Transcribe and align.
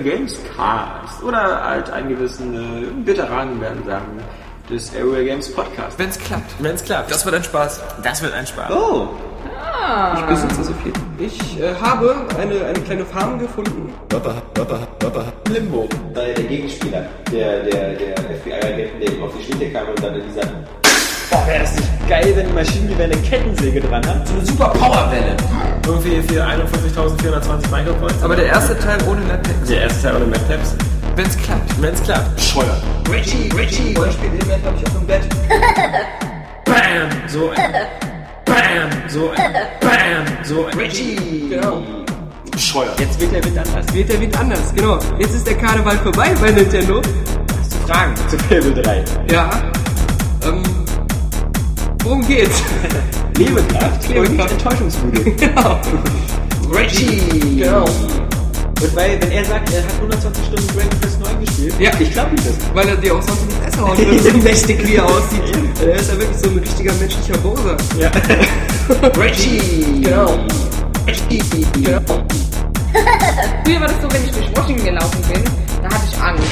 Games 0.00 0.38
Cast 0.56 1.22
oder 1.22 1.62
alteingesessene 1.62 2.88
Veteranen 3.04 3.60
werden 3.60 3.84
sagen 3.86 4.20
des 4.70 4.92
Area 4.94 5.24
Games 5.24 5.52
Podcast. 5.52 5.98
Wenn's 5.98 6.18
klappt. 6.18 6.54
Wenn's 6.60 6.84
klappt. 6.84 7.10
Das 7.10 7.24
wird 7.24 7.34
ein 7.34 7.44
Spaß. 7.44 7.80
Das 8.02 8.22
wird 8.22 8.32
ein 8.32 8.46
Spaß. 8.46 8.70
Oh. 8.70 9.08
Ich 10.14 10.22
besitze 10.22 10.62
so 10.62 10.72
viel. 10.74 10.92
Ich 11.18 11.60
äh, 11.60 11.74
habe 11.74 12.14
eine, 12.38 12.64
eine 12.64 12.80
kleine 12.80 13.04
Farm 13.04 13.38
gefunden. 13.38 13.92
Limbo. 15.48 15.88
Der 16.14 16.34
Gegenspieler, 16.34 17.06
der, 17.32 17.64
der, 17.64 17.94
der 17.94 18.16
FBI-Agent, 18.16 19.02
der 19.02 19.12
ihm 19.12 19.22
auf 19.24 19.32
die 19.36 19.44
Schliche 19.44 19.72
kam 19.72 19.88
und 19.88 20.02
dann 20.02 20.14
in 20.14 20.22
dieser 20.28 20.46
Boah, 21.30 21.46
wäre 21.46 21.60
das 21.60 21.76
nicht 21.76 22.08
geil, 22.08 22.32
wenn 22.34 22.46
die 22.46 22.52
Maschinengewehr 22.52 23.04
eine 23.06 23.16
Kettensäge 23.18 23.80
dran 23.80 24.04
hat? 24.06 24.26
So 24.26 24.34
eine 24.34 24.46
super 24.46 24.68
Powerwelle. 24.70 25.36
Irgendwie 25.90 26.22
für 26.22 26.44
41.420 26.44 27.68
Micropoints. 27.68 28.22
Aber 28.22 28.36
der 28.36 28.46
erste 28.46 28.78
Teil 28.78 28.96
ohne 29.08 29.26
Laptex. 29.26 29.68
Der 29.68 29.82
erste 29.82 30.02
Teil 30.02 30.16
ohne 30.16 30.26
Map-Tabs. 30.26 30.76
Wenn's 31.16 31.36
klappt. 31.36 31.82
Wenn's 31.82 32.02
klappt. 32.04 32.36
Bescheuert. 32.36 32.80
Reggie, 33.10 33.50
Reggie. 33.56 33.94
Rollenspiel-Element 33.96 34.64
habe 34.66 34.76
ich 34.78 34.86
auch 34.88 35.00
im 35.00 35.06
Bett. 35.08 35.22
Bam! 36.64 37.10
So 37.26 37.50
ein. 37.50 37.74
Bam! 38.44 38.90
So 39.08 39.30
ein. 39.30 39.52
Bam! 39.80 40.44
So 40.44 40.66
ein. 40.66 40.78
Reggie. 40.78 41.48
Genau. 41.50 41.82
Bescheuert. 42.52 43.00
Jetzt 43.00 43.20
wird 43.20 43.32
der 43.32 43.44
Wind 43.44 43.58
anders. 43.58 43.92
Wird 43.92 44.12
der 44.12 44.20
Wind 44.20 44.38
anders, 44.38 44.72
genau. 44.72 44.98
Jetzt 45.18 45.34
ist 45.34 45.46
der 45.48 45.56
Karneval 45.56 45.98
vorbei 45.98 46.32
bei 46.40 46.52
Nintendo. 46.52 47.02
Hast 47.58 47.74
du 47.74 47.78
Fragen 47.88 48.14
zu 48.28 48.38
Fable 48.38 48.74
3? 48.80 49.04
Ja. 49.32 49.50
Ähm, 50.46 50.62
worum 52.04 52.24
geht's? 52.28 52.62
Lebekraft 53.44 54.08
und 54.08 54.14
Lebekraft. 54.14 54.52
Enttäuschungsmüde. 54.52 55.30
genau. 55.36 55.80
Reggie. 56.72 57.56
Genau. 57.56 57.84
Und 57.84 58.96
weil, 58.96 59.20
wenn 59.20 59.30
er 59.32 59.44
sagt, 59.44 59.70
er 59.74 59.82
hat 59.82 59.92
120 59.96 60.44
Stunden 60.46 60.66
Dragon 60.68 61.00
Quest 61.00 61.20
9 61.20 61.40
gespielt, 61.44 61.74
Ja. 61.78 61.90
ich 61.98 62.12
glaube 62.12 62.30
ihm 62.30 62.36
das. 62.36 62.54
Weil 62.74 62.88
er 62.88 62.96
dir 62.96 63.14
auch 63.14 63.22
sonst 63.22 63.42
in 63.42 63.48
die 63.48 63.54
Fresse 63.62 63.80
hauen 63.82 63.98
würde, 63.98 64.18
so 64.30 64.36
mächtig 64.38 64.88
wie 64.88 64.94
er 64.94 65.04
aussieht. 65.04 65.42
Er 65.84 65.94
ist 65.96 66.10
ja 66.10 66.18
wirklich 66.18 66.38
so 66.38 66.48
ein 66.48 66.58
richtiger 66.58 66.92
menschlicher 66.94 67.38
Bowser. 67.38 67.76
Ja. 67.98 68.10
Reggie. 69.20 70.00
Genau. 70.02 70.38
Reggie. 71.06 71.66
Genau. 71.74 72.00
Früher 73.64 73.80
war 73.80 73.88
das 73.88 73.96
so, 74.02 74.08
wenn 74.10 74.24
ich 74.24 74.32
durch 74.32 74.56
Washington 74.56 74.84
gelaufen 74.84 75.22
bin, 75.32 75.42
da 75.82 75.88
hatte 75.94 76.04
ich 76.10 76.18
Angst. 76.20 76.44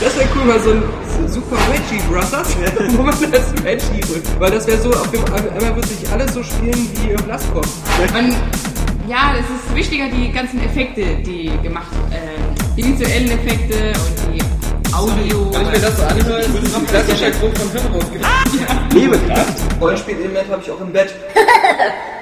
Das 0.00 0.16
wäre 0.16 0.28
cool, 0.34 0.44
mal 0.46 0.58
so 0.60 0.70
ein 0.70 0.82
Super 1.28 1.56
Reggie 1.70 2.02
Brothers, 2.08 2.56
wo 2.96 3.02
man 3.02 3.14
das 3.30 3.52
Reggie 3.62 4.00
holt. 4.08 4.40
Weil 4.40 4.50
das 4.50 4.66
wäre 4.66 4.78
so, 4.78 4.90
auf 4.90 5.10
dem 5.10 5.22
einmal 5.24 5.74
würde 5.76 5.88
sich 5.88 6.10
alles 6.10 6.32
so 6.32 6.42
spielen 6.42 6.88
wie 6.94 7.10
im 7.10 7.22
Blastkopf. 7.22 7.68
Man, 8.14 8.34
ja, 9.06 9.34
es 9.38 9.44
ist 9.44 9.74
wichtiger, 9.74 10.08
die 10.08 10.32
ganzen 10.32 10.64
Effekte, 10.64 11.02
die 11.16 11.50
gemacht, 11.62 11.92
äh, 12.10 12.16
die 12.76 12.84
visuellen 12.84 13.30
Effekte 13.30 13.92
und 13.92 14.34
die 14.34 14.40
Audio. 14.94 15.52
Wenn 15.52 15.62
ich 15.66 15.72
mir 15.72 15.80
das 15.80 15.96
so 15.98 16.04
anhöre, 16.04 16.40
ist 16.40 16.48
es 16.48 16.74
ein 16.74 16.86
klassischer 16.86 17.30
Grund 17.32 17.58
von 17.58 17.70
Hirn 17.70 17.86
rausgeht. 17.92 18.22
Lebekraft. 18.94 19.80
Rollenspiel-Element 19.80 20.50
habe 20.50 20.62
ich 20.62 20.70
auch 20.70 20.80
im 20.80 20.92
Bett. 20.92 21.14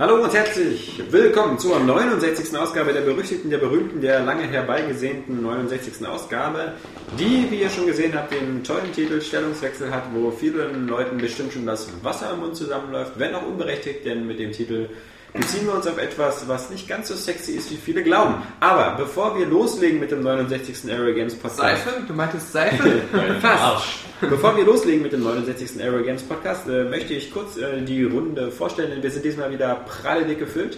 Hallo 0.00 0.24
und 0.24 0.32
herzlich 0.32 1.02
willkommen 1.10 1.58
zur 1.58 1.78
69. 1.78 2.56
Ausgabe 2.56 2.94
der 2.94 3.02
berüchtigten, 3.02 3.50
der 3.50 3.58
berühmten, 3.58 4.00
der 4.00 4.20
lange 4.20 4.44
herbeigesehnten 4.44 5.42
69. 5.42 6.06
Ausgabe, 6.06 6.72
die, 7.18 7.50
wie 7.50 7.60
ihr 7.60 7.68
schon 7.68 7.86
gesehen 7.86 8.14
habt, 8.14 8.32
den 8.32 8.64
tollen 8.64 8.90
Titel 8.94 9.20
Stellungswechsel 9.20 9.94
hat, 9.94 10.04
wo 10.14 10.30
vielen 10.30 10.88
Leuten 10.88 11.18
bestimmt 11.18 11.52
schon 11.52 11.66
das 11.66 11.86
Wasser 12.02 12.32
im 12.32 12.40
Mund 12.40 12.56
zusammenläuft, 12.56 13.18
wenn 13.18 13.34
auch 13.34 13.46
unberechtigt, 13.46 14.06
denn 14.06 14.26
mit 14.26 14.38
dem 14.38 14.52
Titel 14.52 14.88
beziehen 15.32 15.66
wir 15.66 15.74
uns 15.74 15.86
auf 15.86 15.98
etwas, 15.98 16.48
was 16.48 16.70
nicht 16.70 16.88
ganz 16.88 17.08
so 17.08 17.14
sexy 17.14 17.52
ist, 17.52 17.70
wie 17.70 17.76
viele 17.76 18.02
glauben. 18.02 18.34
Aber 18.60 18.96
bevor 18.96 19.38
wir 19.38 19.46
loslegen 19.46 20.00
mit 20.00 20.10
dem 20.10 20.22
69. 20.22 20.92
Area 20.92 21.14
Games 21.14 21.34
Podcast... 21.34 21.60
Seife? 21.60 22.02
Du 22.06 22.12
meintest 22.12 22.52
Seife? 22.52 23.02
Fast. 23.40 23.84
Bevor 24.20 24.54
wir 24.56 24.64
loslegen 24.64 25.02
mit 25.02 25.12
dem 25.12 25.22
69. 25.22 25.82
Aero 25.82 26.02
Games 26.02 26.22
Podcast, 26.22 26.68
äh, 26.68 26.84
möchte 26.84 27.14
ich 27.14 27.32
kurz 27.32 27.56
äh, 27.56 27.80
die 27.80 28.04
Runde 28.04 28.50
vorstellen, 28.50 28.90
denn 28.90 29.02
wir 29.02 29.10
sind 29.10 29.24
diesmal 29.24 29.50
wieder 29.50 29.76
pralle 29.86 30.26
dick 30.26 30.38
gefüllt. 30.38 30.76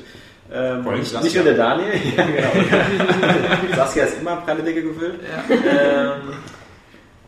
Ähm, 0.53 0.85
nicht, 0.85 1.23
nicht 1.23 1.35
nur 1.35 1.45
der 1.45 1.55
Daniel, 1.55 1.89
ja, 2.17 2.25
genau. 2.25 3.75
Saskia 3.77 4.05
ist 4.05 4.21
immer 4.21 4.37
pralle 4.37 4.63
dicke 4.63 4.83
gefüllt. 4.83 5.21
Ähm, 5.49 6.35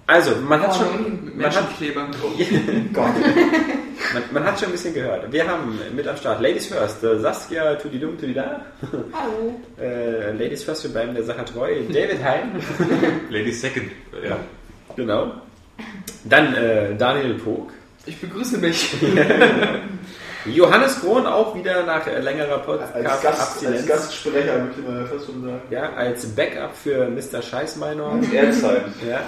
also, 0.06 0.36
man 0.36 0.60
hat 0.60 0.76
schon, 0.76 1.36
man 1.36 1.50
hat. 1.50 1.64
Man, 4.12 4.22
man 4.32 4.44
hat 4.44 4.58
schon 4.58 4.68
ein 4.68 4.72
bisschen 4.72 4.94
gehört. 4.94 5.32
Wir 5.32 5.46
haben 5.48 5.78
mit 5.94 6.06
am 6.06 6.16
Start 6.16 6.40
Ladies 6.40 6.66
First, 6.66 7.02
äh, 7.04 7.18
Saskia 7.18 7.74
Tudidum 7.76 8.18
Tudida. 8.18 8.64
Hallo. 9.12 9.60
Äh, 9.80 10.32
Ladies 10.32 10.62
First, 10.64 10.84
wir 10.84 10.90
bleiben 10.92 11.14
der 11.14 11.24
Sache 11.24 11.44
treu. 11.44 11.68
David 11.88 12.22
Hein. 12.22 12.60
Ladies 13.30 13.60
Second. 13.60 13.90
Ja. 14.22 14.38
Genau. 14.94 15.32
Dann 16.24 16.54
äh, 16.54 16.94
Daniel 16.96 17.34
Pog. 17.34 17.72
Ich 18.06 18.20
begrüße 18.20 18.58
mich. 18.58 18.94
Johannes 20.46 21.00
Krohn 21.00 21.26
auch 21.26 21.54
wieder 21.54 21.84
nach 21.84 22.06
äh, 22.06 22.20
längerer 22.20 22.62
Als, 22.92 23.22
Gast, 23.22 23.66
als. 23.66 23.86
Gastsprecher 23.86 24.58
möchte 24.58 24.80
man 24.82 25.06
fast 25.06 25.26
schon 25.26 25.42
sagen. 25.42 25.62
Ja, 25.70 25.92
als 25.94 26.26
Backup 26.26 26.74
für 26.76 27.08
Mr. 27.08 27.42
Scheißmeinung. 27.42 28.22
Airzeit. 28.32 28.84
Ja. 29.08 29.20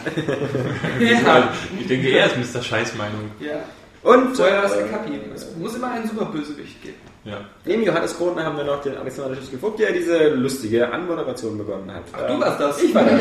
ja. 1.01 1.49
Ich 1.79 1.87
denke, 1.87 2.09
er 2.09 2.27
ist 2.27 2.55
Mr. 2.55 2.63
Scheißmeinung. 2.63 3.31
ja. 3.41 3.57
Und 4.03 4.37
Vorher 4.37 4.63
was 4.63 4.77
äh, 4.77 4.85
Kapi. 4.85 5.19
Es 5.35 5.57
muss 5.57 5.75
immer 5.75 5.91
einen 5.91 6.07
Superbösewicht 6.07 6.81
geben. 6.81 6.95
Ja. 7.25 7.39
neben 7.65 7.83
Johannes 7.83 8.17
Krohn 8.17 8.39
haben 8.39 8.57
wir 8.57 8.63
noch 8.63 8.81
den 8.81 8.97
Alexander 8.97 9.35
Schiffsky-Vogt, 9.35 9.81
der 9.81 9.91
diese 9.91 10.29
lustige 10.29 10.93
Anmoderation 10.93 11.59
begonnen 11.59 11.93
hat. 11.93 12.05
Ach, 12.13 12.25
du 12.29 12.39
warst 12.39 12.61
das. 12.61 12.81
Ich 12.81 12.95
war 12.95 13.03
das. 13.03 13.21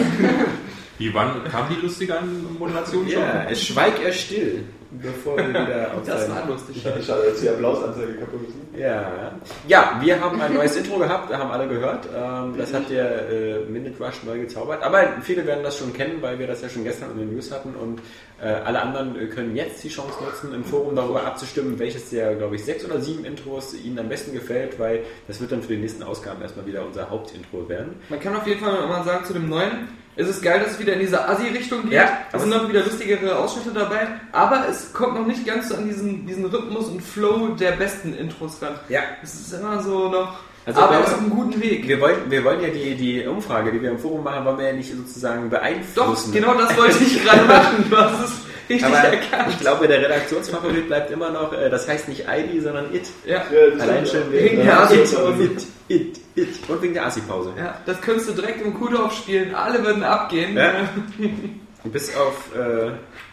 Wie 1.00 1.12
wann 1.12 1.44
kam 1.46 1.68
die 1.70 1.82
lustige 1.82 2.14
Moderation 2.60 3.10
schon? 3.10 3.20
Ja, 3.20 3.46
es 3.50 3.64
schweigt 3.64 4.00
er 4.04 4.12
still, 4.14 4.64
bevor 5.02 5.38
wir 5.38 5.50
wieder 5.50 5.92
auf 5.96 6.06
Das 6.06 6.30
war 6.30 6.48
lustig. 6.48 6.82
Schade, 6.84 7.30
dass 7.30 7.42
die 7.42 7.50
Applausanzeige 7.50 8.14
kaputt 8.14 8.42
ist. 8.48 8.80
Ja. 8.80 9.32
ja, 9.68 10.00
wir 10.02 10.20
haben 10.20 10.42
ein 10.42 10.54
neues 10.54 10.76
Intro 10.76 10.98
gehabt, 10.98 11.34
haben 11.34 11.52
alle 11.52 11.68
gehört. 11.68 12.08
Ähm, 12.16 12.56
das 12.58 12.74
hat 12.74 12.90
der 12.90 13.30
äh, 13.30 13.60
Minute 13.70 14.04
Rush 14.04 14.24
neu 14.24 14.40
gezaubert. 14.40 14.84
Aber 14.84 15.02
viele 15.22 15.46
werden 15.46 15.64
das 15.64 15.78
schon 15.78 15.94
kennen, 15.94 16.22
weil 16.22 16.38
wir 16.40 16.48
das 16.48 16.62
ja 16.62 16.70
schon 16.70 16.84
gestern 16.84 17.12
in 17.12 17.20
den 17.20 17.34
News 17.34 17.52
hatten. 17.52 17.74
Und 17.76 18.02
äh, 18.42 18.48
alle 18.48 18.82
anderen 18.82 19.18
äh, 19.18 19.28
können 19.28 19.56
jetzt 19.56 19.84
die 19.84 19.90
Chance 19.90 20.24
nutzen, 20.24 20.54
im 20.54 20.64
Forum 20.64 20.96
darüber 20.96 21.26
abzustimmen, 21.26 21.80
welches 21.80 22.10
der, 22.10 22.36
glaube 22.36 22.56
ich, 22.56 22.66
sechs 22.66 22.84
oder 22.84 23.00
sieben 23.00 23.24
Intros 23.24 23.74
ihnen 23.74 23.98
am 24.00 24.10
besten 24.10 24.34
gefällt, 24.34 24.78
weil 24.78 25.04
das 25.28 25.40
wird 25.40 25.52
dann 25.52 25.62
für 25.62 25.74
die 25.74 25.82
nächsten 25.82 26.04
Ausgaben 26.04 26.42
erstmal 26.42 26.66
wieder 26.66 26.86
unser 26.86 27.10
Hauptintro 27.10 27.70
werden. 27.70 27.96
Man 28.10 28.20
kann 28.20 28.36
auf 28.36 28.46
jeden 28.46 28.60
Fall 28.60 28.88
mal 28.88 29.04
sagen 29.04 29.26
zu 29.26 29.34
dem 29.34 29.48
neuen, 29.48 29.88
es 30.18 30.30
ist 30.30 30.42
geil, 30.42 30.60
dass 30.60 30.72
es 30.72 30.80
wieder 30.80 30.94
in 30.94 31.00
diese 31.00 31.28
Assi-Richtung 31.28 31.84
geht. 31.84 31.94
Ja, 31.94 32.20
es 32.32 32.42
sind 32.42 32.50
noch 32.50 32.70
wieder 32.70 32.84
lustigere 32.84 33.38
Ausschnitte 33.38 33.72
dabei, 33.72 34.08
aber 34.32 34.66
es 34.70 34.84
kommt 34.94 35.16
noch 35.16 35.25
nicht 35.25 35.46
ganz 35.46 35.69
so 35.69 35.75
an 35.75 35.88
diesen, 35.88 36.25
diesen 36.25 36.46
Rhythmus 36.46 36.88
und 36.88 37.01
Flow 37.01 37.50
der 37.59 37.72
besten 37.73 38.13
Intros 38.13 38.62
ran. 38.62 38.75
Ja. 38.90 39.01
Es 39.23 39.34
ist 39.35 39.53
immer 39.53 39.81
so 39.81 40.09
noch, 40.09 40.38
Also, 40.66 40.81
aber 40.81 40.94
wir- 40.94 41.00
es 41.01 41.07
ist 41.07 41.13
auf 41.13 41.19
einem 41.22 41.29
guten 41.31 41.62
Weg. 41.62 41.88
Wir 41.88 42.00
wollen, 42.01 42.18
wir 42.29 42.44
wollen 42.44 42.62
ja 42.62 42.69
die, 42.69 42.96
die 42.96 43.25
Umfrage, 43.25 43.72
die 43.72 43.81
wir 43.81 43.91
im 43.91 44.00
Forum 44.00 44.23
machen, 44.23 44.46
wollen 44.46 44.57
wir 44.57 44.68
ja 44.68 44.73
nicht 44.73 44.91
sozusagen 44.96 45.50
Doch, 45.50 45.59
beeinflussen. 45.59 46.31
genau 46.34 46.53
das 46.56 46.75
wollte 46.78 47.03
ich 47.03 47.23
gerade 47.23 47.44
machen. 47.47 47.85
Du 47.90 47.97
hast 47.97 48.19
es 48.25 48.31
richtig 48.69 48.85
Aber 48.85 48.97
erkannt. 48.97 49.50
ich 49.51 49.59
glaube, 49.59 49.88
der 49.88 50.01
Redaktionsfavorit 50.01 50.88
bleibt 50.88 51.12
immer 51.12 51.29
noch, 51.29 51.53
äh, 51.53 51.69
das 51.69 51.88
heißt 51.88 52.07
nicht 52.09 52.22
ID, 52.28 52.63
sondern 52.63 52.94
IT. 52.94 53.07
Ja. 53.25 53.44
Allein 53.79 54.06
schon 54.07 54.31
Wegen 54.31 54.44
wegen 54.44 54.66
der 54.66 54.73
It, 54.73 54.79
Asi-Pause. 55.03 55.44
It, 55.44 55.66
It, 55.88 56.19
It. 56.35 56.69
Und 56.69 56.81
wegen 56.81 56.94
der 56.96 57.06
Asi-Pause. 57.06 57.53
ja, 57.57 57.78
das 57.85 58.02
könntest 58.02 58.29
du 58.29 58.34
direkt 58.34 58.66
im 58.66 58.73
Kuhdorf 58.73 59.13
spielen, 59.16 59.53
alle 59.53 59.84
würden 59.85 60.02
abgehen. 60.03 60.57
Ja. 60.57 60.72
Bis 61.84 62.16
auf 62.16 62.34
äh, 62.56 62.90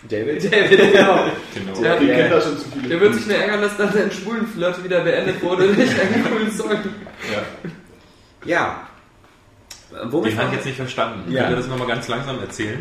David. 0.08 0.44
David, 0.52 0.92
genau. 0.92 1.26
Genau. 1.54 1.82
Ja. 1.82 1.96
kennen 1.96 2.30
da 2.30 2.40
schon 2.40 2.58
zu 2.58 2.64
viele. 2.70 2.88
Der 2.88 3.00
wird 3.00 3.14
sich 3.14 3.26
nur 3.26 3.36
ärgern, 3.36 3.62
dass 3.62 3.76
dann 3.76 3.92
sein 3.92 4.10
Schwulenflirt 4.10 4.84
wieder 4.84 5.00
beendet 5.00 5.42
wurde 5.42 5.68
und 5.68 5.78
nicht 5.78 5.98
einen 5.98 6.24
coolen 6.24 6.50
Song. 6.50 6.70
Ja. 6.70 7.42
Ja. 8.44 8.88
Womit 10.04 10.32
Den 10.32 10.38
habe 10.38 10.48
ich 10.48 10.54
jetzt 10.56 10.66
nicht 10.66 10.76
verstanden. 10.76 11.30
Ja. 11.30 11.44
Ich 11.44 11.50
will 11.50 11.56
das 11.56 11.68
nochmal 11.68 11.86
ganz 11.86 12.08
langsam 12.08 12.40
erzählen. 12.40 12.80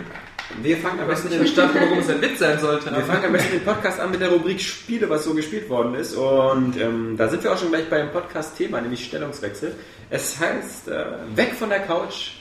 Wir 0.61 0.77
fangen 0.77 0.99
am 0.99 1.07
besten 1.07 1.29
nicht 1.29 1.37
verstanden, 1.37 1.77
warum 1.81 1.99
es 1.99 2.09
ein 2.09 2.21
Witz 2.21 2.39
sein 2.39 2.59
sollte. 2.59 2.91
Wir 2.91 3.03
fangen 3.03 3.25
am 3.25 3.31
besten 3.31 3.51
den 3.53 3.63
Podcast 3.63 3.99
an 3.99 4.11
mit 4.11 4.19
der 4.19 4.29
Rubrik 4.29 4.59
Spiele, 4.59 5.09
was 5.09 5.23
so 5.23 5.33
gespielt 5.33 5.69
worden 5.69 5.95
ist. 5.95 6.13
Und 6.13 6.79
ähm, 6.79 7.15
da 7.17 7.29
sind 7.29 7.43
wir 7.43 7.53
auch 7.53 7.57
schon 7.57 7.69
gleich 7.69 7.89
beim 7.89 8.11
Podcast-Thema, 8.11 8.81
nämlich 8.81 9.05
Stellungswechsel. 9.05 9.75
Es 10.09 10.39
heißt, 10.39 10.89
äh, 10.89 11.05
weg 11.35 11.53
von 11.57 11.69
der 11.69 11.79
Couch, 11.79 12.31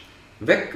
weg 0.40 0.74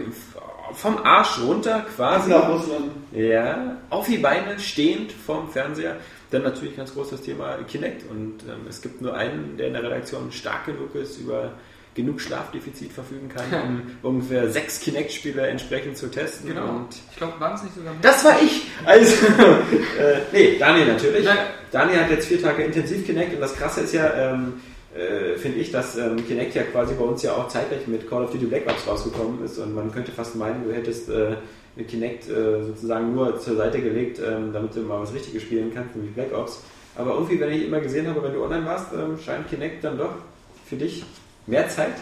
vom 0.73 0.99
Arsch 0.99 1.39
runter 1.41 1.85
quasi. 1.95 2.31
nach 2.31 2.49
Russland. 2.49 2.91
Ja, 3.13 3.77
auf 3.91 4.07
die 4.07 4.19
Beine, 4.19 4.59
stehend 4.59 5.13
vorm 5.13 5.51
Fernseher. 5.51 5.97
Dann 6.31 6.43
natürlich 6.43 6.77
ganz 6.77 6.93
großes 6.95 7.23
Thema 7.23 7.59
Kinect. 7.69 8.11
Und 8.11 8.43
ähm, 8.49 8.67
es 8.69 8.81
gibt 8.83 9.01
nur 9.01 9.15
einen, 9.15 9.57
der 9.57 9.69
in 9.69 9.73
der 9.75 9.83
Redaktion 9.83 10.33
stark 10.33 10.67
genug 10.67 10.95
ist, 10.95 11.19
über 11.19 11.53
genug 11.95 12.21
Schlafdefizit 12.21 12.93
verfügen 12.93 13.29
kann, 13.29 13.45
um 14.03 14.15
ungefähr 14.15 14.51
sechs 14.51 14.81
Kinect-Spiele 14.81 15.47
entsprechend 15.47 15.97
zu 15.97 16.11
testen. 16.11 16.49
Genau. 16.49 16.69
Und 16.69 16.89
Ich 17.11 17.17
glaube, 17.17 17.39
waren 17.39 17.55
es 17.55 17.63
nicht 17.63 17.75
sogar 17.77 17.93
mehr? 17.93 18.03
das 18.03 18.25
war 18.25 18.37
ich! 18.43 18.63
Also, 18.85 19.27
äh, 19.99 20.21
nee, 20.33 20.59
Daniel 20.59 20.87
natürlich. 20.87 21.25
Nein. 21.25 21.39
Daniel 21.71 22.01
hat 22.01 22.11
jetzt 22.11 22.27
vier 22.27 22.43
Tage 22.43 22.65
intensiv 22.65 23.07
Kinect 23.07 23.35
und 23.35 23.41
das 23.41 23.55
Krasse 23.55 23.83
ist 23.83 23.95
ja, 23.95 24.13
ähm, 24.33 24.55
äh, 24.95 25.37
finde 25.39 25.59
ich, 25.59 25.73
dass 25.73 25.97
ähm, 25.97 26.25
Kinect 26.27 26.55
ja 26.55 26.63
quasi 26.63 26.95
bei 26.95 27.05
uns 27.05 27.23
ja 27.23 27.35
auch 27.35 27.49
zeitgleich 27.49 27.87
mit 27.89 28.09
Call 28.09 28.25
of 28.25 28.31
Duty 28.31 28.47
Black 28.47 28.63
Ops 28.69 28.87
rausgekommen 28.87 29.45
ist 29.45 29.59
und 29.59 29.75
man 29.75 29.91
könnte 29.91 30.13
fast 30.13 30.37
meinen, 30.37 30.65
du 30.65 30.73
hättest 30.73 31.09
äh, 31.09 31.37
mit 31.77 31.89
Kinect 31.89 32.29
äh, 32.29 32.63
sozusagen 32.63 33.15
nur 33.15 33.41
zur 33.41 33.57
Seite 33.57 33.81
gelegt, 33.81 34.21
ähm, 34.25 34.53
damit 34.53 34.77
du 34.77 34.81
mal 34.81 35.01
was 35.01 35.13
Richtiges 35.13 35.43
spielen 35.43 35.73
kannst, 35.75 35.97
nämlich 35.97 36.15
Black 36.15 36.33
Ops. 36.33 36.61
Aber 36.97 37.15
irgendwie, 37.15 37.41
wenn 37.41 37.53
ich 37.53 37.67
immer 37.67 37.81
gesehen 37.81 38.07
habe, 38.07 38.23
wenn 38.23 38.35
du 38.35 38.45
online 38.45 38.65
warst, 38.65 38.93
ähm, 38.93 39.19
scheint 39.19 39.49
Kinect 39.49 39.83
dann 39.83 39.99
doch 39.99 40.15
für 40.67 40.77
dich 40.77 41.05
mehr 41.47 41.69
Zeit 41.69 41.95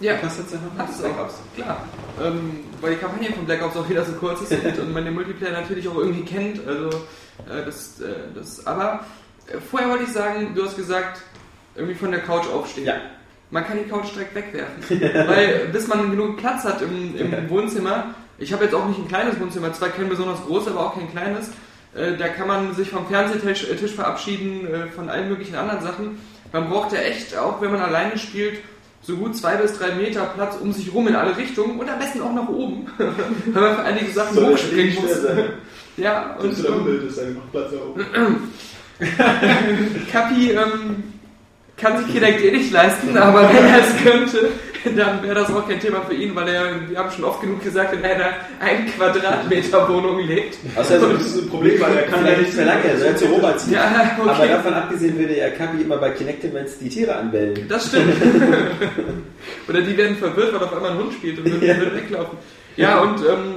Ja, 0.00 0.14
gekostet 0.14 0.48
zu 0.48 0.56
haben 0.56 0.80
als 0.80 0.98
Black. 0.98 1.20
Ops. 1.20 1.34
Klar. 1.54 1.88
Ähm, 2.22 2.60
weil 2.80 2.94
die 2.94 3.00
Kampagne 3.00 3.32
von 3.32 3.44
Black 3.44 3.62
Ops 3.62 3.76
auch 3.76 3.88
wieder 3.88 4.04
so 4.04 4.12
kurz 4.12 4.40
ist 4.50 4.78
und, 4.78 4.94
man 4.94 5.04
den 5.04 5.12
Multiplayer 5.12 5.52
natürlich 5.52 5.86
auch 5.86 5.98
irgendwie 5.98 6.24
kennt. 6.24 6.66
Also, 6.66 6.88
äh, 6.88 7.64
das, 7.66 8.00
äh, 8.00 8.14
das, 8.34 8.66
aber 8.66 9.04
vorher 9.70 9.90
wollte 9.90 10.04
ich 10.04 10.12
sagen, 10.12 10.54
du 10.54 10.64
hast 10.64 10.76
gesagt, 10.76 11.20
irgendwie 11.74 11.94
von 11.94 12.10
der 12.10 12.20
Couch 12.20 12.46
aufstehen. 12.48 12.86
Ja. 12.86 12.94
Man 13.50 13.64
kann 13.66 13.78
die 13.78 13.88
Couch 13.88 14.14
direkt 14.14 14.34
wegwerfen. 14.34 15.00
weil 15.28 15.68
bis 15.72 15.86
man 15.86 16.10
genug 16.10 16.36
Platz 16.38 16.64
hat 16.64 16.82
im, 16.82 17.16
im 17.16 17.50
Wohnzimmer, 17.50 18.14
ich 18.38 18.52
habe 18.52 18.64
jetzt 18.64 18.74
auch 18.74 18.86
nicht 18.88 18.98
ein 18.98 19.08
kleines 19.08 19.38
Wohnzimmer, 19.38 19.72
zwar 19.72 19.90
kein 19.90 20.08
besonders 20.08 20.42
großes, 20.44 20.72
aber 20.72 20.86
auch 20.86 20.94
kein 20.94 21.10
kleines, 21.10 21.50
äh, 21.94 22.16
da 22.16 22.28
kann 22.28 22.48
man 22.48 22.74
sich 22.74 22.90
vom 22.90 23.06
Fernsehtisch 23.06 23.70
äh, 23.70 23.76
Tisch 23.76 23.92
verabschieden, 23.92 24.66
äh, 24.66 24.86
von 24.88 25.08
allen 25.08 25.28
möglichen 25.28 25.54
anderen 25.54 25.82
Sachen. 25.82 26.18
Man 26.52 26.68
braucht 26.68 26.92
ja 26.92 27.00
echt, 27.00 27.36
auch 27.36 27.60
wenn 27.60 27.70
man 27.70 27.80
alleine 27.80 28.18
spielt, 28.18 28.58
so 29.02 29.16
gut 29.16 29.36
zwei 29.36 29.56
bis 29.56 29.78
drei 29.78 29.94
Meter 29.94 30.24
Platz 30.34 30.56
um 30.60 30.72
sich 30.72 30.92
rum 30.92 31.06
in 31.08 31.14
alle 31.14 31.36
Richtungen 31.36 31.78
und 31.78 31.88
am 31.88 31.98
besten 31.98 32.22
auch 32.22 32.32
nach 32.32 32.48
oben, 32.48 32.86
weil 32.98 33.62
man 33.62 33.76
für 33.76 33.82
einige 33.82 34.10
Sachen 34.12 34.34
Soll 34.34 34.52
hochspringen 34.52 34.94
das 34.94 35.02
muss. 35.02 35.10
schwer 35.12 35.34
sein? 35.34 35.44
Ja, 35.96 36.34
Und 36.40 36.58
ähm, 36.58 36.74
Umwelt 36.74 37.04
ist 37.04 37.20
einfach 37.20 37.42
Platz 37.52 37.70
da 37.70 37.76
oben. 37.86 38.04
Kapi 40.10 40.50
ähm, 40.50 41.13
kann 41.76 41.98
sich 41.98 42.12
Kinect 42.14 42.42
eh 42.44 42.50
nicht 42.52 42.72
leisten, 42.72 43.16
aber 43.16 43.48
wenn 43.48 43.64
er 43.66 43.80
es 43.80 44.02
könnte, 44.02 44.50
dann 44.96 45.22
wäre 45.22 45.34
das 45.34 45.50
auch 45.50 45.66
kein 45.66 45.80
Thema 45.80 46.02
für 46.02 46.14
ihn, 46.14 46.34
weil 46.36 46.48
er, 46.48 46.88
wir 46.88 46.98
haben 46.98 47.10
schon 47.10 47.24
oft 47.24 47.40
genug 47.40 47.62
gesagt, 47.64 47.94
in 47.94 48.04
einer 48.04 48.26
1 48.60 48.94
Quadratmeter 48.96 49.88
Wohnung 49.88 50.20
lebt. 50.20 50.58
Außerdem 50.76 51.14
Das 51.14 51.26
ist 51.26 51.42
ein 51.42 51.48
Problem, 51.48 51.80
weil 51.80 51.96
er 51.96 52.02
kann 52.02 52.24
ja 52.24 52.32
er 52.32 52.38
nicht 52.38 52.54
mehr 52.54 52.66
lange, 52.66 52.84
er 52.84 52.98
soll 52.98 53.16
zu 53.16 53.24
Robert 53.26 53.60
ziehen. 53.60 53.72
Ja, 53.74 54.14
Aber 54.20 54.32
okay. 54.32 54.48
davon 54.48 54.74
abgesehen 54.74 55.18
würde 55.18 55.36
ja 55.38 55.50
Kabi 55.50 55.82
immer 55.82 55.96
bei 55.96 56.10
Kinect-Events 56.10 56.78
die 56.78 56.88
Tiere 56.90 57.16
anbellen. 57.16 57.66
Das 57.68 57.88
stimmt. 57.88 58.12
Oder 59.68 59.80
die 59.80 59.96
werden 59.96 60.16
verwirrt, 60.16 60.52
weil 60.54 60.62
auf 60.62 60.74
einmal 60.74 60.90
ein 60.92 60.98
Hund 60.98 61.12
spielt 61.14 61.38
und 61.38 61.44
würden, 61.60 61.66
Ja. 61.66 61.94
weglaufen. 61.94 62.38
Ja, 62.76 62.98
und 63.00 63.20
ähm, 63.20 63.54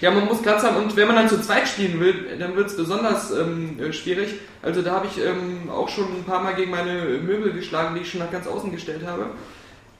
ja, 0.00 0.10
man 0.10 0.26
muss 0.26 0.42
Platz 0.42 0.62
haben 0.62 0.76
und 0.76 0.94
wenn 0.96 1.06
man 1.06 1.16
dann 1.16 1.28
zu 1.28 1.40
zweit 1.40 1.66
spielen 1.66 2.00
will, 2.00 2.26
dann 2.38 2.54
wird 2.54 2.68
es 2.68 2.76
besonders 2.76 3.30
ähm, 3.30 3.80
äh, 3.80 3.92
schwierig. 3.92 4.34
Also 4.62 4.82
da 4.82 4.92
habe 4.92 5.06
ich 5.06 5.22
ähm, 5.22 5.70
auch 5.70 5.88
schon 5.88 6.04
ein 6.04 6.24
paar 6.24 6.42
Mal 6.42 6.54
gegen 6.54 6.70
meine 6.70 7.02
Möbel 7.22 7.52
geschlagen, 7.52 7.94
die 7.94 8.02
ich 8.02 8.10
schon 8.10 8.20
nach 8.20 8.30
ganz 8.30 8.46
außen 8.46 8.70
gestellt 8.70 9.06
habe. 9.06 9.30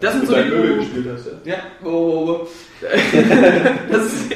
Das 0.00 0.12
sind 0.12 0.25
du 0.25 0.26
so 0.26 0.34
dein 0.34 0.50
Möbel 0.50 0.72
die... 0.72 0.84
gespielt 0.84 1.08
hast, 1.14 1.26
ja. 1.44 1.54
Ja, 1.54 1.58
oh, 1.82 1.88
oh, 1.88 2.40
oh. 2.43 2.48
das 3.90 4.04
ist 4.06 4.32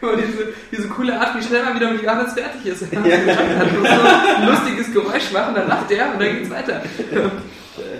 immer 0.00 0.16
diese, 0.16 0.52
diese 0.70 0.88
coole 0.88 1.18
Art, 1.18 1.36
wie 1.36 1.42
schnell 1.42 1.64
man 1.64 1.74
wieder 1.74 1.90
mit 1.90 2.02
Johannes 2.02 2.34
fertig 2.34 2.66
ist. 2.66 2.92
Ja. 2.92 3.00
Man 3.00 3.80
muss 3.80 3.88
so 3.88 4.36
ein 4.36 4.46
lustiges 4.46 4.92
Geräusch 4.92 5.32
machen, 5.32 5.54
dann 5.56 5.68
lacht 5.68 5.90
er 5.90 6.12
und 6.12 6.20
dann 6.20 6.36
geht's 6.36 6.50
weiter. 6.50 6.82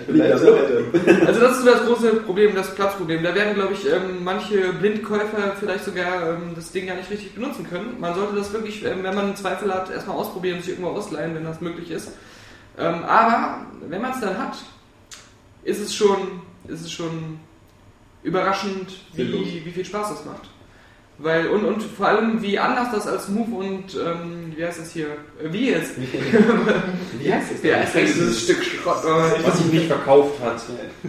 Also 1.25 1.39
das 1.39 1.57
ist 1.57 1.63
so 1.63 1.71
das 1.71 1.85
große 1.85 2.15
Problem, 2.17 2.55
das 2.55 2.73
Platzproblem. 2.75 3.23
Da 3.23 3.33
werden, 3.33 3.55
glaube 3.55 3.73
ich, 3.73 3.85
ähm, 3.85 4.23
manche 4.23 4.73
Blindkäufer 4.73 5.55
vielleicht 5.59 5.85
sogar 5.85 6.29
ähm, 6.29 6.53
das 6.55 6.71
Ding 6.71 6.87
gar 6.87 6.95
nicht 6.95 7.09
richtig 7.09 7.33
benutzen 7.33 7.67
können. 7.67 7.99
Man 7.99 8.15
sollte 8.15 8.35
das 8.35 8.53
wirklich, 8.53 8.83
ähm, 8.85 9.03
wenn 9.03 9.15
man 9.15 9.25
einen 9.25 9.35
Zweifel 9.35 9.73
hat, 9.73 9.91
erstmal 9.91 10.17
ausprobieren 10.17 10.57
und 10.57 10.63
sich 10.63 10.73
irgendwo 10.73 10.91
ausleihen, 10.91 11.35
wenn 11.35 11.43
das 11.43 11.61
möglich 11.61 11.91
ist. 11.91 12.11
Ähm, 12.77 13.03
aber 13.03 13.65
wenn 13.87 14.01
man 14.01 14.11
es 14.11 14.19
dann 14.19 14.37
hat, 14.37 14.57
ist 15.63 15.81
es 15.81 15.95
schon, 15.95 16.41
ist 16.67 16.81
es 16.81 16.91
schon 16.91 17.39
überraschend, 18.23 18.99
wie, 19.13 19.65
wie 19.65 19.71
viel 19.71 19.85
Spaß 19.85 20.09
das 20.09 20.25
macht. 20.25 20.49
Weil, 21.17 21.47
und, 21.47 21.63
und 21.63 21.81
vor 21.81 22.07
allem, 22.07 22.41
wie 22.41 22.59
anders 22.59 22.89
das 22.91 23.07
als 23.07 23.29
Move 23.29 23.55
und, 23.55 23.95
ähm, 23.95 24.51
wie 24.55 24.65
heißt 24.65 24.79
das 24.81 24.91
hier, 24.91 25.05
äh, 25.41 25.51
wie 25.51 25.69
jetzt? 25.69 25.93
Wie 25.97 27.31
heißt 27.33 27.51
es 27.55 27.63
Ja, 27.63 27.77
ist 27.77 27.95
eigentlich 27.95 28.13
dieses 28.15 28.41
Stück 28.43 28.61
Schrott. 28.63 28.97
Was 29.43 29.57
sich 29.59 29.71
nicht 29.71 29.87
verkauft 29.87 30.41
hat. 30.43 30.61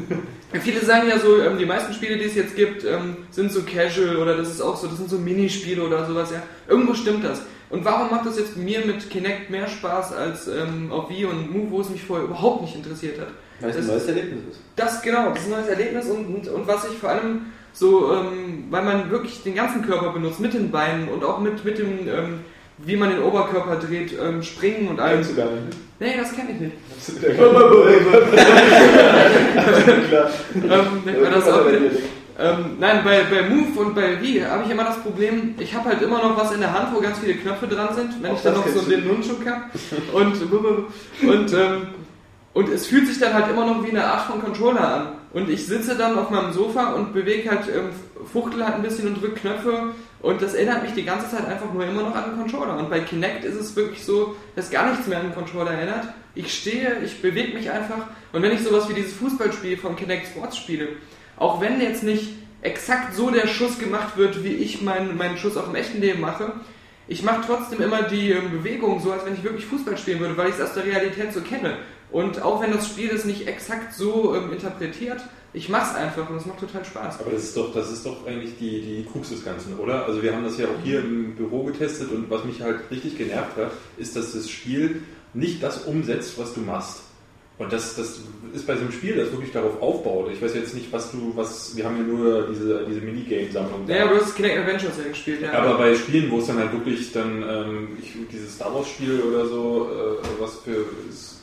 Viele 0.62 0.84
sagen 0.84 1.08
ja 1.08 1.18
so, 1.18 1.42
ähm, 1.42 1.58
die 1.58 1.66
meisten 1.66 1.92
Spiele, 1.92 2.16
die 2.18 2.24
es 2.24 2.36
jetzt 2.36 2.54
gibt, 2.54 2.84
ähm, 2.84 3.16
sind 3.30 3.50
so 3.50 3.62
casual 3.62 4.16
oder 4.16 4.36
das 4.36 4.48
ist 4.48 4.60
auch 4.60 4.76
so, 4.76 4.86
das 4.86 4.96
sind 4.96 5.10
so 5.10 5.18
Minispiele 5.18 5.82
oder 5.82 6.06
sowas, 6.06 6.30
ja. 6.30 6.40
Irgendwo 6.68 6.94
stimmt 6.94 7.24
das. 7.24 7.42
Und 7.68 7.84
warum 7.84 8.08
macht 8.10 8.26
das 8.26 8.38
jetzt 8.38 8.56
mir 8.56 8.86
mit 8.86 9.10
Kinect 9.10 9.50
mehr 9.50 9.66
Spaß 9.66 10.12
als 10.12 10.46
ähm, 10.46 10.92
auf 10.92 11.10
Wii 11.10 11.24
und 11.24 11.52
Move, 11.52 11.70
wo 11.72 11.80
es 11.80 11.90
mich 11.90 12.04
vorher 12.04 12.26
überhaupt 12.26 12.62
nicht 12.62 12.76
interessiert 12.76 13.18
hat? 13.20 13.26
Weil 13.60 13.70
es 13.70 13.76
ein 13.76 13.82
Das- 13.82 13.90
neues 13.90 14.06
Erlebnis 14.06 14.38
ist. 14.52 14.60
Das 14.76 15.02
genau, 15.02 15.30
das 15.30 15.40
ist 15.40 15.46
ein 15.46 15.50
neues 15.50 15.66
Erlebnis 15.68 16.06
und, 16.06 16.26
und, 16.26 16.48
und 16.48 16.66
was 16.68 16.84
ich 16.90 16.96
vor 16.96 17.08
allem 17.10 17.46
so, 17.76 18.10
ähm, 18.12 18.64
weil 18.70 18.84
man 18.84 19.10
wirklich 19.10 19.42
den 19.42 19.54
ganzen 19.54 19.82
Körper 19.82 20.10
benutzt, 20.10 20.40
mit 20.40 20.54
den 20.54 20.70
Beinen 20.70 21.08
und 21.08 21.22
auch 21.22 21.40
mit, 21.40 21.62
mit 21.62 21.78
dem, 21.78 22.08
ähm, 22.08 22.40
wie 22.78 22.96
man 22.96 23.10
den 23.10 23.20
Oberkörper 23.20 23.76
dreht, 23.76 24.12
ähm, 24.18 24.42
springen 24.42 24.88
und 24.88 24.98
allem. 24.98 25.16
Kennst 25.16 25.32
du 25.32 25.36
gar 25.36 25.50
nicht. 25.50 25.64
ne? 25.64 25.70
Nee, 25.98 26.16
das 26.16 26.34
kenne 26.34 26.50
ich 26.52 26.60
nicht. 26.60 26.76
Ähm, 30.56 31.02
das. 31.04 31.46
Ähm, 32.38 32.76
nein, 32.78 33.00
bei, 33.02 33.22
bei 33.30 33.48
Move 33.48 33.80
und 33.80 33.94
bei 33.94 34.20
Wii 34.20 34.40
habe 34.40 34.64
ich 34.64 34.70
immer 34.70 34.84
das 34.84 35.00
Problem, 35.00 35.54
ich 35.58 35.74
habe 35.74 35.88
halt 35.88 36.02
immer 36.02 36.18
noch 36.18 36.36
was 36.36 36.52
in 36.52 36.60
der 36.60 36.72
Hand, 36.72 36.94
wo 36.94 37.00
ganz 37.00 37.18
viele 37.18 37.34
Knöpfe 37.34 37.66
dran 37.66 37.94
sind, 37.94 38.22
wenn 38.22 38.32
Auch 38.32 38.36
ich 38.36 38.42
dann 38.42 38.54
noch 38.54 38.68
so 38.68 38.82
den 38.82 39.06
Nunchuk 39.06 39.40
habe. 39.46 39.64
Und, 40.12 40.42
und, 41.28 41.52
ähm, 41.54 41.86
und 42.56 42.70
es 42.70 42.86
fühlt 42.86 43.06
sich 43.06 43.18
dann 43.18 43.34
halt 43.34 43.50
immer 43.50 43.66
noch 43.66 43.84
wie 43.84 43.90
eine 43.90 44.02
Art 44.02 44.30
von 44.30 44.40
Controller 44.40 44.94
an. 44.94 45.08
Und 45.34 45.50
ich 45.50 45.66
sitze 45.66 45.94
dann 45.94 46.18
auf 46.18 46.30
meinem 46.30 46.54
Sofa 46.54 46.94
und 46.94 47.12
bewege 47.12 47.50
halt, 47.50 47.68
ähm, 47.68 47.90
fuchtel 48.32 48.64
halt 48.64 48.76
ein 48.76 48.82
bisschen 48.82 49.08
und 49.08 49.20
drücke 49.20 49.40
Knöpfe 49.40 49.90
und 50.22 50.40
das 50.40 50.54
erinnert 50.54 50.82
mich 50.82 50.94
die 50.94 51.04
ganze 51.04 51.28
Zeit 51.28 51.46
einfach 51.46 51.70
nur 51.70 51.84
immer 51.84 52.04
noch 52.04 52.14
an 52.14 52.30
den 52.30 52.40
Controller. 52.40 52.78
Und 52.78 52.88
bei 52.88 53.00
Kinect 53.00 53.44
ist 53.44 53.56
es 53.56 53.76
wirklich 53.76 54.02
so, 54.02 54.36
dass 54.54 54.70
gar 54.70 54.88
nichts 54.88 55.06
mehr 55.06 55.18
an 55.18 55.26
den 55.26 55.34
Controller 55.34 55.72
erinnert. 55.72 56.08
Ich 56.34 56.54
stehe, 56.54 56.96
ich 57.04 57.20
bewege 57.20 57.52
mich 57.52 57.70
einfach 57.70 58.06
und 58.32 58.40
wenn 58.40 58.52
ich 58.52 58.62
sowas 58.62 58.88
wie 58.88 58.94
dieses 58.94 59.12
Fußballspiel 59.12 59.76
von 59.76 59.94
Kinect 59.94 60.28
Sports 60.28 60.56
spiele, 60.56 60.88
auch 61.36 61.60
wenn 61.60 61.78
jetzt 61.82 62.04
nicht 62.04 62.38
exakt 62.62 63.14
so 63.14 63.28
der 63.28 63.48
Schuss 63.48 63.78
gemacht 63.78 64.16
wird, 64.16 64.42
wie 64.44 64.54
ich 64.54 64.80
meinen, 64.80 65.18
meinen 65.18 65.36
Schuss 65.36 65.58
auch 65.58 65.68
im 65.68 65.74
echten 65.74 66.00
Leben 66.00 66.22
mache, 66.22 66.54
ich 67.06 67.22
mache 67.22 67.42
trotzdem 67.46 67.82
immer 67.82 68.02
die 68.02 68.32
ähm, 68.32 68.50
Bewegung 68.50 69.00
so, 69.00 69.12
als 69.12 69.26
wenn 69.26 69.34
ich 69.34 69.44
wirklich 69.44 69.66
Fußball 69.66 69.96
spielen 69.96 70.20
würde, 70.20 70.38
weil 70.38 70.48
ich 70.48 70.54
es 70.54 70.62
aus 70.62 70.72
der 70.72 70.86
Realität 70.86 71.34
so 71.34 71.40
kenne. 71.42 71.76
Und 72.10 72.42
auch 72.42 72.62
wenn 72.62 72.72
das 72.72 72.86
Spiel 72.86 73.08
das 73.08 73.24
nicht 73.24 73.46
exakt 73.46 73.94
so 73.94 74.34
ähm, 74.34 74.52
interpretiert, 74.52 75.20
ich 75.52 75.68
mache 75.68 75.90
es 75.90 75.96
einfach 75.96 76.28
und 76.28 76.36
es 76.36 76.46
macht 76.46 76.60
total 76.60 76.84
Spaß. 76.84 77.20
Aber 77.20 77.30
das 77.30 77.44
ist 77.44 77.56
doch, 77.56 77.72
das 77.72 77.90
ist 77.90 78.04
doch 78.04 78.26
eigentlich 78.26 78.58
die, 78.58 78.80
die 78.80 79.06
Krux 79.10 79.30
des 79.30 79.44
Ganzen, 79.44 79.78
oder? 79.78 80.04
Also 80.04 80.22
wir 80.22 80.34
haben 80.34 80.44
das 80.44 80.58
ja 80.58 80.66
auch 80.66 80.84
hier 80.84 81.00
im 81.00 81.34
Büro 81.34 81.64
getestet 81.64 82.12
und 82.12 82.30
was 82.30 82.44
mich 82.44 82.60
halt 82.60 82.90
richtig 82.90 83.16
genervt 83.16 83.56
hat, 83.56 83.72
ist, 83.96 84.16
dass 84.16 84.32
das 84.32 84.50
Spiel 84.50 85.02
nicht 85.34 85.62
das 85.62 85.84
umsetzt, 85.84 86.38
was 86.38 86.54
du 86.54 86.60
machst. 86.60 87.00
Und 87.58 87.72
das, 87.72 87.96
das 87.96 88.20
ist 88.52 88.66
bei 88.66 88.74
so 88.74 88.82
einem 88.82 88.92
Spiel, 88.92 89.16
das 89.16 89.32
wirklich 89.32 89.50
darauf 89.50 89.80
aufbaut. 89.80 90.30
Ich 90.30 90.42
weiß 90.42 90.54
jetzt 90.54 90.74
nicht, 90.74 90.92
was 90.92 91.10
du, 91.10 91.32
was, 91.36 91.74
wir 91.74 91.86
haben 91.86 91.96
ja 91.96 92.02
nur 92.02 92.48
diese, 92.48 92.84
diese 92.86 93.00
Minigame-Sammlung. 93.00 93.86
Naja, 93.86 94.08
du 94.08 94.16
hast 94.16 94.36
Kinect 94.36 94.58
Adventures 94.58 94.98
ja 95.02 95.08
gespielt, 95.08 95.40
ja. 95.40 95.52
Aber 95.52 95.78
bei 95.78 95.94
Spielen, 95.94 96.30
wo 96.30 96.38
es 96.38 96.48
dann 96.48 96.58
halt 96.58 96.72
wirklich 96.72 97.12
dann, 97.12 97.42
ähm, 97.48 97.88
ich, 97.98 98.12
dieses 98.30 98.56
Star 98.56 98.74
Wars 98.74 98.88
Spiel 98.88 99.22
oder 99.22 99.46
so, 99.46 99.88
äh, 99.90 100.26
was 100.38 100.56
für, 100.56 100.84
ist, 101.08 101.35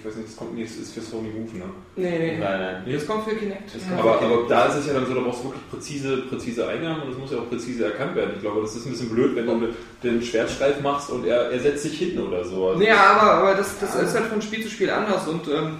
ich 0.00 0.06
weiß 0.06 0.16
nicht, 0.16 0.28
das 0.28 0.36
kommt 0.36 0.54
nicht, 0.54 0.70
ist 0.80 0.94
für 0.94 1.00
Sony 1.02 1.28
Move, 1.28 1.56
ne? 1.58 1.64
nee, 1.96 2.10
nee, 2.10 2.18
nee. 2.18 2.38
Nein, 2.38 2.60
nein. 2.84 2.92
Das 2.92 3.06
kommt 3.06 3.28
für 3.28 3.36
Kinect. 3.36 3.74
Das 3.74 3.82
Ja. 3.82 3.88
kommt- 3.96 4.00
Aber, 4.00 4.22
aber 4.22 4.48
da 4.48 4.64
ist 4.66 4.76
es 4.76 4.86
ja 4.86 4.94
dann 4.94 5.06
so, 5.06 5.14
da 5.14 5.20
brauchst 5.20 5.40
du 5.40 5.48
wirklich 5.48 5.70
präzise, 5.70 6.16
präzise 6.28 6.66
Eingaben 6.66 7.02
und 7.02 7.12
es 7.12 7.18
muss 7.18 7.30
ja 7.30 7.38
auch 7.38 7.48
präzise 7.48 7.84
erkannt 7.84 8.16
werden. 8.16 8.32
Ich 8.36 8.40
glaube, 8.40 8.62
das 8.62 8.74
ist 8.74 8.86
ein 8.86 8.92
bisschen 8.92 9.10
blöd, 9.10 9.36
wenn 9.36 9.46
du 9.46 9.68
den 10.02 10.22
Schwertstreif 10.22 10.80
machst 10.80 11.10
und 11.10 11.26
er, 11.26 11.50
er 11.50 11.60
setzt 11.60 11.82
sich 11.82 11.98
hin 11.98 12.18
oder 12.18 12.44
so. 12.44 12.68
Also, 12.70 12.82
Ja, 12.82 12.96
aber, 13.16 13.32
aber 13.34 13.54
das, 13.54 13.78
das 13.78 13.94
ist 13.94 14.14
halt 14.14 14.26
von 14.26 14.40
Spiel 14.42 14.62
zu 14.62 14.70
Spiel 14.70 14.90
anders 14.90 15.28
und 15.28 15.46
ähm, 15.48 15.78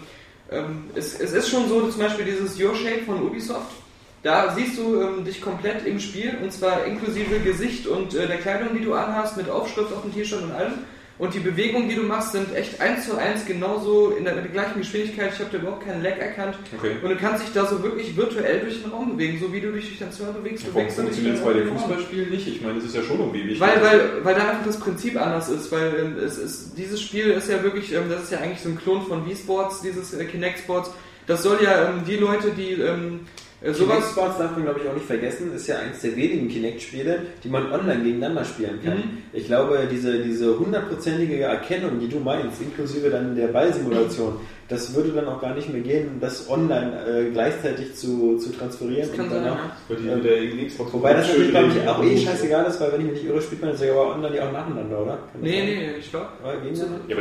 ähm, 0.51 0.85
es, 0.95 1.19
es 1.19 1.33
ist 1.33 1.49
schon 1.49 1.69
so, 1.69 1.89
zum 1.89 2.01
Beispiel 2.03 2.25
dieses 2.27 2.61
Your 2.61 2.75
Shape 2.75 3.03
von 3.07 3.23
Ubisoft, 3.23 3.73
da 4.23 4.55
siehst 4.55 4.77
du 4.77 5.01
ähm, 5.01 5.25
dich 5.25 5.41
komplett 5.41 5.87
im 5.87 5.99
Spiel 5.99 6.37
und 6.43 6.53
zwar 6.53 6.85
inklusive 6.85 7.39
Gesicht 7.41 7.87
und 7.87 8.15
äh, 8.15 8.27
der 8.27 8.37
Kleidung, 8.37 8.77
die 8.77 8.85
du 8.85 8.93
anhast, 8.93 9.37
mit 9.39 9.49
Aufschrift 9.49 9.93
auf 9.95 10.03
dem 10.03 10.13
T-Shirt 10.13 10.43
und 10.43 10.53
allem. 10.53 10.73
Und 11.21 11.35
die 11.35 11.41
Bewegungen, 11.41 11.87
die 11.87 11.97
du 11.97 12.03
machst, 12.03 12.33
sind 12.33 12.57
echt 12.57 12.81
eins 12.81 13.05
zu 13.05 13.15
eins 13.15 13.45
genauso 13.45 14.13
in 14.13 14.25
der, 14.25 14.37
mit 14.37 14.45
der 14.45 14.53
gleichen 14.53 14.79
Geschwindigkeit. 14.79 15.35
Ich 15.35 15.39
habe 15.39 15.51
da 15.53 15.59
überhaupt 15.59 15.85
keinen 15.85 16.03
Lag 16.03 16.17
erkannt. 16.17 16.57
Okay. 16.75 16.97
Und 17.03 17.11
du 17.11 17.17
kannst 17.17 17.45
dich 17.45 17.53
da 17.53 17.67
so 17.67 17.83
wirklich 17.83 18.17
virtuell 18.17 18.61
durch 18.61 18.81
den 18.81 18.91
Raum 18.91 19.11
bewegen, 19.11 19.39
so 19.39 19.53
wie 19.53 19.61
du 19.61 19.71
dich 19.71 19.87
durch 19.87 19.99
dein 19.99 20.13
Zimmer 20.13 20.33
bewegst. 20.33 20.65
Warum 20.73 20.81
du 20.81 20.87
dich 20.87 20.95
funktioniert 20.97 21.37
es 21.37 21.45
bei 21.45 21.53
den. 21.53 21.69
Fußballspielen 21.77 22.31
nicht? 22.31 22.49
Ich 22.49 22.63
meine, 22.63 22.77
das 22.77 22.85
ist 22.85 22.95
ja 22.95 23.03
schon 23.03 23.19
irgendwie 23.19 23.45
wichtig. 23.45 23.61
Weil, 23.61 23.83
weil, 23.83 24.25
weil 24.25 24.35
da 24.35 24.49
einfach 24.49 24.65
das 24.65 24.81
Prinzip 24.81 25.21
anders 25.21 25.51
ist, 25.51 25.71
weil 25.71 25.93
ähm, 26.01 26.17
es 26.25 26.39
ist, 26.39 26.79
dieses 26.79 27.03
Spiel 27.03 27.27
ist 27.27 27.51
ja 27.51 27.63
wirklich, 27.63 27.93
ähm, 27.93 28.09
das 28.09 28.23
ist 28.23 28.33
ja 28.33 28.39
eigentlich 28.39 28.63
so 28.63 28.71
ein 28.71 28.79
Klon 28.79 29.03
von 29.03 29.27
Wii 29.27 29.37
Sports, 29.37 29.83
dieses 29.83 30.15
äh, 30.15 30.25
Kinect 30.25 30.61
Sports. 30.61 30.91
Das 31.27 31.43
soll 31.43 31.59
ja 31.63 31.91
ähm, 31.91 32.03
die 32.07 32.17
Leute, 32.17 32.51
die 32.57 32.81
sowas. 33.63 34.11
Sports 34.11 34.39
darf 34.39 34.53
man, 34.53 34.65
glaube 34.65 34.81
ich, 34.83 34.89
auch 34.89 34.95
nicht 34.95 35.07
vergessen, 35.07 35.53
ist 35.55 35.67
ja 35.67 35.79
eines 35.79 36.01
der 36.01 36.17
wenigen 36.17 36.49
Kinect-Spiele, 36.49 37.21
die 37.45 37.49
man 37.49 37.71
online 37.73 38.03
gegeneinander 38.03 38.45
spielen 38.45 38.81
kann. 38.83 38.97
Mhm. 38.97 39.19
Ich 39.33 39.47
glaube, 39.47 39.87
diese, 39.91 40.23
diese 40.23 40.59
hundertprozentige 40.59 41.43
Erkennung, 41.43 42.01
die 42.01 42.09
du 42.09 42.19
meinst, 42.21 42.61
inklusive 42.61 43.11
dann 43.11 43.37
der 43.37 43.49
Ballsimulation, 43.49 44.37
das 44.71 44.95
würde 44.95 45.11
dann 45.11 45.27
auch 45.29 45.41
gar 45.41 45.55
nicht 45.55 45.69
mehr 45.69 45.83
gehen, 45.83 46.19
das 46.21 46.49
online 46.49 46.93
äh, 47.07 47.31
gleichzeitig 47.33 47.95
zu, 47.97 48.39
zu 48.39 48.51
transferieren. 48.53 49.09
Das 49.09 49.17
kann 49.17 49.27
und 49.27 49.33
sein, 49.33 49.45
dann 49.45 49.53
auch- 49.53 49.59
ja. 49.91 49.97
Irgendeine 50.17 50.67
Xbox 50.67 50.93
Wobei 50.93 51.13
das 51.15 51.27
natürlich, 51.29 51.51
glaube 51.51 51.69
ich, 51.77 51.89
auch 51.89 52.03
eh 52.05 52.17
scheißegal 52.17 52.65
ist, 52.67 52.81
weil 52.81 52.93
wenn 52.93 53.01
ich 53.01 53.07
mich 53.09 53.15
nicht 53.23 53.25
irre, 53.31 53.43
spielt 53.43 53.61
man 53.61 53.71
das 53.73 53.81
ja 53.83 53.91
aber 53.93 54.15
online 54.15 54.37
ja 54.37 54.49
auch 54.49 54.53
nacheinander, 54.53 55.03
oder? 55.03 55.19
Kann 55.33 55.41
Nee, 55.43 55.59
sein? 55.59 55.67
nee, 55.67 55.91
ich 55.99 56.11
glaube. 56.11 56.27
Ja, 56.43 56.51
aber 56.51 56.53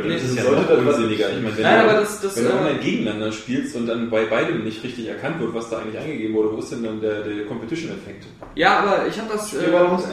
dann 0.02 0.08
Nee, 0.10 0.16
ist 0.16 0.24
es 0.30 0.36
ja 0.36 0.42
noch 0.50 0.86
unsinniger. 0.86 1.26
Ich 1.30 1.42
meine, 1.42 1.56
wenn 1.56 1.62
Nein, 1.62 1.84
du, 1.84 1.90
aber 1.90 2.00
das- 2.00 2.20
das, 2.20 2.36
wenn 2.36 2.44
du 2.44 2.50
äh, 2.50 2.52
online 2.54 2.78
gegeneinander 2.80 3.32
spielst 3.32 3.76
und 3.76 3.86
dann 3.88 4.08
bei 4.10 4.24
beidem 4.26 4.64
nicht 4.64 4.82
richtig 4.84 5.08
erkannt 5.08 5.40
wird, 5.40 5.52
was 5.52 5.68
da 5.70 5.78
eigentlich 5.78 5.98
eingegeben 5.98 6.34
wurde, 6.36 6.52
wo 6.52 6.58
ist 6.58 6.70
denn 6.70 6.84
dann 6.84 7.00
der, 7.00 7.22
der 7.22 7.44
Competition-Effekt? 7.46 8.24
Ja, 8.54 8.78
aber 8.80 9.06
ich 9.08 9.18
habe 9.18 9.28
das. 9.32 9.52
Äh, 9.54 9.70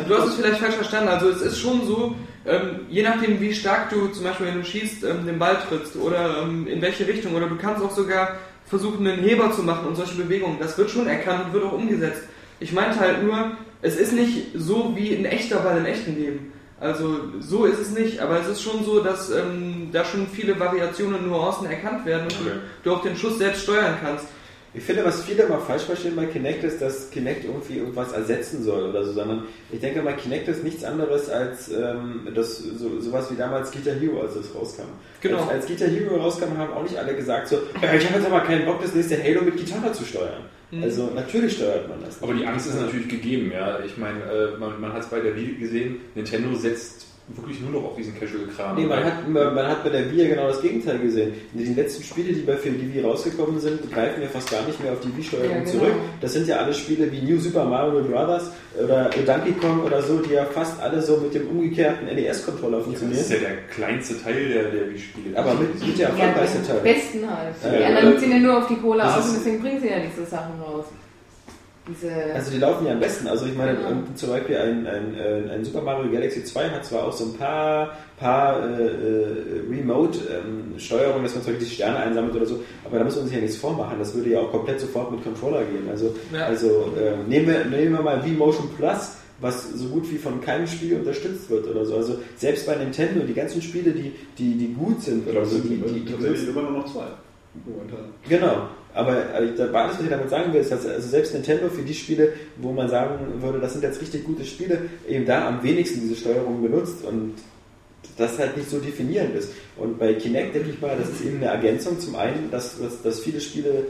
du 0.07 0.17
hast 0.17 0.27
es 0.27 0.35
vielleicht 0.35 0.59
falsch 0.59 0.75
verstanden. 0.75 1.09
Also 1.09 1.29
es 1.29 1.41
ist 1.41 1.59
schon 1.59 1.85
so, 1.85 2.15
ähm, 2.47 2.81
je 2.89 3.03
nachdem 3.03 3.39
wie 3.41 3.53
stark 3.53 3.89
du 3.89 4.07
zum 4.07 4.23
Beispiel, 4.23 4.47
wenn 4.47 4.59
du 4.59 4.65
schießt, 4.65 5.03
ähm, 5.03 5.25
den 5.25 5.37
Ball 5.39 5.57
trittst 5.67 5.95
oder 5.95 6.43
ähm, 6.43 6.67
in 6.67 6.81
welche 6.81 7.07
Richtung 7.07 7.35
oder 7.35 7.47
du 7.47 7.57
kannst 7.57 7.83
auch 7.83 7.91
sogar 7.91 8.35
versuchen, 8.65 9.05
einen 9.07 9.23
Heber 9.23 9.51
zu 9.51 9.63
machen 9.63 9.87
und 9.87 9.95
solche 9.95 10.15
Bewegungen. 10.15 10.57
Das 10.59 10.77
wird 10.77 10.89
schon 10.89 11.07
erkannt 11.07 11.45
und 11.45 11.53
wird 11.53 11.63
auch 11.65 11.73
umgesetzt. 11.73 12.23
Ich 12.59 12.71
meinte 12.71 12.99
halt 12.99 13.23
nur, 13.23 13.51
es 13.81 13.95
ist 13.95 14.13
nicht 14.13 14.47
so 14.55 14.93
wie 14.95 15.15
ein 15.15 15.25
echter 15.25 15.59
Ball 15.59 15.77
im 15.77 15.85
echten 15.85 16.15
Leben. 16.15 16.51
Also 16.79 17.19
so 17.39 17.65
ist 17.65 17.79
es 17.79 17.91
nicht, 17.91 18.19
aber 18.19 18.39
es 18.39 18.47
ist 18.47 18.61
schon 18.61 18.83
so, 18.83 18.99
dass 18.99 19.31
ähm, 19.31 19.89
da 19.91 20.05
schon 20.05 20.27
viele 20.27 20.59
Variationen 20.59 21.19
und 21.19 21.27
Nuancen 21.27 21.67
erkannt 21.67 22.05
werden 22.05 22.23
und 22.23 22.33
Okay. 22.33 22.59
du, 22.83 22.89
du 22.89 22.95
auch 22.95 23.01
den 23.01 23.17
Schuss 23.17 23.37
selbst 23.39 23.63
steuern 23.63 23.95
kannst. 24.01 24.25
Ich 24.77 24.83
finde, 24.83 25.03
was 25.03 25.23
viele 25.23 25.43
immer 25.43 25.59
falsch 25.59 25.83
verstehen 25.83 26.15
bei 26.15 26.25
Kinect 26.25 26.63
ist, 26.63 26.79
dass 26.79 27.09
Kinect 27.09 27.45
irgendwie 27.45 27.77
irgendwas 27.77 28.11
ersetzen 28.11 28.63
soll 28.63 28.89
oder 28.89 29.03
so, 29.03 29.13
sondern 29.13 29.45
ich 29.71 29.79
denke 29.79 30.03
mal, 30.03 30.15
Kinect 30.15 30.47
ist 30.47 30.63
nichts 30.63 30.83
anderes 30.83 31.29
als 31.29 31.69
ähm, 31.69 32.27
das, 32.35 32.59
so, 32.59 32.99
sowas 33.01 33.31
wie 33.31 33.35
damals 33.35 33.71
Guitar 33.71 33.95
Hero, 33.95 34.21
als 34.21 34.35
es 34.35 34.53
rauskam. 34.53 34.83
Genau. 35.21 35.39
Als, 35.39 35.49
als 35.49 35.67
Guitar 35.67 35.87
Hero 35.87 36.17
rauskam, 36.17 36.55
haben 36.57 36.73
auch 36.73 36.83
nicht 36.83 36.95
alle 36.95 37.15
gesagt 37.15 37.47
so, 37.47 37.55
äh, 37.55 37.97
ich 37.97 38.05
habe 38.05 38.19
jetzt 38.19 38.27
aber 38.27 38.41
keinen 38.41 38.65
Bock, 38.65 38.79
das 38.81 38.93
nächste 38.93 39.21
Halo 39.21 39.41
mit 39.41 39.57
Gitarre 39.57 39.91
zu 39.93 40.05
steuern. 40.05 40.43
Mhm. 40.69 40.83
Also 40.83 41.09
natürlich 41.15 41.53
steuert 41.53 41.89
man 41.89 41.99
das. 42.03 42.21
Aber 42.21 42.35
die 42.35 42.45
Angst 42.45 42.67
ist 42.67 42.79
natürlich 42.79 43.07
gegeben, 43.07 43.51
ja. 43.51 43.79
Ich 43.79 43.97
meine, 43.97 44.19
äh, 44.23 44.57
man, 44.59 44.79
man 44.79 44.93
hat 44.93 45.01
es 45.01 45.07
bei 45.07 45.19
der 45.19 45.35
Wii 45.35 45.55
gesehen, 45.55 46.01
Nintendo 46.13 46.53
setzt 46.55 47.07
wirklich 47.29 47.59
nur 47.59 47.71
noch 47.71 47.89
auf 47.89 47.95
diesen 47.97 48.17
Casual-Kram. 48.17 48.75
Nee, 48.77 48.85
man 48.85 49.03
hat, 49.03 49.27
man, 49.27 49.53
man 49.53 49.67
hat 49.67 49.83
bei 49.83 49.89
der 49.89 50.09
Wii 50.09 50.21
ja 50.23 50.29
genau 50.29 50.47
das 50.47 50.61
Gegenteil 50.61 50.97
gesehen. 50.99 51.33
Die 51.53 51.73
letzten 51.73 52.01
Spiele, 52.03 52.31
die 52.33 52.41
bei 52.41 52.55
für 52.55 52.69
die 52.69 52.93
Wii 52.93 53.01
rausgekommen 53.03 53.59
sind, 53.59 53.91
greifen 53.91 54.21
ja 54.21 54.27
fast 54.29 54.49
gar 54.49 54.61
nicht 54.65 54.81
mehr 54.81 54.93
auf 54.93 54.99
die 55.01 55.15
Wii-Steuerung 55.17 55.49
Ja, 55.51 55.59
genau. 55.59 55.71
zurück. 55.71 55.93
Das 56.21 56.31
sind 56.33 56.47
ja 56.47 56.57
alle 56.57 56.73
Spiele 56.73 57.11
wie 57.11 57.21
New 57.21 57.37
Super 57.39 57.65
Mario 57.65 58.01
Bros. 58.01 58.43
oder 58.81 59.09
Donkey 59.25 59.51
Kong 59.59 59.81
oder 59.83 60.01
so, 60.01 60.19
die 60.19 60.33
ja 60.33 60.45
fast 60.45 60.79
alle 60.81 61.01
so 61.01 61.17
mit 61.17 61.33
dem 61.33 61.47
umgekehrten 61.49 62.05
NES-Controller 62.07 62.77
das 62.77 62.85
funktionieren. 62.85 63.19
ist 63.19 63.31
ja 63.31 63.37
der 63.39 63.57
kleinste 63.75 64.21
Teil 64.23 64.47
der, 64.49 64.63
der 64.71 64.89
Wii-Spiele. 64.89 65.37
Aber 65.37 65.53
mit, 65.55 65.85
mit 65.85 65.99
der 65.99 66.09
Ja, 66.09 66.15
erfolgreichste 66.15 66.59
am 66.59 66.65
Teil. 66.67 66.79
besten 66.93 67.19
halt. 67.29 67.55
Ja, 67.63 67.69
die 67.71 67.81
ja, 67.81 67.87
anderen 67.89 68.13
ja. 68.13 68.19
ziehen 68.19 68.31
ja 68.31 68.39
nur 68.39 68.57
auf 68.59 68.67
die 68.67 68.75
Kohle 68.77 68.99
Das 69.03 69.17
aus 69.17 69.29
und 69.29 69.35
deswegen 69.39 69.61
bringen 69.61 69.81
sie 69.81 69.87
ja 69.89 69.97
diese 69.99 70.25
Sachen 70.29 70.61
raus. 70.61 70.85
Diese. 71.89 72.11
Also 72.35 72.51
die 72.51 72.57
laufen 72.57 72.85
ja 72.85 72.93
am 72.93 72.99
besten. 72.99 73.27
Also 73.27 73.45
ich 73.45 73.55
meine, 73.55 73.75
Genau. 73.77 73.89
ähm, 73.89 74.03
zum 74.15 74.29
Beispiel 74.29 74.57
ein, 74.57 74.85
ein, 74.87 75.49
ein 75.49 75.63
Super 75.63 75.81
Mario 75.81 76.11
Galaxy 76.11 76.43
2 76.43 76.69
hat 76.69 76.85
zwar 76.85 77.05
auch 77.05 77.13
so 77.13 77.25
ein 77.25 77.33
paar, 77.35 77.97
paar 78.19 78.59
äh, 78.79 78.83
äh, 78.83 79.61
Remote-Steuerungen, 79.69 81.23
dass 81.23 81.35
man 81.35 81.43
zum 81.43 81.53
Beispiel 81.53 81.67
die 81.67 81.73
Sterne 81.75 81.97
einsammelt 81.97 82.35
oder 82.35 82.45
so, 82.45 82.59
aber 82.85 82.97
da 82.99 83.03
muss 83.03 83.15
man 83.15 83.25
sich 83.25 83.35
ja 83.35 83.41
nichts 83.41 83.57
vormachen. 83.57 83.97
Das 83.99 84.13
würde 84.13 84.29
ja 84.31 84.39
auch 84.39 84.51
komplett 84.51 84.79
sofort 84.79 85.11
mit 85.11 85.23
Controller 85.23 85.63
gehen. 85.63 85.89
Also, 85.89 86.15
Ja. 86.33 86.45
also 86.45 86.93
äh, 86.99 87.15
nehmen, 87.29 87.47
wir, 87.47 87.65
nehmen 87.65 87.93
wir 87.93 88.01
mal 88.01 88.21
V-Motion 88.21 88.69
Plus, 88.77 89.13
was 89.39 89.71
so 89.73 89.87
gut 89.89 90.09
wie 90.11 90.17
von 90.17 90.41
keinem 90.41 90.67
Spiel 90.67 90.95
unterstützt 90.97 91.49
wird 91.49 91.67
oder 91.67 91.85
so. 91.85 91.95
Also 91.95 92.17
selbst 92.37 92.65
bei 92.65 92.75
Nintendo, 92.75 93.21
die 93.25 93.33
ganzen 93.33 93.61
Spiele, 93.61 93.91
die, 93.91 94.11
die, 94.37 94.55
die 94.57 94.73
gut 94.73 95.03
sind 95.03 95.27
oder 95.27 95.45
so, 95.45 95.59
die, 95.59 95.77
die, 95.77 95.99
die 96.01 96.11
tatsächlich 96.11 96.49
immer 96.49 96.63
nur 96.63 96.71
noch 96.71 96.91
zwei. 96.91 97.05
Momentan. 97.65 97.99
Genau. 98.29 98.67
Aber 98.97 99.15
alles, 99.33 99.59
was 99.71 100.01
ich 100.01 100.09
damit 100.09 100.29
sagen 100.29 100.51
will, 100.53 100.61
ist, 100.61 100.71
dass 100.71 100.85
also 100.85 101.07
selbst 101.07 101.33
Nintendo 101.33 101.69
für 101.69 101.83
die 101.83 101.93
Spiele, 101.93 102.33
wo 102.57 102.71
man 102.71 102.89
sagen 102.89 103.41
würde, 103.41 103.59
das 103.59 103.73
sind 103.73 103.83
jetzt 103.83 104.01
richtig 104.01 104.23
gute 104.23 104.43
Spiele, 104.43 104.81
eben 105.07 105.25
da 105.25 105.47
am 105.47 105.61
wenigsten 105.63 106.01
diese 106.01 106.15
Steuerung 106.15 106.61
benutzt 106.61 107.03
und 107.05 107.33
das 108.17 108.39
halt 108.39 108.57
nicht 108.57 108.69
so 108.69 108.79
definierend 108.79 109.35
ist. 109.35 109.51
Und 109.77 109.99
bei 109.99 110.13
Kinect 110.13 110.55
denke 110.55 110.69
ich 110.71 110.81
mal, 110.81 110.95
das 110.97 111.09
ist 111.09 111.21
eben 111.25 111.37
eine 111.37 111.47
Ergänzung. 111.47 111.99
Zum 111.99 112.15
einen, 112.15 112.49
dass, 112.49 112.79
dass, 112.81 113.01
dass 113.03 113.19
viele 113.19 113.39
Spiele, 113.39 113.85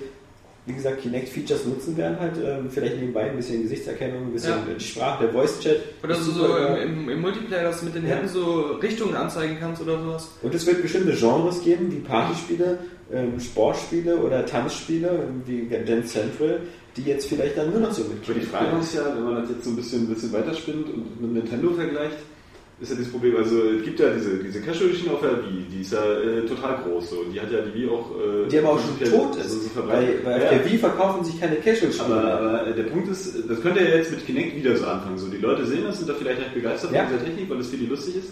wie 0.65 0.73
gesagt, 0.73 1.01
Kinect-Features 1.01 1.65
nutzen 1.65 1.95
werden, 1.95 2.19
halt 2.19 2.33
ähm, 2.43 2.69
vielleicht 2.69 2.97
nebenbei 2.97 3.29
ein 3.29 3.37
bisschen 3.37 3.63
Gesichtserkennung, 3.63 4.23
ein 4.23 4.33
bisschen 4.33 4.51
Ja. 4.51 4.65
die 4.77 4.83
Sprache, 4.83 5.23
der 5.23 5.33
Voice-Chat. 5.33 5.79
Oder 6.03 6.13
ist 6.15 6.25
so, 6.25 6.31
so 6.33 6.57
im, 6.57 7.07
im 7.07 7.21
Multiplayer, 7.21 7.63
dass 7.63 7.79
du 7.79 7.85
mit 7.85 7.95
den 7.95 8.03
Ja. 8.05 8.15
Händen 8.15 8.27
so 8.27 8.61
Richtungen 8.83 9.15
anzeigen 9.15 9.55
kannst 9.61 9.81
oder 9.81 9.97
sowas. 10.01 10.29
Und 10.41 10.53
es 10.53 10.65
wird 10.67 10.81
bestimmte 10.81 11.13
Genres 11.15 11.61
geben, 11.61 11.89
wie 11.93 11.99
Partyspiele, 11.99 12.79
ähm, 13.13 13.39
Sportspiele 13.39 14.17
oder 14.17 14.45
Tanzspiele, 14.45 15.09
wie 15.45 15.67
Dance 15.85 16.07
Central, 16.09 16.59
die 16.95 17.03
jetzt 17.03 17.27
vielleicht 17.27 17.57
dann 17.57 17.71
nur 17.71 17.79
noch 17.79 17.91
so 17.93 18.03
mit 18.03 18.17
Aber 18.23 18.33
die 18.39 18.45
Frage 18.45 18.79
ist 18.81 18.95
ja, 18.95 19.01
wenn 19.15 19.23
man 19.23 19.35
das 19.41 19.49
jetzt 19.49 19.63
so 19.63 19.69
ein 19.69 19.75
bisschen, 19.75 20.03
ein 20.03 20.13
bisschen 20.13 20.33
weiterspinnt 20.33 20.87
und 20.93 21.21
mit 21.21 21.31
Nintendo 21.43 21.69
vergleicht, 21.71 22.17
ist 22.79 22.89
ja 22.91 22.95
dieses 22.95 23.11
Problem, 23.11 23.35
also 23.37 23.55
es 23.71 23.83
gibt 23.83 23.99
ja 23.99 24.09
diese, 24.11 24.37
diese 24.37 24.61
Casual-Schiene 24.61 25.11
auf 25.11 25.21
der 25.21 25.37
Wii, 25.43 25.65
die 25.71 25.81
ist 25.81 25.93
ja 25.93 26.03
äh, 26.21 26.45
total 26.45 26.77
groß 26.83 27.09
so, 27.09 27.15
und 27.21 27.33
die 27.33 27.41
hat 27.41 27.51
ja 27.51 27.59
die 27.61 27.73
Wii 27.73 27.89
auch... 27.89 28.11
Äh, 28.45 28.47
Die 28.49 28.59
aber 28.59 28.69
auch 28.73 28.79
schon 28.79 28.99
tot 29.09 29.35
ist. 29.37 29.49
so- 29.49 29.81
so 29.81 29.87
weil, 29.87 30.19
weil 30.23 30.35
auf 30.35 30.43
Ja, 30.43 30.49
der 30.57 30.65
Wii 30.65 30.77
verkaufen 30.77 31.23
sich 31.25 31.39
keine 31.39 31.55
Casual-Spiele. 31.55 32.05
Aber, 32.15 32.39
aber 32.63 32.71
der 32.71 32.83
Punkt 32.83 33.07
ist, 33.09 33.33
das 33.49 33.61
könnte 33.61 33.79
ja 33.79 33.95
jetzt 33.95 34.11
mit 34.11 34.23
Kinect 34.27 34.55
wieder 34.57 34.77
so 34.77 34.85
anfangen. 34.85 35.17
So, 35.17 35.27
die 35.27 35.37
Leute 35.37 35.65
sehen 35.65 35.85
das, 35.85 35.97
sind 35.97 36.07
da 36.09 36.13
vielleicht 36.13 36.39
recht 36.39 36.53
begeistert 36.53 36.91
Ja. 36.91 37.05
von 37.05 37.13
dieser 37.13 37.25
Technik, 37.25 37.49
weil 37.49 37.59
es 37.61 37.67
für 37.67 37.77
die 37.77 37.85
lustig 37.87 38.17
ist. 38.17 38.29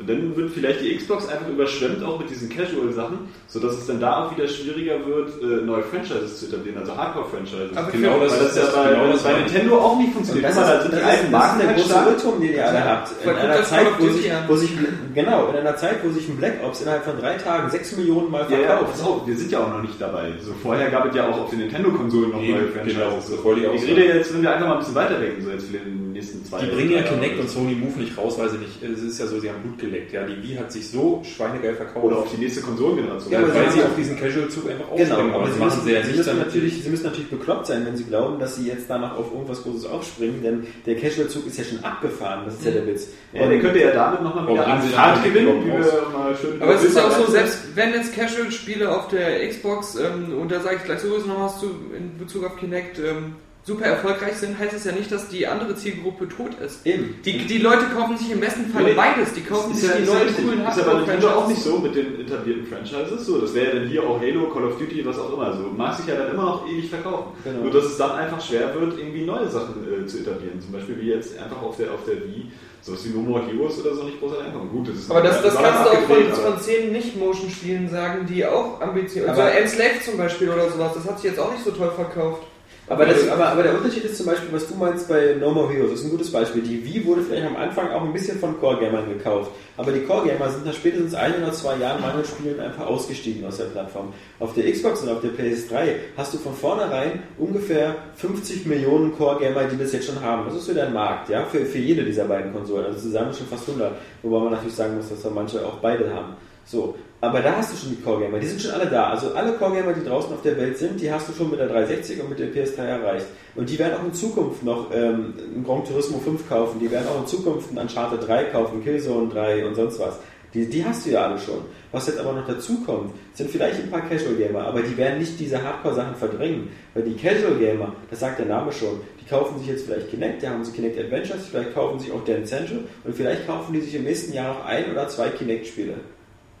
Und 0.00 0.08
dann 0.08 0.34
wird 0.34 0.50
vielleicht 0.50 0.80
die 0.80 0.96
Xbox 0.96 1.28
einfach 1.28 1.46
überschwemmt 1.46 2.02
auch 2.02 2.18
mit 2.18 2.30
diesen 2.30 2.48
Casual-Sachen, 2.48 3.18
sodass 3.48 3.76
es 3.76 3.86
dann 3.86 4.00
da 4.00 4.24
auch 4.24 4.34
wieder 4.34 4.48
schwieriger 4.48 5.04
wird, 5.04 5.30
äh, 5.42 5.62
neue 5.64 5.82
Franchises 5.82 6.40
zu 6.40 6.46
etablieren, 6.46 6.78
also 6.78 6.96
Hardcore-Franchises. 6.96 7.76
Genau 7.92 8.18
das 8.18 8.38
das 8.38 8.56
ja 8.56 8.62
das, 8.62 8.74
bei, 8.74 8.88
genau 8.90 9.06
das 9.12 9.22
bei. 9.22 9.32
Nintendo 9.34 9.78
auch 9.78 9.98
nicht 9.98 10.12
funktioniert. 10.14 10.46
das 10.46 10.54
Guck 10.56 10.64
mal, 10.64 10.70
da 10.70 10.76
ist, 10.78 10.82
sind 10.84 10.92
das, 10.94 11.00
die 11.00 11.06
alten 11.06 11.22
das 11.24 11.30
Marken 11.30 11.58
der 11.58 11.68
halt 11.68 11.76
große. 11.76 11.94
Irrtum, 11.94 12.40
den 12.40 12.52
ihr 12.54 12.66
alle 12.66 12.84
habt. 12.84 13.08
In 13.22 13.28
einer, 13.30 13.62
Zeit, 13.62 13.86
wo 13.98 14.06
sich, 14.08 14.32
wo 14.48 14.56
sich, 14.56 14.70
genau, 15.14 15.48
in 15.50 15.56
einer 15.56 15.76
Zeit, 15.76 15.96
wo 16.02 16.10
sich 16.10 16.28
ein 16.28 16.36
Black 16.38 16.54
Ops 16.64 16.80
innerhalb 16.80 17.04
von 17.04 17.18
drei 17.20 17.34
Tagen 17.34 17.70
sechs 17.70 17.94
Millionen 17.96 18.30
Mal 18.30 18.46
Ja, 18.48 18.58
ja, 18.58 18.66
verkauft. 18.68 18.90
pass 18.92 19.02
auf, 19.02 19.26
wir 19.26 19.36
sind 19.36 19.52
ja 19.52 19.58
auch 19.60 19.68
noch 19.68 19.82
nicht 19.82 20.00
dabei. 20.00 20.32
So, 20.40 20.52
vorher 20.62 20.90
gab 20.90 21.06
es 21.10 21.14
ja 21.14 21.28
auch 21.28 21.42
auf 21.42 21.50
den 21.50 21.58
Nintendo-Konsolen 21.58 22.30
noch 22.30 22.38
neue 22.40 22.68
genau, 22.72 22.72
Franchises. 22.74 23.30
das 23.36 23.44
wollte 23.44 23.60
ich 23.74 23.86
rede 23.86 24.04
jetzt, 24.16 24.32
wenn 24.32 24.42
wir 24.42 24.52
einfach 24.54 24.66
mal 24.66 24.72
ein 24.74 24.78
bisschen 24.78 24.94
weiterdenken, 24.94 25.44
so 25.44 25.50
jetzt 25.50 25.66
für 25.66 25.76
den 25.76 26.09
nächsten 26.20 26.44
zwei 26.44 26.60
Die 26.60 26.66
bringen 26.66 26.90
ja 26.92 27.02
Kinect 27.02 27.40
und 27.40 27.48
so. 27.48 27.60
Sony 27.60 27.74
Move 27.74 27.98
nicht 27.98 28.16
raus, 28.16 28.38
weil 28.38 28.48
sie 28.50 28.58
nicht, 28.58 28.82
es 28.82 29.02
ist 29.02 29.18
ja 29.18 29.26
so, 29.26 29.40
sie 29.40 29.48
haben 29.48 29.62
Blut 29.62 29.78
geleckt. 29.78 30.12
Ja, 30.12 30.24
die 30.24 30.42
Wii 30.42 30.56
hat 30.56 30.70
sich 30.72 30.88
so 30.90 31.22
schweinegeil 31.24 31.74
verkauft. 31.74 32.04
Oder 32.04 32.18
auf 32.18 32.30
die 32.34 32.40
nächste 32.40 32.60
Konsolengeneration. 32.60 33.32
Ja, 33.32 33.38
aber 33.40 33.54
weil 33.54 33.70
sie 33.70 33.82
auf 33.82 33.94
diesen 33.96 34.18
Casual-Zug 34.18 34.70
einfach 34.70 34.84
Genau, 34.96 35.14
aufspringen. 35.14 35.34
aber 35.34 35.44
das 35.44 35.54
sie 35.54 35.60
machen 35.60 35.68
müssen, 35.76 35.84
sie 35.86 35.92
ja 35.92 36.02
sie, 36.02 36.08
nicht. 36.08 36.16
müssen 36.18 36.38
natürlich, 36.38 36.82
sie 36.82 36.88
müssen 36.90 37.04
natürlich 37.04 37.30
bekloppt 37.30 37.66
sein, 37.66 37.86
wenn 37.86 37.96
sie 37.96 38.04
glauben, 38.04 38.38
dass 38.38 38.56
sie 38.56 38.66
jetzt 38.66 38.84
danach 38.88 39.16
auf 39.16 39.32
irgendwas 39.32 39.62
Großes 39.62 39.86
aufspringen, 39.86 40.42
denn 40.42 40.66
der 40.86 40.96
Casual-Zug 40.96 41.46
ist 41.46 41.58
ja 41.58 41.64
schon 41.64 41.82
abgefahren, 41.84 42.42
das 42.44 42.54
ist 42.54 42.64
ja 42.64 42.70
der 42.72 42.86
Witz. 42.86 43.08
Ja, 43.32 43.46
der 43.48 43.60
könnte 43.60 43.78
ja 43.80 43.90
damit 43.92 44.22
nochmal 44.22 44.48
wieder 44.48 44.66
an 44.66 44.82
Fahrt 44.82 45.24
gewinnen, 45.24 45.64
wie 45.64 45.68
wir 45.68 45.78
mal 46.12 46.36
schön 46.40 46.60
Aber 46.60 46.74
es 46.74 46.84
ist 46.84 46.96
ja 46.96 47.06
auch 47.06 47.12
so, 47.12 47.30
selbst 47.30 47.58
wenn 47.74 47.92
jetzt 47.94 48.14
Casual-Spiele 48.14 48.90
auf 48.94 49.08
der 49.08 49.48
Xbox, 49.48 49.96
ähm, 49.96 50.38
und 50.40 50.50
da 50.50 50.60
sage 50.60 50.76
ich 50.76 50.84
gleich 50.84 51.00
sowieso 51.00 51.26
noch 51.26 51.40
was 51.44 51.60
zu 51.60 51.66
in 51.96 52.18
Bezug 52.18 52.44
auf 52.44 52.56
Kinect, 52.56 52.98
ähm, 52.98 53.34
super 53.62 53.84
erfolgreich 53.84 54.34
sind, 54.36 54.58
heißt 54.58 54.72
es 54.72 54.84
ja 54.84 54.92
nicht, 54.92 55.12
dass 55.12 55.28
die 55.28 55.46
andere 55.46 55.76
Zielgruppe 55.76 56.28
tot 56.28 56.54
ist. 56.64 56.86
Eben. 56.86 57.16
Die, 57.24 57.46
die 57.46 57.58
Leute 57.58 57.84
kaufen 57.94 58.16
sich 58.16 58.30
im 58.30 58.40
besten 58.40 58.66
Fall 58.70 58.84
Nee, 58.84 58.94
beides. 58.94 59.34
Die 59.34 59.42
kaufen 59.42 59.72
ist 59.72 59.80
sich 59.80 59.90
ja, 59.90 59.96
die 59.96 60.04
neuen 60.04 60.34
coolen 60.34 60.66
Ist 60.66 60.78
aber 60.80 60.94
Nintendo 60.94 61.28
auch 61.30 61.46
nicht 61.48 61.62
so 61.62 61.78
mit 61.78 61.94
den 61.94 62.20
etablierten 62.20 62.66
Franchises. 62.66 63.26
So, 63.26 63.38
das 63.38 63.54
wäre 63.54 63.66
ja 63.68 63.74
dann 63.80 63.88
hier 63.88 64.02
auch 64.02 64.20
Halo, 64.20 64.48
Call 64.48 64.64
of 64.64 64.78
Duty, 64.78 65.04
was 65.04 65.18
auch 65.18 65.32
immer. 65.32 65.52
So 65.56 65.64
mag 65.76 65.94
sich 65.96 66.06
ja 66.06 66.14
dann 66.16 66.30
immer 66.32 66.44
noch 66.44 66.66
ewig 66.68 66.88
verkaufen. 66.88 67.32
Genau. 67.44 67.60
Nur 67.64 67.70
dass 67.72 67.84
es 67.84 67.96
dann 67.98 68.12
einfach 68.12 68.40
schwer 68.40 68.74
wird, 68.74 68.98
irgendwie 68.98 69.24
neue 69.24 69.48
Sachen 69.48 69.74
äh, 69.92 70.06
zu 70.06 70.18
etablieren. 70.18 70.60
Zum 70.60 70.72
Beispiel 70.72 70.98
wie 71.00 71.08
jetzt 71.10 71.38
einfach 71.38 71.62
auf 71.62 71.76
der 71.76 71.92
auf 71.92 72.04
der 72.06 72.16
Wii 72.16 72.50
sowas 72.82 73.04
wie 73.04 73.10
No 73.10 73.20
More 73.20 73.42
Heroes 73.46 73.78
oder 73.84 73.94
so 73.94 74.04
nicht 74.04 74.18
großartig 74.20 74.46
ankommen. 74.46 74.70
Gut, 74.70 74.88
das 74.88 74.96
ist 74.96 75.10
Aber 75.10 75.20
das, 75.20 75.42
das 75.42 75.54
kannst 75.54 75.84
du 75.84 75.90
auch 75.90 76.02
von, 76.04 76.32
von 76.52 76.60
zehn 76.60 76.92
Nicht-Motion-Spielen 76.92 77.90
sagen, 77.90 78.26
die 78.26 78.44
auch 78.46 78.80
ambitioniert 78.80 79.30
Aber- 79.32 79.44
Also 79.44 79.58
Enslaved 79.58 80.02
zum 80.02 80.16
Beispiel 80.16 80.48
oder 80.48 80.70
sowas, 80.70 80.92
das 80.94 81.04
hat 81.06 81.20
sich 81.20 81.30
jetzt 81.30 81.38
auch 81.38 81.52
nicht 81.52 81.62
so 81.62 81.72
toll 81.72 81.90
verkauft. 81.94 82.42
Aber, 82.90 83.06
das, 83.06 83.28
aber, 83.28 83.46
aber 83.46 83.62
der 83.62 83.76
Unterschied 83.76 84.04
ist 84.04 84.16
zum 84.16 84.26
Beispiel, 84.26 84.48
was 84.50 84.66
du 84.66 84.74
meinst 84.74 85.08
bei 85.08 85.36
No 85.38 85.52
More 85.52 85.72
Heroes, 85.72 85.92
das 85.92 86.00
ist 86.00 86.06
ein 86.06 86.10
gutes 86.10 86.32
Beispiel. 86.32 86.60
Die 86.60 86.84
Wii 86.84 87.06
wurde 87.06 87.22
vielleicht 87.22 87.46
am 87.46 87.54
Anfang 87.54 87.88
auch 87.92 88.02
ein 88.02 88.12
bisschen 88.12 88.36
von 88.40 88.58
Core-Gamern 88.58 89.08
gekauft. 89.08 89.52
Aber 89.76 89.92
die 89.92 90.00
Core-Gamer 90.00 90.50
sind 90.50 90.66
nach 90.66 90.74
spätestens 90.74 91.14
ein 91.14 91.40
oder 91.40 91.52
zwei 91.52 91.76
Jahren 91.76 92.00
mangels 92.00 92.30
Spielen 92.30 92.58
einfach 92.58 92.84
ausgestiegen 92.84 93.46
aus 93.46 93.58
der 93.58 93.66
Plattform. 93.66 94.12
Auf 94.40 94.54
der 94.54 94.68
Xbox 94.68 95.02
und 95.02 95.08
auf 95.08 95.20
der 95.20 95.30
PS3 95.30 95.94
hast 96.16 96.34
du 96.34 96.38
von 96.38 96.52
vornherein 96.52 97.22
ungefähr 97.38 97.94
50 98.16 98.66
Millionen 98.66 99.16
Core-Gamer, 99.16 99.66
die 99.68 99.78
das 99.78 99.92
jetzt 99.92 100.06
schon 100.06 100.20
haben. 100.20 100.46
Das 100.46 100.56
ist 100.56 100.66
so 100.66 100.74
der 100.74 100.90
Markt, 100.90 101.28
ja, 101.28 101.44
für, 101.44 101.64
für 101.64 101.78
jede 101.78 102.04
dieser 102.04 102.24
beiden 102.24 102.52
Konsolen. 102.52 102.86
Also 102.86 102.98
zusammen 102.98 103.32
schon 103.32 103.46
fast 103.46 103.68
100. 103.68 103.92
Wobei 104.24 104.40
man 104.40 104.50
natürlich 104.50 104.74
sagen 104.74 104.96
muss, 104.96 105.10
dass 105.10 105.22
da 105.22 105.30
manche 105.30 105.64
auch 105.64 105.76
beide 105.76 106.12
haben. 106.12 106.34
So, 106.64 106.96
aber 107.22 107.40
da 107.40 107.56
hast 107.56 107.72
du 107.72 107.76
schon 107.76 107.90
die 107.90 108.02
Core-Gamer, 108.02 108.38
die 108.38 108.46
sind 108.46 108.62
schon 108.62 108.70
alle 108.70 108.86
da. 108.86 109.10
Also 109.10 109.34
alle 109.34 109.52
Core-Gamer, 109.52 109.92
die 109.92 110.04
draußen 110.04 110.32
auf 110.32 110.40
der 110.40 110.56
Welt 110.56 110.78
sind, 110.78 111.00
die 111.00 111.12
hast 111.12 111.28
du 111.28 111.32
schon 111.34 111.50
mit 111.50 111.60
der 111.60 111.68
360 111.68 112.22
und 112.22 112.30
mit 112.30 112.38
der 112.38 112.48
PS3 112.48 112.78
erreicht. 112.78 113.26
Und 113.54 113.68
die 113.68 113.78
werden 113.78 113.98
auch 114.00 114.04
in 114.04 114.14
Zukunft 114.14 114.62
noch 114.62 114.90
ähm, 114.92 115.34
einen 115.54 115.64
Gran 115.64 115.84
Turismo 115.84 116.18
5 116.18 116.48
kaufen, 116.48 116.80
die 116.80 116.90
werden 116.90 117.08
auch 117.08 117.20
in 117.20 117.26
Zukunft 117.26 117.68
einen 117.68 117.78
Uncharted 117.78 118.26
3 118.26 118.44
kaufen, 118.44 118.82
Killzone 118.82 119.28
3 119.28 119.66
und 119.66 119.74
sonst 119.74 119.98
was. 119.98 120.18
Die, 120.54 120.68
die 120.68 120.84
hast 120.84 121.06
du 121.06 121.10
ja 121.10 121.26
alle 121.26 121.38
schon. 121.38 121.60
Was 121.92 122.06
jetzt 122.06 122.18
aber 122.18 122.32
noch 122.32 122.46
dazu 122.46 122.80
kommt, 122.84 123.12
sind 123.34 123.50
vielleicht 123.50 123.80
ein 123.80 123.90
paar 123.90 124.08
Casual 124.08 124.34
Gamer, 124.34 124.66
aber 124.66 124.80
die 124.80 124.96
werden 124.96 125.18
nicht 125.18 125.38
diese 125.38 125.62
Hardcore-Sachen 125.62 126.16
verdrängen. 126.16 126.70
Weil 126.94 127.04
die 127.04 127.14
Casual 127.14 127.56
Gamer, 127.56 127.92
das 128.10 128.20
sagt 128.20 128.38
der 128.38 128.46
Name 128.46 128.72
schon, 128.72 129.00
die 129.20 129.28
kaufen 129.28 129.58
sich 129.58 129.68
jetzt 129.68 129.86
vielleicht 129.86 130.10
Kinect, 130.10 130.42
die 130.42 130.48
haben 130.48 130.64
sie 130.64 130.72
Kinect 130.72 130.98
Adventures, 130.98 131.46
vielleicht 131.48 131.74
kaufen 131.74 132.00
sich 132.00 132.10
auch 132.10 132.24
Dance 132.24 132.46
Central 132.46 132.80
und 133.04 133.14
vielleicht 133.14 133.46
kaufen 133.46 133.72
die 133.74 133.80
sich 133.80 133.94
im 133.94 134.04
nächsten 134.04 134.32
Jahr 134.32 134.54
noch 134.54 134.64
ein 134.64 134.90
oder 134.90 135.06
zwei 135.08 135.28
Kinect-Spiele. 135.28 135.94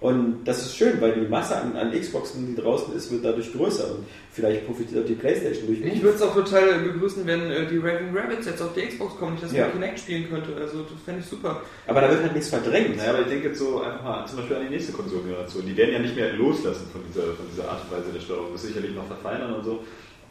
Und 0.00 0.44
das 0.46 0.62
ist 0.64 0.76
schön, 0.76 0.98
weil 1.02 1.12
die 1.12 1.28
Masse 1.28 1.56
an, 1.56 1.76
an 1.76 1.92
Xboxen, 1.92 2.46
die 2.46 2.54
draußen 2.60 2.94
ist, 2.94 3.12
wird 3.12 3.22
dadurch 3.22 3.52
größer 3.52 3.84
und 3.90 4.06
vielleicht 4.32 4.64
profitiert 4.66 5.04
auch 5.04 5.06
die 5.06 5.14
Playstation 5.14 5.66
durch. 5.66 5.80
Ich 5.80 6.02
würde 6.02 6.16
es 6.16 6.22
auch 6.22 6.32
total 6.34 6.78
begrüßen, 6.78 7.26
wenn 7.26 7.50
äh, 7.50 7.66
die 7.66 7.76
Raving 7.76 8.16
Rabbits 8.16 8.46
jetzt 8.46 8.62
auf 8.62 8.72
die 8.72 8.80
Xbox 8.86 9.16
kommen, 9.18 9.34
ich 9.34 9.42
das 9.42 9.52
Ja. 9.52 9.64
mit 9.66 9.74
Kinect 9.74 9.98
spielen 9.98 10.30
könnte. 10.30 10.56
Also 10.58 10.84
das 10.84 11.02
fände 11.04 11.20
ich 11.20 11.26
super. 11.26 11.60
Aber 11.86 12.00
da 12.00 12.08
wird 12.08 12.22
halt 12.22 12.32
nichts 12.32 12.48
verdrängt. 12.48 12.96
Naja, 12.96 13.10
aber 13.10 13.20
ich 13.20 13.28
denke 13.28 13.48
jetzt 13.48 13.58
so 13.58 13.82
einfach 13.82 14.02
mal 14.02 14.26
zum 14.26 14.38
Beispiel 14.38 14.56
an 14.56 14.62
die 14.62 14.70
nächste 14.70 14.92
Konsolengeneration. 14.92 15.66
Die 15.66 15.76
werden 15.76 15.92
ja 15.92 15.98
nicht 15.98 16.16
mehr 16.16 16.32
loslassen 16.32 16.86
von 16.90 17.02
dieser, 17.06 17.34
von 17.34 17.44
dieser 17.52 17.68
Art 17.70 17.82
und 17.84 17.94
Weise 17.98 18.10
der 18.14 18.20
Steuerung. 18.20 18.46
Das 18.52 18.62
sicherlich 18.62 18.94
noch 18.94 19.06
verfeinern 19.06 19.52
und 19.52 19.64
so. 19.64 19.80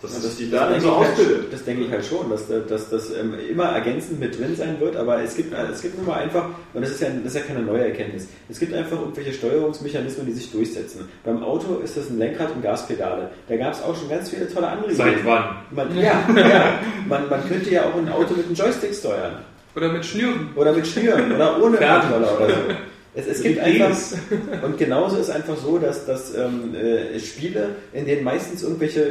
Dass, 0.01 0.21
dass 0.21 0.37
die 0.37 0.49
da 0.49 0.59
dann 0.61 0.69
denke 0.73 0.83
so 0.85 0.91
ich 0.91 0.97
halt, 0.97 1.09
ausbildet. 1.11 1.53
das 1.53 1.63
denke 1.65 1.83
ich 1.83 1.91
halt 1.91 2.05
schon, 2.05 2.29
dass 2.29 2.47
dass- 2.47 2.65
dass 2.67 2.89
das 2.89 3.11
ähm, 3.17 3.33
immer 3.51 3.65
ergänzend 3.65 4.17
mit 4.21 4.39
drin 4.39 4.55
sein 4.55 4.79
wird, 4.79 4.95
aber 4.95 5.21
es 5.21 5.35
gibt, 5.35 5.53
es 5.53 5.81
gibt 5.81 5.99
immer 5.99 6.15
einfach, 6.15 6.45
und 6.73 6.81
das 6.81 6.91
ist, 6.91 7.01
ja, 7.01 7.09
das 7.09 7.33
ist 7.33 7.41
ja 7.41 7.45
keine 7.45 7.59
neue 7.61 7.83
Erkenntnis, 7.83 8.29
es 8.47 8.59
gibt 8.59 8.73
einfach 8.73 8.97
irgendwelche 8.97 9.33
Steuerungsmechanismen, 9.33 10.25
die 10.25 10.31
sich 10.31 10.51
durchsetzen. 10.53 11.09
Beim 11.25 11.43
Auto 11.43 11.79
ist 11.83 11.97
das 11.97 12.09
ein 12.09 12.17
Lenkrad 12.17 12.49
und 12.55 12.61
Gaspedale. 12.61 13.29
Da 13.49 13.57
gab 13.57 13.73
es 13.73 13.81
auch 13.83 13.93
schon 13.93 14.07
ganz 14.09 14.29
viele 14.29 14.47
tolle 14.51 14.67
andere 14.69 14.93
Seit 14.93 15.25
wann? 15.25 15.43
Man, 15.71 15.93
ja, 15.97 16.23
ja. 16.33 16.79
Man, 17.07 17.27
man 17.29 17.45
könnte 17.49 17.69
ja 17.69 17.83
auch 17.83 17.95
ein 17.97 18.07
Auto 18.09 18.35
mit 18.35 18.45
einem 18.45 18.55
Joystick 18.55 18.95
steuern. 18.95 19.39
Oder 19.75 19.91
mit 19.91 20.05
Schnüren. 20.05 20.49
Oder 20.55 20.71
mit 20.73 20.87
Schnüren 20.87 21.31
oder 21.35 21.61
ohne. 21.61 21.77
Controller 21.77 22.37
oder 22.37 22.47
so. 22.49 22.61
Es, 23.19 23.27
es 23.37 23.43
gibt 23.43 23.59
einfach, 23.59 23.95
und 24.63 24.77
genauso 24.77 25.17
ist 25.17 25.29
einfach 25.29 25.57
so, 25.57 25.77
dass, 25.77 26.05
dass 26.05 26.35
ähm, 26.35 26.73
äh, 26.75 27.19
Spiele, 27.19 27.69
in 27.93 28.05
denen 28.05 28.23
meistens 28.23 28.63
irgendwelche 28.63 29.01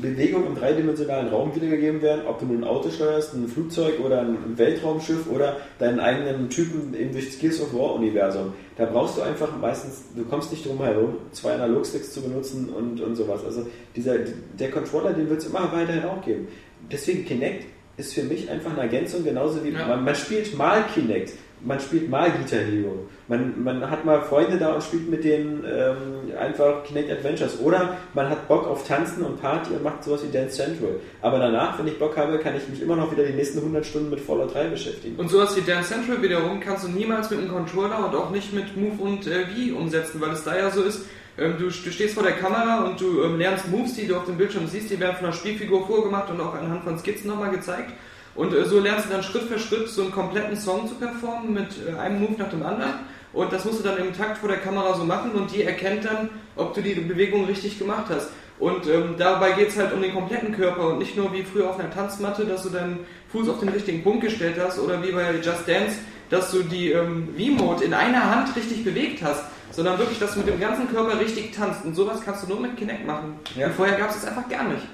Bewegungen 0.00 0.46
im 0.48 0.54
dreidimensionalen 0.54 1.28
Raum 1.28 1.54
wiedergegeben 1.54 2.02
werden, 2.02 2.22
ob 2.26 2.38
du 2.40 2.46
nun 2.46 2.58
ein 2.58 2.64
Auto 2.64 2.90
steuerst, 2.90 3.34
ein 3.34 3.48
Flugzeug 3.48 4.00
oder 4.04 4.20
ein 4.20 4.36
Weltraumschiff 4.56 5.26
oder 5.30 5.56
deinen 5.78 6.00
eigenen 6.00 6.48
Typen 6.50 6.94
eben 6.98 7.12
durch 7.12 7.26
das 7.26 7.38
Gears 7.38 7.60
of 7.60 7.74
War 7.74 7.94
Universum. 7.94 8.52
Da 8.76 8.84
brauchst 8.84 9.16
du 9.16 9.22
einfach 9.22 9.56
meistens, 9.60 10.02
du 10.14 10.24
kommst 10.24 10.52
nicht 10.52 10.64
drum 10.64 10.82
herum, 10.82 11.16
zwei 11.32 11.54
Analogsticks 11.54 12.12
zu 12.12 12.22
benutzen 12.22 12.68
und, 12.68 13.00
und 13.00 13.16
sowas. 13.16 13.44
Also 13.44 13.66
dieser, 13.96 14.16
der 14.58 14.70
Controller, 14.70 15.12
den 15.12 15.28
wird 15.28 15.40
es 15.40 15.46
immer 15.46 15.70
weiterhin 15.72 16.04
auch 16.04 16.24
geben. 16.24 16.48
Deswegen 16.92 17.24
Kinect 17.24 17.64
ist 17.96 18.14
für 18.14 18.22
mich 18.22 18.48
einfach 18.48 18.70
eine 18.70 18.82
Ergänzung, 18.82 19.24
genauso 19.24 19.64
wie 19.64 19.70
Ja. 19.70 19.88
man, 19.88 20.04
man 20.04 20.14
spielt 20.14 20.56
mal 20.56 20.84
Kinect, 20.94 21.32
man 21.62 21.80
spielt 21.80 22.08
mal 22.08 22.30
Guitar 22.30 22.60
Hero, 22.60 23.06
man, 23.28 23.62
man 23.62 23.90
hat 23.90 24.04
mal 24.04 24.22
Freunde 24.22 24.58
da 24.58 24.72
und 24.72 24.82
spielt 24.82 25.10
mit 25.10 25.24
denen 25.24 25.64
ähm, 25.64 26.36
einfach 26.38 26.84
Kinect 26.84 27.10
Adventures 27.10 27.60
oder 27.60 27.96
man 28.14 28.28
hat 28.28 28.48
Bock 28.48 28.66
auf 28.66 28.86
Tanzen 28.86 29.22
und 29.24 29.40
Party 29.40 29.72
und 29.74 29.82
macht 29.82 30.04
sowas 30.04 30.22
wie 30.24 30.32
Dance 30.32 30.56
Central. 30.56 31.00
Aber 31.20 31.38
danach, 31.38 31.78
wenn 31.78 31.86
ich 31.86 31.98
Bock 31.98 32.16
habe, 32.16 32.38
kann 32.38 32.56
ich 32.56 32.68
mich 32.68 32.80
immer 32.82 32.96
noch 32.96 33.12
wieder 33.12 33.24
die 33.24 33.34
nächsten 33.34 33.58
100 33.58 33.84
Stunden 33.84 34.10
mit 34.10 34.20
Fallout 34.20 34.54
3 34.54 34.68
beschäftigen. 34.68 35.16
Und 35.16 35.30
sowas 35.30 35.56
wie 35.56 35.60
Dance 35.60 35.92
Central 35.92 36.22
wiederum 36.22 36.60
kannst 36.60 36.84
du 36.84 36.88
niemals 36.88 37.30
mit 37.30 37.40
einem 37.40 37.50
Controller 37.50 38.06
und 38.06 38.14
auch 38.14 38.30
nicht 38.30 38.52
mit 38.52 38.76
Move 38.76 39.02
und 39.02 39.26
äh, 39.26 39.46
Wii 39.54 39.72
umsetzen, 39.72 40.20
weil 40.20 40.30
es 40.30 40.44
da 40.44 40.56
ja 40.56 40.70
so 40.70 40.82
ist, 40.82 41.04
ähm, 41.38 41.54
du, 41.58 41.66
du 41.66 41.70
stehst 41.70 42.14
vor 42.14 42.22
der 42.22 42.32
Kamera 42.32 42.84
und 42.84 43.00
du 43.00 43.22
ähm, 43.22 43.38
lernst 43.38 43.68
Moves, 43.68 43.94
die 43.94 44.06
du 44.06 44.16
auf 44.16 44.24
dem 44.24 44.36
Bildschirm 44.36 44.66
siehst, 44.66 44.90
die 44.90 44.98
werden 44.98 45.16
von 45.16 45.26
der 45.26 45.32
Spielfigur 45.32 45.86
vorgemacht 45.86 46.30
und 46.30 46.40
auch 46.40 46.54
anhand 46.54 46.84
von 46.84 46.98
Skizzen 46.98 47.28
nochmal 47.28 47.50
gezeigt. 47.50 47.92
Und 48.38 48.54
äh, 48.54 48.64
so 48.64 48.78
lernst 48.78 49.06
du 49.06 49.12
dann 49.12 49.24
Schritt 49.24 49.42
für 49.42 49.58
Schritt 49.58 49.88
so 49.88 50.02
einen 50.02 50.12
kompletten 50.12 50.56
Song 50.56 50.86
zu 50.86 50.94
performen 50.94 51.52
mit 51.52 51.70
äh, 51.84 51.98
einem 51.98 52.20
Move 52.20 52.36
nach 52.38 52.48
dem 52.48 52.62
anderen. 52.62 52.92
Und 53.32 53.52
das 53.52 53.64
musst 53.64 53.80
du 53.80 53.82
dann 53.82 53.98
im 53.98 54.16
Takt 54.16 54.38
vor 54.38 54.48
der 54.48 54.58
Kamera 54.58 54.94
so 54.94 55.02
machen 55.02 55.32
und 55.32 55.52
die 55.52 55.64
erkennt 55.64 56.04
dann, 56.04 56.30
ob 56.54 56.72
du 56.72 56.80
die 56.80 56.94
Bewegung 56.94 57.46
richtig 57.46 57.80
gemacht 57.80 58.06
hast. 58.08 58.30
Und 58.60 58.86
ähm, 58.86 59.16
dabei 59.18 59.52
geht 59.52 59.70
es 59.70 59.76
halt 59.76 59.92
um 59.92 60.00
den 60.00 60.14
kompletten 60.14 60.54
Körper 60.54 60.86
und 60.86 60.98
nicht 60.98 61.16
nur 61.16 61.32
wie 61.32 61.42
früher 61.42 61.68
auf 61.68 61.80
einer 61.80 61.90
Tanzmatte, 61.90 62.44
dass 62.44 62.62
du 62.62 62.68
deinen 62.70 63.00
Fuß 63.32 63.48
auf 63.48 63.58
den 63.58 63.70
richtigen 63.70 64.04
Punkt 64.04 64.22
gestellt 64.22 64.54
hast 64.58 64.78
oder 64.78 65.02
wie 65.02 65.10
bei 65.10 65.32
Just 65.34 65.66
Dance, 65.66 65.98
dass 66.30 66.52
du 66.52 66.62
die 66.62 66.92
ähm, 66.92 67.30
V-Mode 67.36 67.84
in 67.84 67.92
einer 67.92 68.30
Hand 68.30 68.54
richtig 68.54 68.84
bewegt 68.84 69.20
hast, 69.20 69.42
sondern 69.72 69.98
wirklich, 69.98 70.20
dass 70.20 70.34
du 70.34 70.38
mit 70.38 70.48
dem 70.48 70.60
ganzen 70.60 70.88
Körper 70.92 71.18
richtig 71.18 71.56
tanzt. 71.56 71.84
Und 71.84 71.96
sowas 71.96 72.20
kannst 72.24 72.44
du 72.44 72.48
nur 72.48 72.60
mit 72.60 72.76
Kinect 72.76 73.04
machen. 73.04 73.34
Ja. 73.56 73.66
Und 73.66 73.74
vorher 73.74 73.98
gab 73.98 74.10
es 74.10 74.20
das 74.20 74.26
einfach 74.26 74.48
gar 74.48 74.62
nicht. 74.68 74.86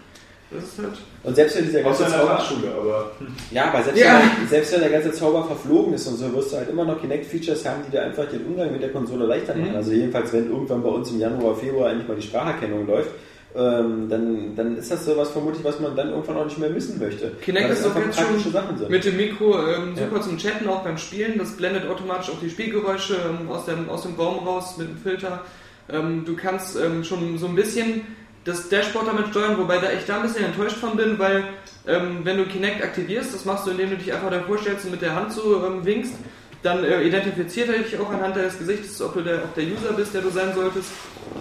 Das 0.51 0.63
ist 0.65 0.79
halt. 0.79 0.93
Und 1.23 1.35
selbst 1.35 1.57
wenn 1.57 1.65
dieser 1.67 1.83
ganze 1.83 2.07
Zauber, 2.07 2.39
aber 2.39 3.11
ja, 3.51 3.65
aber 3.73 3.83
selbst, 3.83 4.01
Ja. 4.03 4.21
Wenn, 4.39 4.49
selbst 4.49 4.73
wenn 4.73 4.81
der 4.81 4.91
ganze 4.91 5.13
Zauber 5.13 5.45
verflogen 5.45 5.95
ist 5.95 6.07
und 6.07 6.17
so, 6.17 6.33
wirst 6.33 6.53
du 6.53 6.57
halt 6.59 6.71
immer 6.71 6.85
noch 6.85 7.01
Kinect-Features 7.01 7.67
haben, 7.67 7.83
die 7.87 7.91
dir 7.91 8.03
einfach 8.03 8.27
den 8.27 8.45
Umgang 8.47 8.71
mit 8.71 8.83
der 8.83 8.91
Konsole 8.93 9.27
leichter 9.27 9.55
machen. 9.55 9.71
Mhm. 9.71 9.77
Also 9.77 9.93
jedenfalls, 9.93 10.33
wenn 10.33 10.51
irgendwann 10.51 10.83
bei 10.83 10.91
uns 10.91 11.11
im 11.11 11.19
Januar, 11.19 11.57
Februar 11.57 11.91
endlich 11.91 12.07
mal 12.09 12.17
die 12.17 12.23
Spracherkennung 12.23 12.87
läuft, 12.87 13.11
ähm, 13.57 14.09
dann, 14.09 14.57
dann 14.57 14.77
ist 14.77 14.91
das 14.91 15.05
sowas 15.05 15.31
vermutlich, 15.31 15.63
was 15.65 15.79
man 15.81 15.95
dann 15.95 16.11
irgendwann 16.11 16.37
auch 16.39 16.45
nicht 16.45 16.59
mehr 16.59 16.71
missen 16.71 16.99
möchte. 16.99 17.31
Kinect 17.41 17.71
ist 17.71 17.85
jetzt 17.85 17.95
praktische 17.95 18.41
schon 18.41 18.53
Sachen 18.53 18.77
sind. 18.79 18.91
Mit 18.91 19.05
dem 19.05 19.17
Mikro 19.17 19.57
ähm, 19.61 19.95
super 19.97 20.17
Ja. 20.17 20.23
zum 20.23 20.39
Chatten, 20.39 20.69
auch 20.69 20.83
beim 20.83 20.99
Spielen. 20.99 21.39
Das 21.39 21.53
blendet 21.57 21.89
automatisch 21.89 22.31
auch 22.31 22.41
die 22.41 22.51
Spielgeräusche 22.51 23.15
ähm, 23.15 23.49
aus, 23.49 23.65
dem, 23.67 23.89
aus 23.89 24.03
dem 24.03 24.15
Raum 24.17 24.47
raus 24.47 24.77
mit 24.77 24.89
dem 24.89 24.97
Filter. 24.99 25.43
Ähm, 25.89 26.25
du 26.25 26.35
kannst 26.35 26.77
ähm, 26.81 27.05
schon 27.05 27.39
so 27.39 27.47
ein 27.47 27.55
bisschen 27.55 28.03
das 28.45 28.69
Dashboard 28.69 29.09
damit 29.09 29.29
steuern, 29.29 29.59
wobei 29.59 29.79
da 29.79 29.91
ich 29.91 30.05
da 30.05 30.17
ein 30.17 30.23
bisschen 30.23 30.45
enttäuscht 30.45 30.77
von 30.77 30.97
bin, 30.97 31.19
weil 31.19 31.45
ähm, 31.87 32.21
wenn 32.25 32.37
du 32.37 32.45
Kinect 32.47 32.83
aktivierst, 32.83 33.35
das 33.35 33.45
machst 33.45 33.67
du, 33.67 33.71
indem 33.71 33.91
du 33.91 33.97
dich 33.97 34.13
einfach 34.13 34.31
davor 34.31 34.59
stellst 34.59 34.85
und 34.85 34.93
mit 34.93 35.03
der 35.03 35.15
Hand 35.15 35.33
so 35.33 35.65
ähm, 35.65 35.85
winkst, 35.85 36.15
dann 36.63 36.85
äh, 36.85 37.03
identifiziert 37.03 37.69
er 37.69 37.79
dich 37.79 37.99
auch 37.99 38.11
anhand 38.11 38.37
deines 38.37 38.59
Gesichtes, 38.59 39.01
ob 39.03 39.15
du 39.15 39.23
der, 39.23 39.45
ob 39.45 39.55
der 39.55 39.65
User 39.65 39.93
bist, 39.95 40.15
der 40.15 40.23
du 40.23 40.31
sein 40.31 40.55
solltest. 40.55 40.91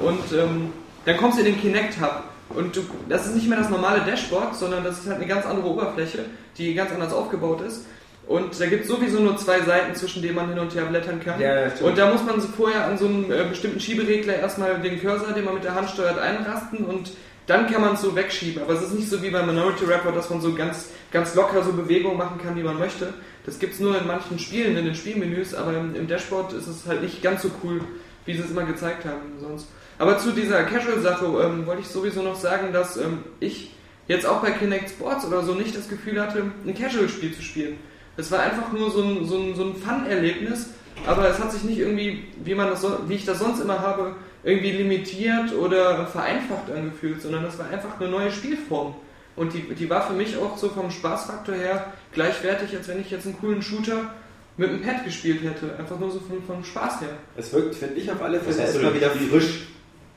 Und 0.01 0.31
ähm, 0.33 0.73
dann 1.05 1.17
kommst 1.17 1.37
du 1.37 1.43
in 1.43 1.53
den 1.53 1.61
Kinect-Hub. 1.61 2.23
Und 2.49 2.75
du, 2.75 2.81
das 3.09 3.25
ist 3.25 3.35
nicht 3.35 3.47
mehr 3.47 3.57
das 3.57 3.69
normale 3.69 4.01
Dashboard, 4.01 4.55
sondern 4.55 4.83
das 4.83 4.99
ist 4.99 5.07
halt 5.07 5.17
eine 5.17 5.27
ganz 5.27 5.45
andere 5.45 5.67
Oberfläche, 5.67 6.25
die 6.57 6.73
ganz 6.73 6.91
anders 6.91 7.13
aufgebaut 7.13 7.61
ist. 7.61 7.85
Und 8.27 8.59
da 8.59 8.65
gibt 8.67 8.83
es 8.83 8.89
sowieso 8.89 9.19
nur 9.19 9.36
zwei 9.38 9.62
Seiten, 9.62 9.93
zwischen 9.95 10.21
denen 10.21 10.36
man 10.36 10.49
hin 10.49 10.59
und 10.59 10.73
her 10.73 10.86
blättern 10.86 11.19
kann. 11.19 11.41
Ja, 11.41 11.69
und 11.81 11.97
da 11.97 12.12
muss 12.12 12.23
man 12.23 12.39
vorher 12.41 12.86
an 12.86 12.97
so 12.97 13.05
einem 13.05 13.31
äh, 13.31 13.43
bestimmten 13.43 13.79
Schieberegler 13.79 14.36
erstmal 14.36 14.79
den 14.79 15.01
Cursor, 15.01 15.33
den 15.33 15.43
man 15.43 15.55
mit 15.55 15.63
der 15.63 15.75
Hand 15.75 15.89
steuert, 15.89 16.17
einrasten 16.17 16.86
und 16.86 17.12
dann 17.47 17.69
kann 17.69 17.81
man 17.81 17.95
es 17.95 18.01
so 18.01 18.15
wegschieben. 18.15 18.63
Aber 18.63 18.73
es 18.73 18.81
ist 18.81 18.93
nicht 18.93 19.09
so 19.09 19.21
wie 19.21 19.29
bei 19.29 19.43
Minority 19.43 19.83
Report, 19.83 20.15
dass 20.15 20.29
man 20.29 20.39
so 20.39 20.53
ganz, 20.53 20.89
ganz 21.12 21.36
locker 21.36 21.63
so 21.63 21.73
Bewegungen 21.73 22.17
machen 22.17 22.39
kann, 22.41 22.55
wie 22.55 22.63
man 22.63 22.79
möchte. 22.79 23.13
Das 23.45 23.59
gibt 23.59 23.73
es 23.73 23.79
nur 23.81 23.99
in 23.99 24.07
manchen 24.07 24.39
Spielen, 24.39 24.77
in 24.77 24.86
den 24.86 24.95
Spielmenüs, 24.95 25.53
aber 25.53 25.77
im, 25.77 25.93
im 25.93 26.07
Dashboard 26.07 26.53
ist 26.53 26.67
es 26.67 26.86
halt 26.88 27.01
nicht 27.01 27.21
ganz 27.21 27.41
so 27.41 27.51
cool, 27.63 27.81
wie 28.25 28.33
sie 28.33 28.43
es 28.43 28.51
immer 28.51 28.63
gezeigt 28.63 29.03
haben 29.03 29.39
sonst. 29.41 29.67
Aber 29.99 30.17
zu 30.17 30.31
dieser 30.31 30.63
Casual-Sache 30.63 31.25
ähm, 31.25 31.65
wollte 31.65 31.81
ich 31.81 31.88
sowieso 31.88 32.21
noch 32.21 32.36
sagen, 32.36 32.71
dass 32.71 32.97
ähm, 32.97 33.19
ich 33.41 33.71
jetzt 34.07 34.25
auch 34.25 34.41
bei 34.41 34.51
Kinect 34.51 34.89
Sports 34.89 35.25
oder 35.25 35.43
so 35.43 35.53
nicht 35.53 35.77
das 35.77 35.89
Gefühl 35.89 36.21
hatte, 36.21 36.43
ein 36.65 36.73
Casual-Spiel 36.73 37.33
zu 37.33 37.41
spielen. 37.41 37.77
Es 38.17 38.32
war 38.32 38.39
einfach 38.41 38.71
nur 38.71 38.91
so 38.91 39.02
ein, 39.02 39.26
so 39.26 39.38
ein, 39.38 39.56
so 39.56 39.63
ein 39.63 39.76
Fun-Erlebnis, 39.76 40.69
aber 41.06 41.28
es 41.30 41.39
hat 41.39 41.52
sich 41.52 41.63
nicht 41.63 41.80
irgendwie, 41.80 42.26
wie, 42.43 42.56
man 42.56 42.69
das 42.69 42.82
so, 42.82 42.99
wie 43.08 43.15
ich 43.15 43.26
das 43.26 43.39
sonst 43.39 43.60
immer 43.60 43.80
habe, 43.80 44.15
irgendwie 44.43 44.71
limitiert 44.71 45.54
oder 45.54 46.06
vereinfacht 46.08 46.71
angefühlt, 46.71 47.21
sondern 47.21 47.43
das 47.43 47.58
war 47.58 47.69
einfach 47.69 47.99
eine 47.99 48.10
neue 48.10 48.32
Spielform. 48.32 48.95
Und 49.36 49.54
die, 49.54 49.62
die 49.73 49.89
war 49.89 50.06
für 50.08 50.13
mich 50.13 50.38
auch 50.38 50.58
so 50.58 50.69
vom 50.69 50.91
Spaßfaktor 50.91 51.56
her 51.56 51.93
gleichwertig, 52.13 52.76
als 52.76 52.88
wenn 52.88 53.02
ich 53.02 53.10
jetzt 53.10 53.26
einen 53.26 53.39
coolen 53.39 53.62
Shooter 53.62 54.12
mit 54.58 54.69
einem 54.69 54.82
Pad 54.82 55.04
gespielt 55.06 55.41
hätte. 55.43 55.76
Einfach 55.78 55.99
nur 55.99 56.12
so 56.12 56.19
vom, 56.19 56.43
vom 56.43 56.63
Spaß 56.63 57.02
her. 57.02 57.17
Es 57.36 57.52
wirkt, 57.52 57.76
finde 57.76 57.95
ich, 57.95 58.12
auf 58.12 58.21
alle 58.21 58.38
Was 58.45 58.56
Fälle 58.56 58.67
erstmal 58.67 58.93
wieder 58.93 59.10
frisch. 59.10 59.67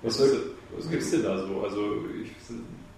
Was, 0.02 0.20
ist, 0.20 0.36
was 0.76 0.90
gibt's 0.90 1.10
denn 1.10 1.22
da 1.22 1.38
so? 1.38 1.62
Also, 1.62 2.04
ich, 2.22 2.30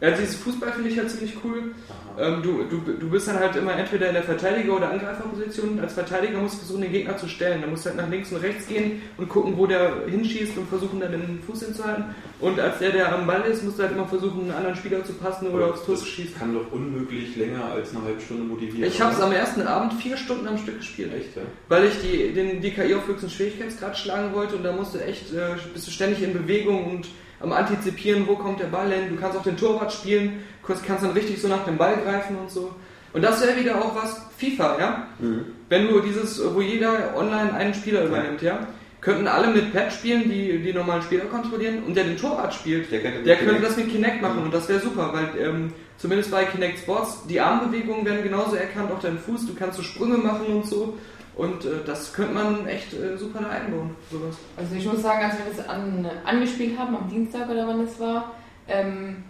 Ja, 0.01 0.13
dieses 0.13 0.37
Fußball 0.37 0.73
finde 0.73 0.91
ich 0.91 0.99
halt 0.99 1.11
ziemlich 1.11 1.37
cool. 1.45 1.75
Ähm, 2.19 2.43
du, 2.43 2.65
du, 2.65 2.79
du 2.93 3.11
bist 3.11 3.27
dann 3.29 3.39
halt 3.39 3.57
immer 3.57 3.77
entweder 3.77 4.09
in 4.09 4.15
der 4.15 4.23
Verteidiger- 4.23 4.77
oder 4.77 4.91
Angreiferposition. 4.91 5.79
Als 5.81 5.95
Verteidiger 5.95 6.39
musst 6.39 6.55
du 6.55 6.59
versuchen, 6.59 6.83
den 6.83 6.93
Gegner 6.93 7.17
zu 7.17 7.29
stellen. 7.29 7.63
Da 7.63 7.67
musst 7.69 7.85
du 7.85 7.91
halt 7.91 7.99
nach 7.99 8.09
links 8.09 8.33
und 8.33 8.39
rechts 8.39 8.67
gehen 8.67 9.03
und 9.17 9.29
gucken, 9.29 9.57
wo 9.57 9.67
der 9.67 10.07
hinschießt 10.07 10.57
und 10.57 10.69
versuchen, 10.69 11.01
dann 11.01 11.13
den 11.13 11.41
Fuß 11.47 11.65
hinzuhalten. 11.65 12.05
Und 12.41 12.61
als 12.61 12.79
der, 12.79 12.91
der 12.91 13.13
am 13.13 13.27
Ball 13.27 13.43
ist, 13.43 13.65
musst 13.65 13.79
du 13.79 13.83
halt 13.83 13.93
immer 13.93 14.07
versuchen, 14.07 14.43
einen 14.43 14.53
anderen 14.53 14.77
Spieler 14.77 15.05
zu 15.05 15.13
passen 15.15 15.49
oder 15.49 15.71
aufs 15.71 15.85
Tor 15.85 15.97
zu 15.97 16.07
schießen. 16.07 16.37
kann 16.39 16.55
doch 16.55 16.71
unmöglich 16.73 17.37
länger 17.37 17.65
als 17.65 17.91
eine 17.91 18.05
halbe 18.05 18.21
Stunde 18.21 18.45
motivieren. 18.45 18.89
Ich 18.89 19.01
habe 19.01 19.13
es 19.13 19.21
am 19.21 19.33
ersten 19.33 19.63
Abend 19.63 19.95
vier 19.95 20.17
Stunden 20.17 20.47
am 20.47 20.59
Stück 20.59 20.79
gespielt. 20.79 21.13
Echt, 21.15 21.37
ja? 21.37 21.43
Weil 21.69 21.87
ich 21.87 22.01
die, 22.03 22.33
den, 22.33 22.61
die 22.61 22.71
KI 22.71 22.95
auf 22.95 23.07
höchsten 23.09 23.31
Schwierigkeitsgrad 23.31 23.99
schlagen 23.99 24.33
wollte 24.35 24.57
und 24.57 24.63
da 24.63 24.73
musst 24.73 24.95
du 24.95 24.99
echt, 24.99 25.33
äh, 25.35 25.57
bist 25.73 25.89
du 25.89 25.91
ständig 25.91 26.23
in 26.23 26.33
Bewegung 26.33 26.85
und 26.87 27.09
am 27.41 27.53
Antizipieren, 27.53 28.27
wo 28.27 28.37
kommt 28.37 28.61
der 28.61 28.67
Ball 28.67 28.91
hin. 28.91 29.11
Du 29.11 29.21
kannst 29.21 29.39
auch 29.39 29.43
den 29.43 29.57
Torwart 29.57 29.93
spielen, 29.93 30.45
kannst, 30.67 30.85
kannst 30.85 31.05
dann 31.05 31.13
richtig 31.13 31.41
so 31.41 31.49
nach 31.49 31.65
dem 31.65 31.77
Ball 31.77 31.97
greifen 31.97 32.37
und 32.37 32.51
so. 32.51 32.73
Und 33.13 33.23
das 33.23 33.41
wäre 33.41 33.59
wieder 33.59 33.77
auch 33.77 33.95
was 33.95 34.21
FIFA, 34.37 34.79
ja? 34.79 35.07
Mhm. 35.19 35.47
Wenn 35.69 35.89
du 35.89 36.01
dieses, 36.01 36.43
wo 36.55 36.61
jeder 36.61 37.17
online 37.17 37.53
einen 37.55 37.75
Spieler 37.75 38.05
übernimmt, 38.05 38.43
ja? 38.43 38.67
Könnten 39.01 39.29
alle 39.29 39.49
mit 39.49 39.73
Pad 39.73 39.93
spielen, 39.93 40.25
die 40.29 40.59
die 40.59 40.73
normalen 40.73 41.03
Spieler 41.03 41.25
kontrollieren 41.27 41.85
und 41.87 41.97
der 41.97 42.05
den 42.05 42.17
Torwart 42.17 42.53
spielt, 42.53 42.91
Der 42.91 43.01
könnte 43.01 43.23
der 43.23 43.37
könnte 43.37 43.63
das 43.63 43.77
mit 43.77 43.91
Kinect 43.91 44.21
machen 44.21 44.43
und 44.43 44.53
das 44.53 44.69
wäre 44.69 44.81
super, 44.81 45.13
weil 45.13 45.41
ähm, 45.41 45.73
zumindest 45.99 46.33
bei 46.33 46.45
Kinect 46.45 46.81
Sports, 46.81 47.25
die 47.29 47.39
Armbewegungen 47.39 48.05
werden 48.05 48.25
genauso 48.25 48.57
erkannt, 48.57 48.91
auch 48.91 48.99
dein 48.99 49.19
Fuß, 49.19 49.47
du 49.47 49.55
kannst 49.55 49.77
so 49.77 49.85
Sprünge 49.85 50.19
machen 50.19 50.47
und 50.47 50.67
so. 50.67 50.99
Und 51.39 51.65
äh, 51.65 51.69
das 51.87 52.13
könnte 52.13 52.35
man 52.35 52.67
echt 52.67 52.93
äh, 52.93 53.17
super 53.17 53.39
da 53.41 53.51
einbauen, 53.51 53.95
sowas. 54.11 54.37
Also 54.57 54.75
ich 54.75 54.85
muss 54.85 55.03
sagen, 55.03 55.25
als 55.25 55.35
wir 55.39 55.45
das 55.57 55.69
an, 55.69 56.11
angespielt 56.25 56.77
haben, 56.77 56.97
am 56.97 57.09
Dienstag 57.09 57.49
oder 57.49 57.67
wann 57.67 57.85
es 57.85 57.99
war, 58.01 58.33
ähm, 58.67 59.23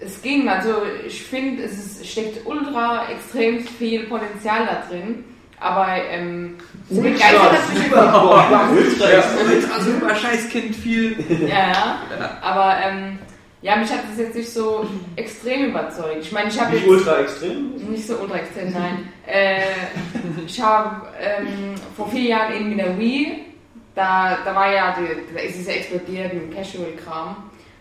es 0.00 0.20
ging. 0.20 0.48
Also 0.48 0.82
ich 1.06 1.22
finde, 1.22 1.62
es 1.62 1.72
ist, 1.78 2.06
steckt 2.06 2.44
ultra 2.44 3.08
extrem 3.08 3.60
viel 3.60 4.04
Potenzial 4.06 4.66
da 4.66 4.82
drin. 4.90 5.24
Aber 5.60 5.86
ähm, 6.10 6.56
so 6.90 7.00
begeistert 7.00 7.52
das 7.52 7.72
mich 7.72 7.84
jetzt 7.84 9.68
Ultra 9.70 9.80
super 9.80 10.14
Scheißkind 10.16 10.74
viel. 10.74 11.16
Ja, 11.48 11.70
ja. 11.70 11.98
Aber 12.42 12.76
ähm, 12.84 13.18
ja, 13.64 13.76
mich 13.76 13.90
hat 13.90 14.00
das 14.10 14.18
jetzt 14.18 14.36
nicht 14.36 14.52
so 14.52 14.86
extrem 15.16 15.70
überzeugt. 15.70 16.18
Ich 16.20 16.32
meine, 16.32 16.50
ich 16.50 16.60
habe 16.60 16.74
Nicht 16.74 16.86
ultra 16.86 17.20
extrem. 17.20 17.70
nicht 17.88 18.06
so 18.06 18.14
ultra 18.18 18.36
extrem, 18.36 18.72
nein. 18.72 19.08
äh, 19.26 19.62
ich 20.46 20.60
habe 20.60 21.06
ähm, 21.18 21.74
vor 21.96 22.10
vier 22.10 22.28
Jahren 22.28 22.54
eben 22.54 22.68
mit 22.68 22.78
der 22.78 22.98
Wii, 22.98 23.42
da, 23.94 24.36
da 24.44 24.54
war 24.54 24.70
ja, 24.70 24.94
die, 24.98 25.34
da 25.34 25.40
ist 25.40 25.60
es 25.60 25.66
ja 25.66 25.72
explodiert 25.72 26.34
mit 26.34 26.42
dem 26.42 26.54
Casual-Kram. 26.54 27.36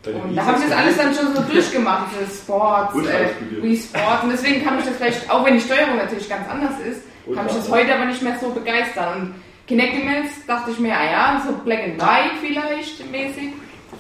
Und 0.06 0.30
Wii 0.30 0.36
da 0.36 0.46
habe 0.46 0.58
ich 0.58 0.70
das 0.70 0.78
alles 0.78 0.98
dann 0.98 1.14
schon 1.14 1.36
so 1.36 1.42
durchgemacht, 1.42 2.14
für 2.14 2.26
Sports, 2.34 2.96
Ultra 2.96 3.12
äh. 3.12 3.62
Wii 3.62 3.76
Sport. 3.76 4.24
Und 4.24 4.32
deswegen 4.32 4.64
kann 4.64 4.78
mich 4.78 4.86
das 4.86 4.96
vielleicht, 4.96 5.30
auch 5.30 5.46
wenn 5.46 5.56
die 5.56 5.62
Steuerung 5.62 5.98
natürlich 5.98 6.30
ganz 6.30 6.48
anders 6.50 6.80
ist, 6.80 7.02
kann 7.36 7.44
mich 7.44 7.56
das 7.56 7.70
heute 7.70 7.94
aber 7.94 8.06
nicht 8.06 8.22
mehr 8.22 8.38
so 8.40 8.52
begeistern. 8.52 9.22
Und 9.22 9.36
Kinectimals 9.68 10.30
dachte 10.48 10.72
ich 10.72 10.80
mir, 10.80 10.96
ah 10.98 11.04
ja, 11.04 11.44
so 11.46 11.52
Black 11.66 11.84
and 11.84 12.02
White 12.02 12.36
vielleicht 12.42 13.12
mäßig. 13.12 13.50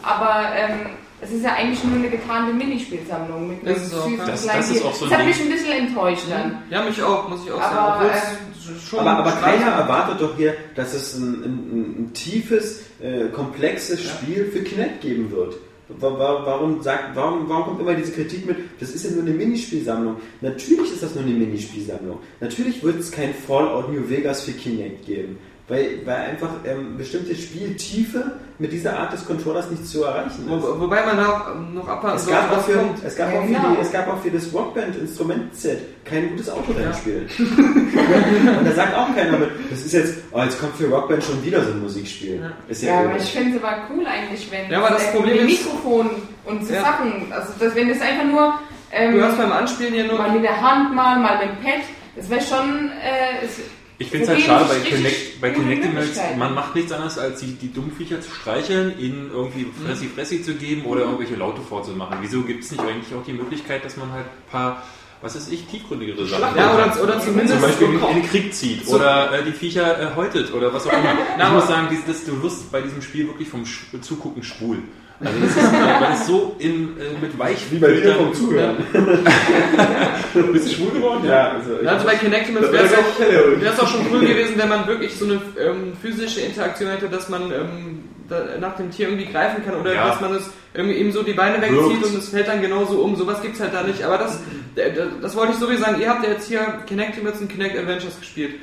Aber 0.02 0.46
ähm, 0.56 0.91
es 1.23 1.31
ist 1.31 1.43
ja 1.43 1.53
eigentlich 1.53 1.83
nur 1.83 1.97
eine 1.97 2.09
getarnte 2.09 2.53
Minispielsammlung 2.53 3.47
mit 3.49 3.65
Das 3.65 3.83
ist 3.88 3.93
auch, 3.95 4.03
süßen 4.05 4.17
ja. 4.19 4.25
Das- 4.25 4.45
das 4.47 4.71
ist 4.71 4.83
auch 4.86 4.93
so 4.93 5.05
Das 5.05 5.13
hat 5.13 5.19
Ding. 5.21 5.27
mich 5.29 5.41
ein 5.41 5.49
bisschen 5.49 5.71
enttäuscht 5.71 6.23
dann. 6.29 6.57
Ja, 6.69 6.83
mich 6.83 7.01
auch, 7.01 7.29
muss 7.29 7.45
ich 7.45 7.51
auch 7.51 7.62
sagen. 7.62 7.77
Aber, 7.77 7.95
Obwohl 8.05 8.99
ähm, 8.99 9.07
Aber, 9.07 9.17
aber 9.19 9.31
keiner 9.31 9.65
erwartet 9.71 10.21
doch 10.21 10.36
hier, 10.38 10.53
dass 10.75 10.93
es 10.93 11.15
ein, 11.15 11.33
ein, 11.43 12.03
ein 12.05 12.13
tiefes, 12.13 12.81
äh, 13.01 13.27
komplexes 13.29 14.01
Spiel 14.03 14.45
für 14.51 14.62
Kinect 14.63 15.01
geben 15.01 15.31
wird. 15.31 15.55
Wa- 15.89 16.17
wa- 16.17 16.41
Warum, 16.45 16.81
sagt, 16.81 17.13
warum, 17.15 17.47
warum 17.49 17.63
kommt 17.65 17.81
immer 17.81 17.93
diese 17.93 18.13
Kritik 18.13 18.45
mit, 18.47 18.55
das 18.79 18.91
ist 18.91 19.03
ja 19.05 19.12
nur 19.12 19.21
eine 19.23 19.31
Minispielsammlung? 19.31 20.15
Natürlich 20.41 20.93
ist 20.93 21.03
das 21.03 21.13
nur 21.13 21.23
eine 21.25 21.33
Minispielsammlung. 21.33 22.19
Natürlich 22.39 22.81
wird 22.83 22.99
es 22.99 23.12
kein 23.12 23.33
Fallout 23.33 23.91
New 23.91 24.09
Vegas 24.09 24.43
für 24.43 24.53
Kinect 24.53 25.05
geben. 25.05 25.38
Weil, 25.69 26.02
weil 26.04 26.15
einfach 26.32 26.49
ähm, 26.65 26.97
bestimmte 26.97 27.34
Spieltiefe 27.36 28.34
mit 28.60 28.73
dieser 28.73 28.99
Art 28.99 29.13
des 29.13 29.26
Controllers 29.26 29.71
nicht 29.71 29.88
zu 29.88 30.04
erreichen 30.04 30.45
ist. 30.45 30.49
Wo, 30.49 30.80
wobei 30.82 31.06
man 31.06 31.15
da 31.15 31.56
noch 31.73 31.88
abwarten 31.88 32.17
Es 32.17 32.28
gab, 32.28 32.52
auch 32.52 32.62
für, 32.65 32.84
es, 33.06 33.15
gab 33.15 33.32
Ja, 33.32 33.39
auch 33.39 33.43
für 33.43 33.47
genau. 33.47 33.76
die, 33.76 33.82
es 33.82 33.91
gab 33.93 34.08
auch 34.10 34.21
für 34.21 34.30
das 34.30 34.54
Rockband-Instrument-Set 34.54 36.04
kein 36.04 36.30
gutes 36.32 36.49
Autorennspiel. 36.49 37.28
Und 37.39 38.65
da 38.65 38.71
sagt 38.73 38.93
auch 38.97 39.15
keiner 39.15 39.38
mit, 39.38 39.49
das 39.71 39.86
ist 39.86 39.93
jetzt, 39.93 40.15
oh, 40.32 40.41
jetzt 40.43 40.60
kommt 40.60 40.76
für 40.76 40.88
Rockband 40.89 41.23
schon 41.23 41.43
wieder 41.45 41.63
so 41.63 41.71
ein 41.71 41.82
Musikspiel. 41.82 42.41
Ja. 42.41 42.52
Ist 42.67 42.84
Ja, 42.84 43.02
ja, 43.04 43.10
aber 43.10 43.17
ich 43.17 43.23
finde 43.32 43.58
es 43.58 43.63
aber 43.63 43.78
cool 43.89 44.06
eigentlich, 44.06 44.52
wenn 44.52 44.69
Ja, 44.69 44.80
aber 44.80 44.95
das 44.95 45.08
äh, 45.08 45.12
Problem 45.15 45.38
mit 45.38 45.45
Mikrofon 45.45 46.10
und 46.45 46.67
so 46.67 46.73
Ja. 46.73 46.82
Sachen, 46.82 47.32
also 47.32 47.54
das, 47.58 47.73
wenn 47.76 47.88
das 47.89 48.02
einfach 48.02 48.26
nur 48.26 48.54
ähm, 48.91 49.13
Du 49.15 49.23
hast 49.23 49.38
beim 49.38 49.52
Anspielen 49.52 49.95
ja 49.95 50.04
nur. 50.06 50.17
mal 50.17 50.32
mit 50.32 50.43
der 50.43 50.60
Hand 50.62 50.93
mal, 50.93 51.17
mal 51.19 51.38
mit 51.39 51.56
dem 51.56 51.63
Pad, 51.63 51.82
das 52.15 52.30
wäre 52.30 52.41
schon 52.41 52.91
äh, 53.02 53.45
es, 53.45 53.60
Ich 54.03 54.09
finde 54.11 54.23
es 54.25 54.29
halt 54.29 54.41
schade 54.41 54.65
bei, 54.65 54.89
Connect, 54.89 55.41
bei 55.41 55.51
Möglichkeiten. 55.51 56.39
man 56.39 56.53
macht 56.53 56.75
nichts 56.75 56.91
anderes, 56.91 57.17
als 57.17 57.39
die, 57.39 57.53
die 57.53 57.71
Dummviecher 57.73 58.21
zu 58.21 58.29
streicheln, 58.31 58.97
ihnen 58.99 59.31
irgendwie 59.33 59.67
Fressi 59.85 60.07
Fressi 60.07 60.43
zu 60.43 60.53
geben 60.55 60.85
oder 60.85 61.01
irgendwelche 61.01 61.35
Laute 61.35 61.61
vorzumachen. 61.61 62.17
Wieso 62.21 62.41
gibt 62.41 62.63
es 62.63 62.71
nicht 62.71 62.81
eigentlich 62.83 63.13
auch 63.15 63.23
die 63.25 63.33
Möglichkeit, 63.33 63.83
dass 63.85 63.97
man 63.97 64.11
halt 64.11 64.25
ein 64.25 64.51
paar, 64.51 64.83
was 65.21 65.35
weiß 65.35 65.47
ich, 65.49 65.65
tiefgründigere 65.67 66.25
Sachen 66.25 66.55
Ja, 66.57 66.73
macht? 66.73 66.97
oder, 66.99 67.03
oder 67.03 67.19
zumindest. 67.21 67.53
zum 67.53 67.61
Beispiel 67.61 67.87
in, 67.87 67.93
in 67.99 68.15
den 68.21 68.29
Krieg 68.29 68.53
zieht 68.53 68.85
So- 68.85 68.95
oder 68.95 69.39
äh, 69.39 69.43
die 69.43 69.51
Viecher 69.53 69.99
äh, 70.11 70.15
häutet 70.15 70.53
oder 70.53 70.73
was 70.73 70.85
auch 70.85 70.91
immer. 70.93 71.17
Ich 71.45 71.51
muss 71.51 71.67
sagen, 71.67 71.87
dies- 71.91 72.05
das, 72.05 72.25
du 72.25 72.41
wirst 72.43 72.71
bei 72.71 72.81
diesem 72.81 73.01
Spiel 73.01 73.27
wirklich 73.27 73.47
vom 73.49 73.65
Sch 73.65 73.85
Zugucken 74.01 74.43
schwul. 74.43 74.79
Also 75.19 75.39
das 75.39 75.49
ist, 75.49 75.73
weil 75.73 76.13
es 76.13 76.28
so 76.28 76.56
in, 76.60 76.97
äh, 76.99 77.21
mit 77.21 77.38
weich 77.38 77.60
Wie 77.71 77.78
bei 77.78 77.91
dir 77.91 78.15
vom 78.15 78.34
Zuhören. 78.34 78.78
Bist 80.52 80.67
du 80.67 80.76
schwul 80.76 80.91
geworden? 80.91 81.26
Ja, 81.26 81.52
also, 81.52 81.88
Also 81.88 82.06
bei 82.06 82.15
Connectimals 82.15 82.71
wäre 82.71 82.86
es 82.86 83.80
auch, 83.80 83.84
auch 83.84 83.88
schon 83.88 84.06
cool 84.12 84.21
gewesen, 84.21 84.54
wenn 84.58 84.69
man 84.69 84.88
wirklich 84.88 85.15
so 85.15 85.26
eine 85.26 85.41
ähm, 85.60 85.93
physische 86.02 86.41
Interaktion 86.41 86.89
hätte, 86.89 87.08
dass 87.08 87.30
man 87.30 87.43
ähm, 87.52 88.04
da, 88.28 88.58
nach 88.60 88.76
dem 88.76 88.91
Tier 88.91 89.08
irgendwie 89.10 89.32
greifen 89.32 89.63
kann 89.63 89.76
oder 89.80 89.93
Ja. 89.93 90.08
dass 90.08 90.21
man 90.21 90.34
es 90.36 90.49
irgendwie 90.73 90.97
ihm 90.97 91.12
so 91.12 91.23
die 91.23 91.34
Beine 91.34 91.62
wegzieht 91.62 92.02
Wirkt. 92.02 92.06
und 92.06 92.17
es 92.17 92.30
fällt 92.30 92.47
dann 92.47 92.62
genauso 92.62 93.02
um. 93.02 93.15
Sowas 93.15 93.41
gibt's 93.41 93.60
halt 93.60 93.73
da 93.73 93.84
nicht. 93.84 94.04
Aber 94.04 94.17
das, 94.17 94.39
äh, 94.76 94.91
das, 95.21 95.36
wollte 95.36 95.54
ich 95.54 95.60
sowieso 95.60 95.84
sagen. 95.84 96.02
Ihr 96.02 96.10
habt 96.10 96.23
ja 96.23 96.32
jetzt 96.32 96.47
hier 96.47 96.80
Connectimals 96.88 97.39
und 97.39 97.49
Kinect 97.49 97.78
Adventures 97.78 98.19
gespielt. 98.19 98.56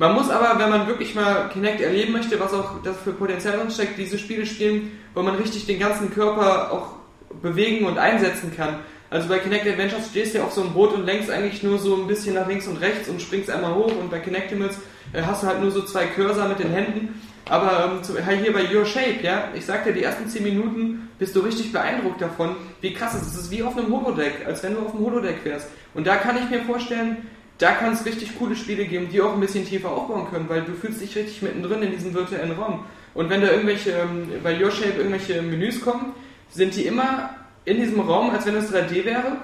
Man 0.00 0.14
muss 0.14 0.30
aber, 0.30 0.58
wenn 0.58 0.70
man 0.70 0.86
wirklich 0.86 1.14
mal 1.14 1.50
Kinect 1.50 1.82
erleben 1.82 2.14
möchte, 2.14 2.40
was 2.40 2.54
auch 2.54 2.82
das 2.82 2.96
für 2.96 3.12
Potenzial 3.12 3.70
steckt, 3.70 3.98
diese 3.98 4.16
Spiele 4.18 4.46
spielen, 4.46 4.92
wo 5.12 5.20
man 5.20 5.34
richtig 5.34 5.66
den 5.66 5.78
ganzen 5.78 6.10
Körper 6.10 6.72
auch 6.72 6.94
bewegen 7.42 7.84
und 7.84 7.98
einsetzen 7.98 8.50
kann. 8.56 8.76
Also 9.10 9.28
bei 9.28 9.38
Kinect 9.40 9.66
Adventures 9.66 10.08
stehst 10.08 10.32
du 10.32 10.38
ja 10.38 10.44
auf 10.44 10.52
so 10.52 10.62
einem 10.62 10.72
Boot 10.72 10.94
und 10.94 11.04
lenkst 11.04 11.30
eigentlich 11.30 11.62
nur 11.62 11.78
so 11.78 11.96
ein 11.96 12.06
bisschen 12.06 12.34
nach 12.34 12.48
links 12.48 12.66
und 12.66 12.78
rechts 12.78 13.10
und 13.10 13.20
springst 13.20 13.50
einmal 13.50 13.74
hoch 13.74 13.92
und 14.00 14.10
bei 14.10 14.20
Kinectimals 14.20 14.76
äh, 15.12 15.20
hast 15.20 15.42
du 15.42 15.48
halt 15.48 15.60
nur 15.60 15.70
so 15.70 15.82
zwei 15.82 16.06
Cursor 16.06 16.48
mit 16.48 16.60
den 16.60 16.70
Händen. 16.70 17.20
Aber 17.44 18.00
ähm, 18.02 18.38
hier 18.42 18.54
bei 18.54 18.74
Your 18.74 18.86
Shape, 18.86 19.22
ja, 19.22 19.48
ich 19.54 19.66
sag 19.66 19.84
dir, 19.84 19.92
die 19.92 20.02
ersten 20.02 20.26
10 20.26 20.42
Minuten 20.42 21.10
bist 21.18 21.36
du 21.36 21.40
richtig 21.40 21.72
beeindruckt 21.72 22.22
davon, 22.22 22.56
wie 22.80 22.94
krass 22.94 23.12
es 23.16 23.26
ist. 23.26 23.34
Es 23.34 23.40
ist 23.42 23.50
wie 23.50 23.62
auf 23.62 23.76
einem 23.76 23.92
Holodeck, 23.92 24.46
als 24.46 24.62
wenn 24.62 24.76
du 24.76 24.80
auf 24.80 24.94
einem 24.94 25.04
Holodeck 25.04 25.44
wärst. 25.44 25.68
Und 25.92 26.06
da 26.06 26.16
kann 26.16 26.38
ich 26.38 26.48
mir 26.48 26.62
vorstellen, 26.62 27.18
da 27.60 27.72
kann 27.72 27.92
es 27.92 28.04
richtig 28.04 28.38
coole 28.38 28.56
Spiele 28.56 28.86
geben, 28.86 29.08
die 29.12 29.20
auch 29.20 29.34
ein 29.34 29.40
bisschen 29.40 29.66
tiefer 29.66 29.90
aufbauen 29.90 30.28
können, 30.30 30.48
weil 30.48 30.62
du 30.62 30.72
fühlst 30.72 31.00
dich 31.00 31.14
richtig 31.14 31.42
mittendrin 31.42 31.82
in 31.82 31.92
diesem 31.92 32.14
virtuellen 32.14 32.52
Raum. 32.52 32.84
Und 33.14 33.28
wenn 33.28 33.42
da 33.42 33.50
irgendwelche, 33.50 33.90
ähm, 33.90 34.28
bei 34.42 34.60
Your 34.60 34.70
Shape 34.70 34.96
irgendwelche 34.96 35.42
Menüs 35.42 35.80
kommen, 35.80 36.14
sind 36.50 36.74
die 36.74 36.86
immer 36.86 37.30
in 37.64 37.78
diesem 37.78 38.00
Raum, 38.00 38.30
als 38.30 38.46
wenn 38.46 38.56
es 38.56 38.72
3D 38.72 39.04
wäre. 39.04 39.36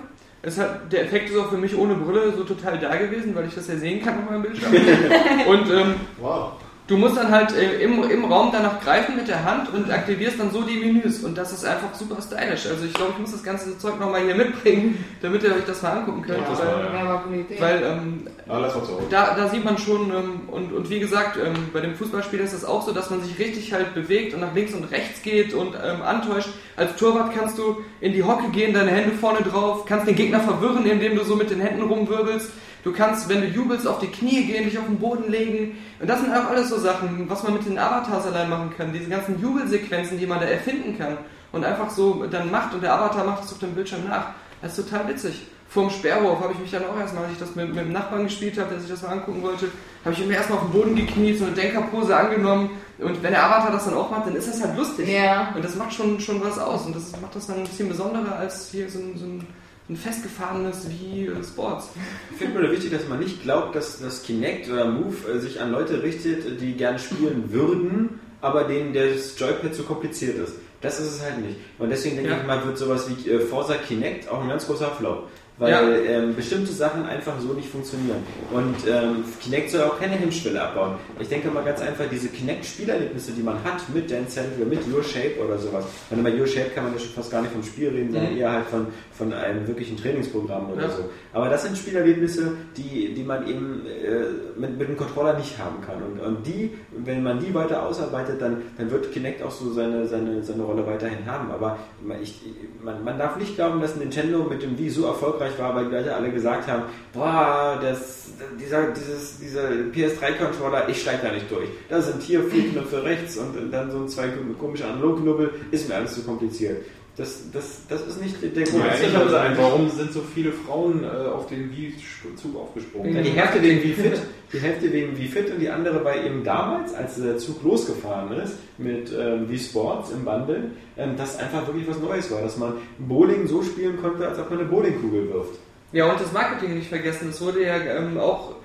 Es 0.42 0.59
hat, 0.59 0.92
der 0.92 1.05
Effekt 1.05 1.31
ist 1.31 1.37
auch 1.37 1.50
für 1.50 1.59
mich 1.59 1.76
ohne 1.76 1.94
Brille 1.94 2.33
so 2.37 2.44
total 2.44 2.79
da 2.79 2.96
gewesen, 2.96 3.35
weil 3.35 3.46
ich 3.46 3.55
das 3.55 3.68
ja 3.68 3.76
sehen 3.76 4.02
kann 4.02 4.22
auf 4.22 4.31
meinem 4.31 4.42
Bildschirm. 4.42 4.72
Und 5.46 5.70
ähm, 5.70 5.94
Wow. 6.18 6.52
Du 6.88 6.96
musst 6.96 7.16
dann 7.16 7.33
halt 7.33 7.53
äh, 7.53 7.81
im, 7.83 8.09
im 8.09 8.25
Raum 8.27 8.51
danach 8.53 8.81
greifen 8.81 9.16
mit 9.16 9.27
der 9.27 9.44
Hand 9.44 9.75
und 9.75 9.90
aktivierst 9.90 10.38
dann 10.38 10.53
so 10.53 10.62
die 10.62 10.77
Menüs. 10.77 11.25
Und 11.25 11.37
das 11.37 11.53
ist 11.53 11.64
einfach 11.64 11.92
super 11.94 12.22
stylisch. 12.22 12.66
Also 12.66 12.85
ich 12.85 12.94
glaube, 12.94 13.12
ich 13.14 13.18
muss 13.18 13.33
das 13.33 13.42
ganze 13.42 13.77
Zeug 13.77 13.99
nochmal 13.99 14.22
hier 14.22 14.37
mitbringen, 14.37 15.05
damit 15.20 15.42
ihr 15.42 15.51
euch 15.51 15.64
das 15.66 15.83
mal 15.83 15.99
angucken 15.99 16.22
könnt. 16.22 16.42
ja, 16.42 16.49
das 16.49 16.61
weil 16.61 16.68
war, 16.68 17.25
ja. 17.33 17.61
weil 17.61 17.83
ähm, 17.83 18.27
Hause. 18.49 18.99
da, 19.11 19.35
da 19.35 19.49
sieht 19.49 19.64
man 19.64 19.79
schon, 19.79 20.11
ähm, 20.11 20.40
und, 20.49 20.72
und 20.72 20.88
wie 20.88 21.01
gesagt, 21.01 21.37
ähm, 21.44 21.55
bei 21.72 21.81
dem 21.81 21.96
Fußballspiel 21.96 22.38
ist 22.38 22.53
es 22.53 22.64
auch 22.64 22.87
so, 22.87 22.92
dass 22.92 23.11
man 23.11 23.20
sich 23.20 23.37
richtig 23.40 23.72
halt 23.72 23.92
bewegt 23.94 24.35
und 24.35 24.40
nach 24.40 24.55
links 24.55 24.72
und 24.72 24.85
rechts 24.85 25.22
geht 25.22 25.55
und 25.55 25.75
ähm, 25.75 26.03
antäuscht. 26.03 26.51
Als 26.77 26.94
Torwart 26.94 27.35
kannst 27.37 27.59
du 27.59 27.83
in 28.01 28.12
die 28.12 28.22
Hocke 28.22 28.51
gehen, 28.51 28.72
deine 28.72 28.92
Hände 28.92 29.11
vorne 29.16 29.40
drauf, 29.40 29.87
kannst 29.87 30.07
den 30.07 30.14
Gegner 30.14 30.38
verwirren, 30.38 30.87
indem 30.87 31.16
du 31.16 31.25
so 31.25 31.35
mit 31.35 31.51
den 31.51 31.61
Händen 31.61 31.83
rumwirbelst. 31.83 32.53
Du 32.87 32.92
kannst, 32.92 33.29
wenn 33.29 33.40
du 33.40 33.49
jubelst, 33.49 33.85
auf 33.85 33.99
die 33.99 34.07
Knie 34.07 34.44
gehen, 34.44 34.62
dich 34.62 34.79
auf 34.79 34.87
den 34.87 35.01
Boden 35.01 35.29
legen. 35.29 35.77
Und 35.99 36.09
das 36.09 36.20
sind 36.20 36.33
auch 36.33 36.49
alles 36.49 36.68
so 36.68 36.79
Sachen, 36.79 37.29
was 37.29 37.42
man 37.42 37.55
mit 37.55 37.66
den 37.66 37.77
Avatars 37.77 38.27
allein 38.27 38.49
machen 38.49 38.72
kann. 38.77 38.92
Diese 38.92 39.11
ganzen 39.11 39.42
Jubelsequenzen, 39.42 40.20
die 40.20 40.27
man 40.27 40.38
da 40.38 40.46
erfinden 40.46 40.96
kann. 40.96 41.18
Und 41.51 41.64
einfach 41.64 41.90
so 41.90 42.25
dann 42.31 42.49
macht 42.49 42.75
und 42.75 42.85
der 42.85 42.94
Avatar 42.94 43.25
macht 43.25 43.42
es 43.42 43.51
auf 43.51 43.59
dem 43.59 43.75
Bildschirm 43.75 44.07
nach. 44.09 44.27
Das 44.62 44.79
ist 44.79 44.88
total 44.88 45.09
witzig. 45.09 45.49
Vorm 45.68 45.90
Sperrwurf 45.90 46.38
habe 46.38 46.53
ich 46.53 46.61
mich 46.61 46.70
dann 46.70 46.85
auch 46.85 46.96
erstmal, 46.96 47.25
als 47.25 47.33
ich 47.33 47.40
das 47.40 47.57
mit, 47.57 47.75
mit 47.75 47.87
dem 47.87 47.92
Nachbarn 47.92 48.22
gespielt 48.22 48.57
habe, 48.57 48.70
der 48.70 48.79
sich 48.79 48.88
das 48.88 49.03
mal 49.03 49.14
angucken 49.14 49.42
wollte, 49.42 49.66
habe 50.05 50.14
ich 50.14 50.25
mir 50.25 50.35
erstmal 50.35 50.61
auf 50.61 50.66
den 50.66 50.81
Boden 50.81 50.94
gekniet, 50.94 51.40
so 51.40 51.46
eine 51.46 51.55
Denkerpose 51.55 52.16
angenommen. 52.16 52.70
Und 52.99 53.20
wenn 53.20 53.33
der 53.33 53.44
Avatar 53.44 53.72
das 53.72 53.87
dann 53.87 53.94
auch 53.94 54.12
macht, 54.12 54.29
dann 54.29 54.37
ist 54.37 54.46
das 54.46 54.62
halt 54.62 54.77
lustig. 54.77 55.09
Ja. 55.09 55.53
Und 55.57 55.64
das 55.64 55.75
macht 55.75 55.92
schon, 55.92 56.20
schon 56.20 56.40
was 56.40 56.57
aus. 56.57 56.87
Und 56.87 56.94
das 56.94 57.11
macht 57.20 57.35
das 57.35 57.49
dann 57.49 57.57
ein 57.57 57.64
bisschen 57.64 57.88
besonderer 57.88 58.37
als 58.37 58.70
hier 58.70 58.88
so 58.88 59.01
ein, 59.01 59.16
so 59.16 59.25
ein, 59.25 59.44
ein 59.88 59.96
festgefahrenes 59.96 60.88
wie 60.90 61.31
Sports. 61.44 61.90
Ich 62.33 62.38
finde 62.38 62.61
nur 62.61 62.72
wichtig, 62.72 62.90
dass 62.90 63.07
man 63.09 63.20
nicht 63.20 63.42
glaubt, 63.42 63.75
dass 63.77 64.01
das 64.01 64.22
Kinect 64.22 64.68
oder 64.70 64.87
Move 64.87 65.14
äh, 65.33 65.38
sich 65.38 65.61
an 65.61 65.70
Leute 65.70 66.03
richtet, 66.03 66.61
die 66.61 66.72
gerne 66.72 66.99
spielen 66.99 67.53
würden, 67.53 68.18
aber 68.40 68.64
denen 68.64 68.92
das 68.92 69.38
Joypad 69.38 69.75
zu 69.75 69.85
kompliziert 69.85 70.38
ist. 70.38 70.55
Das 70.81 71.01
ist 71.01 71.07
es 71.14 71.22
halt 71.22 71.38
nicht. 71.40 71.57
Und 71.79 71.90
deswegen 71.90 72.16
denke 72.16 72.33
Ja. 72.33 72.38
ich 72.40 72.46
mal, 72.46 72.64
wird 72.66 72.77
sowas 72.79 73.07
wie 73.09 73.31
äh, 73.31 73.40
Forza 73.40 73.75
Kinect 73.75 74.29
auch 74.29 74.42
ein 74.42 74.49
ganz 74.49 74.66
großer 74.66 74.90
Flop. 74.90 75.29
Weil 75.59 75.71
Ja. 75.73 75.81
ähm, 75.81 76.37
bestimmte 76.37 76.71
Sachen 76.73 77.07
einfach 77.07 77.40
so 77.40 77.55
nicht 77.55 77.69
funktionieren. 77.71 78.19
Und 78.53 78.75
ähm, 78.87 79.25
Kinect 79.40 79.71
soll 79.71 79.85
auch 79.85 79.99
keine 79.99 80.12
Hemmschwelle 80.16 80.61
abbauen. 80.61 80.97
Ich 81.19 81.29
denke 81.29 81.49
mal 81.51 81.64
ganz 81.64 81.81
einfach, 81.81 82.05
diese 82.12 82.29
Kinect-Spielerlebnisse, 82.29 83.33
die 83.33 83.42
man 83.42 83.57
hat 83.64 83.83
mit 83.95 84.11
Dance 84.11 84.33
Central, 84.35 84.66
mit 84.66 84.81
Your 84.92 85.03
Shape 85.03 85.37
oder 85.42 85.57
sowas. 85.59 85.87
Und 86.11 86.23
bei 86.23 86.38
Your 86.38 86.47
Shape 86.47 86.71
kann 86.75 86.85
man 86.85 86.92
ja 86.92 86.99
schon 86.99 87.11
fast 87.11 87.31
gar 87.31 87.40
nicht 87.40 87.53
vom 87.53 87.62
Spiel 87.62 87.88
reden, 87.88 88.12
sondern 88.12 88.33
Mhm. 88.33 88.38
eher 88.38 88.53
halt 88.53 88.66
von, 88.66 88.87
von 89.16 89.33
einem 89.33 89.66
wirklichen 89.66 89.97
Trainingsprogramm 89.97 90.71
oder 90.73 90.83
Ja. 90.83 90.90
so. 90.90 91.05
Aber 91.33 91.49
das 91.49 91.62
sind 91.64 91.79
Spielerlebnisse, 91.79 92.53
die, 92.77 93.14
die 93.14 93.23
man 93.23 93.49
eben 93.49 93.81
äh, 93.87 94.59
mit, 94.61 94.79
mit 94.79 94.88
dem 94.88 94.97
Controller 94.99 95.38
nicht 95.38 95.59
haben 95.59 95.81
kann. 95.87 96.03
Und, 96.03 96.21
und 96.21 96.47
die, 96.47 96.73
wenn 96.99 97.23
man 97.23 97.40
die 97.40 97.55
weiter 97.55 97.83
ausarbeitet, 97.83 98.42
dann, 98.42 98.62
dann 98.77 98.90
wird 98.90 99.11
Kinect 99.12 99.42
auch 99.42 99.51
so 99.51 99.73
seine, 99.73 100.07
seine, 100.07 100.42
seine 100.42 100.62
Rolle 100.64 100.87
weiterhin 100.87 101.25
haben. 101.27 101.51
Aber 101.51 101.79
man- 102.05 102.21
ich, 102.23 102.42
man, 102.83 103.03
man 103.05 103.19
darf 103.19 103.37
nicht 103.38 103.55
glauben, 103.55 103.81
dass 103.81 103.97
Nintendo 103.97 104.45
mit 104.45 104.62
dem 104.62 104.79
Wii 104.79 104.90
so 104.90 105.07
erfolgreich 105.07 105.45
erfolgreich 105.46 105.59
war, 105.59 105.74
weil 105.74 105.85
die 105.87 105.94
Leute 105.94 106.14
alle 106.14 106.30
gesagt 106.30 106.68
haben, 106.68 106.85
boah, 107.12 107.78
das, 107.80 108.28
dieser, 108.61 108.88
dieses, 108.88 109.38
dieser 109.38 109.68
PS3-Controller, 109.92 110.88
ich 110.88 111.00
steige 111.00 111.26
da 111.26 111.32
nicht 111.32 111.50
durch. 111.50 111.68
Da 111.88 112.00
sind 112.00 112.22
hier 112.22 112.42
vier 112.44 112.70
Knöpfe 112.70 113.02
rechts 113.04 113.37
und 113.37 113.70
dann 113.70 113.90
so 113.90 114.06
zwei 114.06 114.28
komische 114.59 114.87
Analogknubbel, 114.87 115.50
ist 115.70 115.88
mir 115.88 115.96
alles 115.96 116.14
zu 116.14 116.22
kompliziert. 116.22 116.85
Das, 117.16 117.50
das, 117.50 117.81
das 117.88 118.07
ist 118.07 118.20
nicht 118.20 118.42
der 118.42 118.64
Grund. 118.64 118.85
Ja, 118.85 118.92
ich 118.94 119.00
gesagt, 119.11 119.33
einfach- 119.35 119.62
warum 119.62 119.88
sind 119.88 120.12
so 120.12 120.20
viele 120.20 120.52
Frauen 120.52 121.02
äh, 121.02 121.07
auf 121.29 121.46
den 121.46 121.70
Wii-Zug 121.74 122.55
aufgesprungen? 122.55 123.16
Ja, 123.16 123.22
die 123.22 123.31
Hälfte 123.31 123.62
wegen 123.62 123.83
wie 123.83 123.92
fit, 123.94 124.20
die 124.52 124.59
Hälfte 124.59 124.92
wegen 124.92 125.16
wie 125.16 125.26
fit 125.26 125.50
und 125.50 125.59
die 125.59 125.70
andere 125.70 126.00
bei 126.00 126.22
eben 126.26 126.44
damals, 126.44 126.92
als 126.92 127.16
der 127.16 127.38
Zug 127.38 127.62
losgefahren 127.64 128.33
ist 128.38 128.57
mit 128.76 129.11
ähm, 129.18 129.48
Wii 129.48 129.59
Sports 129.59 130.11
im 130.11 130.26
Bundle, 130.26 130.72
ähm, 130.98 131.14
das 131.16 131.38
einfach 131.38 131.66
wirklich 131.66 131.88
was 131.88 131.98
Neues 132.00 132.31
war, 132.31 132.42
dass 132.42 132.59
man 132.59 132.74
Bowling 132.98 133.46
so 133.46 133.62
spielen 133.62 133.96
konnte, 134.02 134.29
als 134.29 134.38
ob 134.38 134.50
man 134.50 134.61
eine 134.61 134.68
Bowlingkugel 134.68 135.33
wirft. 135.33 135.55
Ja, 135.92 136.11
und 136.12 136.20
das 136.20 136.31
Marketing 136.35 136.74
nicht 136.74 136.88
vergessen. 136.88 137.31
Es 137.31 137.40
wurde 137.40 137.64
ja 137.64 137.76
ähm, 137.79 138.18
auch 138.18 138.57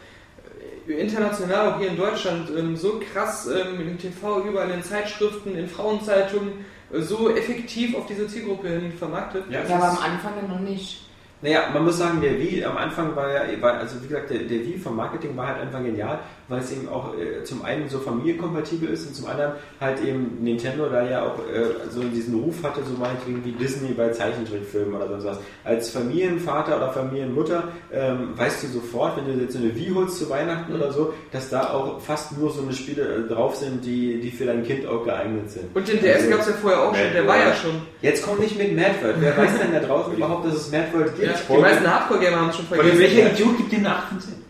äh, 0.89 0.93
international, 0.93 1.69
auch 1.71 1.79
hier 1.79 1.87
in 1.89 1.95
Deutschland, 1.97 2.49
ähm, 2.57 2.75
so 2.75 2.99
krass 3.13 3.47
ähm, 3.47 3.79
im 3.87 3.97
TV, 3.97 4.43
überall 4.45 4.71
in 4.71 4.83
Zeitschriften, 4.83 5.55
in 5.55 5.69
Frauenzeitungen, 5.69 6.65
so 6.99 7.29
effektiv 7.35 7.95
auf 7.95 8.05
diese 8.05 8.27
Zielgruppe 8.27 8.67
hin 8.69 8.91
vermarktet. 8.91 9.45
Ja, 9.49 9.61
Ja, 9.67 9.75
aber 9.75 9.89
am 9.89 9.97
Anfang 9.97 10.33
ja 10.41 10.47
noch 10.47 10.59
nicht. 10.59 11.01
Naja, 11.43 11.69
man 11.73 11.85
muss 11.85 11.97
sagen, 11.97 12.21
der 12.21 12.37
Wii 12.37 12.63
am 12.63 12.77
Anfang 12.77 13.15
war 13.15 13.31
ja, 13.31 13.61
war, 13.61 13.73
also 13.73 14.01
wie 14.03 14.07
gesagt, 14.07 14.29
der, 14.29 14.39
der 14.39 14.59
Wii 14.59 14.77
vom 14.77 14.95
Marketing 14.95 15.35
war 15.35 15.47
halt 15.47 15.61
einfach 15.61 15.81
genial, 15.83 16.19
weil 16.51 16.59
es 16.59 16.71
eben 16.71 16.89
auch 16.89 17.13
äh, 17.17 17.43
zum 17.43 17.63
einen 17.65 17.89
so 17.89 17.99
familienkompatibel 17.99 18.89
ist 18.89 19.07
und 19.07 19.15
zum 19.15 19.27
anderen 19.27 19.53
halt 19.79 20.03
eben 20.03 20.37
Nintendo 20.41 20.87
da 20.89 21.07
ja 21.09 21.23
auch 21.25 21.39
äh, 21.39 21.89
so 21.89 22.01
diesen 22.03 22.35
Ruf 22.39 22.63
hatte, 22.63 22.81
so 22.83 22.93
meinetwegen 22.99 23.43
wie 23.45 23.53
Disney 23.53 23.93
bei 23.93 24.09
Zeichentrickfilmen 24.09 24.93
oder 24.95 25.07
sonst 25.07 25.25
was. 25.25 25.37
Als 25.63 25.89
Familienvater 25.89 26.77
oder 26.77 26.91
Familienmutter 26.91 27.63
ähm, 27.91 28.29
weißt 28.35 28.63
du 28.63 28.67
sofort, 28.67 29.17
wenn 29.17 29.25
du 29.25 29.43
jetzt 29.43 29.53
so 29.53 29.59
eine 29.59 29.73
Wii 29.75 29.91
holst 29.95 30.17
zu 30.19 30.29
Weihnachten 30.29 30.73
oder 30.73 30.91
so, 30.91 31.13
dass 31.31 31.49
da 31.49 31.69
auch 31.71 31.99
fast 32.01 32.37
nur 32.37 32.51
so 32.51 32.61
eine 32.61 32.73
Spiele 32.73 33.25
äh, 33.25 33.33
drauf 33.33 33.55
sind, 33.55 33.85
die, 33.85 34.19
die 34.19 34.31
für 34.31 34.45
dein 34.45 34.63
Kind 34.63 34.85
auch 34.85 35.03
geeignet 35.05 35.49
sind. 35.49 35.75
Und 35.75 35.87
den 35.87 35.99
DS 35.99 36.15
Also- 36.17 36.29
gab 36.29 36.39
es 36.41 36.47
ja 36.47 36.53
vorher 36.53 36.81
auch 36.81 36.95
schon, 36.95 37.13
der 37.13 37.27
war 37.27 37.37
ja 37.37 37.53
schon. 37.55 37.71
Jetzt 38.01 38.25
kommt 38.25 38.39
nicht 38.41 38.57
mit 38.57 38.75
Mad 38.75 38.95
World. 39.01 39.15
Wer 39.19 39.37
weiß 39.37 39.51
denn 39.59 39.71
da 39.73 39.79
draußen 39.79 40.13
überhaupt, 40.13 40.45
dass 40.45 40.55
es 40.55 40.71
Mad 40.71 40.87
World 40.93 41.15
gibt? 41.15 41.27
Ja, 41.27 41.55
die 41.55 41.61
meisten 41.61 41.87
Hardcore-Gamer 41.87 42.37
haben 42.41 42.49
es 42.49 42.55
schon 42.57 42.65
vergessen. 42.65 42.99
welcher 42.99 43.31
Idiot 43.31 43.57
gibt 43.57 43.71
den 43.71 43.85
8 43.87 44.07
von 44.09 44.19
10? 44.19 44.40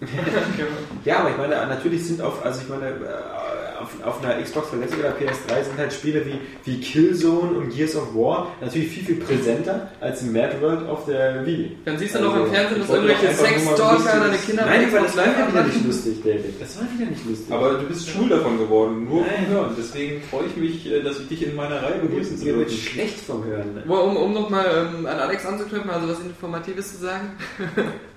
Ja, 1.06 1.20
aber 1.20 1.30
ich 1.30 1.38
meine, 1.38 1.56
natürlich 1.68 2.06
sind 2.06 2.22
auf, 2.22 2.44
also 2.46 2.62
ich 2.62 2.70
meine, 2.70 2.88
äh, 2.88 2.92
auf, 3.82 3.90
auf 4.06 4.24
einer 4.24 4.42
Xbox 4.42 4.70
360 4.70 5.00
oder 5.00 5.10
PS3 5.16 5.64
sind 5.64 5.78
halt 5.78 5.94
Spiele 5.94 6.26
wie, 6.26 6.40
wie 6.66 6.80
Killzone 6.82 7.58
und 7.58 7.70
Gears 7.70 7.96
of 7.96 8.16
War 8.16 8.52
natürlich 8.62 8.90
viel, 8.90 9.04
viel 9.04 9.16
präsenter 9.16 9.90
als 10.00 10.22
Mad 10.24 10.62
World 10.62 10.88
auf 10.88 11.06
der 11.06 11.46
Wii. 11.46 11.78
Dann 11.86 11.98
siehst 11.98 12.16
du 12.16 12.20
noch 12.20 12.34
Also, 12.34 12.46
im 12.46 12.52
Fernsehen, 12.52 12.80
dass 12.82 12.90
irgendwelche 12.90 13.34
Sexstalker 13.34 14.20
deine 14.20 14.38
Kinder 14.38 14.66
Nein, 14.66 14.88
aber 14.90 15.02
das 15.02 15.18
war 15.18 15.26
wieder 15.26 15.64
nicht 15.64 15.86
lustig, 15.86 16.24
David. 16.24 16.62
Das 16.62 16.78
war 16.80 16.88
wieder 16.96 17.10
nicht 17.10 17.26
lustig. 17.28 17.52
Aber 17.52 17.74
du 17.74 17.84
bist 17.88 18.10
schwul 18.10 18.30
davon 18.30 18.58
geworden, 18.58 19.06
nur 19.06 19.24
vom. 19.26 19.48
Hören. 19.48 19.76
Deswegen 19.78 20.22
freue 20.24 20.46
ich 20.46 20.56
mich, 20.58 20.92
äh, 20.92 21.02
dass 21.02 21.20
ich 21.20 21.28
dich 21.28 21.48
in 21.48 21.56
meiner 21.56 21.82
Reihe 21.82 22.00
begrüßen 22.00 22.38
zu 22.38 22.46
dürfen. 22.46 22.70
schlecht 22.70 23.20
vom 23.20 23.44
Hören. 23.46 23.84
Um, 23.88 24.18
um 24.18 24.34
nochmal 24.34 24.90
ähm, 24.96 25.06
an 25.06 25.20
Alex 25.20 25.46
anzuknüpfen, 25.46 25.90
also 25.90 26.08
was 26.10 26.20
Informatives 26.20 26.94
zu 26.94 27.02
sagen. 27.02 27.32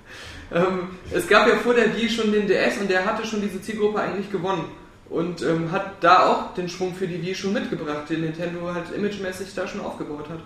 ähm, 0.52 0.88
es 1.12 1.26
gab 1.28 1.48
ja 1.48 1.56
vor 1.56 1.74
der 1.74 1.94
Wii 1.96 2.08
schon 2.08 2.32
den 2.32 2.46
DS 2.46 2.78
und 2.78 2.90
der 2.90 3.04
hatte 3.04 3.26
schon 3.26 3.40
diese 3.40 3.60
Zielgruppe 3.60 4.00
eigentlich 4.00 4.30
gewonnen. 4.30 4.64
Und 5.10 5.42
ähm, 5.42 5.70
hat 5.70 6.02
da 6.02 6.26
auch 6.30 6.54
den 6.54 6.68
Schwung 6.68 6.94
für 6.94 7.06
die 7.06 7.22
Wii 7.22 7.34
schon 7.34 7.52
mitgebracht, 7.52 8.08
den 8.08 8.22
Nintendo 8.22 8.72
halt 8.72 8.86
imagemäßig 8.96 9.54
da 9.54 9.66
schon 9.66 9.80
aufgebaut 9.82 10.28
hat. 10.28 10.40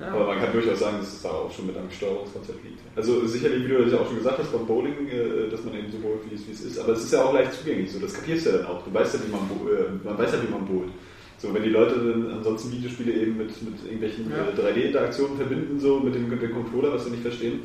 Ja. 0.00 0.12
Aber 0.14 0.26
man 0.26 0.38
kann 0.40 0.52
durchaus 0.52 0.80
sagen, 0.80 0.98
dass 0.98 1.12
es 1.12 1.22
da 1.22 1.28
auch 1.28 1.52
schon 1.52 1.66
mit 1.66 1.76
einem 1.76 1.90
Steuerungskonzept 1.90 2.64
liegt. 2.64 2.80
Also 2.96 3.26
sicherlich, 3.26 3.64
wie 3.64 3.68
du 3.68 3.82
das 3.84 3.92
ja 3.92 3.98
auch 3.98 4.06
schon 4.06 4.16
gesagt 4.16 4.38
hast, 4.38 4.52
beim 4.52 4.66
Bowling, 4.66 5.08
äh, 5.08 5.50
dass 5.50 5.62
man 5.64 5.74
eben 5.74 5.90
so 5.92 5.98
bowlt, 5.98 6.20
wie 6.30 6.34
es, 6.34 6.46
wie 6.46 6.52
es 6.52 6.60
ist. 6.62 6.78
Aber 6.78 6.92
es 6.92 7.04
ist 7.04 7.12
ja 7.12 7.22
auch 7.22 7.34
leicht 7.34 7.52
zugänglich. 7.52 7.92
So, 7.92 7.98
das 7.98 8.14
kapierst 8.14 8.46
du 8.46 8.50
ja 8.50 8.58
dann 8.58 8.66
auch. 8.66 8.82
Du 8.84 8.92
weißt 8.92 9.14
ja, 9.14 9.20
wie 9.26 9.30
man, 9.30 9.42
äh, 9.42 10.04
man 10.04 10.18
weiß 10.18 10.32
ja, 10.32 10.38
wie 10.42 10.50
man 10.50 10.64
bowlt. 10.66 10.90
So, 11.38 11.52
wenn 11.52 11.62
die 11.62 11.70
Leute 11.70 11.96
dann 11.96 12.30
ansonsten 12.32 12.72
Videospiele 12.72 13.12
eben 13.12 13.36
mit, 13.36 13.50
mit 13.62 13.84
irgendwelchen 13.84 14.30
Ja. 14.30 14.46
äh, 14.48 14.72
3D-Interaktionen 14.72 15.36
verbinden, 15.36 15.78
so 15.78 16.00
mit 16.00 16.14
dem, 16.14 16.28
mit 16.28 16.40
dem 16.40 16.52
Controller, 16.52 16.92
was 16.92 17.04
sie 17.04 17.10
nicht 17.10 17.22
verstehen, 17.22 17.60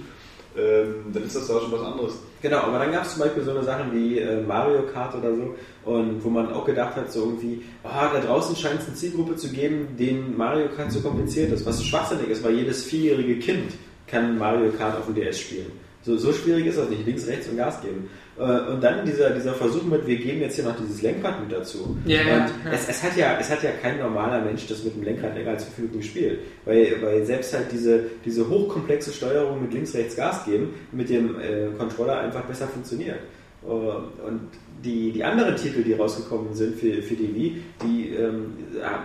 ähm, 0.58 1.06
dann 1.13 1.24
ist 1.24 1.36
das 1.36 1.48
da 1.48 1.60
schon 1.60 1.72
was 1.72 1.82
anderes. 1.82 2.13
Genau, 2.41 2.58
aber 2.58 2.80
dann 2.80 2.91
gab 2.91 3.04
es 3.04 3.13
zum 3.13 3.22
Beispiel 3.22 3.43
so 3.43 3.52
eine 3.52 3.63
Sachen 3.63 3.93
wie 3.93 4.20
äh, 4.20 4.41
Mario 4.41 4.84
Kart 4.91 5.15
oder 5.15 5.36
so, 5.36 5.56
und 5.86 6.24
wo 6.24 6.30
man 6.30 6.52
auch 6.52 6.65
gedacht 6.65 6.96
hat, 6.96 7.12
so 7.12 7.22
irgendwie, 7.22 7.63
ah, 7.84 8.10
da 8.13 8.20
draußen 8.20 8.56
scheint 8.56 8.82
es 8.82 8.88
eine 8.88 8.96
Zielgruppe 8.96 9.36
zu 9.36 9.50
geben, 9.50 9.96
denen 9.98 10.36
Mario 10.36 10.67
Kart 10.70 10.91
so 10.91 11.00
kompliziert 11.02 11.52
ist, 11.52 11.65
was 11.65 11.84
schwachsinnig 11.84 12.30
ist, 12.30 12.43
weil 12.43 12.56
jedes 12.56 12.84
vierjährige 12.84 13.39
Kind 13.39 13.74
kann 14.08 14.38
Mario 14.38 14.72
Kart 14.72 14.98
auf 14.98 15.06
dem 15.06 15.15
DS 15.15 15.39
spielen. 15.39 15.72
So, 16.04 16.17
so 16.17 16.32
schwierig 16.32 16.65
ist 16.67 16.78
das 16.78 16.89
nicht, 16.89 17.06
links, 17.06 17.28
rechts 17.28 17.48
und 17.50 17.58
Gas 17.58 17.82
geben. 17.82 18.10
Äh, 18.39 18.71
Und 18.71 18.84
dann 18.84 19.06
dieser, 19.06 19.32
dieser 19.32 19.54
Versuch 19.54 19.84
mit, 19.84 20.06
wir 20.06 20.17
geben 20.17 20.41
jetzt 20.41 20.56
hier 20.56 20.65
noch 20.65 20.76
dieses 20.76 21.02
Lenkrad 21.02 21.41
mit 21.41 21.52
dazu. 21.52 21.97
Ja, 22.06 22.21
ja, 22.21 22.21
und 22.21 22.52
ja. 22.65 22.71
Es, 22.71 22.88
es, 22.88 23.04
hat 23.04 23.17
ja, 23.17 23.38
es 23.39 23.50
hat 23.50 23.63
ja 23.63 23.71
kein 23.82 24.00
normaler 24.00 24.41
Mensch 24.41 24.67
das 24.67 24.84
mit 24.84 24.95
dem 24.95 25.04
Lenkrad 25.04 25.36
länger 25.36 25.52
als 25.52 25.63
fünf 25.65 25.78
Minuten 25.80 25.97
gespielt. 26.00 26.39
Weil, 26.65 26.97
weil 27.02 27.26
selbst 27.26 27.54
halt 27.54 27.71
diese, 27.71 28.04
diese 28.23 28.47
hochkomplexe 28.47 29.12
Steuerung 29.12 29.62
mit 29.62 29.73
links, 29.73 29.93
rechts 29.93 30.15
Gas 30.15 30.45
geben, 30.45 30.73
mit 30.91 31.10
dem 31.10 31.39
äh, 31.39 31.67
Controller 31.78 32.19
einfach 32.19 32.43
besser 32.43 32.67
funktioniert. 32.67 33.19
Äh, 33.67 34.27
und 34.27 34.49
die, 34.84 35.12
die 35.12 35.23
anderen 35.23 35.56
Titel, 35.56 35.84
die 35.84 35.93
rausgekommen 35.93 36.53
sind 36.53 36.75
für, 36.75 37.01
für 37.01 37.15
die 37.15 37.34
Wii, 37.34 37.63
die 37.84 38.10
ähm, 38.13 38.53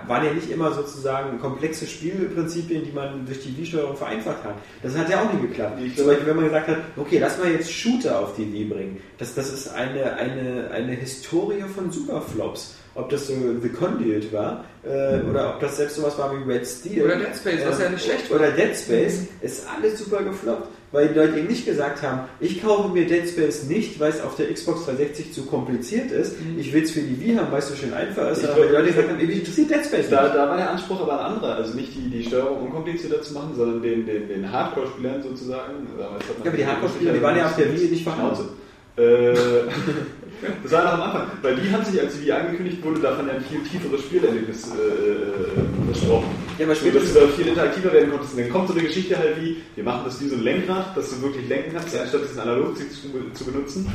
waren 0.07 0.25
ja 0.25 0.33
nicht 0.33 0.51
immer 0.51 0.73
sozusagen 0.73 1.39
komplexe 1.41 1.87
Spielprinzipien, 1.87 2.85
die 2.85 2.93
man 2.93 3.25
durch 3.25 3.43
die 3.43 3.57
Wii-Steuerung 3.57 3.97
vereinfacht 3.97 4.45
hat. 4.45 4.55
Das 4.83 4.97
hat 4.97 5.09
ja 5.09 5.23
auch 5.23 5.33
nie 5.33 5.41
geklappt. 5.41 5.79
Zum 5.97 6.07
Beispiel, 6.07 6.27
wenn 6.27 6.37
man 6.37 6.45
gesagt 6.47 6.69
hat, 6.69 6.79
okay, 6.97 7.19
lass 7.19 7.39
mal 7.39 7.51
jetzt 7.51 7.73
Shooter 7.73 8.21
auf 8.21 8.37
die 8.37 8.53
Wii 8.53 8.65
bringen. 8.65 9.01
Das, 9.19 9.35
das 9.35 9.53
ist 9.53 9.69
eine, 9.69 10.15
eine, 10.17 10.71
eine 10.71 10.93
Historie 10.93 11.63
von 11.75 11.91
Superflops. 11.91 12.77
Ob 12.95 13.09
das 13.09 13.27
so 13.27 13.33
The 13.63 13.71
Conduit 13.71 14.31
war, 14.35 14.67
äh, 14.85 15.23
oder 15.23 15.55
ob 15.55 15.61
das 15.61 15.79
selbst 15.79 15.97
sowas 15.97 16.19
war 16.19 16.31
wie 16.37 16.53
Red 16.53 16.67
Steel. 16.67 17.05
Oder 17.05 17.17
Dead 17.17 17.35
Space, 17.35 17.61
was 17.67 17.81
ja 17.81 17.89
nicht 17.89 18.05
schlecht 18.05 18.31
war. 18.31 18.39
Oder 18.39 18.51
Dead 18.51 18.77
Space, 18.77 19.29
ist 19.41 19.67
alles 19.67 19.99
super 19.99 20.23
gefloppt, 20.23 20.69
weil 20.93 21.09
die 21.09 21.15
Leute 21.15 21.39
eben 21.39 21.49
nicht 21.49 21.65
gesagt 21.65 22.03
haben, 22.03 22.29
ich 22.39 22.63
kaufe 22.63 22.89
mir 22.91 23.07
Dead 23.07 23.27
Space 23.29 23.65
nicht, 23.65 23.99
weil 23.99 24.11
es 24.11 24.21
auf 24.21 24.37
der 24.37 24.53
Xbox 24.53 24.85
360 24.85 25.33
zu 25.33 25.47
kompliziert 25.47 26.11
ist. 26.11 26.37
Ich 26.59 26.73
will 26.73 26.85
es 26.85 26.91
für 26.91 27.01
die 27.01 27.19
Wii 27.19 27.37
haben, 27.37 27.51
weil 27.51 27.61
es 27.61 27.69
so 27.69 27.75
schön 27.75 27.95
einfach 27.95 28.31
ist. 28.31 28.43
Ich 28.45 28.51
Aber 28.51 28.67
die 28.67 28.73
Leute 28.73 28.87
gesagt 28.89 29.09
haben, 29.09 29.17
mich 29.27 29.39
interessiert 29.39 29.71
Dead 29.71 29.85
Space 29.85 30.09
Da, 30.11 30.25
nicht. 30.25 30.35
da 30.35 30.49
war 30.49 30.57
der 30.57 30.71
Anspruch 30.71 31.01
aber 31.01 31.19
ein 31.19 31.33
anderer. 31.35 31.57
Also 31.57 31.75
nicht 31.75 31.95
die, 31.95 32.11
die 32.11 32.25
Steuerung 32.25 32.67
unkomplizierter 32.67 33.23
zu 33.23 33.33
machen, 33.35 33.55
sondern 33.57 33.83
den, 33.83 34.07
den, 34.07 34.29
den 34.29 34.53
Hardcore-Spielern 34.53 35.23
sozusagen. 35.23 35.89
Ja, 35.99 36.11
aber 36.47 36.57
die 36.57 36.67
Hardcore-Spieler, 36.67 37.13
die 37.13 37.23
waren 37.23 37.37
ja 37.37 37.47
auf 37.47 37.57
der 37.57 37.73
Wii 37.73 37.89
nicht. 37.89 38.03
Schnauze. 38.03 38.49
Äh, 38.97 39.33
das 40.63 40.73
war 40.73 40.85
noch 40.85 40.93
am 40.95 41.03
Anfang, 41.03 41.27
weil 41.43 41.57
die 41.57 41.71
haben 41.71 41.85
sich, 41.85 42.01
als 42.01 42.19
die 42.21 42.33
angekündigt 42.33 42.83
wurde, 42.85 43.01
davon 43.01 43.27
ja 43.29 43.35
ein 43.35 43.45
viel 43.45 43.61
tieferes 43.63 44.01
Spielerlebnis 44.03 44.69
äh, 44.69 45.11
äh, 45.11 45.93
versprochen. 45.93 46.29
Ja, 46.59 46.67
aber 46.67 46.75
So, 46.75 46.91
dass 46.91 47.13
du 47.13 47.21
da 47.21 47.27
viel 47.29 47.49
interaktiver 47.49 47.93
werden 47.93 48.11
konntest. 48.11 48.35
Und 48.35 48.41
dann 48.41 48.51
kommt 48.51 48.69
so 48.69 48.75
eine 48.75 48.83
Geschichte 48.83 49.17
halt 49.19 49.41
wie, 49.41 49.63
wir 49.75 49.85
machen 49.85 50.03
das 50.05 50.21
wie 50.21 50.29
so 50.29 50.37
ein 50.37 50.43
Lenkrad, 50.43 50.97
dass 50.97 51.11
du 51.11 51.23
wirklich 51.23 51.49
lenken 51.49 51.73
kannst, 51.75 51.99
anstatt 51.99 52.23
diesen 52.23 52.41
Analogstick 52.41 52.91
zu, 52.93 53.09
zu 53.35 53.45
benutzen. 53.45 53.91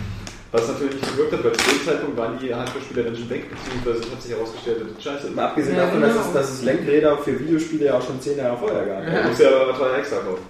Was 0.52 0.66
natürlich 0.70 0.96
nicht 0.96 1.12
gewirkt 1.12 1.34
hat, 1.34 1.44
weil 1.44 1.52
zu 1.52 1.70
dem 1.70 1.86
Zeitpunkt 1.86 2.18
waren 2.18 2.40
die 2.40 2.56
Hardcore-Spieler 2.56 3.04
dann 3.04 3.16
schon 3.18 3.30
weg, 3.30 3.44
beziehungsweise 3.50 4.12
hat 4.12 4.22
sich 4.22 4.32
herausgestellt, 4.32 4.78
das 4.80 4.92
ist 4.98 5.04
scheiße. 5.04 5.32
Mal 5.32 5.46
abgesehen 5.48 5.76
Ja, 5.76 5.84
davon, 5.86 6.00
dass 6.02 6.14
genau. 6.14 6.26
es, 6.26 6.34
dass 6.34 6.52
es 6.54 6.64
Lenkräder 6.64 7.18
für 7.18 7.38
Videospiele 7.38 7.86
ja 7.88 7.98
auch 7.98 8.06
schon 8.06 8.22
zehn 8.22 8.38
Jahre 8.38 8.58
vorher 8.58 8.86
gab. 8.86 9.06
Du 9.06 9.28
musst 9.28 9.42
ja 9.42 9.50
aber 9.50 9.78
teuer 9.78 9.98
extra 9.98 10.18
kaufen. 10.20 10.44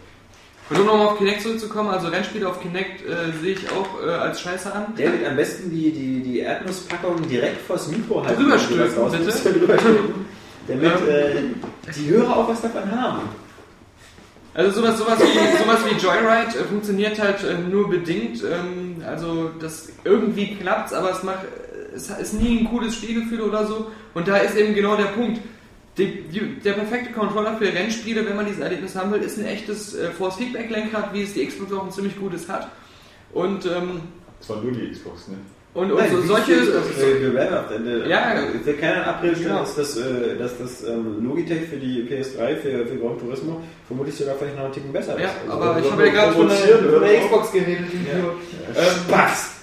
Und 0.69 0.79
um 0.79 0.85
nochmal 0.85 1.07
auf 1.07 1.17
Kinect 1.17 1.41
zurückzukommen, 1.43 1.89
also 1.89 2.07
Rennspiele 2.09 2.47
auf 2.47 2.61
Kinect 2.61 3.01
äh, 3.05 3.31
sehe 3.41 3.53
ich 3.53 3.69
auch 3.71 4.05
äh, 4.05 4.09
als 4.09 4.41
scheiße 4.41 4.73
an. 4.73 4.87
David, 4.97 5.25
am 5.25 5.35
besten 5.37 5.69
die, 5.69 5.91
die, 5.91 6.21
die 6.21 6.39
Erdnusspackung 6.39 7.27
direkt 7.27 7.61
vors 7.61 7.87
Mikro 7.87 8.25
halten. 8.25 8.41
Drüber 8.43 8.55
wenn 8.55 8.69
du 8.69 8.77
das 8.77 8.89
stülpen, 8.99 9.01
raus- 9.01 9.41
bitte. 9.43 9.59
drüber 9.59 9.77
stülpen, 9.79 10.25
Damit 10.67 10.91
Ähm. 11.07 11.55
äh, 11.87 11.91
die 11.93 12.09
Hörer 12.09 12.35
auch 12.37 12.49
was 12.49 12.61
davon 12.61 12.91
haben. 12.91 13.21
Also 14.53 14.81
sowas, 14.81 14.97
sowas, 14.97 15.19
wie, 15.21 15.57
sowas 15.63 15.79
wie 15.85 15.95
Joyride 16.03 16.59
äh, 16.59 16.63
funktioniert 16.65 17.17
halt 17.21 17.43
äh, 17.43 17.57
nur 17.59 17.89
bedingt. 17.89 18.43
Ähm, 18.43 19.03
also 19.07 19.51
das 19.61 19.89
irgendwie 20.03 20.55
klappt's, 20.55 20.91
aber 20.93 21.11
es 21.11 21.23
macht 21.23 21.39
es 21.95 22.09
ist 22.09 22.33
nie 22.33 22.59
ein 22.59 22.65
cooles 22.69 22.93
Spielgefühl 22.95 23.41
oder 23.41 23.65
so. 23.65 23.87
Und 24.13 24.27
da 24.27 24.37
ist 24.37 24.55
eben 24.55 24.75
genau 24.75 24.95
der 24.97 25.05
Punkt. 25.05 25.39
Die, 25.97 26.21
die, 26.31 26.59
der 26.63 26.73
perfekte 26.73 27.11
Controller 27.11 27.57
für 27.57 27.65
Rennspiele, 27.73 28.23
wenn 28.25 28.35
man 28.35 28.45
dieses 28.45 28.61
Erlebnis 28.61 28.95
haben 28.95 29.11
will, 29.11 29.21
ist 29.21 29.37
ein 29.39 29.45
echtes 29.45 29.95
äh, 29.95 30.11
Force-Feedback-Lenkrad, 30.11 31.11
wie 31.13 31.23
es 31.23 31.33
die 31.33 31.45
Xbox 31.47 31.73
auch 31.73 31.85
ein 31.85 31.91
ziemlich 31.91 32.17
gutes 32.19 32.47
hat. 32.47 32.67
Und, 33.33 33.65
ähm, 33.65 34.01
Das 34.39 34.49
war 34.49 34.61
nur 34.61 34.71
die 34.73 34.91
Xbox, 34.91 35.27
ne? 35.27 35.35
und, 35.73 35.91
und 35.91 35.97
Nein, 35.99 36.09
so, 36.11 36.21
solche. 36.21 36.53
viel- 36.55 36.69
äh, 36.69 37.21
wir 37.21 37.33
werden 37.33 37.57
auf 37.57 37.71
Ende. 37.71 38.07
Ja, 38.07 38.35
keiner 38.79 38.95
in 38.95 39.01
Abrede 39.03 39.35
stellen, 39.35 39.47
genau. 39.49 39.59
dass 39.61 39.75
das, 39.75 39.97
äh, 39.97 40.37
dass 40.37 40.57
das 40.59 40.83
ähm, 40.83 41.23
Logitech 41.25 41.67
für 41.67 41.77
die 41.77 42.03
PS3, 42.03 42.55
für, 42.57 42.85
für 42.85 42.97
Gran 42.97 43.19
Turismo, 43.19 43.61
vermutlich 43.87 44.15
sogar 44.15 44.35
vielleicht 44.35 44.55
noch 44.55 44.65
einen 44.65 44.73
Ticken 44.73 44.93
besser 44.93 45.19
Ja, 45.19 45.25
ist. 45.27 45.33
Also, 45.49 45.53
aber 45.63 45.79
ich 45.79 45.85
so 45.85 45.91
habe 45.91 46.05
ja 46.07 46.11
gerade 46.13 46.31
von 46.33 46.47
der? 46.47 47.19
Xbox 47.21 47.51
geredet. 47.51 47.85
äh, 48.75 48.81
Spaß! 49.07 49.56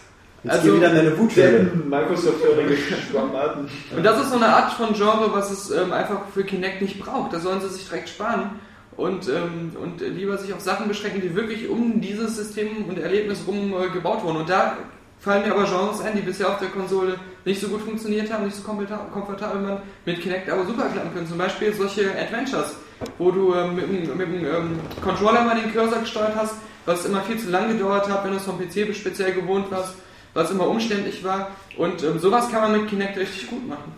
Jetzt 0.45 0.53
Also- 0.53 0.77
wieder 0.77 0.91
in 0.91 0.97
deine 0.97 1.19
Wutwelle. 1.19 1.59
Denn 1.65 1.89
Microsoft-hörige 1.89 2.77
Schwammarten. 3.11 3.69
Und 3.97 4.03
das 4.05 4.21
ist 4.23 4.31
so 4.31 4.37
eine 4.37 4.47
Art 4.49 4.73
von 4.75 4.93
Genre, 4.93 5.31
was 5.33 5.51
es 5.51 5.71
ähm, 5.71 5.93
einfach 5.93 6.21
für 6.33 6.45
Kinect 6.45 6.83
nicht 6.83 7.01
braucht. 7.01 7.33
Da 7.33 7.41
sollen 7.41 7.61
sie 7.61 7.69
sich 7.69 7.89
direkt 7.89 8.09
sparen. 8.11 8.51
und, 8.97 9.29
ähm, 9.29 9.73
und 9.83 10.01
lieber 10.01 10.39
sich 10.39 10.53
auf 10.53 10.61
Sachen 10.61 10.87
beschränken, 10.87 11.21
die 11.21 11.35
wirklich 11.35 11.69
um 11.69 12.01
dieses 12.01 12.37
System 12.37 12.85
und 12.89 12.97
Erlebnis 12.99 13.41
rum 13.47 13.75
äh, 13.75 13.89
gebaut 13.89 14.23
wurden. 14.23 14.37
Und 14.37 14.49
da 14.51 14.77
fallen 15.19 15.43
mir 15.47 15.53
aber 15.55 15.65
Genres 15.65 16.01
ein, 16.03 16.15
die 16.15 16.21
bisher 16.23 16.49
auf 16.49 16.59
der 16.59 16.69
Konsole 16.69 17.17
nicht 17.47 17.61
so 17.61 17.69
gut 17.69 17.81
funktioniert 17.83 18.31
haben, 18.33 18.45
nicht 18.45 18.55
so 18.57 18.63
komforta- 18.63 19.11
komfortabel 19.13 19.61
man 19.63 19.79
mit 20.05 20.21
Kinect 20.21 20.49
aber 20.51 20.65
super 20.67 20.85
klappen 20.93 21.13
können. 21.15 21.27
Zum 21.27 21.39
Beispiel 21.39 21.73
solche 21.75 22.11
Adventures, 22.21 22.77
wo 23.19 23.31
du 23.33 23.53
ähm, 23.55 23.75
mit, 23.77 23.85
dem- 23.89 24.17
mit 24.17 24.29
dem 24.29 24.45
ähm, 24.47 24.79
Controller 25.03 25.43
mal 25.43 25.57
den 25.61 25.73
Cursor 25.73 25.99
gesteuert 26.01 26.35
hast, 26.37 26.55
was 26.87 27.05
immer 27.07 27.23
viel 27.23 27.39
zu 27.39 27.49
lang 27.51 27.69
gedauert 27.69 28.09
hat, 28.09 28.23
wenn 28.25 28.31
du 28.33 28.37
es 28.37 28.45
vom 28.45 28.59
PC 28.59 28.95
speziell 28.95 29.33
gewohnt 29.33 29.71
warst, 29.71 29.95
was 30.35 30.51
immer 30.51 30.69
umständlich 30.69 31.23
war. 31.25 31.51
Und 31.77 32.03
ähm, 32.03 32.19
sowas 32.19 32.51
kann 32.51 32.61
man 32.63 32.81
mit 32.81 32.91
Kinect 32.91 33.17
richtig 33.17 33.49
gut 33.49 33.67
machen. 33.69 33.93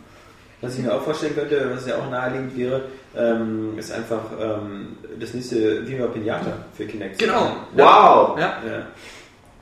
Was 0.63 0.77
ich 0.79 0.85
mir 0.85 0.95
auch 0.95 1.03
vorstellen 1.03 1.35
könnte, 1.35 1.71
was 1.75 1.87
ja 1.87 1.97
auch 1.97 2.11
naheliegend 2.11 2.57
wäre, 2.57 2.85
ähm, 3.15 3.75
ist 3.79 3.93
einfach 3.93 4.23
ähm, 4.41 4.97
das 5.21 5.35
nächste 5.35 5.87
Viva 5.87 6.07
Pinata 6.07 6.53
für 6.75 6.87
Kinect. 6.87 7.19
Genau. 7.19 7.53
Wow! 7.75 8.39
Ja, 8.39 8.59
Ja. 8.67 8.87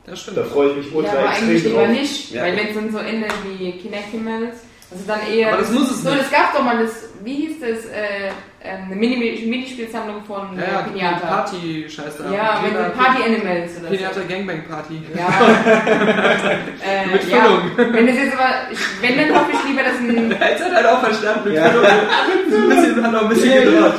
das 0.07 0.21
stimmt. 0.21 0.37
Da 0.37 0.45
freue 0.45 0.71
ich 0.71 0.77
mich 0.77 0.91
Ja, 0.91 0.97
ultra 0.97 1.13
aber 1.19 1.29
eigentlich 1.31 1.51
extrem 1.65 1.71
lieber 1.73 1.83
drauf. 1.87 1.91
nicht, 1.97 2.31
Ja. 2.31 2.43
weil 2.43 2.57
wenn 2.57 2.67
es 2.69 2.75
dann 2.75 2.93
so 2.93 2.99
endet 2.99 3.33
wie 3.59 3.73
Kinect-Emails, 3.73 4.57
also 4.93 5.05
dann 5.07 5.21
eher... 5.33 5.49
Aber 5.53 5.63
das 5.63 5.71
muss 5.73 5.91
es 5.91 6.03
so, 6.03 6.11
nicht. 6.11 6.23
es 6.23 6.31
gab 6.31 6.55
doch 6.55 6.63
mal 6.63 6.79
das, 6.81 7.09
wie 7.25 7.35
hieß 7.35 7.61
das, 7.61 7.87
äh, 7.87 8.29
äh, 8.61 8.77
eine 8.87 8.95
Mini- 8.97 9.45
Minispielsammlung 9.47 10.23
von 10.25 10.57
Ja, 10.57 10.63
äh, 10.63 10.73
ja, 10.73 10.83
die 10.87 10.93
Pinata. 10.99 11.27
Party-Scheiß 11.27 12.19
da. 12.19 12.25
Ja, 12.33 12.61
mit 12.63 12.73
Pinata- 12.73 12.89
den 12.89 12.93
Party-Animals 12.99 13.71
oder 13.81 13.89
Pinata 13.91 14.15
so. 14.15 14.21
Gangbang 14.29 14.63
Party. 14.69 15.03
Ja. 15.17 15.29
äh, 16.85 17.07
Mit 17.13 17.29
ja. 17.29 17.37
Füllung. 17.43 17.93
Wenn 17.95 18.07
das 18.07 18.17
jetzt 18.17 18.35
aber, 18.39 18.51
ich, 18.73 18.79
wenn 19.01 19.19
dann 19.19 19.35
hoffe 19.41 19.51
ich 19.53 19.69
lieber, 19.69 19.83
dass 19.83 19.99
ein 19.99 20.31
Jetzt 20.51 20.65
hat 20.65 20.73
halt 20.75 20.87
auch 20.87 21.01
verstanden, 21.01 21.45
mit 21.49 21.55
Ja. 21.55 21.69
Füllung. 21.71 21.87
Ein 21.87 22.69
bisschen, 22.69 23.05
hat 23.05 23.13
noch 23.13 23.23
ein 23.23 23.29
bisschen 23.29 23.65
gedauert. 23.65 23.95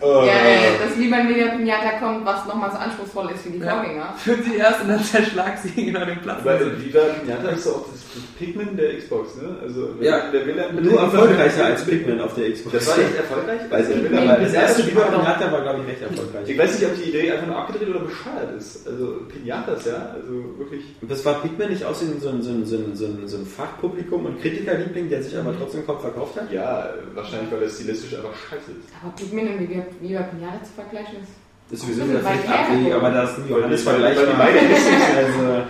Äh, 0.00 0.26
Ja, 0.26 0.32
äh, 0.32 0.78
dass 0.86 0.96
lieber 0.96 1.16
ein 1.16 1.28
Mega 1.32 1.48
Pinata 1.48 1.98
kommt, 2.00 2.24
was 2.24 2.46
nochmal 2.46 2.70
so 2.70 2.76
anspruchsvoll 2.78 3.30
ist 3.34 3.44
wie 3.46 3.58
die 3.58 3.64
Ja. 3.64 3.74
Vorgänger. 3.74 4.14
Führt 4.16 4.44
sie 4.44 4.56
erst 4.56 4.82
und 4.82 4.88
dann 4.88 5.02
zerschlag 5.02 5.58
sie 5.58 5.80
ihn 5.80 5.96
an 5.96 6.06
den 6.08 6.20
Platz. 6.20 6.38
Weil 6.44 6.60
Viva 6.82 7.00
Pinata 7.20 7.48
ist 7.50 7.66
doch 7.66 7.76
auch 7.76 7.86
das, 7.92 7.98
Pikmin 8.38 8.76
der 8.76 8.98
Xbox, 8.98 9.36
ne? 9.36 9.56
Also, 9.62 9.90
Ja. 10.00 10.30
der 10.32 10.46
will 10.46 10.54
dann 10.56 10.82
Nur 10.82 11.00
erfolgreicher 11.48 11.64
als 11.74 11.84
Pikmin 11.84 12.20
auf 12.20 12.34
der 12.34 12.52
Xbox. 12.52 12.72
Das 12.74 12.86
war 12.88 12.98
echt 12.98 13.16
erfolgreich? 13.16 13.60
Weiß 13.70 13.88
ich 13.90 13.96
nicht, 13.96 14.14
aber 14.14 14.36
das 14.40 14.52
erste 14.54 14.96
war 14.96 15.04
doch- 15.10 15.18
Pinata 15.20 15.52
war, 15.52 15.62
glaube 15.62 15.80
ich, 15.82 15.88
recht 15.88 16.02
erfolgreich. 16.02 16.48
Ich 16.48 16.58
weiß 16.58 16.80
nicht, 16.80 16.90
ob 16.90 16.96
die 16.96 17.08
Idee 17.08 17.32
einfach 17.32 17.46
nur 17.46 17.56
abgedreht 17.56 17.88
oder 17.88 18.00
bescheuert 18.00 18.56
ist. 18.56 18.86
Also 18.86 19.20
Pinatas, 19.28 19.84
ja, 19.86 20.14
also 20.14 20.32
wirklich. 20.58 20.84
Das 21.02 21.24
war 21.24 21.42
Pikmin 21.42 21.70
nicht 21.70 21.84
auch 21.84 21.94
so 21.94 22.04
ein, 22.06 22.20
so 22.20 22.28
ein, 22.28 22.42
so 22.42 22.50
ein, 22.50 22.64
so 22.66 22.76
ein, 22.76 23.26
so 23.28 23.36
ein, 23.36 23.46
Fachpublikum 23.46 24.26
und 24.26 24.40
Kritikerliebling, 24.40 25.08
der 25.08 25.22
sich 25.22 25.36
aber 25.36 25.54
trotzdem 25.58 25.84
kaum 25.86 26.00
verkauft 26.00 26.40
hat? 26.40 26.52
Ja, 26.52 26.90
wahrscheinlich, 27.14 27.50
weil 27.50 27.60
das 27.60 27.74
stilistisch 27.74 28.14
einfach 28.14 28.34
scheiße 28.34 28.70
ist. 28.72 28.88
Aber 29.02 29.12
Pikmin 29.16 29.48
und 29.48 29.60
Viva, 30.00 30.22
Pinata 30.22 30.62
zu 30.64 30.72
vergleichen 30.74 31.22
ist... 31.22 31.32
Das 31.70 31.80
ist 31.80 31.86
sowieso 31.86 32.08
wieder 32.08 32.24
weit 32.24 32.38
vielleicht 32.40 32.58
abwegig, 32.60 32.94
aber 32.94 33.10
das 33.10 33.30
ist 33.32 33.38
ein 33.44 33.48
Johannes-Vergleich. 33.50 34.16
Weil 34.16 34.26
die 34.26 34.32
war. 34.32 34.38
beide 34.38 34.66
nicht 34.66 34.80
Also, 35.18 35.62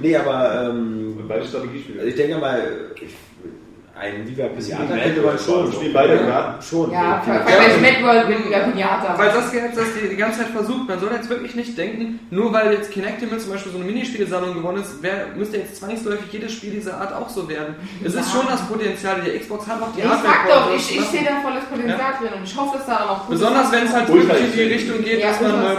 nee, 0.00 0.16
aber 0.16 0.70
ähm, 0.70 1.16
beide 1.28 1.44
Strategiespiele. 1.44 2.04
ich 2.04 2.14
denke 2.14 2.38
mal, 2.38 2.62
ich, 2.96 3.14
ein 4.02 4.26
Viva 4.26 4.48
Pinata 4.48 4.94
könnte 4.96 5.20
man 5.22 5.38
schon. 5.38 5.72
Spielen 5.72 5.92
beide 5.92 6.18
Garten. 6.18 6.62
Schon. 6.62 6.90
Ja, 6.90 7.02
Ja. 7.02 7.20
ver- 7.22 7.40
vergleich 7.46 7.80
Mad 7.80 8.02
World 8.04 8.28
mit 8.28 8.44
Viva 8.46 8.58
Pinata. 8.58 9.14
Weil 9.16 9.28
das 9.32 9.52
jetzt 9.52 9.76
das 9.78 9.84
die, 9.94 10.08
die 10.08 10.16
ganze 10.16 10.40
Zeit 10.40 10.48
versucht, 10.48 10.88
man 10.88 10.98
soll 11.00 11.10
jetzt 11.12 11.28
wirklich 11.30 11.54
nicht 11.54 11.78
denken, 11.78 12.18
nur 12.30 12.52
weil 12.52 12.72
jetzt 12.72 12.90
Kinectimate 12.90 13.38
zum 13.38 13.52
Beispiel 13.52 13.72
so 13.72 13.78
eine 13.78 13.86
Minispielsammlung 13.86 14.54
gewonnen 14.54 14.82
ist, 14.82 14.96
wer, 15.00 15.28
müsste 15.36 15.58
jetzt 15.58 15.76
zwangsläufig 15.76 16.32
jedes 16.32 16.52
Spiel 16.52 16.72
dieser 16.72 17.00
Art 17.00 17.12
auch 17.14 17.28
so 17.28 17.48
werden. 17.48 17.76
Es 18.04 18.14
ist 18.14 18.32
Ja. 18.34 18.40
schon 18.40 18.46
das 18.50 18.60
Potenzial, 18.66 19.20
die 19.24 19.38
Xbox 19.38 19.66
hat 19.66 19.80
auch 19.80 19.92
die 19.94 20.00
ich 20.00 20.06
Hardware. 20.06 20.34
sag 20.34 20.48
doch, 20.48 20.74
ich, 20.74 20.98
ich 20.98 21.04
sehe 21.06 21.24
da 21.24 21.40
volles 21.40 21.64
Potenzial 21.64 22.12
drin 22.20 22.30
und 22.36 22.44
ich 22.44 22.56
hoffe, 22.56 22.78
dass 22.78 22.86
da 22.86 22.96
auch 23.04 23.18
noch 23.18 23.26
Besonders 23.28 23.70
wenn 23.72 23.84
es 23.86 23.92
halt 23.94 24.08
wirklich 24.08 24.40
in 24.40 24.52
die. 24.52 24.62
Richtung 24.62 25.04
geht, 25.04 25.20
Ja, 25.20 25.28
dass 25.28 25.40
man, 25.40 25.50
ähm, 25.54 25.76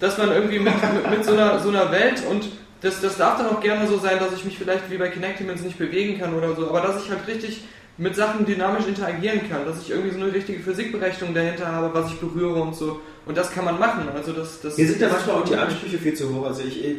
dass 0.00 0.18
man 0.18 0.32
irgendwie 0.32 0.58
mit, 0.58 0.72
mit, 0.94 1.10
mit 1.10 1.24
so, 1.24 1.32
einer, 1.32 1.58
so 1.58 1.68
einer 1.68 1.90
Welt 1.92 2.22
und 2.30 2.44
das, 2.86 3.00
das 3.00 3.16
darf 3.16 3.38
dann 3.38 3.48
auch 3.48 3.60
gerne 3.60 3.86
so 3.88 3.98
sein, 3.98 4.18
dass 4.18 4.32
ich 4.32 4.44
mich 4.44 4.56
vielleicht 4.58 4.90
wie 4.90 4.96
bei 4.96 5.08
Kinectiments 5.08 5.62
nicht 5.62 5.78
bewegen 5.78 6.18
kann 6.18 6.34
oder 6.34 6.54
so, 6.54 6.68
aber 6.68 6.80
dass 6.80 7.04
ich 7.04 7.10
halt 7.10 7.26
richtig 7.26 7.62
mit 7.98 8.14
Sachen 8.14 8.44
dynamisch 8.44 8.86
interagieren 8.86 9.40
kann, 9.48 9.64
dass 9.64 9.80
ich 9.80 9.90
irgendwie 9.90 10.10
so 10.10 10.22
eine 10.22 10.32
richtige 10.32 10.60
Physikberechnung 10.60 11.32
dahinter 11.34 11.66
habe, 11.66 11.94
was 11.94 12.12
ich 12.12 12.18
berühre 12.20 12.60
und 12.60 12.74
so. 12.76 13.00
Und 13.24 13.36
das 13.36 13.50
kann 13.50 13.64
man 13.64 13.78
machen. 13.78 14.06
Also 14.14 14.32
das, 14.32 14.60
das 14.60 14.76
Hier 14.76 14.86
sind 14.86 15.00
ja 15.00 15.08
manchmal 15.08 15.36
auch 15.36 15.44
die 15.44 15.56
Ansprüche 15.56 15.98
viel 15.98 16.14
zu 16.14 16.32
hoch. 16.32 16.46
Also 16.46 16.62
ich, 16.62 16.84
äh, 16.84 16.94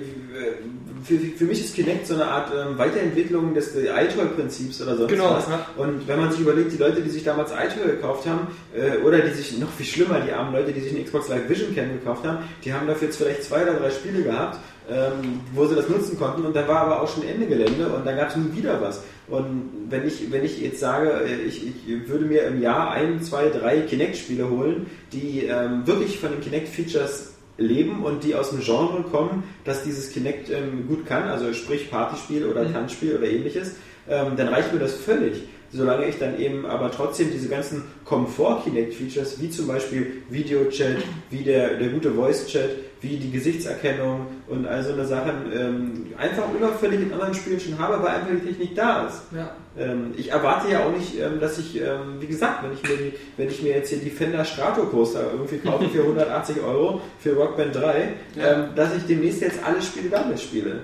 für, 1.04 1.20
für 1.20 1.46
mich 1.46 1.64
ist 1.64 1.76
Kinect 1.76 2.08
so 2.08 2.16
eine 2.16 2.26
Art 2.26 2.52
ähm, 2.52 2.78
Weiterentwicklung 2.78 3.54
des 3.54 3.76
iToy-Prinzips 3.76 4.82
oder 4.82 4.98
sonst 4.98 5.12
Genau, 5.12 5.36
was. 5.36 5.48
ja. 5.48 5.66
Und 5.78 6.08
wenn 6.08 6.20
man 6.20 6.32
sich 6.32 6.42
überlegt, 6.42 6.74
die 6.74 6.78
Leute, 6.78 7.02
die 7.02 7.10
sich 7.10 7.24
damals 7.24 7.52
iToy 7.52 7.92
gekauft 7.92 8.28
haben, 8.28 8.48
äh, 8.76 8.98
oder 9.06 9.20
die 9.20 9.32
sich 9.34 9.58
noch 9.60 9.72
viel 9.72 9.86
schlimmer, 9.86 10.20
die 10.20 10.32
armen 10.34 10.52
Leute, 10.52 10.74
die 10.74 10.82
sich 10.82 10.94
eine 10.94 11.04
Xbox 11.04 11.30
Live 11.30 11.48
Vision 11.48 11.76
Cam 11.76 11.94
gekauft 11.94 12.26
haben, 12.26 12.40
die 12.66 12.74
haben 12.74 12.88
dafür 12.88 13.08
jetzt 13.08 13.18
vielleicht 13.18 13.44
zwei 13.44 13.62
oder 13.62 13.76
drei 13.76 13.92
Spiele 13.92 14.24
gehabt, 14.24 14.60
ähm, 14.90 15.42
wo 15.54 15.66
sie 15.66 15.76
das 15.76 15.90
nutzen 15.90 16.18
konnten 16.18 16.46
und 16.46 16.56
da 16.56 16.68
war 16.68 16.82
aber 16.82 17.02
auch 17.02 17.14
schon 17.14 17.28
Ende 17.28 17.46
Gelände 17.46 17.90
und 17.90 18.06
da 18.06 18.14
gab 18.14 18.30
es 18.30 18.36
nie 18.36 18.56
wieder 18.56 18.82
was. 18.82 19.04
Und 19.28 19.88
wenn 19.90 20.08
ich, 20.08 20.32
wenn 20.32 20.46
ich 20.46 20.62
jetzt 20.62 20.80
sage, 20.80 21.10
äh, 21.26 21.42
ich, 21.42 21.68
ich 21.68 22.08
würde 22.08 22.26
mir 22.26 22.44
im 22.44 22.62
Jahr 22.62 22.92
ein, 22.92 23.22
zwei, 23.22 23.50
drei 23.50 23.82
Kinect-Spiele 23.82 24.50
holen, 24.50 24.88
die 25.12 25.44
ähm, 25.46 25.86
wirklich 25.86 26.20
von 26.20 26.32
den 26.32 26.42
Kinect-Features 26.42 27.34
leben 27.58 28.04
und 28.04 28.24
die 28.24 28.36
aus 28.36 28.52
dem 28.52 28.62
Genre 28.62 29.04
kommen, 29.04 29.44
dass 29.66 29.84
dieses 29.84 30.12
Kinect 30.12 30.50
ähm, 30.50 30.88
gut 30.88 31.06
kann, 31.06 31.24
also 31.24 31.54
sprich 31.54 31.90
Partyspiel 31.90 32.46
oder 32.46 32.64
Mhm. 32.64 32.74
Tanzspiel 32.74 33.18
oder 33.18 33.28
ähnliches, 33.28 33.76
ähm, 34.08 34.34
dann 34.38 34.48
reicht 34.48 34.74
mir 34.74 34.80
das 34.80 34.94
völlig. 34.94 35.44
Solange 35.70 36.08
ich 36.08 36.18
dann 36.18 36.40
eben 36.40 36.66
aber 36.66 36.92
trotzdem 36.92 37.30
diese 37.30 37.50
ganzen 37.50 37.84
Komfort-Kinect-Features, 38.06 39.42
wie 39.42 39.50
zum 39.50 39.68
Beispiel 39.68 40.22
Videochat, 40.30 40.96
wie 41.30 41.44
der, 41.44 41.76
der 41.76 41.90
gute 41.90 42.14
Voice-Chat, 42.14 42.70
wie 43.02 43.18
die 43.18 43.30
Gesichtserkennung 43.32 44.26
und 44.48 44.66
all 44.68 44.84
so 44.84 44.94
eine 44.94 45.06
Sachen 45.06 45.52
ähm, 45.56 46.06
einfach 46.18 46.52
überfällig 46.54 47.02
in 47.02 47.14
anderen 47.14 47.34
Spielen 47.36 47.60
schon 47.60 47.78
habe, 47.78 48.02
weil 48.02 48.16
einfach 48.16 48.30
die 48.32 48.48
Technik 48.48 48.76
da 48.76 49.06
ist. 49.08 49.22
Ja. 49.36 49.52
Ähm, 49.78 50.14
ich 50.18 50.32
erwarte 50.32 50.72
ja 50.72 50.84
auch 50.86 50.92
nicht, 50.92 51.20
ähm, 51.20 51.40
dass 51.40 51.60
ich, 51.60 51.80
ähm, 51.80 52.20
wie 52.20 52.28
gesagt, 52.28 52.64
wenn 52.64 52.74
ich, 52.74 52.82
mir 52.84 52.98
die, 52.98 53.14
wenn 53.38 53.48
ich 53.50 53.62
mir 53.62 53.74
jetzt 53.76 53.90
hier 53.90 54.00
die 54.00 54.10
Fender 54.10 54.44
Stratocoaster 54.44 55.32
irgendwie 55.34 55.58
kaufe 55.60 55.88
für 55.90 56.02
180 56.04 56.62
Euro 56.64 57.02
für 57.20 57.34
Rockband 57.36 57.76
3, 57.76 58.14
Ja. 58.36 58.54
ähm, 58.64 58.66
dass 58.76 58.96
ich 58.96 59.06
demnächst 59.06 59.42
jetzt 59.42 59.60
alle 59.64 59.82
Spiele 59.82 60.10
damit 60.10 60.40
spiele. 60.40 60.82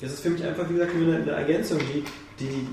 Das 0.00 0.12
ist 0.12 0.20
für 0.20 0.30
mich 0.30 0.44
einfach, 0.44 0.68
wie 0.68 0.74
gesagt, 0.74 0.94
nur 0.96 1.12
eine, 1.14 1.22
eine 1.22 1.32
Ergänzung, 1.32 1.78
die, 1.78 2.02
die 2.44 2.66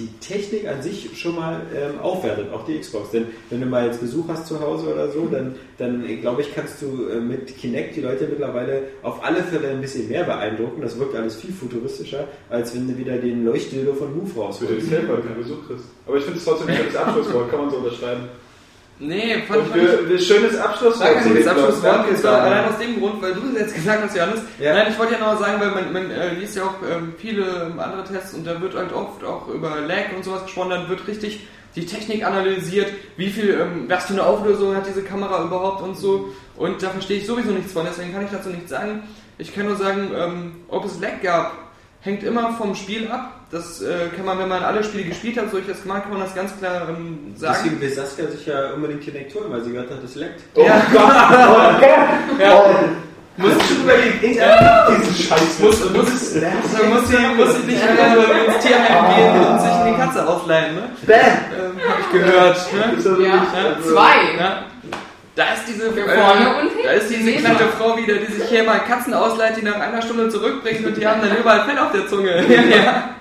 die 0.00 0.08
Technik 0.20 0.66
an 0.66 0.82
sich 0.82 1.10
schon 1.18 1.36
mal 1.36 1.60
ähm, 1.74 2.00
aufwertet, 2.00 2.52
auch 2.52 2.64
die 2.64 2.78
Xbox. 2.78 3.10
Denn 3.10 3.26
wenn 3.50 3.60
du 3.60 3.66
mal 3.66 3.86
jetzt 3.86 4.00
Besuch 4.00 4.26
hast 4.28 4.46
zu 4.46 4.60
Hause 4.60 4.92
oder 4.92 5.10
so, 5.10 5.26
dann, 5.26 5.54
dann 5.78 6.08
äh, 6.08 6.16
glaube 6.16 6.42
ich, 6.42 6.54
kannst 6.54 6.80
du 6.82 7.08
äh, 7.08 7.20
mit 7.20 7.56
Kinect 7.56 7.96
die 7.96 8.00
Leute 8.00 8.26
mittlerweile 8.26 8.82
auf 9.02 9.22
alle 9.22 9.42
Fälle 9.42 9.68
ein 9.68 9.80
bisschen 9.80 10.08
mehr 10.08 10.24
beeindrucken. 10.24 10.80
Das 10.80 10.98
wirkt 10.98 11.14
alles 11.14 11.36
viel 11.36 11.52
futuristischer, 11.52 12.26
als 12.48 12.74
wenn 12.74 12.88
du 12.88 12.96
wieder 12.96 13.16
den 13.18 13.44
Leuchtdildo 13.44 13.94
von 13.94 14.16
Move 14.16 14.40
rausholst. 14.40 14.74
gefällt, 14.74 15.08
weil 15.08 15.16
du 15.16 15.22
keinen 15.22 15.42
Besuch 15.42 15.66
kriegst. 15.66 15.84
Aber 16.06 16.16
ich 16.16 16.24
finde 16.24 16.38
es 16.38 16.44
trotzdem 16.44 16.68
ein 16.68 16.76
schönes 16.76 16.96
Abschlusswort, 16.96 17.50
kann 17.50 17.60
man 17.60 17.70
so 17.70 17.76
unterschreiben. 17.76 18.28
Nee, 19.02 19.42
fand, 19.48 19.62
Und 19.62 19.76
ich 19.76 19.82
für 19.82 20.18
schönes 20.18 20.58
Abschlusswort. 20.58 21.08
Ein 21.08 21.24
Danke, 21.24 21.50
Abschlusswort, 21.50 22.08
und 22.10 22.18
zwar 22.18 22.32
Daniel. 22.36 22.52
allein 22.52 22.68
aus 22.70 22.78
dem 22.78 23.00
Grund, 23.00 23.22
weil 23.22 23.32
du 23.32 23.40
es 23.54 23.60
jetzt 23.60 23.74
gesagt 23.74 24.04
hast, 24.04 24.14
Johannes. 24.14 24.40
Ja. 24.58 24.74
Nein, 24.74 24.88
ich 24.90 24.98
wollte 24.98 25.14
ja 25.14 25.20
noch 25.20 25.40
sagen, 25.40 25.58
weil 25.58 25.70
man, 25.70 25.92
man 25.92 26.10
äh, 26.10 26.34
liest 26.34 26.56
ja 26.56 26.64
auch 26.64 26.74
ähm, 26.88 27.14
viele 27.16 27.44
ähm, 27.72 27.80
andere 27.80 28.04
Tests 28.04 28.34
und 28.34 28.46
da 28.46 28.60
wird 28.60 28.74
halt 28.74 28.92
oft 28.92 29.24
auch 29.24 29.48
über 29.48 29.80
Lag 29.80 30.14
und 30.14 30.22
sowas 30.22 30.42
gesprochen, 30.44 30.70
dann 30.70 30.88
wird 30.90 31.08
richtig 31.08 31.40
die 31.76 31.86
Technik 31.86 32.26
analysiert, 32.26 32.92
wie 33.16 33.30
viel, 33.30 33.58
ähm, 33.58 33.84
was 33.88 34.04
für 34.04 34.12
eine 34.12 34.26
Auflösung 34.26 34.76
hat 34.76 34.86
diese 34.86 35.02
Kamera 35.02 35.44
überhaupt 35.44 35.82
und 35.82 35.96
so. 35.96 36.28
Und 36.56 36.82
da 36.82 36.90
verstehe 36.90 37.18
ich 37.18 37.26
sowieso 37.26 37.52
nichts 37.52 37.72
von, 37.72 37.86
deswegen 37.86 38.12
kann 38.12 38.24
ich 38.24 38.30
dazu 38.30 38.50
nichts 38.50 38.68
sagen. 38.68 39.04
Ich 39.38 39.54
kann 39.54 39.64
nur 39.64 39.76
sagen, 39.76 40.10
ähm, 40.14 40.56
ob 40.68 40.84
es 40.84 41.00
Lag 41.00 41.22
gab, 41.22 41.69
hängt 42.00 42.22
immer 42.22 42.52
vom 42.52 42.74
Spiel 42.74 43.10
ab. 43.10 43.32
Das 43.50 43.82
äh, 43.82 44.08
kann 44.16 44.24
man, 44.24 44.38
wenn 44.38 44.48
man 44.48 44.62
alle 44.62 44.84
Spiele 44.84 45.04
gespielt 45.04 45.36
hat, 45.38 45.50
so 45.50 45.58
ich 45.58 45.66
das 45.66 45.82
gemacht, 45.82 46.02
kann 46.02 46.12
man 46.12 46.20
das 46.20 46.34
ganz 46.34 46.56
klar 46.56 46.88
ähm, 46.88 47.34
sagen. 47.36 47.56
Deswegen 47.64 47.80
will 47.80 47.90
Saskia 47.90 48.28
sich 48.28 48.46
ja 48.46 48.72
unbedingt 48.74 49.02
Kinect 49.02 49.34
holen, 49.34 49.46
weil 49.50 49.62
sie 49.62 49.72
gehört 49.72 49.90
hat, 49.90 50.02
das 50.02 50.14
leckt. 50.14 50.40
Oh 50.54 50.64
Ja. 50.64 50.80
Gott, 50.92 51.02
oh 51.02 51.80
Gott! 51.80 52.40
Ja. 52.40 52.64
Muss 53.36 53.52
ich 53.56 53.68
schon 53.68 53.84
überlegen, 53.84 54.20
diesen 54.20 55.14
Scheiß 55.16 55.58
Muss, 55.60 55.80
muss, 55.92 56.34
da 56.34 56.50
muss 56.88 57.08
sie, 57.08 57.16
muss 57.36 57.54
sie 57.56 57.66
nicht 57.66 57.82
wieder 57.82 58.46
ins 58.46 58.64
Tierheim 58.64 59.16
gehen 59.16 59.46
und 59.46 59.60
sich 59.60 59.70
die 59.88 59.96
Katze 59.98 60.28
ausleihen, 60.28 60.74
ne? 60.74 60.82
Ähm, 61.54 61.80
hab 61.88 62.00
ich 62.00 62.10
gehört, 62.12 62.72
ne? 62.74 63.24
Ja, 63.26 63.46
Also, 63.54 63.92
zwei. 63.94 64.14
Ja. 64.38 64.62
Da 65.40 65.54
ist 65.54 65.64
diese, 65.66 65.86
äh, 65.86 65.92
da 66.84 66.90
ist 66.90 67.08
diese 67.08 67.48
mal. 67.48 67.56
Frau 67.78 67.96
wieder, 67.96 68.16
die 68.16 68.30
sich 68.30 68.44
hier 68.50 68.62
mal 68.62 68.80
Katzen 68.80 69.14
ausleiht, 69.14 69.56
die 69.56 69.62
nach 69.62 69.80
einer 69.80 70.02
Stunde 70.02 70.28
zurückbringt 70.28 70.84
und 70.84 70.94
die 70.94 71.06
haben 71.06 71.22
dann 71.22 71.34
überall 71.34 71.64
Fell 71.64 71.78
auf 71.78 71.92
der 71.92 72.06
Zunge. 72.06 72.44
ja, 72.46 72.60
ja. 72.76 73.14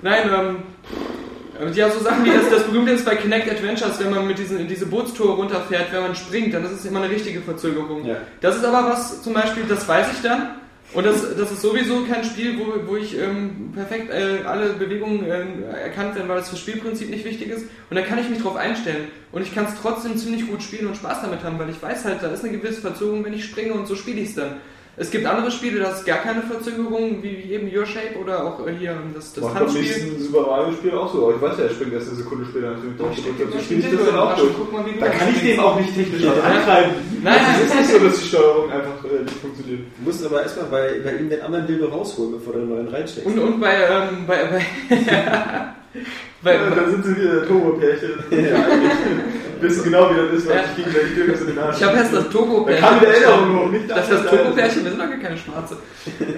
Nein, 0.00 0.30
ähm, 0.32 1.72
ja, 1.74 1.90
so 1.90 1.98
Sachen 1.98 2.24
wie 2.24 2.30
das, 2.30 2.48
das 2.50 2.62
berühmte 2.62 2.92
ist 2.92 3.04
bei 3.04 3.16
Kinect 3.16 3.50
Adventures, 3.50 3.98
wenn 3.98 4.10
man 4.10 4.28
mit 4.28 4.38
diesen, 4.38 4.60
in 4.60 4.68
diese 4.68 4.86
Bootstour 4.86 5.34
runterfährt, 5.34 5.92
wenn 5.92 6.02
man 6.02 6.14
springt, 6.14 6.54
dann 6.54 6.64
ist 6.64 6.70
es 6.70 6.84
immer 6.84 7.02
eine 7.02 7.12
richtige 7.12 7.40
Verzögerung. 7.40 8.04
Ja. 8.04 8.18
Das 8.40 8.54
ist 8.54 8.64
aber 8.64 8.90
was, 8.90 9.24
zum 9.24 9.32
Beispiel, 9.32 9.64
das 9.68 9.88
weiß 9.88 10.06
ich 10.12 10.22
dann, 10.22 10.59
Und 10.92 11.06
das, 11.06 11.22
das 11.36 11.52
ist 11.52 11.62
sowieso 11.62 12.04
kein 12.04 12.24
Spiel, 12.24 12.58
wo, 12.58 12.90
wo 12.90 12.96
ich 12.96 13.16
ähm, 13.16 13.70
perfekt 13.74 14.10
äh, 14.10 14.44
alle 14.44 14.72
Bewegungen 14.72 15.24
äh, 15.24 15.82
erkannt 15.82 16.16
werden, 16.16 16.28
weil 16.28 16.38
das 16.38 16.48
fürs 16.48 16.60
Spielprinzip 16.60 17.10
nicht 17.10 17.24
wichtig 17.24 17.48
ist. 17.48 17.66
Und 17.88 17.96
da 17.96 18.02
kann 18.02 18.18
ich 18.18 18.28
mich 18.28 18.42
drauf 18.42 18.56
einstellen. 18.56 19.08
Und 19.30 19.42
ich 19.42 19.54
kann 19.54 19.66
es 19.66 19.74
trotzdem 19.80 20.16
ziemlich 20.16 20.48
gut 20.48 20.62
spielen 20.62 20.88
und 20.88 20.96
Spaß 20.96 21.22
damit 21.22 21.44
haben, 21.44 21.58
weil 21.60 21.70
ich 21.70 21.80
weiß 21.80 22.04
halt, 22.04 22.22
da 22.22 22.28
ist 22.28 22.44
eine 22.44 22.56
gewisse 22.56 22.80
Verzögerung, 22.80 23.24
wenn 23.24 23.34
ich 23.34 23.44
springe 23.44 23.72
und 23.74 23.86
so 23.86 23.94
spiele 23.94 24.20
ich 24.20 24.30
es 24.30 24.34
dann. 24.34 24.56
Es 24.96 25.10
gibt 25.10 25.24
andere 25.24 25.50
Spiele, 25.50 25.80
da 25.80 25.92
ist 25.92 26.04
gar 26.04 26.18
keine 26.18 26.42
Verzögerung, 26.42 27.22
wie 27.22 27.38
wie 27.42 27.52
eben 27.54 27.74
Your 27.74 27.86
Shape 27.86 28.18
oder 28.20 28.44
auch 28.44 28.66
äh, 28.66 28.72
hier 28.78 28.96
das, 29.14 29.32
das 29.32 29.44
Macht 29.44 29.56
Tanzspiel. 29.56 29.82
nächsten 29.82 30.22
Super 30.22 30.42
Mario 30.42 30.72
Spiel 30.72 30.92
auch 30.92 31.12
so. 31.12 31.22
Aber 31.28 31.36
ich 31.36 31.40
weiß 31.42 31.58
ja, 31.58 31.64
er 31.64 31.70
springt 31.70 31.92
erst 31.94 32.08
eine 32.08 32.16
Sekunde 32.16 32.44
später 32.44 32.70
natürlich 32.72 32.98
Und 32.98 33.38
ja, 33.38 33.46
dann 33.50 33.60
spiele 33.62 33.80
ich 33.80 33.96
das 33.96 34.06
dann 34.06 34.18
auch 34.18 34.36
durch. 34.36 34.50
guck 34.56 34.72
mal, 34.72 34.84
wie 34.86 34.92
du 34.92 35.00
Da 35.00 35.06
das 35.06 35.16
kann 35.18 35.28
ich 35.34 35.40
dem 35.42 35.60
auch 35.60 35.80
nicht 35.80 35.94
technisch 35.94 36.22
was 36.26 36.44
antreiben. 36.44 36.92
Nein, 37.22 37.40
Es 37.56 37.66
ist 37.66 37.74
nicht 37.76 37.90
so, 37.90 37.98
dass 37.98 38.20
die 38.20 38.28
Steuerung 38.28 38.70
einfach 38.70 39.04
äh, 39.04 39.22
nicht 39.22 39.36
funktioniert. 39.36 39.80
Du 39.98 40.04
musst 40.04 40.24
aber 40.26 40.42
erstmal 40.42 40.66
bei, 40.66 41.00
bei 41.02 41.16
ihm 41.16 41.30
den 41.30 41.40
anderen 41.42 41.66
Dildo 41.66 41.86
rausholen, 41.86 42.32
bevor 42.32 42.52
du 42.54 42.58
den 42.60 42.68
neuen 42.68 42.88
reinsteckst. 42.88 43.26
Und, 43.26 43.38
und 43.38 43.60
bei, 43.60 43.74
ähm, 43.74 44.26
bei, 44.26 44.44
bei, 44.44 44.64
bei, 44.90 46.52
Ja, 46.54 46.70
da 46.70 46.88
sind 46.90 47.04
sie 47.04 47.16
wieder 47.16 47.46
Turbo-Pärchen. 47.46 48.10
Wissen 49.62 49.84
genau, 49.84 50.10
wie 50.10 50.14
das 50.16 50.38
ist, 50.38 50.48
weil 50.48 50.56
Ja. 50.56 50.62
ich 50.76 51.40
in 51.40 51.46
den 51.46 51.58
Arsch. 51.58 51.76
Ich 51.78 51.82
habe 51.84 51.96
erst 51.96 52.12
das 52.14 52.24
Da 52.24 52.30
Togo-Pärchen. 52.30 52.84
kam 52.84 53.00
wieder 53.00 53.14
Erinnerung 53.14 53.58
hoch, 53.66 53.70
nicht 53.70 53.90
Das 53.90 54.10
ist 54.10 54.12
das 54.24 54.30
Togo-Pärchen, 54.30 54.84
wir 54.84 54.90
sind 54.90 55.00
doch 55.00 55.08
gar 55.10 55.18
keine 55.18 55.36
Schwarze. 55.36 55.76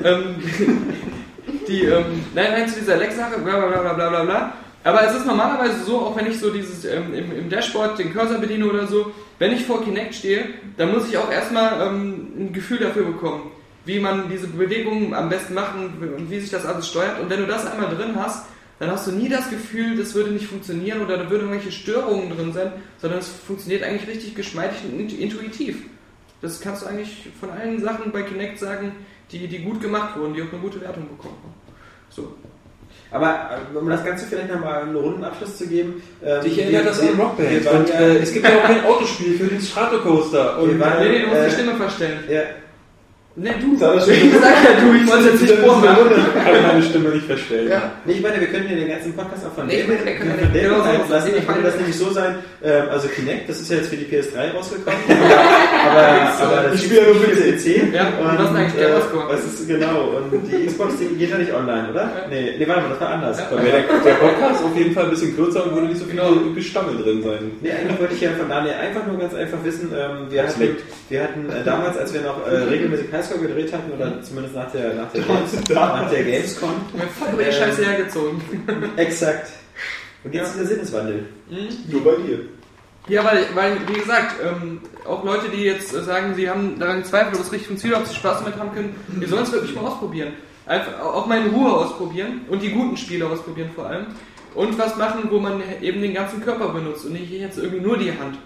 ähm, 0.05 0.35
die, 1.69 1.85
ähm, 1.85 2.05
nein, 2.35 2.47
nein, 2.53 2.69
zu 2.69 2.81
dieser 2.81 2.97
Lex-Sache, 2.97 3.39
bla 3.41 3.57
bla 3.59 3.81
bla 3.81 3.93
bla 3.93 4.09
bla 4.09 4.25
bla. 4.25 4.53
Aber 4.85 5.07
es 5.07 5.15
ist 5.15 5.27
normalerweise 5.27 5.85
so, 5.85 5.97
auch 6.01 6.17
wenn 6.17 6.27
ich 6.27 6.39
so 6.41 6.51
dieses 6.51 6.85
ähm, 6.85 7.15
im, 7.15 7.31
im 7.39 7.49
Dashboard 7.49 7.99
den 7.99 8.13
Cursor 8.13 8.39
bediene 8.39 8.67
oder 8.67 8.87
so, 8.87 9.13
wenn 9.39 9.53
ich 9.53 9.65
vor 9.65 9.85
Kinect 9.85 10.15
stehe, 10.15 10.45
dann 10.77 10.91
muss 10.93 11.09
ich 11.09 11.17
auch 11.19 11.31
erstmal 11.31 11.87
ähm, 11.87 12.33
ein 12.37 12.53
Gefühl 12.53 12.79
dafür 12.79 13.05
bekommen, 13.05 13.51
wie 13.85 14.01
man 14.01 14.29
diese 14.29 14.49
Bewegungen 14.49 15.15
am 15.15 15.29
besten 15.29 15.55
macht 15.55 15.75
und 15.77 16.03
und 16.17 16.31
wie 16.31 16.41
sich 16.41 16.51
das 16.51 16.67
alles 16.67 16.89
steuert. 16.89 17.21
Und 17.21 17.31
wenn 17.31 17.41
du 17.41 17.47
das 17.47 17.65
einmal 17.71 17.95
drin 17.95 18.15
hast, 18.21 18.47
dann 18.79 18.91
hast 18.91 19.07
du 19.07 19.13
nie 19.13 19.29
das 19.29 19.49
Gefühl, 19.51 19.97
das 19.97 20.15
würde 20.15 20.31
nicht 20.31 20.47
funktionieren 20.47 21.03
oder 21.03 21.17
da 21.17 21.31
würden 21.31 21.49
irgendwelche 21.49 21.71
Störungen 21.73 22.31
drin 22.37 22.53
sein, 22.53 22.73
sondern 23.01 23.21
es 23.21 23.29
funktioniert 23.29 23.83
eigentlich 23.85 24.09
richtig 24.09 24.35
geschmeidig 24.35 24.79
und 24.85 24.99
int- 24.99 25.19
intuitiv. 25.19 25.77
Das 26.41 26.61
kannst 26.61 26.83
du 26.83 26.87
eigentlich 26.87 27.29
von 27.39 27.51
allen 27.51 27.81
Sachen 27.81 28.11
bei 28.11 28.23
Kinect 28.23 28.59
sagen, 28.59 28.93
die, 29.31 29.47
die 29.47 29.59
gut 29.61 29.81
gemacht 29.81 30.19
wurden, 30.19 30.35
die 30.35 30.43
auch 30.43 30.51
eine 30.53 30.61
gute 30.61 30.81
Wertung 30.81 31.09
bekommen 31.09 31.37
haben. 31.43 31.55
So. 32.11 32.35
Aber 33.11 33.51
äh, 33.75 33.77
um 33.79 33.89
das 33.89 34.05
Ganze 34.05 34.27
vielleicht 34.27 34.53
nochmal 34.53 34.83
einen 34.83 34.97
runden 34.97 35.23
Abschluss 35.23 35.57
zu 35.59 35.67
geben. 35.69 36.03
ähm, 36.25 36.43
Dich 36.43 36.57
wir- 36.57 36.65
erinnert 36.65 36.87
das 36.87 37.01
an 37.01 37.09
Rockband. 37.21 37.51
Wir 37.51 37.65
waren 37.65 37.77
Und 37.83 37.89
ja, 37.89 37.95
äh, 38.01 38.17
es 38.19 38.33
gibt 38.33 38.47
ja 38.49 38.59
auch 38.59 38.63
kein 38.65 38.85
Autospiel 38.85 39.39
für 39.39 39.45
den 39.47 39.61
Stratocoaster. 39.61 40.67
Wir 40.67 40.81
waren- 40.81 41.03
Nee, 41.03 41.09
nee, 41.11 41.21
du 41.21 41.27
musst 41.29 41.41
äh, 41.41 41.45
die 41.49 41.53
Stimme 41.55 41.75
verstellen. 41.77 42.19
ja, 42.29 42.41
Nee, 43.35 43.49
du. 43.63 43.77
Das 43.81 44.07
Ich 44.09 44.31
sag 44.35 44.43
ja 44.43 44.81
du, 44.81 44.93
ich 44.95 45.11
wollte 45.11 45.31
jetzt 45.31 45.41
nicht 45.41 45.55
vormachen. 45.55 46.05
ich 46.15 46.45
kann 46.45 46.63
meine 46.67 46.83
Stimme 46.83 47.09
nicht 47.09 47.25
verstellen. 47.27 47.71
Ja. 47.71 47.91
Nee, 48.05 48.13
ich 48.15 48.23
meine, 48.23 48.39
wir 48.39 48.47
können 48.49 48.69
ja 48.69 48.77
den 48.77 48.89
ganzen 48.89 49.15
Podcast 49.15 49.47
auch 49.47 49.55
von 49.55 49.67
Nee, 49.67 49.81
ja 49.81 49.87
David 49.87 50.53
genau 50.53 50.77
so. 50.77 50.83
einlassen. 50.83 51.31
Ich 51.39 51.47
meine- 51.49 51.63
das 51.63 51.77
nämlich 51.77 51.97
so 51.97 52.11
sein, 52.11 52.35
ähm, 52.63 52.83
also 52.91 53.09
Kinect, 53.09 53.49
das 53.49 53.61
ist 53.61 53.71
ja 53.71 53.77
jetzt 53.79 53.89
für 53.89 53.97
die 53.97 54.05
PS3 54.05 54.53
rausgekommen, 54.55 54.99
aber, 55.09 56.45
aber 56.45 56.63
das 56.69 56.75
Ich 56.75 56.85
spiele 56.85 57.01
ja 57.01 57.07
nur 57.07 57.17
für 57.17 57.31
PC. 57.31 57.57
PC. 57.57 57.95
Ja, 57.95 58.07
und 58.21 58.39
was 58.39 58.51
ist 58.51 58.57
eigentlich 58.57 58.75
äh, 58.83 58.87
Gamerscore? 58.89 59.25
was 59.29 59.45
ist 59.45 59.69
genau, 59.69 60.01
und 60.19 60.43
die 60.53 60.67
Xbox, 60.67 60.95
die 60.99 61.07
geht 61.17 61.31
ja 61.31 61.39
nicht 61.39 61.53
online, 61.55 61.89
oder? 61.91 62.11
Nee, 62.29 62.55
nee, 62.59 62.69
warte 62.69 62.83
mal, 62.83 62.89
das 62.91 63.01
war 63.01 63.09
anders. 63.11 63.39
Ja. 63.39 63.51
Wäre 63.65 63.83
der, 63.83 63.99
der 64.05 64.15
Podcast 64.21 64.65
auf 64.65 64.77
jeden 64.77 64.93
Fall 64.93 65.05
ein 65.05 65.11
bisschen 65.11 65.35
kürzer 65.37 65.65
und 65.65 65.75
würde 65.75 65.87
nicht 65.87 65.99
so 65.99 66.05
viel 66.05 66.13
Genau. 66.17 66.33
Gestammel 66.55 67.03
drin 67.03 67.23
sein. 67.23 67.51
Nee, 67.63 67.71
eigentlich 67.73 67.99
wollte 67.99 68.15
ich 68.15 68.21
ja 68.21 68.31
von 68.39 68.49
Daniel 68.49 68.75
einfach 68.75 69.07
nur 69.07 69.19
ganz 69.19 69.33
einfach 69.35 69.59
wissen, 69.65 69.91
ähm, 69.97 70.27
wir, 70.31 70.43
hatten, 70.43 70.77
wir 71.09 71.23
hatten 71.23 71.49
äh, 71.51 71.65
damals, 71.65 71.97
als 71.97 72.13
wir 72.13 72.21
noch 72.21 72.47
äh, 72.47 72.55
regelmäßig 72.69 73.11
Highscore 73.23 73.41
gedreht 73.47 73.73
hatten, 73.73 73.93
oder 73.93 74.23
zumindest 74.23 74.55
nach 74.55 74.71
der, 74.71 74.95
nach 74.95 75.13
der, 75.13 75.23
Games, 75.27 75.69
nach 75.71 76.11
der 76.11 76.25
Gamescom, 76.25 76.71
Mir 76.93 77.03
voll 77.19 77.33
über 77.35 77.45
die 77.45 77.53
Scheiße 77.53 77.85
hergezogen. 77.85 78.41
exakt. 78.97 79.53
Und 80.25 80.35
jetzt 80.35 80.51
ist 80.51 80.59
der 80.59 80.67
Sinneswandel. 80.67 81.27
Nur 81.89 82.05
bei 82.05 82.17
dir. 82.23 82.41
Ja, 83.09 83.25
weil, 83.25 83.47
weil 83.55 83.77
wie 83.89 83.99
gesagt, 83.99 84.37
ähm, 84.45 84.81
auch 85.05 85.25
Leute, 85.25 85.49
die 85.49 85.65
jetzt 85.65 85.93
äh, 85.93 86.03
sagen, 86.03 86.35
sie 86.37 86.49
haben 86.49 86.79
daran 86.79 87.05
Zweifel, 87.05 87.35
ob 87.35 87.41
es 87.41 87.51
richtig 87.51 87.67
funktioniert, 87.67 88.01
ob 88.01 88.07
sie 88.07 88.15
Spaß 88.15 88.45
damit 88.45 88.57
haben 88.57 88.73
können, 88.73 88.95
die 89.09 89.27
sollen 89.27 89.43
es 89.43 89.53
wirklich 89.53 89.75
mal 89.75 89.85
ausprobieren. 89.87 90.35
Einfach 90.67 91.01
auch 91.01 91.27
mal 91.27 91.45
in 91.45 91.53
Ruhe 91.53 91.73
ausprobieren 91.73 92.43
und 92.49 92.63
die 92.63 92.71
guten 92.71 92.97
Spiele 92.97 93.27
ausprobieren 93.27 93.71
vor 93.75 93.87
allem. 93.87 94.07
Und 94.55 94.79
was 94.79 94.97
machen, 94.97 95.23
wo 95.31 95.41
man 95.41 95.61
eben 95.81 96.01
den 96.01 96.15
ganzen 96.15 96.41
Körper 96.41 96.69
benutzt 96.69 97.05
und 97.05 97.15
nicht 97.15 97.29
jetzt 97.33 97.59
irgendwie 97.59 97.81
nur 97.81 97.99
die 97.99 98.13
Hand. 98.13 98.39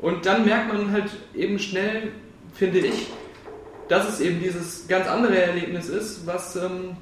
Und 0.00 0.26
dann 0.26 0.44
merkt 0.44 0.72
man 0.72 0.90
halt 0.90 1.10
eben 1.34 1.58
schnell, 1.60 2.10
finde 2.54 2.80
ich, 2.80 3.06
dass 3.90 4.08
es 4.08 4.20
eben 4.20 4.40
dieses 4.40 4.86
ganz 4.86 5.08
andere 5.08 5.36
Erlebnis 5.36 5.88
ist, 5.88 6.24
was, 6.24 6.54
ähm, 6.54 6.96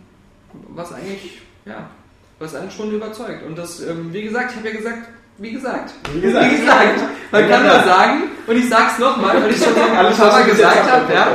was 0.70 0.91
eigentlich, 0.91 1.43
ja, 1.66 1.91
was 2.39 2.55
einen 2.55 2.70
schon 2.70 2.91
überzeugt. 2.91 3.45
Und 3.45 3.59
das, 3.59 3.80
ähm, 3.82 4.12
wie 4.12 4.22
gesagt, 4.22 4.53
ich 4.53 4.57
habe 4.57 4.68
ja 4.68 4.76
gesagt, 4.76 5.07
wie 5.39 5.53
gesagt, 5.53 5.93
Wie 6.12 6.20
gesagt. 6.20 6.47
wie 6.51 6.57
gesagt, 6.61 7.01
man 7.30 7.49
kann 7.49 7.62
nur 7.62 7.72
sagen, 7.84 8.22
und 8.47 8.57
ich 8.57 8.68
sag's 8.68 8.99
nochmal, 8.99 9.41
weil 9.43 9.51
ich 9.51 9.59
schon 9.62 9.74
so 9.74 9.80
ein 9.80 9.97
Alles, 9.97 10.16
paar 10.16 10.26
was 10.28 10.34
Mal 10.34 10.45
gesagt 10.47 10.91
habe, 10.91 11.12
ja, 11.12 11.26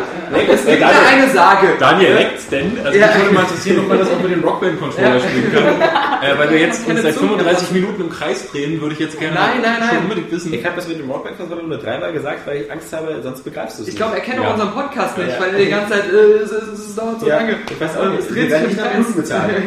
es 0.54 0.66
gibt 0.66 0.82
da 0.82 0.88
Daniel- 0.88 1.24
eine 1.24 1.32
Sage. 1.32 1.68
Daniel 1.80 2.14
leckt's 2.16 2.48
denn? 2.50 2.78
Also 2.84 2.98
Ja. 3.00 3.08
mich 3.08 3.16
würde 3.18 3.34
mal 3.36 3.42
interessieren, 3.42 3.80
ob 3.80 3.88
man 3.90 4.00
das 4.00 4.10
auch 4.10 4.20
mit 4.20 4.32
dem 4.32 4.44
Rockband-Controller 4.44 5.16
Ja. 5.16 5.20
spielen 5.22 5.54
kann. 5.54 5.64
Äh, 5.64 6.38
weil 6.40 6.50
wir 6.52 6.60
jetzt 6.60 6.88
uns 6.88 7.02
seit 7.02 7.14
Zunge 7.14 7.30
35 7.38 7.72
Minuten 7.72 8.02
im 8.02 8.10
Kreis 8.10 8.50
drehen, 8.52 8.82
würde 8.82 8.94
ich 8.94 9.00
jetzt 9.00 9.20
gerne 9.20 9.36
Nein, 9.36 9.50
nein, 9.62 9.76
nein. 9.80 9.90
schon 9.90 9.98
unbedingt 10.00 10.32
wissen. 10.32 10.54
Ich 10.54 10.66
habe 10.66 10.76
das 10.76 10.88
mit 10.88 11.00
dem 11.00 11.10
Rockband 11.12 11.38
Controller 11.38 11.64
nur 11.64 11.78
dreimal 11.78 12.12
gesagt, 12.12 12.40
weil 12.48 12.62
ich 12.64 12.72
Angst 12.72 12.92
habe, 12.92 13.20
sonst 13.22 13.44
begreifst 13.44 13.78
du 13.78 13.84
es 13.84 13.88
Ich 13.90 13.94
nicht. 13.94 14.02
glaube, 14.04 14.16
er 14.18 14.22
kennt 14.24 14.40
auch 14.40 14.44
Ja. 14.44 14.52
unseren 14.52 14.72
Podcast 14.74 15.18
nicht, 15.18 15.30
Ja. 15.30 15.40
weil 15.40 15.54
er 15.54 15.60
die 15.60 15.70
ganze 15.70 15.92
Zeit, 15.94 16.12
äh, 16.12 16.44
es, 16.44 16.52
es, 16.52 16.80
es 16.90 16.96
dauert 16.96 17.20
so 17.22 17.28
Ja, 17.28 17.38
lange. 17.38 17.56
ich 17.70 17.80
weiß 17.80 17.98
auch 17.98 18.10
nicht. 18.10 18.20
es 18.20 18.36
Wir 18.36 18.42
dreht 18.42 18.52
werden 18.52 18.68
sich 18.68 18.76
nicht 18.76 18.86
nach 18.86 18.94
Minuten 18.94 19.16
bezahlt. 19.16 19.54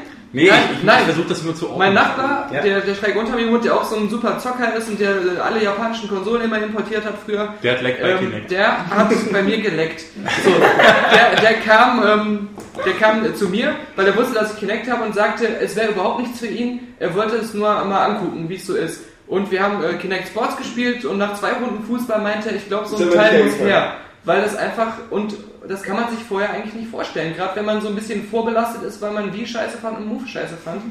Nee, 0.36 0.50
Nein, 0.50 0.60
ich, 0.76 0.82
nein. 0.84 0.98
ich 0.98 1.04
versuche 1.06 1.28
das 1.28 1.42
nur 1.44 1.54
zu 1.54 1.64
ordnen. 1.70 1.78
Mein 1.78 1.94
Nachbar, 1.94 2.50
Ja. 2.52 2.60
der, 2.60 2.80
der 2.82 2.94
schräg 2.94 3.16
unter 3.16 3.34
mir 3.36 3.50
wohnt, 3.50 3.64
der 3.64 3.74
auch 3.74 3.84
so 3.84 3.96
ein 3.96 4.10
super 4.10 4.38
Zocker 4.38 4.76
ist 4.76 4.86
und 4.90 5.00
der 5.00 5.12
äh, 5.12 5.38
alle 5.42 5.62
japanischen 5.64 6.10
Konsolen 6.10 6.42
immer 6.42 6.58
importiert 6.62 7.06
hat 7.06 7.14
früher, 7.24 7.54
Der 7.62 7.72
hat 7.72 7.82
leckt 7.82 8.02
bei 8.02 8.10
ähm, 8.10 8.18
Kinect. 8.18 8.50
der 8.50 8.90
hat 8.90 9.08
bei 9.32 9.42
mir 9.42 9.58
geleckt. 9.62 10.04
So, 10.44 10.50
der, 10.50 11.40
der, 11.40 11.54
kam, 11.60 12.02
ähm, 12.06 12.48
der 12.84 12.92
kam 12.94 13.34
zu 13.34 13.48
mir, 13.48 13.74
weil 13.96 14.06
er 14.08 14.14
wusste, 14.16 14.34
dass 14.34 14.52
ich 14.52 14.58
Kinect 14.60 14.90
habe 14.90 15.04
und 15.04 15.14
sagte, 15.14 15.46
es 15.60 15.74
wäre 15.74 15.92
überhaupt 15.92 16.20
nichts 16.20 16.38
für 16.40 16.48
ihn. 16.48 16.80
Er 16.98 17.14
wollte 17.14 17.36
es 17.36 17.54
nur 17.54 17.68
mal 17.86 18.04
angucken, 18.04 18.46
wie 18.50 18.56
es 18.56 18.66
so 18.66 18.74
ist. 18.76 19.04
Und 19.26 19.50
wir 19.50 19.62
haben 19.62 19.82
äh, 19.82 19.94
Kinect 19.94 20.28
Sports 20.28 20.58
gespielt 20.58 21.04
und 21.06 21.16
nach 21.16 21.34
zwei 21.40 21.52
Runden 21.52 21.82
Fußball 21.84 22.20
meinte 22.20 22.50
er, 22.50 22.56
ich 22.56 22.68
glaube, 22.68 22.86
so 22.86 22.96
ein 23.02 23.10
Teil 23.10 23.44
muss 23.44 23.56
her. 23.58 23.94
Weil 24.26 24.42
das 24.42 24.54
einfach, 24.56 24.92
und 25.10 25.34
das 25.66 25.82
kann 25.82 25.96
man 25.96 26.10
sich 26.10 26.22
vorher 26.24 26.50
eigentlich 26.50 26.74
nicht 26.74 26.90
vorstellen. 26.90 27.34
Gerade 27.34 27.56
wenn 27.56 27.64
man 27.64 27.80
so 27.80 27.88
ein 27.88 27.94
bisschen 27.94 28.26
vorbelastet 28.28 28.82
ist, 28.82 29.00
weil 29.00 29.12
man 29.12 29.30
die 29.32 29.46
Scheiße 29.46 29.78
fand 29.78 29.96
und 29.98 30.06
Move 30.06 30.26
Scheiße 30.28 30.56
fand. 30.62 30.82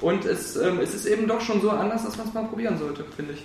Und 0.00 0.24
es, 0.24 0.56
ähm, 0.56 0.80
es 0.82 0.94
ist 0.94 1.06
eben 1.06 1.28
doch 1.28 1.40
schon 1.40 1.60
so 1.60 1.70
anders, 1.70 2.04
dass 2.04 2.16
man 2.16 2.26
es 2.28 2.34
mal 2.34 2.44
probieren 2.44 2.76
sollte, 2.78 3.04
finde 3.16 3.34
ich. 3.34 3.42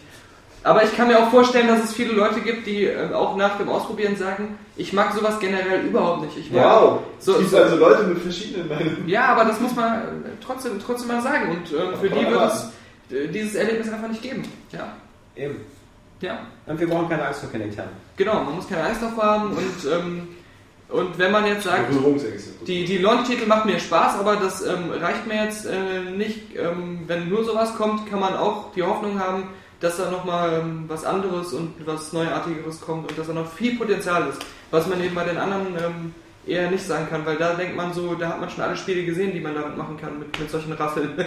Aber 0.65 0.81
ich 0.85 0.95
kann 0.95 1.09
mir 1.09 1.19
auch 1.19 1.29
vorstellen, 1.29 1.67
dass 1.67 1.83
es 1.83 1.91
viele 1.93 2.13
Leute 2.13 2.39
gibt, 2.39 2.65
die 2.67 2.85
äh, 2.85 3.11
auch 3.11 3.35
nach 3.35 3.57
dem 3.57 3.67
Ausprobieren 3.67 4.15
sagen, 4.15 4.57
ich 4.77 4.93
mag 4.93 5.11
sowas 5.13 5.37
generell 5.41 5.81
überhaupt 5.81 6.21
nicht. 6.21 6.37
Ich 6.37 6.51
mag 6.51 6.63
Wow. 6.63 6.99
So- 7.19 7.33
es 7.33 7.39
gibt 7.39 7.49
so- 7.51 7.57
also 7.57 7.75
Leute 7.75 8.03
mit 8.03 8.19
verschiedenen 8.19 8.69
Meinungen. 8.69 9.03
ja, 9.07 9.25
aber 9.25 9.43
das 9.45 9.59
muss 9.59 9.75
man 9.75 9.93
äh, 9.93 10.01
trotzdem, 10.45 10.79
trotzdem 10.79 11.09
mal 11.09 11.21
sagen. 11.21 11.49
Und 11.51 11.77
ähm, 11.77 11.99
für 11.99 12.09
die 12.09 12.25
wird 12.29 12.41
es 12.53 12.71
äh, 13.13 13.27
dieses 13.27 13.55
Erlebnis 13.55 13.91
einfach 13.91 14.07
nicht 14.07 14.21
geben. 14.21 14.43
Ja. 14.71 14.93
eben. 15.35 15.57
Ja. 16.23 16.39
Und 16.65 16.79
wir 16.79 16.87
brauchen 16.87 17.09
keine 17.09 17.25
Angst 17.25 17.41
vor 17.41 17.49
haben. 17.51 17.89
Genau, 18.15 18.43
man 18.45 18.55
muss 18.55 18.67
keine 18.69 18.83
Angst 18.83 19.01
davor 19.01 19.23
haben. 19.23 19.49
Und, 19.49 19.91
ähm, 19.91 20.27
und 20.87 21.19
wenn 21.19 21.31
man 21.33 21.45
jetzt 21.45 21.63
sagt, 21.63 21.91
die, 22.65 22.85
die 22.85 22.97
Launch-Titel 22.99 23.45
macht 23.45 23.65
mir 23.65 23.77
Spaß, 23.77 24.19
aber 24.19 24.37
das 24.37 24.65
ähm, 24.65 24.89
reicht 24.91 25.27
mir 25.27 25.43
jetzt 25.43 25.65
äh, 25.65 25.99
nicht. 26.15 26.55
Ähm, 26.55 27.01
wenn 27.07 27.27
nur 27.27 27.43
sowas 27.43 27.75
kommt, 27.75 28.09
kann 28.09 28.21
man 28.21 28.37
auch 28.37 28.71
die 28.73 28.83
Hoffnung 28.83 29.19
haben, 29.19 29.49
dass 29.81 29.97
da 29.97 30.09
nochmal 30.09 30.61
ähm, 30.61 30.85
was 30.87 31.03
anderes 31.03 31.51
und 31.51 31.73
was 31.85 32.13
Neuartigeres 32.13 32.79
kommt 32.79 33.09
und 33.09 33.19
dass 33.19 33.27
da 33.27 33.33
noch 33.33 33.51
viel 33.51 33.77
Potenzial 33.77 34.29
ist. 34.29 34.41
Was 34.71 34.87
man 34.87 35.03
eben 35.03 35.13
bei 35.13 35.25
den 35.25 35.37
anderen 35.37 35.75
ähm, 35.75 36.15
eher 36.45 36.69
nicht 36.69 36.85
sagen 36.85 37.07
kann, 37.09 37.25
weil 37.25 37.37
da 37.37 37.53
denkt 37.53 37.75
man 37.75 37.93
so, 37.93 38.15
da 38.15 38.29
hat 38.29 38.39
man 38.39 38.49
schon 38.49 38.63
alle 38.63 38.75
Spiele 38.75 39.05
gesehen, 39.05 39.33
die 39.33 39.39
man 39.39 39.55
damit 39.55 39.77
machen 39.77 39.97
kann, 39.97 40.19
mit, 40.19 40.37
mit 40.39 40.49
solchen 40.49 40.73
Rasseln. 40.73 41.11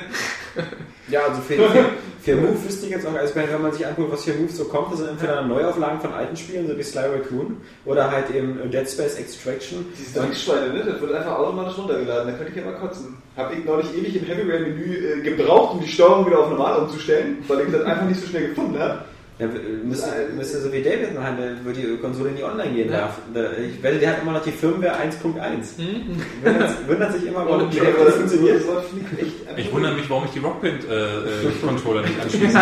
Ja, 1.08 1.20
also 1.28 1.40
für, 1.40 1.54
für, 1.54 1.84
für 2.20 2.36
Move 2.36 2.64
wüsste 2.64 2.86
ich 2.86 2.90
jetzt 2.92 3.06
auch, 3.06 3.14
also 3.14 3.32
wenn 3.36 3.62
man 3.62 3.70
sich 3.70 3.86
anguckt, 3.86 4.12
was 4.12 4.24
für 4.24 4.34
Move 4.34 4.50
so 4.50 4.64
kommt, 4.64 4.90
das 4.90 4.98
sind 4.98 5.10
entweder 5.10 5.42
Neuauflagen 5.42 6.00
von 6.00 6.12
alten 6.12 6.36
Spielen, 6.36 6.66
so 6.66 6.76
wie 6.76 6.82
Sly 6.82 7.02
Raccoon, 7.02 7.58
oder 7.84 8.10
halt 8.10 8.28
eben 8.34 8.58
Dead 8.72 8.90
Space 8.90 9.14
Extraction. 9.16 9.86
Dieses 9.96 10.14
Dankschweine, 10.14 10.72
ne? 10.72 10.82
Das 10.84 11.00
wird 11.00 11.12
einfach 11.12 11.38
automatisch 11.38 11.78
runtergeladen. 11.78 12.32
Da 12.32 12.36
könnte 12.36 12.50
ich 12.50 12.56
ja 12.56 12.64
mal 12.64 12.78
kotzen. 12.78 13.16
Hab 13.36 13.56
ich 13.56 13.64
neulich 13.64 13.96
ewig 13.96 14.16
im 14.16 14.24
Heavy 14.24 14.50
Rail 14.50 14.62
Menü 14.62 14.96
äh, 14.96 15.20
gebraucht, 15.20 15.74
um 15.74 15.80
die 15.80 15.88
Steuerung 15.88 16.26
wieder 16.26 16.40
auf 16.40 16.50
normal 16.50 16.80
umzustellen, 16.80 17.38
weil 17.46 17.60
ich 17.60 17.72
das 17.72 17.84
einfach 17.84 18.06
nicht 18.06 18.20
so 18.20 18.26
schnell 18.26 18.48
gefunden 18.48 18.76
habe. 18.80 19.04
Ja, 19.38 19.46
müsste, 19.84 20.08
müsste 20.34 20.60
so 20.62 20.72
wie 20.72 20.82
David 20.82 21.14
machen, 21.14 21.36
wo 21.62 21.70
die 21.70 21.96
Konsole 21.98 22.30
nie 22.30 22.42
online 22.42 22.72
gehen 22.72 22.90
Ja. 22.90 23.00
darf. 23.00 23.18
Ich 23.60 23.82
wette, 23.82 23.98
der 23.98 24.12
hat 24.12 24.22
immer 24.22 24.32
noch 24.32 24.42
die 24.42 24.50
Firmware 24.50 24.96
1.1. 24.98 25.76
Hm? 25.76 26.16
Wundert, 26.42 26.88
wundert 26.88 27.12
sich 27.12 27.26
immer, 27.26 27.44
warum 27.46 27.68
die 27.70 27.78
nicht 27.80 27.92
funktioniert. 27.92 28.62
Finde 28.62 29.60
ich 29.60 29.72
wundere 29.72 29.94
mich, 29.94 30.08
warum 30.08 30.24
ich 30.24 30.30
die 30.30 30.38
Rockband-Controller 30.38 32.02
nicht 32.02 32.18
anschließe. 32.20 32.58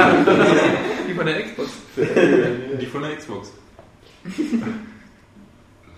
Wie 1.06 1.12
bei 1.16 1.24
der 1.24 1.42
Xbox. 1.44 1.70
Die 2.80 2.86
von 2.86 3.02
der 3.02 3.16
Xbox. 3.16 3.52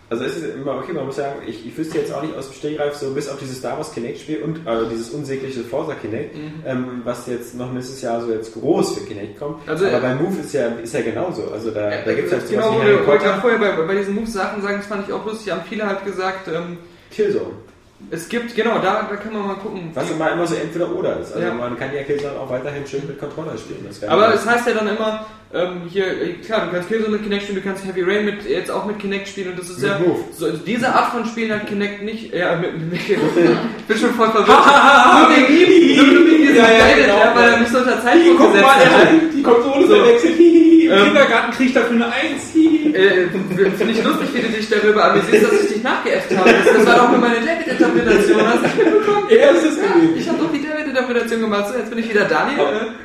Also 0.09 0.25
es 0.25 0.37
ist 0.37 0.55
immer, 0.55 0.77
okay, 0.77 0.93
man 0.93 1.07
muss 1.07 1.17
sagen, 1.17 1.41
ich, 1.47 1.67
ich 1.67 1.77
wüsste 1.77 1.99
jetzt 1.99 2.13
auch 2.13 2.23
nicht 2.23 2.37
aus 2.37 2.49
dem 2.49 2.55
Stegreif, 2.55 2.95
so 2.95 3.13
bis 3.13 3.29
auf 3.29 3.39
dieses 3.41 3.59
Star 3.59 3.77
Wars 3.77 3.93
Kinect-Spiel 3.93 4.43
und 4.43 4.59
äh, 4.59 4.89
dieses 4.91 5.11
unsägliche 5.11 5.61
Forza 5.65 5.95
Kinect, 5.95 6.37
ähm, 6.65 7.01
was 7.03 7.27
jetzt 7.27 7.57
noch 7.57 7.73
nächstes 7.73 8.03
Jahr 8.03 8.21
so 8.21 8.31
jetzt 8.31 8.55
groß 8.55 8.99
für 8.99 9.05
Kinect 9.05 9.39
kommt. 9.39 9.69
Also, 9.69 9.87
Aber 9.87 9.99
äh, 9.99 10.01
bei 10.01 10.15
Move 10.15 10.41
ist 10.41 10.53
ja, 10.53 10.69
ist 10.69 10.95
ja 10.95 11.01
genauso. 11.01 11.51
Also 11.51 11.73
da, 11.73 11.91
da 12.05 12.15
gibt 12.15 12.29
es 12.29 12.33
halt 12.33 12.49
genau, 12.49 12.77
wo 12.77 12.85
wir 12.85 13.05
wollte 13.07 13.25
gerade 13.25 13.41
vorher 13.41 13.59
bei, 13.59 13.73
bei 13.73 13.95
diesen 13.97 14.15
Move-Sachen 14.15 14.63
sagen, 14.63 14.77
das 14.77 14.87
fand 14.87 15.09
ich 15.09 15.13
auch 15.13 15.27
lustig, 15.27 15.53
haben 15.53 15.63
viele 15.69 15.87
halt 15.87 16.05
gesagt, 16.05 16.49
ähm, 16.49 16.79
Killzone. 17.11 17.66
Es 18.11 18.29
gibt, 18.29 18.55
genau, 18.55 18.79
da, 18.79 19.07
da 19.11 19.17
kann 19.17 19.33
man 19.33 19.47
mal 19.47 19.55
gucken. 19.57 19.91
Was 19.95 20.11
immer 20.11 20.31
immer 20.33 20.47
so 20.47 20.55
entweder 20.55 20.91
oder 20.95 21.19
ist. 21.21 21.33
Also 21.35 21.47
Ja. 21.47 21.55
man 21.55 21.77
kann 21.79 21.95
ja 21.95 22.03
Killzone 22.03 22.39
auch 22.39 22.49
weiterhin 22.51 22.87
schön 22.87 23.03
mit 23.07 23.19
Controller 23.19 23.57
spielen. 23.59 23.87
Aber 24.09 24.33
es 24.35 24.47
heißt 24.47 24.67
ja 24.69 24.75
dann 24.75 24.89
immer, 24.89 25.27
ähm, 25.53 25.83
hier, 25.89 26.07
äh, 26.07 26.33
klar, 26.45 26.67
du 26.67 26.73
kannst 26.73 26.89
Killzone 26.89 27.13
mit 27.17 27.23
Kinect 27.25 27.43
spielen, 27.45 27.57
du 27.63 27.65
kannst 27.65 27.85
Heavy 27.85 28.03
Rain 28.03 28.25
mit, 28.25 28.45
jetzt 28.49 28.71
auch 28.71 28.85
mit 28.87 28.99
Kinect 28.99 29.29
spielen 29.29 29.51
und 29.51 29.59
das 29.59 29.71
ist 29.71 29.81
Mit 29.81 29.91
ja, 29.91 29.99
Move. 29.99 30.19
so, 30.33 30.51
diese 30.53 30.89
Art 30.95 31.13
von 31.13 31.25
Spielen 31.27 31.53
hat 31.53 31.67
Kinect 31.67 32.03
nicht, 32.03 32.33
ja, 32.35 32.57
mit, 32.57 32.79
mit, 32.91 33.01
ich 33.09 33.85
bin 33.87 33.97
schon 33.99 34.11
voll 34.15 34.31
verwirrt. 34.31 34.49
nur 34.49 35.37
wegen 35.37 35.57
ihm, 35.57 36.15
nur 36.15 36.27
wegen 36.27 36.43
diesem 36.43 36.57
Ja, 36.57 36.65
genau. 36.97 37.19
ja, 37.19 37.33
weil 37.35 37.51
er 37.53 37.57
mich 37.59 37.69
so 37.69 37.79
unter 37.79 38.01
Zeitdruck 38.03 38.39
gesetzt 38.53 38.67
hat. 38.67 39.09
die 39.37 39.43
Konsole 39.43 39.87
So. 39.87 39.95
verwechselt. 39.97 40.39
Im 40.39 40.47
Ähm. 40.87 41.05
Kindergarten 41.07 41.51
kriegt 41.53 41.75
dafür 41.75 41.97
eine 41.97 42.07
Eins. 42.07 42.53
Äh, 42.95 43.29
Finde 43.77 43.93
ich 43.93 44.05
lustig, 44.05 44.29
wie 44.35 44.41
du 44.43 44.49
dich 44.49 44.69
darüber 44.69 45.11
amüsierst, 45.13 45.45
dass 45.45 45.63
ich 45.65 45.69
dich 45.75 45.83
nachgeäfft 45.83 46.37
habe. 46.37 46.51
Das, 46.51 46.75
das 46.77 46.87
war 46.87 46.97
doch 46.97 47.11
nur 47.11 47.19
meine 47.19 47.37
David-Interpretation, 47.45 48.41
hast 48.47 48.63
du 48.63 48.67
nicht 48.67 48.77
mitbekommen? 48.79 49.27
Er 49.31 49.51
ist 49.53 49.65
es 49.65 49.77
Ja, 49.77 49.83
ich 50.17 50.29
habe 50.29 50.39
doch 50.39 50.53
die 50.53 50.63
David-Interpretation 50.63 51.41
gemacht. 51.41 51.69
So, 51.73 51.79
jetzt 51.79 51.91
bin 51.91 51.99
ich 51.99 52.09
wieder 52.11 52.25
Daniel. 52.25 52.59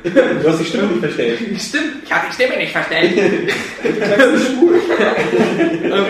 Äh, 0.04 0.10
Du 0.42 0.48
hast 0.48 0.60
die 0.60 0.64
Stimme 0.64 0.86
nicht 0.88 1.00
verstellt. 1.00 1.38
stimmt, 1.60 1.84
ich 2.04 2.12
habe 2.12 2.26
die 2.28 2.34
Stimme 2.34 2.56
nicht 2.56 2.72
verstellt. 2.72 3.12
ähm, 5.84 6.04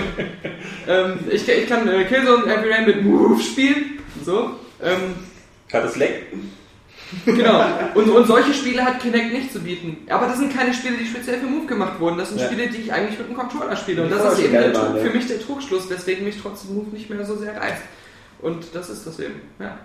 ähm, 0.89 1.19
ich, 1.31 1.49
ich 1.49 1.69
kann 1.69 1.89
äh, 1.89 2.05
Killzone 2.05 2.47
Heavy 2.51 2.71
Rain 2.73 2.87
mit 2.87 3.03
Move 3.05 3.41
spielen. 3.43 3.99
So. 4.25 4.51
Ähm, 4.83 5.15
Hat 5.73 5.85
es 5.85 5.97
Leck? 5.97 6.27
Genau. 7.27 7.65
Und, 7.95 8.09
und 8.09 8.27
solche 8.27 8.55
Spiele 8.55 8.85
hat 8.85 9.01
Kinect 9.01 9.33
nicht 9.33 9.53
zu 9.53 9.61
bieten. 9.61 9.99
Aber 10.11 10.27
das 10.27 10.39
sind 10.39 10.55
keine 10.57 10.73
Spiele, 10.75 10.97
die 10.97 11.07
speziell 11.07 11.39
für 11.41 11.47
Move 11.47 11.67
gemacht 11.67 11.99
wurden. 12.01 12.19
Das 12.19 12.29
sind 12.31 12.41
Ja. 12.41 12.47
Spiele, 12.47 12.69
die 12.69 12.79
ich 12.79 12.93
eigentlich 12.93 13.19
mit 13.19 13.29
einem 13.29 13.37
Controller 13.37 13.77
spiele. 13.77 14.03
Und 14.05 14.11
das 14.11 14.33
ist 14.35 14.45
eben 14.45 14.53
der, 14.53 14.73
Trug- 14.73 14.97
ja. 14.97 15.03
für 15.05 15.11
mich 15.17 15.27
der 15.27 15.41
Trugschluss, 15.41 15.89
weswegen 15.91 16.25
mich 16.25 16.41
trotzdem 16.41 16.75
Move 16.75 16.91
nicht 16.91 17.09
mehr 17.11 17.25
so 17.25 17.37
sehr 17.37 17.57
reizt. 17.61 17.83
Und 18.41 18.65
das 18.75 18.91
ist 18.91 19.07
das 19.07 19.19
eben. 19.21 19.41
Ja. 19.59 19.79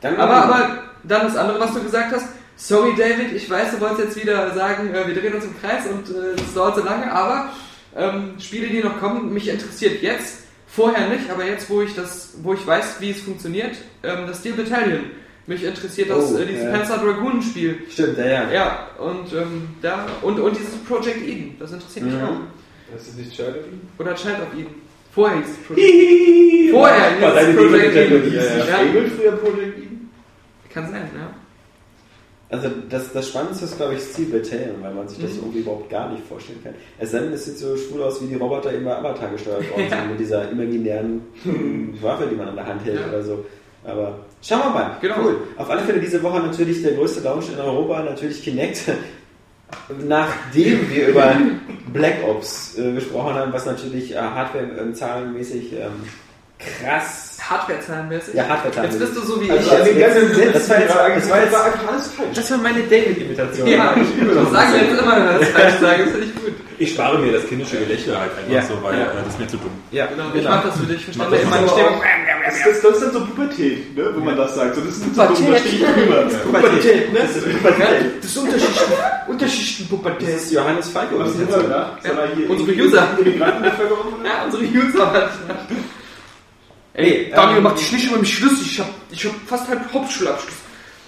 Dann 0.00 0.16
Aber, 0.16 0.34
aber 0.34 0.78
dann 1.04 1.22
das 1.26 1.36
andere, 1.36 1.60
was 1.60 1.72
du 1.74 1.82
gesagt 1.82 2.12
hast. 2.12 2.26
Sorry, 2.56 2.90
David, 2.96 3.32
ich 3.34 3.48
weiß, 3.48 3.70
du 3.72 3.80
wolltest 3.80 4.00
jetzt 4.00 4.22
wieder 4.22 4.52
sagen, 4.54 4.92
äh, 4.94 5.06
wir 5.06 5.14
drehen 5.14 5.32
uns 5.34 5.44
im 5.44 5.58
Kreis 5.60 5.84
und 5.86 6.14
äh, 6.14 6.34
es 6.42 6.52
dauert 6.52 6.76
so 6.76 6.84
lange, 6.84 7.10
aber 7.10 7.50
ähm, 7.96 8.34
Spiele, 8.38 8.66
die 8.68 8.82
noch 8.82 9.00
kommen, 9.00 9.32
mich 9.32 9.48
interessiert 9.48 10.02
jetzt, 10.02 10.40
vorher 10.66 11.08
nicht, 11.08 11.30
aber 11.30 11.44
jetzt, 11.46 11.70
wo 11.70 11.80
ich 11.80 11.94
das, 11.94 12.34
wo 12.42 12.52
ich 12.52 12.66
weiß, 12.66 12.96
wie 13.00 13.10
es 13.12 13.22
funktioniert, 13.22 13.76
ähm, 14.02 14.26
das 14.26 14.40
Steel 14.40 14.52
Battalion. 14.52 15.04
Mich 15.46 15.64
interessiert 15.64 16.10
das, 16.10 16.32
Oh, 16.32 16.38
äh, 16.38 16.46
dieses 16.46 16.64
ja. 16.64 16.70
Panzer 16.70 16.98
Dragoon 16.98 17.42
Spiel. 17.42 17.78
Stimmt, 17.90 18.18
ja, 18.18 18.26
ja. 18.26 18.50
Ja, 18.52 18.88
und 18.98 19.32
ähm, 19.32 19.68
da 19.82 20.06
und, 20.22 20.38
und 20.38 20.56
dieses 20.56 20.76
Project 20.76 21.26
Eden, 21.26 21.56
das 21.58 21.72
interessiert 21.72 22.06
mich 22.06 22.14
Mhm. 22.14 22.22
auch. 22.22 22.36
Das 22.92 23.08
ist 23.08 23.18
nicht 23.18 23.32
Child 23.34 23.48
of 23.50 23.56
Eden? 23.66 23.88
Oder 23.98 24.14
Child 24.14 24.36
of 24.42 24.58
Eden. 24.58 24.74
Vorher 25.12 25.38
hieß 25.38 25.46
es 25.50 25.66
Project 25.66 25.88
Eden. 25.88 26.70
Vorher 26.72 27.10
hieß 27.14 27.22
War 27.22 27.34
deine 27.34 27.48
es 27.50 27.56
Project 27.56 27.96
Eden. 27.96 28.30
die- 28.30 28.36
ja, 28.36 28.42
ja. 28.42 29.10
Früher 29.16 29.32
Project 29.32 29.78
Eden? 29.78 30.10
kann 30.72 30.84
sein, 30.90 31.08
ja. 31.16 31.30
Also 32.52 32.68
das, 32.88 33.12
das 33.12 33.28
Spannendste 33.28 33.64
ist, 33.64 33.76
glaube 33.76 33.94
ich, 33.94 34.00
Steel 34.00 34.26
Battalion, 34.26 34.82
weil 34.82 34.92
man 34.92 35.06
sich 35.08 35.20
das 35.20 35.36
irgendwie 35.36 35.60
überhaupt 35.60 35.88
gar 35.88 36.10
nicht 36.12 36.24
vorstellen 36.26 36.58
kann. 36.64 36.74
Es 36.98 37.12
sei 37.12 37.20
denn, 37.20 37.32
es 37.32 37.44
sieht 37.44 37.58
so 37.58 37.76
schwul 37.76 38.02
aus, 38.02 38.20
wie 38.22 38.26
die 38.26 38.34
Roboter 38.34 38.72
immer 38.72 38.98
Avatar 38.98 39.30
gesteuert 39.30 39.70
worden 39.70 39.84
sind, 39.88 40.10
mit 40.10 40.18
dieser 40.20 40.50
imaginären 40.50 41.22
Waffe, 42.02 42.26
die 42.28 42.34
man 42.36 42.48
an 42.48 42.56
der 42.56 42.66
Hand 42.66 42.84
hält 42.84 43.00
Ja. 43.00 43.08
oder 43.08 43.22
so. 43.22 43.44
Aber 43.84 44.18
schauen 44.42 44.60
wir 44.60 44.70
mal. 44.70 44.96
Genau. 45.00 45.14
Cool. 45.22 45.36
Auf 45.56 45.70
alle 45.70 45.80
Fälle 45.82 46.00
diese 46.00 46.22
Woche 46.22 46.40
natürlich 46.40 46.82
der 46.82 46.92
größte 46.92 47.20
Launch 47.20 47.46
in 47.52 47.58
Europa, 47.60 48.02
natürlich 48.02 48.42
Kinect. 48.42 48.82
Nachdem 50.06 50.90
wir 50.90 51.08
über 51.08 51.32
Black 51.92 52.16
Ops 52.26 52.76
äh, 52.78 52.92
gesprochen 52.92 53.34
haben, 53.34 53.52
was 53.52 53.66
natürlich 53.66 54.12
äh, 54.12 54.16
Hardware-zahlenmäßig 54.18 55.72
ähm, 55.74 56.04
krass 56.58 57.38
Hardware-zahlenmäßig. 57.48 58.34
Ja, 58.34 58.48
Hardware-zahlenmäßig. 58.48 59.00
Jetzt 59.00 59.14
bist 59.14 59.28
du 59.28 59.32
so 59.34 59.40
wie 59.40 59.50
Also 59.50 59.70
ich. 59.90 59.98
ganzen 59.98 60.34
Sätzen, 60.34 60.52
das 60.52 60.68
war 60.70 60.78
jetzt- 60.80 60.90
das 60.90 61.30
war 61.30 61.42
jetzt- 61.42 61.54
einfach 61.54 61.88
alles 61.88 62.06
falsch. 62.12 62.28
Das 62.34 62.50
war 62.50 62.58
meine 62.58 62.82
David-Imitation. 62.82 63.66
Ja, 63.68 63.94
das 63.94 64.50
sagen 64.52 64.72
wir 64.74 64.82
jetzt 64.82 65.00
immer, 65.00 65.16
wenn 65.16 65.24
wir 65.24 65.38
das 65.38 65.48
falsch 65.48 65.74
sagen, 65.80 66.02
das 66.04 66.10
finde 66.10 66.26
ich 66.26 66.34
gut. 66.34 66.49
Ich 66.80 66.92
spare 66.94 67.18
mir 67.18 67.30
das 67.32 67.46
kindische 67.46 67.76
Gelächter 67.76 68.18
halt 68.18 68.30
einfach 68.38 68.50
Ja. 68.50 68.62
so, 68.62 68.82
weil 68.82 68.98
Ja. 68.98 69.04
äh, 69.04 69.16
das 69.22 69.34
ist 69.34 69.38
mir 69.38 69.46
zu 69.48 69.58
dumm. 69.58 69.70
Ja, 69.90 70.06
Genau, 70.06 70.28
ich 70.28 70.32
genau. 70.40 70.50
mach 70.50 70.64
das 70.64 70.78
für 70.78 70.86
dich, 70.86 71.04
verstanden? 71.04 71.32
das. 71.34 71.42
Das, 71.42 72.62
das, 72.64 72.80
das 72.80 72.92
ist 72.94 73.02
dann 73.02 73.12
so 73.12 73.20
Pubertät, 73.26 73.94
ne, 73.96 74.10
wo 74.16 74.20
man 74.24 74.34
das 74.36 74.54
sagt. 74.54 74.74
So, 74.76 74.80
das 74.80 74.96
ist 74.96 75.14
so, 75.14 75.22
Pubertät. 75.22 75.52
da 75.52 75.58
stehe 75.58 75.74
ich 75.74 75.82
drüber. 75.84 76.22
Pubertät, 76.42 77.12
ne? 77.12 77.18
Das 77.20 77.36
ist 77.36 77.44
Pubertät. 77.52 78.06
Das 78.22 78.30
ist 78.30 78.36
Unterschichten, 78.38 78.92
Das 78.92 79.28
Unterschichtenpubertät. 79.28 80.28
ist 80.36 80.52
Johannes 80.52 80.88
Falco. 80.88 81.18
Was 81.18 81.28
ist 81.32 81.38
denn 81.40 81.48
da? 81.68 81.98
Sag 82.02 82.16
mal, 82.16 82.28
hier, 82.34 82.48
Unsere 82.50 82.72
User. 82.72 83.08
Oder? 83.20 83.26
Ja, 84.24 84.44
unsere 84.46 84.62
User 84.64 85.12
halt. 85.12 85.28
Nee, 86.96 87.30
Daniel, 87.34 87.58
ähm, 87.58 87.62
mach 87.62 87.74
dich 87.74 87.92
nicht 87.92 88.06
über 88.10 88.18
mich 88.18 88.34
Schluss, 88.36 88.60
ich 88.64 88.80
hab, 88.80 88.88
ich 89.10 89.24
hab 89.24 89.32
fast 89.46 89.68
halb 89.68 89.80
Hauptschulabschluss. 89.92 90.54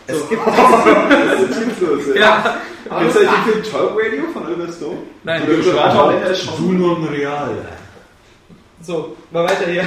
Es 0.07 0.17
gibt 0.29 0.47
Das 0.47 1.41
ist 1.41 2.15
ey. 2.15 2.21
Ja. 2.21 2.57
Kennst 2.99 3.17
du 3.17 3.21
eigentlich 3.21 3.55
den 3.55 3.63
Film 3.65 3.73
Talk 3.73 3.91
Radio 3.99 4.23
von 4.33 4.47
Oliver 4.47 4.73
Stone? 4.73 4.99
Nein, 5.25 5.43
So 5.47 5.73
der 5.73 6.35
schon- 6.35 6.79
nun 6.79 7.05
real. 7.09 7.51
so, 8.81 9.17
mal 9.31 9.45
weiter 9.45 9.67
hier. 9.71 9.85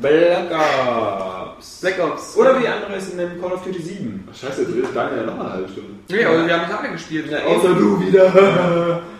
Black 0.00 0.50
Ops. 0.50 1.80
Black 1.80 1.98
Ops. 2.02 2.36
Oder 2.36 2.56
wie 2.58 2.62
die 2.62 2.68
andere 2.68 2.96
ist 2.96 3.12
in 3.12 3.18
dem 3.18 3.40
Call 3.40 3.52
of 3.52 3.62
Duty 3.64 3.82
7. 3.82 4.28
Ach, 4.30 4.34
Scheiße, 4.36 4.62
jetzt 4.62 4.74
redet 4.74 4.96
Daniel 4.96 5.18
ja 5.18 5.26
noch 5.26 5.40
eine 5.40 5.52
halbe 5.52 5.68
Stunde. 5.68 5.90
Nee, 6.08 6.24
aber 6.24 6.46
wir 6.46 6.54
haben 6.60 6.70
es 6.70 6.76
alle 6.78 6.92
gespielt. 6.92 7.30
Ja, 7.30 7.38
Außer 7.44 7.74
du 7.74 8.00
wieder. 8.00 9.02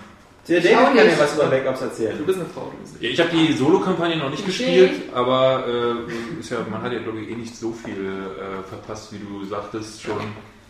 Der 0.49 0.61
David 0.61 0.77
kann 0.79 0.97
ja 0.97 1.03
was 1.19 1.35
über 1.35 1.47
Black 1.47 1.67
Ops 1.69 1.79
Du 1.81 1.85
erzählen. 1.85 2.19
bist 2.27 2.39
eine 2.41 2.49
Frau. 2.49 2.73
du 2.73 3.05
Ja, 3.07 3.11
ich 3.13 3.21
habe 3.21 3.31
die 3.31 3.53
Solo-Kampagne 3.53 4.17
noch 4.17 4.31
nicht 4.31 4.41
Okay. 4.43 4.47
gespielt, 4.51 4.91
aber 5.15 5.65
äh, 5.69 6.41
ist 6.41 6.51
ja, 6.51 6.57
man 6.69 6.83
hat 6.83 6.93
ja 6.93 6.99
glaube 7.01 7.21
ich 7.21 7.31
eh 7.31 7.35
nicht 7.37 7.55
so 7.55 7.73
viel 7.73 7.93
äh, 8.07 8.67
verpasst, 8.69 9.13
wie 9.13 9.19
du 9.19 9.45
sagtest 9.45 10.03
schon. 10.03 10.17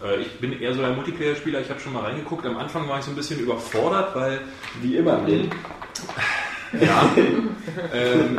Äh, 0.03 0.21
ich 0.23 0.39
bin 0.41 0.61
eher 0.61 0.75
so 0.75 0.83
ein 0.83 0.97
Multiplayer-Spieler, 0.97 1.61
ich 1.61 1.71
habe 1.71 1.81
schon 1.81 1.93
mal 1.93 2.05
reingeguckt. 2.05 2.45
Am 2.47 2.57
Anfang 2.57 2.89
war 2.89 2.99
ich 2.99 3.05
so 3.05 3.11
ein 3.11 3.17
bisschen 3.17 3.41
überfordert, 3.41 4.15
weil 4.15 4.41
Wie 4.81 4.97
immer 4.97 5.19
im 5.19 5.27
Leben. 5.27 5.51
ja, 6.81 7.11
ähm, 7.95 8.39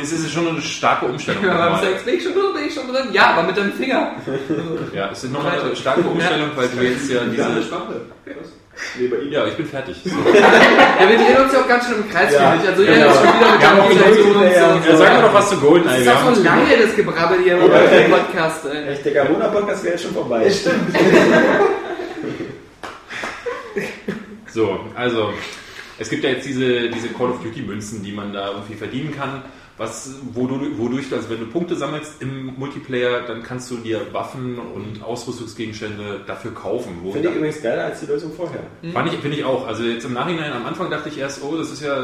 es, 0.00 0.12
es 0.12 0.20
ist 0.24 0.32
schon 0.32 0.48
eine 0.48 0.60
starke 0.60 1.06
Umstellung. 1.06 1.44
Ja, 1.44 1.70
beim. 1.70 1.80
Sex 1.80 2.04
bin 2.04 2.14
ich 2.16 2.22
schon 2.22 2.32
drin, 2.32 2.54
bin 2.54 2.64
ich 2.64 2.74
schon 2.74 2.88
drin. 2.88 3.08
Ja, 3.12 3.34
aber 3.34 3.42
mit 3.44 3.56
deinem 3.56 3.72
Finger. 3.72 4.12
Ja, 4.94 5.10
es 5.10 5.24
ist 5.24 5.32
nochmal 5.32 5.60
eine 5.60 5.76
starke 5.76 6.02
Umstellung, 6.02 6.50
weil 6.54 6.68
du 6.68 6.82
jetzt 6.82 7.10
ja 7.10 7.24
Diese 7.24 7.60
diese. 7.60 7.78
Nee, 8.98 9.08
bei 9.08 9.16
ihm. 9.18 9.32
Ja, 9.32 9.46
ich 9.46 9.54
bin 9.54 9.66
fertig. 9.66 9.96
So. 10.04 10.10
Ja, 11.00 11.08
wir 11.08 11.16
drehen 11.16 11.36
uns 11.44 11.52
ja 11.52 11.60
auch 11.60 11.68
ganz 11.68 11.86
schön 11.86 11.96
im 11.96 12.10
Kreis, 12.10 12.32
Ja, 12.32 12.50
finde 12.52 12.64
ich. 12.64 12.70
Also, 12.70 12.82
genau. 12.82 12.96
ja, 12.96 13.06
jetzt 13.06 13.16
schon 13.18 13.26
wieder 13.38 13.50
mit 13.52 13.60
Wir 13.60 13.68
der 13.68 14.36
und 14.36 14.52
ja, 14.52 14.82
so. 14.82 14.90
Ja, 14.90 14.96
sag 14.96 15.16
mir 15.16 15.22
doch 15.22 15.34
was 15.34 15.48
zu 15.50 15.56
Golden. 15.58 15.84
Das 15.86 15.98
ist 15.98 16.06
wir 16.06 16.16
so 16.22 16.28
uns- 16.28 16.44
lange, 16.44 16.76
das 16.86 16.96
Gebrabbel 16.96 17.38
hier 17.42 17.58
im 17.58 18.10
Podcast. 18.10 18.64
Ey. 18.66 18.88
Echt, 18.92 19.04
der 19.04 19.12
Garona-Podcast 19.12 19.84
wäre 19.84 19.94
jetzt 19.94 20.02
schon 20.04 20.14
vorbei. 20.14 20.50
Stimmt. 20.50 20.94
So, 24.50 24.80
also 24.96 25.32
es 25.98 26.08
gibt 26.08 26.24
ja 26.24 26.30
jetzt 26.30 26.46
diese, 26.46 26.88
diese 26.88 27.08
Call 27.10 27.30
of 27.30 27.42
Duty 27.42 27.62
Münzen, 27.62 28.02
die 28.02 28.12
man 28.12 28.32
da 28.32 28.48
irgendwie 28.52 28.74
verdienen 28.74 29.14
kann. 29.16 29.42
Was, 29.78 30.10
wo 30.32 30.46
du, 30.46 30.76
wodurch, 30.76 31.12
also 31.12 31.30
wenn 31.30 31.38
du 31.38 31.46
Punkte 31.46 31.76
sammelst 31.76 32.20
im 32.20 32.54
Multiplayer, 32.56 33.22
dann 33.22 33.42
kannst 33.44 33.70
du 33.70 33.76
dir 33.76 34.12
Waffen 34.12 34.58
und 34.58 35.02
Ausrüstungsgegenstände 35.02 36.20
dafür 36.26 36.52
kaufen. 36.52 36.98
Wo 37.02 37.12
Finde 37.12 37.28
ich 37.28 37.36
übrigens 37.36 37.62
geiler 37.62 37.84
als 37.84 38.00
die 38.00 38.06
Lösung 38.06 38.32
vorher. 38.32 38.64
Fand 38.92 39.12
ich, 39.12 39.20
finde 39.20 39.36
ich 39.36 39.44
auch. 39.44 39.66
Also 39.66 39.84
jetzt 39.84 40.04
im 40.04 40.14
Nachhinein, 40.14 40.52
am 40.52 40.66
Anfang 40.66 40.90
dachte 40.90 41.08
ich 41.08 41.18
erst, 41.18 41.42
oh, 41.44 41.56
das 41.56 41.70
ist 41.70 41.82
ja 41.82 42.02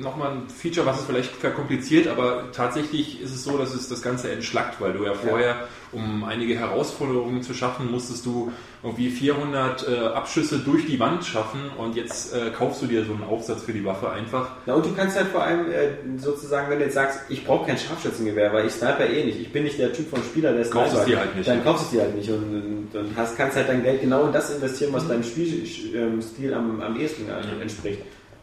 nochmal 0.00 0.32
ein 0.32 0.48
Feature, 0.48 0.86
was 0.86 1.00
es 1.00 1.06
vielleicht 1.06 1.32
verkompliziert, 1.34 2.06
aber 2.06 2.52
tatsächlich 2.52 3.20
ist 3.20 3.34
es 3.34 3.42
so, 3.42 3.58
dass 3.58 3.74
es 3.74 3.88
das 3.88 4.02
Ganze 4.02 4.30
entschlackt, 4.30 4.80
weil 4.80 4.92
du 4.92 5.04
ja 5.04 5.14
vorher, 5.14 5.66
um 5.90 6.22
einige 6.24 6.56
Herausforderungen 6.56 7.42
zu 7.42 7.54
schaffen, 7.54 7.90
musstest 7.90 8.24
du 8.24 8.52
irgendwie 8.86 9.10
400 9.10 9.88
äh, 9.88 10.06
Abschüsse 10.08 10.60
durch 10.60 10.86
die 10.86 10.98
Wand 11.00 11.24
schaffen 11.24 11.60
und 11.76 11.96
jetzt 11.96 12.32
äh, 12.32 12.50
kaufst 12.50 12.82
du 12.82 12.86
dir 12.86 13.04
so 13.04 13.12
einen 13.12 13.24
Aufsatz 13.24 13.62
für 13.62 13.72
die 13.72 13.84
Waffe 13.84 14.10
einfach. 14.10 14.50
Na, 14.64 14.74
und 14.74 14.86
du 14.86 14.94
kannst 14.94 15.16
halt 15.16 15.28
vor 15.28 15.42
allem 15.42 15.70
äh, 15.70 16.18
sozusagen, 16.18 16.70
wenn 16.70 16.78
du 16.78 16.84
jetzt 16.84 16.94
sagst, 16.94 17.20
ich 17.28 17.44
brauche 17.44 17.66
kein 17.66 17.78
Scharfschützengewehr, 17.78 18.52
weil 18.52 18.66
ich 18.66 18.72
sniper 18.72 19.06
eh 19.08 19.24
nicht. 19.24 19.40
Ich 19.40 19.52
bin 19.52 19.64
nicht 19.64 19.78
der 19.78 19.92
Typ 19.92 20.08
von 20.08 20.22
Spieler, 20.22 20.52
der 20.52 20.64
Kaufst 20.66 20.90
Sniper. 20.90 21.02
es 21.02 21.06
dir 21.06 21.18
halt 21.18 21.36
nicht. 21.36 21.48
Dann 21.48 21.64
kaufst 21.64 21.82
du 21.82 21.86
es 21.86 21.90
dir 21.90 22.02
halt 22.02 22.16
nicht 22.16 22.30
und, 22.30 22.88
und, 22.94 22.94
und 22.94 23.16
hast, 23.16 23.36
kannst 23.36 23.56
halt 23.56 23.68
dein 23.68 23.82
Geld 23.82 24.00
genau 24.00 24.26
in 24.26 24.32
das 24.32 24.54
investieren, 24.54 24.92
was 24.92 25.08
deinem 25.08 25.24
Spielstil 25.24 26.54
am, 26.54 26.80
am 26.80 26.98
ehesten 26.98 27.28
äh, 27.28 27.62
entspricht. 27.62 28.02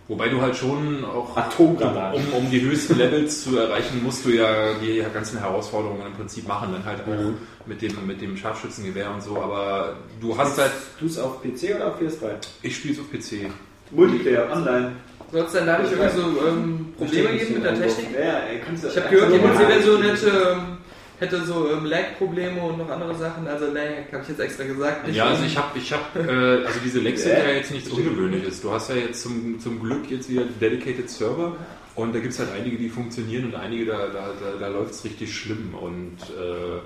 Wobei 0.09 0.27
du 0.27 0.41
halt 0.41 0.55
schon 0.55 1.05
auch, 1.05 1.35
Atomgranaten. 1.37 2.21
um, 2.33 2.43
um 2.43 2.51
die 2.51 2.61
höchsten 2.61 2.97
Levels 2.97 3.43
zu 3.45 3.57
erreichen, 3.57 4.01
musst 4.03 4.25
du 4.25 4.31
ja 4.31 4.73
die 4.81 5.01
ganzen 5.13 5.39
Herausforderungen 5.39 6.05
im 6.07 6.13
Prinzip 6.13 6.45
machen, 6.47 6.73
dann 6.73 6.83
halt 6.85 6.99
auch 7.03 7.07
Mhm. 7.23 7.37
mit, 7.65 7.81
dem, 7.81 8.05
mit 8.05 8.21
dem 8.21 8.35
Scharfschützengewehr 8.35 9.09
und 9.11 9.23
so, 9.23 9.37
aber 9.41 9.95
du 10.19 10.37
hast 10.37 10.57
halt, 10.57 10.71
Du 10.99 11.05
es 11.05 11.17
auf 11.17 11.41
PC 11.41 11.75
oder 11.75 11.87
auf 11.87 12.01
PS3? 12.01 12.31
ich 12.63 12.75
spiele 12.75 12.95
es 12.95 12.99
auf 12.99 13.09
PC. 13.11 13.49
Multiplayer, 13.91 14.51
online. 14.51 14.91
Soll 15.31 15.45
es 15.45 15.53
dann 15.53 15.65
da 15.67 15.79
nicht 15.79 15.91
irgendwie 15.91 16.15
so 16.15 16.47
ähm, 16.47 16.93
Probleme 16.97 17.29
geben 17.37 17.53
mit 17.55 17.63
der 17.63 17.73
Technik? 17.79 18.07
Ja, 18.13 18.39
ey, 18.39 18.59
kannst 18.63 18.83
du, 18.83 18.87
Ich 18.89 18.97
habe 18.97 19.09
gehört, 19.09 19.33
die 19.33 19.39
PC-Version 19.39 20.01
hätte, 20.03 20.27
ähm, 20.27 20.77
hätte 21.23 21.45
so 21.45 21.69
ähm, 21.71 21.85
Lag-Probleme 21.85 22.61
und 22.61 22.77
noch 22.77 22.89
andere 22.89 23.15
Sachen. 23.15 23.47
Also 23.47 23.65
Lag 23.67 24.11
habe 24.11 24.23
ich 24.23 24.29
jetzt 24.29 24.39
extra 24.39 24.63
gesagt. 24.65 25.07
Nicht 25.07 25.15
Ja, 25.15 25.25
also 25.25 25.43
ich 25.43 25.57
habe, 25.57 25.77
ich 25.77 25.91
hab, 25.91 26.15
äh, 26.15 26.65
also 26.65 26.79
diese 26.83 26.99
Lags 26.99 27.23
sind 27.23 27.37
ja 27.37 27.49
jetzt 27.49 27.71
nichts 27.71 27.89
Ungewöhnliches. 27.89 28.61
Du 28.61 28.71
hast 28.71 28.89
ja 28.89 28.95
jetzt 28.95 29.21
zum, 29.21 29.59
zum 29.59 29.81
Glück 29.81 30.09
jetzt 30.09 30.29
wieder 30.29 30.43
Dedicated 30.59 31.09
Server 31.09 31.55
und 31.95 32.15
da 32.15 32.19
gibt 32.19 32.33
es 32.33 32.39
halt 32.39 32.49
einige, 32.51 32.77
die 32.77 32.89
funktionieren 32.89 33.45
und 33.45 33.55
einige, 33.55 33.85
da, 33.85 34.07
da, 34.07 34.31
da, 34.39 34.57
da 34.59 34.67
läuft 34.67 34.91
es 34.91 35.05
richtig 35.05 35.35
schlimm. 35.35 35.75
Und 35.79 36.17
äh, 36.29 36.79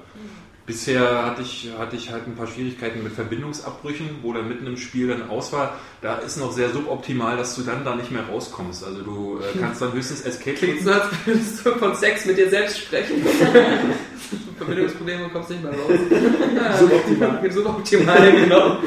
bisher 0.68 1.26
hatte 1.26 1.42
ich, 1.42 1.70
hatte 1.80 1.96
ich 1.96 2.12
halt 2.12 2.28
ein 2.28 2.36
paar 2.36 2.46
Schwierigkeiten 2.46 3.02
mit 3.02 3.14
Verbindungsabbrüchen, 3.14 4.20
wo 4.22 4.34
dann 4.34 4.48
mitten 4.48 4.68
im 4.68 4.78
Spiel 4.78 5.08
dann 5.08 5.30
aus 5.30 5.52
war. 5.54 5.78
Da 6.02 6.18
ist 6.18 6.38
noch 6.38 6.52
sehr 6.52 6.70
suboptimal, 6.70 7.38
dass 7.38 7.56
du 7.56 7.64
dann 7.64 7.84
da 7.84 7.96
nicht 7.96 8.12
mehr 8.12 8.24
rauskommst. 8.30 8.84
Also 8.84 9.02
du 9.02 9.40
äh, 9.40 9.58
kannst 9.58 9.82
dann 9.82 9.94
höchstens 9.94 10.22
Escape 10.22 10.58
Klingt 10.58 10.84
so, 10.84 10.92
als 10.92 11.06
würdest 11.26 11.66
du 11.66 11.72
von 11.72 11.96
Sex 11.96 12.26
mit 12.26 12.38
dir 12.38 12.50
selbst 12.50 12.80
sprechen. 12.80 13.26
Verbindungsprobleme 14.58 15.30
kommst 15.30 15.50
nicht 15.50 15.64
mehr 15.64 15.72
raus. 15.72 16.80
Suboptimal. 16.80 17.52
Suboptimal, 17.52 18.32
genau. 18.34 18.78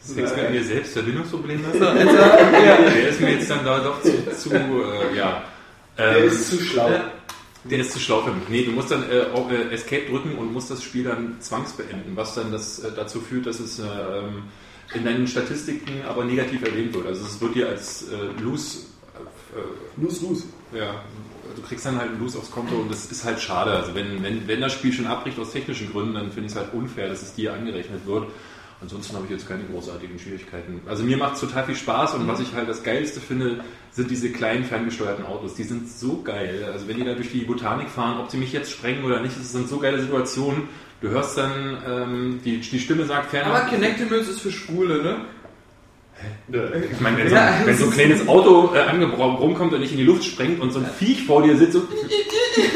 Sex 0.00 0.36
mit 0.36 0.50
mir 0.50 0.64
selbst 0.64 0.92
Verbindungsprobleme. 0.94 1.62
So, 1.78 1.86
also, 1.86 2.16
ja. 2.16 2.76
Der 2.76 3.08
ist 3.08 3.20
mir 3.20 3.30
jetzt 3.34 3.48
dann 3.48 3.64
da 3.64 3.78
doch 3.78 4.02
zu, 4.02 4.10
zu 4.36 4.52
äh, 4.52 5.16
ja. 5.16 5.44
Der 5.96 6.16
Ähm, 6.16 6.26
ist 6.26 6.50
zu 6.50 6.58
schlau. 6.60 6.90
Der 7.64 7.78
ist 7.78 7.92
zu 7.92 7.98
schlau 7.98 8.22
für 8.22 8.32
mich. 8.32 8.48
Nee, 8.48 8.64
du 8.64 8.72
musst 8.72 8.90
dann 8.90 9.10
äh, 9.10 9.24
auch, 9.32 9.50
äh, 9.50 9.70
Escape 9.72 10.06
drücken 10.10 10.36
und 10.36 10.52
musst 10.52 10.70
das 10.70 10.82
Spiel 10.82 11.04
dann 11.04 11.40
zwangsbeenden, 11.40 12.14
was 12.14 12.34
dann 12.34 12.52
das, 12.52 12.80
äh, 12.80 12.92
dazu 12.94 13.20
führt, 13.20 13.46
dass 13.46 13.58
es 13.58 13.78
äh, 13.78 13.84
in 14.94 15.04
deinen 15.04 15.26
Statistiken 15.26 16.02
aber 16.06 16.24
negativ 16.24 16.62
erwähnt 16.62 16.94
wird. 16.94 17.06
Also 17.06 17.24
es 17.24 17.40
wird 17.40 17.54
dir 17.54 17.68
als 17.68 18.08
äh, 18.08 18.42
Lose, 18.42 18.80
äh, 19.56 20.00
Lose, 20.00 20.26
lose. 20.26 20.44
ja, 20.74 21.02
du 21.56 21.62
kriegst 21.62 21.86
dann 21.86 21.98
halt 21.98 22.10
ein 22.10 22.20
Lose 22.20 22.38
aufs 22.38 22.50
Konto 22.50 22.74
und 22.74 22.90
das 22.90 23.10
ist 23.10 23.24
halt 23.24 23.40
schade. 23.40 23.70
Also 23.70 23.94
wenn, 23.94 24.22
wenn, 24.22 24.46
wenn 24.46 24.60
das 24.60 24.72
Spiel 24.72 24.92
schon 24.92 25.06
abbricht 25.06 25.38
aus 25.38 25.52
technischen 25.52 25.90
Gründen, 25.90 26.14
dann 26.14 26.32
finde 26.32 26.46
ich 26.46 26.52
es 26.52 26.58
halt 26.58 26.74
unfair, 26.74 27.08
dass 27.08 27.22
es 27.22 27.34
dir 27.34 27.54
angerechnet 27.54 28.06
wird. 28.06 28.26
Ansonsten 28.84 29.16
habe 29.16 29.24
ich 29.24 29.30
jetzt 29.30 29.48
keine 29.48 29.64
großartigen 29.64 30.18
Schwierigkeiten. 30.18 30.82
Also 30.86 31.04
mir 31.04 31.16
macht 31.16 31.36
es 31.36 31.40
total 31.40 31.64
viel 31.64 31.74
Spaß 31.74 32.16
und 32.16 32.28
was 32.28 32.40
ich 32.40 32.52
halt 32.52 32.68
das 32.68 32.82
Geilste 32.82 33.18
finde, 33.18 33.64
sind 33.92 34.10
diese 34.10 34.30
kleinen 34.30 34.62
ferngesteuerten 34.62 35.24
Autos. 35.24 35.54
Die 35.54 35.62
sind 35.62 35.88
so 35.88 36.20
geil. 36.20 36.68
Also 36.70 36.86
wenn 36.86 36.98
die 36.98 37.04
da 37.04 37.14
durch 37.14 37.32
die 37.32 37.40
Botanik 37.46 37.88
fahren, 37.88 38.20
ob 38.20 38.30
sie 38.30 38.36
mich 38.36 38.52
jetzt 38.52 38.70
sprengen 38.70 39.02
oder 39.04 39.22
nicht, 39.22 39.38
das 39.38 39.52
sind 39.52 39.70
so 39.70 39.78
geile 39.78 40.02
Situationen. 40.02 40.68
Du 41.00 41.08
hörst 41.08 41.38
dann, 41.38 41.78
ähm, 41.88 42.40
die, 42.44 42.58
die 42.58 42.78
Stimme 42.78 43.06
sagt 43.06 43.30
ferner. 43.30 43.54
Aber 43.54 43.70
Connectimals 43.70 44.28
ist 44.28 44.40
für 44.40 44.52
Schwule, 44.52 45.02
ne? 45.02 45.16
Ich 46.92 47.00
meine, 47.00 47.16
wenn, 47.16 47.28
so, 47.30 47.34
Ja, 47.34 47.54
wenn 47.64 47.76
so 47.76 47.86
ein 47.86 47.90
kleines 47.90 48.28
Auto 48.28 48.74
äh, 48.74 48.80
angebraucht 48.80 49.40
rumkommt 49.40 49.72
und 49.72 49.80
nicht 49.80 49.92
in 49.92 49.98
die 49.98 50.04
Luft 50.04 50.24
sprengt 50.24 50.60
und 50.60 50.72
so 50.72 50.80
ein 50.80 50.86
Viech 50.86 51.24
vor 51.24 51.42
dir 51.42 51.56
sitzt, 51.56 51.72
so 51.72 51.80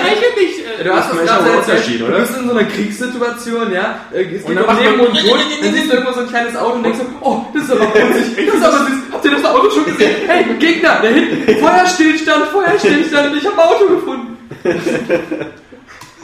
streiche 0.00 0.40
mich. 0.40 0.58
Äh, 0.80 0.84
Du 0.84 0.94
hast 0.94 1.12
das 1.12 1.22
gerade 1.24 1.50
Unterschied, 1.58 2.00
du 2.00 2.06
oder? 2.06 2.20
bist 2.20 2.36
in 2.38 2.48
so 2.48 2.54
einer 2.56 2.64
Kriegssituation, 2.68 3.72
ja, 3.72 4.00
äh, 4.12 4.22
es 4.34 4.44
Und 4.44 4.56
geht 4.56 4.66
dann 4.66 4.76
um 4.76 4.82
Leben 4.82 5.00
und 5.00 5.18
Tod, 5.18 5.38
dann 5.62 5.74
siehst 5.74 5.88
du 5.90 5.94
irgendwo 5.94 6.12
so 6.12 6.20
ein 6.20 6.28
kleines 6.28 6.56
Auto 6.56 6.74
und 6.76 6.82
denkst 6.84 6.98
so, 7.00 7.04
oh, 7.20 7.44
das 7.52 7.64
ist 7.64 7.70
aber 7.72 7.84
putzig, 7.86 8.46
das 8.46 8.54
ist 8.56 8.64
aber 8.64 8.78
süß, 8.78 8.98
habt 9.12 9.24
ihr 9.24 9.30
das 9.32 9.44
Auto 9.44 9.70
schon 9.70 9.84
gesehen? 9.84 10.10
Hey, 10.26 10.44
Gegner, 10.58 10.98
da 11.02 11.08
hinten, 11.08 11.58
Feuerstillstand, 11.60 12.46
Feuerstillstand, 12.46 13.36
ich 13.36 13.46
habe 13.46 13.62
ein 13.62 13.68
Auto 13.68 13.86
gefunden. 13.88 14.36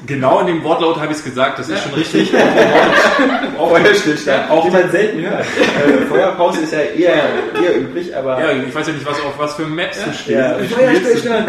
Genau 0.06 0.40
in 0.40 0.46
dem 0.46 0.62
Wortlaut 0.64 0.96
habe 0.96 1.06
ich 1.12 1.18
es 1.18 1.24
gesagt, 1.24 1.58
das 1.58 1.68
ist 1.68 1.82
schon 1.82 1.92
richtig. 1.94 2.32
Auch 3.58 3.70
Feuerstillstand, 3.70 4.50
auch 4.50 4.64
die 4.64 4.70
man 4.70 4.90
selten 4.90 5.20
hört. 5.22 5.40
Äh, 5.40 6.06
Feuerpause 6.06 6.60
ist 6.62 6.72
ja 6.72 6.80
eher, 6.80 7.14
eher 7.62 7.76
üblich, 7.80 8.16
aber 8.16 8.40
Ja, 8.40 8.52
ich 8.52 8.74
weiß 8.74 8.86
ja 8.86 8.92
nicht, 8.92 9.06
was 9.06 9.18
auf 9.20 9.38
was 9.38 9.54
für 9.54 9.66
Maps 9.66 9.98
du 10.04 10.12
spielst. 10.12 10.28
ja, 10.30 10.54
Feuerstillstand. 10.76 11.48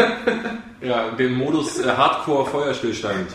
Ja, 0.81 1.05
den 1.17 1.33
Modus 1.33 1.79
äh, 1.79 1.89
Hardcore 1.89 2.45
Feuerstillstand. 2.45 3.31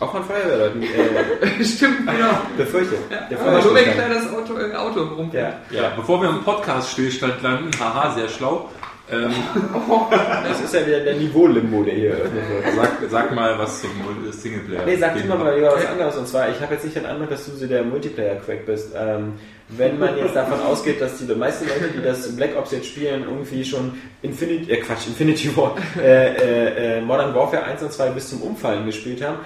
Auch 0.00 0.12
von 0.12 0.22
Feuerwehrleuten 0.24 0.82
äh, 0.82 1.64
Stimmt, 1.64 2.06
genau. 2.06 2.30
befürchtet. 2.56 2.98
Der 3.30 3.40
Aber 3.40 3.62
nur 3.62 3.74
wenn 3.74 3.84
ein 3.84 3.94
kleines 3.94 4.32
Auto, 4.32 4.56
äh, 4.58 4.74
Auto 4.76 5.02
rum. 5.02 5.30
Ja. 5.32 5.54
Ja, 5.70 5.92
bevor 5.96 6.22
wir 6.22 6.28
im 6.28 6.42
Podcast-Stillstand 6.44 7.42
landen, 7.42 7.70
haha, 7.80 8.14
sehr 8.14 8.28
schlau. 8.28 8.70
Ähm, 9.10 9.30
Das 10.48 10.60
ist 10.60 10.74
ja 10.74 10.86
wieder 10.86 11.00
der 11.00 11.14
Niveau-Limbo, 11.14 11.82
der 11.82 11.94
hier 11.94 12.16
sag, 12.76 12.90
sag 13.10 13.34
mal 13.34 13.58
was 13.58 13.82
zum 13.82 13.90
Singleplayer. 14.30 14.84
Nee, 14.84 14.96
sag 14.96 15.26
mal 15.26 15.38
mal 15.38 15.54
lieber 15.54 15.72
was 15.74 15.86
anderes. 15.86 16.16
Und 16.16 16.28
zwar, 16.28 16.48
ich 16.48 16.60
habe 16.60 16.74
jetzt 16.74 16.84
nicht 16.84 16.96
den 16.96 17.06
Eindruck, 17.06 17.30
dass 17.30 17.46
du 17.46 17.52
so 17.52 17.66
der 17.66 17.84
Multiplayer-Crack 17.84 18.66
bist. 18.66 18.92
Ähm, 18.96 19.34
wenn 19.68 19.98
man 19.98 20.16
jetzt 20.16 20.34
davon 20.34 20.60
ausgeht, 20.60 21.00
dass 21.00 21.18
die 21.18 21.34
meisten 21.34 21.68
Leute, 21.68 21.92
die 21.94 22.02
das 22.02 22.34
Black 22.34 22.56
Ops 22.56 22.72
jetzt 22.72 22.86
spielen, 22.86 23.24
irgendwie 23.24 23.64
schon 23.64 23.92
Infinity, 24.22 24.70
äh 24.72 24.78
Quatsch, 24.78 25.06
Infinity 25.08 25.54
War, 25.56 25.76
äh, 25.98 26.34
äh, 26.34 26.98
äh, 26.98 27.00
Modern 27.02 27.34
Warfare 27.34 27.64
1 27.64 27.82
und 27.82 27.92
2 27.92 28.10
bis 28.10 28.30
zum 28.30 28.40
Umfallen 28.42 28.86
gespielt 28.86 29.22
haben, 29.22 29.38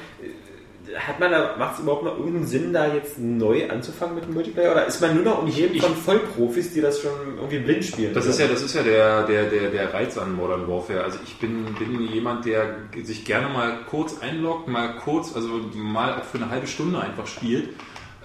hat 0.99 1.21
man 1.21 1.31
da, 1.31 1.57
macht 1.59 1.75
es 1.75 1.81
überhaupt 1.81 2.05
noch 2.05 2.17
irgendeinen 2.19 2.47
Sinn, 2.47 2.73
da 2.73 2.93
jetzt 2.93 3.19
neu 3.19 3.69
anzufangen 3.69 4.15
mit 4.15 4.25
dem 4.25 4.35
Multiplayer? 4.35 4.73
Oder 4.73 4.87
ist 4.87 5.01
man 5.01 5.15
nur 5.15 5.25
noch 5.25 5.43
umgeben 5.43 5.81
von 5.81 5.95
Vollprofis, 5.95 6.73
die 6.73 6.81
das 6.81 7.01
schon 7.01 7.37
irgendwie 7.37 7.59
blind 7.59 7.85
spielen? 7.85 8.15
Das 8.15 8.27
ist 8.27 8.39
ja, 8.39 8.47
das 8.47 8.63
ist 8.63 8.75
ja 8.75 8.83
der, 8.83 9.25
der, 9.25 9.45
der, 9.51 9.71
der 9.71 9.95
Reiz 9.95 10.19
an 10.19 10.35
Modern 10.35 10.69
Warfare. 10.69 11.05
Also 11.05 11.19
ich 11.25 11.39
bin, 11.39 11.65
bin 11.79 12.01
jemand, 12.13 12.45
der 12.45 12.77
sich 13.03 13.25
gerne 13.25 13.49
mal 13.49 13.79
kurz 13.89 14.21
einloggt, 14.21 14.69
mal 14.69 14.97
kurz, 14.97 15.35
also 15.35 15.61
mal 15.75 16.15
auch 16.15 16.25
für 16.25 16.39
eine 16.39 16.51
halbe 16.51 16.67
Stunde 16.67 17.01
einfach 17.01 17.27
spielt. 17.27 17.71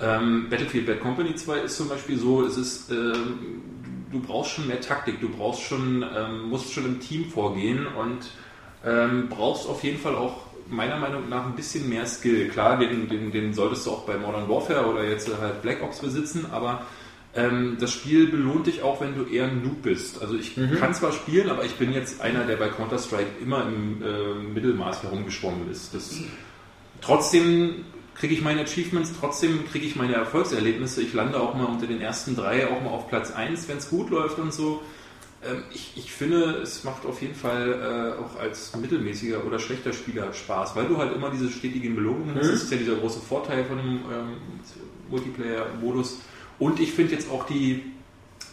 Ähm, 0.01 0.47
Battlefield 0.49 0.85
Bad 0.85 0.99
Company 0.99 1.35
2 1.35 1.59
ist 1.59 1.77
zum 1.77 1.89
Beispiel 1.89 2.17
so, 2.17 2.45
es 2.45 2.57
ist, 2.57 2.91
ähm, 2.91 3.61
du 4.11 4.19
brauchst 4.19 4.51
schon 4.51 4.67
mehr 4.67 4.81
Taktik, 4.81 5.19
du 5.21 5.29
brauchst 5.29 5.63
schon, 5.63 6.05
ähm, 6.15 6.49
musst 6.49 6.71
schon 6.71 6.85
im 6.85 6.99
Team 6.99 7.25
vorgehen 7.25 7.87
und 7.87 8.29
ähm, 8.85 9.27
brauchst 9.29 9.67
auf 9.67 9.83
jeden 9.83 9.97
Fall 9.97 10.15
auch 10.15 10.46
meiner 10.69 10.97
Meinung 10.97 11.29
nach 11.29 11.45
ein 11.45 11.55
bisschen 11.55 11.89
mehr 11.89 12.05
Skill. 12.05 12.49
Klar, 12.49 12.77
den, 12.77 13.07
den, 13.09 13.31
den 13.31 13.53
solltest 13.53 13.85
du 13.85 13.91
auch 13.91 14.05
bei 14.05 14.17
Modern 14.17 14.49
Warfare 14.49 14.85
oder 14.85 15.03
jetzt 15.03 15.29
halt 15.39 15.61
Black 15.61 15.81
Ops 15.83 15.99
besitzen, 15.99 16.45
aber 16.51 16.85
ähm, 17.35 17.77
das 17.79 17.93
Spiel 17.93 18.27
belohnt 18.27 18.67
dich 18.67 18.81
auch, 18.81 18.99
wenn 18.99 19.15
du 19.15 19.25
eher 19.25 19.45
ein 19.45 19.61
Noob 19.61 19.83
bist. 19.83 20.21
Also 20.21 20.35
ich 20.35 20.55
kann 20.79 20.93
zwar 20.93 21.11
spielen, 21.11 21.49
aber 21.49 21.63
ich 21.65 21.75
bin 21.75 21.93
jetzt 21.93 22.21
einer, 22.21 22.45
der 22.45 22.55
bei 22.55 22.69
Counter-Strike 22.69 23.41
immer 23.41 23.65
im 23.67 24.01
äh, 24.01 24.33
Mittelmaß 24.53 25.03
herumgeschwommen 25.03 25.69
ist. 25.69 25.93
Das, 25.93 26.19
trotzdem 27.01 27.85
kriege 28.15 28.33
ich 28.33 28.41
meine 28.41 28.61
Achievements, 28.61 29.13
trotzdem 29.19 29.67
kriege 29.69 29.85
ich 29.85 29.95
meine 29.95 30.15
Erfolgserlebnisse. 30.15 31.01
Ich 31.03 31.13
lande 31.13 31.39
auch 31.39 31.53
mal 31.53 31.65
unter 31.65 31.85
den 31.85 32.01
ersten 32.01 32.35
drei, 32.35 32.67
auch 32.67 32.81
mal 32.81 32.89
auf 32.89 33.07
Platz 33.07 33.31
1, 33.31 33.67
wenn 33.67 33.77
es 33.77 33.89
gut 33.89 34.09
läuft 34.09 34.39
und 34.39 34.51
so. 34.51 34.81
Ähm, 35.49 35.63
ich, 35.73 35.93
ich 35.95 36.11
finde, 36.11 36.61
es 36.61 36.83
macht 36.83 37.05
auf 37.05 37.21
jeden 37.21 37.35
Fall 37.35 38.15
äh, 38.17 38.21
auch 38.21 38.39
als 38.39 38.75
mittelmäßiger 38.75 39.45
oder 39.45 39.59
schlechter 39.59 39.93
Spieler 39.93 40.33
Spaß, 40.33 40.75
weil 40.75 40.87
du 40.87 40.97
halt 40.97 41.15
immer 41.15 41.29
diese 41.29 41.49
stetigen 41.49 41.95
Belohnungen 41.95 42.35
hast. 42.35 42.49
Das 42.49 42.63
ist 42.63 42.71
ja 42.71 42.77
dieser 42.77 42.95
große 42.95 43.19
Vorteil 43.19 43.65
von 43.65 43.77
dem 43.77 43.87
ähm, 43.87 44.37
Multiplayer-Modus. 45.09 46.19
Und 46.59 46.79
ich 46.79 46.91
finde 46.91 47.13
jetzt 47.13 47.29
auch 47.31 47.45
die 47.45 47.83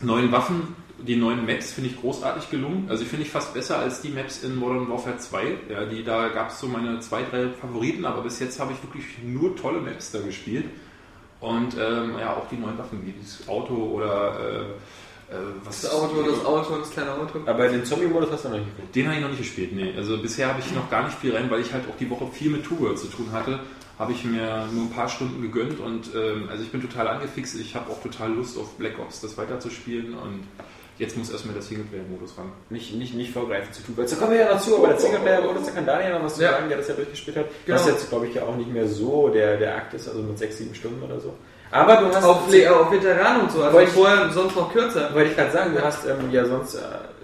neuen 0.01 0.30
Waffen, 0.32 0.74
die 0.99 1.16
neuen 1.16 1.45
Maps 1.45 1.72
finde 1.72 1.90
ich 1.90 2.01
großartig 2.01 2.51
gelungen. 2.51 2.86
Also 2.88 3.03
ich 3.03 3.09
finde 3.09 3.24
ich 3.24 3.30
fast 3.30 3.53
besser 3.53 3.78
als 3.78 4.01
die 4.01 4.11
Maps 4.11 4.42
in 4.42 4.57
Modern 4.57 4.88
Warfare 4.88 5.18
2. 5.18 5.59
Ja, 5.70 5.84
die, 5.84 6.05
da 6.05 6.28
gab 6.28 6.51
es 6.51 6.61
so 6.61 6.68
meine 6.68 7.01
zwei, 7.01 7.22
drei 7.22 7.49
Favoriten, 7.49 8.05
aber 8.05 8.22
bis 8.22 8.38
jetzt 8.40 8.61
habe 8.61 8.72
ich 8.72 8.82
wirklich 8.82 9.05
nur 9.22 9.57
tolle 9.57 9.80
Maps 9.80 10.12
da 10.12 10.20
gespielt. 10.20 10.66
Und 11.40 11.76
ähm, 11.78 12.14
ja, 12.18 12.34
auch 12.34 12.49
die 12.49 12.57
neuen 12.57 12.78
Waffen, 12.78 13.05
wie 13.05 13.14
das 13.20 13.47
Auto 13.49 13.74
oder 13.74 14.62
äh, 14.62 14.64
was 15.64 15.83
Das 15.83 15.93
Auto, 15.93 16.22
das 16.22 16.45
Auto, 16.45 16.77
das 16.79 16.91
kleine 16.91 17.12
Auto. 17.12 17.39
Aber 17.47 17.68
den 17.68 17.85
Zombie-Modus 17.85 18.31
hast 18.31 18.45
du 18.45 18.49
noch 18.51 18.57
nicht 18.59 18.66
gespielt. 18.68 18.95
Den 18.95 19.07
habe 19.07 19.16
ich 19.16 19.22
noch 19.22 19.29
nicht 19.31 19.39
gespielt, 19.39 19.72
nee. 19.75 19.93
Also 19.97 20.18
bisher 20.18 20.49
habe 20.49 20.61
ich 20.61 20.72
noch 20.75 20.91
gar 20.91 21.05
nicht 21.05 21.18
viel 21.18 21.35
rein, 21.35 21.51
weil 21.51 21.61
ich 21.61 21.72
halt 21.72 21.85
auch 21.89 21.97
die 21.97 22.09
Woche 22.11 22.27
viel 22.33 22.51
mit 22.51 22.64
Two 22.64 22.79
World 22.81 22.99
zu 22.99 23.07
tun 23.09 23.29
hatte. 23.33 23.61
Habe 23.99 24.12
ich 24.12 24.25
mir 24.25 24.66
nur 24.72 24.85
ein 24.85 24.91
paar 24.91 25.09
Stunden 25.09 25.41
gegönnt 25.41 25.79
und 25.79 26.11
ähm, 26.16 26.49
also 26.51 26.64
ich 26.64 26.70
bin 26.72 26.81
total 26.83 27.07
angefixt. 27.09 27.59
Ich 27.61 27.75
habe 27.77 27.91
auch 27.91 28.03
total 28.03 28.33
Lust 28.33 28.59
auf 28.59 28.72
Black 28.77 28.99
Ops, 28.99 29.20
das 29.20 29.39
weiterzuspielen 29.39 30.14
und 30.14 30.43
jetzt 30.99 31.16
muss 31.16 31.31
erstmal 31.31 31.55
der 31.55 31.62
Singleplayer-Modus 31.62 32.37
ran. 32.37 32.51
Nicht, 32.70 32.95
nicht, 32.97 33.14
nicht 33.14 33.33
vorgreifen 33.33 33.72
zu 33.72 33.83
tun. 33.83 33.95
Da 33.97 34.16
kommen 34.16 34.33
wir 34.33 34.41
ja 34.41 34.53
noch 34.55 34.61
zu, 34.61 34.77
aber 34.79 34.89
der 34.89 34.99
Singleplayer-Modus, 34.99 35.66
da 35.66 35.70
kann 35.72 35.87
Daniel 35.87 36.12
noch 36.14 36.25
was 36.25 36.35
zu 36.37 36.43
Ja. 36.43 36.53
sagen, 36.53 36.68
der 36.68 36.79
das 36.79 36.89
ja 36.89 36.95
durchgespielt 36.95 37.37
hat. 37.37 37.47
Genau. 37.66 37.79
Was 37.79 37.87
jetzt, 37.87 38.09
glaube 38.09 38.27
ich, 38.27 38.35
ja 38.35 38.43
auch 38.43 38.57
nicht 38.57 38.72
mehr 38.72 38.89
so 38.89 39.29
der, 39.29 39.59
der 39.59 39.77
Akt 39.77 39.95
ist, 39.95 40.09
also 40.09 40.22
mit 40.22 40.39
sechs, 40.39 40.59
sieben 40.59 40.75
Stunden 40.75 41.01
oder 41.03 41.20
so. 41.20 41.33
Aber 41.75 41.97
du 41.97 42.07
hast, 42.14 42.22
Auf, 42.25 42.49
Le- 42.51 42.70
auf 42.75 42.91
Veteran 42.93 43.41
und 43.43 43.51
so, 43.51 43.62
also 43.64 43.81
ich- 43.81 43.89
vorher 43.89 44.31
sonst 44.31 44.55
noch 44.57 44.72
kürzer. 44.72 45.12
wollte 45.12 45.31
ich 45.31 45.37
gerade 45.37 45.51
sagen, 45.51 45.75
du 45.75 45.83
hast 45.85 46.07
ähm, 46.07 46.31
ja 46.31 46.45
sonst, 46.45 46.77
äh, 46.77 46.79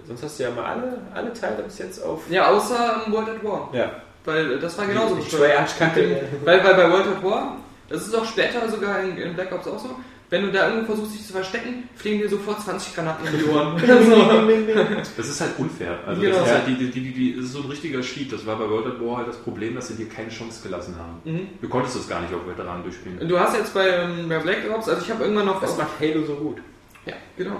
sonst 0.07 0.23
hast 0.23 0.39
du 0.39 0.43
ja 0.43 0.49
mal 0.51 0.65
alle, 0.65 0.97
alle 1.13 1.31
Teile 1.33 1.63
bis 1.63 1.77
jetzt 1.79 2.03
auf. 2.03 2.19
Ja, 2.29 2.47
außer 2.49 3.03
ähm, 3.07 3.13
World 3.13 3.29
at 3.29 3.43
War. 3.43 3.69
Ja. 3.71 3.89
Weil 4.25 4.53
äh, 4.53 4.59
das 4.59 4.77
war 4.77 4.85
genauso 4.85 5.15
Die 5.15 5.21
bescheuert. 5.23 5.51
Treyarch-Kacke. 5.79 6.19
Weil, 6.43 6.63
weil 6.63 6.73
bei 6.73 6.91
World 6.91 7.07
at 7.07 7.23
War, 7.23 7.55
das 7.89 8.01
ist 8.07 8.13
auch 8.15 8.25
später 8.25 8.67
sogar 8.69 8.99
in, 8.99 9.15
in 9.17 9.33
Black 9.33 9.51
Ops 9.53 9.67
auch 9.67 9.79
so, 9.79 9.89
wenn 10.31 10.41
du 10.43 10.51
da 10.51 10.67
irgendwo 10.69 10.87
versuchst, 10.87 11.13
dich 11.13 11.27
zu 11.27 11.33
verstecken, 11.33 11.87
fliegen 11.95 12.19
dir 12.19 12.29
sofort 12.29 12.59
20 12.61 12.95
Granaten 12.95 13.27
in 13.27 13.37
die 13.37 13.45
Ohren. 13.45 13.75
Das 15.17 15.27
ist 15.27 15.41
halt 15.41 15.51
unfair. 15.59 15.99
Also 16.07 16.21
Genau. 16.21 16.37
das 16.37 16.47
ist 16.47 16.53
halt 16.53 16.67
die, 16.67 16.75
die, 16.75 16.89
die, 16.91 17.11
die, 17.13 17.35
das 17.35 17.45
ist 17.45 17.53
so 17.53 17.59
ein 17.61 17.69
richtiger 17.69 18.01
Cheat. 18.01 18.31
Das 18.33 18.45
war 18.45 18.57
bei 18.57 18.67
World 18.69 18.87
at 18.87 18.99
War 19.05 19.17
halt 19.17 19.27
das 19.27 19.37
Problem, 19.37 19.75
dass 19.75 19.89
sie 19.89 19.95
dir 19.95 20.09
keine 20.09 20.29
Chance 20.29 20.63
gelassen 20.63 20.95
haben. 20.97 21.21
Mhm. 21.31 21.47
Du 21.61 21.69
konntest 21.69 21.95
es 21.97 22.07
gar 22.09 22.21
nicht 22.21 22.33
auf 22.33 22.47
Veteranen 22.47 22.81
durchspielen. 22.83 23.27
Du 23.27 23.37
hast 23.39 23.55
jetzt 23.55 23.73
bei, 23.73 23.87
ähm, 23.89 24.27
bei 24.29 24.39
Black 24.39 24.59
Ops, 24.73 24.89
also 24.89 25.01
ich 25.03 25.11
habe 25.11 25.23
irgendwann 25.23 25.45
noch... 25.45 25.61
Das 25.61 25.77
macht 25.77 25.99
Halo 25.99 26.25
so 26.25 26.33
gut. 26.35 26.57
ja, 27.05 27.13
genau. 27.37 27.57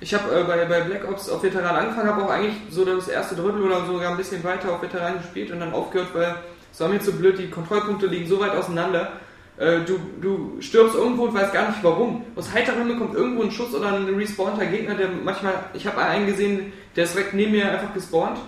Ich 0.00 0.14
habe 0.14 0.34
äh, 0.34 0.44
bei, 0.44 0.64
bei 0.64 0.80
Black 0.80 1.06
Ops 1.08 1.28
auf 1.28 1.42
Veteran 1.42 1.76
angefangen, 1.76 2.08
habe 2.08 2.24
auch 2.24 2.30
eigentlich 2.30 2.54
so 2.70 2.84
das 2.84 3.08
erste 3.08 3.34
Drittel 3.34 3.60
oder 3.62 3.84
sogar 3.84 4.10
ein 4.10 4.16
bisschen 4.16 4.42
weiter 4.42 4.72
auf 4.72 4.82
Veteran 4.82 5.18
gespielt 5.18 5.50
und 5.52 5.60
dann 5.60 5.72
aufgehört, 5.74 6.08
weil 6.14 6.34
es 6.72 6.80
war 6.80 6.88
mir 6.88 7.00
zu 7.00 7.12
blöd, 7.12 7.38
die 7.38 7.48
Kontrollpunkte 7.50 8.06
liegen 8.06 8.26
so 8.26 8.40
weit 8.40 8.52
auseinander. 8.52 9.12
Äh, 9.58 9.80
du, 9.86 9.98
du 10.20 10.60
stirbst 10.60 10.94
irgendwo 10.94 11.24
und 11.24 11.34
weißt 11.34 11.52
gar 11.52 11.68
nicht 11.68 11.82
warum. 11.82 12.24
Aus 12.34 12.52
heiterem 12.52 12.80
Himmel 12.80 12.98
kommt 12.98 13.14
irgendwo 13.14 13.42
ein 13.42 13.50
Schuss 13.50 13.74
oder 13.74 13.92
ein 13.92 14.14
respawnter 14.14 14.66
Gegner, 14.66 14.94
der 14.94 15.08
manchmal, 15.08 15.54
ich 15.72 15.86
habe 15.86 15.98
einen 16.02 16.26
gesehen, 16.26 16.72
der 16.94 17.04
ist 17.04 17.14
direkt 17.14 17.34
neben 17.34 17.52
mir 17.52 17.70
einfach 17.70 17.94
gespawnt 17.94 18.38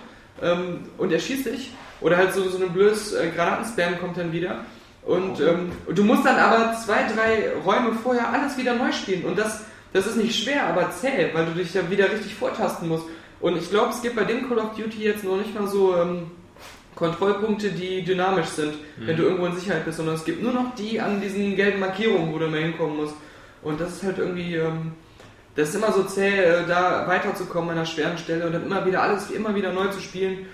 ähm, 0.41 0.85
und 0.97 1.11
er 1.11 1.19
schießt 1.19 1.47
dich. 1.47 1.71
Oder 2.01 2.17
halt 2.17 2.33
so, 2.33 2.47
so 2.47 2.63
ein 2.63 2.71
blödes 2.71 3.13
äh, 3.13 3.29
Granatenspam 3.35 3.99
kommt 3.99 4.17
dann 4.17 4.31
wieder. 4.31 4.63
Und 5.03 5.39
ähm, 5.41 5.71
du 5.93 6.03
musst 6.03 6.25
dann 6.25 6.37
aber 6.37 6.75
zwei, 6.75 7.03
drei 7.03 7.51
Räume 7.65 7.93
vorher 8.03 8.31
alles 8.31 8.57
wieder 8.57 8.75
neu 8.75 8.91
spielen. 8.91 9.25
Und 9.25 9.37
das, 9.37 9.65
das 9.91 10.05
ist 10.05 10.17
nicht 10.17 10.43
schwer, 10.43 10.67
aber 10.67 10.91
zäh, 10.91 11.29
weil 11.33 11.45
du 11.45 11.51
dich 11.53 11.73
ja 11.73 11.89
wieder 11.89 12.11
richtig 12.11 12.35
vortasten 12.35 12.87
musst. 12.87 13.05
Und 13.41 13.57
ich 13.57 13.69
glaube, 13.69 13.89
es 13.89 14.01
gibt 14.01 14.15
bei 14.15 14.25
dem 14.25 14.47
Call 14.47 14.59
of 14.59 14.75
Duty 14.75 15.03
jetzt 15.03 15.23
noch 15.23 15.37
nicht 15.37 15.57
mal 15.57 15.67
so 15.67 15.95
ähm, 15.95 16.31
Kontrollpunkte, 16.99 17.71
die 17.71 18.03
dynamisch 18.03 18.47
sind, 18.47 18.73
mhm. 18.73 19.07
wenn 19.07 19.15
du 19.15 19.23
irgendwo 19.23 19.45
in 19.45 19.55
Sicherheit 19.55 19.85
bist, 19.85 19.97
sondern 19.97 20.15
es 20.15 20.25
gibt 20.25 20.43
nur 20.43 20.51
noch 20.51 20.75
die 20.75 20.99
an 20.99 21.21
diesen 21.21 21.55
gelben 21.55 21.79
Markierungen, 21.79 22.33
wo 22.33 22.37
du 22.37 22.47
mal 22.47 22.59
hinkommen 22.59 22.97
musst. 22.97 23.15
Und 23.63 23.79
das 23.79 23.93
ist 23.93 24.03
halt 24.03 24.17
irgendwie, 24.19 24.55
ähm, 24.55 24.91
das 25.55 25.69
ist 25.69 25.75
immer 25.75 25.93
so 25.93 26.03
zäh, 26.03 26.27
äh, 26.27 26.67
da 26.67 27.07
weiterzukommen 27.07 27.69
an 27.71 27.77
einer 27.77 27.85
schweren 27.85 28.17
Stelle 28.17 28.45
und 28.45 28.53
dann 28.53 28.65
immer 28.65 28.85
wieder 28.85 29.01
alles 29.01 29.31
immer 29.31 29.55
wieder 29.55 29.71
neu 29.71 29.87
zu 29.87 30.01
spielen. 30.01 30.45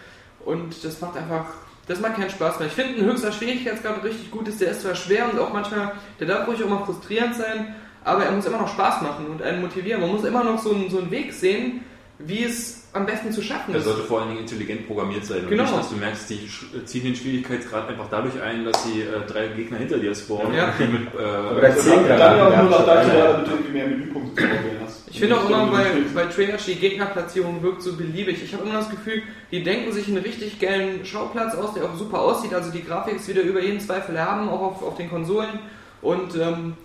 Und 0.45 0.83
das 0.83 1.01
macht 1.01 1.17
einfach, 1.17 1.45
das 1.87 1.99
macht 1.99 2.15
keinen 2.15 2.29
Spaß 2.29 2.59
mehr. 2.59 2.67
Ich 2.67 2.73
finde, 2.73 2.99
ein 2.99 3.05
höchster 3.05 3.31
Schwierigkeitsgrad 3.31 4.03
richtig 4.03 4.29
gut 4.29 4.47
ist, 4.47 4.61
der 4.61 4.69
ist 4.69 4.83
zwar 4.83 4.93
schwer 4.93 5.27
und 5.31 5.39
auch 5.39 5.51
manchmal, 5.51 5.93
der 6.19 6.27
darf 6.27 6.47
ruhig 6.47 6.63
auch 6.63 6.69
mal 6.69 6.85
frustrierend 6.85 7.35
sein, 7.35 7.73
aber 8.03 8.23
er 8.23 8.31
muss 8.31 8.45
immer 8.45 8.59
noch 8.59 8.71
Spaß 8.71 9.01
machen 9.01 9.25
und 9.25 9.41
einen 9.41 9.61
motivieren. 9.61 10.01
Man 10.01 10.11
muss 10.11 10.23
immer 10.23 10.43
noch 10.43 10.59
so 10.59 10.71
einen, 10.71 10.91
so 10.91 10.99
einen 10.99 11.09
Weg 11.09 11.33
sehen, 11.33 11.81
wie 12.19 12.43
es 12.43 12.84
am 12.95 13.05
besten 13.05 13.31
zu 13.31 13.41
schaffen 13.41 13.75
ist. 13.75 13.81
Er 13.85 13.91
sollte 13.91 14.07
vor 14.07 14.21
allen 14.21 14.29
Dingen 14.29 14.41
intelligent 14.41 14.87
programmiert 14.87 15.25
sein. 15.25 15.41
Genau. 15.49 15.63
Und 15.63 15.69
nicht, 15.69 15.79
dass 15.79 15.89
du 15.89 15.95
merkst, 15.97 16.29
die 16.29 16.49
ziehen 16.85 17.03
den 17.03 17.15
Schwierigkeitsgrad 17.15 17.89
einfach 17.89 18.07
dadurch 18.09 18.41
ein, 18.41 18.63
dass 18.63 18.83
sie 18.85 19.01
äh, 19.01 19.19
drei 19.27 19.47
Gegner 19.47 19.77
hinter 19.77 19.97
dir 19.97 20.15
spawnen. 20.15 20.53
Ja. 20.53 20.73
Die 20.79 20.87
mit, 20.87 21.13
äh, 21.13 21.57
Oder 21.57 21.75
zehn 21.75 22.07
Dann 22.07 22.37
ja 22.37 22.47
auch 22.47 22.61
nur 22.61 22.69
noch 22.71 22.85
dazu, 22.85 23.09
damit 23.11 23.47
du 23.47 23.51
irgendwie 23.51 23.71
mehr 23.73 23.87
Menüpunkte 23.87 24.41
zu 24.41 24.47
hast. 24.83 25.09
Ich 25.09 25.19
finde 25.19 25.37
auch 25.37 25.49
immer 25.49 25.65
bei, 25.67 25.85
bei 26.13 26.25
Triage, 26.25 26.57
die 26.67 26.75
Gegnerplatzierung 26.75 27.61
wirkt 27.61 27.81
so 27.81 27.93
beliebig. 27.97 28.41
Ich 28.41 28.53
habe 28.53 28.63
immer 28.63 28.75
das 28.75 28.89
Gefühl, 28.89 29.23
die 29.51 29.63
denken 29.63 29.91
sich 29.91 30.07
einen 30.07 30.17
richtig 30.17 30.59
geilen 30.59 31.05
Schauplatz 31.05 31.53
aus, 31.53 31.73
der 31.73 31.83
auch 31.83 31.95
super 31.97 32.21
aussieht. 32.21 32.53
Also 32.53 32.71
die 32.71 32.83
Grafik 32.83 33.17
ist 33.17 33.27
wieder 33.27 33.41
über 33.41 33.61
jeden 33.61 33.81
Zweifel 33.81 34.15
erhaben, 34.15 34.47
auch 34.47 34.61
auf, 34.61 34.83
auf 34.83 34.95
den 34.95 35.09
Konsolen. 35.09 35.59
Und 36.01 36.35
ähm, 36.35 36.75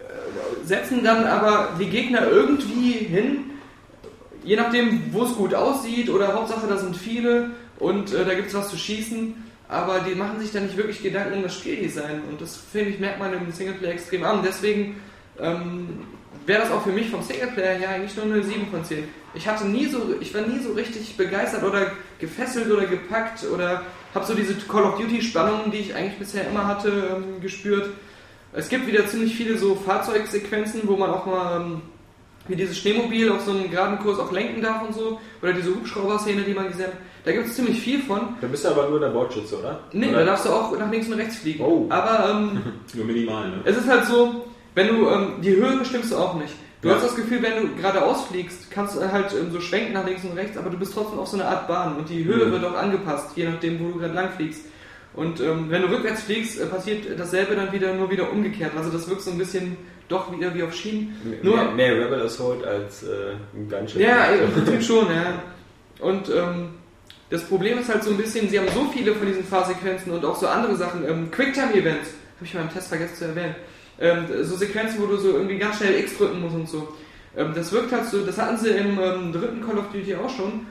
äh, 0.00 0.66
setzen 0.66 1.04
dann 1.04 1.24
aber 1.24 1.70
die 1.78 1.90
Gegner 1.90 2.26
irgendwie 2.26 2.92
hin, 2.92 3.50
je 4.48 4.56
nachdem, 4.56 5.12
wo 5.12 5.24
es 5.24 5.34
gut 5.34 5.54
aussieht 5.54 6.08
oder 6.08 6.32
Hauptsache, 6.32 6.66
da 6.66 6.78
sind 6.78 6.96
viele 6.96 7.50
und 7.78 8.14
äh, 8.14 8.24
da 8.24 8.32
gibt 8.34 8.48
es 8.48 8.54
was 8.54 8.70
zu 8.70 8.78
schießen. 8.78 9.44
Aber 9.68 10.00
die 10.00 10.14
machen 10.14 10.40
sich 10.40 10.50
da 10.50 10.60
nicht 10.60 10.78
wirklich 10.78 11.02
Gedanken 11.02 11.34
um 11.34 11.42
das 11.42 11.54
Spieldesign. 11.54 12.22
Und 12.30 12.40
das, 12.40 12.56
finde 12.56 12.88
ich, 12.88 12.98
merkt 12.98 13.18
man 13.18 13.34
im 13.34 13.52
Singleplayer 13.52 13.92
extrem 13.92 14.24
an. 14.24 14.40
Deswegen 14.42 14.96
ähm, 15.38 16.06
wäre 16.46 16.62
das 16.62 16.70
auch 16.70 16.82
für 16.82 16.92
mich 16.92 17.10
vom 17.10 17.22
Singleplayer 17.22 17.78
her 17.78 17.90
eigentlich 17.90 18.16
nur 18.16 18.24
eine 18.24 18.42
7 18.42 18.68
von 18.70 18.82
10. 18.82 19.04
Ich 19.34 19.46
hatte 19.46 19.66
nie 19.66 19.84
so, 19.84 20.14
ich 20.18 20.32
war 20.32 20.40
nie 20.40 20.60
so 20.60 20.72
richtig 20.72 21.14
begeistert 21.18 21.62
oder 21.62 21.92
gefesselt 22.18 22.70
oder 22.70 22.86
gepackt 22.86 23.44
oder 23.44 23.82
habe 24.14 24.24
so 24.24 24.32
diese 24.32 24.54
Call 24.54 24.84
of 24.84 24.98
Duty 24.98 25.20
Spannungen, 25.20 25.70
die 25.70 25.78
ich 25.78 25.94
eigentlich 25.94 26.18
bisher 26.18 26.48
immer 26.48 26.66
hatte, 26.66 27.18
ähm, 27.18 27.42
gespürt. 27.42 27.90
Es 28.54 28.70
gibt 28.70 28.86
wieder 28.86 29.06
ziemlich 29.06 29.36
viele 29.36 29.58
so 29.58 29.74
Fahrzeugsequenzen, 29.74 30.80
wo 30.84 30.96
man 30.96 31.10
auch 31.10 31.26
mal 31.26 31.60
ähm, 31.60 31.82
wie 32.48 32.56
dieses 32.56 32.78
Schneemobil 32.78 33.30
auf 33.30 33.42
so 33.42 33.50
einem 33.52 33.70
geraden 33.70 33.98
Kurs 33.98 34.18
auch 34.18 34.32
lenken 34.32 34.60
darf 34.62 34.82
und 34.86 34.94
so. 34.94 35.20
Oder 35.42 35.52
diese 35.52 35.70
Hubschrauber-Szene, 35.74 36.42
die 36.42 36.54
man 36.54 36.68
gesehen 36.68 36.86
hat. 36.86 36.94
Da 37.24 37.32
gibt 37.32 37.46
es 37.46 37.54
ziemlich 37.54 37.78
viel 37.80 38.00
von. 38.02 38.20
Da 38.40 38.46
bist 38.46 38.64
du 38.64 38.68
aber 38.70 38.88
nur 38.88 39.00
der 39.00 39.08
Bordschütze, 39.08 39.58
oder? 39.58 39.80
Nee, 39.92 40.08
oder? 40.08 40.20
da 40.20 40.24
darfst 40.24 40.46
du 40.46 40.50
auch 40.50 40.76
nach 40.78 40.90
links 40.90 41.08
und 41.08 41.14
rechts 41.14 41.36
fliegen. 41.38 41.62
Oh. 41.62 41.86
Aber 41.90 42.30
ähm, 42.30 42.60
nur 42.94 43.04
minimal, 43.04 43.48
ne? 43.50 43.56
es 43.64 43.76
ist 43.76 43.88
halt 43.88 44.06
so, 44.06 44.46
wenn 44.74 44.88
du, 44.88 45.08
ähm, 45.08 45.32
die 45.42 45.50
Höhe 45.54 45.76
bestimmst 45.76 46.12
du 46.12 46.16
auch 46.16 46.34
nicht. 46.34 46.54
Du 46.80 46.88
Ja. 46.88 46.94
hast 46.94 47.04
das 47.04 47.16
Gefühl, 47.16 47.42
wenn 47.42 47.60
du 47.60 47.74
geradeaus 47.74 48.22
fliegst, 48.26 48.70
kannst 48.70 48.96
du 48.96 49.00
halt 49.12 49.32
ähm, 49.32 49.50
so 49.52 49.60
schwenken 49.60 49.92
nach 49.94 50.06
links 50.06 50.22
und 50.24 50.36
rechts, 50.38 50.56
aber 50.56 50.70
du 50.70 50.78
bist 50.78 50.94
trotzdem 50.94 51.18
auf 51.18 51.26
so 51.28 51.36
einer 51.36 51.48
Art 51.48 51.66
Bahn 51.66 51.96
und 51.96 52.08
die 52.08 52.24
Höhe 52.24 52.46
Mhm. 52.46 52.52
wird 52.52 52.64
auch 52.64 52.76
angepasst, 52.76 53.30
je 53.36 53.48
nachdem, 53.48 53.80
wo 53.80 53.88
du 53.92 53.98
gerade 53.98 54.14
lang 54.14 54.30
fliegst. 54.36 54.62
Und 55.14 55.40
ähm, 55.40 55.66
wenn 55.68 55.82
du 55.82 55.88
rückwärts 55.88 56.22
fliegst, 56.22 56.60
äh, 56.60 56.66
passiert 56.66 57.18
dasselbe 57.18 57.56
dann 57.56 57.72
wieder 57.72 57.94
nur 57.94 58.10
wieder 58.10 58.30
umgekehrt. 58.30 58.72
Also 58.76 58.90
das 58.90 59.08
wirkt 59.08 59.22
so 59.22 59.30
ein 59.30 59.38
bisschen 59.38 59.76
doch 60.08 60.32
wieder 60.32 60.54
wie 60.54 60.62
auf 60.62 60.74
Schienen. 60.74 61.38
Nur- 61.42 61.56
mehr, 61.56 61.70
mehr 61.72 62.04
Rebel 62.06 62.22
Assault 62.22 62.64
als 62.64 63.02
äh, 63.02 63.32
ein 63.54 63.68
Gunship. 63.68 64.00
Ja, 64.00 64.26
im 64.44 64.50
Prinzip 64.52 64.82
schon, 64.82 65.06
ja. 65.06 65.42
Und 66.00 66.28
ähm, 66.30 66.70
das 67.30 67.42
Problem 67.44 67.78
ist 67.78 67.88
halt 67.88 68.04
so 68.04 68.10
ein 68.10 68.16
bisschen, 68.16 68.48
sie 68.48 68.58
haben 68.58 68.68
so 68.74 68.86
viele 68.92 69.14
von 69.14 69.26
diesen 69.26 69.44
Fahrsequenzen 69.44 70.12
und 70.12 70.24
auch 70.24 70.36
so 70.36 70.46
andere 70.46 70.76
Sachen. 70.76 71.06
Ähm, 71.06 71.30
Quicktime-Events, 71.30 72.10
habe 72.36 72.44
ich 72.44 72.52
beim 72.54 72.72
Test 72.72 72.88
vergessen 72.88 73.16
zu 73.16 73.24
erwähnen. 73.26 73.54
Ähm, 74.00 74.24
so 74.42 74.56
Sequenzen, 74.56 75.00
wo 75.02 75.06
du 75.06 75.16
so 75.16 75.32
irgendwie 75.32 75.58
ganz 75.58 75.78
schnell 75.78 75.98
X 75.98 76.16
drücken 76.16 76.40
musst 76.40 76.54
und 76.54 76.68
so. 76.68 76.88
Ähm, 77.36 77.52
das 77.54 77.72
wirkt 77.72 77.92
halt 77.92 78.06
so, 78.06 78.24
das 78.24 78.38
hatten 78.38 78.56
sie 78.56 78.70
im 78.70 78.98
ähm, 78.98 79.32
dritten 79.32 79.60
Call 79.66 79.78
of 79.78 79.90
Duty 79.92 80.14
auch 80.14 80.30
schon. 80.30 80.66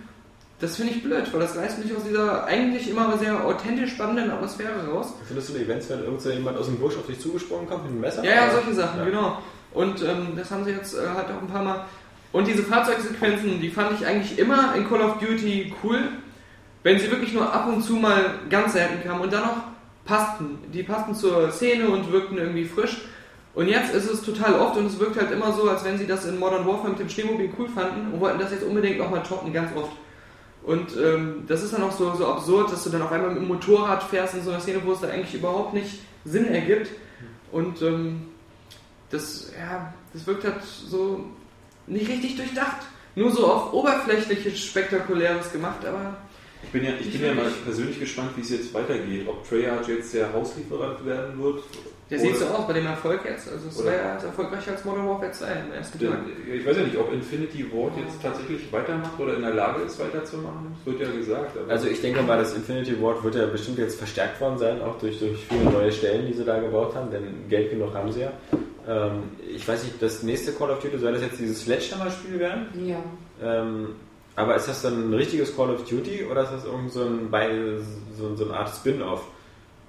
Das 0.60 0.76
finde 0.76 0.94
ich 0.94 1.04
blöd, 1.04 1.32
weil 1.32 1.40
das 1.40 1.56
reißt 1.56 1.84
mich 1.84 1.96
aus 1.96 2.04
dieser 2.04 2.46
eigentlich 2.46 2.90
immer 2.90 3.16
sehr 3.20 3.46
authentisch 3.46 3.92
spannenden 3.92 4.32
Atmosphäre 4.32 4.88
raus. 4.92 5.14
Findest 5.28 5.50
du 5.50 5.54
die 5.54 5.64
Events, 5.64 5.88
wenn 5.90 6.00
irgend 6.04 6.20
so 6.22 6.32
jemand 6.32 6.58
aus 6.58 6.66
dem 6.66 6.78
Busch 6.80 6.96
auf 6.98 7.06
dich 7.06 7.20
zugesprungen 7.20 7.68
kommt 7.68 7.84
mit 7.84 7.92
einem 7.92 8.02
Messer? 8.02 8.24
Ja, 8.24 8.32
ja, 8.48 8.52
solche 8.52 8.74
Sachen, 8.74 9.00
Ja. 9.00 9.06
genau. 9.06 9.38
Und 9.74 10.02
ähm, 10.02 10.30
das 10.36 10.50
haben 10.50 10.66
sie 10.66 10.72
jetzt 10.72 10.96
äh, 10.96 11.02
halt 11.16 11.28
auch 11.28 11.42
ein 11.42 11.48
paar 11.48 11.64
Mal. 11.64 11.86
Und 12.32 12.48
diese 12.48 12.64
Fahrzeugsequenzen, 12.64 13.62
die 13.62 13.70
fand 13.70 14.00
ich 14.00 14.08
eigentlich 14.08 14.40
immer 14.40 14.74
in 14.76 14.90
Call 14.90 15.02
of 15.02 15.20
Duty 15.20 15.74
cool, 15.84 16.00
wenn 16.82 16.98
sie 16.98 17.12
wirklich 17.12 17.34
nur 17.34 17.54
ab 17.54 17.68
und 17.68 17.84
zu 17.84 17.94
mal 17.94 18.40
ganz 18.50 18.74
selten 18.74 19.08
kamen 19.08 19.22
und 19.22 19.32
dann 19.32 19.44
noch 19.44 19.58
passten. 20.06 20.58
Die 20.74 20.82
passten 20.84 21.14
zur 21.14 21.52
Szene 21.52 21.88
und 21.90 22.12
wirkten 22.12 22.38
irgendwie 22.38 22.66
frisch. 22.66 23.02
Und 23.54 23.68
jetzt 23.68 23.94
ist 23.94 24.10
es 24.10 24.22
total 24.24 24.56
oft 24.56 24.78
und 24.78 24.88
es 24.88 25.00
wirkt 25.00 25.20
halt 25.20 25.32
immer 25.32 25.52
so, 25.52 25.70
als 25.70 25.84
wenn 25.84 25.98
sie 25.98 26.08
das 26.08 26.26
in 26.26 26.40
Modern 26.40 26.66
Warfare 26.66 26.90
mit 26.90 27.00
dem 27.00 27.10
Schneemobil 27.10 27.50
cool 27.60 27.68
fanden 27.70 28.12
und 28.14 28.20
wollten 28.20 28.40
das 28.40 28.52
jetzt 28.52 28.64
unbedingt 28.64 28.98
nochmal 29.00 29.22
toppen, 29.24 29.52
ganz 29.54 29.70
oft. 29.76 29.92
Und 30.64 30.98
ähm, 30.98 31.46
das 31.48 31.64
ist 31.64 31.74
dann 31.74 31.84
auch 31.84 31.92
so, 31.92 32.14
so 32.16 32.28
absurd, 32.28 32.72
dass 32.72 32.84
du 32.84 32.90
dann 32.90 33.02
auf 33.02 33.12
einmal 33.12 33.30
mit 33.30 33.42
dem 33.42 33.48
Motorrad 33.48 34.04
fährst 34.04 34.34
in 34.34 34.44
so 34.44 34.52
einer 34.52 34.60
Szene, 34.60 34.82
wo 34.84 34.92
es 34.92 35.00
da 35.00 35.08
eigentlich 35.08 35.34
überhaupt 35.34 35.74
nicht 35.74 36.00
Sinn 36.26 36.46
ergibt. 36.48 36.92
Und 37.52 37.82
ähm, 37.82 38.28
das, 39.10 39.52
ja, 39.58 39.94
das 40.14 40.28
wirkt 40.28 40.44
halt 40.44 40.62
so 40.64 41.26
nicht 41.86 42.10
richtig 42.10 42.36
durchdacht. 42.36 42.86
Nur 43.16 43.32
so 43.32 43.52
auf 43.52 43.74
oberflächliches, 43.74 44.60
spektakuläres 44.60 45.52
gemacht, 45.52 45.86
aber 45.86 46.18
Ich 46.64 46.70
bin 46.70 46.84
ja, 46.84 46.92
ich 47.00 47.12
bin 47.12 47.22
ja 47.24 47.34
mal 47.34 47.50
persönlich 47.64 48.00
gespannt, 48.00 48.32
wie 48.36 48.42
es 48.42 48.50
jetzt 48.50 48.74
weitergeht. 48.74 49.28
Ob 49.28 49.48
Treyarch 49.48 49.88
jetzt 49.88 50.14
der 50.14 50.32
Hauslieferant 50.34 51.06
werden 51.06 51.42
wird. 51.42 51.64
der 52.10 52.20
sieht 52.20 52.36
so 52.36 52.46
aus 52.46 52.68
bei 52.68 52.74
dem 52.74 52.86
Erfolg 52.88 53.22
jetzt. 53.26 53.50
Also 53.50 53.68
es 53.70 53.86
war 53.86 53.94
ja 53.94 54.14
als 54.16 54.24
erfolgreicher 54.26 54.72
als 54.72 54.84
Modern 54.84 55.08
Warfare 55.08 55.32
2 55.32 55.46
im 55.48 55.72
ersten 55.74 56.00
Denn, 56.00 56.10
Tag. 56.12 56.20
ich 56.54 56.66
weiß 56.66 56.78
ja 56.78 56.84
nicht, 56.84 56.98
ob 56.98 57.14
Infinity 57.14 57.72
Ward 57.72 57.94
jetzt 57.98 58.22
tatsächlich 58.22 58.72
weitermacht 58.72 59.18
oder 59.20 59.36
in 59.36 59.42
der 59.44 59.54
Lage 59.54 59.84
ist, 59.84 59.98
weiterzumachen. 60.00 60.76
Das 60.84 60.94
wird 60.94 61.08
ja 61.10 61.16
gesagt. 61.16 61.58
Aber 61.58 61.72
Also 61.72 61.88
ich 61.88 62.02
denke 62.02 62.22
mal, 62.24 62.38
das 62.38 62.54
Infinity 62.54 63.02
Ward 63.02 63.24
wird 63.24 63.36
ja 63.36 63.46
bestimmt 63.46 63.78
jetzt 63.78 63.98
verstärkt 63.98 64.42
worden 64.42 64.58
sein, 64.58 64.82
auch 64.82 64.98
durch, 65.00 65.20
durch 65.20 65.38
viele 65.48 65.66
neue 65.72 65.92
Stellen, 65.92 66.28
die 66.28 66.34
sie 66.34 66.44
da 66.44 66.60
gebaut 66.60 66.96
haben, 66.96 67.12
denn 67.12 67.48
Geld 67.50 67.70
genug 67.70 67.94
haben 67.94 68.12
sie 68.12 68.22
ja. 68.22 68.34
Ähm, 68.88 69.24
ich 69.48 69.68
weiß 69.68 69.84
nicht, 69.84 70.02
das 70.02 70.24
nächste 70.24 70.54
Call 70.54 70.72
of 70.72 70.80
Duty 70.80 70.98
soll 70.98 71.14
das 71.14 71.22
jetzt 71.22 71.40
dieses 71.40 71.62
Sledgehammer-Spiel 71.64 72.40
werden? 72.40 72.68
Ja. 72.86 72.98
Ähm, 73.42 73.90
aber 74.38 74.56
ist 74.56 74.68
das 74.70 74.82
dann 74.84 75.10
ein 75.10 75.14
richtiges 75.14 75.54
Call 75.56 75.72
of 75.72 75.84
Duty 75.84 76.24
oder 76.32 76.44
ist 76.44 76.52
das 76.54 76.64
irgend 76.66 76.94
so, 76.94 77.02
ein, 77.04 77.30
Bei- 77.30 77.50
so, 78.18 78.34
so 78.36 78.46
eine 78.46 78.54
Art 78.58 78.70
Spin-off? 78.74 79.24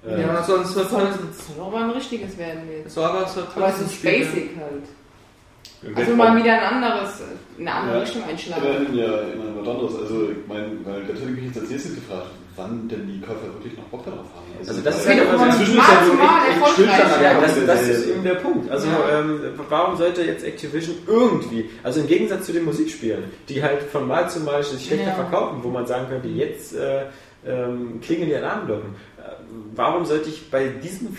Äh, 0.05 0.21
Ja, 0.21 0.43
sonst 0.43 0.69
Das 0.69 0.75
wird 0.75 0.89
soll, 0.89 1.01
es 1.03 1.37
das 1.37 1.55
soll 1.55 1.65
aber 1.65 1.77
ein 1.85 1.89
richtiges 1.91 2.37
werden 2.37 2.63
jetzt. 2.69 2.93
so, 2.95 3.01
aber 3.03 3.25
es 3.25 3.35
wird 3.35 3.47
Aber 3.55 3.67
es 3.69 3.79
ist 3.81 3.93
Spiel. 3.95 4.11
basic 4.11 4.49
halt. 4.59 5.95
Also 5.97 6.13
mal 6.15 6.35
wieder 6.35 6.53
ein 6.53 6.83
anderes, 6.83 7.21
in 7.57 7.65
eine 7.67 7.77
andere 7.77 7.95
Ja. 7.95 8.01
Richtung 8.01 8.23
einschlagen. 8.23 8.61
Aber 8.61 8.95
ja, 8.95 9.19
immer 9.21 9.61
was 9.61 9.67
anderes. 9.67 9.95
Also, 10.01 10.29
ich 10.31 10.47
meine, 10.47 10.71
weil 10.83 11.01
da 11.05 11.13
hätte 11.13 11.23
ich 11.23 11.29
mich 11.29 11.45
jetzt 11.45 11.59
als 11.59 11.69
nächstes 11.69 11.95
gefragt, 11.95 12.27
wann 12.59 12.87
denn 12.89 13.07
die 13.07 13.19
Käufer 13.21 13.45
wirklich 13.53 13.75
noch 13.77 13.85
Bock 13.85 14.03
darauf 14.05 14.19
haben. 14.35 14.45
Also 14.67 14.81
das 14.81 14.97
ist 14.99 15.07
weil- 15.07 15.17
ja 15.17 15.23
immer 15.23 15.39
so- 15.39 15.45
inzwischen 15.45 15.77
ist 15.79 15.87
ja 15.87 16.05
so 16.05 16.11
echt- 16.13 17.21
Ja, 17.23 17.41
das, 17.41 17.65
das 17.65 17.87
ist 17.87 18.07
eben 18.09 18.23
der 18.23 18.35
Punkt. 18.35 18.69
Also 18.69 18.87
Ja. 18.87 19.19
ähm, 19.19 19.39
warum 19.69 19.97
sollte 19.97 20.21
jetzt 20.23 20.43
Activision 20.43 20.97
irgendwie, 21.07 21.69
also 21.83 22.01
im 22.01 22.07
Gegensatz 22.07 22.45
zu 22.45 22.51
den 22.53 22.65
Musikspielen, 22.65 23.23
die 23.47 23.63
halt 23.63 23.81
von 23.83 24.07
Mal 24.07 24.29
zu 24.29 24.41
Mal 24.41 24.61
sich 24.63 24.85
schlechter 24.85 25.07
Ja. 25.07 25.13
verkaufen, 25.15 25.59
wo 25.63 25.69
man 25.69 25.87
sagen 25.87 26.07
könnte, 26.09 26.27
jetzt 26.27 26.75
äh, 26.75 27.05
ähm, 27.47 28.01
klingen 28.01 28.25
die 28.27 28.35
Alarmglocken. 28.35 28.89
Äh, 29.17 29.31
warum 29.75 30.05
sollte 30.05 30.27
ich 30.29 30.51
bei 30.51 30.67
diesen 30.67 31.17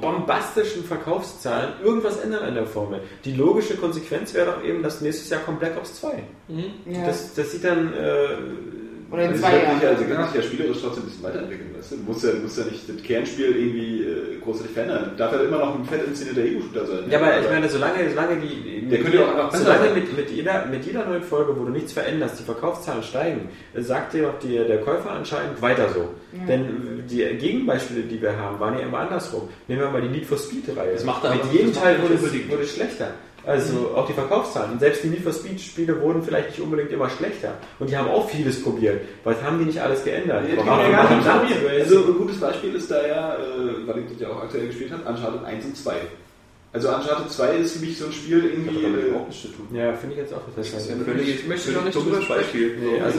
bombastischen 0.00 0.84
Verkaufszahlen 0.84 1.70
irgendwas 1.84 2.18
ändern 2.18 2.42
an 2.44 2.54
der 2.54 2.66
Formel? 2.66 3.00
Die 3.24 3.32
logische 3.32 3.76
Konsequenz 3.76 4.34
wäre 4.34 4.52
doch 4.52 4.64
eben, 4.64 4.82
dass 4.82 5.00
nächstes 5.00 5.30
Jahr 5.30 5.40
kommt 5.40 5.60
Black 5.60 5.76
Ops 5.76 6.00
2. 6.00 6.22
Mhm. 6.48 6.64
Ja. 6.92 7.06
Das, 7.06 7.34
das 7.34 7.52
sieht 7.52 7.64
dann 7.64 7.92
äh, 7.94 8.26
Oder 9.10 9.22
in 9.22 9.30
Also 9.30 9.40
zwei 9.42 9.56
ich 9.56 9.62
Jahren. 9.62 9.74
sich 9.74 9.82
ja, 9.82 9.88
also 9.88 10.04
kann 10.04 10.26
sich 10.26 10.34
ja 10.34 10.42
spielerisch 10.42 10.78
trotzdem 10.82 11.02
ein 11.02 11.06
bisschen 11.06 11.22
weiterentwickeln. 11.24 11.70
Weißt 11.78 11.92
du? 11.92 11.96
Du 11.96 12.02
musst 12.02 12.24
ja, 12.24 12.30
du 12.32 12.38
musst 12.38 12.58
ja 12.58 12.64
nicht 12.64 12.88
das 12.88 13.02
Kernspiel 13.02 13.56
irgendwie 13.56 14.02
äh, 14.02 14.38
großartig 14.44 14.72
verändern. 14.72 15.12
Darf 15.16 15.32
ja 15.32 15.40
immer 15.40 15.58
noch 15.58 15.78
ein 15.78 15.84
fett 15.86 16.06
inszenierter 16.06 16.42
Ego-Shooter 16.42 16.86
sein. 16.86 16.98
Ja, 17.10 17.18
aber 17.18 17.40
ich 17.40 17.48
meine, 17.48 17.68
solange, 17.70 18.10
solange 18.10 18.36
die. 18.36 18.86
Der 18.88 19.00
könnte 19.00 19.16
ja 19.18 19.24
auch 19.24 19.34
einfach 19.34 19.54
solange 19.54 19.88
so- 19.88 19.94
mit, 19.94 20.16
mit, 20.16 20.30
jeder, 20.30 20.66
mit 20.66 20.84
jeder 20.84 21.04
neuen 21.06 21.22
Folge, 21.22 21.56
wo 21.58 21.64
du 21.64 21.70
nichts 21.70 21.92
veränderst, 21.92 22.38
die 22.40 22.44
Verkaufszahlen 22.44 23.02
steigen, 23.02 23.48
sagt 23.76 24.12
dir 24.12 24.22
doch 24.24 24.38
die, 24.40 24.56
der 24.56 24.80
Käufer 24.82 25.10
anscheinend 25.10 25.60
weiter 25.62 25.88
so. 25.88 26.10
Denn 26.46 27.04
die 27.10 27.24
Gegenbeispiele, 27.38 28.02
die 28.02 28.20
wir 28.20 28.36
haben, 28.36 28.60
waren 28.60 28.74
ja 28.78 28.84
immer 28.84 28.98
andersrum. 28.98 29.48
Nehmen 29.68 29.80
wir 29.80 29.88
mal 29.90 30.02
die 30.02 30.08
Need 30.08 30.26
for 30.26 30.36
Speed-Reihe. 30.36 30.92
Das 30.92 31.04
macht 31.04 31.24
aber- 31.24 31.34
Mit 31.36 31.52
jedem 31.52 31.72
Teil 31.72 31.96
wurde 32.02 32.14
es 32.62 32.74
schlechter. 32.74 33.12
Also 33.48 33.92
auch 33.96 34.06
die 34.06 34.12
Verkaufszahlen. 34.12 34.72
Und 34.72 34.80
selbst 34.80 35.02
die 35.02 35.08
Need 35.08 35.22
for 35.22 35.32
Speed-Spiele 35.32 36.00
wurden 36.02 36.22
vielleicht 36.22 36.50
nicht 36.50 36.60
unbedingt 36.60 36.90
immer 36.92 37.08
schlechter. 37.08 37.54
Und 37.78 37.88
die 37.88 37.96
haben 37.96 38.08
auch 38.08 38.28
vieles 38.28 38.62
probiert. 38.62 39.00
Was 39.24 39.42
haben 39.42 39.58
die 39.58 39.64
nicht 39.64 39.80
alles 39.80 40.04
geändert? 40.04 40.44
Nee, 40.46 40.56
das 40.56 40.64
kann 40.66 40.76
man 40.76 40.84
haben 40.84 40.92
ja 40.92 41.18
die 41.18 41.24
gar 41.24 41.40
nicht 41.42 41.50
nicht 41.50 41.62
probiert? 41.62 41.82
Also 41.82 42.04
ein 42.12 42.18
gutes 42.18 42.38
Beispiel 42.40 42.74
ist 42.74 42.90
da 42.90 43.06
ja, 43.06 43.34
äh, 43.36 43.86
weil 43.86 43.98
ich 44.00 44.12
das 44.12 44.20
ja 44.20 44.28
auch 44.28 44.42
aktuell 44.42 44.66
gespielt 44.66 44.92
habe, 44.92 45.02
Uncharted 45.08 45.44
1 45.44 45.64
und 45.64 45.76
2. 45.76 45.92
Also 46.74 46.88
Uncharted 46.88 47.32
2 47.32 47.56
ist 47.56 47.72
für 47.78 47.86
mich 47.86 47.96
so 47.98 48.04
ein 48.06 48.12
Spiel 48.12 48.44
irgendwie. 48.44 48.82
damit 48.82 49.08
Äh, 49.08 49.16
auch 49.16 49.26
nichts 49.26 49.40
zu 49.42 49.48
tun. 49.48 49.66
Ja, 49.72 49.94
finde 49.94 50.14
ich 50.16 50.20
jetzt 50.20 50.34
auch 50.34 50.42
Das 50.54 50.66
ist 50.66 50.72
ja 50.72 50.78
interessant. 50.94 51.08
ein 51.08 51.14
völlig, 51.14 51.34
Ich 51.40 51.48
möchte 51.48 51.70
noch 51.72 51.84
nicht 51.84 51.96
drüber 51.96 52.20
sprechen. 52.20 52.40
Beispiel. 52.42 52.78
Nee, 52.78 53.00
also, 53.00 53.18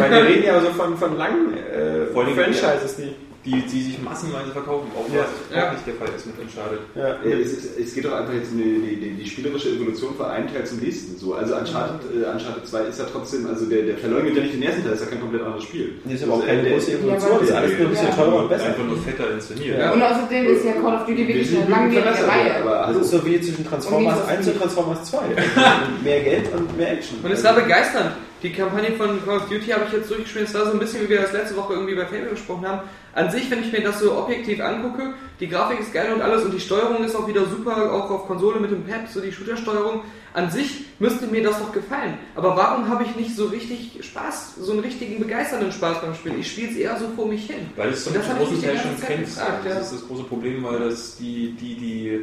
weil 0.00 0.10
wir 0.10 0.24
reden 0.26 0.44
ja 0.44 0.60
so 0.60 0.66
von, 0.70 0.96
von 0.96 1.16
langen 1.16 1.54
äh, 1.56 2.06
Franchises, 2.12 2.96
die. 2.96 3.14
Die, 3.44 3.62
die 3.62 3.82
sich 3.82 4.02
massenweise 4.02 4.50
verkaufen, 4.52 4.88
auch 4.94 5.08
Ja. 5.14 5.24
was 5.24 5.56
Ja. 5.56 5.68
auch 5.68 5.72
nicht 5.72 5.86
der 5.86 5.94
Fall 5.94 6.08
ist 6.14 6.26
mit 6.26 6.36
Uncharted. 6.38 6.80
Ja, 6.94 7.16
es, 7.24 7.52
ist, 7.52 7.78
es 7.78 7.94
geht 7.94 8.04
doch 8.04 8.12
einfach 8.12 8.34
jetzt 8.34 8.52
um 8.52 8.58
die, 8.58 8.80
die, 8.84 8.96
die, 9.00 9.10
die 9.16 9.26
spielerische 9.30 9.70
Evolution 9.70 10.14
von 10.14 10.26
einem 10.26 10.52
Teil 10.52 10.66
zum 10.66 10.78
nächsten. 10.80 11.16
So. 11.16 11.32
Also 11.34 11.56
Uncharted, 11.56 12.00
äh, 12.12 12.28
Uncharted 12.28 12.66
2 12.68 12.80
ist 12.92 12.98
ja 12.98 13.06
trotzdem, 13.10 13.46
also 13.46 13.64
der, 13.64 13.82
der 13.82 13.96
verleugnet 13.96 14.36
ja 14.36 14.42
nicht 14.42 14.54
den 14.54 14.62
ersten 14.62 14.82
Teil, 14.84 14.92
ist 14.92 15.00
ja 15.00 15.06
kein 15.06 15.20
komplett 15.20 15.42
anderes 15.42 15.64
Spiel. 15.64 15.94
Das 16.04 16.12
ist 16.12 16.22
aber 16.24 16.32
auch 16.34 16.36
Also, 16.36 16.48
keine 16.48 16.68
äh, 16.68 16.72
große 16.72 16.92
Evolution, 16.92 17.30
das 17.40 17.48
ist 17.48 17.54
alles 17.56 17.72
nur 17.78 17.80
ein 17.80 17.90
bisschen 17.90 18.16
teurer 18.16 18.36
und 18.42 18.48
besser. 18.50 18.66
Einfach 18.66 18.84
nur 18.84 18.96
fetter 18.98 19.30
inszeniert. 19.32 19.78
Ja. 19.78 19.92
Und 19.92 20.02
außerdem 20.02 20.44
ist 20.46 20.64
ja 20.66 20.72
Call 20.72 20.94
of 21.00 21.06
Duty 21.06 21.28
wirklich 21.28 21.56
eine 21.56 21.70
langwierige 21.70 22.28
Reihe. 22.28 22.56
Aber 22.60 22.70
Das 22.70 22.86
also, 22.88 23.00
ist 23.00 23.10
so 23.10 23.24
wie 23.24 23.40
zwischen 23.40 23.66
Transformers 23.66 24.20
Und 24.20 24.26
wie 24.28 24.32
1 24.32 24.44
so 24.44 24.50
und 24.52 24.58
Transformers 24.60 25.04
2. 25.04 25.18
Also 25.18 25.32
mehr 26.04 26.20
Geld 26.20 26.44
und 26.54 26.76
mehr 26.76 26.92
Action. 26.92 27.18
Und 27.22 27.30
es 27.32 27.42
war 27.42 27.54
begeisternd. 27.54 28.12
Die 28.42 28.52
Kampagne 28.52 28.92
von 28.92 29.22
Call 29.24 29.36
of 29.36 29.48
Duty 29.50 29.66
habe 29.66 29.84
ich 29.86 29.92
jetzt 29.92 30.08
durchgespielt. 30.08 30.48
Es 30.48 30.54
war 30.54 30.64
so 30.64 30.72
ein 30.72 30.78
bisschen, 30.78 31.02
wie 31.04 31.10
wir 31.10 31.20
das 31.20 31.32
letzte 31.32 31.56
Woche 31.56 31.74
irgendwie 31.74 31.94
bei 31.94 32.06
Fable 32.06 32.30
gesprochen 32.30 32.66
haben. 32.66 32.88
An 33.12 33.30
sich, 33.30 33.50
wenn 33.50 33.60
ich 33.62 33.70
mir 33.70 33.82
das 33.82 34.00
so 34.00 34.16
objektiv 34.16 34.62
angucke, 34.62 35.12
die 35.40 35.48
Grafik 35.48 35.80
ist 35.80 35.92
geil 35.92 36.12
und 36.14 36.22
alles 36.22 36.44
und 36.44 36.54
die 36.54 36.60
Steuerung 36.60 37.04
ist 37.04 37.14
auch 37.14 37.28
wieder 37.28 37.44
super, 37.44 37.92
auch 37.92 38.10
auf 38.10 38.26
Konsole 38.26 38.58
mit 38.58 38.70
dem 38.70 38.84
Pad, 38.84 39.10
so 39.12 39.20
die 39.20 39.30
Shooter-Steuerung. 39.32 40.02
An 40.32 40.50
sich 40.50 40.86
müsste 41.00 41.26
mir 41.26 41.42
das 41.42 41.58
doch 41.58 41.72
gefallen. 41.72 42.16
Aber 42.34 42.56
warum 42.56 42.88
habe 42.88 43.04
ich 43.04 43.14
nicht 43.16 43.36
so 43.36 43.46
richtig 43.46 43.98
Spaß, 44.00 44.54
so 44.60 44.72
einen 44.72 44.80
richtigen 44.80 45.18
begeisternden 45.18 45.72
Spaß 45.72 46.00
beim 46.00 46.14
Spielen? 46.14 46.40
Ich 46.40 46.50
spiele 46.50 46.70
es 46.70 46.76
eher 46.76 46.96
so 46.98 47.08
vor 47.14 47.26
mich 47.26 47.46
hin. 47.46 47.68
Weil 47.76 47.90
es 47.90 48.04
zum 48.04 48.14
großen 48.14 48.62
Teil 48.62 48.78
schon 48.78 48.96
kennst. 49.06 49.36
ja. 49.38 49.60
Das 49.64 49.92
ist 49.92 50.00
das 50.00 50.08
große 50.08 50.24
Problem, 50.24 50.64
weil 50.64 50.78
das 50.78 51.16
die, 51.18 51.54
die, 51.60 51.74
die 51.74 52.20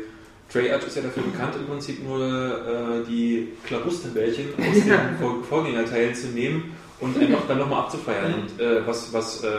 Treyarch 0.51 0.87
ist 0.87 0.95
ja 0.95 1.01
dafür 1.03 1.23
bekannt, 1.23 1.55
im 1.55 1.65
Prinzip 1.67 2.03
nur 2.03 2.21
äh, 2.21 3.09
die 3.09 3.49
Klabustebällchen 3.65 4.47
aus 4.57 4.75
den 4.75 5.17
Vor 5.19 5.43
Vorgängerteilen 5.47 6.15
zu 6.15 6.27
nehmen 6.27 6.71
und 6.99 7.17
einfach 7.21 7.47
dann 7.47 7.59
nochmal 7.59 7.81
abzufeiern. 7.81 8.33
Und 8.33 8.61
äh, 8.61 8.85
was, 8.87 9.11
was 9.13 9.43
äh, 9.43 9.49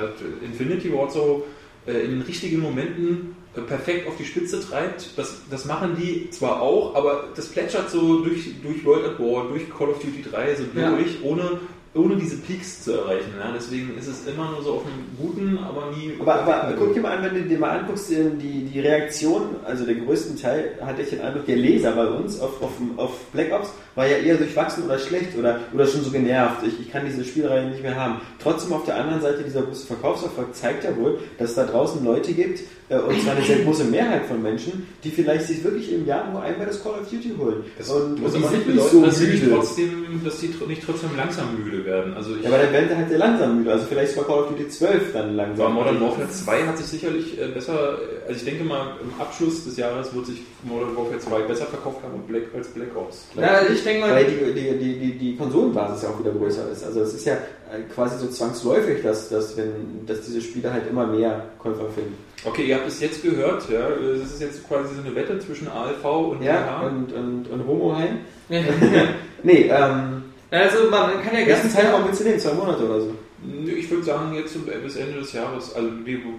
Infinity 0.44 0.92
Ward 0.92 1.12
so 1.12 1.46
äh, 1.86 1.92
in 2.04 2.10
den 2.12 2.22
richtigen 2.22 2.60
Momenten 2.60 3.36
äh, 3.54 3.60
perfekt 3.60 4.08
auf 4.08 4.16
die 4.16 4.24
Spitze 4.24 4.60
treibt, 4.60 5.16
das, 5.16 5.42
das 5.50 5.64
machen 5.66 5.96
die 6.00 6.30
zwar 6.30 6.62
auch, 6.62 6.94
aber 6.94 7.24
das 7.36 7.48
plätschert 7.48 7.90
so 7.90 8.24
durch, 8.24 8.50
durch 8.62 8.84
World 8.84 9.04
at 9.06 9.18
War, 9.20 9.48
durch 9.48 9.68
Call 9.70 9.88
of 9.90 9.98
Duty 9.98 10.24
3 10.30 10.54
so 10.56 10.62
Ja. 10.74 10.90
durch, 10.90 11.22
ohne, 11.22 11.60
ohne 11.98 12.16
diese 12.16 12.36
Peaks 12.36 12.84
zu 12.84 12.92
erreichen. 12.92 13.32
Ja? 13.38 13.52
Deswegen 13.54 13.96
ist 13.98 14.06
es 14.06 14.26
immer 14.26 14.50
nur 14.52 14.62
so 14.62 14.72
auf 14.74 14.82
einem 14.86 15.04
guten, 15.18 15.58
aber 15.58 15.90
nie. 15.96 16.12
Aber, 16.20 16.34
aber 16.44 16.74
guck 16.78 16.94
dir 16.94 17.00
mal 17.00 17.16
an, 17.18 17.24
wenn 17.24 17.34
du 17.34 17.48
dir 17.48 17.58
mal 17.58 17.78
anguckst, 17.80 18.10
die, 18.10 18.64
die 18.64 18.80
Reaktion, 18.80 19.42
also 19.64 19.84
den 19.84 20.04
größten 20.06 20.36
Teil, 20.40 20.72
hatte 20.80 21.02
ich 21.02 21.10
den 21.10 21.20
Eindruck, 21.20 21.46
der 21.46 21.56
Leser 21.56 21.92
bei 21.92 22.06
uns 22.06 22.40
auf, 22.40 22.62
auf, 22.62 22.72
auf 22.96 23.10
Black 23.32 23.52
Ops 23.52 23.72
war 23.94 24.06
ja 24.06 24.18
eher 24.18 24.36
durchwachsen 24.36 24.84
oder 24.84 24.98
schlecht 24.98 25.36
oder, 25.36 25.58
oder 25.74 25.86
schon 25.86 26.02
so 26.02 26.10
genervt. 26.10 26.64
Ich, 26.64 26.78
ich 26.80 26.92
kann 26.92 27.04
diese 27.04 27.24
Spielreihe 27.24 27.68
nicht 27.68 27.82
mehr 27.82 27.96
haben. 27.96 28.20
Trotzdem 28.40 28.72
auf 28.72 28.84
der 28.84 28.96
anderen 28.96 29.20
Seite, 29.20 29.42
dieser 29.42 29.62
große 29.62 29.86
Verkaufserfolg 29.86 30.54
zeigt 30.54 30.84
ja 30.84 30.96
wohl, 30.96 31.18
dass 31.38 31.50
es 31.50 31.56
da 31.56 31.64
draußen 31.64 32.04
Leute 32.04 32.32
gibt, 32.32 32.60
äh, 32.90 32.98
und 32.98 33.20
zwar 33.20 33.34
eine 33.34 33.44
sehr 33.44 33.58
große 33.64 33.84
Mehrheit 33.84 34.24
von 34.26 34.40
Menschen, 34.40 34.86
die 35.02 35.10
vielleicht 35.10 35.46
sich 35.48 35.64
wirklich 35.64 35.92
im 35.92 36.06
Jahr 36.06 36.30
nur 36.30 36.40
einmal 36.42 36.66
das 36.68 36.80
Call 36.82 36.92
of 36.92 37.10
Duty 37.10 37.32
holen. 37.36 37.64
Das 37.76 37.90
und 37.90 38.20
muss 38.20 38.34
und 38.34 38.40
die 38.40 38.46
aber 38.46 38.54
nicht 38.56 38.64
sind 38.64 38.76
bedeuten, 38.76 39.02
dass, 39.02 39.18
sie 39.18 39.24
müde. 39.26 39.36
nicht 39.38 39.52
trotzdem, 39.54 40.20
dass 40.24 40.38
die 40.38 40.46
tr- 40.48 40.66
nicht 40.68 40.82
trotzdem 40.86 41.10
langsam 41.16 41.46
müde 41.64 41.84
werden. 41.84 41.87
Also 42.14 42.36
ich 42.36 42.42
Ja, 42.42 42.48
aber 42.50 42.58
dann 42.58 42.72
werden 42.72 42.88
sie 42.88 42.96
halt 42.96 43.08
sehr 43.08 43.18
langsam 43.18 43.58
müde. 43.58 43.72
Also 43.72 43.86
vielleicht 43.86 44.16
war 44.16 44.24
Call 44.24 44.38
of 44.40 44.48
Duty 44.48 44.68
12 44.68 45.12
dann 45.12 45.36
langsam. 45.36 45.74
Modern 45.74 46.00
Warfare 46.00 46.28
2 46.28 46.66
hat 46.66 46.78
sich 46.78 46.86
sicherlich 46.86 47.40
äh, 47.40 47.48
besser, 47.48 47.98
also 48.26 48.38
ich 48.38 48.44
denke 48.44 48.64
mal, 48.64 48.96
im 49.02 49.20
Abschluss 49.20 49.64
des 49.64 49.76
Jahres 49.76 50.14
wird 50.14 50.26
sich 50.26 50.42
Modern 50.64 50.96
Warfare 50.96 51.18
2 51.18 51.40
besser 51.42 51.66
verkauft 51.66 52.02
haben 52.02 52.14
und 52.14 52.26
Black, 52.26 52.44
als 52.56 52.68
Black 52.68 52.96
Ops. 52.96 53.26
Ja, 53.36 53.62
ich 53.72 53.82
denke 53.82 54.00
mal, 54.06 54.12
Weil 54.12 54.24
die, 54.26 54.52
die, 54.54 54.78
die, 54.78 54.98
die, 54.98 55.18
die 55.18 55.36
Konsolenbasis 55.36 56.02
ja 56.02 56.08
auch 56.10 56.18
wieder 56.20 56.32
größer 56.32 56.70
ist. 56.70 56.84
Also 56.84 57.02
es 57.02 57.14
ist 57.14 57.26
ja 57.26 57.34
äh, 57.34 57.82
quasi 57.94 58.18
so 58.18 58.28
zwangsläufig, 58.28 59.02
dass, 59.02 59.28
dass, 59.28 59.56
wenn, 59.56 60.06
dass 60.06 60.22
diese 60.22 60.40
Spiele 60.40 60.72
halt 60.72 60.88
immer 60.88 61.06
mehr 61.06 61.44
Käufer 61.58 61.88
finden. 61.94 62.16
Okay, 62.44 62.66
ihr 62.66 62.76
habt 62.76 62.86
es 62.86 63.00
jetzt 63.00 63.22
gehört, 63.22 63.68
ja, 63.68 63.88
es 63.88 64.32
ist 64.34 64.40
jetzt 64.40 64.66
quasi 64.68 64.94
so 64.94 65.02
eine 65.02 65.14
Wette 65.14 65.38
zwischen 65.40 65.68
ALV 65.68 66.04
und 66.04 66.42
Ja, 66.42 66.80
DH. 66.80 66.86
und, 66.86 67.12
und, 67.12 67.50
und 67.50 67.66
Homoheim. 67.66 68.18
nee, 69.42 69.70
ähm, 69.70 70.22
also 70.50 70.90
man 70.90 71.22
kann 71.22 71.34
ja 71.34 71.44
ganz 71.44 71.72
Zeitraum 71.72 72.04
willst 72.06 72.20
du 72.20 72.24
nehmen? 72.24 72.38
Zwei 72.38 72.54
Monate 72.54 72.84
oder 72.84 73.00
so? 73.00 73.14
Nö, 73.44 73.72
Ich 73.72 73.90
würde 73.90 74.02
sagen, 74.02 74.34
jetzt 74.34 74.56
bis 74.82 74.96
Ende 74.96 75.20
des 75.20 75.32
Jahres, 75.32 75.74
also 75.74 75.88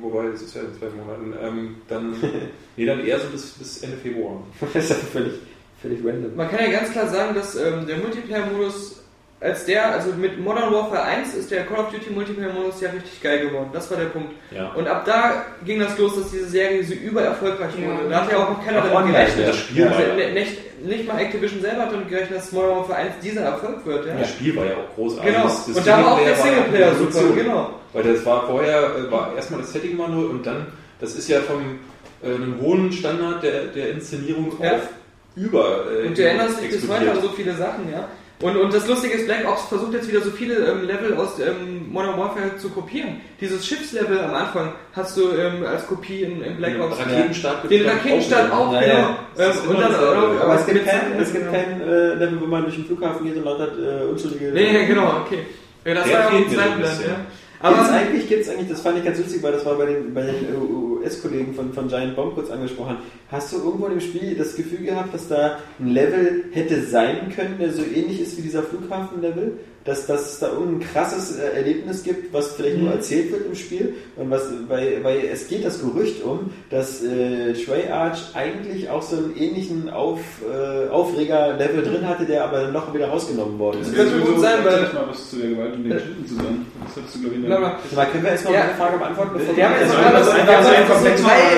wobei, 0.01 0.25
es 0.27 0.41
ist 0.41 0.55
ja 0.55 0.61
in 0.61 0.73
zwei 0.77 0.89
Monaten, 0.89 1.33
ähm, 1.41 1.75
dann, 1.87 2.15
nee, 2.75 2.85
dann 2.85 3.05
eher 3.05 3.19
so 3.19 3.27
bis, 3.27 3.51
bis 3.51 3.83
Ende 3.83 3.97
Februar. 3.97 4.43
das 4.73 4.83
ist 4.83 4.89
ja 4.89 4.95
völlig, 4.95 5.33
völlig 5.81 5.99
random. 6.03 6.35
Man 6.35 6.49
kann 6.49 6.59
ja 6.59 6.71
ganz 6.71 6.91
klar 6.91 7.07
sagen, 7.07 7.35
dass 7.35 7.55
ähm, 7.55 7.87
der 7.87 7.97
Multiplayer-Modus 7.97 9.01
als 9.41 9.63
der, 9.65 9.93
also 9.93 10.11
mit 10.13 10.37
Modern 10.39 10.73
Warfare 10.73 11.01
1 11.03 11.33
ist 11.33 11.49
der 11.49 11.65
Call 11.65 11.79
of 11.79 11.91
Duty 11.91 12.09
Multiplayer-Modus 12.09 12.81
ja 12.81 12.89
richtig 12.89 13.21
geil 13.21 13.39
geworden. 13.47 13.69
Das 13.71 13.89
war 13.89 13.97
der 13.97 14.07
Punkt. 14.07 14.33
Ja. 14.51 14.71
Und 14.73 14.85
ab 14.87 15.03
da 15.05 15.45
ging 15.65 15.79
das 15.79 15.97
los, 15.97 16.15
dass 16.17 16.29
diese 16.31 16.45
Serie 16.47 16.83
so 16.83 16.93
über 16.93 17.21
erfolgreich 17.21 17.71
Ja. 17.79 17.87
wurde. 17.87 18.09
Da 18.09 18.21
hat 18.25 18.31
ja 18.31 18.37
auch 18.37 18.49
noch 18.49 18.65
keiner 18.65 18.81
damit 18.81 19.13
gerechnet. 19.13 19.47
Das 19.47 19.55
Spiel 19.55 19.83
Also, 19.87 19.95
war 19.99 20.07
ja, 20.07 20.15
ne- 20.15 20.33
nicht, 20.33 20.85
nicht 20.85 21.07
mal 21.07 21.19
Activision 21.21 21.61
selber 21.61 21.83
hat 21.83 21.93
damit 21.93 22.09
gerechnet, 22.09 22.37
dass 22.39 22.51
Modern 22.51 22.71
Warfare 22.77 22.99
1 22.99 23.13
dieser 23.23 23.41
Erfolg 23.41 23.85
wird. 23.85 24.05
Ja? 24.07 24.15
das 24.19 24.29
Spiel 24.29 24.55
war 24.57 24.65
ja 24.65 24.71
auch 24.73 24.95
großartig. 24.95 25.31
Genau. 25.33 25.43
Das- 25.45 25.65
das 25.67 25.77
Und 25.77 25.87
da 25.87 26.03
war 26.05 26.11
auch 26.13 26.19
der 26.23 26.35
Singleplayer 26.35 26.95
super. 26.95 27.33
Genau. 27.35 27.69
Weil 27.93 28.03
das 28.03 28.25
war 28.25 28.45
vorher, 28.45 28.81
äh, 28.97 29.11
war 29.11 29.33
erstmal 29.35 29.61
das 29.61 29.71
Setting 29.71 29.95
mal 29.95 30.09
nur 30.09 30.29
und 30.29 30.45
dann, 30.45 30.67
das 30.99 31.15
ist 31.15 31.29
ja 31.29 31.39
vom 31.41 31.79
äh, 32.21 32.35
einem 32.35 32.59
hohen 32.59 32.91
Standard 32.91 33.41
der, 33.41 33.67
der 33.67 33.91
Inszenierung 33.91 34.51
Ja. 34.61 34.73
auf 34.73 34.81
über. 35.37 35.85
Äh, 36.03 36.07
Und 36.07 36.17
du 36.17 36.21
erinnerst 36.25 36.61
dich 36.61 36.71
bis 36.71 36.89
heute 36.89 37.09
an 37.11 37.21
so 37.21 37.29
viele 37.29 37.53
Sachen, 37.55 37.89
ja. 37.89 38.09
Und, 38.41 38.55
und 38.55 38.73
das 38.73 38.87
Lustige 38.87 39.15
ist, 39.15 39.25
Black 39.25 39.45
Ops 39.45 39.63
versucht 39.65 39.91
jetzt 39.93 40.07
wieder 40.07 40.21
so 40.21 40.31
viele 40.31 40.55
ähm, 40.65 40.83
Level 40.87 41.13
aus 41.17 41.37
ähm, 41.39 41.91
Modern 41.91 42.17
Warfare 42.17 42.55
zu 42.57 42.69
kopieren. 42.69 43.19
Dieses 43.41 43.67
Schiffslevel 43.67 44.17
am 44.17 44.33
Anfang 44.33 44.71
hast 44.93 45.17
du 45.17 45.31
ähm, 45.31 45.65
als 45.65 45.85
Kopie 45.87 46.21
in, 46.23 46.41
in 46.41 46.55
Black 46.55 46.71
Den 46.73 46.81
Ops. 46.81 46.99
Raketenstart 46.99 47.69
Den 47.69 47.85
Raketenstart 47.85 48.51
auch, 48.53 48.71
Ja, 48.73 48.79
genau. 48.81 49.09
Ähm, 49.39 49.69
und 49.69 49.81
dann 49.81 49.93
auch- 49.95 50.41
Aber 50.41 50.55
es 50.55 50.65
gibt 50.65 50.85
kein, 50.85 51.19
es 51.19 51.33
gibt 51.33 51.51
kein 51.51 51.81
äh, 51.81 52.13
Level, 52.13 52.39
wo 52.39 52.45
man 52.45 52.63
durch 52.63 52.75
den 52.75 52.85
Flughafen 52.85 53.25
geht 53.25 53.35
und 53.35 53.43
lauter 53.43 53.67
äh, 53.77 54.05
unschuldige... 54.05 54.51
Nee, 54.53 54.71
nee, 54.71 54.85
genau, 54.85 55.21
okay. 55.25 55.39
Ja, 55.83 55.93
das 55.95 56.05
Der 56.05 56.13
war 56.13 56.21
ja 56.21 56.27
auch 56.27 56.33
ein 56.33 56.49
Zeitplan, 56.49 56.79
ja. 57.07 57.15
Aber 57.61 57.77
Aber 57.77 57.91
eigentlich 57.91 58.29
gibt 58.29 58.43
es 58.43 58.49
eigentlich, 58.49 58.69
das 58.69 58.81
fand 58.81 58.97
ich 58.99 59.03
ganz 59.03 59.17
lustig, 59.17 59.43
weil 59.43 59.51
das 59.51 59.65
war 59.65 59.75
bei 59.75 59.85
den, 59.85 60.13
bei 60.13 60.21
den 60.21 60.55
US-Kollegen 61.01 61.53
von, 61.53 61.73
von 61.73 61.87
Giant 61.89 62.15
Bomb 62.15 62.35
kurz 62.35 62.49
angesprochen. 62.49 62.97
Hast 63.29 63.51
du 63.51 63.57
irgendwo 63.57 63.87
dem 63.87 63.99
Spiel 63.99 64.35
das 64.35 64.55
Gefühl 64.55 64.85
gehabt, 64.85 65.13
dass 65.13 65.27
da 65.27 65.57
ein 65.79 65.87
Level 65.89 66.45
hätte 66.51 66.81
sein 66.83 67.31
können, 67.35 67.57
der 67.59 67.73
so 67.73 67.83
ähnlich 67.83 68.21
ist 68.21 68.37
wie 68.37 68.43
dieser 68.43 68.63
Flughafen-Level? 68.63 69.59
Dass, 69.89 70.05
dass 70.05 70.33
es 70.33 70.39
da 70.39 70.49
irgendein 70.49 70.87
krasses 70.93 71.35
äh, 71.39 71.55
Erlebnis 71.57 72.03
gibt, 72.03 72.31
was 72.31 72.53
vielleicht 72.53 72.77
nur 72.77 72.91
erzählt 72.91 73.31
wird 73.31 73.47
im 73.47 73.55
Spiel? 73.55 73.95
Und 74.17 74.29
was, 74.29 74.43
weil, 74.67 75.03
weil 75.03 75.21
es 75.33 75.47
geht 75.47 75.65
das 75.65 75.81
Gerücht 75.81 76.23
um, 76.23 76.51
dass 76.69 77.01
äh, 77.03 77.53
Treyarch 77.53 78.35
eigentlich 78.35 78.87
auch 78.87 79.01
so 79.01 79.15
einen 79.17 79.35
ähnlichen 79.35 79.89
Auf, 79.89 80.19
äh, 80.47 80.89
Aufreger-Level 80.89 81.81
drin 81.81 82.07
hatte, 82.07 82.25
der 82.25 82.43
aber 82.43 82.61
dann 82.61 82.73
noch 82.73 82.93
wieder 82.93 83.07
rausgenommen 83.07 83.57
worden 83.57 83.81
ist. 83.81 83.95
könnte 83.95 84.19
gut 84.19 84.39
sein, 84.41 84.59
weil- 84.63 84.79
Sag 84.81 84.93
mal 84.93 85.05
was 85.09 85.27
zu 85.31 85.37
der 85.37 85.49
Gewalt 85.49 85.73
und 85.73 85.83
den 85.85 85.99
Schritten 85.99 86.27
zu 86.27 86.35
sagen. 86.35 86.65
Das 86.85 86.95
hattest 86.97 87.15
du, 87.15 87.19
glaube 87.21 87.35
ich. 87.37 87.49
Warte 87.49 87.95
Mal, 87.95 88.05
können 88.11 88.23
wir 88.23 88.31
erstmal 88.31 88.53
Ja. 88.53 88.61
eine 88.61 88.73
Frage 88.75 88.97
beantworten? 88.99 89.31
Bevor 89.37 89.57
Wir 89.57 89.65
haben 89.69 89.75
jetzt 89.81 89.91
gerade 89.95 90.15
das 90.17 90.25
so 90.27 90.31
ein 90.31 90.45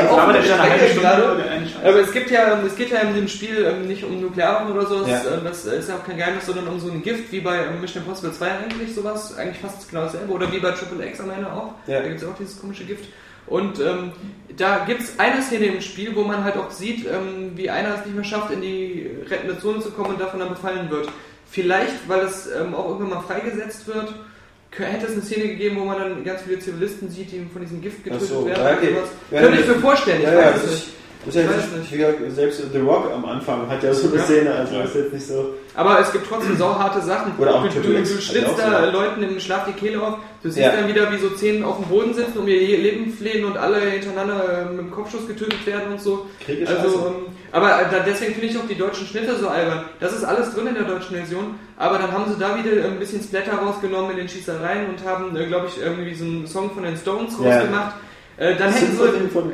komplett 0.08 0.46
wir 0.46 0.56
der 0.56 1.38
wieder 1.38 1.52
eine 1.52 1.68
Stunde. 1.68 1.88
Aber 1.90 2.00
es 2.00 2.12
gibt 2.12 2.32
ja, 2.32 2.60
es 2.66 2.76
geht 2.76 2.92
ja 2.92 3.00
in 3.02 3.16
dem 3.16 3.28
Spiel 3.28 3.66
ähm, 3.66 3.88
nicht 3.88 4.04
um 4.04 4.22
Nuklearwaffen 4.22 4.72
oder 4.72 4.86
so, 4.86 5.00
das, 5.00 5.10
Ja. 5.10 5.18
äh, 5.18 5.44
das 5.44 5.66
ist 5.66 5.90
ja 5.90 5.96
auch 5.96 6.06
kein 6.06 6.18
Geheimnis, 6.18 6.46
sondern 6.46 6.68
um 6.68 6.80
so 6.80 6.92
ein 6.92 7.02
Gift, 7.02 7.32
wie 7.32 7.40
bei 7.42 7.56
ähm, 7.58 7.82
Mission 7.82 8.04
Impossible 8.04 8.21
2 8.30 8.52
eigentlich 8.52 8.94
sowas, 8.94 9.36
eigentlich 9.38 9.60
fast 9.60 9.90
genau 9.90 10.04
dasselbe, 10.04 10.32
oder 10.32 10.52
wie 10.52 10.60
bei 10.60 10.72
Triple 10.72 11.06
X 11.08 11.20
am 11.20 11.32
Ende 11.32 11.52
auch, 11.52 11.74
Ja. 11.88 12.02
da 12.02 12.08
gibt 12.08 12.22
es 12.22 12.28
auch 12.28 12.36
dieses 12.38 12.60
komische 12.60 12.84
Gift. 12.84 13.06
Und 13.48 13.80
ähm, 13.80 14.12
da 14.56 14.86
gibt 14.86 15.02
es 15.02 15.18
eine 15.20 15.42
Szene 15.42 15.66
im 15.66 15.82
Spiel, 15.82 16.16
wo 16.16 16.24
man 16.24 16.44
halt 16.44 16.58
auch 16.58 16.70
sieht, 16.72 17.06
ähm, 17.08 17.52
wie 17.56 17.70
einer 17.70 17.96
es 17.96 18.06
nicht 18.06 18.16
mehr 18.16 18.24
schafft, 18.24 18.52
in 18.52 18.62
die 18.62 19.10
rettende 19.30 19.58
Zone 19.60 19.80
zu 19.82 19.92
kommen 19.92 20.12
und 20.12 20.22
davon 20.22 20.40
dann 20.40 20.50
befallen 20.50 20.90
wird. 20.90 21.10
Vielleicht, 21.50 22.08
weil 22.08 22.22
es 22.22 22.48
ähm, 22.48 22.76
auch 22.76 22.88
irgendwann 22.90 23.10
mal 23.18 23.22
freigesetzt 23.22 23.88
wird, 23.88 24.14
Hätte 24.78 25.06
es 25.08 25.12
eine 25.12 25.22
Szene 25.22 25.50
gegeben, 25.50 25.78
wo 25.82 25.84
man 25.84 26.00
dann 26.00 26.24
ganz 26.24 26.44
viele 26.44 26.58
Zivilisten 26.60 27.10
sieht, 27.10 27.30
die 27.34 27.46
von 27.52 27.62
diesem 27.62 27.82
Gift 27.82 28.06
getötet 28.06 28.30
so, 28.30 28.46
werden? 28.46 28.64
ja, 28.64 28.74
okay. 28.78 28.92
oder? 28.94 29.04
Ja, 29.32 29.42
Könnte 29.42 29.60
ich 29.62 29.68
mir 29.68 29.76
vorstellen, 29.76 30.22
ich 30.22 30.28
Ja, 30.28 30.34
ja, 30.34 30.46
weiß 30.46 30.54
das 30.54 30.64
es 30.64 30.72
nicht. 30.72 30.94
Das 31.26 31.36
ist 31.36 31.42
ja 31.44 31.50
Ich 31.52 31.78
nicht. 31.80 31.92
wie 31.94 31.98
gesagt, 31.98 32.18
selbst 32.30 32.62
The 32.74 32.80
Rock 32.80 33.12
am 33.14 33.26
Anfang 33.26 33.68
hat 33.70 33.84
ja 33.84 33.94
so 33.94 34.08
eine 34.08 34.18
Ja. 34.18 34.24
Szene, 34.24 34.54
also 34.54 34.76
Ja. 34.76 34.82
ist 34.84 34.96
jetzt 34.96 35.14
nicht 35.14 35.28
so. 35.28 35.54
Aber 35.76 36.00
es 36.00 36.12
gibt 36.12 36.28
trotzdem 36.28 36.58
sauharte 36.58 37.02
Sachen. 37.02 37.34
Oder 37.38 37.56
auch 37.56 37.68
du, 37.68 37.80
du, 37.80 37.94
du 37.94 38.06
schlitzt 38.06 38.48
auch 38.48 38.58
da 38.58 38.86
so. 38.86 38.92
Leuten 38.92 39.24
im 39.24 39.40
Schlaf 39.40 39.66
die 39.66 39.74
Kehle 39.74 40.02
auf, 40.02 40.16
du 40.44 40.50
siehst 40.50 40.66
Ja. 40.66 40.72
dann 40.76 40.88
wieder, 40.88 41.12
wie 41.12 41.18
so 41.18 41.30
zehn 41.30 41.64
auf 41.64 41.78
dem 41.78 41.86
Boden 41.86 42.14
sitzen, 42.14 42.38
um 42.40 42.48
ihr 42.48 42.78
Leben 42.78 43.12
flehen 43.14 43.46
und 43.46 43.58
alle 43.58 43.80
hintereinander 43.80 44.68
äh, 44.70 44.72
mit 44.72 44.80
dem 44.80 44.92
Kopfschuss 44.92 45.28
getötet 45.28 45.66
werden 45.66 45.92
und 45.94 46.02
so. 46.02 46.26
Krieg 46.46 46.60
ist 46.62 46.70
Also, 46.72 47.08
ähm, 47.08 47.34
aber 47.52 47.82
äh, 47.82 47.86
deswegen 48.06 48.34
finde 48.34 48.48
ich 48.48 48.58
auch 48.58 48.68
die 48.68 48.76
deutschen 48.78 49.06
Schnitte 49.08 49.36
so 49.38 49.48
albern. 49.48 49.86
Das 50.00 50.14
ist 50.14 50.24
alles 50.24 50.54
drin 50.54 50.68
in 50.68 50.74
der 50.76 50.84
deutschen 50.84 51.16
Version, 51.16 51.56
aber 51.78 51.98
dann 52.00 52.12
haben 52.12 52.26
sie 52.32 52.40
da 52.40 52.56
wieder 52.58 52.84
ein 52.86 53.00
bisschen 53.00 53.22
Splatter 53.22 53.54
rausgenommen 53.54 54.12
in 54.12 54.18
den 54.18 54.30
Schießereien 54.30 54.90
und 54.90 55.06
haben, 55.08 55.36
äh, 55.36 55.46
glaube 55.46 55.68
ich, 55.68 55.82
irgendwie 55.82 56.14
so 56.16 56.26
einen 56.26 56.48
Song 56.48 56.72
von 56.72 56.84
den 56.84 56.98
Stones 56.98 57.34
Ja. 57.42 57.62
Äh, 58.42 58.56
dann 58.56 58.72
hätten 58.74 58.98
sie, 58.98 59.04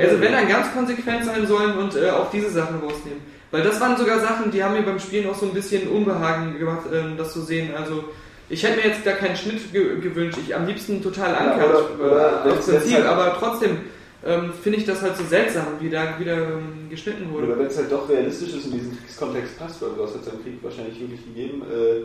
also 0.02 0.22
wenn 0.22 0.32
dann 0.32 0.48
ganz 0.48 0.72
konsequent 0.74 1.26
sein 1.26 1.46
sollen 1.46 1.78
und 1.78 1.94
äh, 1.98 2.10
auch 2.10 2.32
diese 2.32 2.50
Sachen 2.50 2.80
rausnehmen. 2.80 3.20
Weil 3.52 3.62
das 3.64 3.82
waren 3.82 3.98
sogar 3.98 4.20
Sachen, 4.22 4.50
die 4.50 4.64
haben 4.64 4.76
mir 4.76 4.84
beim 4.84 4.98
Spielen 5.00 5.30
auch 5.30 5.36
so 5.36 5.46
ein 5.46 5.54
bisschen 5.54 5.90
Unbehagen 5.90 6.58
gemacht, 6.58 6.86
ähm, 6.94 7.16
das 7.18 7.34
zu 7.34 7.42
sehen. 7.42 7.76
Also 7.76 8.06
ich 8.48 8.64
hätte 8.64 8.78
mir 8.78 8.88
jetzt 8.88 9.06
da 9.06 9.12
keinen 9.12 9.36
Schnitt 9.36 9.74
ge 9.74 10.00
gewünscht. 10.00 10.38
Ich 10.42 10.56
am 10.56 10.66
liebsten 10.66 11.04
total 11.04 11.34
Ja, 11.34 11.38
ankert, 11.52 12.00
oder 12.00 12.46
äh, 12.46 12.50
Prinzip, 12.54 12.94
halt- 12.96 13.06
aber 13.06 13.36
trotzdem 13.38 13.78
ähm, 14.26 14.52
finde 14.64 14.80
ich 14.80 14.86
das 14.86 15.02
halt 15.02 15.18
so 15.18 15.26
seltsam, 15.26 15.66
wie 15.82 15.90
da 15.90 16.18
wieder 16.18 16.36
ähm, 16.38 16.90
geschnitten 16.90 17.30
wurde. 17.34 17.48
Oder 17.48 17.60
wenn 17.60 17.68
es 17.68 17.78
halt 17.78 17.92
doch 17.92 18.08
realistisch 18.08 18.54
ist 18.56 18.66
und 18.68 18.74
diesen 18.74 18.98
Kriegskontext 19.00 19.60
passt, 19.60 19.82
weil 19.82 19.90
sowas 19.98 20.14
hat 20.14 20.22
es 20.22 20.34
im 20.34 20.44
Krieg 20.44 20.60
wahrscheinlich 20.62 20.98
wirklich 21.00 21.26
gegeben, 21.26 21.62
äh, 21.70 22.04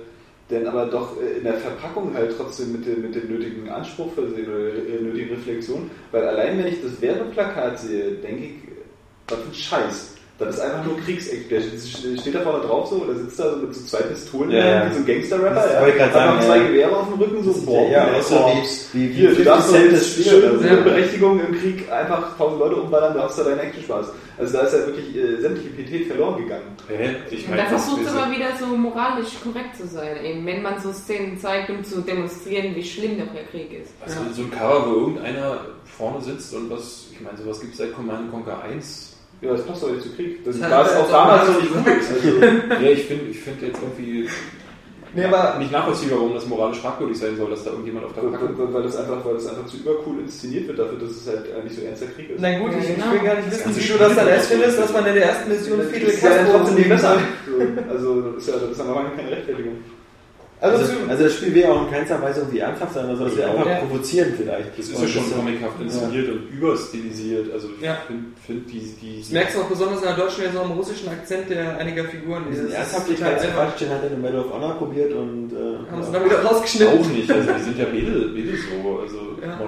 denn 0.53 0.69
aber 0.69 0.87
doch 0.87 1.17
äh, 1.21 1.39
in 1.39 1.45
der 1.45 1.55
Verpackung 1.55 2.15
halt 2.15 2.35
trotzdem 2.37 2.73
mit 2.73 2.87
dem, 2.87 3.03
mit 3.03 3.15
dem 3.15 3.29
nötigen 3.29 3.69
Anspruch 3.69 4.13
versehen 4.13 4.47
oder 4.47 5.01
nötigen 5.01 5.35
Reflexion. 5.35 5.91
Weil 6.13 6.29
allein 6.29 6.59
wenn 6.59 6.67
ich 6.69 6.83
das 6.83 7.01
Werbeplakat 7.01 7.79
sehe, 7.81 8.13
denke 8.23 8.45
ich, 8.45 8.53
was 9.29 9.39
für 9.39 9.49
ein 9.49 9.55
Scheiß. 9.55 10.09
Das 10.39 10.57
ist 10.57 10.61
einfach 10.61 10.85
nur 10.85 10.99
Kriegseck. 10.99 11.49
Der 11.49 11.61
steht 11.61 12.35
da 12.35 12.41
vorne 12.41 12.65
drauf 12.65 12.89
so 12.89 12.97
oder 12.97 13.15
sitzt 13.15 13.39
da 13.39 13.51
so 13.51 13.57
mit 13.59 13.75
so 13.75 13.85
zwei 13.85 14.03
Pistolen, 14.03 14.51
Ja, 14.51 14.67
ja. 14.67 14.91
wie 14.91 14.95
so 14.95 14.99
ein 15.01 15.07
Gangster-Rapper. 15.07 15.73
Ja. 15.73 15.87
ich 15.87 16.13
sagen, 16.13 16.43
zwei 16.43 16.57
ja. 16.57 16.67
Gewehre 16.67 16.97
auf 16.97 17.09
dem 17.09 17.19
Rücken, 17.19 17.45
so 17.45 17.53
boah, 17.65 17.89
ja, 17.91 18.09
auch 18.13 18.23
so 18.23 18.51
wie, 18.93 19.11
wie, 19.11 19.13
Hier, 19.13 19.29
du 19.29 19.35
50 19.37 19.45
darfst 19.45 20.25
schön 20.25 20.59
so. 20.59 20.69
ohne 20.69 20.83
Berechtigung 20.83 21.41
im 21.41 21.59
Krieg 21.59 21.91
einfach 21.93 22.37
tausend 22.37 22.59
Leute 22.61 22.77
umballern, 22.77 23.15
da 23.15 23.25
hast 23.25 23.39
du 23.39 23.45
deinen 23.45 23.61
Action-Spaß. 23.61 24.07
Also 24.39 24.53
da 24.55 24.61
ist 24.65 24.73
ja 24.73 24.87
wirklich 24.87 25.15
äh, 25.17 25.41
sämtliche 25.41 25.71
Pietät 25.71 26.07
verloren 26.09 26.43
gegangen. 26.43 26.77
Hä? 26.89 27.17
Ich 27.31 27.45
Und 27.45 27.51
meine, 27.51 27.63
da 27.65 27.71
das 27.71 27.85
versucht 27.85 28.07
es 28.07 28.15
aber 28.17 28.31
wieder 28.35 28.49
so 28.59 28.67
moralisch 28.67 29.41
korrekt 29.43 29.77
zu 29.77 29.87
sein, 29.87 30.25
eben 30.25 30.47
wenn 30.47 30.63
man 30.63 30.81
so 30.81 30.93
Szenen 30.93 31.39
zeigt, 31.39 31.71
um 31.71 31.85
zu 31.85 32.01
demonstrieren, 32.01 32.75
wie 32.75 32.85
schlimm 32.85 33.19
doch 33.19 33.33
der 33.35 33.45
Krieg 33.45 33.73
ist. 33.73 33.93
Also 34.01 34.21
so 34.33 34.43
ein 34.43 34.51
Cover, 34.51 34.87
wo 34.87 35.01
irgendeiner 35.01 35.61
vorne 35.85 36.21
sitzt 36.23 36.55
und 36.55 36.71
was, 36.71 37.09
ich 37.13 37.21
meine, 37.21 37.37
sowas 37.37 37.61
gibt 37.61 37.73
es 37.73 37.79
seit 37.79 37.95
Command 37.95 38.31
Conquer 38.31 38.63
1. 38.63 39.17
Ja, 39.43 39.51
das 39.53 39.67
passt 39.67 39.83
doch 39.83 39.91
nicht 39.91 40.03
zu 40.03 40.15
Krieg. 40.15 40.45
Das 40.45 40.59
Das 40.59 40.71
war 40.71 40.87
es 40.87 40.97
auch 40.97 41.11
damals 41.11 41.47
so 41.47 41.53
nicht 41.61 41.73
gut. 41.73 41.87
Also, 41.87 42.85
Ja, 42.85 42.91
ich 42.91 43.05
finde 43.07 43.25
ich 43.31 43.41
find 43.41 43.61
jetzt 43.61 43.81
irgendwie 43.83 44.29
nee, 45.15 45.25
aber 45.25 45.59
nicht 45.59 45.73
nachvollziehbar, 45.73 46.19
warum 46.19 46.35
das 46.35 46.47
moralisch 46.47 46.79
fragwürdig 46.79 47.19
sein 47.19 47.37
soll, 47.37 47.51
dass 47.51 47.65
da 47.65 47.71
irgendjemand 47.71 48.07
auf 48.07 48.13
der 48.13 48.25
weil, 48.25 48.31
Packung... 48.33 48.59
weil, 48.59 48.75
weil, 48.75 48.83
das 48.83 48.97
einfach, 48.97 49.25
weil 49.25 49.35
das 49.35 49.47
einfach 49.49 49.67
zu 49.67 49.77
übercool 49.77 50.21
inszeniert 50.21 50.69
wird 50.69 50.79
dafür, 50.79 50.99
dass 50.99 51.11
es 51.11 51.27
halt 51.27 51.55
eigentlich 51.55 51.77
so 51.77 51.83
ernster 51.83 52.07
Krieg 52.07 52.31
ist. 52.31 52.41
Na 52.41 52.59
gut, 52.59 52.73
Ja, 52.73 52.79
ich, 52.79 52.87
genau. 52.87 53.07
ich 53.07 53.13
will 53.13 53.27
gar 53.27 53.37
nicht 53.37 53.51
wissen, 53.51 53.65
ganze 53.65 53.81
wie 53.81 53.89
du 53.89 53.99
das 53.99 54.15
dann 54.17 54.27
ist 54.27 54.33
erst 54.33 54.47
findest, 54.49 54.79
dass 54.79 54.93
man 54.93 55.07
in 55.07 55.15
der 55.15 55.25
ersten 55.25 55.49
Mission 55.51 55.81
Fidel 55.83 56.13
Castro 56.13 56.59
also 57.91 58.21
das 58.23 58.43
ist 58.43 58.49
ja, 58.49 58.55
das 58.61 58.71
ist 58.71 58.79
ja 58.79 58.85
noch 58.85 59.17
keine 59.17 59.31
Rechtfertigung. 59.31 59.77
Also, 60.63 60.79
Also, 60.79 60.93
also 61.09 61.25
das 61.25 61.35
Spiel 61.35 61.55
wäre 61.57 61.73
auch 61.73 61.83
in 61.87 61.91
keinster 61.91 62.23
Weise 62.23 62.41
irgendwie 62.41 62.61
ernsthaft 62.61 62.95
sein, 62.95 63.07
also 63.07 63.25
das 63.25 63.37
wäre 63.37 63.51
einfach 63.51 63.67
Ja. 63.67 63.75
provozieren 63.81 64.33
vielleicht. 64.37 64.79
Das 64.79 64.87
ist 64.89 64.95
Und 64.97 65.03
ja 65.03 65.09
schon 65.09 65.33
comichaft 65.35 65.81
inszeniert 65.81 66.29
und 66.31 66.51
überstilisiert. 66.57 67.53
Also 67.53 67.69
ich 67.77 67.83
Ja. 67.85 67.99
finde 68.07 68.25
find 68.47 68.71
die, 68.71 68.79
die, 69.03 69.21
das 69.23 69.31
merkst 69.31 69.57
du 69.57 69.61
auch 69.63 69.69
besonders 69.69 69.99
in 70.03 70.07
der 70.07 70.17
deutschen 70.17 70.43
Version 70.45 70.63
am 70.63 70.73
russischen 70.79 71.09
Akzent 71.09 71.51
der 71.51 71.77
einiger 71.79 72.05
Figuren. 72.05 72.45
Diesen 72.49 72.71
Ernsthaftigkeitsquatsch, 72.73 73.81
den 73.81 73.91
hat 73.91 74.05
er 74.05 74.13
in 74.13 74.23
Medal 74.23 74.41
of 74.45 74.53
Honor 74.53 74.75
probiert 74.79 75.13
und 75.13 75.51
äh, 75.53 75.91
Haben 75.91 76.01
sie 76.03 76.13
ja. 76.13 76.19
dann 76.19 76.25
wieder 76.31 76.43
rausgeschnitten. 76.45 76.99
auch 77.01 77.07
nicht. 77.09 77.31
Also 77.31 77.53
die 77.53 77.63
sind 77.65 77.79
ja 77.79 77.85
beide, 77.87 78.29
beide 78.33 78.57
so. 78.57 79.01
Also 79.03 79.19
Ja. 79.43 79.59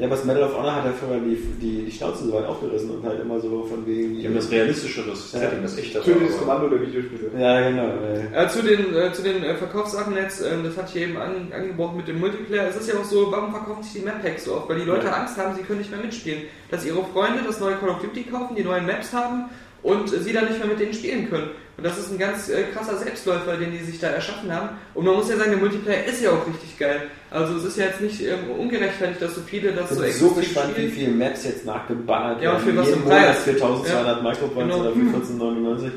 Ja, 0.00 0.10
was 0.10 0.24
Medal 0.24 0.44
of 0.44 0.56
Honor 0.56 0.74
hat 0.76 0.86
er 0.86 0.92
vorher 0.94 1.20
die, 1.20 1.36
die, 1.60 1.84
die 1.84 1.90
Schnauze 1.92 2.24
so 2.24 2.32
weit 2.32 2.46
aufgerissen 2.46 2.90
und 2.90 3.04
halt 3.04 3.20
immer 3.20 3.38
so 3.38 3.64
von 3.64 3.86
wegen. 3.86 4.18
die 4.18 4.26
haben 4.26 4.34
das 4.34 4.50
realistischere 4.50 5.14
Setting, 5.14 5.62
das 5.62 5.76
echter 5.78 6.02
Tödliches 6.02 6.38
Kommando 6.38 6.68
der 6.68 6.80
Videospiele. 6.80 7.30
Ja, 7.38 7.68
genau. 7.68 7.88
äh. 8.02 8.44
Äh, 8.44 8.48
zu 8.48 8.62
den, 8.62 8.94
äh, 8.94 9.12
zu 9.12 9.22
den 9.22 9.44
äh, 9.44 9.54
Verkaufssachen 9.56 10.16
jetzt, 10.16 10.40
ähm, 10.42 10.64
das 10.64 10.76
hatte 10.76 10.96
ich 10.96 11.02
eben 11.02 11.16
an, 11.18 11.52
angebrochen 11.54 11.98
mit 11.98 12.08
dem 12.08 12.18
Multiplayer. 12.18 12.68
Es 12.68 12.76
ist 12.76 12.88
ja 12.88 12.98
auch 12.98 13.04
so, 13.04 13.30
warum 13.30 13.50
verkaufen 13.52 13.82
sich 13.82 13.92
die 14.00 14.06
Map 14.06 14.22
Packs 14.22 14.44
so 14.46 14.54
oft? 14.56 14.68
Weil 14.68 14.80
die 14.80 14.86
Leute 14.86 15.06
Ja. 15.06 15.12
Angst 15.12 15.36
haben, 15.36 15.54
sie 15.54 15.62
können 15.62 15.80
nicht 15.80 15.90
mehr 15.90 16.00
mitspielen. 16.00 16.42
Dass 16.70 16.84
ihre 16.86 17.04
Freunde 17.04 17.42
das 17.46 17.60
neue 17.60 17.76
Call 17.76 17.90
of 17.90 18.00
Duty 18.00 18.22
kaufen, 18.24 18.56
die 18.56 18.64
neuen 18.64 18.86
Maps 18.86 19.12
haben 19.12 19.50
und 19.82 20.08
sie 20.08 20.32
dann 20.32 20.46
nicht 20.46 20.58
mehr 20.58 20.68
mit 20.68 20.80
denen 20.80 20.92
spielen 20.92 21.28
können. 21.30 21.50
Und 21.76 21.84
das 21.86 21.96
ist 21.98 22.10
ein 22.12 22.18
ganz 22.18 22.48
äh, 22.50 22.64
krasser 22.74 22.98
Selbstläufer, 22.98 23.56
den 23.56 23.72
die 23.72 23.78
sich 23.82 23.98
da 23.98 24.08
erschaffen 24.08 24.52
haben. 24.54 24.68
Und 24.92 25.06
man 25.06 25.14
muss 25.14 25.30
ja 25.30 25.36
sagen, 25.36 25.50
der 25.52 25.60
Multiplayer 25.60 26.04
ist 26.04 26.20
ja 26.22 26.30
auch 26.30 26.46
richtig 26.46 26.78
geil. 26.78 27.02
Also 27.30 27.56
es 27.56 27.64
ist 27.64 27.78
ja 27.78 27.86
jetzt 27.86 28.02
nicht 28.02 28.20
ähm, 28.22 28.50
ungerechtfertigt, 28.58 29.22
dass 29.22 29.34
so 29.34 29.40
viele 29.40 29.72
das 29.72 29.90
Ich 29.92 29.96
so 29.96 30.02
bin 30.02 30.12
so 30.12 30.30
gespannt, 30.40 30.68
wie 30.76 30.90
spielen. 30.90 30.92
viele 30.92 31.10
Maps 31.12 31.44
jetzt 31.44 31.64
nachgeballert 31.64 32.42
Ja, 32.42 32.52
und 32.56 32.60
für 32.62 32.76
was 32.76 32.92
ein 32.92 33.00
Preis. 33.02 33.04
Monat 33.22 33.36
für 33.36 33.50
1200 33.52 34.22
Micropoints 34.22 34.74
Genau. 34.74 34.80
oder 34.80 34.92
für 34.92 35.32
14,99. 35.32 35.90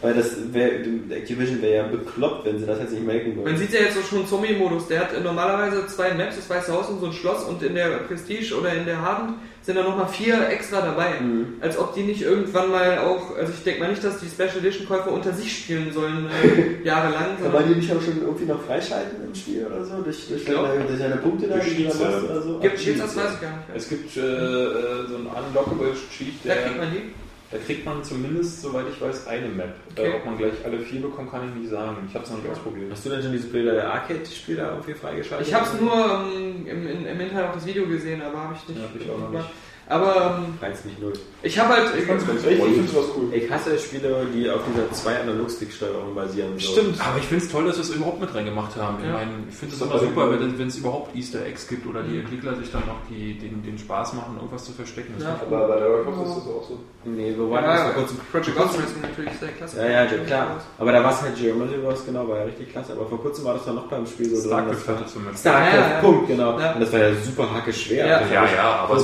Weil 0.00 0.14
das 0.14 0.36
wäre, 0.52 0.70
Activision 1.10 1.60
wäre 1.60 1.74
ja 1.74 1.82
bekloppt, 1.88 2.44
wenn 2.46 2.58
sie 2.58 2.66
das 2.66 2.78
jetzt 2.78 2.92
nicht 2.92 3.04
melken 3.04 3.34
Man 3.36 3.46
würden. 3.46 3.56
sieht 3.58 3.72
ja 3.72 3.80
jetzt 3.80 3.94
so 3.94 4.02
schon 4.02 4.26
Zombie-Modus. 4.26 4.86
Der 4.86 5.00
hat 5.00 5.12
äh, 5.12 5.20
normalerweise 5.20 5.86
zwei 5.88 6.14
Maps, 6.14 6.36
das 6.36 6.48
Weiße 6.48 6.72
Haus 6.72 6.88
und 6.88 7.00
so 7.00 7.06
ein 7.06 7.12
Schloss 7.12 7.42
und 7.44 7.62
in 7.62 7.74
der 7.74 7.88
Prestige 8.06 8.54
oder 8.56 8.72
in 8.74 8.84
der 8.84 9.02
Harden 9.02 9.34
sind 9.62 9.74
da 9.76 9.82
nochmal 9.82 10.08
vier 10.08 10.48
extra 10.48 10.80
dabei. 10.80 11.20
Mhm. 11.20 11.54
Als 11.60 11.76
ob 11.78 11.94
die 11.94 12.02
nicht 12.04 12.22
irgendwann 12.22 12.70
mal 12.70 12.98
auch, 12.98 13.36
also 13.36 13.52
ich 13.52 13.64
denke 13.64 13.80
mal 13.80 13.90
nicht, 13.90 14.02
dass 14.04 14.20
die 14.20 14.28
Special 14.28 14.58
Edition 14.58 14.86
Käufer 14.86 15.10
unter 15.12 15.32
sich 15.32 15.58
spielen 15.58 15.92
sollen, 15.92 16.26
äh, 16.30 16.84
jahrelang. 16.86 17.36
Kann 17.42 17.52
man 17.52 17.68
die 17.68 17.74
nicht 17.74 17.92
auch 17.92 18.00
schon 18.00 18.22
irgendwie 18.22 18.46
noch 18.46 18.62
freischalten 18.62 19.24
im 19.26 19.34
Spiel 19.34 19.66
oder 19.66 19.84
so? 19.84 20.00
Durch, 20.00 20.28
durch, 20.28 20.44
deine, 20.44 20.84
durch 20.86 20.98
deine 21.00 21.16
Punkte 21.16 21.48
da, 21.48 21.54
Durch 21.56 21.74
die 21.76 21.84
du 21.84 21.90
Cheats, 21.90 21.98
da 21.98 22.04
machst 22.04 22.22
ja. 22.24 22.30
oder 22.30 22.42
so? 22.42 22.58
Gibt 22.60 22.74
Ach, 22.76 22.78
es 22.80 22.84
das 22.86 22.94
Cheats, 22.96 23.16
weiß 23.16 23.34
ich 23.34 23.40
gar 23.40 23.50
nicht. 23.50 23.68
Es 23.74 23.88
gibt 23.88 24.16
äh, 24.16 24.20
äh, 24.20 25.06
so 25.08 25.16
einen 25.16 25.26
unlockable 25.26 25.92
Cheat, 26.16 26.34
Da 26.44 26.54
der, 26.54 26.62
kriegt 26.62 26.78
man 26.78 26.90
die. 26.92 27.02
Da 27.50 27.56
kriegt 27.58 27.86
man 27.86 28.04
zumindest, 28.04 28.60
soweit 28.60 28.86
ich 28.92 29.00
weiß, 29.00 29.26
eine 29.26 29.48
Map. 29.48 29.74
Okay. 29.92 30.10
Äh, 30.10 30.16
ob 30.16 30.26
man 30.26 30.36
gleich 30.36 30.52
alle 30.64 30.80
vier 30.80 31.00
bekommt, 31.00 31.30
kann 31.30 31.48
ich 31.48 31.54
nicht 31.62 31.70
sagen. 31.70 31.96
Ich 32.06 32.14
habe 32.14 32.24
es 32.24 32.30
noch 32.30 32.38
nicht 32.38 32.50
ausprobiert. 32.50 32.90
Hast 32.90 33.06
du 33.06 33.10
denn 33.10 33.22
schon 33.22 33.32
diese 33.32 33.48
Bilder 33.48 33.72
der 33.72 33.90
Arcade-Spieler 33.90 34.70
irgendwie 34.72 34.94
freigeschaltet? 34.94 35.48
Ich 35.48 35.54
habe 35.54 35.66
es 35.66 35.80
nur 35.80 35.94
ähm, 35.94 36.66
im, 36.66 36.86
im, 36.86 37.06
im 37.06 37.20
Internet 37.20 37.48
auch 37.48 37.54
das 37.54 37.64
Video 37.64 37.86
gesehen, 37.86 38.20
aber 38.20 38.38
habe 38.38 38.54
ich 38.54 38.68
nicht. 38.68 38.78
Ja, 38.78 38.84
hab 38.84 39.00
ich 39.00 39.10
auch 39.10 39.18
noch 39.18 39.30
nicht. 39.30 39.48
Aber 39.90 40.42
ähm, 40.46 40.54
Reizt 40.60 40.84
mich 40.84 40.98
null. 40.98 41.14
ich 41.42 41.58
habe 41.58 41.72
halt. 41.74 41.88
Ich 41.98 42.06
ganz 42.06 42.22
recht, 42.28 42.44
ich 42.44 42.62
finde 42.74 42.88
sowas 42.92 43.06
cool. 43.16 43.32
Ich 43.32 43.50
hasse 43.50 43.78
Spiele, 43.78 44.26
die 44.34 44.50
auf 44.50 44.60
dieser 44.70 44.92
zwei 44.92 45.18
Analogstick-Steuerung 45.20 46.14
basieren. 46.14 46.58
So. 46.58 46.72
Stimmt. 46.72 47.00
Aber 47.00 47.18
ich 47.18 47.24
finde 47.24 47.44
es 47.44 47.50
toll, 47.50 47.64
dass 47.64 47.76
wir 47.76 47.82
es 47.84 47.90
überhaupt 47.90 48.20
mit 48.20 48.34
reingemacht 48.34 48.76
haben. 48.76 48.98
Ich 49.00 49.06
Ja. 49.06 49.12
meine, 49.14 49.30
ich 49.48 49.54
finde 49.54 49.74
es 49.74 49.80
immer 49.80 49.98
super, 49.98 50.30
wenn 50.30 50.68
es 50.68 50.76
überhaupt 50.76 51.16
Easter 51.16 51.44
Eggs 51.46 51.66
gibt 51.68 51.86
oder 51.86 52.02
die 52.02 52.18
Entwickler 52.18 52.54
sich 52.56 52.70
dann 52.70 52.82
noch 52.86 53.00
die, 53.08 53.38
den, 53.38 53.62
den 53.62 53.78
Spaß 53.78 54.12
machen, 54.12 54.36
irgendwas 54.36 54.64
zu 54.66 54.72
verstecken. 54.72 55.14
Das 55.16 55.24
Ja. 55.26 55.36
ich 55.40 55.42
Aber 55.54 55.68
bei 55.68 55.80
Lara 55.80 56.02
Croft 56.02 56.28
ist 56.28 56.36
das 56.36 56.46
auch 56.54 56.68
so. 56.68 56.78
Nee, 57.04 57.34
wo 57.38 57.50
war 57.50 57.62
das 57.62 57.82
vor 57.82 57.92
kurzem? 57.92 58.16
Project 58.30 58.56
Ghost 58.58 58.74
Racing 58.78 59.00
natürlich 59.00 59.32
sehr 59.40 59.48
klasse. 59.52 59.78
Ja, 59.78 59.88
ja, 59.88 60.04
ja, 60.04 60.24
klar. 60.26 60.46
Aber 60.78 60.92
da 60.92 61.02
war 61.02 61.12
es 61.12 61.22
halt 61.22 61.36
Geometry 61.36 61.82
Wars, 61.82 62.04
genau, 62.04 62.28
war 62.28 62.36
ja 62.38 62.44
richtig 62.44 62.70
klasse. 62.72 62.92
Aber 62.92 63.06
vor 63.06 63.22
kurzem 63.22 63.44
war 63.46 63.54
das 63.54 63.64
doch 63.64 63.74
noch 63.74 63.86
beim 63.86 64.06
Spiel 64.06 64.28
so. 64.36 64.46
Starcraft 64.46 64.86
hatte 64.86 65.06
zum 65.06 65.24
Beispiel. 65.24 65.38
Starcraft, 65.40 65.72
Ja, 65.74 65.80
ja, 65.80 65.90
ja. 65.94 66.00
Punkt, 66.00 66.26
genau. 66.28 66.60
Ja. 66.60 66.72
Und 66.74 66.80
das 66.80 66.92
war 66.92 67.00
ja 67.00 67.14
super 67.24 67.54
hacke 67.54 67.72
schwer. 67.72 68.06
Ja. 68.06 68.20
Ja, 68.30 68.44
ja, 68.54 68.70
aber 68.82 69.00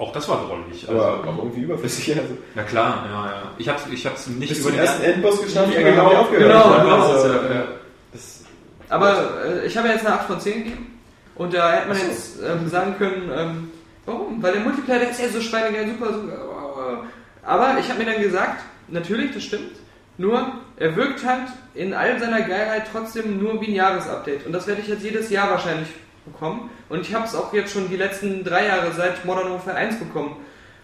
auch 0.00 0.12
das 0.12 0.28
war 0.28 0.46
drollig. 0.46 0.88
aber 0.88 1.18
Also, 1.18 1.28
auch 1.30 1.38
irgendwie 1.38 1.60
überflüssig. 1.62 2.18
Also. 2.18 2.36
na 2.54 2.62
klar, 2.62 3.06
ja, 3.10 3.26
ja. 3.30 3.42
Ich 3.58 3.68
hab's, 3.68 3.82
ich 3.92 4.06
hab's 4.06 4.26
nicht 4.26 4.48
Bis 4.48 4.58
über 4.60 4.70
den 4.70 4.80
ersten 4.80 5.02
Endboss 5.02 5.42
geschafft 5.42 5.74
Ja, 5.74 5.82
genau. 5.82 6.06
aufgehört. 6.06 6.64
Genau, 6.64 6.82
genau. 6.82 7.12
also, 7.12 7.28
Ja, 7.28 7.34
ja. 7.54 7.64
das- 8.12 8.44
Aber 8.88 9.44
äh, 9.44 9.66
ich 9.66 9.76
habe 9.76 9.88
ja 9.88 9.94
jetzt 9.94 10.06
eine 10.06 10.14
8 10.18 10.26
von 10.26 10.40
10 10.40 10.64
gegeben. 10.64 10.98
Und 11.36 11.54
da 11.54 11.72
hätte 11.72 11.88
man 11.88 11.96
so. 11.96 12.04
jetzt 12.06 12.38
ähm, 12.42 12.68
sagen 12.68 12.94
können, 12.98 13.30
ähm, 13.34 13.70
warum? 14.06 14.42
Weil 14.42 14.52
der 14.52 14.62
Multiplayer, 14.62 14.98
der 15.00 15.10
ist 15.10 15.20
ja 15.20 15.28
so 15.28 15.40
schweinegeil, 15.40 15.86
super, 15.88 16.12
super. 16.12 17.04
Aber 17.42 17.76
ich 17.78 17.88
habe 17.88 17.98
mir 18.04 18.12
dann 18.12 18.22
gesagt, 18.22 18.62
natürlich, 18.88 19.32
das 19.32 19.44
stimmt. 19.44 19.72
Nur, 20.18 20.52
er 20.76 20.96
wirkt 20.96 21.24
halt 21.24 21.48
in 21.74 21.94
all 21.94 22.18
seiner 22.20 22.42
Geilheit 22.42 22.84
trotzdem 22.92 23.42
nur 23.42 23.58
wie 23.60 23.68
ein 23.68 23.74
Jahresupdate. 23.74 24.44
Und 24.44 24.52
das 24.52 24.66
werde 24.66 24.82
ich 24.82 24.88
jetzt 24.88 25.02
jedes 25.02 25.30
Jahr 25.30 25.50
wahrscheinlich 25.50 25.88
bekommen. 26.32 26.70
Und 26.88 27.00
ich 27.00 27.14
habe 27.14 27.26
es 27.26 27.34
auch 27.34 27.52
jetzt 27.52 27.72
schon 27.72 27.88
die 27.88 27.96
letzten 27.96 28.44
drei 28.44 28.66
Jahre 28.66 28.92
seit 28.92 29.24
Modern 29.24 29.50
Warfare 29.50 29.76
1 29.76 29.98
bekommen. 29.98 30.36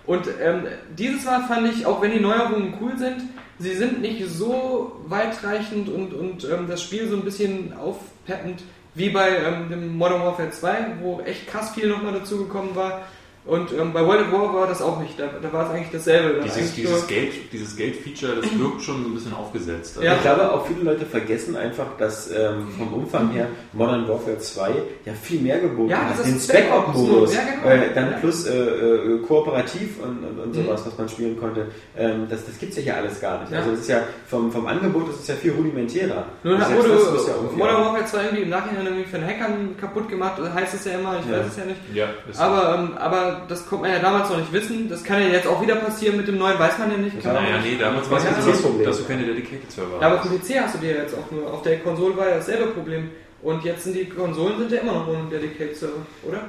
Und 0.07 0.29
ähm, 0.41 0.67
dieses 0.97 1.25
Mal 1.25 1.43
fand 1.49 1.69
ich, 1.69 1.85
auch 1.85 2.01
wenn 2.01 2.13
die 2.13 2.21
Neuerungen 2.21 2.75
cool 2.81 2.97
sind, 2.97 3.23
sie 3.59 3.75
sind 3.75 4.01
nicht 4.01 4.25
so 4.29 5.01
weitreichend 5.07 5.89
und, 5.89 6.15
und 6.15 6.45
ähm, 6.45 6.67
das 6.69 6.83
Spiel 6.83 7.09
so 7.09 7.17
ein 7.17 7.25
bisschen 7.25 7.73
aufpeppend 7.77 8.63
wie 8.95 9.11
bei 9.11 9.29
ähm, 9.29 9.69
dem 9.69 9.97
Modern 9.97 10.23
Warfare 10.23 10.51
2, 10.51 10.87
wo 11.03 11.21
echt 11.21 11.47
krass 11.49 11.71
viel 11.75 11.89
nochmal 11.89 12.13
dazugekommen 12.13 12.75
war. 12.75 13.03
Und 13.47 13.73
ähm, 13.73 13.93
bei 13.93 14.05
World 14.05 14.23
at 14.27 14.33
War 14.33 14.53
war 14.55 14.67
das 14.67 14.83
auch 14.83 14.99
nicht. 15.01 15.19
Da, 15.21 15.27
da 15.41 15.53
war 15.53 15.67
es 15.67 15.71
eigentlich 15.71 15.91
dasselbe. 15.93 16.35
Da 16.39 16.43
Dieses, 16.43 16.57
eigentlich 16.59 16.75
dieses, 16.75 16.99
nur- 16.99 17.07
Geld, 17.09 17.33
dieses 17.53 17.77
Geld-Feature, 17.77 18.33
das 18.43 18.59
wirkt 18.59 18.83
schon 18.83 19.03
so 19.05 19.09
ein 19.09 19.15
bisschen 19.15 19.35
aufgesetzt. 19.35 19.99
Ja. 20.03 20.15
Ich 20.17 20.23
glaube, 20.23 20.53
auch 20.53 20.67
viele 20.67 20.83
Leute 20.83 21.07
vergessen 21.07 21.57
einfach, 21.57 21.87
dass 21.99 22.29
ähm, 22.31 22.69
vom 22.77 22.93
Umfang 22.93 23.31
her 23.31 23.47
Modern 23.73 24.09
Warfare 24.09 24.39
2 24.39 24.71
ja 25.05 25.13
viel 25.15 25.41
mehr 25.41 25.61
geboten 25.61 25.91
Ja, 25.91 25.99
hat. 26.11 26.19
das 26.19 26.27
Den 26.27 26.37
ist 26.37 26.49
Spec-Op-Modus, 26.51 27.35
ja, 27.35 27.41
genau. 27.63 27.69
äh, 27.85 27.95
dann 27.95 28.11
Ja. 28.13 28.17
plus 28.19 28.47
äh, 28.47 28.57
äh, 28.59 29.19
kooperativ 29.27 30.01
und, 30.03 30.25
und, 30.25 30.39
und 30.41 30.53
sowas, 30.55 30.81
Mhm. 30.85 30.87
was 30.91 30.99
man 30.99 31.09
spielen 31.09 31.39
konnte. 31.39 31.67
Ähm, 31.97 32.27
das 32.29 32.45
das 32.47 32.59
gibt 32.59 32.73
es 32.73 32.79
ja 32.79 32.83
hier 32.85 32.97
alles 32.97 33.21
gar 33.21 33.41
nicht. 33.41 33.53
Ja. 33.53 33.59
Also 33.59 33.71
das 33.71 33.81
ist 33.81 33.89
ja 33.89 34.01
vom, 34.29 34.51
vom 34.51 34.67
Angebot 34.67 35.09
ist 35.11 35.21
es 35.21 35.29
ja 35.29 35.35
viel 35.37 35.53
rudimentärer. 35.53 36.25
Nur 36.43 36.55
wurde 36.55 36.89
das 36.89 37.21
ist 37.23 37.29
ja 37.29 37.35
irgendwie 37.37 37.57
Modern 37.59 37.77
Warfare 37.85 38.05
2 38.07 38.23
irgendwie 38.25 38.43
im 38.43 38.51
Nachhinein 38.51 38.87
irgendwie 38.87 39.05
von 39.09 39.25
Hackern 39.25 39.77
kaputt 39.81 40.09
gemacht, 40.09 40.41
heißt 40.53 40.75
es 40.75 40.85
ja 40.85 40.99
immer, 40.99 41.17
ich 41.21 41.31
Ja. 41.31 41.39
weiß 41.39 41.47
es 41.47 41.57
ja 41.57 41.65
nicht. 41.65 42.39
Aber, 42.41 42.75
ähm, 42.79 42.99
aber 43.37 43.47
das 43.49 43.67
konnte 43.67 43.85
man 43.85 43.93
ja 43.95 43.99
damals 44.01 44.29
noch 44.31 44.39
nicht 44.39 44.53
wissen. 44.53 44.89
Das 44.89 45.03
kann 45.05 45.21
ja 45.23 45.29
jetzt 45.29 45.47
auch 45.47 45.61
wieder 45.63 45.77
passieren 45.77 46.17
mit 46.17 46.27
dem 46.29 46.39
neuen, 46.39 46.59
weiß 46.59 46.79
man 46.79 46.91
ja 46.91 46.97
nicht. 46.99 47.25
Naja, 47.25 47.59
nee, 47.63 47.77
damals 47.79 48.11
war 48.11 48.19
es 48.19 48.25
Ja, 48.25 48.41
so, 48.41 48.51
das 48.51 48.63
Problem. 48.63 48.87
dass 48.87 48.99
du 48.99 49.05
keine 49.05 49.25
Dedicated-Server 49.25 50.01
Ja, 50.01 50.07
aber 50.09 50.19
hast. 50.21 50.29
vom 50.29 50.39
PC 50.41 50.61
hast 50.61 50.75
du 50.75 50.79
dir 50.79 50.93
jetzt 50.97 51.15
auch 51.17 51.31
nur. 51.31 51.53
Auf 51.53 51.63
der 51.63 51.79
Konsole 51.81 52.17
war 52.17 52.29
ja 52.29 52.35
dasselbe 52.37 52.67
Problem. 52.73 53.11
Und 53.43 53.63
jetzt 53.65 53.85
sind 53.85 53.95
die 53.97 54.07
Konsolen 54.09 54.59
sind 54.59 54.73
ja 54.73 54.81
immer 54.81 54.93
noch 54.95 55.09
ohne 55.09 55.29
Dedicated-Server, 55.31 55.95
oder? 56.25 56.41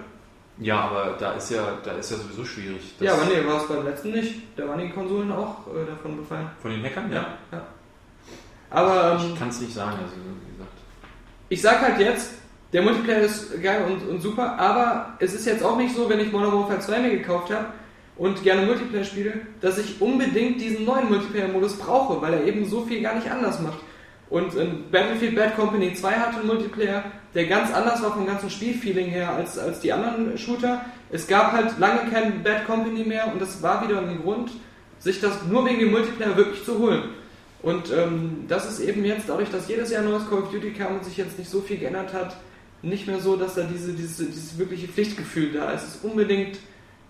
Ja, 0.59 0.79
aber 0.79 1.15
da 1.19 1.33
ist 1.33 1.51
ja, 1.51 1.77
da 1.83 1.91
ist 1.91 2.09
ja 2.09 2.17
sowieso 2.17 2.43
schwierig. 2.43 2.95
Ja, 2.99 3.13
aber 3.13 3.25
nee, 3.25 3.45
war 3.47 3.61
es 3.61 3.67
beim 3.67 3.85
letzten 3.85 4.11
nicht. 4.11 4.33
Da 4.55 4.67
waren 4.67 4.79
die 4.79 4.89
Konsolen 4.89 5.31
auch 5.31 5.67
äh, 5.67 5.85
davon 5.87 6.17
befallen. 6.17 6.49
Von 6.61 6.71
den 6.71 6.83
Hackern, 6.83 7.11
Ja, 7.11 7.27
ja. 7.51 7.61
Aber 8.69 9.19
ähm, 9.21 9.31
Ich 9.33 9.39
kann 9.39 9.49
es 9.49 9.61
nicht 9.61 9.73
sagen, 9.73 9.97
also 10.01 10.13
wie 10.15 10.51
gesagt. 10.57 10.71
ich 11.49 11.61
sag 11.61 11.81
halt 11.81 11.99
jetzt, 11.99 12.31
der 12.77 12.83
Multiplayer 12.83 13.21
ist 13.21 13.59
geil 13.63 13.81
und, 13.87 14.07
und 14.07 14.21
super, 14.21 14.59
aber 14.59 15.13
es 15.17 15.33
ist 15.33 15.47
jetzt 15.47 15.63
auch 15.63 15.77
nicht 15.77 15.95
so, 15.95 16.07
wenn 16.09 16.19
ich 16.19 16.31
Modern 16.31 16.53
Warfare 16.53 16.79
2 16.79 16.99
mir 16.99 17.09
gekauft 17.09 17.51
habe 17.51 17.69
und 18.17 18.43
gerne 18.43 18.67
Multiplayer 18.67 19.03
spiele, 19.03 19.33
dass 19.61 19.79
ich 19.79 19.99
unbedingt 19.99 20.61
diesen 20.61 20.85
neuen 20.85 21.09
Multiplayer-Modus 21.09 21.79
brauche, 21.79 22.21
weil 22.21 22.35
er 22.35 22.43
eben 22.45 22.69
so 22.69 22.85
viel 22.85 23.01
gar 23.01 23.15
nicht 23.15 23.31
anders 23.31 23.59
macht. 23.61 23.79
Und 24.29 24.55
ähm, 24.57 24.83
Battlefield 24.91 25.35
Bad 25.35 25.55
Company 25.55 25.91
2 25.91 26.11
hatte 26.11 26.37
einen 26.37 26.45
Multiplayer, 26.45 27.03
der 27.33 27.47
ganz 27.47 27.73
anders 27.73 28.03
war 28.03 28.13
vom 28.13 28.27
ganzen 28.27 28.51
Spielfeeling 28.51 29.07
her 29.07 29.33
als, 29.33 29.57
als 29.57 29.79
die 29.79 29.91
anderen 29.91 30.37
Shooter. 30.37 30.85
Es 31.09 31.25
gab 31.25 31.53
halt 31.53 31.79
lange 31.79 32.11
kein 32.11 32.43
Bad 32.43 32.67
Company 32.67 33.03
mehr 33.03 33.33
und 33.33 33.41
das 33.41 33.63
war 33.63 33.87
wieder 33.87 33.97
ein 33.97 34.21
Grund, 34.21 34.51
sich 34.99 35.19
das 35.19 35.45
nur 35.49 35.65
wegen 35.65 35.79
dem 35.79 35.89
Multiplayer 35.89 36.37
wirklich 36.37 36.63
zu 36.63 36.77
holen. 36.77 37.01
Und 37.63 37.91
ähm, 37.91 38.45
das 38.47 38.69
ist 38.69 38.81
eben 38.81 39.03
jetzt, 39.03 39.27
dadurch, 39.27 39.49
dass 39.49 39.67
jedes 39.67 39.89
Jahr 39.89 40.03
neues 40.03 40.29
Call 40.29 40.43
of 40.43 40.51
Duty 40.51 40.73
kam 40.73 40.97
und 40.97 41.05
sich 41.05 41.17
jetzt 41.17 41.39
nicht 41.39 41.49
so 41.49 41.61
viel 41.61 41.79
geändert 41.79 42.13
hat, 42.13 42.37
nicht 42.81 43.07
mehr 43.07 43.19
so, 43.19 43.35
dass 43.35 43.55
da 43.55 43.63
diese, 43.63 43.93
diese, 43.93 44.25
dieses 44.25 44.57
wirkliche 44.57 44.87
Pflichtgefühl 44.87 45.51
da 45.53 45.71
ist. 45.71 45.83
Es 45.83 45.95
ist 45.95 46.03
unbedingt, 46.03 46.57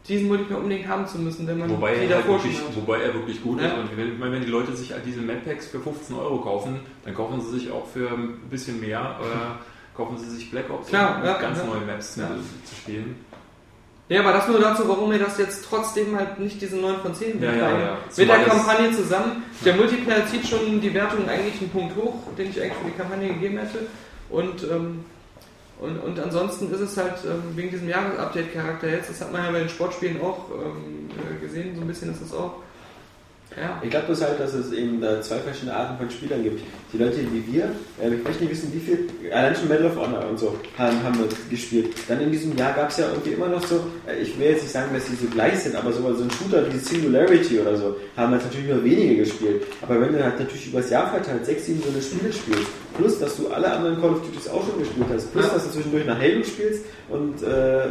diesen 0.07 0.28
Multiplayer 0.30 0.59
unbedingt 0.59 0.88
haben 0.88 1.05
zu 1.05 1.18
müssen, 1.20 1.45
wenn 1.47 1.57
man 1.57 1.70
Wobei 1.70 1.93
die 1.95 2.05
er, 2.05 2.15
halt 2.15 2.26
davor 2.26 2.41
wirklich, 2.43 2.61
wobei 2.76 3.01
er 3.01 3.13
wirklich 3.13 3.43
gut 3.43 3.59
Ja. 3.61 3.68
ist. 3.68 3.74
Und 3.78 3.97
wenn, 3.97 4.20
wenn 4.32 4.41
die 4.41 4.47
Leute 4.49 4.76
sich 4.76 4.93
diese 5.05 5.20
Map-Packs 5.22 5.68
für 5.68 5.80
15 5.82 6.15
Euro 6.15 6.38
kaufen, 6.39 6.80
dann 7.03 7.13
kaufen 7.13 7.41
sie 7.41 7.59
sich 7.59 7.72
auch 7.72 7.86
für 7.88 8.09
ein 8.11 8.39
bisschen 8.49 8.80
mehr, 8.80 9.18
äh, 9.22 9.95
kaufen 9.97 10.18
sie 10.18 10.30
sich 10.30 10.49
Black 10.49 10.70
Ops, 10.70 10.88
Klar, 10.88 11.18
um 11.20 11.26
ja, 11.26 11.38
ganz 11.39 11.57
ja. 11.57 11.65
neue 11.65 11.82
Maps 11.86 12.15
Ja. 12.15 12.30
zu 12.63 12.76
spielen. 12.76 13.15
Ja, 14.09 14.22
aber 14.22 14.32
das 14.32 14.47
nur 14.47 14.59
dazu, 14.61 14.88
warum 14.88 15.09
mir 15.09 15.20
das 15.20 15.38
jetzt 15.38 15.65
trotzdem 15.65 16.15
halt 16.15 16.39
nicht 16.39 16.61
diese 16.61 16.78
9 16.78 17.01
von 17.01 17.13
10 17.13 17.36
Ja, 17.36 17.41
wird. 17.41 17.55
ja, 17.57 17.61
weil 17.74 17.82
ja. 17.82 17.97
Mit 18.15 18.30
der 18.30 18.43
Kampagne 18.45 18.91
zusammen. 18.93 19.43
Der 19.65 19.76
Multiplayer 19.76 20.26
zieht 20.28 20.47
schon 20.47 20.80
die 20.80 20.93
Wertung 20.93 21.28
eigentlich 21.28 21.59
einen 21.59 21.70
Punkt 21.72 21.93
hoch, 21.97 22.13
den 22.38 22.49
ich 22.49 22.61
eigentlich 22.61 22.74
für 22.82 22.86
die 22.86 22.97
Kampagne 22.97 23.28
gegeben 23.34 23.57
hätte. 23.57 23.80
Und, 24.30 24.63
ähm, 24.63 25.03
und, 25.80 26.00
und 26.00 26.20
ansonsten 26.20 26.72
ist 26.72 26.80
es 26.80 26.98
halt 26.98 27.16
ähm, 27.26 27.56
wegen 27.56 27.70
diesem 27.70 27.88
Jahresupdate-Charakter 27.88 28.90
jetzt, 28.90 29.10
das 29.10 29.22
hat 29.22 29.32
man 29.32 29.46
ja 29.46 29.52
bei 29.52 29.60
den 29.60 29.70
Sportspielen 29.70 30.20
auch 30.22 30.50
ähm, 30.52 31.10
äh, 31.12 31.40
gesehen, 31.40 31.76
so 31.76 31.82
ein 31.82 31.88
bisschen 31.88 32.12
ist 32.12 32.22
das 32.22 32.34
auch. 32.34 32.56
Ja. 33.56 33.82
Ich 33.82 33.90
glaube 33.90 34.08
bloß 34.08 34.22
halt, 34.22 34.40
dass 34.40 34.54
es 34.54 34.72
eben 34.72 35.02
da 35.02 35.20
zwei 35.22 35.38
verschiedene 35.38 35.76
Arten 35.76 35.98
von 35.98 36.10
Spielern 36.12 36.44
gibt. 36.44 36.62
Die 36.94 36.98
Leute 36.98 37.18
wie 37.32 37.54
wir, 37.54 37.72
äh, 38.02 38.14
ich 38.14 38.24
möchte 38.24 38.44
nicht 38.44 38.52
wissen, 38.52 38.72
wie 38.74 38.80
viel, 38.80 39.10
allein 39.32 39.56
schon 39.56 39.68
Medal 39.68 39.86
of 39.86 39.96
Honor 39.98 40.28
und 40.30 40.38
so 40.38 40.56
haben, 40.78 41.02
haben 41.04 41.18
wir 41.18 41.28
gespielt. 41.50 41.96
Dann 42.08 42.22
in 42.22 42.32
diesem 42.32 42.56
Jahr 42.58 42.74
gab 42.74 42.90
es 42.90 42.98
ja 42.98 43.08
irgendwie 43.10 43.32
immer 43.32 43.48
noch 43.48 43.66
so, 43.66 43.86
äh, 44.08 44.20
ich 44.22 44.38
will 44.38 44.48
jetzt 44.48 44.64
nicht 44.64 44.74
sagen, 44.74 44.94
dass 44.94 45.06
die 45.06 45.16
so 45.16 45.28
gleich 45.28 45.60
sind, 45.60 45.76
aber 45.76 45.92
so, 45.94 46.02
so 46.14 46.24
ein 46.24 46.32
Shooter 46.32 46.72
wie 46.72 46.78
Singularity 46.78 47.60
oder 47.60 47.78
so, 47.78 47.96
haben 48.16 48.34
jetzt 48.34 48.46
natürlich 48.46 48.70
nur 48.70 48.84
wenige 48.84 49.18
gespielt. 49.18 49.64
Aber 49.82 50.02
wenn 50.02 50.14
du 50.14 50.24
halt 50.24 50.40
natürlich 50.40 50.68
übers 50.68 50.90
Jahr 50.90 51.10
verteilt 51.10 51.46
sechs, 51.46 51.66
sieben 51.66 51.82
so 51.82 51.90
eine 51.90 52.02
Spiele 52.02 52.34
spielst, 52.34 52.70
plus 52.96 53.20
dass 53.20 53.38
du 53.38 53.48
alle 53.50 53.72
anderen 53.72 54.00
Call 54.00 54.12
of 54.12 54.22
Duties 54.22 54.48
auch 54.50 54.64
schon 54.68 54.80
gespielt 54.80 55.08
hast, 55.14 55.32
plus 55.32 55.46
Ja. 55.46 55.54
dass 55.54 55.66
du 55.66 55.72
zwischendurch 55.72 56.06
nach 56.06 56.20
Halo 56.20 56.44
spielst 56.44 56.84
und 57.10 57.44
äh, 57.44 57.86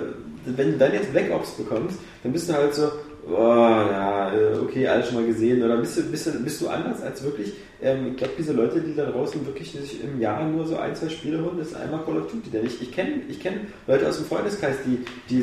wenn 0.46 0.72
du 0.72 0.78
dann 0.78 0.92
jetzt 0.92 1.12
Black 1.12 1.30
Ops 1.32 1.52
bekommst, 1.52 1.98
dann 2.22 2.32
bist 2.32 2.48
du 2.48 2.52
halt 2.54 2.72
so, 2.74 2.88
oh, 3.28 3.36
ja, 3.36 4.32
äh, 4.32 4.58
okay, 4.62 4.86
alles 4.86 5.06
schon 5.08 5.16
mal 5.16 5.26
gesehen. 5.26 5.60
Oder 5.62 5.76
bist 5.78 5.96
du, 5.98 6.02
bist 6.04 6.26
du, 6.26 6.30
bist 6.38 6.60
du 6.60 6.68
anders 6.68 7.02
als 7.02 7.24
wirklich, 7.24 7.52
ähm, 7.82 8.08
ich 8.12 8.16
glaube, 8.16 8.32
diese 8.38 8.52
Leute, 8.52 8.80
die 8.80 8.94
da 8.94 9.06
draußen 9.06 9.44
wirklich 9.46 9.72
sich 9.72 10.02
im 10.02 10.20
Jahr 10.20 10.44
nur 10.48 10.66
so 10.66 10.76
ein, 10.76 10.94
zwei 10.96 11.08
Spiele 11.08 11.38
holen, 11.42 11.58
das 11.58 11.68
ist 11.68 11.76
einmal 11.76 12.04
Call 12.04 12.18
of 12.18 12.30
Duty. 12.30 12.50
Denn 12.50 12.66
ich, 12.66 12.80
ich 12.80 12.92
kenne 12.92 13.20
ich 13.28 13.40
kenn 13.40 13.66
Leute 13.86 14.08
aus 14.08 14.16
dem 14.16 14.26
Freundeskreis, 14.26 14.76
die, 14.86 14.98
die, 15.28 15.42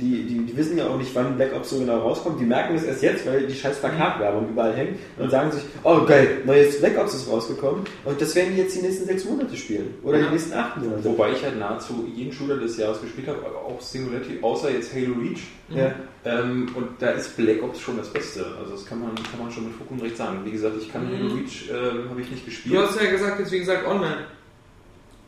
die, 0.00 0.22
die, 0.24 0.38
die 0.46 0.56
wissen 0.56 0.76
ja 0.78 0.86
auch 0.88 0.96
nicht, 0.98 1.14
wann 1.14 1.36
Black 1.36 1.54
Ops 1.54 1.70
so 1.70 1.78
genau 1.78 1.98
rauskommt. 1.98 2.40
Die 2.40 2.44
merken 2.44 2.74
es 2.76 2.84
erst 2.84 3.02
jetzt, 3.02 3.26
weil 3.26 3.46
die 3.46 3.54
scheiß 3.54 3.78
Plakatwerbung 3.80 4.48
überall 4.50 4.74
hängt 4.74 4.98
und 5.18 5.30
sagen 5.30 5.50
sich, 5.52 5.62
oh 5.82 6.04
geil, 6.06 6.42
neues 6.44 6.78
Black 6.80 6.98
Ops 6.98 7.14
ist 7.14 7.28
rausgekommen 7.30 7.82
und 8.04 8.20
das 8.20 8.34
werden 8.34 8.54
die 8.54 8.62
jetzt 8.62 8.76
die 8.76 8.82
nächsten 8.82 9.06
sechs 9.06 9.24
Monate 9.24 9.56
spielen. 9.56 9.94
Oder 10.02 10.18
Ja. 10.18 10.26
die 10.26 10.32
nächsten 10.32 10.52
acht 10.54 10.76
Monate. 10.76 11.04
Wobei 11.04 11.32
ich 11.32 11.42
halt 11.42 11.58
nahezu 11.58 12.08
jeden 12.14 12.32
Shooter 12.32 12.56
des 12.56 12.76
Jahres 12.76 13.00
gespielt 13.00 13.28
habe, 13.28 13.38
aber 13.44 13.58
auch 13.64 13.80
Singularity, 13.80 14.38
außer 14.42 14.70
jetzt 14.70 14.94
Halo 14.94 15.14
Reach. 15.20 15.42
Ja. 15.70 15.92
Ähm, 16.26 16.68
und 16.74 16.88
da 17.00 17.10
ist 17.10 17.36
Black 17.36 17.62
Ops 17.62 17.80
schon 17.80 17.96
das 17.96 18.10
Beste. 18.12 18.44
Also 18.58 18.72
das 18.72 18.86
kann 18.86 19.00
man, 19.00 19.14
kann 19.14 19.40
man 19.42 19.50
schon 19.50 19.64
mit 19.64 19.74
Fug 19.74 19.90
und 19.90 20.02
Recht 20.02 20.16
sagen. 20.16 20.38
Wie 20.44 20.50
gesagt, 20.50 20.74
ich 20.80 20.90
kann 20.92 21.04
Mhm. 21.04 21.16
Halo 21.18 21.34
Reach, 21.34 21.70
ähm, 21.74 22.08
habe 22.10 22.20
ich 22.20 22.30
nicht 22.30 22.42
Du 22.42 22.50
gespielt. 22.50 22.78
hast 22.78 23.00
ja 23.00 23.10
gesagt, 23.10 23.38
jetzt 23.40 23.52
wie 23.52 23.58
gesagt 23.58 23.86
online. 23.86 24.24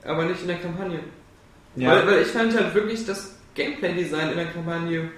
Aber 0.05 0.25
nicht 0.25 0.41
in 0.43 0.49
der 0.49 0.59
Kampagne. 0.59 1.01
Ja. 1.77 1.91
Weil, 1.91 2.07
weil 2.07 2.23
ich 2.23 2.29
fand 2.29 2.55
halt 2.57 2.75
wirklich, 2.75 3.05
das 3.05 3.35
Gameplay-Design 3.55 4.31
in 4.31 4.37
der 4.37 4.47
Kampagne 4.47 5.11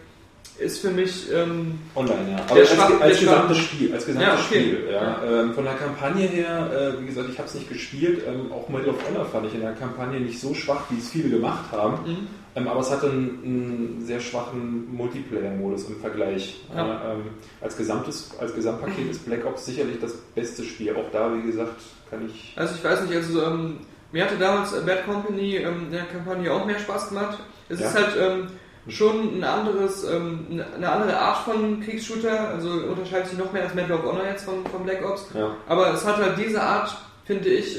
ist 0.58 0.78
für 0.80 0.90
mich. 0.90 1.30
Ähm, 1.32 1.78
Online, 1.94 2.32
ja. 2.32 2.36
Aber 2.48 2.54
als, 2.60 2.70
Schwach- 2.74 3.00
als 3.00 3.20
gesamtes 3.20 3.58
Spiel. 3.58 3.92
Als 3.94 4.06
gesamtes 4.06 4.28
Ja, 4.28 4.34
okay. 4.34 4.60
Spiel 4.60 4.88
ja. 4.90 5.22
Ähm, 5.24 5.54
von 5.54 5.64
der 5.64 5.74
Kampagne 5.74 6.26
her, 6.26 6.94
äh, 6.96 7.00
wie 7.02 7.06
gesagt, 7.06 7.28
ich 7.30 7.38
habe 7.38 7.48
es 7.48 7.54
nicht 7.54 7.68
gespielt. 7.68 8.22
Ähm, 8.26 8.50
auch 8.50 8.68
Medal 8.68 8.88
of 8.90 8.96
Honor 9.08 9.26
fand 9.26 9.46
ich 9.46 9.54
in 9.54 9.60
der 9.60 9.72
Kampagne 9.74 10.18
nicht 10.20 10.40
so 10.40 10.54
schwach, 10.54 10.82
wie 10.90 10.98
es 10.98 11.10
viele 11.10 11.28
gemacht 11.30 11.70
haben. 11.70 12.10
mhm. 12.10 12.26
Ähm, 12.54 12.66
aber 12.68 12.80
es 12.80 12.90
hatte 12.90 13.06
einen, 13.10 13.40
einen 13.44 14.02
sehr 14.04 14.20
schwachen 14.20 14.92
Multiplayer-Modus 14.94 15.88
im 15.88 16.00
Vergleich. 16.00 16.64
Ja. 16.74 16.84
Äh, 16.84 17.12
ähm, 17.14 17.22
als, 17.60 17.76
gesamtes, 17.76 18.30
als 18.40 18.54
Gesamtpaket 18.54 19.10
ist 19.10 19.24
Black 19.26 19.44
Ops 19.46 19.66
sicherlich 19.66 20.00
das 20.00 20.14
beste 20.34 20.64
Spiel. 20.64 20.94
Auch 20.96 21.10
da, 21.12 21.32
wie 21.34 21.42
gesagt, 21.42 21.74
kann 22.10 22.26
ich. 22.26 22.54
Also 22.56 22.74
ich 22.76 22.84
weiß 22.84 23.02
nicht, 23.02 23.14
also 23.14 23.42
ähm, 23.44 23.78
mir 24.12 24.24
hatte 24.24 24.38
damals 24.38 24.72
äh, 24.72 24.80
Bad 24.84 25.04
Company 25.06 25.56
ähm, 25.56 25.84
in 25.86 25.90
der 25.92 26.04
Kampagne 26.04 26.52
auch 26.52 26.64
mehr 26.64 26.78
Spaß 26.78 27.10
gemacht. 27.10 27.38
Es 27.68 27.80
Ja. 27.80 27.88
ist 27.88 27.94
halt 27.94 28.16
ähm, 28.18 28.46
schon 28.88 29.38
ein 29.38 29.44
anderes, 29.44 30.04
ähm, 30.04 30.46
eine- 30.74 30.90
andere 30.90 31.18
Art 31.18 31.44
von 31.44 31.80
Kriegsshooter, 31.80 32.48
also 32.48 32.70
unterscheidet 32.70 33.28
sich 33.28 33.38
noch 33.38 33.52
mehr 33.52 33.64
als 33.64 33.74
Medal 33.74 33.98
of 33.98 34.04
Honor 34.04 34.24
jetzt 34.26 34.44
von, 34.46 34.64
von 34.66 34.84
Black 34.84 35.04
Ops. 35.06 35.28
Ja. 35.34 35.54
Aber 35.68 35.92
es 35.92 36.04
hat 36.06 36.16
halt 36.16 36.38
diese 36.38 36.62
Art, 36.62 36.96
finde 37.26 37.50
ich, 37.50 37.78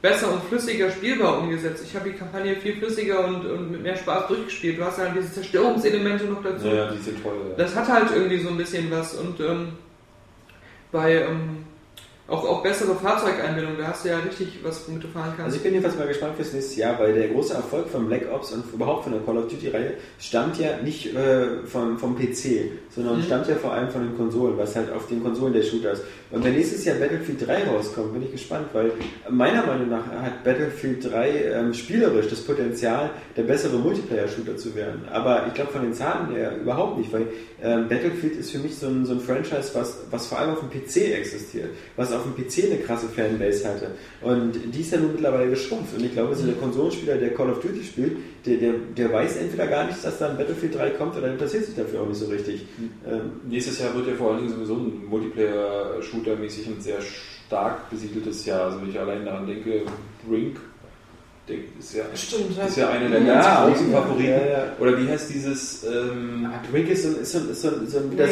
besser 0.00 0.32
und 0.32 0.42
flüssiger 0.44 0.90
spielbar 0.90 1.38
umgesetzt. 1.38 1.84
Ich 1.86 1.94
habe 1.94 2.10
die 2.10 2.16
Kampagne 2.16 2.56
viel 2.56 2.76
flüssiger 2.76 3.26
und, 3.26 3.44
und 3.44 3.72
mit 3.72 3.82
mehr 3.82 3.96
Spaß 3.96 4.28
durchgespielt. 4.28 4.78
Du 4.78 4.84
hast 4.84 4.98
halt 4.98 5.12
diese 5.16 5.32
Zerstörungselemente 5.32 6.24
noch 6.24 6.42
dazu. 6.42 6.68
Ja, 6.68 6.90
die 6.90 6.98
sind 6.98 7.22
toll. 7.22 7.36
Ja. 7.50 7.56
Das 7.56 7.74
hat 7.74 7.88
halt 7.88 8.10
irgendwie 8.14 8.38
so 8.38 8.50
ein 8.50 8.56
bisschen 8.56 8.90
was 8.90 9.14
und 9.14 9.40
ähm, 9.40 9.72
bei 10.92 11.22
ähm, 11.22 11.64
auch, 12.28 12.44
auch 12.44 12.62
bessere 12.62 12.94
Fahrzeugeinbindung, 12.94 13.78
da 13.78 13.88
hast 13.88 14.04
du 14.04 14.10
ja 14.10 14.18
richtig 14.18 14.58
was, 14.62 14.86
womit 14.86 15.02
du 15.04 15.08
fahren 15.08 15.30
Also 15.30 15.36
kannst. 15.42 15.56
ich 15.56 15.62
bin 15.62 15.72
jedenfalls 15.72 15.96
mal 15.98 16.06
gespannt 16.06 16.34
fürs 16.36 16.52
nächste 16.52 16.80
Jahr, 16.80 16.98
weil 17.00 17.14
der 17.14 17.28
große 17.28 17.54
Erfolg 17.54 17.88
von 17.88 18.06
Black 18.06 18.26
Ops 18.32 18.52
und 18.52 18.64
überhaupt 18.72 19.04
von 19.04 19.12
der 19.14 19.22
Call 19.22 19.38
of 19.38 19.48
Duty-Reihe 19.48 19.94
stammt 20.20 20.58
ja 20.58 20.76
nicht 20.82 21.14
äh, 21.16 21.64
vom, 21.64 21.98
vom 21.98 22.16
PC, 22.16 22.70
sondern 22.94 23.18
Mhm. 23.18 23.22
stammt 23.22 23.48
ja 23.48 23.54
vor 23.56 23.72
allem 23.72 23.88
von 23.88 24.02
den 24.02 24.16
Konsolen, 24.16 24.58
was 24.58 24.76
halt 24.76 24.92
auf 24.92 25.06
den 25.06 25.22
Konsolen 25.22 25.54
der 25.54 25.62
Shooter 25.62 25.92
ist. 25.92 26.02
Und 26.30 26.44
wenn 26.44 26.52
nächstes 26.54 26.84
Jahr 26.84 26.96
Battlefield 26.96 27.46
3 27.46 27.64
rauskommt, 27.68 28.12
bin 28.12 28.22
ich 28.22 28.32
gespannt, 28.32 28.66
weil 28.74 28.92
meiner 29.30 29.64
Meinung 29.64 29.88
nach 29.88 30.06
hat 30.06 30.44
Battlefield 30.44 31.10
3 31.10 31.30
ähm, 31.54 31.72
spielerisch 31.72 32.28
das 32.28 32.42
Potenzial, 32.42 33.08
der 33.38 33.44
bessere 33.44 33.78
Multiplayer-Shooter 33.78 34.56
zu 34.58 34.74
werden. 34.74 35.08
Aber 35.10 35.46
ich 35.46 35.54
glaube 35.54 35.72
von 35.72 35.80
den 35.82 35.94
Zahlen 35.94 36.30
her 36.34 36.52
überhaupt 36.60 36.98
nicht, 36.98 37.10
weil 37.12 37.26
ähm, 37.62 37.88
Battlefield 37.88 38.36
ist 38.36 38.50
für 38.50 38.58
mich 38.58 38.76
so 38.76 38.88
ein, 38.88 39.06
so 39.06 39.12
ein 39.14 39.20
Franchise, 39.20 39.70
was, 39.72 40.00
was 40.10 40.26
vor 40.26 40.38
allem 40.38 40.50
auf 40.50 40.60
dem 40.60 40.68
PC 40.68 41.14
existiert, 41.18 41.70
was 41.96 42.12
auf 42.18 42.24
dem 42.24 42.34
PC 42.34 42.70
eine 42.70 42.80
krasse 42.80 43.08
Fanbase 43.08 43.68
hatte. 43.68 43.90
Und 44.20 44.52
die 44.74 44.80
ist 44.80 44.92
ja 44.92 44.98
nun 44.98 45.12
mittlerweile 45.12 45.50
geschrumpft. 45.50 45.96
Und 45.96 46.04
ich 46.04 46.12
glaube, 46.12 46.34
so 46.34 46.44
der 46.44 46.56
Konsolenspieler, 46.56 47.16
der 47.16 47.34
Call 47.34 47.50
of 47.50 47.60
Duty 47.60 47.82
spielt, 47.82 48.16
der, 48.44 48.56
der, 48.56 48.74
der 48.96 49.12
weiß 49.12 49.36
entweder 49.36 49.66
gar 49.66 49.86
nicht, 49.86 50.04
dass 50.04 50.18
da 50.18 50.30
ein 50.30 50.36
Battlefield 50.36 50.74
3 50.74 50.90
kommt 50.90 51.16
oder 51.16 51.30
interessiert 51.30 51.64
sich 51.64 51.74
dafür 51.74 52.02
auch 52.02 52.08
nicht 52.08 52.18
so 52.18 52.26
richtig. 52.26 52.66
Ähm, 53.06 53.32
Nächstes 53.48 53.78
Jahr 53.80 53.94
wird 53.94 54.08
ja 54.08 54.14
vor 54.14 54.32
allen 54.32 54.44
Dingen 54.44 54.54
sowieso 54.54 54.74
ein 54.74 55.04
Multiplayer-Shooter-mäßig 55.08 56.66
ein 56.68 56.80
sehr 56.80 56.98
stark 57.00 57.90
besiedeltes 57.90 58.44
Jahr. 58.46 58.66
Also 58.66 58.82
wenn 58.82 58.90
ich 58.90 58.98
allein 58.98 59.24
daran 59.24 59.46
denke, 59.46 59.82
Brink, 60.28 60.58
ist 61.78 61.94
ja, 61.94 62.04
Stimmt, 62.14 62.56
ist 62.66 62.76
ja 62.76 62.90
einer 62.90 63.08
der 63.08 63.20
Ja, 63.22 63.34
ganz 63.64 63.72
großen 63.78 63.92
Favoriten. 63.92 64.24
ja, 64.30 64.46
ja. 64.46 64.64
Oder 64.78 64.98
wie 65.00 65.08
heißt 65.08 65.30
dieses, 65.34 65.84
ähm, 65.84 66.46
Ah, 66.50 66.60
Drake 66.70 66.92
ist 66.92 67.02
so, 67.02 67.08
ist 67.20 67.32
so, 67.32 67.38
ist 67.50 67.62
so, 67.62 67.68
so, 67.86 67.98
ein- 67.98 68.10
so, 68.10 68.16
das 68.16 68.30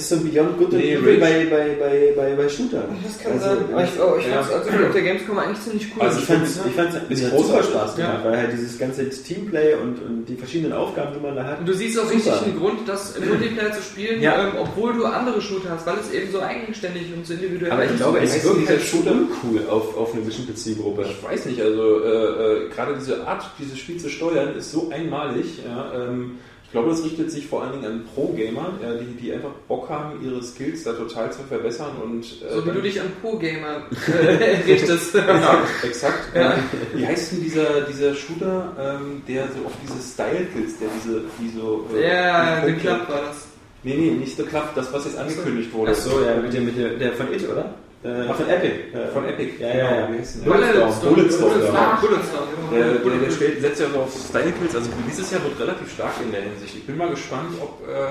ist 0.00 0.08
so 0.08 0.14
ein 0.16 0.30
Beyond 0.32 0.58
Good 0.58 0.74
and 0.74 0.82
Nee, 0.84 0.96
bei, 0.96 1.16
bei, 1.18 1.76
bei, 1.78 2.12
bei, 2.16 2.34
bei 2.34 2.48
Shootern. 2.48 2.84
Das 3.02 3.18
kann 3.22 3.32
Also, 3.32 3.44
sein. 3.46 3.58
Aber 3.72 3.84
ich, 3.84 3.90
oh, 4.00 4.16
ich 4.18 4.26
ja. 4.26 4.42
fand's 4.42 4.68
also 4.70 4.84
auf 4.86 4.92
der 4.92 5.02
Gamescom 5.02 5.38
eigentlich 5.38 5.60
ziemlich 5.60 5.86
cool. 5.96 6.02
Also 6.06 6.18
ich 6.18 6.28
Ist 6.30 6.30
es 6.30 6.58
hat 6.78 7.00
großartig. 7.08 7.18
super 7.28 7.62
Spaß 7.62 7.96
gemacht, 7.96 8.20
Ja. 8.24 8.24
weil 8.24 8.36
halt 8.38 8.52
dieses 8.52 8.78
ganze 8.78 9.08
Teamplay 9.08 9.74
und, 9.74 10.02
und 10.02 10.24
die 10.26 10.36
verschiedenen 10.36 10.72
Aufgaben, 10.72 11.14
die 11.16 11.20
man 11.20 11.36
da 11.36 11.44
hat. 11.44 11.60
Und 11.60 11.68
du 11.68 11.74
siehst 11.74 11.98
auch 11.98 12.04
Super. 12.04 12.16
richtig 12.16 12.32
einen 12.42 12.58
Grund, 12.58 12.78
das 12.88 13.16
im 13.16 13.28
Multiplayer 13.28 13.72
zu 13.72 13.82
spielen, 13.82 14.22
Ja. 14.22 14.48
ähm, 14.48 14.52
obwohl 14.60 14.92
du 14.94 15.04
andere 15.04 15.40
Shooter 15.40 15.70
hast, 15.70 15.86
weil 15.86 15.96
es 16.00 16.12
eben 16.12 16.30
so 16.32 16.40
eigenständig 16.40 17.04
und 17.14 17.26
so 17.26 17.34
individuell 17.34 17.72
Aber 17.72 17.84
ich 17.84 17.90
ist. 17.90 17.96
glaube, 17.98 18.18
es 18.20 18.44
wirkt 18.44 18.68
halt 18.68 18.82
Shooter? 18.82 19.14
cool 19.44 19.60
auf, 19.68 19.96
auf 19.96 20.12
eine 20.14 20.22
bestimmte 20.22 20.54
Zielgruppe. 20.54 21.04
Ich 21.08 21.22
weiß 21.22 21.46
nicht, 21.46 21.60
also 21.60 22.00
äh, 22.04 22.41
äh, 22.42 22.68
gerade 22.74 22.94
diese 22.94 23.26
Art, 23.26 23.44
dieses 23.58 23.78
Spiel 23.78 23.98
zu 23.98 24.08
steuern, 24.08 24.56
ist 24.56 24.72
so 24.72 24.90
einmalig. 24.90 25.60
Ja, 25.66 25.92
ähm, 25.94 26.38
ich 26.64 26.72
glaube, 26.74 26.88
das 26.88 27.04
richtet 27.04 27.30
sich 27.30 27.46
vor 27.46 27.62
allen 27.62 27.72
Dingen 27.72 27.84
an 27.84 28.04
Pro-Gamer, 28.14 28.78
ja, 28.82 28.94
die, 28.94 29.04
die 29.20 29.30
einfach 29.34 29.50
Bock 29.68 29.90
haben, 29.90 30.24
ihre 30.24 30.42
Skills 30.42 30.84
da 30.84 30.94
total 30.94 31.30
zu 31.30 31.42
verbessern 31.42 31.90
und 32.02 32.22
äh, 32.24 32.54
so 32.54 32.64
wie 32.66 32.70
du 32.70 32.80
dich 32.80 32.98
an 32.98 33.08
Pro-Gamer 33.20 33.82
äh, 34.30 34.56
richtest. 34.66 35.14
Ja, 35.16 35.62
exakt. 35.82 36.34
Ja. 36.34 36.54
Wie 36.94 37.06
heißt 37.06 37.32
denn 37.32 37.42
dieser, 37.42 37.82
dieser 37.82 38.14
Shooter, 38.14 38.72
ähm, 38.80 39.22
der 39.28 39.48
so 39.48 39.66
auf 39.66 39.72
diese 39.82 40.02
Style-Kills, 40.02 40.78
der 40.78 40.88
diese, 40.96 41.20
die 41.38 41.50
so. 41.50 41.86
äh, 41.94 42.08
Ja, 42.08 42.62
The 42.64 42.72
Club 42.72 43.06
war 43.08 43.20
das. 43.28 43.46
Nee, 43.82 43.94
nee, 43.96 44.10
nicht 44.12 44.36
The 44.38 44.44
Club, 44.44 44.70
das, 44.74 44.90
was 44.94 45.04
jetzt 45.04 45.18
angekündigt 45.18 45.72
wurde. 45.74 45.92
Ach 45.94 46.00
so, 46.00 46.22
ja, 46.24 46.36
mit 46.36 46.54
dem, 46.54 46.64
mit 46.64 46.78
dem, 46.78 46.98
der 46.98 47.12
von 47.12 47.30
It, 47.34 47.46
oder? 47.50 47.74
Äh, 48.04 48.26
Ach, 48.28 48.34
von 48.34 48.48
Epic. 48.48 48.74
Äh, 48.92 49.08
Von 49.12 49.24
Epic, 49.28 49.52
Ja, 49.62 49.72
genau. 49.72 49.84
ja, 49.84 50.00
ja. 50.00 50.06
Bulletstorm. 50.06 51.14
Bulletstorm, 51.14 51.50
Bulletstorm. 51.52 51.74
ja. 51.74 51.98
Bulletstorm, 52.00 52.48
Der, 52.72 52.84
genau. 52.98 53.24
der, 53.24 53.30
stellt, 53.30 53.60
setzt 53.60 53.80
ja 53.80 53.86
so 53.90 54.00
auf 54.00 54.12
Style-Kills. 54.12 54.74
Also 54.74 54.90
dieses 55.08 55.30
Jahr 55.30 55.44
wird 55.44 55.60
relativ 55.60 55.92
stark 55.92 56.14
in 56.24 56.32
der 56.32 56.42
Hinsicht. 56.42 56.74
Ich 56.78 56.86
bin 56.86 56.96
mal 56.96 57.10
gespannt, 57.10 57.54
ob 57.60 57.86
äh, 57.88 58.10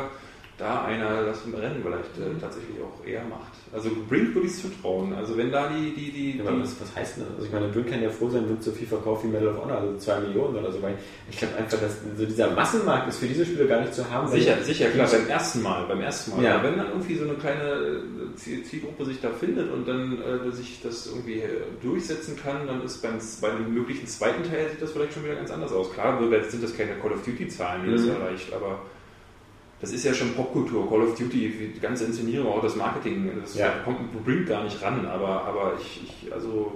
da 0.61 0.85
einer 0.85 1.25
das 1.25 1.43
im 1.45 1.55
Rennen 1.55 1.81
vielleicht 1.83 2.15
äh, 2.17 2.39
tatsächlich 2.39 2.77
auch 2.81 3.05
eher 3.05 3.23
macht. 3.25 3.51
Also 3.73 3.89
Brink 4.07 4.35
würde 4.35 4.47
ich 4.47 4.55
zutrauen. 4.55 5.13
Also 5.13 5.35
wenn 5.37 5.51
da 5.51 5.69
die, 5.69 5.93
die, 5.93 6.11
die, 6.11 6.37
Ja, 6.37 6.51
die 6.51 6.61
was, 6.61 6.79
was 6.79 6.95
heißt 6.95 7.17
denn 7.17 7.23
das? 7.25 7.33
Also 7.35 7.45
ich 7.47 7.51
meine, 7.53 7.67
Brink 7.69 7.89
kann 7.89 8.01
ja 8.03 8.09
froh 8.09 8.29
sein, 8.29 8.47
wird 8.47 8.61
so 8.61 8.71
viel 8.71 8.85
verkauft 8.87 9.23
wie 9.23 9.29
Medal 9.29 9.49
of 9.49 9.63
Honor, 9.63 9.77
also 9.77 9.97
2 9.97 10.19
Millionen 10.21 10.55
oder 10.57 10.71
so. 10.71 10.81
Weil 10.81 10.95
ich 11.29 11.37
glaube 11.37 11.55
einfach, 11.55 11.79
dass 11.79 11.97
so 12.17 12.25
dieser 12.25 12.51
Massenmarkt 12.51 13.09
ist 13.09 13.19
für 13.19 13.25
diese 13.27 13.45
Spiele 13.45 13.67
gar 13.67 13.81
nicht 13.81 13.93
zu 13.93 14.09
haben. 14.09 14.27
Sicher, 14.29 14.57
sicher, 14.63 14.89
klar, 14.89 15.07
beim 15.09 15.27
ersten 15.27 15.61
Mal, 15.63 15.85
beim 15.87 16.01
ersten 16.01 16.31
Mal. 16.31 16.43
Ja. 16.43 16.55
Aber 16.55 16.69
wenn 16.69 16.77
dann 16.77 16.87
irgendwie 16.89 17.15
so 17.15 17.23
eine 17.25 17.33
kleine 17.35 17.63
äh, 17.63 18.35
Ziel- 18.35 18.63
Zielgruppe 18.63 19.05
sich 19.05 19.19
da 19.19 19.29
findet 19.31 19.71
und 19.71 19.87
dann 19.87 20.19
äh, 20.21 20.51
sich 20.51 20.79
das 20.83 21.07
irgendwie 21.07 21.39
äh, 21.41 21.47
durchsetzen 21.81 22.35
kann, 22.37 22.67
dann 22.67 22.83
ist 22.83 23.01
beim, 23.01 23.17
bei 23.41 23.49
dem 23.49 23.73
möglichen 23.73 24.05
zweiten 24.07 24.43
Teil 24.43 24.69
sieht 24.69 24.81
das 24.81 24.91
vielleicht 24.91 25.13
schon 25.13 25.23
wieder 25.23 25.35
ganz 25.35 25.49
anders 25.49 25.71
aus. 25.71 25.91
Klar, 25.93 26.21
jetzt 26.31 26.51
sind 26.51 26.63
das 26.63 26.75
keine 26.77 26.91
Call 27.01 27.13
of 27.13 27.23
Duty 27.25 27.47
Zahlen, 27.47 27.83
die 27.85 27.91
das 27.93 28.01
Mhm. 28.03 28.11
erreicht, 28.11 28.53
aber 28.53 28.81
das 29.81 29.91
ist 29.91 30.05
ja 30.05 30.13
schon 30.13 30.33
Popkultur, 30.33 30.87
Call 30.89 31.01
of 31.01 31.17
Duty, 31.17 31.71
die 31.75 31.79
ganze 31.79 32.05
Inszenierung, 32.05 32.47
auch 32.53 32.61
das 32.61 32.75
Marketing, 32.75 33.31
das 33.41 33.55
Ja. 33.55 33.69
kommt 33.83 33.99
bringt 34.25 34.47
gar 34.47 34.63
nicht 34.63 34.81
ran, 34.81 35.05
aber, 35.05 35.43
aber 35.45 35.73
ich, 35.79 36.01
ich, 36.25 36.33
also 36.33 36.71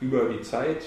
über 0.00 0.26
die 0.26 0.40
Zeit 0.42 0.82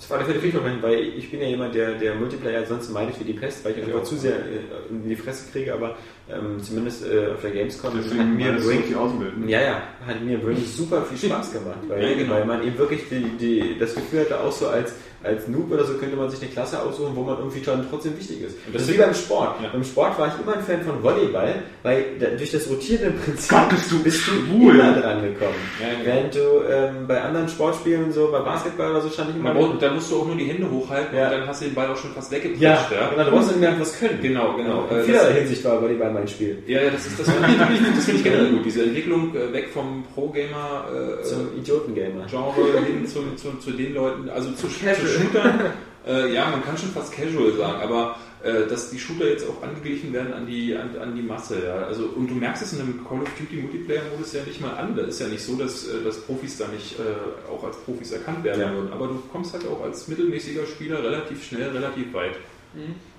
Das 0.00 0.08
war 0.10 0.18
der 0.18 0.28
Fälle 0.28 0.52
Moment, 0.54 0.80
weil 0.80 1.00
ich 1.18 1.28
bin 1.28 1.40
ja 1.40 1.48
jemand, 1.48 1.74
der, 1.74 1.94
der 1.94 2.14
Multiplayer 2.14 2.64
sonst 2.64 2.88
meidet 2.90 3.18
wie 3.18 3.24
die 3.24 3.32
Pest, 3.32 3.64
weil 3.64 3.72
ich 3.72 3.78
einfach 3.78 3.98
Ja. 3.98 4.04
zu 4.04 4.16
sehr 4.16 4.36
äh, 4.36 4.60
in 4.90 5.08
die 5.08 5.16
Fresse 5.16 5.50
kriege, 5.50 5.74
aber 5.74 5.96
ähm, 6.30 6.62
zumindest 6.62 7.04
äh, 7.04 7.32
auf 7.34 7.40
der 7.42 7.50
Gamescom 7.50 7.92
hat 7.94 8.04
Deswegen 8.04 8.36
mir 8.36 8.52
die 8.52 8.94
Außenbild. 8.94 9.32
Ja, 9.48 9.60
ja, 9.60 9.82
hat 10.06 10.22
mir 10.22 10.40
wirklich 10.40 10.68
super 10.72 11.02
viel 11.02 11.28
Spaß 11.28 11.52
gemacht, 11.52 11.78
weil, 11.88 12.00
Ja, 12.10 12.16
genau. 12.16 12.34
weil 12.34 12.44
man 12.44 12.62
eben 12.64 12.78
wirklich 12.78 13.08
die, 13.10 13.24
die, 13.40 13.76
das 13.76 13.92
Gefühl 13.96 14.20
hatte, 14.20 14.38
auch 14.38 14.52
so 14.52 14.68
als, 14.68 14.94
als 15.22 15.48
Noob 15.48 15.70
oder 15.72 15.84
so 15.84 15.94
könnte 15.94 16.14
man 16.16 16.30
sich 16.30 16.40
eine 16.40 16.50
Klasse 16.50 16.80
aussuchen, 16.82 17.12
wo 17.14 17.22
man 17.22 17.38
irgendwie 17.38 17.62
schon 17.64 17.84
trotzdem 17.90 18.16
wichtig 18.18 18.42
ist. 18.42 18.54
Und 18.66 18.74
Das, 18.74 18.82
das 18.82 18.82
ist 18.82 18.94
wie 18.94 18.98
beim 18.98 19.14
Sport. 19.14 19.56
Ja. 19.62 19.68
Beim 19.70 19.82
Sport 19.84 20.18
war 20.18 20.28
ich 20.28 20.34
immer 20.42 20.56
ein 20.56 20.62
Fan 20.62 20.82
von 20.82 21.02
Volleyball, 21.02 21.54
weil 21.82 22.04
da, 22.20 22.26
durch 22.28 22.52
das 22.52 22.68
rotierende 22.70 23.10
Prinzip 23.18 23.50
Gott, 23.50 23.68
bist 23.70 23.90
du 23.90 24.02
bist 24.02 24.22
du 24.28 24.32
immer 24.70 24.92
dran 24.92 25.22
gekommen. 25.22 25.54
Ja, 25.80 25.88
genau. 25.90 26.04
Während 26.04 26.34
du 26.34 26.40
ähm, 26.70 27.06
bei 27.08 27.20
anderen 27.20 27.48
Sportspielen, 27.48 28.12
so 28.12 28.28
bei 28.30 28.38
Basketball 28.40 28.90
oder 28.92 29.00
so, 29.00 29.08
stand 29.10 29.30
ich 29.30 29.36
immer 29.36 29.52
braucht, 29.54 29.82
da 29.82 29.92
musst 29.92 30.10
du 30.10 30.20
auch 30.20 30.26
nur 30.26 30.36
die 30.36 30.44
Hände 30.44 30.70
hochhalten 30.70 31.16
Ja. 31.16 31.24
und 31.26 31.32
dann 31.32 31.46
hast 31.48 31.62
du 31.62 31.66
den 31.66 31.74
Ball 31.74 31.88
auch 31.90 31.96
schon 31.96 32.12
fast 32.12 32.30
weggepischt. 32.30 32.62
ja, 32.62 32.86
genau, 33.10 33.24
du 33.24 33.30
brauchst 33.32 33.50
irgendwie 33.50 33.80
was 33.80 33.98
können. 33.98 34.18
Genau, 34.22 34.54
genau. 34.56 34.86
In 34.90 34.98
Äh, 34.98 35.02
vielerlei 35.02 35.28
das- 35.30 35.38
Hinsicht 35.38 35.64
war 35.64 35.82
Volleyball 35.82 36.12
mein 36.12 36.28
Spiel. 36.28 36.62
Ja, 36.66 36.80
ja, 36.82 36.90
das 36.90 37.06
ist 37.06 37.18
das 37.18 37.28
finde 37.28 37.48
ich, 37.50 37.94
das 37.96 38.04
finde 38.04 38.18
ich 38.18 38.24
generell 38.24 38.50
gut. 38.52 38.64
Diese 38.64 38.82
Entwicklung 38.84 39.34
äh, 39.34 39.52
weg 39.52 39.68
vom 39.74 40.04
Pro-Gamer 40.14 40.84
äh, 41.20 41.22
Zum 41.24 41.48
Idiotengamer. 41.58 42.26
Genre 42.28 42.54
hin 42.86 43.06
zu, 43.06 43.20
zu, 43.36 43.56
zu 43.58 43.70
den 43.72 43.94
Leuten, 43.94 44.28
also 44.30 44.50
zu, 44.52 44.68
zu 44.68 44.84
Casual. 44.84 45.07
Shootern. 45.08 45.60
Äh, 46.06 46.32
ja, 46.32 46.48
man 46.48 46.64
kann 46.64 46.78
schon 46.78 46.88
fast 46.88 47.12
Casual 47.12 47.52
sagen, 47.52 47.82
aber 47.82 48.16
äh, 48.42 48.66
dass 48.66 48.88
die 48.88 48.98
Shooter 48.98 49.28
jetzt 49.28 49.44
auch 49.46 49.62
angeglichen 49.62 50.10
werden 50.14 50.32
an 50.32 50.46
die, 50.46 50.74
an, 50.74 50.96
an 50.98 51.14
die 51.14 51.20
Masse. 51.20 51.62
Ja. 51.66 51.84
Also, 51.86 52.04
und 52.16 52.28
du 52.30 52.34
merkst 52.34 52.62
es 52.62 52.72
in 52.72 52.80
einem 52.80 53.04
Call 53.06 53.20
of 53.20 53.28
Duty 53.38 53.60
Multiplayer-Modus 53.60 54.32
ja 54.32 54.40
nicht 54.46 54.58
mal 54.62 54.70
an. 54.74 54.96
Da 54.96 55.02
ist 55.02 55.20
ja 55.20 55.26
nicht 55.26 55.42
so, 55.44 55.56
dass, 55.56 55.86
äh, 55.86 56.02
dass 56.02 56.18
Profis 56.22 56.56
da 56.56 56.66
nicht 56.68 56.98
äh, 56.98 57.50
auch 57.52 57.62
als 57.62 57.76
Profis 57.78 58.12
erkannt 58.12 58.42
werden 58.42 58.60
Ja. 58.62 58.72
würden. 58.72 58.90
Aber 58.90 59.08
du 59.08 59.22
kommst 59.30 59.52
halt 59.52 59.66
auch 59.66 59.82
als 59.84 60.08
mittelmäßiger 60.08 60.64
Spieler 60.66 61.02
relativ 61.02 61.44
schnell, 61.44 61.68
relativ 61.72 62.10
weit. 62.14 62.36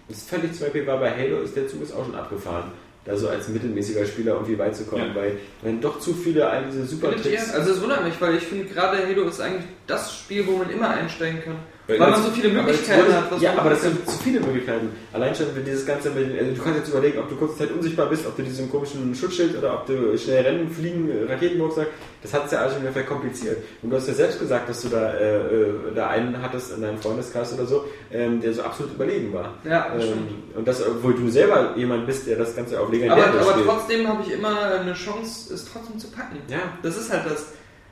Das 0.07 0.17
ist 0.17 0.29
völlig 0.29 0.53
zum 0.53 0.61
Beispiel 0.61 0.87
war 0.87 0.99
bei 0.99 1.11
Halo, 1.15 1.41
ist 1.41 1.55
der 1.55 1.67
Zug 1.67 1.83
ist 1.83 1.93
auch 1.93 2.05
schon 2.05 2.15
abgefahren. 2.15 2.71
Da 3.05 3.15
so 3.15 3.29
als 3.29 3.49
mittelmäßiger 3.49 4.05
Spieler 4.07 4.33
irgendwie 4.33 4.57
weit 4.57 4.75
zu 4.75 4.85
kommen, 4.85 5.09
Ja. 5.09 5.15
weil 5.15 5.37
wenn 5.61 5.79
doch 5.79 5.99
zu 5.99 6.15
viele 6.15 6.49
all 6.49 6.65
diese 6.65 6.85
super? 6.85 7.15
Tricks. 7.15 7.53
Also 7.53 7.71
es 7.73 7.81
wundert 7.83 8.03
mich, 8.03 8.19
weil 8.19 8.35
ich 8.35 8.43
finde 8.43 8.65
gerade 8.65 8.97
Halo 9.05 9.25
ist 9.25 9.39
eigentlich 9.41 9.65
das 9.85 10.15
Spiel, 10.17 10.47
wo 10.47 10.53
man 10.57 10.71
immer 10.71 10.89
einsteigen 10.89 11.43
kann. 11.43 11.55
Weil 11.89 11.99
Weil 11.99 12.11
man 12.11 12.23
so 12.23 12.29
viele 12.29 12.49
Aber 12.49 12.61
Möglichkeiten 12.67 13.05
jetzt- 13.07 13.15
hat. 13.15 13.31
was 13.31 13.41
ja, 13.41 13.53
aber 13.57 13.69
das 13.71 13.81
sind 13.81 14.07
zu 14.07 14.17
viele 14.19 14.39
Möglichkeiten. 14.41 14.89
Allein 15.11 15.33
schon 15.33 15.47
für 15.47 15.61
dieses 15.61 15.85
ganze, 15.87 16.09
also 16.11 16.19
du 16.53 16.61
kannst 16.61 16.79
jetzt 16.79 16.89
überlegen, 16.89 17.17
ob 17.17 17.29
du 17.29 17.35
kurze 17.35 17.57
Zeit 17.57 17.71
unsichtbar 17.71 18.05
bist, 18.05 18.27
ob 18.27 18.35
du 18.37 18.43
diesen 18.43 18.69
komischen 18.69 19.15
Schutzschild 19.15 19.57
oder 19.57 19.73
ob 19.73 19.87
du 19.87 20.15
schnell 20.15 20.43
rennen, 20.43 20.69
fliegen, 20.69 21.09
Raketenrucksack, 21.27 21.87
das 22.21 22.31
hat 22.33 22.45
es 22.45 22.51
ja 22.51 22.59
alles 22.59 22.73
schon 22.73 22.83
wieder 22.83 22.91
verkompliziert. 22.91 23.57
Und 23.81 23.89
du 23.89 23.95
hast 23.95 24.07
ja 24.07 24.13
selbst 24.13 24.39
gesagt, 24.39 24.69
dass 24.69 24.81
du 24.83 24.89
da, 24.89 25.13
äh, 25.13 25.37
äh, 25.37 25.73
da 25.95 26.09
einen 26.09 26.39
hattest 26.41 26.75
in 26.75 26.81
deinem 26.83 26.99
Freundeskreis 26.99 27.53
oder 27.53 27.65
so, 27.65 27.85
ähm, 28.11 28.39
der 28.39 28.53
so 28.53 28.61
absolut 28.61 28.93
überlegen 28.93 29.33
war. 29.33 29.55
Ja, 29.63 29.87
das 29.95 30.03
ähm, 30.03 30.09
stimmt. 30.11 30.55
und 30.57 30.67
das, 30.67 30.85
obwohl 30.87 31.15
du 31.15 31.27
selber 31.29 31.73
jemand 31.75 32.05
bist, 32.05 32.27
der 32.27 32.37
das 32.37 32.55
Ganze 32.55 32.79
auf 32.79 32.91
legendär 32.91 33.25
aber, 33.25 33.39
aber 33.41 33.65
trotzdem 33.65 34.07
habe 34.07 34.21
ich 34.27 34.33
immer 34.33 34.61
eine 34.79 34.93
Chance, 34.93 35.51
es 35.55 35.65
trotzdem 35.65 35.97
zu 35.97 36.07
packen. 36.11 36.37
Ja. 36.49 36.59
Das 36.83 36.97
ist 36.97 37.11
halt 37.11 37.23
das. 37.25 37.47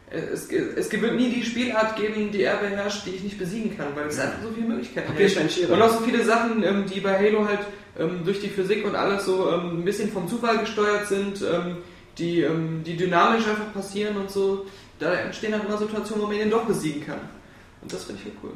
Es, 0.10 0.50
es 0.50 0.92
wird 0.92 1.16
nie 1.16 1.30
die 1.30 1.44
Spielart 1.44 1.98
geben, 1.98 2.32
die 2.32 2.44
er 2.44 2.58
beherrscht, 2.58 3.06
die 3.06 3.12
ich 3.12 3.24
nicht 3.24 3.38
besiegen 3.38 3.76
kann, 3.76 3.88
weil 3.94 4.08
es 4.08 4.18
einfach 4.18 4.42
so 4.42 4.50
viele 4.54 4.68
Möglichkeiten 4.68 5.14
gibt. 5.18 5.70
Und 5.70 5.82
auch 5.82 5.90
so 5.90 6.00
viele 6.00 6.24
Sachen, 6.24 6.64
ähm, 6.64 6.86
die 6.86 7.02
bei 7.02 7.18
Halo 7.18 7.46
halt 7.46 7.60
ähm, 8.00 8.22
durch 8.24 8.40
die 8.40 8.48
Physik 8.48 8.86
und 8.86 8.96
alles 8.96 9.26
so 9.26 9.52
ähm, 9.52 9.80
ein 9.80 9.86
bisschen 9.86 10.10
vom 10.12 10.28
Zufall 10.28 10.60
gesteuert 10.60 11.08
sind, 11.08 11.44
die, 12.18 12.44
die 12.84 12.98
dynamisch 12.98 13.48
einfach 13.48 13.72
passieren 13.74 14.18
und 14.18 14.32
so. 14.32 14.66
Da 14.98 15.14
entstehen 15.14 15.54
halt 15.54 15.66
immer 15.66 15.78
Situationen, 15.78 16.24
wo 16.24 16.28
man 16.28 16.38
ihn 16.38 16.50
doch 16.50 16.66
besiegen 16.66 17.06
kann. 17.06 17.20
Und 17.82 17.94
das 17.94 18.06
finde 18.06 18.22
ich 18.22 18.26
halt 18.26 18.38
cool. 18.44 18.54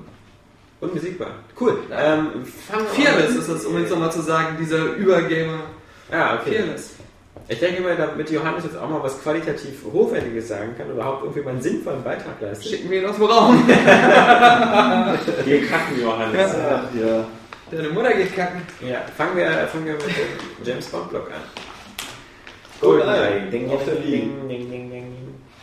Unbesiegbar. 0.80 1.36
Cool. 1.60 1.78
Ähm, 1.92 2.44
Fearless 2.44 3.36
ist 3.36 3.50
das, 3.50 3.66
um 3.66 3.78
jetzt 3.78 3.92
nochmal 3.92 4.12
zu 4.12 4.22
sagen, 4.22 4.58
dieser 4.60 4.96
Übergamer. 4.96 5.60
Ja, 6.12 6.40
okay. 6.40 6.56
Fearless. 6.56 6.94
Ich 7.48 7.60
denke 7.60 7.82
mal, 7.82 7.96
damit 7.98 8.30
Johannes 8.30 8.64
jetzt 8.64 8.78
auch 8.78 8.90
mal 8.90 9.04
was 9.04 9.22
qualitativ 9.22 9.84
Hochwertiges 9.92 10.48
sagen 10.48 10.74
kann 10.78 10.86
oder 10.88 10.96
überhaupt 10.96 11.24
irgendwie 11.24 11.42
mal 11.42 11.52
einen 11.52 11.62
sinnvollen 11.62 12.04
Beitrag 12.04 12.40
leistet. 12.40 12.68
Schicken 12.72 12.90
wir 12.90 13.02
ihn 13.02 13.08
aus 13.08 13.16
dem 13.16 13.26
Raum. 13.26 13.68
Wir 15.46 15.66
kacken, 15.68 16.02
Johannes. 16.02 16.52
Ach, 16.56 16.84
ja. 16.96 17.26
Deine 17.72 17.90
Mutter 17.90 18.14
geht 18.14 18.36
kacken. 18.36 18.62
Ja, 18.88 19.02
fangen 19.18 19.36
wir, 19.38 19.48
fangen 19.72 19.86
wir 19.86 19.94
mit 19.94 20.04
dem 20.04 20.66
James 20.66 20.86
Bond 20.88 21.10
Block 21.10 21.28
an. 21.28 21.42
GoldenEye, 22.82 23.50
Ding, 23.52 23.70
auf 23.70 23.86
der 23.86 23.96
ding, 23.96 24.48
ding, 24.48 24.50
ding, 24.50 24.70
ding, 24.72 24.92
ding. 24.92 25.06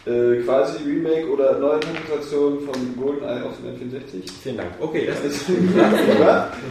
Äh, 0.06 0.42
quasi 0.42 0.84
Remake 0.84 1.28
oder 1.30 1.58
Neuinterpretation 1.58 2.60
von 2.60 2.96
GoldenEye 2.96 3.44
auf 3.44 3.54
den 3.58 3.92
N64. 3.92 4.30
Vielen 4.42 4.56
Dank. 4.56 4.70
Okay, 4.80 5.06
das 5.06 5.22
Das 5.22 5.32
ist 5.32 5.50
oder? 6.16 6.52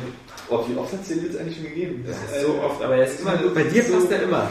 Oh, 0.49 0.63
wie 0.65 0.77
oft 0.77 0.93
hat 0.93 1.01
es 1.01 1.09
den 1.09 1.25
jetzt 1.25 1.37
eigentlich 1.37 1.57
schon 1.57 1.65
gegeben? 1.65 2.05
das 2.07 2.15
Das 2.21 2.37
ist 2.37 2.45
so 2.45 2.53
oft, 2.63 2.81
aber 2.81 2.95
er 2.95 3.05
ist 3.05 3.19
immer 3.19 3.35
gut. 3.35 3.53
Bei 3.53 3.63
dir 3.63 3.83
passt 3.83 4.09
er 4.09 4.23
immer. 4.23 4.49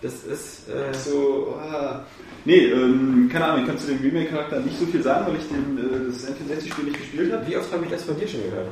Das 0.00 0.24
ist. 0.24 0.68
Äh, 0.68 0.94
So, 0.94 1.56
ah. 1.60 2.04
Nee, 2.44 2.66
ähm, 2.66 3.28
keine 3.32 3.46
Ahnung, 3.46 3.62
ich 3.62 3.66
kann 3.66 3.78
zu 3.78 3.88
dem 3.88 3.98
Remake-Charakter 4.00 4.60
nicht 4.60 4.78
so 4.78 4.86
viel 4.86 5.02
sagen, 5.02 5.26
weil 5.26 5.36
ich 5.36 5.48
den, 5.48 5.76
äh, 5.78 6.06
das 6.06 6.24
N64-Spiel 6.26 6.84
nicht 6.84 6.98
gespielt 6.98 7.32
habe. 7.32 7.46
wie 7.46 7.56
oft 7.56 7.72
habe 7.72 7.84
ich 7.84 7.90
das 7.90 8.04
von 8.04 8.18
dir 8.18 8.28
schon 8.28 8.40
gehört? 8.42 8.68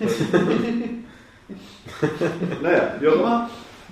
Naja, 2.62 2.96
wie 3.00 3.08
auch 3.08 3.14
immer. 3.14 3.50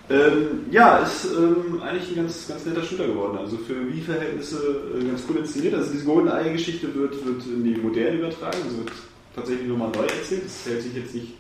Ähm, 0.09 0.67
ja, 0.71 0.99
ist 0.99 1.27
ähm, 1.37 1.81
eigentlich 1.83 2.11
ein 2.11 2.17
ganz, 2.17 2.47
ganz 2.47 2.65
netter 2.65 2.83
Shooter 2.83 3.09
geworden. 3.09 3.39
Also 3.39 3.57
für 3.57 3.75
Wii-Verhältnisse 3.93 4.59
äh, 4.95 5.05
ganz 5.05 5.25
cool 5.29 5.39
inszeniert. 5.39 5.75
Also 5.75 5.91
diese 5.93 6.05
GoldenEye-Geschichte 6.05 6.95
wird, 6.95 7.25
wird 7.27 7.45
in 7.47 7.65
die 7.65 7.81
Moderne 7.81 8.19
übertragen. 8.19 8.59
Also 8.65 8.79
wird 8.79 8.93
tatsächlich 9.35 9.67
nochmal 9.67 9.91
neu 9.91 10.03
erzählt. 10.03 10.45
Das 10.45 10.65
hält 10.67 10.83
sich 10.83 10.95
jetzt 10.95 11.15
nicht 11.15 11.35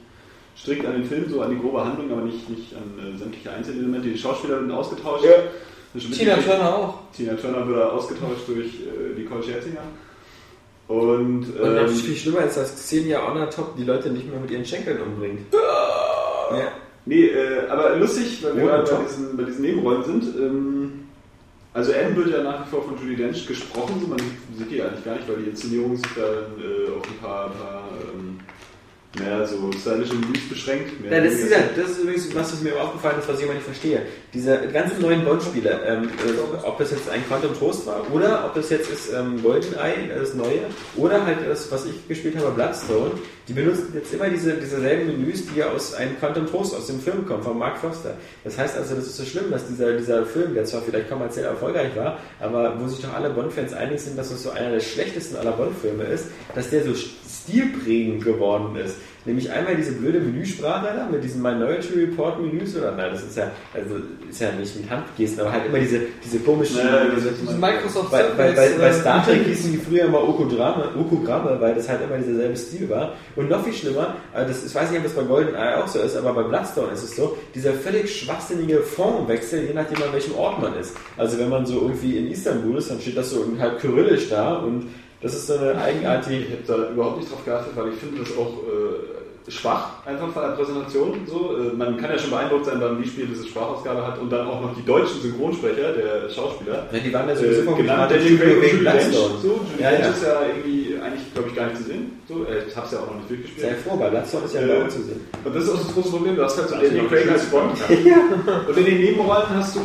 strikt 0.58 0.86
an 0.86 0.94
den 0.94 1.04
Film, 1.04 1.28
so 1.28 1.40
an 1.40 1.50
die 1.50 1.58
grobe 1.58 1.84
Handlung, 1.84 2.10
aber 2.10 2.22
nicht, 2.22 2.48
nicht 2.48 2.74
an 2.74 3.14
äh, 3.14 3.18
sämtliche 3.18 3.50
Einzelelemente. 3.50 4.08
Die 4.08 4.18
Schauspieler 4.18 4.56
werden 4.56 4.70
ausgetauscht. 4.70 5.24
Ja. 5.24 6.00
Tina. 6.00 6.36
Turner 6.36 6.74
auch. 6.76 6.94
Tina 7.16 7.34
Turner 7.34 7.66
wurde 7.66 7.90
ausgetauscht 7.90 8.46
durch 8.48 8.66
äh, 8.66 9.18
Nicole 9.18 9.42
Scherzinger. 9.42 9.80
Und, 10.88 10.98
Und 10.98 11.46
ähm, 11.60 11.74
natürlich 11.74 12.02
viel 12.02 12.16
schlimmer 12.16 12.44
ist, 12.44 12.56
dass 12.56 12.74
Xenia 12.76 13.26
Honor 13.26 13.50
Top 13.50 13.76
die 13.76 13.84
Leute 13.84 14.10
nicht 14.10 14.30
mehr 14.30 14.38
mit 14.38 14.50
ihren 14.50 14.64
Schenkeln 14.64 15.00
umbringt. 15.00 15.40
Ja. 15.52 16.72
Nee, 17.06 17.26
äh, 17.26 17.68
aber 17.68 17.96
lustig, 17.96 18.42
weil 18.42 18.56
wir 18.56 18.64
gerade 18.64 18.90
bei 18.90 19.04
diesen, 19.04 19.36
bei 19.36 19.42
diesen 19.44 19.62
Nebenrollen 19.62 20.04
sind. 20.04 20.24
Ähm, 20.36 20.92
also 21.72 21.92
Anne 21.92 22.16
wird 22.16 22.30
ja 22.30 22.42
nach 22.42 22.66
wie 22.66 22.70
vor 22.70 22.82
von 22.82 22.96
Judy 22.98 23.16
Dench 23.16 23.46
gesprochen, 23.46 24.00
so 24.00 24.06
man 24.06 24.18
sieht 24.56 24.70
die 24.70 24.82
eigentlich 24.82 25.04
gar 25.04 25.14
nicht, 25.14 25.28
weil 25.28 25.36
die 25.36 25.50
Inszenierung 25.50 25.96
sich 25.96 26.06
dann 26.14 26.58
äh, 26.58 26.90
auf 26.96 27.06
ein 27.06 27.18
paar, 27.20 27.50
paar 27.50 27.84
ähm, 27.85 27.85
mehr 29.18 29.46
so 29.46 29.70
stylische 29.72 30.14
Menüs 30.14 30.48
beschränkt. 30.48 31.00
Mehr 31.00 31.18
Ja, 31.18 31.24
das, 31.24 31.34
ist 31.34 31.44
dieser, 31.44 31.60
das 31.76 31.90
ist 31.90 31.98
übrigens 32.00 32.34
was, 32.34 32.52
was 32.52 32.60
mir 32.62 32.80
aufgefallen 32.80 33.18
ist, 33.18 33.28
was 33.28 33.38
ich 33.38 33.44
immer 33.44 33.54
nicht 33.54 33.64
verstehe. 33.64 34.02
Diese 34.32 34.58
ganzen 34.72 35.00
neuen 35.00 35.24
Bond-Spiele, 35.24 35.80
ähm, 35.86 36.04
äh, 36.04 36.66
ob 36.66 36.78
das 36.78 36.90
jetzt 36.90 37.08
ein 37.08 37.26
Quantum 37.26 37.54
Trost 37.54 37.86
war 37.86 38.04
oder 38.12 38.44
ob 38.46 38.54
das 38.54 38.70
jetzt 38.70 38.90
ist 38.90 39.12
ähm, 39.12 39.42
GoldenEye, 39.42 40.08
das 40.18 40.34
neue, 40.34 40.62
oder 40.96 41.24
halt 41.24 41.38
das, 41.48 41.70
was 41.70 41.86
ich 41.86 42.08
gespielt 42.08 42.36
habe, 42.36 42.50
Bloodstone, 42.50 43.12
die 43.48 43.52
benutzen 43.52 43.92
jetzt 43.94 44.12
immer 44.12 44.28
diese, 44.28 44.54
dieselben 44.54 45.06
Menüs, 45.06 45.46
die 45.46 45.60
ja 45.60 45.70
aus 45.70 45.94
einem 45.94 46.18
Quantum 46.18 46.46
Trost 46.46 46.74
aus 46.74 46.88
dem 46.88 47.00
Film 47.00 47.26
kommen, 47.26 47.42
von 47.42 47.58
Mark 47.58 47.78
Foster. 47.78 48.14
Das 48.44 48.58
heißt 48.58 48.76
also, 48.76 48.94
das 48.94 49.06
ist 49.06 49.16
so 49.16 49.24
schlimm, 49.24 49.50
dass 49.50 49.66
dieser, 49.66 49.96
dieser 49.96 50.26
Film, 50.26 50.54
der 50.54 50.64
zwar 50.64 50.82
vielleicht 50.82 51.08
kommerziell 51.08 51.46
erfolgreich 51.46 51.94
war, 51.96 52.18
aber 52.40 52.74
wo 52.78 52.88
sich 52.88 53.00
doch 53.00 53.14
alle 53.14 53.30
Bond-Fans 53.30 53.72
einig 53.72 54.00
sind, 54.00 54.18
dass 54.18 54.30
es 54.30 54.42
so 54.42 54.50
einer 54.50 54.70
der 54.72 54.80
schlechtesten 54.80 55.36
aller 55.36 55.52
Bond-Filme 55.52 56.04
ist, 56.04 56.26
dass 56.54 56.70
der 56.70 56.84
so 56.84 56.94
stilprägend 57.46 58.24
geworden 58.24 58.76
ist. 58.76 58.96
Nämlich 59.24 59.50
einmal 59.50 59.74
diese 59.74 59.90
blöde 59.92 60.20
Menüsprache 60.20 60.86
da 60.96 61.08
mit 61.10 61.22
diesen 61.24 61.42
Minority 61.42 61.94
Report 61.98 62.40
Menüs 62.40 62.76
oder 62.76 62.92
nein, 62.92 63.10
das 63.10 63.24
ist 63.24 63.36
ja, 63.36 63.50
also 63.74 63.96
ist 64.30 64.40
ja 64.40 64.52
nicht 64.52 64.76
mit 64.76 64.88
Handgesten, 64.88 65.40
aber 65.40 65.50
halt 65.50 65.66
immer 65.66 65.80
diese, 65.80 66.02
diese 66.24 66.38
komischen, 66.38 66.76
Naja, 66.76 67.10
diese, 67.16 67.32
Diese 67.32 67.58
Microsoft 67.58 68.12
bei, 68.12 68.22
bei, 68.36 68.52
bei, 68.52 68.70
bei 68.78 68.92
Star 68.92 69.24
Trek 69.24 69.44
hießen 69.44 69.72
die 69.72 69.78
früher 69.78 70.04
immer 70.04 70.22
Okugramme, 70.22 70.90
Okugramme, 70.96 71.60
weil 71.60 71.74
das 71.74 71.88
halt 71.88 72.02
immer 72.02 72.18
derselbe 72.18 72.56
Stil 72.56 72.88
war. 72.88 73.14
Und 73.34 73.50
noch 73.50 73.64
viel 73.64 73.72
schlimmer, 73.72 74.14
äh, 74.32 74.46
das, 74.46 74.64
ich 74.64 74.72
weiß 74.72 74.90
nicht, 74.90 74.98
ob 74.98 75.04
das 75.04 75.14
bei 75.14 75.24
GoldenEye 75.24 75.82
auch 75.82 75.88
so 75.88 75.98
ist, 75.98 76.16
aber 76.16 76.32
bei 76.32 76.44
Bloodstone 76.44 76.92
ist 76.92 77.02
es 77.02 77.16
so, 77.16 77.36
dieser 77.52 77.72
völlig 77.72 78.14
schwachsinnige 78.20 78.78
Formwechsel, 78.78 79.64
je 79.66 79.74
nachdem 79.74 80.04
an 80.04 80.12
welchem 80.12 80.36
Ort 80.36 80.62
man 80.62 80.76
ist. 80.76 80.96
Also 81.16 81.36
wenn 81.40 81.48
man 81.48 81.66
so 81.66 81.80
irgendwie 81.80 82.16
in 82.16 82.30
Istanbul 82.30 82.78
ist, 82.78 82.92
dann 82.92 83.00
steht 83.00 83.16
das 83.16 83.30
so 83.30 83.44
halb 83.58 83.80
kyrillisch 83.80 84.28
da 84.28 84.54
und 84.58 84.86
das 85.22 85.34
ist 85.34 85.46
so 85.46 85.54
eine 85.58 85.76
eigenartige 85.80 86.36
Ich 86.44 86.50
habe 86.50 86.62
da 86.66 86.90
überhaupt 86.92 87.18
nicht 87.18 87.30
drauf 87.32 87.44
geachtet, 87.44 87.72
weil 87.76 87.88
ich 87.88 87.96
finde 87.96 88.20
das 88.20 88.36
auch 88.36 88.52
äh, 88.64 89.50
schwach, 89.50 90.04
einfach 90.04 90.28
von 90.32 90.42
der 90.42 90.50
Präsentation. 90.50 91.20
So. 91.26 91.56
Äh, 91.56 91.72
man 91.76 91.96
kann 91.98 92.10
ja 92.10 92.18
schon 92.18 92.30
beeindruckt 92.30 92.66
sein 92.66 92.80
beim 92.80 92.98
Wii-Spiel, 93.00 93.28
dass 93.28 93.38
es 93.38 93.46
Sprachausgabe 93.48 94.04
hat 94.06 94.18
und 94.18 94.28
dann 94.30 94.46
auch 94.48 94.60
noch 94.60 94.74
die 94.74 94.84
deutschen 94.84 95.20
Synchronsprecher, 95.22 95.92
der 95.92 96.28
Schauspieler. 96.28 96.86
Ja, 96.92 96.98
die 96.98 97.12
waren 97.14 97.28
ja 97.28 97.36
sowieso 97.36 97.60
Äh, 97.60 97.64
vom 97.64 97.76
genannt 97.76 98.12
wegen 98.12 98.38
Julie 98.38 98.60
Dench. 98.60 98.78
Bloodstone. 98.80 99.34
So, 99.42 99.60
Ja, 99.78 99.92
ja. 99.92 99.98
ist 100.08 100.22
ja 100.24 100.40
irgendwie 100.48 100.96
eigentlich, 101.00 101.32
glaube 101.32 101.48
ich, 101.50 101.54
gar 101.54 101.66
nicht 101.66 101.76
zu 101.78 101.84
sehen. 101.84 102.10
So, 102.28 102.44
äh, 102.44 102.64
ich 102.68 102.74
habe 102.76 102.86
es 102.86 102.92
ja 102.92 102.98
auch 102.98 103.06
noch 103.06 103.16
nicht 103.16 103.30
durchgespielt. 103.30 103.60
Sehr 103.68 103.76
froh, 103.76 103.96
bei 103.96 104.10
Bloodstone 104.10 104.44
ist 104.46 104.54
ja 104.54 104.60
Äh, 104.62 104.82
uns 104.82 104.94
zu 104.94 105.02
sehen. 105.02 105.20
Und 105.44 105.54
das 105.56 105.62
ist 105.64 105.70
auch 105.70 105.78
das 105.78 105.94
große 105.94 106.10
Problem, 106.10 106.36
du 106.36 106.42
hast 106.44 106.58
halt 106.58 106.68
so 106.68 106.74
Daniel 106.74 107.02
noch 107.02 107.08
Craig 107.10 107.30
als 107.30 107.44
Bond. 107.46 107.78
Spiel. 107.78 108.14
Und 108.68 108.76
in 108.78 108.84
den 108.84 108.98
Nebenrollen 109.00 109.48
hast 109.54 109.76
du 109.76 109.80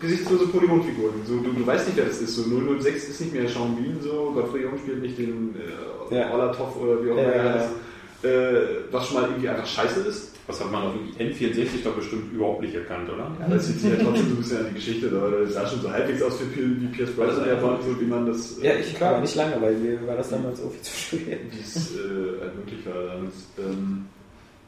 gesichtslose 0.00 0.46
Polygonfiguren. 0.48 1.14
So, 1.26 1.36
du, 1.38 1.52
du 1.52 1.66
weißt 1.66 1.86
nicht, 1.88 1.96
wer 1.96 2.06
das 2.06 2.20
ist. 2.20 2.34
So 2.36 2.42
006 2.42 3.08
ist 3.08 3.20
nicht 3.20 3.32
mehr 3.34 3.48
Sean 3.48 3.76
Bean, 3.76 3.98
so 4.00 4.32
Godfrey 4.34 4.62
Jung 4.62 4.78
spielt 4.78 5.02
nicht 5.02 5.18
den 5.18 5.54
äh, 6.10 6.14
Ja. 6.16 6.34
Olatov 6.34 6.76
oder 6.80 7.04
wie 7.04 7.10
auch 7.12 7.16
Ja, 7.16 7.22
immer 7.22 7.32
er 7.32 7.44
ja, 7.46 7.52
heißt. 7.54 7.70
Äh, 8.22 8.92
was 8.92 9.06
schon 9.06 9.16
mal 9.20 9.28
irgendwie 9.30 9.48
einfach 9.48 9.66
scheiße 9.66 10.00
ist. 10.00 10.32
Was 10.46 10.60
hat 10.60 10.72
man 10.72 10.82
auf 10.82 10.92
dem 10.94 11.28
N64 11.28 11.84
doch 11.84 11.94
bestimmt 11.94 12.32
überhaupt 12.32 12.60
nicht 12.60 12.74
erkannt, 12.74 13.08
oder? 13.08 13.30
Ja, 13.40 13.48
das 13.54 13.68
sieht 13.68 13.80
sich 13.80 13.90
ja 13.92 13.96
trotzdem 14.02 14.26
so 14.30 14.34
ein 14.34 14.36
bisschen 14.38 14.58
an 14.58 14.66
die 14.70 14.74
Geschichte, 14.74 15.08
da 15.08 15.30
das 15.30 15.54
sah 15.54 15.66
schon 15.66 15.80
so 15.80 15.90
halbwegs 15.92 16.20
aus 16.22 16.32
wie, 16.54 16.80
wie 16.82 16.86
Pierce 16.88 17.12
Brosnan, 17.12 17.44
der 17.44 17.54
Bond, 17.56 17.78
so 17.84 18.00
wie 18.00 18.04
man 18.06 18.26
das, 18.26 18.58
äh, 18.58 18.66
Ja, 18.66 18.72
ich 18.74 19.00
aber 19.00 19.20
nicht 19.20 19.36
lange, 19.36 19.60
weil 19.62 19.74
mir 19.76 20.04
war 20.08 20.16
das 20.16 20.28
damals 20.30 20.58
irgendwie 20.58 20.82
zu 20.82 20.92
schwer. 20.92 21.38
wie 21.50 21.60
es 21.60 21.92
äh, 21.94 22.40
halt 22.40 22.56
möglich 22.56 22.80
war. 22.84 23.14
damals. 23.14 23.34
Ähm, 23.58 24.06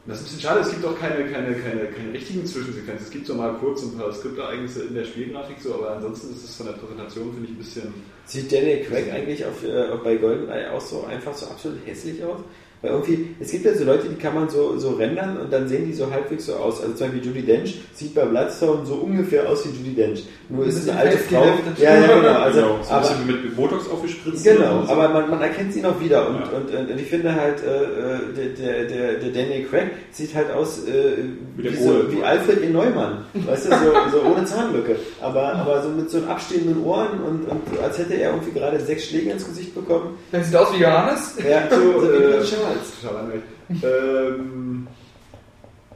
das 0.05 0.17
ist 0.17 0.23
ein 0.23 0.25
bisschen 0.25 0.41
schade, 0.41 0.61
es 0.61 0.71
gibt 0.71 0.85
auch 0.85 0.99
keine, 0.99 1.31
keine, 1.31 1.55
keine, 1.55 1.87
keine 1.87 2.13
richtigen 2.13 2.45
Zwischensequenzen. 2.45 3.07
Es 3.07 3.11
gibt 3.11 3.27
so 3.27 3.35
mal 3.35 3.55
kurz 3.55 3.83
ein 3.83 3.97
paar 3.97 4.13
Skriptereignisse 4.13 4.85
in 4.85 4.95
der 4.95 5.05
Spielgrafik, 5.05 5.61
so, 5.61 5.75
aber 5.75 5.93
ansonsten 5.93 6.33
ist 6.33 6.43
es 6.43 6.57
von 6.57 6.67
der 6.67 6.73
Präsentation, 6.73 7.33
finde 7.33 7.47
ich, 7.47 7.55
ein 7.55 7.59
bisschen. 7.59 7.95
Sieht 8.25 8.51
Daniel 8.51 8.85
Craig 8.85 9.13
eigentlich 9.13 9.45
auf, 9.45 9.63
äh, 9.63 9.97
bei 10.03 10.17
GoldenEye 10.17 10.73
auch 10.73 10.81
so 10.81 11.05
einfach 11.05 11.35
so 11.35 11.47
absolut 11.47 11.87
hässlich 11.87 12.23
aus? 12.25 12.41
Weil 12.83 12.91
irgendwie, 12.91 13.29
es 13.41 13.51
gibt 13.53 13.65
ja 13.65 13.75
so 13.75 13.85
Leute, 13.85 14.09
die 14.09 14.17
kann 14.17 14.35
man 14.35 14.49
so, 14.49 14.77
so 14.77 14.91
rendern 14.91 15.37
und 15.37 15.53
dann 15.53 15.69
sehen 15.69 15.87
die 15.87 15.93
so 15.93 16.11
halbwegs 16.11 16.47
so 16.47 16.55
aus. 16.55 16.81
Also 16.83 16.95
zum 16.95 17.07
Beispiel 17.07 17.25
Judy 17.25 17.43
Dench 17.43 17.81
sieht 17.95 18.13
bei 18.15 18.25
Bloodstone 18.25 18.85
so 18.85 18.95
ungefähr 18.95 19.49
aus 19.49 19.65
wie 19.65 19.71
Judy 19.71 19.95
Dench. 19.95 20.25
Nur 20.49 20.67
ist 20.67 20.79
es 20.79 20.89
eine 20.89 20.99
alte 20.99 21.19
Frau. 21.19 21.45
Ja, 21.79 21.95
ja, 21.95 22.07
genau. 22.07 22.29
Also, 22.41 22.61
genau, 22.61 22.79
so 22.83 22.91
ein 22.91 22.97
aber, 22.97 23.09
bisschen 23.09 23.27
mit 23.27 23.57
Botox 23.57 23.89
aufgespritzt. 23.89 24.45
Genau, 24.45 24.81
und 24.81 24.87
so. 24.87 24.93
aber 24.93 25.09
man, 25.09 25.31
man 25.31 25.41
erkennt 25.41 25.73
sie 25.73 25.81
noch 25.81 25.99
wieder 26.01 26.29
und, 26.29 26.41
Ja. 26.41 26.81
und, 26.81 26.91
und, 26.91 27.01
ich 27.01 27.07
finde 27.07 27.35
halt, 27.35 27.63
äh, 27.63 27.85
äh, 27.85 28.19
der, 28.37 28.47
der, 28.49 28.85
der, 28.85 29.13
der 29.21 29.31
Daniel 29.31 29.65
Craig 29.67 29.91
sieht 30.11 30.35
halt 30.35 30.51
aus 30.51 30.85
äh, 30.87 31.23
Wie 31.57 31.77
so, 31.77 32.11
wie 32.13 32.23
Alfred 32.23 32.63
in 32.63 32.73
Neumann, 32.73 33.25
weißt 33.35 33.67
du, 33.67 33.71
so, 33.71 34.19
so 34.19 34.23
ohne 34.31 34.45
Zahnlücke, 34.45 34.97
aber, 35.21 35.55
aber 35.55 35.83
so 35.83 35.89
mit 35.89 36.11
so 36.11 36.19
abstehenden 36.25 36.83
Ohren 36.85 37.21
und, 37.21 37.49
und 37.49 37.63
als 37.83 37.99
hätte 37.99 38.15
er 38.15 38.33
irgendwie 38.33 38.53
gerade 38.53 38.81
sechs 38.81 39.07
Schläge 39.07 39.31
ins 39.31 39.47
Gesicht 39.47 39.75
bekommen. 39.75 40.19
Das 40.33 40.47
sieht 40.47 40.57
aus 40.57 40.73
wie 40.75 40.81
Johannes. 40.83 41.35
Ja, 41.49 41.63
So, 41.71 41.77
so 42.01 42.13
wie 42.13 42.17
äh, 42.17 42.45
Charles. 42.73 43.01
Total 43.01 43.15
langweilig. 43.17 43.43
ähm, 43.83 44.87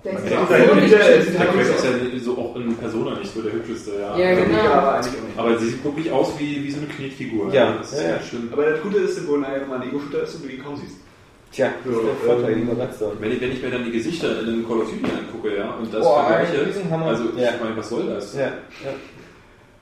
Der 0.05 0.13
Man 0.13 0.23
ist 0.23 0.29
kennt 0.29 0.41
auch 0.43 0.49
seine 0.49 0.67
so 0.67 0.75
Lieder, 0.75 0.81
nicht 0.87 0.93
er 0.95 1.05
schön. 1.05 1.23
sieht 1.23 1.35
Der 1.35 1.41
halt 1.41 1.53
so 1.67 1.73
ist 1.73 1.85
ja 1.85 2.21
so 2.21 2.39
auch 2.39 2.57
in 2.57 2.77
Persona 2.77 3.19
nicht 3.19 3.35
so 3.35 3.43
der 3.43 3.53
hübscheste, 3.53 3.91
ja. 4.01 4.17
Ja, 4.17 4.35
genau. 4.35 4.59
aber 4.61 4.95
eigentlich 4.95 5.15
auch 5.21 5.27
nicht. 5.27 5.39
Aber 5.39 5.59
sie 5.59 5.67
sieht 5.71 5.85
wirklich 5.85 6.13
aus 6.13 6.33
wie, 6.39 6.65
wie 6.65 6.71
so 6.71 6.79
eine 6.79 6.87
Knetfigur. 6.89 7.53
Ja, 7.53 7.73
das 7.79 7.93
ist 7.93 8.03
ja, 8.03 8.09
ja. 8.11 8.21
schlimm. 8.21 8.49
Aber 8.53 8.71
das 8.71 8.81
Gute 8.83 8.99
ist, 8.99 9.27
wenn 9.29 9.41
man 9.41 9.83
ein 9.83 9.89
Ego-Shooter 9.89 10.23
ist 10.23 10.35
und 10.37 10.45
du 10.45 10.49
ihn 10.53 10.63
kaum 10.63 10.77
siehst. 10.77 10.97
Tja, 11.53 11.71
das 11.85 11.95
ist 11.95 12.03
der 12.03 12.11
So, 12.13 12.17
Vorteil 12.27 12.51
ähm, 12.53 12.55
gegenüber 12.59 12.75
Bloodstone. 12.75 13.13
Wenn 13.21 13.33
ich, 13.33 13.41
wenn 13.41 13.53
ich 13.53 13.63
mir 13.63 13.71
dann 13.71 13.85
die 13.85 13.91
Gesichter 13.93 14.41
in 14.41 14.49
einem 14.49 14.67
Call 14.69 14.79
of 14.79 14.91
Duty 14.91 15.05
angucke, 15.13 15.57
ja, 15.57 15.71
und 15.75 15.93
das 15.95 16.03
Boah, 16.03 16.25
vergleiche, 16.27 16.59
also 16.59 17.25
ich 17.37 17.41
Ja. 17.43 17.51
meine, 17.63 17.77
was 17.77 17.89
soll 17.89 18.07
das? 18.07 18.35
Ja, 18.35 18.41
ja. 18.41 18.53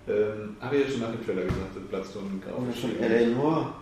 Ähm, 0.06 0.56
habe 0.60 0.76
ich 0.76 0.84
ja 0.84 0.90
schon 0.92 1.00
nach 1.00 1.10
dem 1.12 1.24
Trailer 1.24 1.42
gesagt, 1.42 1.74
dass 1.74 1.82
Bloodstone 1.84 2.26
grau 2.46 2.58
Und 2.58 2.70
ist. 2.70 2.80
schon 2.80 2.90
L.A. 3.00 3.26
Noir. 3.34 3.74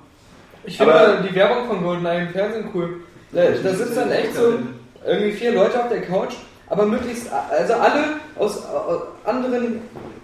Ich 0.64 0.76
finde 0.76 1.24
die 1.28 1.34
Werbung 1.34 1.66
von 1.68 1.82
GoldenEye 1.82 2.22
im 2.22 2.28
Fernsehen 2.30 2.68
cool. 2.74 3.00
Da, 3.32 3.42
da 3.62 3.74
sitzen 3.74 3.94
dann 3.96 4.12
echt 4.12 4.34
so 4.34 4.58
irgendwie 5.06 5.32
vier 5.32 5.52
Leute 5.52 5.82
auf 5.82 5.88
der 5.88 6.02
Couch, 6.02 6.34
aber 6.68 6.86
möglichst, 6.86 7.26
also 7.32 7.74
alle 7.74 8.04
aus, 8.38 8.64
aus 8.66 9.02
anderen 9.24 9.80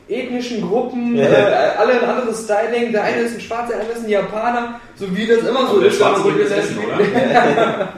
ethnischen 0.09 0.62
Gruppen, 0.69 1.16
Ja. 1.16 1.24
äh, 1.24 1.70
alle 1.78 2.01
ein 2.01 2.05
anderes 2.09 2.44
Styling. 2.44 2.93
Der 2.93 3.05
eine 3.05 3.23
ist 3.23 3.35
ein 3.35 3.40
Schwarzer, 3.40 3.73
der 3.73 3.81
andere 3.81 3.98
ist 3.98 4.05
ein 4.05 4.10
Japaner, 4.10 4.81
so 4.97 5.15
wie 5.16 5.27
das 5.27 5.39
immer 5.39 5.66
so 5.66 5.81
der 5.81 5.89
ist. 5.90 6.01
man 6.01 6.15
schwarze 6.15 6.28
ist 6.28 6.36
gesessen 6.39 6.78
Essen, 6.78 6.85
oder? 6.85 7.89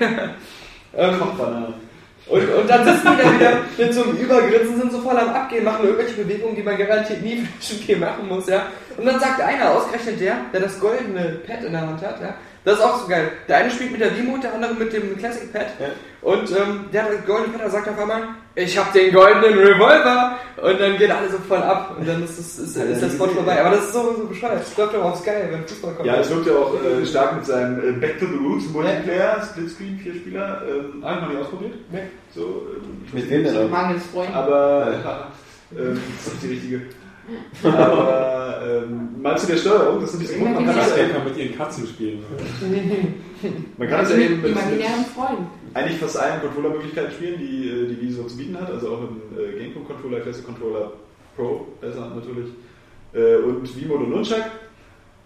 ähm, 0.96 1.18
Kochbananen. 1.20 1.89
Und, 2.26 2.48
und 2.48 2.70
dann 2.70 2.84
sitzen 2.84 3.08
die 3.12 3.22
da 3.22 3.34
wieder 3.34 3.52
mit 3.76 3.94
so 3.94 4.02
einem 4.04 4.16
Übergrinsen, 4.16 4.80
sind 4.80 4.92
so 4.92 5.00
voll 5.00 5.16
am 5.16 5.30
Abgehen, 5.30 5.64
machen 5.64 5.84
irgendwelche 5.84 6.14
Bewegungen, 6.14 6.54
die 6.54 6.62
man 6.62 6.76
garantiert 6.76 7.22
nie 7.22 7.46
für 7.60 7.96
machen 7.96 8.28
muss, 8.28 8.48
ja. 8.48 8.66
Und 8.96 9.06
dann 9.06 9.18
sagt 9.18 9.40
einer, 9.40 9.70
ausgerechnet 9.70 10.20
der, 10.20 10.36
der 10.52 10.60
das 10.60 10.78
goldene 10.78 11.40
Pad 11.46 11.64
in 11.64 11.72
der 11.72 11.80
Hand 11.80 12.02
hat, 12.02 12.20
ja, 12.20 12.34
das 12.64 12.78
ist 12.78 12.84
auch 12.84 13.00
so 13.02 13.08
geil. 13.08 13.30
Der 13.48 13.56
eine 13.58 13.70
spielt 13.70 13.92
mit 13.92 14.00
der 14.00 14.10
Remote, 14.16 14.40
der 14.42 14.54
andere 14.54 14.74
mit 14.74 14.92
dem 14.92 15.16
Classic 15.16 15.50
Pad. 15.52 15.66
Ja. 15.80 15.86
Und 16.22 16.50
ähm, 16.50 16.84
der 16.92 17.04
hat 17.04 17.12
das 17.14 17.24
goldene 17.26 17.48
Pad, 17.52 17.62
der 17.62 17.70
sagt 17.70 17.88
auf 17.88 17.98
einmal, 17.98 18.22
ich 18.54 18.76
hab 18.76 18.92
den 18.92 19.12
goldenen 19.14 19.58
Revolver. 19.58 20.36
Und 20.62 20.78
dann 20.80 20.98
gehen 20.98 21.10
alle 21.10 21.30
so 21.30 21.38
voll 21.38 21.62
ab. 21.62 21.96
Und 21.98 22.06
dann 22.06 22.22
ist, 22.22 22.38
das, 22.38 22.58
ist, 22.58 22.76
Ja, 22.76 22.82
ist 22.84 23.00
der 23.00 23.08
die- 23.08 23.14
Spot 23.14 23.28
vorbei. 23.28 23.60
Aber 23.64 23.76
das 23.76 23.86
ist 23.86 23.92
so, 23.94 24.14
so 24.14 24.26
bescheuert. 24.26 24.62
Ich 24.68 24.74
glaube, 24.74 25.02
auch 25.02 25.16
Sky, 25.16 25.30
wenn 25.50 25.66
Fußball 25.66 25.94
kommt. 25.94 26.06
Ja, 26.06 26.16
es 26.16 26.28
wirkt 26.30 26.46
ja 26.48 26.52
auch 26.54 26.74
äh, 26.74 27.06
stark 27.06 27.36
mit 27.36 27.46
seinem 27.46 27.78
äh, 27.88 27.92
Back 27.92 28.20
to 28.20 28.26
the 28.26 28.36
Roots 28.36 28.68
Multiplayer, 28.68 29.42
Splitscreen, 29.50 29.98
vier 29.98 30.14
Spieler. 30.14 30.62
Ähm, 30.68 31.02
ah, 31.02 31.14
ich 31.14 31.20
noch 31.22 31.28
nicht 31.28 31.40
ausprobiert. 31.40 31.72
Nee. 31.90 32.02
So, 32.34 32.66
ähm, 32.76 33.06
Mit 33.12 33.30
wem 33.30 33.44
denn? 33.44 33.70
Mangels 33.70 34.02
Freund. 34.12 34.34
Aber 34.36 34.92
ähm, 35.78 35.98
das 36.18 36.26
ist 36.26 36.32
nicht 36.34 36.42
die 36.42 36.48
richtige. 36.48 36.82
Aber 37.62 38.60
ähm, 38.64 39.22
mal 39.22 39.38
zu 39.38 39.46
der 39.46 39.56
Steuerung, 39.56 40.00
das 40.00 40.14
ist 40.14 40.20
nämlich 40.20 40.30
so 40.30 40.44
gut. 40.44 40.54
Man 40.54 40.66
kann, 40.66 40.76
das 40.76 40.96
ja, 40.96 41.08
kann 41.08 41.24
mit 41.24 41.36
ihren 41.36 41.56
Katzen 41.56 41.86
spielen. 41.86 42.24
man 43.78 43.88
kann 43.88 44.00
das 44.00 44.10
ja 44.10 44.16
eben 44.18 44.40
mit, 44.40 44.50
Imaginären 44.50 44.98
mit 44.98 45.08
Freund. 45.08 45.38
eigentlich 45.74 45.98
fast 45.98 46.18
allen 46.18 46.40
Controller-Möglichkeiten 46.40 47.12
spielen, 47.12 47.38
die 47.38 47.68
äh, 47.68 47.88
die 47.88 48.00
Wii 48.00 48.12
so 48.12 48.24
zu 48.24 48.36
bieten 48.36 48.60
hat. 48.60 48.70
Also 48.70 48.94
auch 48.94 49.00
mit 49.00 49.10
dem 49.10 49.38
äh, 49.38 49.64
GameCube-Controller, 49.64 50.20
Classic 50.20 50.44
Controller 50.44 50.92
Pro, 51.36 51.66
besser 51.80 52.10
natürlich. 52.14 52.50
Äh, 53.12 53.36
und 53.36 53.76
Wii-Mode 53.76 54.04
und 54.04 54.10
Nunchuck. 54.10 54.44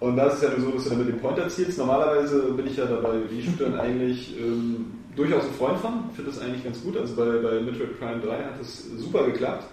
Und 0.01 0.16
da 0.16 0.26
ist 0.26 0.35
es 0.35 0.43
ja 0.43 0.51
nur 0.51 0.66
so, 0.66 0.70
dass 0.72 0.85
du 0.85 0.90
dann 0.90 0.98
mit 0.98 1.09
dem 1.09 1.18
Pointer 1.20 1.48
zielst. 1.48 1.78
Normalerweise 1.78 2.52
bin 2.52 2.66
ich 2.66 2.76
ja 2.76 2.85
dabei 2.85 3.14
Wii-Shootern 3.31 3.78
eigentlich 3.78 4.35
ähm, 4.39 4.86
durchaus 5.16 5.44
ein 5.44 5.55
Freund 5.59 5.78
von. 5.78 6.05
Ich 6.10 6.16
finde 6.16 6.31
das 6.31 6.40
eigentlich 6.40 6.64
ganz 6.64 6.82
gut. 6.82 6.97
Also 6.97 7.14
bei, 7.14 7.24
bei 7.24 7.60
Metroid 7.60 7.98
Prime 7.98 8.20
3 8.20 8.31
hat 8.36 8.60
das 8.60 8.85
super 8.98 9.24
geklappt. 9.24 9.64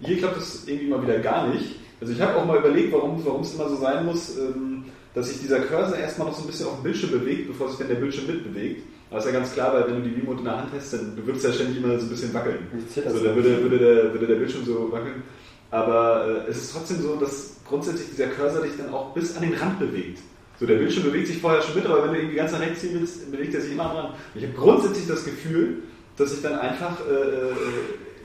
Hier 0.00 0.18
klappt 0.18 0.38
es 0.38 0.66
irgendwie 0.66 0.88
mal 0.88 1.02
wieder 1.02 1.18
gar 1.18 1.48
nicht. 1.48 1.76
Also 2.00 2.12
ich 2.12 2.20
habe 2.20 2.36
auch 2.36 2.44
mal 2.44 2.58
überlegt, 2.58 2.92
warum 2.92 3.18
es 3.40 3.54
immer 3.54 3.68
so 3.68 3.76
sein 3.76 4.04
muss, 4.04 4.36
ähm, 4.36 4.84
dass 5.14 5.28
sich 5.28 5.40
dieser 5.40 5.60
Cursor 5.60 5.96
erstmal 5.96 6.28
noch 6.28 6.36
so 6.36 6.42
ein 6.42 6.48
bisschen 6.48 6.66
auf 6.66 6.74
dem 6.74 6.82
Bildschirm 6.82 7.10
bewegt, 7.12 7.48
bevor 7.48 7.70
sich 7.70 7.78
dann 7.78 7.88
der 7.88 7.94
Bildschirm 7.94 8.26
mitbewegt. 8.26 8.82
Aber 9.08 9.20
ist 9.20 9.26
ja 9.26 9.32
ganz 9.32 9.54
klar, 9.54 9.72
weil 9.72 9.86
wenn 9.86 10.02
du 10.02 10.08
die 10.08 10.20
Remote 10.20 10.40
in 10.40 10.44
der 10.44 10.58
Hand 10.58 10.68
hast, 10.76 10.92
dann 10.92 11.16
würde 11.16 11.38
es 11.38 11.44
ja 11.44 11.52
ständig 11.52 11.78
immer 11.78 11.98
so 11.98 12.06
ein 12.06 12.10
bisschen 12.10 12.34
wackeln. 12.34 12.58
Also 13.04 13.18
so? 13.18 13.24
würde, 13.24 13.62
würde, 13.62 13.78
der, 13.78 14.12
würde 14.12 14.26
der 14.26 14.34
Bildschirm 14.34 14.64
so 14.64 14.92
wackeln. 14.92 15.22
Aber 15.70 16.44
äh, 16.46 16.50
es 16.50 16.58
ist 16.58 16.72
trotzdem 16.72 17.00
so, 17.00 17.16
dass 17.16 17.56
grundsätzlich 17.66 18.10
dieser 18.10 18.26
Cursor 18.26 18.62
dich 18.62 18.72
dann 18.76 18.92
auch 18.92 19.14
bis 19.14 19.36
an 19.36 19.42
den 19.42 19.54
Rand 19.54 19.78
bewegt. 19.78 20.18
So, 20.58 20.66
der 20.66 20.76
Bildschirm 20.76 21.04
bewegt 21.04 21.28
sich 21.28 21.38
vorher 21.38 21.62
schon 21.62 21.74
mit, 21.74 21.86
aber 21.86 22.04
wenn 22.04 22.12
du 22.12 22.18
irgendwie 22.18 22.36
ganz 22.36 22.52
nach 22.52 22.60
rechts 22.60 22.80
ziehen 22.80 22.98
willst, 22.98 23.30
bewegt 23.30 23.54
er 23.54 23.60
sich 23.60 23.72
immer 23.72 23.84
dran. 23.84 24.14
Ich 24.34 24.42
habe 24.42 24.54
grundsätzlich 24.54 25.06
das 25.06 25.24
Gefühl, 25.24 25.82
dass 26.16 26.32
ich 26.32 26.42
dann 26.42 26.58
einfach 26.58 26.98
äh, 27.00 27.52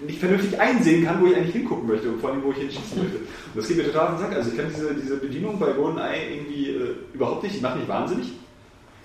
nicht 0.05 0.19
vernünftig 0.19 0.59
einsehen 0.59 1.05
kann, 1.05 1.21
wo 1.21 1.27
ich 1.27 1.35
eigentlich 1.35 1.53
hingucken 1.53 1.87
möchte 1.87 2.09
und 2.09 2.19
vor 2.19 2.31
allem, 2.31 2.43
wo 2.43 2.51
ich 2.51 2.57
hinschießen 2.57 3.01
möchte. 3.01 3.17
Und 3.17 3.55
das 3.55 3.67
geht 3.67 3.77
mir 3.77 3.85
total 3.85 4.07
auf 4.07 4.13
den 4.15 4.19
Sack. 4.19 4.35
Also 4.35 4.51
ich 4.51 4.57
kann 4.57 4.67
diese, 4.69 4.93
diese 4.93 5.17
Bedienung 5.17 5.59
bei 5.59 5.71
GoldenEye 5.71 6.35
irgendwie 6.35 6.69
äh, 6.69 6.95
überhaupt 7.13 7.43
nicht, 7.43 7.55
die 7.57 7.61
macht 7.61 7.77
mich 7.77 7.87
wahnsinnig. 7.87 8.33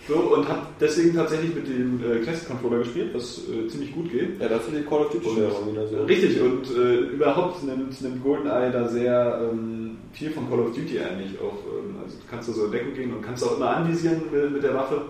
So, 0.08 0.14
und 0.14 0.48
habe 0.48 0.62
deswegen 0.80 1.16
tatsächlich 1.16 1.52
mit 1.52 1.66
dem 1.66 2.00
äh, 2.00 2.20
Classic 2.20 2.46
Controller 2.46 2.78
gespielt, 2.78 3.10
was 3.12 3.40
äh, 3.48 3.66
ziemlich 3.66 3.92
gut 3.92 4.12
geht. 4.12 4.40
Ja, 4.40 4.48
dazu 4.48 4.70
die 4.70 4.82
Call 4.82 5.00
of 5.00 5.10
Duty 5.10 5.30
Steuerung 5.30 5.72
wieder 5.72 5.88
so. 5.88 6.04
Richtig, 6.04 6.40
und 6.40 6.70
äh, 6.76 6.94
überhaupt 7.12 7.64
nimmt, 7.64 8.00
nimmt 8.00 8.22
GoldenEye 8.22 8.70
da 8.70 8.86
sehr 8.88 9.50
ähm, 9.50 9.96
viel 10.12 10.30
von 10.30 10.48
Call 10.48 10.60
of 10.60 10.76
Duty 10.76 11.00
eigentlich 11.00 11.40
auch. 11.40 11.58
Ähm, 11.66 11.96
also 12.04 12.18
du 12.18 12.24
kannst 12.30 12.48
da 12.48 12.52
so 12.52 12.66
in 12.66 12.72
Deckung 12.72 12.94
gehen 12.94 13.14
und 13.14 13.22
kannst 13.22 13.42
auch 13.42 13.56
immer 13.56 13.70
anvisieren 13.70 14.22
mit, 14.30 14.52
mit 14.52 14.62
der 14.62 14.74
Waffe. 14.74 15.02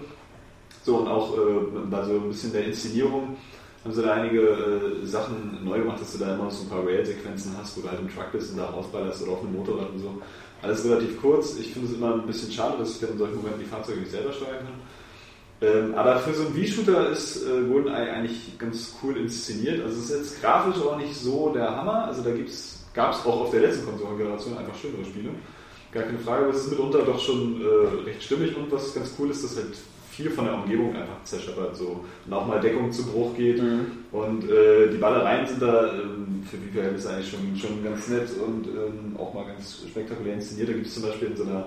So, 0.83 0.97
und 0.97 1.09
auch 1.09 1.37
äh, 1.37 1.41
bei 1.91 2.05
so 2.05 2.13
ein 2.13 2.29
bisschen 2.29 2.53
der 2.53 2.65
Inszenierung 2.65 3.37
haben 3.87 3.95
sie 3.95 4.03
da 4.03 4.15
einige 4.15 4.41
äh, 4.41 5.07
Sachen 5.07 5.65
neu 5.65 5.79
gemacht, 5.79 6.01
dass 6.01 6.13
du 6.13 6.19
da 6.19 6.35
immer 6.35 6.51
so 6.51 6.65
ein 6.65 6.69
paar 6.69 6.85
Rail-Sequenzen 6.85 7.53
hast, 7.57 7.77
wo 7.77 7.83
du 7.83 7.89
halt 7.89 8.01
im 8.01 8.13
Truck 8.13 8.33
bist 8.33 8.51
und 8.51 8.59
da 8.59 8.67
rausballerst 8.67 9.23
oder 9.23 9.33
auf 9.33 9.43
einem 9.43 9.53
Motorrad 9.53 9.91
und 9.91 10.01
so. 10.01 10.21
Alles 10.61 10.85
relativ 10.85 11.21
kurz. 11.21 11.57
Ich 11.57 11.73
finde 11.73 11.89
es 11.89 11.95
immer 11.95 12.15
ein 12.15 12.27
bisschen 12.27 12.51
schade, 12.51 12.79
dass 12.79 12.95
ich 12.95 13.01
dann 13.01 13.11
in 13.11 13.19
solchen 13.19 13.37
Momenten 13.37 13.61
die 13.61 13.67
Fahrzeuge 13.67 14.01
nicht 14.01 14.11
selber 14.11 14.33
steuern 14.33 14.59
kann. 14.59 15.69
Ähm, 15.69 15.95
aber 15.95 16.19
für 16.19 16.35
so 16.35 16.47
einen 16.47 16.57
Wii-Shooter 16.57 17.11
ist 17.11 17.47
äh, 17.47 17.63
GoldenEye 17.63 18.13
eigentlich 18.13 18.59
ganz 18.59 18.97
cool 19.03 19.17
inszeniert. 19.19 19.85
Also 19.85 19.99
es 20.01 20.11
ist 20.11 20.17
jetzt 20.17 20.41
grafisch 20.43 20.83
auch 20.83 20.99
nicht 20.99 21.15
so 21.15 21.51
der 21.51 21.77
Hammer. 21.77 22.07
Also 22.07 22.23
da 22.23 22.31
gab 22.93 23.13
es 23.13 23.21
auch 23.21 23.43
auf 23.43 23.51
der 23.53 23.61
letzten 23.61 23.87
Konsolengeneration 23.87 24.59
einfach 24.59 24.75
schönere 24.75 25.05
Spiele. 25.05 25.31
Gar 25.93 26.03
keine 26.03 26.19
Frage, 26.19 26.47
aber 26.47 26.55
es 26.55 26.65
ist 26.65 26.71
mitunter 26.71 27.03
doch 27.03 27.21
schon 27.21 27.63
äh, 27.63 28.05
recht 28.05 28.25
stimmig 28.25 28.57
und 28.57 28.73
was 28.73 28.93
ganz 28.93 29.13
cool 29.17 29.31
ist, 29.31 29.45
dass 29.45 29.57
halt 29.57 29.77
viel 30.17 30.31
von 30.31 30.47
der 30.47 30.55
Umgebung 30.55 30.95
einfach 30.97 31.23
zerscheppert 31.25 31.77
so 31.77 32.05
und 32.27 32.33
auch 32.33 32.47
mal 32.47 32.59
Deckung 32.61 32.91
zu 32.91 33.05
Bruch 33.07 33.37
geht 33.37 33.63
Mhm. 33.63 33.81
und 34.13 34.45
äh, 34.51 34.89
die 34.91 34.97
Ballereien 34.97 35.47
sind 35.47 35.61
da 35.61 35.93
ähm, 35.93 36.43
für 36.51 36.57
die 36.57 36.71
Verhältnisse 36.73 37.11
eigentlich 37.11 37.31
schon, 37.31 37.55
schon 37.57 37.85
ganz 37.85 38.09
nett 38.09 38.29
und 38.47 38.67
ähm, 38.67 39.15
auch 39.19 39.35
mal 39.35 39.45
ganz 39.45 39.85
spektakulär 39.89 40.35
inszeniert. 40.35 40.69
Da 40.71 40.73
gibt 40.73 40.87
es 40.87 40.95
zum 40.95 41.03
Beispiel 41.03 41.29
in 41.29 41.37
so 41.37 41.43
einer, 41.45 41.67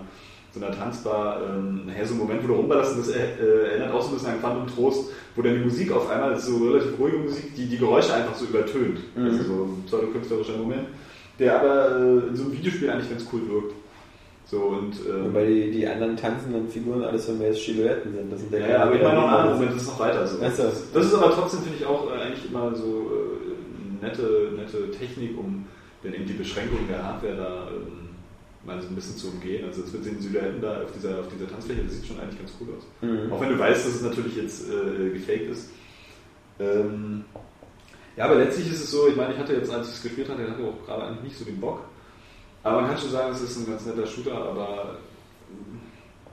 so 0.51 0.59
einer 0.59 0.75
Tanzbar 0.75 1.41
ähm, 1.47 1.85
nachher 1.85 2.05
so 2.07 2.13
einen 2.15 2.23
Moment, 2.23 2.43
wo 2.43 2.47
du 2.47 2.53
rumballerst 2.55 2.93
und 2.95 3.01
das 3.07 3.09
äh, 3.15 3.19
äh, 3.39 3.67
erinnert 3.69 3.93
auch 3.93 4.01
so 4.01 4.07
ein 4.09 4.13
bisschen 4.15 4.29
an 4.31 4.39
Quantum 4.39 4.65
Trost, 4.67 5.11
wo 5.35 5.41
dann 5.43 5.53
die 5.53 5.63
Musik 5.65 5.91
auf 5.91 6.09
einmal, 6.09 6.31
das 6.31 6.39
ist 6.39 6.49
so 6.49 6.57
relativ 6.69 6.97
ruhige 6.99 7.17
Musik, 7.17 7.55
die 7.55 7.67
die 7.67 7.77
Geräusche 7.77 8.13
einfach 8.15 8.33
so 8.35 8.45
übertönt. 8.45 8.99
Mhm. 9.15 9.25
Also 9.25 9.43
so 9.43 9.53
ein 9.65 9.83
pseudokünstlerischer 9.85 10.57
Moment, 10.57 10.87
der 11.37 11.59
aber 11.61 11.99
äh, 11.99 12.27
in 12.29 12.35
so 12.35 12.43
einem 12.45 12.53
Videospiel 12.53 12.89
eigentlich 12.89 13.11
ganz 13.11 13.25
cool 13.31 13.41
wirkt. 13.47 13.73
So 14.49 14.57
und 14.57 14.95
ähm, 15.07 15.25
Wobei 15.25 15.45
die, 15.45 15.71
die 15.71 15.87
anderen 15.87 16.17
tanzenden 16.17 16.67
Figuren 16.69 17.03
alles 17.03 17.27
so 17.27 17.33
mehr 17.33 17.53
Silhouetten 17.53 18.15
sind. 18.15 18.31
Das 18.31 18.39
sind 18.39 18.51
ja, 18.51 18.67
ja, 18.67 18.83
aber 18.83 18.95
meine 18.95 19.13
noch 19.13 19.27
anderen 19.27 19.53
Moment, 19.53 19.75
das 19.75 19.83
ist 19.83 19.89
noch 19.89 19.99
weiter 19.99 20.25
so. 20.25 20.37
So. 20.37 20.63
Das 20.93 21.05
ist 21.05 21.13
aber 21.13 21.31
trotzdem, 21.33 21.61
finde 21.61 21.77
ich, 21.77 21.85
auch 21.85 22.09
äh, 22.09 22.19
eigentlich 22.19 22.45
immer 22.49 22.75
so 22.75 23.11
äh, 23.11 24.03
nette, 24.03 24.51
nette 24.55 24.89
Technik, 24.91 25.37
um 25.37 25.65
dann 26.01 26.13
eben 26.13 26.25
die 26.25 26.33
Beschränkung 26.33 26.79
der 26.89 27.03
Hardware 27.03 27.35
da 27.35 27.67
ähm, 27.69 28.09
mal 28.65 28.81
so 28.81 28.87
ein 28.87 28.95
bisschen 28.95 29.17
zu 29.17 29.27
umgehen. 29.27 29.65
Also 29.67 29.83
es 29.83 29.93
wird 29.93 30.05
den 30.05 30.19
Silhouetten 30.19 30.61
da 30.61 30.81
auf 30.81 30.91
dieser, 30.93 31.19
auf 31.19 31.27
dieser 31.27 31.47
Tanzfläche, 31.47 31.83
das 31.83 31.93
sieht 31.93 32.07
schon 32.07 32.19
eigentlich 32.19 32.39
ganz 32.39 32.53
cool 32.59 32.69
aus. 32.75 32.87
Mhm. 33.01 33.31
Auch 33.31 33.41
wenn 33.41 33.49
du 33.49 33.59
weißt, 33.59 33.85
dass 33.85 33.95
es 33.95 34.01
natürlich 34.01 34.35
jetzt 34.35 34.67
äh, 34.67 35.09
gefaked 35.11 35.51
ist. 35.51 35.69
Ähm, 36.59 37.23
ja, 38.17 38.25
aber 38.25 38.35
letztlich 38.35 38.67
ist 38.67 38.83
es 38.83 38.91
so, 38.91 39.07
ich 39.07 39.15
meine, 39.15 39.33
ich 39.33 39.39
hatte 39.39 39.53
jetzt, 39.53 39.71
als 39.71 39.89
ich 39.89 39.93
es 39.93 40.03
gespielt 40.03 40.27
hatte, 40.27 40.41
hatte 40.41 40.61
ich 40.61 40.67
auch 40.67 40.85
gerade 40.85 41.03
eigentlich 41.03 41.23
nicht 41.23 41.37
so 41.37 41.45
den 41.45 41.59
Bock. 41.59 41.81
Aber 42.63 42.81
man 42.81 42.89
kann 42.89 42.99
schon 42.99 43.11
sagen, 43.11 43.33
es 43.33 43.41
ist 43.41 43.57
ein 43.57 43.71
ganz 43.71 43.85
netter 43.85 44.05
Shooter, 44.05 44.35
aber 44.35 44.97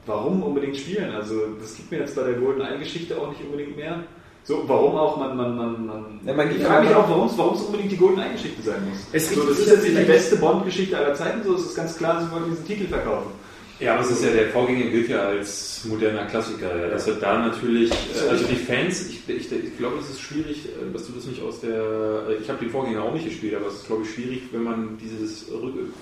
warum 0.07 0.43
unbedingt 0.43 0.77
spielen? 0.77 1.15
Also 1.15 1.35
das 1.61 1.77
gibt 1.77 1.91
mir 1.91 1.99
jetzt 1.99 2.17
bei 2.17 2.23
der 2.23 2.35
GoldenEye-Geschichte 2.35 3.17
auch 3.21 3.29
nicht 3.31 3.43
unbedingt 3.45 3.77
mehr. 3.77 4.01
So, 4.45 4.63
warum 4.67 4.97
auch? 4.97 5.17
Man, 5.17 5.37
man, 5.37 5.57
man, 5.57 5.87
man, 5.87 6.21
Ja, 6.25 6.33
man 6.33 6.55
ich 6.55 6.63
frage 6.63 6.87
mich 6.87 6.95
auch, 6.95 7.09
warum 7.09 7.27
es 7.27 7.33
es 7.61 7.67
unbedingt 7.67 7.91
die 7.91 7.97
GoldenEye-Geschichte 7.97 8.63
sein 8.63 8.89
muss. 8.89 8.99
Es 9.13 9.31
so, 9.31 9.43
das 9.43 9.59
ist 9.59 9.69
jetzt 9.69 9.83
nicht 9.83 9.99
die 9.99 10.05
beste 10.05 10.37
Bond-Geschichte 10.37 10.97
aller 10.97 11.15
Zeiten, 11.15 11.43
so 11.45 11.55
es 11.55 11.67
ist 11.67 11.75
ganz 11.75 11.97
klar, 11.97 12.23
sie 12.23 12.31
wollen 12.31 12.51
diesen 12.51 12.67
Titel 12.67 12.87
verkaufen. 12.87 13.31
Ja, 13.79 13.95
aber 13.95 14.05
es 14.05 14.11
ist 14.11 14.25
ja, 14.25 14.31
der 14.31 14.49
Vorgänger 14.49 14.91
gilt 14.91 15.09
ja 15.11 15.29
als 15.29 15.85
moderner 15.85 16.25
Klassiker. 16.25 16.81
Ja. 16.81 16.89
Das 16.89 17.07
wird 17.07 17.23
da 17.23 17.47
natürlich, 17.47 17.91
äh, 17.91 18.31
also 18.31 18.47
die 18.47 18.57
Fans, 18.57 19.11
ich, 19.11 19.29
ich, 19.29 19.53
ich 19.53 19.77
glaube, 19.77 19.99
es 19.99 20.09
ist 20.09 20.21
schwierig, 20.21 20.67
äh, 20.67 20.93
dass 20.93 21.07
du 21.07 21.13
das 21.13 21.27
nicht 21.27 21.43
aus 21.43 21.61
der, 21.61 22.25
äh, 22.29 22.35
ich 22.41 22.49
habe 22.49 22.59
den 22.59 22.71
Vorgänger 22.71 23.03
auch 23.03 23.13
nicht 23.13 23.27
gespielt, 23.27 23.55
aber 23.55 23.67
es 23.67 23.75
ist, 23.75 23.87
glaube 23.87 24.05
ich, 24.05 24.15
schwierig, 24.15 24.45
wenn 24.53 24.63
man 24.63 24.97
dieses 24.99 25.47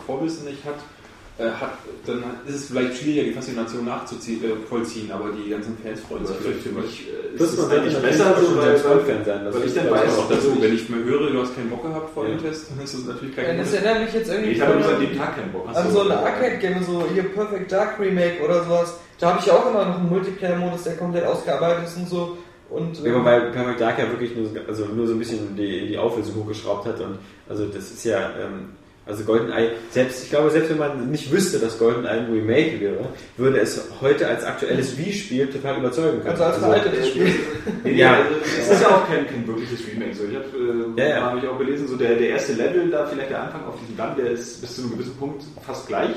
Vorwissen 0.07 0.45
nicht 0.45 0.65
hat, 0.65 0.79
hat, 1.43 1.73
dann 2.07 2.23
ist 2.47 2.55
es 2.55 2.67
vielleicht 2.67 2.97
schwieriger, 2.97 3.25
die 3.25 3.33
Faszination 3.33 3.85
nachzuziehen, 3.85 4.45
äh, 4.45 4.55
vollziehen, 4.69 5.11
aber 5.11 5.31
die 5.33 5.51
ganzen 5.51 5.77
Fans 5.83 6.01
freuen 6.01 6.25
sich 6.25 6.37
vielleicht 6.37 6.61
für 6.61 6.69
mich. 6.71 7.09
äh, 7.09 7.37
Das 7.37 7.49
ist 7.53 7.59
es 7.59 7.69
dann 7.69 7.79
eigentlich 7.81 7.95
nicht 7.95 8.03
besser, 8.03 8.37
so, 8.41 8.57
weil, 8.57 8.73
weil, 8.85 9.01
Fan 9.01 9.25
sein. 9.25 9.41
weil 9.51 9.67
ich 9.67 9.75
dann 9.75 9.91
weiß, 9.91 10.19
auch 10.19 10.29
dazu, 10.31 10.57
wenn 10.63 10.75
ich 10.75 10.89
mir 10.89 11.03
höre, 11.03 11.31
du 11.33 11.41
hast 11.43 11.57
keinen 11.57 11.71
Bock 11.71 11.83
gehabt 11.83 12.15
vor 12.15 12.25
Ja. 12.29 12.31
dem 12.37 12.41
Test, 12.43 12.71
dann 12.71 12.85
ist 12.85 12.95
das 12.95 13.05
natürlich 13.05 13.35
kein 13.35 13.47
Ja, 13.47 13.55
das 13.65 13.73
erinnert 13.73 14.05
mich 14.05 14.15
jetzt 14.15 14.31
irgendwie 14.31 14.51
ich 14.53 14.61
hatte 14.61 14.77
bloß 14.77 14.87
an- 14.93 15.01
dem 15.01 15.19
Tag 15.19 15.37
keinen 15.37 15.53
Bock. 15.53 15.69
an 15.75 15.91
so 15.91 16.01
ein 16.03 16.13
Arcade-Game, 16.13 16.85
so 16.85 17.05
hier 17.13 17.23
Perfect 17.25 17.73
Dark 17.73 17.99
Remake 17.99 18.41
oder 18.45 18.63
sowas. 18.63 18.95
Da 19.19 19.31
habe 19.31 19.41
ich 19.45 19.51
auch 19.51 19.69
immer 19.71 19.85
noch 19.87 19.99
einen 19.99 20.09
Multiplayer-Modus, 20.11 20.85
der 20.85 20.97
komplett 20.97 21.25
ausgearbeitet 21.27 21.85
ist 21.87 21.97
und 21.97 22.09
so. 22.09 22.39
Und, 22.71 22.99
Ja, 23.01 23.07
ähm, 23.07 23.15
wobei 23.17 23.41
Perfect 23.41 23.81
Dark 23.81 23.99
ja 23.99 24.09
wirklich 24.09 24.37
nur, 24.37 24.47
so- 24.47 24.55
also 24.69 24.85
nur 24.87 25.07
so 25.09 25.13
ein 25.15 25.19
bisschen 25.19 25.57
die, 25.57 25.89
die 25.89 25.99
Auflösung 25.99 26.37
hochgeschraubt 26.37 26.87
hat 26.87 27.01
und 27.01 27.19
also 27.49 27.67
das 27.67 27.91
ist 27.91 28.05
ja, 28.05 28.19
ähm, 28.41 28.71
also 29.07 29.23
GoldenEye, 29.25 29.73
selbst, 29.91 30.25
ich 30.25 30.31
glaube, 30.31 30.51
selbst 30.51 30.71
wenn 30.71 30.79
man 30.79 31.11
nicht 31.11 31.31
wüsste, 31.31 31.59
dass 31.59 31.79
GoldenEye 31.79 32.11
ein 32.11 32.33
Remake 32.33 32.81
wäre, 32.81 33.05
würde 33.37 33.59
es 33.61 33.89
heute 34.01 34.27
als 34.27 34.45
aktuelles 34.45 34.97
Wii-Spiel 34.97 35.47
total 35.49 35.79
überzeugen 35.79 36.19
können. 36.21 36.31
also 36.31 36.45
als 36.45 36.59
veraltetes 36.59 37.09
Spiel. 37.09 37.29
Nee, 37.85 37.93
Ja. 37.93 38.19
es 38.61 38.71
ist 38.71 38.81
ja 38.83 38.89
auch 38.89 39.07
kein, 39.07 39.27
kein 39.27 39.47
wirkliches 39.47 39.81
Remake. 39.93 40.15
So, 40.15 40.25
ich 40.25 40.35
habe 40.37 40.47
äh, 40.97 41.01
Ja, 41.01 41.09
ja. 41.17 41.21
habe 41.23 41.39
ich 41.39 41.47
auch 41.47 41.59
gelesen, 41.59 41.87
so 41.87 41.97
der, 41.97 42.15
der 42.17 42.31
erste 42.31 42.55
Level, 42.55 42.91
da 42.91 43.07
vielleicht 43.07 43.31
der 43.31 43.43
Anfang 43.43 43.65
auf 43.67 43.79
diesem 43.81 43.97
Damm, 43.97 44.17
der 44.17 44.31
ist 44.31 44.61
bis 44.61 44.75
zu 44.77 44.83
einem 44.83 44.93
gewissen 44.93 45.17
Punkt 45.17 45.43
fast 45.67 45.87
gleich. 45.87 46.11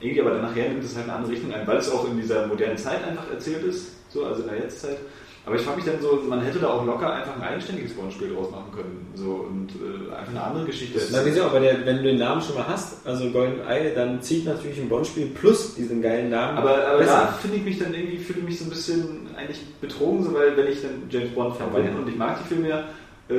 Irgendwie, 0.00 0.20
aber 0.20 0.30
dann 0.30 0.42
nachher 0.42 0.68
nimmt 0.68 0.84
es 0.84 0.94
halt 0.94 1.04
eine 1.04 1.14
andere 1.14 1.32
Richtung 1.32 1.52
ein, 1.54 1.66
weil 1.66 1.78
es 1.78 1.90
auch 1.90 2.06
in 2.10 2.20
dieser 2.20 2.46
modernen 2.46 2.76
Zeit 2.78 3.02
einfach 3.06 3.30
erzählt 3.30 3.64
ist, 3.64 3.86
so, 4.10 4.24
also 4.24 4.42
in 4.42 4.48
der 4.48 4.58
Jetztzeit. 4.58 4.98
Aber 5.46 5.54
ich 5.54 5.62
frage 5.62 5.76
mich 5.76 5.86
dann 5.86 6.02
so, 6.02 6.20
man 6.28 6.40
hätte 6.40 6.58
da 6.58 6.70
auch 6.70 6.84
locker 6.84 7.12
einfach 7.12 7.36
ein 7.36 7.42
eigenständiges 7.42 7.94
Bond-Spiel 7.94 8.34
draus 8.34 8.50
machen 8.50 8.72
können. 8.74 9.06
So, 9.14 9.46
und 9.48 9.70
äh, 9.70 10.12
einfach 10.12 10.30
eine 10.30 10.42
andere 10.42 10.64
Geschichte. 10.64 11.00
Na 11.12 11.24
wieso, 11.24 11.44
aber 11.44 11.60
der, 11.60 11.86
wenn 11.86 11.98
du 11.98 12.02
den 12.02 12.18
Namen 12.18 12.42
schon 12.42 12.56
mal 12.56 12.66
hast, 12.66 13.06
also 13.06 13.30
GoldenEye, 13.30 13.94
dann 13.94 14.20
zieht 14.20 14.44
natürlich 14.44 14.80
ein 14.80 14.88
Bond-Spiel 14.88 15.26
plus 15.26 15.76
diesen 15.76 16.02
geilen 16.02 16.30
Namen. 16.30 16.58
Aber, 16.58 16.84
aber 16.88 17.04
da 17.04 17.28
finde 17.40 17.58
ich 17.58 17.64
mich 17.64 17.78
dann 17.78 17.94
irgendwie, 17.94 18.18
fühle 18.18 18.42
mich 18.42 18.58
so 18.58 18.64
ein 18.64 18.70
bisschen 18.70 19.28
eigentlich 19.36 19.64
betrogen, 19.80 20.24
so, 20.24 20.34
weil 20.34 20.56
wenn 20.56 20.66
ich 20.66 20.82
dann 20.82 21.02
James 21.08 21.30
Bond 21.30 21.56
Fan 21.56 21.72
bin 21.72 21.94
und 21.94 22.08
ich 22.08 22.16
mag 22.16 22.38
die 22.42 22.48
Filme 22.48 22.68
ja, 22.68 22.84
äh, 23.28 23.34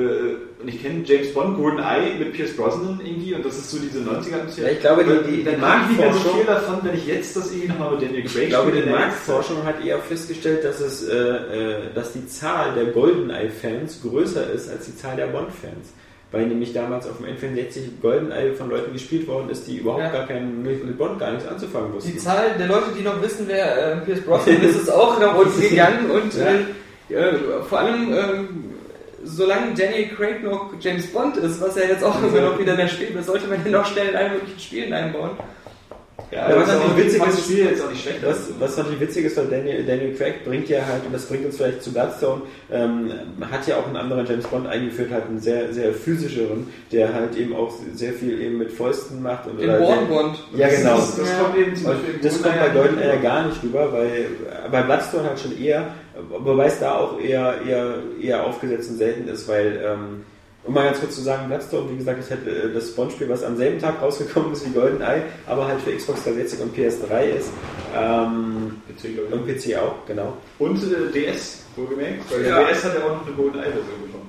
und 0.60 0.68
ich 0.68 0.82
kenne 0.82 1.02
James 1.04 1.32
Bond, 1.32 1.56
GoldenEye 1.56 2.18
mit 2.18 2.32
Pierce 2.34 2.54
Brosnan 2.56 3.00
irgendwie 3.02 3.34
und 3.34 3.44
das 3.44 3.56
ist 3.56 3.70
so 3.70 3.78
diese 3.78 4.00
90er 4.00 4.62
Ja, 4.62 4.68
ich 4.68 4.80
glaube, 4.80 5.04
die- 5.04 5.36
die- 5.36 5.44
dann 5.44 5.54
die 5.54 5.60
mag 5.60 5.80
ich 5.84 5.88
nicht 5.88 6.00
mehr 6.00 6.12
so 6.12 6.18
Marktforschung- 6.20 6.36
viel 6.36 6.44
davon, 6.46 6.78
wenn 6.82 6.94
ich 6.94 7.06
jetzt 7.06 7.36
das 7.36 7.50
irgendwie 7.52 7.68
nochmal 7.68 7.90
mit 7.92 8.02
Daniel 8.02 8.24
Craig 8.24 8.42
Ich 8.44 8.48
glaube, 8.50 8.72
die 8.72 8.82
der 8.82 8.90
Marktforschung 8.92 9.64
hat 9.64 9.84
eher 9.84 9.98
festgestellt, 10.00 10.64
dass, 10.64 10.80
es, 10.80 11.08
äh, 11.08 11.14
äh, 11.16 11.76
dass 11.94 12.12
die 12.12 12.26
Zahl 12.26 12.74
der 12.74 12.86
GoldenEye-Fans 12.86 14.02
größer 14.02 14.50
ist 14.50 14.68
als 14.70 14.86
die 14.86 14.96
Zahl 14.96 15.16
der 15.16 15.26
Bond-Fans. 15.28 15.92
Weil 16.30 16.46
nämlich 16.46 16.74
damals 16.74 17.06
auf 17.08 17.16
dem 17.16 17.24
N64 17.26 18.02
GoldenEye 18.02 18.52
von 18.52 18.68
Leuten 18.68 18.92
gespielt 18.92 19.26
worden 19.26 19.48
ist, 19.48 19.66
die 19.66 19.78
überhaupt 19.78 20.02
Ja. 20.02 20.10
gar 20.12 20.26
keinen, 20.26 20.62
mit 20.62 20.84
mit 20.84 20.98
Bond 20.98 21.18
gar 21.18 21.30
nichts 21.32 21.48
anzufangen 21.48 21.94
wussten. 21.94 22.12
Die 22.12 22.18
Zahl 22.18 22.50
der 22.58 22.66
Leute, 22.66 22.90
die 22.98 23.02
noch 23.02 23.22
wissen, 23.22 23.44
wer 23.48 23.92
äh, 23.94 23.96
Pierce 24.04 24.20
Brosnan 24.20 24.56
ist, 24.62 24.76
ist 24.82 24.90
auch 24.92 25.18
nach 25.18 25.34
unten 25.34 25.58
gegangen 25.70 26.10
und 26.10 26.34
äh, 26.36 27.14
äh, 27.14 27.32
vor 27.66 27.78
allem 27.78 28.12
äh, 28.12 28.18
solange 29.28 29.74
Daniel 29.74 30.08
Craig 30.08 30.42
noch 30.42 30.70
James 30.80 31.06
Bond 31.08 31.36
ist, 31.36 31.60
was 31.60 31.76
ja 31.76 31.82
jetzt 31.84 32.02
auch 32.04 32.20
immer 32.22 32.40
noch 32.40 32.58
wieder 32.58 32.76
der 32.76 32.88
Spiel 32.88 33.08
ist, 33.16 33.26
sollte 33.26 33.46
man 33.46 33.62
den 33.62 33.72
noch 33.72 33.86
schnell 33.86 34.08
in 34.08 34.16
allen 34.16 34.32
möglichen 34.32 34.58
Spielen 34.58 34.92
einbauen. 34.92 35.30
Ja, 36.30 36.50
Ja, 36.50 36.56
was 36.56 36.68
was 36.68 36.74
natürlich 36.74 36.96
witzig 37.06 37.22
ist, 37.22 37.28
ist- 37.28 37.38
das 37.38 37.44
Spiel 37.44 37.64
jetzt 37.64 37.82
auch 37.84 37.90
nicht 37.90 38.02
schlecht. 38.02 38.18
Was, 38.22 38.36
was 38.58 38.76
natürlich 38.76 39.00
witzig 39.00 39.24
ist, 39.26 39.36
weil 39.38 39.46
Daniel, 39.46 39.84
Daniel 39.86 40.14
Craig 40.14 40.44
bringt 40.44 40.68
ja 40.68 40.80
halt, 40.84 41.06
und 41.06 41.14
das 41.14 41.24
bringt 41.26 41.46
uns 41.46 41.56
vielleicht 41.56 41.82
zu 41.82 41.90
Bloodstone, 41.92 42.42
ähm, 42.70 43.10
hat 43.50 43.66
ja 43.66 43.76
auch 43.76 43.86
einen 43.86 43.96
anderen 43.96 44.26
James 44.26 44.46
Bond 44.46 44.66
eingeführt, 44.66 45.10
halt 45.10 45.24
einen 45.26 45.38
sehr, 45.40 45.72
sehr 45.72 45.94
physischeren, 45.94 46.66
der 46.92 47.14
halt 47.14 47.34
eben 47.36 47.54
auch 47.56 47.72
sehr 47.94 48.12
viel 48.12 48.38
eben 48.42 48.58
mit 48.58 48.70
Fäusten 48.72 49.22
macht. 49.22 49.46
Und, 49.46 49.58
Den 49.58 49.70
sehr- 49.70 49.78
Bond. 49.78 50.38
Ja, 50.54 50.68
genau. 50.68 50.96
Das, 50.96 51.16
das 51.16 51.38
kommt 51.38 51.56
eben 51.56 51.74
zum 51.76 51.86
Beispiel 51.86 52.14
das 52.22 52.42
kommt 52.42 52.58
bei 52.60 52.68
GoldenEye 52.68 53.08
ja 53.08 53.16
gar 53.16 53.46
nicht 53.46 53.62
rüber, 53.62 53.90
weil 53.92 54.26
bei 54.70 54.82
Bloodstone 54.82 55.28
halt 55.28 55.40
schon 55.40 55.58
eher, 55.58 55.86
wobei 56.30 56.66
es 56.66 56.78
da 56.80 56.96
auch 56.98 57.20
eher, 57.20 57.54
eher, 57.66 57.94
eher 58.20 58.44
aufgesetzt 58.46 58.90
und 58.90 58.96
selten 58.96 59.28
ist, 59.28 59.48
weil, 59.48 59.80
ähm, 59.84 60.24
um 60.64 60.74
mal 60.74 60.84
ganz 60.84 61.00
kurz 61.00 61.14
zu 61.14 61.22
sagen, 61.22 61.48
Bloodstone, 61.48 61.90
wie 61.92 61.96
gesagt, 61.96 62.18
ist 62.20 62.30
halt 62.30 62.46
äh, 62.46 62.72
das 62.72 62.90
Bond-Spiel, 62.90 63.28
was 63.28 63.42
am 63.44 63.56
selben 63.56 63.78
Tag 63.78 64.02
rausgekommen 64.02 64.52
ist 64.52 64.66
wie 64.66 64.70
GoldenEye, 64.70 65.22
aber 65.46 65.66
halt 65.66 65.80
für 65.80 65.92
Xbox 65.94 66.24
360 66.24 66.60
und 66.60 66.76
PS3 66.76 67.22
ist. 67.38 67.50
Ähm, 67.96 68.76
PC, 68.88 69.04
ich. 69.04 69.32
und 69.32 69.46
PC 69.46 69.76
auch, 69.78 70.06
genau. 70.06 70.36
Und 70.58 70.76
äh, 70.82 71.12
DS, 71.12 71.62
wohlgemerkt, 71.76 72.30
weil 72.32 72.44
Ja. 72.46 72.58
der 72.58 72.68
DS 72.68 72.84
hat 72.84 72.94
ja 72.98 73.04
auch 73.04 73.14
noch 73.16 73.26
eine 73.26 73.34
GoldenEye-Version 73.36 74.02
bekommen. 74.06 74.28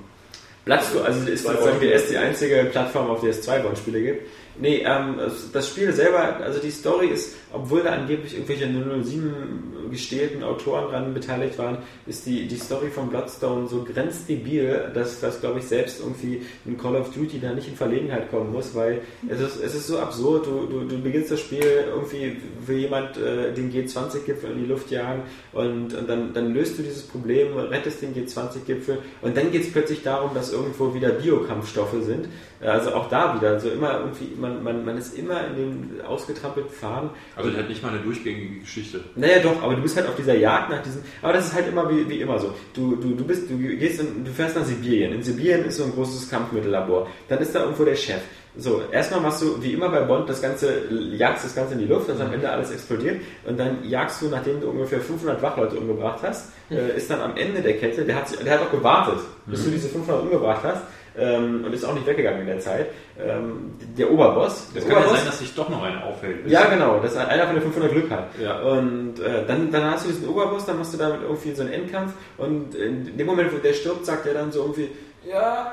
Bloodstone, 0.66 1.06
also 1.06 1.30
ist 1.30 1.44
sozusagen. 1.46 1.80
DS 1.80 2.10
die 2.10 2.18
einzige 2.18 2.68
Plattform, 2.72 3.10
auf 3.10 3.22
der 3.22 3.32
es 3.32 3.42
zwei 3.42 3.60
Bond-Spiele 3.60 4.02
gibt. 4.02 4.28
Nee, 4.62 4.84
ähm, 4.86 5.16
das 5.54 5.68
Spiel 5.70 5.92
selber, 5.94 6.38
also 6.44 6.60
die 6.60 6.70
Story 6.70 7.08
ist, 7.08 7.36
obwohl 7.52 7.84
da 7.84 7.92
angeblich 7.92 8.34
irgendwelche 8.34 8.68
007 8.68 9.90
gestählten 9.90 10.44
Autoren 10.44 10.90
dran 10.92 11.14
beteiligt 11.14 11.58
waren, 11.58 11.80
ist 12.06 12.26
die, 12.26 12.48
die 12.48 12.58
Story 12.58 12.90
von 12.90 13.10
Bloodstone 13.10 13.68
so 13.68 13.84
grenzdebil, 13.84 14.92
dass, 14.94 15.20
dass 15.20 15.40
glaube 15.40 15.60
ich, 15.60 15.66
selbst 15.66 16.00
irgendwie 16.00 16.42
ein 16.66 16.78
Call 16.78 16.96
of 16.96 17.14
Duty 17.14 17.40
da 17.40 17.54
nicht 17.54 17.68
in 17.68 17.76
Verlegenheit 17.76 18.30
kommen 18.30 18.52
muss, 18.52 18.76
weil 18.76 19.02
es 19.28 19.40
ist, 19.40 19.64
es 19.64 19.76
ist 19.76 19.88
so 19.88 20.00
absurd, 20.00 20.46
du, 20.46 20.68
du, 20.68 20.86
du 20.86 21.02
beginnst 21.02 21.32
das 21.32 21.40
Spiel, 21.40 21.64
irgendwie 21.88 22.38
will 22.66 22.78
jemand 22.78 23.18
äh, 23.18 23.54
den 23.54 23.72
G20-Gipfel 23.72 24.52
in 24.52 24.60
die 24.60 24.66
Luft 24.66 24.92
jagen 24.92 25.24
und, 25.54 25.94
und 25.94 26.08
dann, 26.08 26.34
dann 26.34 26.54
löst 26.54 26.78
du 26.78 26.84
dieses 26.84 27.04
Problem, 27.04 27.58
rettest 27.58 28.02
den 28.02 28.14
G20-Gipfel 28.14 29.00
und 29.22 29.36
dann 29.36 29.52
geht 29.52 29.64
es 29.64 29.72
plötzlich 29.72 30.04
darum, 30.04 30.34
dass 30.34 30.52
irgendwo 30.52 30.94
wieder 30.94 31.10
Biokampfstoffe 31.10 31.96
sind. 32.04 32.28
Also 32.62 32.94
auch 32.94 33.08
da 33.08 33.36
wieder, 33.36 33.52
also 33.52 33.70
immer 33.70 34.00
irgendwie, 34.00 34.36
man, 34.38 34.62
man, 34.64 34.84
man 34.84 34.98
ist 34.98 35.18
immer 35.18 35.48
in 35.48 35.56
den 35.56 36.02
ausgetrampelten 36.06 36.72
Pfaden. 36.72 37.10
Also 37.40 37.50
der 37.52 37.60
hat 37.62 37.70
nicht 37.70 37.82
mal 37.84 37.90
eine 37.90 38.00
durchgängige 38.02 38.60
Geschichte. 38.60 39.02
Naja 39.16 39.40
doch, 39.42 39.62
aber 39.64 39.76
du 39.76 39.82
bist 39.82 39.96
halt 39.98 40.08
auf 40.08 40.16
dieser 40.16 40.36
Jagd 40.36 40.70
nach 40.70 40.82
diesen. 40.84 41.02
Aber 41.22 41.34
das 41.34 41.48
ist 41.48 41.54
halt 41.56 41.68
immer 41.68 41.90
wie, 41.90 42.08
wie 42.10 42.22
immer 42.22 42.38
so. 42.40 42.54
Du, 42.74 42.96
du, 42.96 43.16
du 43.16 43.24
bist, 43.24 43.50
du 43.50 43.58
gehst 43.58 44.00
in, 44.02 44.24
du 44.26 44.32
fährst 44.32 44.56
nach 44.56 44.66
Sibirien. 44.66 45.14
In 45.14 45.24
Sibirien 45.24 45.66
ist 45.66 45.78
so 45.78 45.84
ein 45.86 45.92
großes 45.94 46.30
Kampfmittellabor. 46.30 47.08
Dann 47.28 47.40
ist 47.40 47.56
da 47.56 47.64
irgendwo 47.64 47.84
der 47.86 47.96
Chef. 47.96 48.22
So, 48.58 48.82
erstmal 48.92 49.22
machst 49.22 49.42
du, 49.44 49.62
wie 49.62 49.74
immer 49.74 49.90
bei 49.90 50.02
Bond, 50.02 50.28
das 50.28 50.42
Ganze, 50.42 50.82
jagst 51.16 51.46
das 51.46 51.56
Ganze 51.56 51.74
in 51.76 51.80
die 51.80 51.86
Luft, 51.86 52.10
dass 52.10 52.20
am 52.20 52.34
Ende 52.34 52.50
alles 52.50 52.72
explodiert. 52.72 53.22
Und 53.48 53.58
dann 53.60 53.88
jagst 53.88 54.22
du, 54.22 54.28
nachdem 54.28 54.60
du 54.60 54.70
ungefähr 54.70 55.00
500 55.00 55.42
Wachleute 55.42 55.78
umgebracht 55.78 56.20
hast, 56.24 56.50
äh, 56.70 56.98
ist 56.98 57.10
dann 57.10 57.22
am 57.22 57.38
Ende 57.38 57.62
der 57.62 57.78
Kette, 57.78 58.04
der 58.04 58.16
hat, 58.16 58.28
sich- 58.28 58.40
der 58.40 58.54
hat 58.56 58.62
auch 58.62 58.72
gewartet, 58.72 59.20
bis 59.46 59.64
du 59.64 59.70
diese 59.70 59.88
500 59.88 60.24
umgebracht 60.24 60.62
hast. 60.64 60.82
Ähm, 61.20 61.64
und 61.66 61.74
ist 61.74 61.84
auch 61.86 61.94
nicht 61.94 62.06
weggegangen 62.08 62.42
in 62.42 62.48
der 62.48 62.60
Zeit. 62.60 62.88
Ähm, 63.20 63.74
der 63.98 64.10
Oberboss. 64.12 64.68
Es 64.68 64.74
der 64.74 64.82
kann 64.84 64.92
ja 64.92 64.98
Oberboss- 65.10 65.18
sein, 65.18 65.26
dass 65.26 65.40
sich 65.40 65.54
doch 65.56 65.70
noch 65.70 65.84
einer 65.84 66.04
auffällt. 66.06 66.48
ja, 66.48 66.66
genau, 66.66 67.00
dass 67.00 67.16
einer 67.18 67.46
von 67.46 67.56
den 67.56 67.64
500 67.64 67.92
Glück 67.92 68.10
hat. 68.12 68.28
Ja. 68.42 68.60
Und 68.62 69.20
äh, 69.20 69.46
dann, 69.48 69.72
dann 69.72 69.92
hast 69.92 70.06
du 70.06 70.10
diesen 70.10 70.30
Oberboss, 70.30 70.66
dann 70.66 70.78
machst 70.78 70.94
du 70.94 70.98
damit 70.98 71.22
irgendwie 71.22 71.54
so 71.54 71.64
einen 71.64 71.74
Endkampf 71.74 72.14
und 72.38 72.76
in 72.76 73.18
dem 73.18 73.28
Moment, 73.28 73.52
wo 73.54 73.58
der 73.58 73.74
stirbt, 73.74 74.06
sagt 74.06 74.26
er 74.26 74.34
dann 74.34 74.52
so 74.52 74.62
irgendwie, 74.62 74.90
ja, 75.30 75.72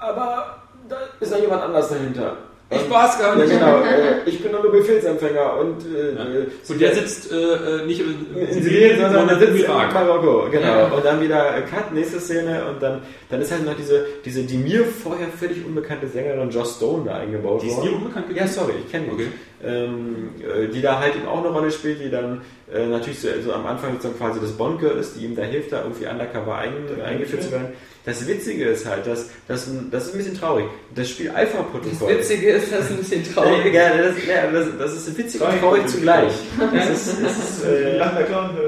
aber 0.00 0.58
da 0.88 0.96
ist 1.20 1.30
noch 1.32 1.38
jemand 1.40 1.62
anders 1.62 1.88
dahinter. 1.90 2.36
Ich 2.70 2.90
war's 2.90 3.18
gar 3.18 3.34
Ja, 3.38 3.44
nicht. 3.44 3.50
genau, 3.58 3.78
äh, 3.80 4.28
ich 4.28 4.42
bin 4.42 4.52
nur 4.52 4.60
der 4.60 4.68
Befehlsempfänger 4.68 5.56
und, 5.58 5.86
äh, 5.86 6.12
Ja. 6.14 6.40
äh, 6.40 6.46
Und 6.68 6.80
der 6.80 6.94
sitzt 6.94 7.32
äh, 7.32 7.36
äh, 7.36 7.86
nicht 7.86 8.00
in, 8.00 8.36
in 8.36 8.62
Sibirien, 8.62 9.00
sondern 9.00 9.26
der 9.28 9.38
sitzt 9.38 9.62
in. 9.64 9.68
Marokko, 9.68 10.50
genau. 10.50 10.66
Ja. 10.66 10.86
Und 10.88 11.02
dann 11.04 11.18
wieder 11.22 11.62
Cut, 11.62 11.94
nächste 11.94 12.20
Szene 12.20 12.66
und 12.68 12.82
dann, 12.82 13.00
dann 13.30 13.40
ist 13.40 13.52
halt 13.52 13.64
noch 13.64 13.74
diese, 13.74 14.04
diese 14.22 14.42
die 14.42 14.58
mir 14.58 14.84
vorher 14.84 15.28
völlig 15.28 15.64
unbekannte 15.64 16.08
Sängerin 16.08 16.50
Joss 16.50 16.76
Stone 16.76 17.04
da 17.06 17.14
eingebaut 17.16 17.62
Die 17.62 17.68
ist 17.68 17.76
worden. 17.78 17.88
dir 17.88 17.96
unbekannt 17.96 18.26
Ja, 18.28 18.34
gewesen? 18.42 18.54
sorry, 18.54 18.72
ich 18.84 18.90
kenne 18.92 19.06
die. 19.06 19.12
Okay. 19.12 19.26
Ähm, 19.64 20.30
äh, 20.40 20.68
die 20.68 20.80
da 20.80 21.00
halt 21.00 21.16
eben 21.16 21.26
auch 21.26 21.38
eine 21.38 21.48
Rolle 21.48 21.70
spielt, 21.72 22.00
die 22.00 22.10
dann 22.10 22.42
äh, 22.72 22.86
natürlich 22.86 23.18
so, 23.18 23.28
so 23.44 23.52
am 23.52 23.66
Anfang 23.66 23.92
sozusagen 23.94 24.16
quasi 24.18 24.38
das 24.40 24.52
Bond-Girl 24.52 24.96
ist, 24.98 25.16
die 25.16 25.24
ihm 25.24 25.34
da 25.34 25.42
hilft, 25.42 25.72
da 25.72 25.82
irgendwie 25.82 26.06
undercover 26.06 26.56
ein, 26.58 26.72
eingeführt 27.04 27.42
zu 27.42 27.50
werden. 27.50 27.68
Das 28.04 28.26
Witzige 28.26 28.66
ist 28.68 28.86
halt, 28.86 29.06
dass, 29.06 29.28
dass 29.48 29.68
das 29.90 30.06
ist 30.06 30.14
ein 30.14 30.18
bisschen 30.18 30.38
traurig. 30.38 30.64
Das 30.94 31.10
Spiel 31.10 31.26
Das 31.26 31.36
Alpha-Protokoll. 31.36 32.16
Witzige 32.18 32.50
ist, 32.52 32.72
das 32.72 32.84
ist 32.84 32.90
ein 32.92 32.96
bisschen 32.98 33.34
traurig. 33.34 33.74
ja, 33.74 33.98
das, 33.98 34.14
ja, 34.26 34.50
das, 34.50 34.66
das 34.78 34.92
ist 34.96 35.18
witzig 35.18 35.40
und 35.42 35.60
traurig 35.60 35.86
zugleich. 35.88 36.32
Das 36.72 36.88
ist, 36.90 37.22
das 37.22 37.36
ist 37.38 37.64
äh, 37.66 37.98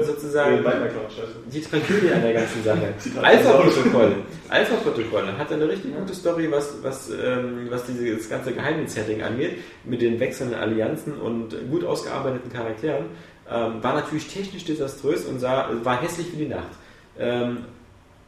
sozusagen- 0.05 0.63
die 1.51 1.61
Tragödie 1.61 2.11
an 2.13 2.21
der 2.21 2.33
ganzen 2.33 2.63
Sache. 2.63 2.93
Alpha-Protokoll. 3.21 4.15
Alpha-Protokoll 4.49 5.23
hat 5.37 5.51
eine 5.51 5.67
richtig 5.69 5.95
gute 5.95 6.13
Story, 6.13 6.47
was, 6.51 6.73
was, 6.83 7.09
ähm, 7.09 7.67
was 7.69 7.83
dieses 7.85 8.29
ganze 8.29 8.51
Geheimnis-Setting 8.51 9.21
angeht, 9.23 9.57
mit 9.85 10.01
den 10.01 10.19
wechselnden 10.19 10.59
Allianzen 10.59 10.80
und 11.21 11.55
gut 11.69 11.83
ausgearbeiteten 11.83 12.51
Charakteren. 12.51 13.05
Ähm, 13.49 13.83
war 13.83 13.93
natürlich 13.95 14.27
technisch 14.27 14.63
desaströs 14.65 15.25
und 15.25 15.39
sah, 15.39 15.69
war 15.83 16.01
hässlich 16.01 16.27
wie 16.33 16.37
die 16.45 16.47
Nacht. 16.47 16.69
Ähm, 17.19 17.65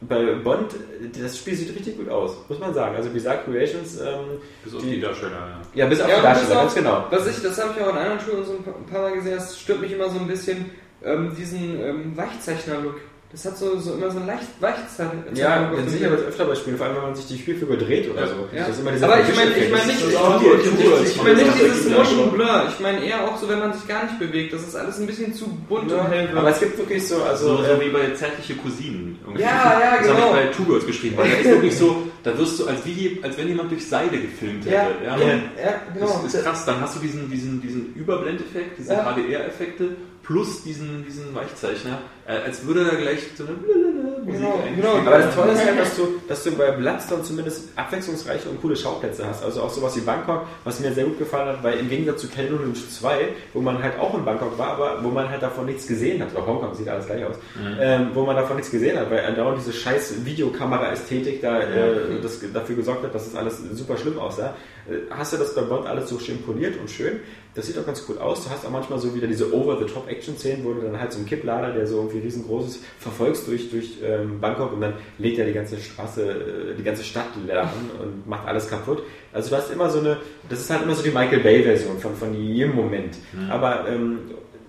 bei 0.02 0.34
Bond, 0.34 0.74
das 1.18 1.38
Spiel 1.38 1.54
sieht 1.54 1.74
richtig 1.74 1.96
gut 1.96 2.10
aus, 2.10 2.36
muss 2.48 2.58
man 2.58 2.74
sagen. 2.74 2.94
Also 2.96 3.08
Bizarre 3.08 3.38
Creations, 3.44 3.98
ähm, 4.00 4.38
Bis 4.62 4.74
auf 4.74 4.82
Die- 4.82 4.90
die 4.96 5.00
Darsteller, 5.00 5.30
ja. 5.32 5.60
ja, 5.74 5.86
bis 5.86 6.00
auf 6.00 6.08
Ja, 6.10 6.16
die 6.16 6.22
Darsteller, 6.22 6.54
ganz 6.60 6.74
genau. 6.74 7.04
Was 7.10 7.26
ich, 7.26 7.42
das 7.42 7.62
habe 7.62 7.72
ich 7.74 7.82
auch 7.82 7.90
in 7.90 7.96
anderen 7.96 8.20
Schulen 8.20 8.44
so 8.44 8.52
ein 8.52 8.62
paar- 8.62 8.74
ein 8.76 8.86
paar 8.86 9.00
Mal 9.02 9.14
gesehen, 9.14 9.36
das 9.36 9.58
stört 9.58 9.80
mich 9.80 9.92
immer 9.92 10.10
so 10.10 10.18
ein 10.18 10.26
bisschen, 10.26 10.70
ähm, 11.02 11.34
diesen 11.38 11.80
ähm, 11.80 12.16
Weichzeichner-Look. 12.16 13.00
Das 13.34 13.44
hat 13.46 13.58
so, 13.58 13.76
so 13.80 13.94
immer 13.94 14.10
so 14.12 14.20
ein 14.20 14.26
leicht 14.28 14.46
Weichzeichner. 14.60 15.24
Ja, 15.34 15.68
dann 15.74 15.88
sicher 15.88 16.08
wird 16.08 16.22
öfter 16.28 16.44
bei 16.44 16.54
Spielen, 16.54 16.76
vor 16.76 16.86
allem 16.86 16.94
wenn 16.94 17.02
man 17.02 17.14
sich 17.16 17.26
die 17.26 17.36
Spielfigur 17.36 17.76
dreht 17.76 18.08
oder 18.08 18.28
so. 18.28 18.46
Ja. 18.54 18.60
Das 18.60 18.68
ist 18.76 18.80
immer 18.80 18.92
dieser 18.92 19.06
Aber 19.06 19.20
ich 19.20 19.34
meine, 19.34 19.50
ich 19.50 19.70
meine 19.72 19.86
nicht, 19.86 20.00
Das 20.02 20.08
ich 20.08 20.14
ist 20.14 20.16
auch 20.16 20.28
meine 20.40 20.40
die- 20.44 20.70
nicht, 20.70 21.16
ich 21.16 21.22
meine 21.22 21.34
nicht 21.34 21.54
die- 21.56 21.64
dieses 21.64 21.82
die- 21.86 21.92
Motion 21.94 22.30
Blur. 22.30 22.62
Ich 22.68 22.78
meine 22.80 23.04
eher 23.04 23.24
auch 23.24 23.36
so, 23.36 23.48
wenn 23.48 23.58
man 23.58 23.72
sich 23.72 23.88
gar 23.88 24.04
nicht 24.04 24.18
bewegt. 24.20 24.52
Das 24.52 24.62
ist 24.62 24.76
alles 24.76 24.98
ein 25.00 25.06
bisschen 25.06 25.34
zu 25.34 25.48
bunt 25.68 25.90
und 25.90 26.08
hell. 26.10 26.28
Aber 26.36 26.48
es 26.50 26.60
gibt 26.60 26.78
wirklich 26.78 27.08
so, 27.08 27.22
also 27.24 27.48
So, 27.48 27.56
so 27.56 27.62
äh, 27.64 27.80
wie 27.80 27.88
bei 27.90 28.14
zärtliche 28.14 28.54
Cousinen. 28.54 29.18
irgendwie. 29.24 29.42
Ja, 29.42 29.80
ja, 29.80 29.96
Das 29.98 30.06
genau. 30.06 30.20
habe 30.30 30.40
ich 30.40 30.46
bei 30.46 30.52
Two 30.56 30.64
Girls 30.64 30.86
geschrieben, 30.86 31.16
weil 31.16 31.30
da 31.30 31.36
ist 31.38 31.44
wirklich 31.50 31.76
so, 31.76 32.06
da 32.22 32.38
wirst 32.38 32.60
du, 32.60 32.66
als, 32.68 32.86
wie, 32.86 33.18
als 33.20 33.36
wenn 33.36 33.48
jemand 33.48 33.70
durch 33.72 33.84
Seide 33.88 34.16
gefilmt 34.18 34.64
hätte. 34.64 34.74
Ja, 34.76 34.88
Ja, 35.04 35.18
ja, 35.18 35.26
ja, 35.26 35.74
genau. 35.92 36.20
Das 36.22 36.34
ist 36.34 36.44
krass, 36.44 36.64
dann 36.66 36.80
hast 36.80 36.94
du 36.94 37.00
diesen, 37.00 37.28
diesen, 37.28 37.60
diesen 37.60 37.94
Überblendeffekt, 37.96 38.78
diese 38.78 38.92
Ja. 38.92 39.04
HDR-Effekte 39.12 39.96
plus 40.24 40.62
diesen, 40.62 41.04
diesen 41.04 41.34
Weichzeichner, 41.34 41.98
äh, 42.26 42.32
als 42.32 42.66
würde 42.66 42.84
da 42.84 42.96
gleich 42.96 43.20
so 43.36 43.44
eine 43.44 43.52
Musik 43.52 44.14
Genau, 44.26 44.60
genau. 44.74 44.96
Aber 44.96 45.18
das. 45.18 45.34
Tolle 45.34 45.52
ist 45.52 45.64
halt, 45.64 45.78
dass 45.78 45.96
du, 45.96 46.20
dass 46.28 46.44
du 46.44 46.52
bei 46.52 46.70
Bloodstone 46.70 47.22
zumindest 47.22 47.68
abwechslungsreiche 47.76 48.48
und 48.48 48.60
coole 48.60 48.76
Schauplätze 48.76 49.26
hast. 49.26 49.44
Also 49.44 49.62
auch 49.62 49.70
sowas 49.70 49.96
wie 49.96 50.00
Bangkok, 50.00 50.46
was 50.64 50.80
mir 50.80 50.92
sehr 50.92 51.04
gut 51.04 51.18
gefallen 51.18 51.48
hat, 51.48 51.62
weil 51.62 51.78
im 51.78 51.88
Gegensatz 51.88 52.22
zu 52.22 52.28
Canyon 52.28 52.64
Lynch 52.64 52.90
2, 52.90 53.28
wo 53.52 53.60
man 53.60 53.82
halt 53.82 53.98
auch 53.98 54.14
in 54.14 54.24
Bangkok 54.24 54.58
war, 54.58 54.68
aber 54.68 55.04
wo 55.04 55.08
man 55.08 55.28
halt 55.28 55.42
davon 55.42 55.66
nichts 55.66 55.86
gesehen 55.86 56.22
hat, 56.22 56.34
oder 56.34 56.46
Hongkong 56.46 56.74
sieht 56.74 56.88
alles 56.88 57.06
gleich 57.06 57.24
aus, 57.24 57.36
ähm, 57.80 58.10
wo 58.14 58.24
man 58.24 58.36
davon 58.36 58.56
nichts 58.56 58.70
gesehen 58.70 58.98
hat, 58.98 59.10
weil 59.10 59.24
andauernd 59.24 59.58
diese 59.58 59.72
scheiß 59.72 60.24
Videokamera-Ästhetik 60.24 61.42
da 61.42 61.60
äh, 61.60 62.20
das, 62.22 62.40
dafür 62.52 62.76
gesorgt 62.76 63.04
hat, 63.04 63.14
dass 63.14 63.26
es 63.26 63.34
alles 63.34 63.58
super 63.72 63.96
schlimm 63.96 64.18
aussah. 64.18 64.54
Äh, 64.88 65.10
Hast 65.10 65.32
du 65.32 65.36
das 65.36 65.54
bei 65.54 65.62
Bond 65.62 65.86
alles 65.86 66.08
so 66.08 66.18
schön 66.18 66.42
poliert 66.42 66.78
und 66.78 66.90
schön? 66.90 67.20
Das 67.54 67.66
sieht 67.66 67.78
auch 67.78 67.86
ganz 67.86 68.04
cool 68.08 68.18
aus. 68.18 68.44
Du 68.44 68.50
hast 68.50 68.66
auch 68.66 68.70
manchmal 68.70 68.98
so 68.98 69.14
wieder 69.14 69.28
diese 69.28 69.54
Over-the-Top-Action-Szenen, 69.54 70.64
wo 70.64 70.72
du 70.72 70.80
dann 70.82 70.98
halt 71.00 71.12
so 71.12 71.18
einen 71.18 71.26
Kipplader, 71.26 71.72
der 71.72 71.86
so 71.86 71.98
irgendwie 71.98 72.18
riesengroß 72.18 72.66
ist, 72.68 72.80
verfolgst 72.98 73.46
durch, 73.46 73.70
durch 73.70 73.98
ähm, 74.02 74.40
Bangkok 74.40 74.72
und 74.72 74.80
dann 74.80 74.94
legt 75.18 75.38
er 75.38 75.46
die 75.46 75.52
ganze 75.52 75.78
Straße, 75.78 76.22
äh, 76.22 76.74
die 76.76 76.82
ganze 76.82 77.04
Stadt 77.04 77.28
leer 77.46 77.62
an 77.62 77.90
und 78.02 78.26
macht 78.28 78.46
alles 78.48 78.68
kaputt. 78.68 79.02
Also 79.32 79.50
du 79.50 79.56
hast 79.56 79.70
immer 79.70 79.88
so 79.88 80.00
eine, 80.00 80.16
das 80.48 80.60
ist 80.60 80.70
halt 80.70 80.82
immer 80.82 80.94
so 80.96 81.02
die 81.04 81.10
Michael 81.10 81.40
Bay-Version 81.40 81.98
von, 81.98 82.16
von 82.16 82.34
jedem 82.34 82.74
Moment. 82.74 83.16
Aber 83.50 83.88
ähm, 83.88 84.18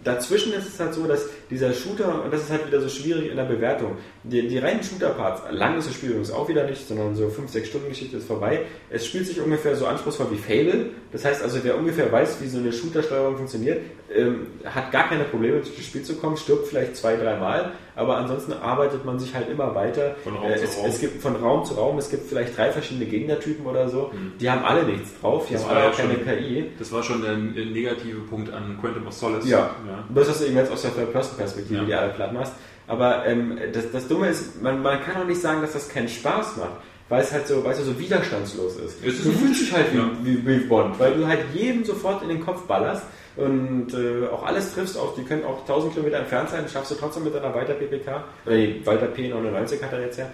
dazwischen 0.03 0.53
ist 0.53 0.67
es 0.67 0.79
halt 0.79 0.93
so, 0.93 1.05
dass 1.07 1.25
dieser 1.49 1.73
Shooter, 1.73 2.23
und 2.23 2.34
das 2.34 2.41
ist 2.43 2.51
halt 2.51 2.67
wieder 2.67 2.81
so 2.81 2.89
schwierig 2.89 3.30
in 3.30 3.35
der 3.38 3.43
Bewertung, 3.43 3.97
die, 4.23 4.47
die 4.47 4.57
reinen 4.57 4.81
Shooter-Parts, 4.84 5.43
lang 5.51 5.77
ist 5.77 5.88
das 5.88 5.95
Spiel 5.95 6.09
übrigens 6.09 6.31
auch 6.31 6.47
wieder 6.49 6.65
nicht, 6.65 6.88
sondern 6.88 7.15
so 7.15 7.26
5-6 7.26 7.65
Stunden 7.65 7.89
Geschichte 7.89 8.17
ist 8.17 8.27
vorbei. 8.27 8.61
Es 8.89 9.05
spielt 9.05 9.27
sich 9.27 9.39
ungefähr 9.41 9.76
so 9.76 9.85
anspruchsvoll 9.85 10.27
wie 10.31 10.38
Fable. 10.38 10.88
Das 11.11 11.23
heißt 11.26 11.43
also, 11.43 11.59
wer 11.63 11.77
ungefähr 11.77 12.11
weiß, 12.11 12.41
wie 12.41 12.47
so 12.47 12.57
eine 12.57 12.73
Shooter-Steuerung 12.73 13.38
funktioniert, 13.38 13.80
ähm, 14.13 14.47
hat 14.65 14.91
gar 14.91 15.07
keine 15.09 15.23
Probleme, 15.26 15.57
durch 15.57 15.76
das 15.76 15.85
Spiel 15.85 16.03
zu 16.03 16.15
kommen, 16.15 16.38
stirbt 16.38 16.67
vielleicht 16.67 16.95
zwei, 16.95 17.15
dreimal, 17.15 17.72
aber 17.95 18.17
ansonsten 18.17 18.53
arbeitet 18.53 19.03
man 19.05 19.17
sich 19.19 19.34
halt 19.34 19.49
immer 19.49 19.73
weiter. 19.73 20.15
Von 20.23 20.35
Raum 20.35 20.51
Äh, 20.51 20.57
zu 20.57 20.63
es, 20.65 20.77
Raum. 20.77 20.85
es 20.88 20.99
gibt 20.99 21.22
von 21.22 21.35
Raum 21.35 21.65
zu 21.65 21.73
Raum, 21.76 21.97
es 21.97 22.09
gibt 22.09 22.27
vielleicht 22.27 22.57
drei 22.57 22.72
verschiedene 22.72 23.05
Gegnertypen 23.05 23.65
oder 23.65 23.89
so, 23.89 24.11
die 24.39 24.49
haben 24.49 24.63
alle 24.63 24.84
nichts 24.84 25.09
drauf, 25.19 25.47
die 25.47 25.53
Das 25.53 25.63
haben 25.63 25.69
war 25.72 25.76
alle 25.77 25.85
ja 25.85 25.91
auch 25.91 25.97
keine 25.97 26.13
schon- 26.15 26.23
KI. 26.26 26.65
Das 26.77 26.91
war 26.91 27.03
schon 27.03 27.22
der 27.23 27.35
negative 27.38 28.19
Punkt 28.30 28.51
an 28.53 28.77
Quantum 28.80 29.07
of 29.07 29.13
Solace. 29.13 29.47
Ja. 29.49 29.76
Das 30.13 30.30
hast 30.30 30.41
du 30.41 30.45
eben 30.45 30.55
jetzt 30.57 30.72
aus 30.72 30.81
der 30.84 30.91
Third-Person-Perspektive, 31.35 31.79
Ja. 31.79 31.85
die 31.85 31.93
alle 31.93 32.13
platt 32.13 32.33
machst. 32.33 32.53
Aber 32.87 33.25
ähm, 33.25 33.57
das, 33.73 33.91
das 33.91 34.07
Dumme 34.07 34.29
ist, 34.29 34.61
man, 34.61 34.81
man 34.81 35.01
kann 35.01 35.21
auch 35.21 35.25
nicht 35.25 35.41
sagen, 35.41 35.61
dass 35.61 35.73
das 35.73 35.89
keinen 35.89 36.07
Spaß 36.07 36.57
macht, 36.57 36.73
weil 37.09 37.21
es 37.23 37.31
halt 37.31 37.47
so, 37.47 37.63
weißt 37.63 37.79
du, 37.79 37.83
so 37.85 37.99
widerstandslos 37.99 38.75
ist. 38.77 39.03
Es 39.05 39.13
ist 39.15 39.25
du 39.25 39.31
fühlst 39.31 39.61
dich 39.61 39.73
halt 39.73 39.91
wie, 39.93 39.97
Ja. 39.97 40.09
wie, 40.23 40.45
wie 40.47 40.57
Bond, 40.67 40.99
weil 40.99 41.13
du 41.13 41.25
halt 41.27 41.39
jedem 41.53 41.83
sofort 41.83 42.21
in 42.23 42.29
den 42.29 42.45
Kopf 42.45 42.61
ballerst 42.67 43.03
und 43.37 43.87
äh, 43.93 44.27
auch 44.31 44.45
alles 44.45 44.73
triffst, 44.73 44.97
auch, 44.97 45.15
die 45.15 45.23
können 45.23 45.43
auch 45.45 45.61
1000 45.61 45.93
Kilometer 45.93 46.17
entfernt 46.19 46.49
sein, 46.49 46.65
schaffst 46.71 46.91
du 46.91 46.95
trotzdem 46.95 47.23
mit 47.23 47.33
deiner 47.35 47.53
Walter 47.53 47.73
PPK, 47.73 48.23
oder 48.45 48.55
die 48.55 48.85
Walter 48.85 49.07
P99 49.07 49.81
hat 49.81 49.91
er 49.93 50.01
jetzt 50.01 50.19
ja. 50.19 50.27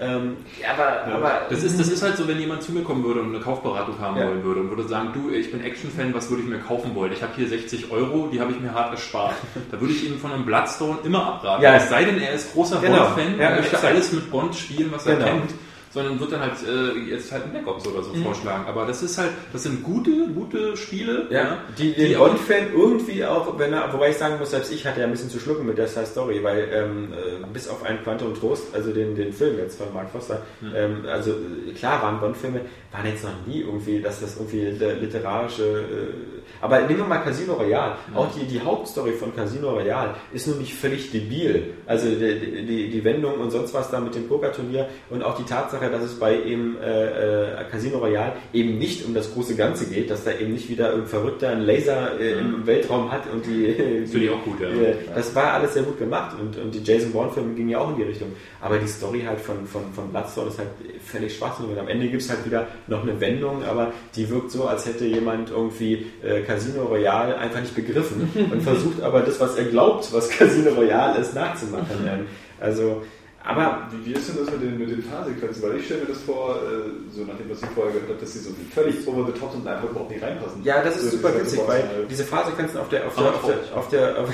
Ähm, 0.00 0.36
ja, 0.62 0.68
aber, 0.74 1.12
aber 1.12 1.40
Das 1.50 1.62
ist, 1.64 1.78
das 1.80 1.88
ist 1.88 2.02
halt 2.02 2.16
so, 2.16 2.28
wenn 2.28 2.38
jemand 2.38 2.62
zu 2.62 2.72
mir 2.72 2.82
kommen 2.82 3.02
würde 3.04 3.20
und 3.20 3.34
eine 3.34 3.42
Kaufberatung 3.42 3.98
haben 3.98 4.16
Ja. 4.16 4.26
wollen 4.28 4.44
würde 4.44 4.60
und 4.60 4.70
würde 4.70 4.86
sagen, 4.86 5.10
du, 5.12 5.30
ich 5.34 5.50
bin 5.50 5.60
Action-Fan, 5.62 6.14
was 6.14 6.30
würde 6.30 6.42
ich 6.44 6.48
mir 6.48 6.58
kaufen 6.58 6.94
wollen? 6.94 7.12
Ich 7.12 7.22
habe 7.22 7.32
hier 7.36 7.48
60 7.48 7.90
Euro, 7.90 8.28
die 8.32 8.40
habe 8.40 8.52
ich 8.52 8.60
mir 8.60 8.72
hart 8.72 8.92
erspart. 8.92 9.34
Da 9.72 9.80
würde 9.80 9.92
ich 9.92 10.06
ihm 10.08 10.18
von 10.18 10.30
einem 10.32 10.44
Bloodstone 10.44 10.98
immer 11.04 11.26
abraten. 11.26 11.62
Ja. 11.64 11.74
Es 11.74 11.88
sei 11.88 12.04
denn, 12.04 12.20
er 12.20 12.32
ist 12.32 12.52
großer 12.52 12.80
Genau. 12.80 13.04
Bond-Fan 13.08 13.32
und 13.34 13.56
möchte 13.56 13.78
alles 13.86 14.12
mit 14.12 14.30
Bond 14.30 14.54
spielen, 14.54 14.92
was 14.92 15.04
er 15.06 15.16
Genau. 15.16 15.26
kennt. 15.28 15.50
Sondern 15.98 16.20
wird 16.20 16.32
dann 16.32 16.40
halt 16.40 16.52
äh, 16.66 17.10
jetzt 17.10 17.32
halt 17.32 17.44
ein 17.44 17.50
Black 17.50 17.66
Ops 17.66 17.86
oder 17.86 18.02
so 18.02 18.12
Mhm. 18.12 18.22
vorschlagen. 18.22 18.64
Aber 18.66 18.86
das 18.86 19.02
ist 19.02 19.18
halt, 19.18 19.30
das 19.52 19.62
sind 19.64 19.82
gute, 19.82 20.10
gute 20.34 20.76
Spiele. 20.76 21.26
Ja, 21.30 21.58
die, 21.76 21.92
den 21.92 22.08
Die 22.08 22.16
auch- 22.16 22.28
Bond-Fan 22.28 22.72
irgendwie 22.74 23.24
auch, 23.24 23.58
wenn 23.58 23.72
er, 23.72 23.92
wobei 23.92 24.10
ich 24.10 24.16
sagen 24.16 24.38
muss, 24.38 24.50
selbst 24.50 24.72
ich 24.72 24.86
hatte 24.86 25.00
ja 25.00 25.06
ein 25.06 25.12
bisschen 25.12 25.30
zu 25.30 25.38
schlucken 25.40 25.66
mit 25.66 25.76
der 25.78 25.88
Side 25.88 26.06
Story, 26.06 26.42
weil 26.42 26.68
ähm, 26.72 27.12
äh, 27.12 27.46
bis 27.52 27.68
auf 27.68 27.82
einen 27.84 28.02
Quantum 28.02 28.34
Trost, 28.34 28.64
also 28.74 28.92
den, 28.92 29.14
den 29.16 29.32
Film 29.32 29.58
jetzt 29.58 29.78
von 29.78 29.92
Mark 29.92 30.10
Foster, 30.10 30.42
ähm, 30.74 31.04
also 31.10 31.30
äh, 31.32 31.72
klar 31.72 32.02
waren 32.02 32.20
Bond-Filme, 32.20 32.60
waren 32.92 33.06
jetzt 33.06 33.24
noch 33.24 33.30
nie 33.46 33.60
irgendwie, 33.60 34.00
dass 34.00 34.20
das 34.20 34.36
irgendwie 34.36 34.66
li- 34.66 35.00
literarische, 35.00 35.62
äh, 35.64 36.38
aber 36.60 36.80
nehmen 36.80 36.98
wir 37.00 37.04
mal 37.06 37.18
Casino 37.18 37.54
Royale, 37.54 37.96
auch 38.14 38.28
die, 38.34 38.44
die 38.46 38.60
Hauptstory 38.60 39.12
von 39.12 39.34
Casino 39.36 39.70
Royale 39.70 40.14
ist 40.32 40.46
nun 40.48 40.58
nicht 40.58 40.74
völlig 40.74 41.10
debil, 41.10 41.74
also 41.86 42.08
die, 42.08 42.64
die, 42.66 42.90
die 42.90 43.04
Wendung 43.04 43.34
und 43.40 43.50
sonst 43.50 43.74
was 43.74 43.90
da 43.90 44.00
mit 44.00 44.14
dem 44.14 44.26
Pokerturnier 44.28 44.88
und 45.10 45.22
auch 45.22 45.36
die 45.36 45.44
Tatsache, 45.44 45.87
dass 45.88 46.02
es 46.02 46.18
bei 46.18 46.42
eben 46.42 46.76
äh, 46.78 47.60
äh, 47.60 47.64
Casino 47.70 47.98
Royale 47.98 48.32
eben 48.52 48.78
nicht 48.78 49.04
um 49.06 49.14
das 49.14 49.32
große 49.32 49.56
Ganze 49.56 49.86
geht, 49.86 50.10
dass 50.10 50.24
da 50.24 50.32
eben 50.32 50.52
nicht 50.52 50.68
wieder 50.68 50.92
ein 50.94 51.06
Verrückter 51.06 51.50
einen 51.50 51.62
Laser 51.62 52.18
äh, 52.20 52.32
im 52.32 52.66
Weltraum 52.66 53.10
hat 53.10 53.22
und 53.32 53.46
die, 53.46 53.68
Das 54.02 54.10
finde 54.10 54.26
ich 54.26 54.30
auch 54.30 54.44
gut, 54.44 54.60
ja. 54.60 54.68
äh, 54.68 54.94
das 55.14 55.34
war 55.34 55.54
alles 55.54 55.74
sehr 55.74 55.82
gut 55.82 55.98
gemacht 55.98 56.36
und, 56.38 56.56
und 56.56 56.74
die 56.74 56.82
Jason 56.82 57.12
Bourne-Filme 57.12 57.54
gingen 57.54 57.70
ja 57.70 57.78
auch 57.78 57.90
in 57.90 57.96
die 57.96 58.02
Richtung. 58.02 58.28
Aber 58.60 58.78
die 58.78 58.86
Story 58.88 59.22
halt 59.26 59.40
von, 59.40 59.66
von, 59.66 59.82
von 59.92 60.10
Bloodstone 60.10 60.48
ist 60.48 60.58
halt 60.58 60.68
völlig 61.04 61.36
schwachsinnig. 61.36 61.72
Und 61.72 61.78
am 61.78 61.88
Ende 61.88 62.08
gibt 62.08 62.22
es 62.22 62.30
halt 62.30 62.44
wieder 62.44 62.66
noch 62.86 63.02
eine 63.02 63.20
Wendung, 63.20 63.64
aber 63.64 63.92
die 64.16 64.28
wirkt 64.28 64.50
so, 64.50 64.66
als 64.66 64.86
hätte 64.86 65.04
jemand 65.04 65.50
irgendwie 65.50 66.06
äh, 66.22 66.42
Casino 66.42 66.84
Royale 66.84 67.36
einfach 67.38 67.60
nicht 67.60 67.74
begriffen 67.74 68.30
und 68.52 68.62
versucht 68.62 69.02
aber 69.02 69.20
das, 69.20 69.40
was 69.40 69.56
er 69.56 69.64
glaubt, 69.66 70.12
was 70.12 70.28
Casino 70.28 70.70
Royale 70.70 71.20
ist, 71.20 71.34
nachzumachen. 71.34 72.26
Also, 72.60 73.02
aber 73.48 73.88
Wie, 73.90 74.10
wie 74.10 74.12
ist 74.12 74.28
denn 74.28 74.44
das 74.44 74.52
mit 74.52 74.62
den, 74.62 74.78
mit 74.78 74.90
den 74.90 75.02
Fahrsequenzen? 75.02 75.62
Weil 75.62 75.76
ich 75.78 75.86
stelle 75.86 76.02
mir 76.02 76.08
das 76.08 76.20
vor, 76.20 76.56
äh, 76.56 76.90
so 77.10 77.24
nach 77.24 77.34
dem, 77.38 77.48
was 77.48 77.62
ich 77.62 77.68
vorher 77.70 77.94
gehört 77.94 78.10
habe, 78.10 78.20
dass 78.20 78.32
die 78.32 78.40
so 78.40 78.50
völlig 78.74 79.08
over 79.08 79.24
the 79.24 79.32
top 79.40 79.52
sind 79.52 79.62
und 79.62 79.68
einfach 79.68 79.88
überhaupt 79.88 80.10
nicht 80.10 80.22
reinpassen. 80.22 80.62
ja, 80.64 80.82
das 80.82 80.96
ist 80.96 81.04
So 81.04 81.16
super 81.16 81.34
witzig, 81.34 81.60
weil 81.66 81.82
diese 82.10 82.24
Fahrsequenzen 82.24 82.78
auf 82.78 82.90
der, 82.90 83.06
auf 83.06 83.16
der, 83.16 83.26
auf 83.26 83.40
der, 83.42 83.56
auf 83.74 83.88
der, 83.88 84.18
auf 84.20 84.30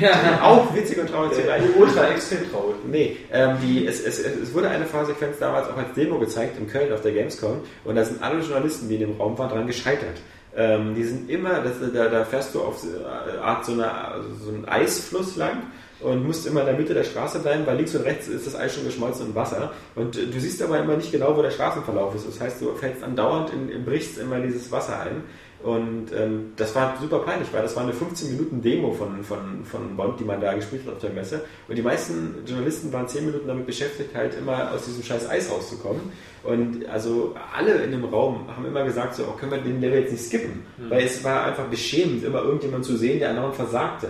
der 0.00 0.44
auch 0.44 0.74
witzig 0.76 0.98
und 1.00 1.10
traurig 1.10 1.32
zugleich. 1.32 1.62
äh, 1.62 1.80
ultra 1.80 2.08
extrem 2.10 2.48
traurig. 2.52 2.76
Nee, 2.88 3.16
ähm, 3.32 3.56
die, 3.60 3.84
es, 3.84 4.00
es, 4.00 4.20
es 4.20 4.54
wurde 4.54 4.68
eine 4.68 4.84
Fahrsequenz 4.86 5.40
damals 5.40 5.68
auch 5.68 5.76
als 5.76 5.92
Demo 5.96 6.20
gezeigt 6.20 6.56
in 6.56 6.68
Köln 6.68 6.92
auf 6.92 7.02
der 7.02 7.10
Gamescom 7.12 7.62
und 7.82 7.96
da 7.96 8.04
sind 8.04 8.22
alle 8.22 8.40
Journalisten, 8.42 8.88
die 8.88 8.94
in 8.94 9.00
dem 9.00 9.16
Raum 9.20 9.36
waren, 9.38 9.48
dran 9.48 9.66
gescheitert. 9.66 10.20
Ähm, 10.54 10.94
die 10.94 11.02
sind 11.02 11.30
immer, 11.30 11.60
das, 11.62 11.72
da, 11.92 12.08
da 12.08 12.24
fährst 12.24 12.54
du 12.54 12.60
auf 12.60 12.80
eine 12.84 13.40
Art 13.42 13.64
so, 13.64 13.72
eine, 13.72 13.90
so 14.40 14.50
einen 14.50 14.66
Eisfluss 14.66 15.36
lang 15.36 15.62
und 16.02 16.26
musst 16.26 16.46
immer 16.46 16.60
in 16.60 16.66
der 16.66 16.76
Mitte 16.76 16.94
der 16.94 17.04
Straße 17.04 17.38
bleiben, 17.40 17.66
weil 17.66 17.76
links 17.76 17.94
und 17.94 18.02
rechts 18.02 18.28
ist 18.28 18.46
das 18.46 18.56
Eis 18.56 18.74
schon 18.74 18.84
geschmolzen 18.84 19.26
in 19.26 19.34
Wasser. 19.34 19.72
Und 19.94 20.16
äh, 20.16 20.26
du 20.26 20.40
siehst 20.40 20.62
aber 20.62 20.78
immer 20.78 20.96
nicht 20.96 21.12
genau, 21.12 21.36
wo 21.36 21.42
der 21.42 21.50
Straßenverlauf 21.50 22.14
ist. 22.14 22.26
Das 22.26 22.40
heißt, 22.40 22.60
du 22.60 22.74
fällst 22.74 23.02
andauernd 23.02 23.50
in, 23.52 23.84
brichst 23.84 24.18
immer 24.18 24.36
in 24.36 24.44
dieses 24.44 24.70
Wasser 24.70 25.00
ein. 25.00 25.22
Und 25.62 26.06
ähm, 26.12 26.52
das 26.56 26.74
war 26.74 26.96
super 27.00 27.20
peinlich, 27.20 27.48
weil 27.52 27.62
das 27.62 27.76
war 27.76 27.84
eine 27.84 27.92
15 27.92 28.32
Minuten 28.32 28.60
Demo 28.60 28.92
von, 28.92 29.22
von, 29.22 29.64
von 29.64 29.96
Bond, 29.96 30.18
die 30.18 30.24
man 30.24 30.40
da 30.40 30.54
gespielt 30.54 30.82
hat 30.86 30.94
auf 30.94 31.00
der 31.00 31.10
Messe. 31.10 31.44
Und 31.68 31.76
die 31.76 31.82
meisten 31.82 32.34
Journalisten 32.44 32.92
waren 32.92 33.06
10 33.06 33.26
Minuten 33.26 33.46
damit 33.46 33.66
beschäftigt, 33.66 34.12
halt 34.12 34.36
immer 34.36 34.72
aus 34.72 34.86
diesem 34.86 35.04
scheiß 35.04 35.28
Eis 35.28 35.50
rauszukommen. 35.50 36.02
Und 36.42 36.84
also 36.88 37.36
alle 37.56 37.74
in 37.84 37.92
dem 37.92 38.04
Raum 38.04 38.48
haben 38.48 38.66
immer 38.66 38.82
gesagt, 38.82 39.14
so, 39.14 39.22
oh, 39.22 39.36
können 39.38 39.52
wir 39.52 39.58
den 39.58 39.80
Level 39.80 40.00
jetzt 40.00 40.10
nicht 40.10 40.24
skippen? 40.24 40.64
Weil 40.88 41.04
es 41.04 41.22
war 41.22 41.44
einfach 41.44 41.66
beschämend, 41.66 42.24
immer 42.24 42.42
irgendjemand 42.42 42.84
zu 42.84 42.96
sehen, 42.96 43.20
der 43.20 43.30
anderen 43.30 43.52
versagte. 43.52 44.08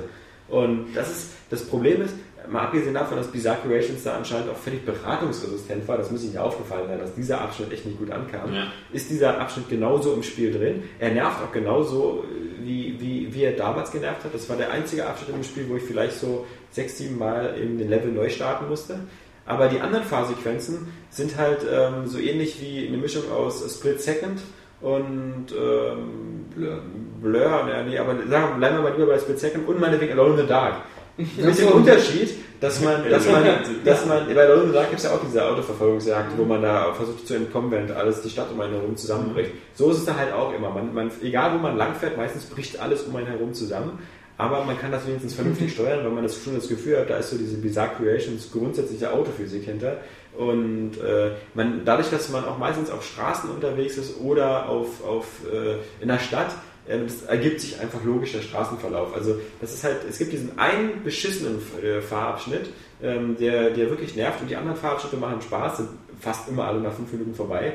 Und 0.53 0.89
das 0.95 1.11
ist, 1.11 1.31
das 1.51 1.65
Problem 1.65 2.03
ist, 2.03 2.15
mal 2.51 2.65
abgesehen 2.65 2.93
davon, 2.93 3.17
dass 3.17 3.29
Bizarre 3.29 3.59
Creations 3.67 4.03
da 4.03 4.17
anscheinend 4.17 4.51
auch 4.51 4.57
völlig 4.57 4.85
beratungsresistent 4.85 5.87
war, 5.89 5.97
das 5.97 6.11
muss 6.11 6.23
Ihnen 6.25 6.35
ja 6.35 6.43
aufgefallen 6.43 6.89
sein, 6.89 6.99
dass 6.99 7.15
dieser 7.15 7.41
Abschnitt 7.41 7.73
echt 7.73 7.87
nicht 7.87 7.99
gut 7.99 8.11
ankam, 8.11 8.53
Ja. 8.53 8.67
ist 8.93 9.09
dieser 9.11 9.41
Abschnitt 9.41 9.69
genauso 9.71 10.13
im 10.13 10.23
Spiel 10.23 10.53
drin. 10.53 10.83
Er 10.99 11.13
nervt 11.13 11.39
auch 11.43 11.53
genauso, 11.53 12.25
äh, 12.25 12.67
wie, 12.67 13.01
wie, 13.01 13.33
wie 13.35 13.45
er 13.45 13.53
damals 13.53 13.91
genervt 13.91 14.25
hat. 14.25 14.35
Das 14.35 14.49
war 14.51 14.57
der 14.57 14.71
einzige 14.71 15.07
Abschnitt 15.07 15.35
im 15.35 15.43
Spiel, 15.43 15.67
wo 15.71 15.77
ich 15.77 15.83
vielleicht 15.85 16.19
so 16.19 16.47
sechs, 16.71 16.99
sieben 16.99 17.17
Mal 17.19 17.55
eben 17.59 17.79
den 17.79 17.89
Level 17.89 18.13
neu 18.13 18.29
starten 18.29 18.69
musste. 18.69 19.01
Aber 19.47 19.69
die 19.69 19.81
anderen 19.81 20.05
Fahrsequenzen 20.05 20.89
sind 21.11 21.37
halt 21.39 21.61
ähm, 21.71 22.07
so 22.07 22.19
ähnlich 22.19 22.61
wie 22.61 22.87
eine 22.87 22.99
Mischung 22.99 23.23
aus 23.33 23.65
Split 23.75 24.01
Second 24.01 24.41
und 24.83 25.47
ähm, 25.53 26.47
Blur, 26.55 26.83
Blur 27.23 27.41
ja, 27.41 27.83
nee, 27.83 27.99
aber 27.99 28.17
sagen, 28.29 28.59
bleiben 28.59 28.77
wir 28.77 28.83
mal 28.83 28.93
lieber 28.93 29.07
bei 29.07 29.19
Split 29.19 29.39
Second 29.39 29.69
und 29.69 29.81
meinetwegen 29.81 30.13
Alone 30.13 30.35
in 30.35 30.41
the 30.41 30.47
Dark. 30.47 30.75
Mit 31.17 31.59
dem 31.59 31.69
Unterschied, 31.69 32.31
dass 32.61 32.81
man, 32.81 33.03
dass 33.11 33.27
man, 33.31 33.45
dass 33.85 34.07
man, 34.07 34.35
bei 34.35 34.43
Alone 34.43 34.63
in 34.63 34.69
the 34.69 34.75
Dark 34.75 34.89
gibt 34.89 34.99
es 34.99 35.05
ja 35.05 35.13
auch 35.13 35.21
diese 35.25 35.45
Autoverfolgungsjagd, 35.45 36.37
wo 36.37 36.45
man 36.45 36.63
da 36.63 36.93
versucht 36.95 37.27
zu 37.27 37.35
entkommen, 37.35 37.71
während 37.71 37.93
alles 37.93 38.23
die 38.23 38.31
Stadt 38.31 38.51
um 38.53 38.61
einen 38.61 38.75
herum 38.75 38.97
zusammenbricht. 38.97 39.53
So 39.75 39.91
ist 39.91 39.99
es 39.99 40.05
da 40.05 40.17
halt 40.17 40.33
auch 40.33 40.53
immer. 40.53 40.71
Man, 40.71 40.93
man, 40.93 41.11
egal 41.23 41.55
wo 41.55 41.59
man 41.59 41.77
langfährt, 41.77 42.17
meistens 42.17 42.45
bricht 42.45 42.81
alles 42.81 43.03
um 43.05 43.15
einen 43.17 43.29
herum 43.29 43.55
zusammen. 43.55 43.99
Aber 44.39 44.65
man 44.65 44.79
kann 44.79 44.91
das 44.91 45.07
wenigstens 45.07 45.35
vernünftig 45.35 45.73
steuern, 45.73 46.05
weil 46.05 46.11
man 46.11 46.25
das 46.25 46.43
schon 46.43 46.55
das 46.55 46.67
Gefühl 46.67 46.99
hat, 46.99 47.11
da 47.11 47.19
ist 47.19 47.31
so 47.31 47.37
diese 47.37 47.57
Bizarre 47.59 47.91
Creations 47.97 48.51
grundsätzliche 48.51 49.13
Autophysik 49.13 49.65
hinter. 49.65 49.99
Und 50.37 50.99
äh, 50.99 51.33
man, 51.55 51.85
dadurch, 51.85 52.11
dass 52.11 52.31
man 52.31 52.45
auch 52.45 52.59
meistens 52.59 52.91
auf 52.91 53.05
Straßen 53.05 53.51
unterwegs 53.51 53.99
ist 53.99 54.19
oder 54.21 54.69
auf, 54.69 55.05
auf, 55.05 55.27
äh, 55.53 55.77
in 56.03 56.09
der 56.09 56.19
Stadt, 56.19 56.55
äh, 56.87 56.99
das 56.99 57.23
ergibt 57.23 57.61
sich 57.61 57.79
einfach 57.81 58.03
logisch 58.03 58.33
der 58.33 58.41
Straßenverlauf. 58.41 59.15
Also 59.15 59.39
das 59.61 59.75
ist 59.75 59.85
halt, 59.85 59.99
es 60.09 60.19
gibt 60.19 60.33
diesen 60.33 60.59
einen 60.59 61.03
beschissenen 61.05 61.61
äh, 61.83 62.01
Fahrabschnitt, 62.01 62.71
ähm, 63.03 63.37
der, 63.37 63.71
der 63.71 63.91
wirklich 63.91 64.17
nervt 64.17 64.41
und 64.41 64.51
die 64.51 64.57
anderen 64.57 64.77
Fahrabschnitte 64.77 65.17
machen 65.17 65.43
Spaß, 65.43 65.79
sind 65.79 65.89
fast 66.21 66.49
immer 66.49 66.65
alle 66.65 66.81
nach 66.81 66.95
fünf 66.95 67.13
Minuten 67.13 67.35
vorbei. 67.35 67.75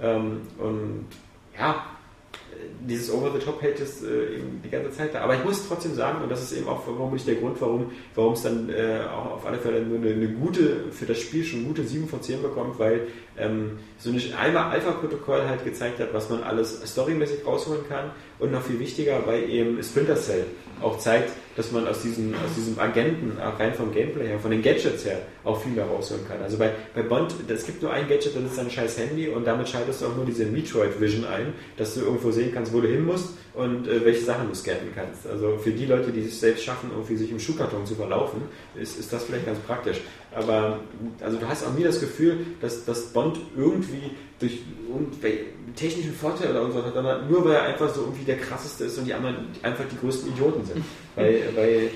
Ähm, 0.00 0.42
und 0.58 1.06
ja, 1.58 1.86
dieses 2.88 3.12
Over-the-Top 3.12 3.60
hält 3.62 3.80
es 3.80 4.02
äh, 4.02 4.36
eben 4.36 4.60
die 4.64 4.70
ganze 4.70 4.90
Zeit 4.92 5.14
da. 5.14 5.20
Aber 5.20 5.34
ich 5.34 5.44
muss 5.44 5.66
trotzdem 5.66 5.94
sagen, 5.94 6.22
und 6.22 6.30
das 6.30 6.42
ist 6.42 6.52
eben 6.52 6.68
auch 6.68 6.82
vermutlich 6.84 7.24
der 7.24 7.36
Grund, 7.36 7.60
warum 7.60 7.90
warum 8.14 8.32
es 8.32 8.42
dann 8.42 8.68
äh, 8.68 9.00
auch 9.12 9.32
auf 9.32 9.46
alle 9.46 9.58
Fälle 9.58 9.82
nur 9.82 9.98
eine, 9.98 10.10
eine 10.10 10.28
gute, 10.28 10.90
für 10.90 11.06
das 11.06 11.20
Spiel 11.20 11.44
schon 11.44 11.64
gute 11.64 11.84
7 11.84 12.08
von 12.08 12.22
10 12.22 12.42
bekommt, 12.42 12.78
weil 12.78 13.08
ähm, 13.38 13.78
so 13.98 14.10
ein 14.10 14.20
einmal 14.38 14.70
Alpha-Protokoll 14.70 15.46
halt 15.48 15.64
gezeigt 15.64 16.00
hat, 16.00 16.12
was 16.12 16.30
man 16.30 16.42
alles 16.42 16.82
storymäßig 16.86 17.46
rausholen 17.46 17.86
kann 17.88 18.10
und 18.38 18.52
noch 18.52 18.62
viel 18.62 18.78
wichtiger, 18.78 19.26
weil 19.26 19.48
eben 19.48 19.82
Splinter 19.82 20.16
Cell 20.16 20.44
auch 20.82 20.98
zeigt, 20.98 21.32
dass 21.56 21.72
man 21.72 21.88
aus 21.88 22.02
diesem, 22.02 22.34
aus 22.34 22.54
diesem 22.54 22.78
Agenten, 22.78 23.38
auch 23.40 23.58
rein 23.58 23.72
vom 23.72 23.92
Gameplay 23.92 24.28
her, 24.28 24.38
von 24.38 24.50
den 24.50 24.62
Gadgets 24.62 25.06
her, 25.06 25.22
auch 25.42 25.60
viel 25.60 25.72
mehr 25.72 25.86
rausholen 25.86 26.26
kann. 26.28 26.42
Also 26.42 26.58
bei, 26.58 26.72
bei 26.94 27.02
Bond, 27.02 27.34
es 27.48 27.64
gibt 27.64 27.82
nur 27.82 27.92
ein 27.92 28.06
Gadget, 28.08 28.36
das 28.36 28.52
ist 28.52 28.58
ein 28.58 28.70
scheiß 28.70 28.98
Handy 28.98 29.28
und 29.28 29.46
damit 29.46 29.68
schaltest 29.68 30.02
du 30.02 30.06
auch 30.06 30.16
nur 30.16 30.26
diese 30.26 30.44
Metroid 30.44 31.00
Vision 31.00 31.24
ein, 31.24 31.54
dass 31.78 31.94
du 31.94 32.00
irgendwo 32.02 32.30
sehen 32.30 32.50
kannst, 32.52 32.74
wo 32.76 32.80
du 32.80 32.88
hin 32.88 33.04
musst 33.04 33.30
und 33.54 33.88
äh, 33.88 34.04
welche 34.04 34.24
Sachen 34.24 34.48
du 34.48 34.54
scannen 34.54 34.92
kannst. 34.94 35.26
Also 35.26 35.56
für 35.56 35.70
die 35.70 35.86
Leute, 35.86 36.12
die 36.12 36.20
es 36.20 36.38
selbst 36.38 36.64
schaffen, 36.64 36.90
irgendwie 36.92 37.16
sich 37.16 37.30
im 37.30 37.40
Schuhkarton 37.40 37.86
zu 37.86 37.94
verlaufen, 37.94 38.42
ist, 38.74 38.98
ist 38.98 39.12
das 39.12 39.24
vielleicht 39.24 39.46
ganz 39.46 39.58
praktisch. 39.60 40.00
Aber 40.34 40.80
also 41.20 41.38
du 41.38 41.48
hast 41.48 41.66
auch 41.66 41.72
nie 41.72 41.84
das 41.84 41.98
Gefühl, 41.98 42.38
dass, 42.60 42.84
dass 42.84 43.12
Bond 43.12 43.38
irgendwie 43.56 44.10
durch 44.38 44.60
irgendwelche 44.88 45.44
technischen 45.74 46.14
Vorteile 46.14 46.50
oder 46.50 46.70
so 46.70 46.84
hat, 46.84 46.94
sondern 46.94 47.30
nur 47.30 47.44
weil 47.44 47.54
er 47.54 47.62
einfach 47.62 47.92
so 47.94 48.02
irgendwie 48.02 48.24
der 48.24 48.36
krasseste 48.36 48.84
ist 48.84 48.98
und 48.98 49.06
die 49.06 49.14
anderen 49.14 49.36
einfach 49.62 49.84
die 49.90 49.96
größten 49.96 50.30
Idioten 50.32 50.64
sind. 50.64 50.84
weil, 51.16 51.42
weil 51.54 51.90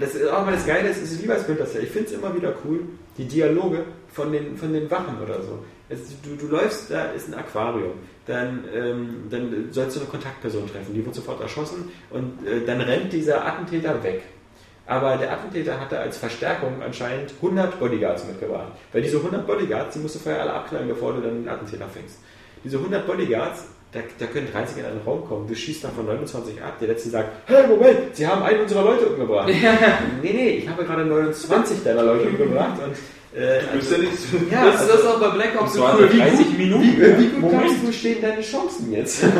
das 0.00 0.14
ist 0.14 0.28
auch 0.28 0.44
mal 0.44 0.52
das 0.52 0.66
Geile, 0.66 0.88
es 0.88 1.00
ist 1.00 1.22
wie 1.22 1.26
bei 1.26 1.38
Splinter 1.38 1.66
Cell. 1.66 1.84
Ich 1.84 1.90
finde 1.90 2.08
es 2.08 2.14
immer 2.14 2.34
wieder 2.34 2.54
cool, 2.64 2.80
die 3.16 3.24
Dialoge 3.24 3.84
von 4.12 4.32
den, 4.32 4.56
von 4.56 4.72
den 4.72 4.90
Wachen 4.90 5.20
oder 5.22 5.40
so. 5.42 5.60
Es, 5.88 6.00
du, 6.22 6.36
du 6.36 6.48
läufst, 6.48 6.90
da 6.90 7.12
ist 7.12 7.28
ein 7.28 7.34
Aquarium, 7.34 7.92
dann, 8.26 8.64
ähm, 8.74 9.24
dann 9.30 9.68
sollst 9.70 9.96
du 9.96 10.00
eine 10.00 10.08
Kontaktperson 10.08 10.70
treffen, 10.70 10.92
die 10.94 11.04
wird 11.04 11.14
sofort 11.14 11.40
erschossen 11.40 11.90
und 12.10 12.46
äh, 12.46 12.64
dann 12.66 12.80
rennt 12.80 13.12
dieser 13.12 13.46
Attentäter 13.46 14.02
weg. 14.02 14.22
Aber 14.86 15.18
der 15.18 15.32
Attentäter 15.32 15.78
hatte 15.78 15.98
als 15.98 16.16
Verstärkung 16.16 16.82
anscheinend 16.82 17.34
100 17.42 17.78
Bodyguards 17.78 18.26
mitgebracht. 18.26 18.72
Weil 18.90 19.02
diese 19.02 19.18
100 19.18 19.46
Bodyguards, 19.46 19.94
die 19.94 20.00
musst 20.00 20.14
du 20.14 20.18
vorher 20.18 20.40
alle 20.40 20.54
abknallen, 20.54 20.88
bevor 20.88 21.12
du 21.12 21.20
dann 21.20 21.42
den 21.42 21.48
Attentäter 21.48 21.86
fängst. 21.88 22.18
Diese 22.64 22.78
100 22.78 23.06
Bodyguards, 23.06 23.66
da, 23.92 24.00
da 24.18 24.26
können 24.26 24.48
30 24.50 24.78
in 24.78 24.84
einen 24.86 25.00
Raum 25.02 25.26
kommen. 25.26 25.46
Du 25.46 25.54
schießt 25.54 25.84
dann 25.84 25.92
von 25.92 26.06
29 26.06 26.62
ab. 26.62 26.78
Der 26.80 26.88
letzte 26.88 27.10
sagt, 27.10 27.28
hey, 27.46 27.66
Moment, 27.66 28.16
Sie 28.16 28.26
haben 28.26 28.42
einen 28.42 28.62
unserer 28.62 28.84
Leute 28.84 29.06
umgebracht. 29.06 29.48
nee, 30.22 30.32
nee, 30.32 30.50
ich 30.50 30.68
habe 30.68 30.84
gerade 30.84 31.04
29 31.04 31.84
deiner 31.84 32.02
Leute 32.02 32.28
umgebracht. 32.28 32.82
Und, 32.82 32.96
äh, 33.38 33.60
bist 33.76 33.92
ja 33.92 33.98
nicht 33.98 34.12
so. 34.18 34.36
ja, 34.50 34.68
ist 34.70 34.88
das 34.88 35.04
auch 35.06 35.20
bei 35.20 35.28
Black 35.28 35.60
Ops 35.60 35.74
so 35.74 35.84
cool? 35.98 36.08
30 36.08 36.58
Minuten. 36.58 36.82
wie, 36.96 37.18
wie 37.18 37.40
gut 37.40 37.52
du, 37.86 37.92
stehen 37.92 38.18
deine 38.22 38.42
Chancen 38.42 38.92
jetzt? 38.92 39.22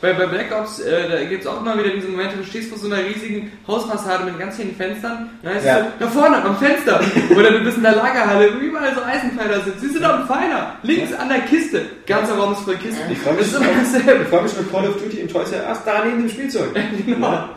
Bei, 0.00 0.12
bei 0.12 0.26
Black 0.26 0.52
Ops, 0.56 0.78
äh, 0.78 1.08
da 1.10 1.24
gibt 1.24 1.40
es 1.42 1.46
auch 1.48 1.60
immer 1.60 1.76
wieder 1.76 1.88
diese 1.92 2.06
Momente, 2.06 2.36
du 2.36 2.44
stehst 2.44 2.68
vor 2.68 2.78
so 2.78 2.86
einer 2.86 3.04
riesigen 3.04 3.50
Hausfassade 3.66 4.22
mit 4.26 4.38
ganz 4.38 4.54
vielen 4.54 4.76
Fenstern, 4.76 5.28
da 5.42 5.50
heißt 5.50 5.66
Ja. 5.66 5.78
es 5.78 5.84
so, 5.84 5.90
da 5.98 6.06
vorne 6.06 6.36
am 6.44 6.56
Fenster, 6.56 7.00
oder 7.36 7.50
du 7.50 7.64
bist 7.64 7.78
in 7.78 7.82
der 7.82 7.96
Lagerhalle, 7.96 8.54
wo 8.54 8.58
überall 8.60 8.94
so 8.94 9.02
Eisenpfeiler 9.02 9.60
sind, 9.64 9.80
sie 9.80 9.88
sind 9.88 10.04
am 10.04 10.24
Pfeiler, 10.28 10.76
links 10.84 11.12
an 11.14 11.28
der 11.28 11.40
Kiste, 11.40 11.82
ganzer 12.06 12.34
Raum 12.36 12.52
ist 12.52 12.60
voll 12.60 12.76
Kisten. 12.76 13.10
Ich 13.10 13.18
freue 13.18 13.34
mich, 13.34 13.50
das 13.50 13.60
ist 13.60 13.68
immer 13.68 13.80
dasselbe. 13.82 14.22
ich 14.22 14.28
freu 14.28 14.42
mich 14.42 14.56
mit 14.56 14.70
Call 14.70 14.88
of 14.88 15.02
Duty 15.02 15.18
in 15.18 15.28
Toys 15.28 15.50
R 15.50 15.68
Us, 15.68 15.78
da 15.84 16.04
neben 16.04 16.18
dem 16.20 16.28
Spielzeug. 16.28 16.68
Genau. 17.04 17.48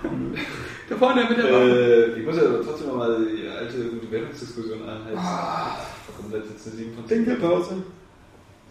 Da 0.92 0.98
vorne 0.98 1.24
mit 1.30 1.38
der 1.38 1.46
Waffe. 1.46 2.14
Äh, 2.16 2.20
ich 2.20 2.26
muss 2.26 2.36
ja 2.36 2.44
aber 2.44 2.62
trotzdem 2.64 2.88
noch 2.88 2.98
mal 2.98 3.18
die 3.26 3.48
alte 3.48 3.78
gute 3.78 4.12
Wertungsdiskussion 4.12 4.82
anhalten. 4.84 5.16
Warum 5.16 6.32
das 6.32 6.42
jetzt 6.50 6.68
eine 6.68 6.76
7 6.76 6.94
von 6.96 7.08
10 7.08 7.18
Dinkelpause. 7.26 7.76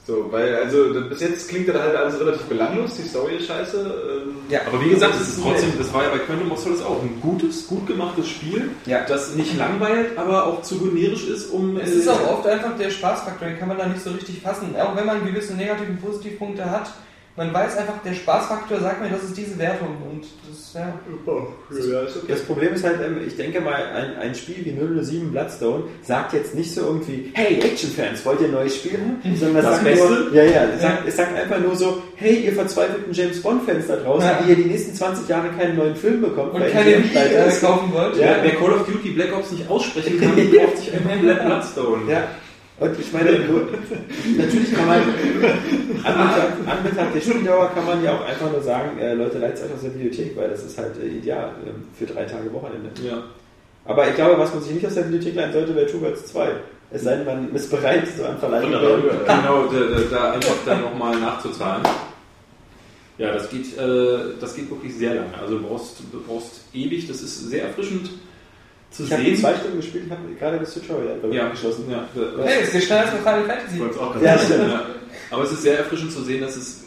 So, 0.07 0.27
weil, 0.31 0.55
also 0.57 0.93
bis 1.09 1.21
jetzt 1.21 1.49
klingt 1.49 1.69
das 1.69 1.77
halt 1.81 1.95
alles 1.97 2.19
relativ 2.21 2.43
belanglos, 2.43 2.97
die 2.97 3.09
Story 3.09 3.37
ist 3.37 3.47
scheiße. 3.47 4.23
Ähm, 4.27 4.37
Ja, 4.51 4.61
Aber 4.67 4.83
wie 4.85 4.91
gesagt, 4.91 5.15
es 5.21 5.29
ist 5.29 5.43
trotzdem, 5.43 5.73
das 5.79 5.93
war 5.95 6.03
ja 6.05 6.09
bei 6.11 6.19
Quantum 6.19 6.51
of 6.53 6.59
Solace 6.59 6.83
auch 6.83 7.03
ein 7.03 7.21
gutes, 7.21 7.67
gut 7.67 7.87
gemachtes 7.87 8.29
Spiel, 8.29 8.71
Ja. 8.87 9.05
das 9.07 9.35
nicht 9.35 9.57
langweilt, 9.57 10.17
aber 10.19 10.47
auch 10.47 10.63
zu 10.63 10.79
generisch 10.79 11.27
ist, 11.29 11.51
um. 11.51 11.77
Es 11.79 11.91
ist 11.95 12.09
auch 12.09 12.29
oft 12.33 12.47
einfach 12.47 12.77
der 12.79 12.91
Spaßfaktor, 12.91 13.49
den 13.49 13.59
kann 13.59 13.69
man 13.69 13.79
da 13.79 13.87
nicht 13.87 14.03
so 14.03 14.11
richtig 14.11 14.41
fassen. 14.43 14.75
Auch 14.77 14.97
wenn 14.97 15.07
man 15.07 15.25
gewisse 15.25 15.55
negative 15.55 15.91
und 15.91 16.03
Positivpunkte 16.03 16.71
hat, 16.71 16.91
man 17.41 17.55
weiß 17.55 17.79
einfach, 17.79 17.95
der 18.05 18.13
Spaßfaktor 18.13 18.81
sagt 18.81 19.01
mir, 19.01 19.09
das 19.09 19.23
ist 19.25 19.35
diese 19.35 19.59
Wertung. 19.59 19.97
Und 20.11 20.27
das, 20.47 20.75
ja. 20.75 20.93
ja, 21.91 22.01
ist 22.03 22.17
okay. 22.19 22.27
Das 22.29 22.43
Problem 22.43 22.75
ist 22.75 22.85
halt, 22.85 23.01
ähm, 23.03 23.17
ich 23.27 23.35
denke 23.35 23.63
mal, 23.63 23.83
ein, 23.83 24.15
ein 24.19 24.35
Spiel 24.35 24.57
wie 24.63 25.03
007 25.03 25.31
Bloodstone 25.33 25.85
sagt 26.03 26.35
jetzt 26.35 26.55
nicht 26.55 26.75
so 26.75 26.83
irgendwie, 26.83 27.31
hey 27.33 27.59
Action-Fans, 27.63 28.27
wollt 28.27 28.43
ihr 28.43 28.49
ein 28.49 28.53
neues 28.53 28.77
Spiel? 28.77 28.99
Sondern 29.37 29.65
Das 29.65 29.75
sagt 29.77 29.85
Beste? 29.85 30.07
nur, 30.07 30.35
ja, 30.35 30.45
ja, 30.45 30.65
es 30.65 30.83
sagt, 30.83 31.09
es 31.09 31.17
sagt 31.17 31.35
einfach 31.35 31.59
nur 31.61 31.75
so, 31.75 32.03
hey, 32.17 32.45
ihr 32.45 32.53
verzweifelten 32.53 33.11
James 33.15 33.41
Bond-Fans 33.41 33.87
da 33.87 33.97
draußen, 33.97 34.29
Ja. 34.29 34.43
die 34.43 34.51
ihr 34.51 34.57
die 34.57 34.65
nächsten 34.65 34.95
20 34.95 35.27
Jahre 35.27 35.49
keinen 35.59 35.79
neuen 35.79 35.97
Film 35.97 36.21
bekommt, 36.21 36.53
Und 36.53 36.61
weil 36.61 36.71
keine 36.71 36.91
ihr 36.91 36.99
Wii 37.05 37.17
äh, 37.17 37.51
kaufen 37.59 37.91
wollt. 37.95 38.17
Ja. 38.17 38.37
Wer, 38.43 38.43
wer 38.43 38.57
Call 38.57 38.73
of 38.75 38.87
Duty 38.87 39.13
Black 39.13 39.35
Ops 39.35 39.53
nicht 39.53 39.67
aussprechen 39.71 40.21
kann, 40.21 40.37
kauft 40.59 40.77
sich 40.77 40.93
einfach 40.93 41.47
Bloodstone. 41.47 42.13
Ja. 42.13 42.29
Und 42.81 42.99
ich 42.99 43.13
meine, 43.13 43.31
natürlich 44.39 44.75
kann 44.75 44.87
man, 44.87 45.03
anbetracht, 46.67 47.15
der 47.15 47.21
Spieldauer 47.21 47.71
kann 47.75 47.85
man 47.85 48.03
ja 48.03 48.15
auch 48.15 48.27
einfach 48.27 48.51
nur 48.51 48.63
sagen, 48.63 48.99
äh, 48.99 49.13
Leute, 49.13 49.39
leiht 49.39 49.57
euch 49.57 49.71
aus 49.75 49.83
der 49.83 49.91
Bibliothek, 49.91 50.35
weil 50.35 50.49
das 50.49 50.65
ist 50.65 50.79
halt 50.79 50.93
äh, 50.97 51.07
ideal 51.07 51.51
ähm, 51.67 51.85
für 51.93 52.07
drei 52.07 52.25
Tage 52.25 52.51
Wochenende. 52.55 52.89
Ja. 53.07 53.23
Aber 53.85 54.09
ich 54.09 54.15
glaube, 54.15 54.39
was 54.39 54.55
man 54.55 54.63
sich 54.63 54.73
nicht 54.73 54.87
aus 54.87 54.95
der 54.95 55.03
Bibliothek 55.03 55.35
leihen 55.35 55.53
sollte, 55.53 55.77
wäre 55.77 55.87
Two 55.87 56.01
Worlds 56.01 56.25
2. 56.33 56.49
Es 56.91 57.03
sei 57.03 57.17
denn, 57.17 57.27
man 57.27 57.55
ist 57.55 57.71
bereit, 57.71 58.09
so 58.17 58.25
an 58.25 58.39
Verleihung. 58.39 58.73
Ja. 58.73 58.81
Genau, 58.81 59.67
da, 59.67 59.79
da, 59.79 60.01
da 60.11 60.33
einfach 60.33 60.57
dann 60.65 60.81
nochmal 60.81 61.21
nachzuzahlen. 61.21 61.83
Ja, 63.19 63.33
das 63.35 63.51
geht, 63.51 63.77
äh, 63.77 64.39
das 64.41 64.55
geht 64.55 64.71
wirklich 64.71 64.97
sehr 64.97 65.17
lange. 65.17 65.39
Also 65.39 65.59
du 65.59 65.69
brauchst, 65.69 65.99
du 66.11 66.21
brauchst 66.27 66.63
ewig, 66.73 67.07
das 67.07 67.21
ist 67.21 67.51
sehr 67.51 67.65
erfrischend 67.65 68.11
zu 68.91 69.05
Ich 69.05 69.13
habe 69.13 69.23
sehen. 69.23 69.37
zwei 69.37 69.55
Stunden 69.55 69.77
gespielt, 69.77 70.05
habe 70.11 70.21
gerade 70.39 70.59
das 70.59 70.75
Tutorial 70.75 71.17
ich, 71.29 71.35
ja, 71.35 71.47
abgeschlossen. 71.47 71.85
Ja, 71.91 72.09
da- 72.15 72.45
Hey, 72.45 72.61
das 72.63 72.73
geht 72.73 72.83
schneller 72.85 73.01
als 73.03 73.11
bei 73.13 73.17
Final 73.19 73.45
Fantasy. 73.45 73.77
Ich 73.77 73.99
auch 73.99 74.15
Ja, 74.17 74.21
gerade 74.21 74.39
stimmt. 74.45 74.69
Ja, 74.69 74.87
aber 75.31 75.43
es 75.45 75.53
ist 75.53 75.63
sehr 75.63 75.79
erfrischend 75.79 76.13
zu 76.13 76.23
sehen, 76.23 76.41
dass 76.41 76.57
es 76.57 76.85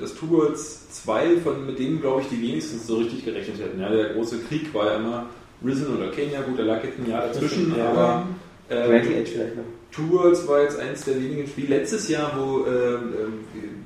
das 0.00 0.14
Two 0.16 0.30
Worlds 0.30 0.88
2, 1.04 1.36
von, 1.44 1.64
mit 1.66 1.78
denen, 1.78 2.00
glaube 2.00 2.22
ich, 2.22 2.28
die 2.28 2.42
wenigstens 2.42 2.86
so 2.86 2.96
richtig 2.96 3.24
gerechnet 3.24 3.58
hätten. 3.60 3.80
Ja, 3.80 3.88
der 3.88 4.10
große 4.14 4.38
Krieg 4.48 4.72
war 4.74 4.86
ja 4.86 4.96
immer 4.96 5.26
Risen 5.64 5.96
oder 5.96 6.10
Kenya, 6.10 6.40
gut, 6.42 6.58
da 6.58 6.62
lag 6.64 6.82
jetzt 6.82 6.98
ein 6.98 7.08
Jahr 7.10 7.26
dazwischen, 7.28 7.74
Ja. 7.76 7.88
aber 7.90 8.26
äh, 8.68 8.74
Age 8.98 9.28
vielleicht 9.30 9.56
noch. 9.56 9.64
Two 9.92 10.10
Worlds 10.10 10.46
war 10.48 10.62
jetzt 10.62 10.78
eines 10.78 11.04
der 11.04 11.16
wenigen 11.22 11.46
Spiele. 11.46 11.78
Letztes 11.78 12.08
Jahr, 12.08 12.32
wo 12.36 12.66
ähm, 12.66 13.14
ähm, 13.18 13.32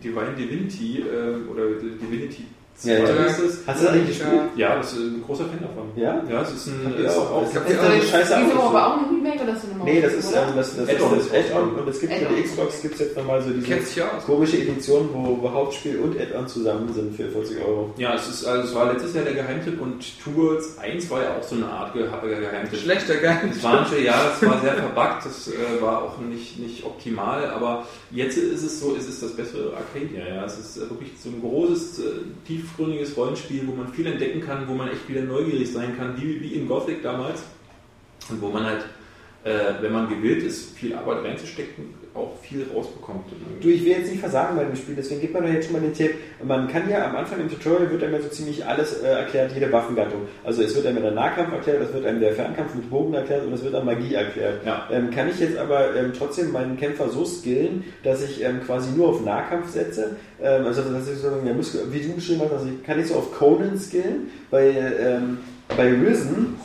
Divine 0.02 0.35
Divinity 0.36 0.98
ähm, 1.01 1.48
oder 1.51 1.64
Divinity 1.66 2.44
2 2.44 2.44
Ja, 2.84 2.94
ja. 2.94 3.04
ist 3.26 3.38
es. 3.38 3.58
Hast 3.66 3.80
du 3.80 3.84
das 3.86 3.94
eigentlich 3.94 4.18
gespielt? 4.18 4.40
Ja, 4.56 4.76
das 4.76 4.92
ist 4.92 4.98
ein 4.98 5.22
großer 5.24 5.44
Fan 5.44 5.60
davon. 5.60 5.90
Ja? 5.94 6.22
Ja, 6.28 6.42
es 6.42 6.52
ist 6.52 6.66
ein. 6.66 6.94
Ist 6.98 7.16
auch? 7.16 7.30
auch 7.30 7.42
Das 7.44 7.54
Das 7.54 7.70
ist 7.70 7.82
dann 7.82 7.94
jetzt 7.94 8.10
scheiße 8.10 8.38
diese 8.44 8.56
Woche 8.56 8.68
aber 8.68 8.86
auch 8.86 8.98
ein 8.98 9.14
Remake 9.14 9.42
oder 9.44 9.56
so 9.56 9.68
eine 9.72 9.84
Nee, 9.84 10.00
das 10.00 10.14
ist, 10.14 10.32
ähm, 10.32 10.42
das, 10.56 10.76
das 10.76 10.88
ist 10.88 10.90
Add-on. 10.90 11.18
das 11.18 11.32
Add-on 11.32 11.74
und 11.74 11.88
es 11.88 12.00
gibt 12.00 12.12
für 12.12 12.24
die. 12.24 12.42
Xbox 12.42 12.82
gibt 12.82 12.94
es 12.94 13.00
jetzt 13.00 13.16
nochmal 13.16 13.42
so 13.42 13.50
diese 13.50 14.02
komische 14.26 14.56
Edition, 14.56 15.08
wo, 15.12 15.38
wo 15.40 15.52
Hauptspiel 15.52 15.98
und 15.98 16.18
Add-on 16.18 16.48
zusammen 16.48 16.92
sind 16.92 17.14
für 17.14 17.28
40 17.28 17.58
Euro. 17.64 17.90
Ja, 17.96 18.14
es, 18.14 18.28
ist, 18.28 18.44
also 18.44 18.68
es 18.68 18.74
war 18.74 18.92
letztes 18.92 19.14
Jahr 19.14 19.24
der 19.24 19.34
Geheimtipp 19.34 19.80
und 19.80 20.04
Two 20.22 20.34
Worlds 20.36 20.78
1 20.78 21.10
war 21.10 21.22
ja 21.22 21.36
auch 21.36 21.42
so 21.42 21.56
eine 21.56 21.66
Art 21.66 21.92
Ge 21.92 22.02
Geheimtipp. 22.02 22.80
Schlechter 22.80 23.16
Geil. 23.16 23.38
Es 23.50 23.62
war 23.62 23.82
natürlich, 23.82 24.06
ja, 24.06 24.32
es 24.34 24.46
war 24.46 24.60
sehr 24.60 24.74
verbuggt, 24.74 25.24
das 25.24 25.48
äh, 25.48 25.82
war 25.82 26.02
auch 26.02 26.18
nicht, 26.18 26.58
nicht 26.58 26.84
optimal, 26.84 27.50
aber 27.50 27.86
jetzt 28.10 28.36
ist 28.36 28.62
es 28.62 28.80
so, 28.80 28.96
es 28.96 29.08
ist 29.08 29.22
das 29.22 29.32
bessere 29.32 29.72
Arcadia. 29.76 30.26
Ja. 30.26 30.44
Es 30.44 30.58
ist 30.58 30.76
äh, 30.78 30.90
wirklich 30.90 31.10
so 31.22 31.28
ein 31.28 31.40
großes, 31.40 31.98
äh, 32.00 32.02
tiefgründiges 32.62 33.16
Rollenspiel, 33.16 33.66
wo 33.66 33.72
man 33.72 33.93
viel 33.93 34.06
entdecken 34.06 34.40
kann, 34.40 34.66
wo 34.68 34.74
man 34.74 34.89
echt 34.89 35.09
wieder 35.09 35.22
neugierig 35.22 35.72
sein 35.72 35.97
kann, 35.97 36.20
wie, 36.20 36.40
wie 36.40 36.55
in 36.55 36.68
Gothic 36.68 37.02
damals. 37.02 37.43
Und 38.30 38.40
wo 38.40 38.48
man 38.48 38.64
halt, 38.64 38.84
äh, 39.44 39.82
wenn 39.82 39.93
man 39.93 40.09
gewillt 40.09 40.43
ist, 40.44 40.77
viel 40.77 40.94
Arbeit 40.94 41.24
reinzustecken, 41.24 41.94
auch 42.14 42.36
viel 42.43 42.66
rausbekommt. 42.74 43.24
Du, 43.60 43.69
ich 43.69 43.85
will 43.85 43.93
jetzt 43.93 44.10
nicht 44.10 44.20
versagen 44.20 44.56
bei 44.56 44.64
dem 44.64 44.77
Spiel, 44.77 44.94
deswegen 44.94 45.20
gibt 45.20 45.32
man 45.32 45.44
doch 45.44 45.52
jetzt 45.52 45.64
schon 45.64 45.73
mal 45.73 45.81
den 45.81 45.94
Tipp. 45.94 46.14
Man 46.44 46.69
kann 46.69 46.89
ja 46.89 47.09
am 47.09 47.16
Anfang 47.16 47.40
im 47.40 47.48
Tutorial 47.48 47.90
wird 47.90 48.05
einem 48.05 48.14
ja 48.14 48.20
so 48.20 48.28
ziemlich 48.28 48.64
alles 48.64 49.02
äh, 49.02 49.06
erklärt, 49.06 49.52
jede 49.52 49.73
Waffengattung. 49.73 50.23
Also 50.44 50.62
es 50.62 50.74
wird 50.77 50.86
einem 50.86 51.02
der 51.02 51.12
Nahkampf 51.12 51.52
erklärt, 51.52 51.82
es 51.82 51.93
wird 51.93 52.05
einem 52.05 52.20
der 52.20 52.35
Fernkampf 52.35 52.74
mit 52.74 52.90
Bogen 52.90 53.14
erklärt 53.14 53.47
und 53.47 53.52
es 53.52 53.64
wird 53.64 53.74
einem 53.74 53.86
Magie 53.86 54.14
erklärt. 54.14 54.64
Ja. 54.66 54.89
Ähm, 54.93 55.10
kann 55.10 55.28
ich 55.28 55.40
jetzt 55.40 55.56
aber 55.56 55.97
ähm, 55.97 56.12
trotzdem 56.16 56.52
meinen 56.52 56.77
Kämpfer 56.77 57.09
so 57.09 57.24
skillen, 57.24 57.85
dass 58.05 58.23
ich 58.23 58.43
ähm, 58.44 58.60
quasi 58.64 58.90
nur 58.97 59.09
auf 59.09 59.24
Nahkampf 59.24 59.70
setze? 59.70 60.16
Ähm, 60.40 60.66
also 60.66 60.82
dass 60.82 61.09
ich 61.09 61.19
so, 61.19 61.28
ja, 61.28 61.93
wie 61.93 62.01
du 62.01 62.14
beschrieben 62.14 62.43
hast, 62.44 62.52
also 62.52 62.66
ich, 62.66 62.85
kann 62.85 63.01
ich 63.01 63.06
so 63.06 63.14
auf 63.14 63.32
Conan 63.36 63.78
skillen? 63.78 64.31
Bei, 64.51 64.69
ähm, 64.69 65.39
bei 65.77 65.89
Risen 65.90 66.56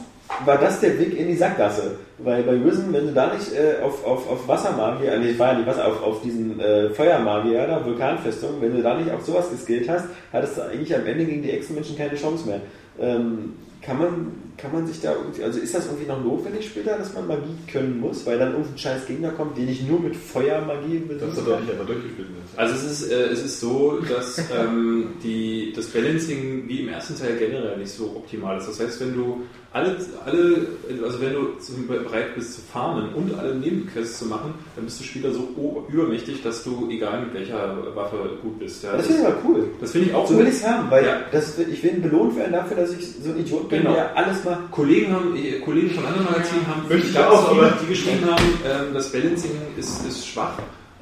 war 0.45 0.57
das 0.57 0.79
der 0.79 0.99
Weg 0.99 1.17
in 1.17 1.27
die 1.27 1.35
Sackgasse. 1.35 1.95
Weil 2.19 2.43
bei 2.43 2.53
Risen, 2.53 2.91
wenn 2.93 3.07
du 3.07 3.13
da 3.13 3.33
nicht 3.33 3.53
äh, 3.53 3.81
auf, 3.83 4.05
auf, 4.05 4.29
auf 4.29 4.47
Wassermagier, 4.47 5.13
äh, 5.13 5.19
nee, 5.19 5.37
war 5.37 5.53
ja 5.53 5.59
nicht 5.59 5.67
Wasser, 5.67 5.87
auf, 5.87 6.01
auf 6.01 6.21
diesen 6.21 6.59
äh, 6.59 6.89
Feuermagier, 6.89 7.67
da, 7.67 7.85
Vulkanfestung, 7.85 8.61
wenn 8.61 8.75
du 8.75 8.81
da 8.81 8.97
nicht 8.97 9.11
auf 9.11 9.23
sowas 9.23 9.49
geskillt 9.51 9.87
hast, 9.89 10.05
hattest 10.33 10.57
du 10.57 10.61
eigentlich 10.61 10.95
am 10.95 11.05
Ende 11.05 11.25
gegen 11.25 11.43
die 11.43 11.51
Echsenmenschen 11.51 11.97
keine 11.97 12.15
Chance 12.15 12.47
mehr. 12.47 12.61
Ähm, 12.99 13.53
kann 13.81 13.99
man, 13.99 14.31
kann 14.57 14.73
man 14.73 14.87
sich 14.87 14.99
da 15.01 15.13
irgendwie, 15.13 15.43
also 15.43 15.59
ist 15.59 15.73
das 15.73 15.85
irgendwie 15.85 16.07
noch 16.07 16.21
notwendig 16.23 16.65
später, 16.65 16.97
dass 16.97 17.13
man 17.13 17.27
Magie 17.27 17.55
können 17.71 17.99
muss, 17.99 18.25
weil 18.25 18.39
dann 18.39 18.51
irgendein 18.51 18.77
scheiß 18.77 19.05
Gegner 19.05 19.31
kommt, 19.31 19.57
den 19.57 19.69
ich 19.69 19.87
nur 19.87 19.99
mit 19.99 20.15
Feuermagie 20.15 21.03
Das 21.07 21.19
besiegen 21.19 21.37
hat 21.37 21.47
doch 21.47 21.59
nicht 21.61 21.71
einfach 21.71 21.85
durchgespielt. 21.85 22.27
jetzt. 22.29 22.59
Also 22.59 22.75
es 22.75 22.83
ist, 22.83 23.11
äh, 23.11 23.27
es 23.27 23.43
ist 23.43 23.59
so, 23.59 23.99
dass 24.01 24.39
ähm, 24.51 25.13
die, 25.23 25.71
das 25.75 25.87
Balancing 25.87 26.67
wie 26.67 26.81
im 26.81 26.89
ersten 26.89 27.17
Teil 27.17 27.37
generell 27.37 27.77
nicht 27.77 27.91
so 27.91 28.05
optimal 28.15 28.57
ist. 28.57 28.67
Das 28.67 28.79
heißt, 28.79 28.99
wenn 28.99 29.13
du 29.13 29.43
alle, 29.73 29.97
alle 30.25 30.67
also 31.03 31.21
wenn 31.21 31.33
du 31.33 31.47
zum- 31.59 31.87
bereit 31.87 32.35
bist 32.35 32.55
zu 32.55 32.61
farmen 32.61 33.13
und 33.13 33.37
alle 33.37 33.53
Nebenquests 33.55 34.19
zu 34.19 34.25
machen, 34.25 34.53
dann 34.75 34.85
bist 34.85 34.99
du 34.99 35.03
später 35.03 35.31
so 35.31 35.49
übermächtig, 35.91 36.41
dass 36.41 36.63
du 36.63 36.87
egal 36.89 37.21
mit 37.21 37.33
welcher 37.33 37.77
Waffe 37.95 38.17
gut 38.41 38.57
bist. 38.59 38.83
Ja, 38.83 38.93
Das 38.97 39.05
finde 39.07 39.21
ich 39.21 39.27
aber 39.27 39.37
cool. 39.45 39.65
das 39.81 39.91
finde 39.91 40.07
ich 40.07 40.13
auch 40.15 40.25
So 40.27 40.33
gut. 40.33 40.43
will 40.43 40.49
ich 40.49 40.55
es 40.55 40.65
haben, 40.67 40.89
weil 40.89 41.05
Ja. 41.05 41.19
das, 41.31 41.59
ich 41.59 41.83
will 41.83 41.93
belohnt 41.99 42.35
werden 42.37 42.53
dafür, 42.53 42.77
dass 42.77 42.91
ich 42.93 43.05
so 43.23 43.29
ein 43.31 43.39
Idiot 43.39 43.69
bin, 43.69 43.81
Genau. 43.81 43.93
der 43.93 44.15
alles 44.17 44.43
macht. 44.43 44.71
Kollegen 44.71 45.11
haben, 45.13 45.35
äh, 45.35 45.59
Kollegen 45.59 45.89
von 45.91 46.05
anderen 46.05 46.25
Magazinen 46.25 46.65
haben, 46.67 46.87
Möchte 46.87 47.07
ich 47.09 47.19
auch, 47.19 47.51
aber- 47.51 47.73
die 47.83 47.87
geschrieben 47.87 48.25
haben, 48.25 48.43
ähm, 48.65 48.93
das 48.93 49.11
Balancing 49.11 49.51
ist, 49.77 50.05
ist 50.07 50.27
schwach. 50.27 50.57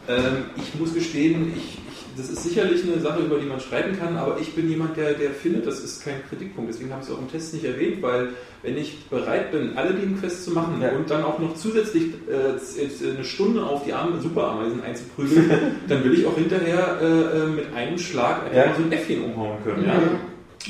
Ähm, 0.07 0.45
ich 0.57 0.79
muss 0.79 0.93
gestehen, 0.93 1.53
ich, 1.55 1.79
das 2.17 2.29
ist 2.29 2.43
sicherlich 2.43 2.83
eine 2.83 2.99
Sache, 3.01 3.19
über 3.23 3.37
die 3.37 3.45
man 3.45 3.59
streiten 3.59 3.97
kann, 3.99 4.15
aber 4.17 4.39
ich 4.39 4.53
bin 4.55 4.69
jemand, 4.69 4.95
der, 4.97 5.13
der 5.13 5.31
findet, 5.31 5.65
das 5.67 5.79
ist 5.83 6.03
kein 6.03 6.23
Kritikpunkt. 6.29 6.69
Deswegen 6.71 6.91
habe 6.91 7.01
ich 7.03 7.09
es 7.09 7.13
auch 7.15 7.19
im 7.19 7.29
Test 7.29 7.53
nicht 7.53 7.65
erwähnt, 7.65 8.01
weil 8.01 8.29
wenn 8.63 8.77
ich 8.77 9.05
bereit 9.09 9.51
bin, 9.51 9.77
alle 9.77 9.93
Nebenquests 9.93 10.45
zu 10.45 10.51
machen 10.51 10.79
Ja. 10.81 10.89
und 10.91 11.09
dann 11.09 11.23
auch 11.23 11.39
noch 11.39 11.55
zusätzlich 11.55 12.13
äh, 12.29 12.53
jetzt 12.81 13.03
eine 13.03 13.23
Stunde 13.23 13.63
auf 13.63 13.83
die 13.85 13.93
armen 13.93 14.19
Superameisen 14.21 14.81
einzuprügeln, 14.83 15.49
dann 15.87 16.03
will 16.03 16.13
ich 16.13 16.25
auch 16.25 16.35
hinterher 16.37 16.97
äh, 17.01 17.05
äh, 17.05 17.47
mit 17.47 17.73
einem 17.73 17.97
Schlag 17.97 18.43
einfach 18.45 18.55
Ja. 18.55 18.75
so 18.75 18.83
ein 18.83 18.91
Äffchen 18.91 19.23
umhauen 19.23 19.57
können. 19.63 19.85
Ja? 19.85 19.99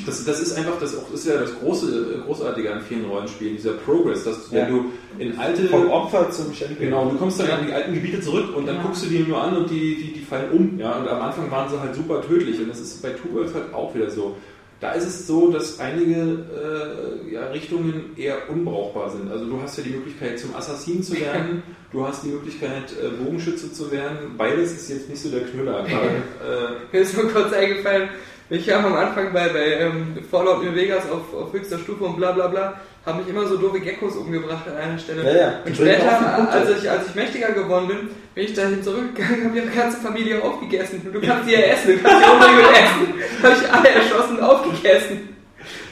Das, 0.04 0.24
das 0.24 0.40
ist 0.40 0.56
einfach 0.56 0.78
das, 0.80 0.96
auch, 0.96 1.10
das 1.10 1.20
ist 1.20 1.28
ja 1.28 1.38
das 1.38 1.58
große, 1.58 2.22
großartige 2.26 2.72
an 2.72 2.80
vielen 2.82 3.06
Rollenspielen, 3.06 3.56
dieser 3.56 3.72
Progress, 3.72 4.24
dass 4.24 4.50
Ja. 4.50 4.62
wenn 4.62 4.74
du 4.74 4.84
in 5.18 5.38
alte 5.38 5.68
Vom 5.68 5.88
Opfer 5.90 6.30
zum 6.30 6.52
Champion. 6.52 6.78
Genau, 6.80 7.08
du 7.10 7.16
kommst 7.16 7.40
dann 7.40 7.50
an 7.50 7.66
die 7.66 7.72
alten 7.72 7.94
Gebiete 7.94 8.20
zurück 8.20 8.54
und 8.54 8.66
dann 8.66 8.82
guckst 8.82 9.04
du 9.04 9.08
die 9.08 9.20
nur 9.20 9.40
an 9.40 9.56
und 9.56 9.70
die, 9.70 9.96
die, 9.96 10.12
die 10.12 10.20
fallen 10.20 10.50
um. 10.50 10.78
Ja? 10.78 10.98
Und 10.98 11.08
am 11.08 11.22
Anfang 11.22 11.50
waren 11.50 11.70
sie 11.70 11.80
halt 11.80 11.94
super 11.94 12.20
tödlich 12.20 12.58
und 12.60 12.68
das 12.68 12.80
ist 12.80 13.00
bei 13.02 13.10
Two 13.10 13.32
Worlds 13.34 13.54
halt 13.54 13.72
auch 13.72 13.94
wieder 13.94 14.10
so. 14.10 14.36
Da 14.78 14.92
ist 14.92 15.06
es 15.06 15.26
so, 15.26 15.50
dass 15.50 15.80
einige 15.80 16.44
äh, 17.30 17.32
ja, 17.32 17.46
Richtungen 17.46 18.10
eher 18.16 18.50
unbrauchbar 18.50 19.08
sind. 19.08 19.30
Also 19.30 19.46
du 19.46 19.58
hast 19.62 19.78
ja 19.78 19.84
die 19.84 19.90
Möglichkeit 19.90 20.38
zum 20.38 20.54
Assassin 20.54 21.02
zu 21.02 21.18
werden, 21.18 21.62
du 21.92 22.06
hast 22.06 22.24
die 22.24 22.28
Möglichkeit 22.28 22.92
äh, 23.02 23.08
Bogenschütze 23.24 23.72
zu 23.72 23.90
werden. 23.90 24.34
Beides 24.36 24.72
ist 24.72 24.90
jetzt 24.90 25.08
nicht 25.08 25.22
so 25.22 25.30
der 25.30 25.44
Knüller. 25.44 25.82
Gerade, 25.84 26.08
äh, 26.92 26.94
Mir 26.94 27.00
ist 27.00 27.16
nur 27.16 27.30
kurz 27.32 27.54
eingefallen, 27.54 28.10
ich 28.48 28.70
habe 28.70 28.86
am 28.86 28.94
Anfang 28.94 29.32
bei, 29.32 29.48
bei 29.48 29.80
ähm, 29.80 30.18
Fallout 30.30 30.62
New 30.62 30.74
Vegas 30.74 31.04
auf, 31.10 31.34
auf 31.34 31.52
höchster 31.52 31.78
Stufe 31.78 32.04
und 32.04 32.16
bla 32.16 32.32
bla 32.32 32.46
bla, 32.46 32.80
habe 33.04 33.18
mich 33.18 33.28
immer 33.28 33.46
so 33.46 33.56
doofe 33.56 33.80
Geckos 33.80 34.16
umgebracht 34.16 34.66
an 34.68 34.76
einer 34.76 34.98
Stelle. 34.98 35.24
Ja, 35.24 35.36
ja. 35.36 35.52
Und 35.64 35.76
später, 35.76 36.50
als 36.50 36.70
ich, 36.70 36.90
als 36.90 37.08
ich 37.08 37.14
mächtiger 37.14 37.52
geworden 37.52 37.88
bin, 37.88 37.98
bin 38.34 38.44
ich 38.44 38.54
dahin 38.54 38.82
zurückgegangen, 38.82 39.44
habe 39.48 39.58
ihre 39.58 39.66
ganze 39.68 39.98
Familie 39.98 40.42
aufgegessen. 40.42 41.00
Du 41.12 41.20
kannst 41.20 41.46
sie 41.46 41.54
ja 41.54 41.60
essen, 41.60 41.96
du 41.96 42.02
kannst 42.02 42.24
sie 42.24 42.30
unbedingt 42.32 42.72
essen. 42.72 43.42
Habe 43.42 43.54
ich 43.54 43.72
alle 43.72 43.88
erschossen 43.90 44.38
und 44.38 44.42
aufgegessen. 44.42 45.35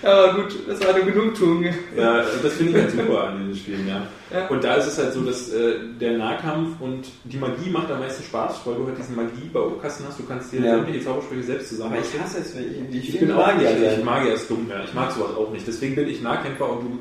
Aber 0.02 0.34
gut, 0.34 0.54
das 0.68 0.80
war 0.86 0.94
eine 0.94 1.04
Genugtuung. 1.04 1.64
Ja, 1.96 2.22
das 2.42 2.52
finde 2.54 2.72
ich 2.72 2.78
halt 2.84 2.90
super 2.92 3.24
an 3.28 3.38
diesen 3.48 3.56
Spielen, 3.56 3.88
ja. 3.88 4.02
Ja. 4.32 4.48
Und 4.48 4.64
da 4.64 4.74
ist 4.74 4.86
es 4.86 4.98
halt 4.98 5.12
so, 5.12 5.20
dass 5.22 5.52
äh, 5.52 5.76
der 6.00 6.18
Nahkampf 6.18 6.80
und 6.80 7.06
die 7.24 7.36
Magie 7.36 7.70
macht 7.70 7.90
am 7.90 8.00
meisten 8.00 8.22
Spaß, 8.24 8.60
weil 8.64 8.74
du 8.74 8.86
halt 8.86 8.98
diesen 8.98 9.14
Magie-Baukasten 9.16 10.06
hast, 10.08 10.18
du 10.18 10.24
kannst 10.24 10.52
dir 10.52 10.60
Ja. 10.60 10.74
sämtliche 10.76 11.04
Zaubersprüche 11.04 11.42
selbst 11.44 11.72
Aber 11.80 11.96
ich 11.98 12.02
zusammenstellen. 12.10 12.24
hasse 12.24 12.38
es, 12.40 12.56
wenn 12.56 12.88
ich, 12.90 12.96
ich, 13.08 13.14
Ich 13.14 13.20
bin 13.20 13.30
auch 13.32 13.46
Magier 13.46 13.70
nicht, 13.70 13.82
ich 13.82 13.90
sein. 13.96 14.04
Magier 14.04 14.34
ist 14.34 14.50
dumm, 14.50 14.66
ja. 14.68 14.82
Ich 14.84 14.92
mag 14.94 15.12
sowas 15.12 15.36
auch 15.36 15.50
nicht. 15.52 15.66
Deswegen 15.66 15.94
bin 15.94 16.08
ich 16.08 16.20
Nahkämpfer 16.22 16.68
und 16.70 16.80
du 16.84 16.98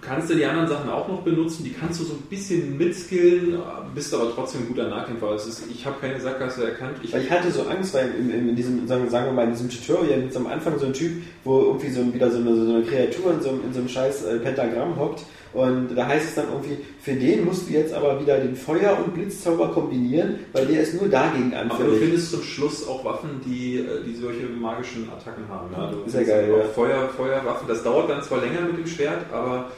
kannst 0.00 0.30
du 0.30 0.34
die 0.34 0.44
anderen 0.44 0.68
Sachen 0.68 0.90
auch 0.90 1.08
noch 1.08 1.22
benutzen, 1.22 1.64
die 1.64 1.72
kannst 1.72 2.00
du 2.00 2.04
so 2.04 2.14
ein 2.14 2.22
bisschen 2.30 2.76
mitskillen, 2.78 3.58
bist 3.94 4.12
aber 4.14 4.32
trotzdem 4.34 4.62
ein 4.62 4.68
guter 4.68 4.88
Nahkämpfer. 4.88 5.30
Es 5.32 5.46
ist, 5.46 5.64
ich 5.70 5.84
habe 5.86 5.96
keine 6.00 6.20
Sackgasse 6.20 6.64
erkannt. 6.64 6.98
Ich, 7.02 7.14
ich 7.14 7.30
hatte 7.30 7.50
so 7.50 7.62
Angst, 7.64 7.94
weil 7.94 8.10
in, 8.18 8.30
in, 8.30 8.48
in 8.50 8.56
diesem, 8.56 8.86
sagen, 8.86 9.08
wir 9.10 9.32
mal, 9.32 9.44
in 9.44 9.52
diesem 9.52 9.68
Tutorial 9.70 10.20
jetzt 10.22 10.36
am 10.36 10.46
Anfang 10.46 10.78
so 10.78 10.86
ein 10.86 10.92
Typ, 10.92 11.22
wo 11.44 11.60
irgendwie 11.62 11.90
so 11.90 12.00
ein, 12.00 12.12
wieder 12.14 12.30
so 12.30 12.38
eine, 12.38 12.54
so 12.54 12.74
eine 12.74 12.82
Kreatur 12.84 13.32
in 13.34 13.40
so, 13.42 13.48
einem- 13.50 13.64
in 13.64 13.72
so 13.72 13.80
einem 13.80 13.88
scheiß 13.88 14.24
äh, 14.24 14.38
Pentagramm 14.38 14.96
hockt 14.98 15.22
und 15.56 15.96
da 15.96 16.06
heißt 16.06 16.28
es 16.28 16.34
dann 16.34 16.48
irgendwie, 16.52 16.76
für 17.00 17.14
den 17.14 17.46
musst 17.46 17.66
du 17.66 17.72
jetzt 17.72 17.94
aber 17.94 18.20
wieder 18.20 18.36
den 18.38 18.54
Feuer- 18.54 18.98
und 19.02 19.14
Blitzzauber 19.14 19.72
kombinieren, 19.72 20.40
weil 20.52 20.66
der 20.66 20.82
ist 20.82 21.00
nur 21.00 21.08
dagegen 21.08 21.54
aber 21.54 21.68
du 21.68 21.74
anfällig. 21.74 21.98
findest 22.00 22.30
zum 22.30 22.42
Schluss 22.42 22.86
auch 22.86 23.02
Waffen, 23.06 23.40
die, 23.42 23.78
äh, 23.78 24.04
die 24.06 24.14
solche 24.16 24.44
magischen 24.46 25.08
Attacken 25.08 25.48
haben. 25.48 25.72
Ja? 25.72 25.90
Du 25.90 26.10
Sehr 26.10 26.20
findest 26.20 26.28
geil, 26.28 26.52
auch 26.52 26.58
ja. 26.58 26.64
Feuer, 26.72 27.08
Feuerwaffen, 27.08 27.68
das 27.68 27.82
dauert 27.82 28.10
dann 28.10 28.22
zwar 28.22 28.42
länger 28.42 28.60
mit 28.60 28.76
dem 28.76 28.86
Schwert, 28.86 29.24
aber 29.32 29.70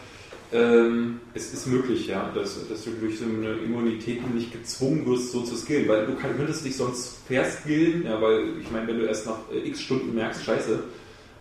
ähm, 0.53 1.21
es 1.35 1.55
ist 1.55 1.69
möglich, 1.69 2.09
ja, 2.09 2.29
dass, 2.35 2.69
dass 2.69 2.83
du 2.83 2.91
durch 3.01 3.21
so 3.21 3.27
eine 3.27 3.53
Immunität 3.59 4.35
nicht 4.35 4.53
gezwungen 4.53 5.07
wirst, 5.07 5.31
so 5.31 5.43
zu 5.43 5.55
skillen, 5.55 5.87
weil 5.87 6.07
du 6.07 6.15
kann, 6.17 6.37
könntest 6.37 6.65
dich 6.65 6.77
sonst 6.77 7.19
verskillen, 7.29 8.05
ja, 8.05 8.21
weil 8.21 8.59
ich 8.61 8.69
meine, 8.73 8.89
wenn 8.89 8.99
du 8.99 9.05
erst 9.05 9.27
nach 9.27 9.39
äh, 9.53 9.69
x 9.69 9.81
Stunden 9.81 10.13
merkst, 10.13 10.45
scheiße, 10.45 10.83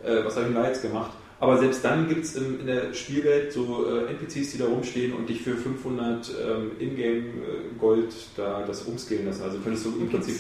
äh, 0.04 0.24
was 0.24 0.36
habe 0.36 0.48
ich 0.48 0.54
denn 0.54 0.62
da 0.62 0.68
jetzt 0.68 0.84
gemacht? 0.84 1.10
Aber 1.40 1.58
selbst 1.60 1.84
dann 1.84 2.08
gibt 2.08 2.26
es 2.26 2.36
in, 2.36 2.66
der 2.66 2.94
Spielwelt 2.94 3.54
so 3.54 3.86
äh, 3.88 4.12
NPCs, 4.12 4.54
die 4.54 4.58
da 4.58 4.66
rumstehen 4.66 5.14
und 5.14 5.30
dich 5.30 5.42
für 5.42 5.56
500 5.56 6.32
ähm, 6.32 6.72
Ingame-Gold 6.80 8.14
da 8.36 8.64
das 8.66 8.84
umskillen 8.84 9.28
lassen. 9.28 9.44
Also 9.44 9.60
könntest 9.60 9.86
du 9.86 9.90
im 10.00 10.10
Prinzip 10.10 10.36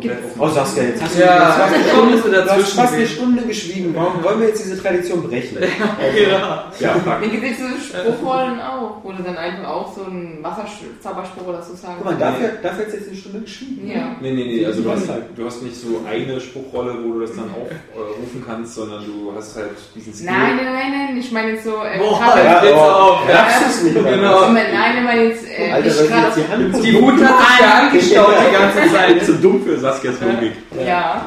komplett 0.00 0.24
auf 0.24 0.30
Oh, 0.38 0.48
Saskia, 0.48 0.82
jetzt 0.84 1.02
hast 1.02 1.16
du 1.16 1.20
Ja, 1.20 1.26
jetzt 1.26 1.58
hast 1.58 2.24
du 2.24 2.30
du 2.30 2.50
hast 2.50 2.72
fast 2.72 2.94
eine. 2.94 3.06
Stunde 3.06 3.42
geschwiegen. 3.42 3.94
Warum 3.94 4.22
wollen 4.22 4.40
wir 4.40 4.48
jetzt 4.48 4.64
diese 4.64 4.80
Tradition 4.80 5.22
brechen? 5.28 5.58
Also, 5.58 6.18
Ja. 6.30 6.72
Ja, 6.78 6.92
fuck. 6.94 7.20
Mir 7.20 7.28
gibt 7.28 7.44
es 7.44 7.56
diese 7.56 7.80
Spruchrollen 7.80 8.60
auch, 8.60 8.98
wo 9.02 9.12
du 9.12 9.22
dann 9.22 9.36
einfach 9.36 9.68
auch 9.68 9.94
so 9.94 10.04
einen 10.04 10.38
Wasserzauberspruch 10.42 11.46
oder 11.46 11.62
so 11.62 11.74
sagen 11.74 11.94
Guck 11.98 12.04
mal, 12.06 12.16
dafür, 12.16 12.50
dafür 12.62 12.86
hat 12.86 12.92
jetzt 12.92 13.08
eine 13.08 13.16
Stunde 13.16 13.40
geschwiegen. 13.40 13.88
Ja. 13.88 14.16
Nee, 14.20 14.32
nee, 14.32 14.44
nee, 14.44 14.66
also 14.66 14.82
du 14.82 14.90
hast, 14.90 15.08
halt. 15.08 15.24
du 15.36 15.46
hast 15.46 15.62
nicht 15.62 15.76
so 15.76 16.00
eine 16.08 16.40
Spruchrolle, 16.40 16.94
wo 17.04 17.12
du 17.14 17.20
das 17.20 17.30
dann 17.34 17.50
aufrufen 17.50 18.44
kannst, 18.46 18.74
sondern 18.74 19.04
du 19.04 19.32
hast 19.36 19.56
halt 19.56 19.70
diesen 19.94 20.12
Skill. 20.12 20.26
Nein, 20.26 20.56
nein, 20.56 20.64
nein, 20.72 20.92
nein, 21.06 21.16
ich 21.18 21.32
meine 21.32 21.52
jetzt 21.52 21.64
so. 21.64 21.70
Äh, 21.82 21.98
Boah, 21.98 22.20
ja, 22.36 22.64
jetzt 22.64 22.74
auf. 22.74 23.28
Ja. 23.28 23.34
Darfst 23.34 23.60
du 23.60 23.66
es 23.70 23.82
nicht? 23.84 23.96
oder 23.96 24.10
Genau. 24.10 24.50
nein, 24.50 24.66
ich 24.98 25.04
meine 25.04 25.22
jetzt. 25.24 25.44
Äh, 25.46 25.72
Alter, 25.72 25.88
gerade 25.88 26.26
jetzt 26.26 26.36
die 26.36 26.52
Hand 26.52 26.84
Die 26.84 26.94
Wut 27.00 27.24
hat 27.24 27.92
sich 27.92 28.12
ja 28.12 28.22
angestaut 28.22 28.34
die 28.46 28.52
ganze 28.52 28.94
Zeit. 28.94 29.16
zu 29.26 29.32
dumm 29.34 29.62
für 29.64 29.78
Saskias 29.92 30.20
Logik. 30.20 30.52
Ja. 30.86 31.24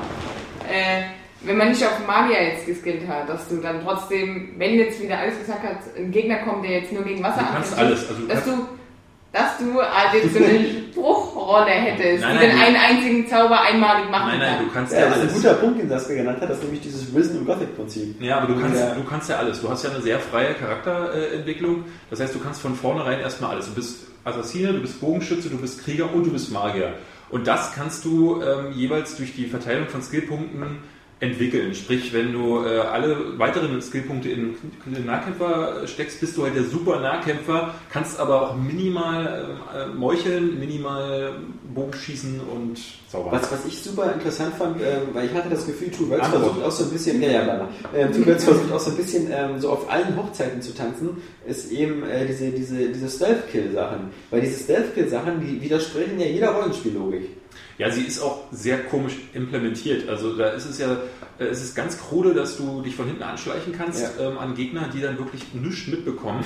Äh, 0.69 1.03
wenn 1.41 1.57
man 1.57 1.69
nicht 1.69 1.83
auf 1.85 2.05
Magier 2.05 2.43
jetzt 2.51 2.65
geskillt 2.65 3.07
hat, 3.07 3.29
dass 3.29 3.47
du 3.47 3.57
dann 3.57 3.81
trotzdem, 3.83 4.53
wenn 4.57 4.75
jetzt 4.75 5.01
wieder 5.01 5.17
alles 5.19 5.39
gesagt 5.39 5.63
hat, 5.63 5.77
ein 5.97 6.11
Gegner 6.11 6.39
kommt, 6.39 6.65
der 6.65 6.81
jetzt 6.81 6.91
nur 6.91 7.03
gegen 7.03 7.23
Wasser 7.23 7.39
Du 7.41 7.53
kannst 7.53 7.77
alles. 7.77 8.09
Also 8.09 8.21
du 8.21 8.27
dass 8.27 8.43
kannst, 8.43 8.47
du, 8.49 8.67
dass 9.31 9.57
du 9.57 10.17
jetzt 10.17 10.33
so 10.33 10.43
eine 10.43 10.59
Spruchrolle 10.91 11.71
hättest, 11.71 12.23
Nein, 12.23 12.37
die 12.41 12.45
nein, 12.45 12.49
dann 12.49 12.59
du- 12.59 12.65
einen 12.65 12.75
einzigen 12.75 13.27
Zauber 13.29 13.61
einmalig 13.61 14.09
machen 14.11 14.27
nein, 14.31 14.39
nein, 14.39 14.55
kann. 14.57 14.65
du 14.65 14.71
kannst 14.73 14.91
Ja, 14.93 14.99
ja 14.99 15.05
das 15.05 15.15
ist 15.17 15.21
ein 15.23 15.29
alles. 15.29 15.35
guter 15.41 15.53
Punkt, 15.53 15.81
den 15.81 15.89
Saskia 15.89 16.15
genannt 16.17 16.41
hat, 16.41 16.49
das 16.49 16.57
ist 16.57 16.63
nämlich 16.63 16.81
dieses 16.81 17.15
Risen 17.15 17.39
und 17.39 17.45
Gothic-Prinzip. 17.45 18.21
Ja, 18.21 18.37
aber 18.39 18.53
du 18.53 18.59
kannst, 18.59 18.79
Ja. 18.81 18.93
du 18.95 19.03
kannst 19.05 19.29
ja 19.29 19.35
alles. 19.37 19.61
Du 19.61 19.69
hast 19.69 19.83
ja 19.85 19.91
eine 19.91 20.01
sehr 20.01 20.19
freie 20.19 20.53
Charakterentwicklung. 20.55 21.85
Das 22.09 22.19
heißt, 22.19 22.35
du 22.35 22.39
kannst 22.39 22.61
von 22.61 22.75
vornherein 22.75 23.21
erstmal 23.21 23.51
alles. 23.51 23.67
Du 23.67 23.75
bist 23.75 24.07
Assassine, 24.25 24.73
du 24.73 24.81
bist 24.81 24.99
Bogenschütze, 24.99 25.49
du 25.49 25.57
bist 25.57 25.83
Krieger 25.85 26.13
und 26.13 26.25
du 26.25 26.31
bist 26.31 26.51
Magier. 26.51 26.93
Und 27.29 27.47
das 27.47 27.73
kannst 27.73 28.05
du 28.05 28.41
ähm, 28.41 28.71
jeweils 28.73 29.15
durch 29.15 29.35
die 29.35 29.45
Verteilung 29.45 29.87
von 29.87 30.01
Skillpunkten 30.01 30.77
entwickeln. 31.19 31.75
Sprich, 31.75 32.13
wenn 32.13 32.31
du 32.31 32.63
äh, 32.63 32.79
alle 32.79 33.37
weiteren 33.37 33.81
Skillpunkte 33.81 34.29
in, 34.29 34.55
in 34.85 34.93
den 34.93 35.05
Nahkämpfer 35.05 35.85
steckst, 35.85 36.21
bist 36.21 36.37
du 36.37 36.43
halt 36.43 36.55
der 36.55 36.63
super 36.63 36.99
Nahkämpfer, 36.99 37.73
kannst 37.91 38.19
aber 38.19 38.41
auch 38.41 38.55
minimal 38.55 39.57
äh, 39.75 39.87
meucheln, 39.87 40.59
minimal 40.59 41.33
Bogenschießen 41.73 42.39
und 42.39 42.79
zaubern. 43.09 43.33
Was, 43.33 43.51
was 43.51 43.65
ich 43.65 43.81
super 43.81 44.13
interessant 44.13 44.55
fand, 44.55 44.77
ähm, 44.81 45.09
weil 45.13 45.25
ich 45.25 45.33
hatte 45.33 45.49
das 45.49 45.65
Gefühl, 45.65 45.91
Two 45.91 46.09
Worlds 46.09 46.27
versucht 46.29 46.63
auch 46.63 46.71
so 46.71 46.85
ein 46.85 46.91
bisschen, 46.91 47.21
ja, 47.21 47.31
ja, 47.31 47.43
klar. 47.43 47.69
ähm, 47.93 48.13
Two 48.13 48.25
Worlds 48.25 48.43
versucht 48.45 48.71
auch 48.71 48.79
so 48.79 48.91
ein 48.91 48.97
bisschen 48.97 49.27
ähm, 49.31 49.59
so 49.59 49.69
auf 49.71 49.91
allen 49.91 50.15
Hochzeiten 50.15 50.61
zu 50.61 50.73
tanzen, 50.73 51.17
ist 51.45 51.69
eben 51.71 52.03
äh, 52.03 52.25
diese, 52.25 52.51
diese, 52.51 52.89
diese 52.89 53.09
Stealth-Kill-Sachen. 53.09 54.11
Weil 54.29 54.41
diese 54.41 54.63
Stealth-Kill-Sachen, 54.63 55.41
die 55.41 55.61
widersprechen 55.61 56.17
ja 56.19 56.27
jeder 56.27 56.51
Rollenspiellogik. 56.51 57.38
Ja, 57.77 57.89
sie 57.89 58.01
ist 58.01 58.21
auch 58.21 58.43
sehr 58.51 58.83
komisch 58.83 59.13
implementiert. 59.33 60.09
Also 60.09 60.35
da 60.35 60.49
ist 60.49 60.65
es 60.65 60.79
ja, 60.79 60.97
äh, 61.39 61.45
es 61.45 61.63
ist 61.63 61.75
ganz 61.75 61.97
krude, 61.97 62.33
dass 62.33 62.57
du 62.57 62.81
dich 62.81 62.95
von 62.95 63.07
hinten 63.07 63.23
anschleichen 63.23 63.73
kannst 63.73 64.05
ähm, 64.19 64.37
an 64.37 64.53
Gegner, 64.53 64.89
die 64.93 65.01
dann 65.01 65.17
wirklich 65.17 65.53
nichts 65.53 65.87
mitbekommen. 65.87 66.43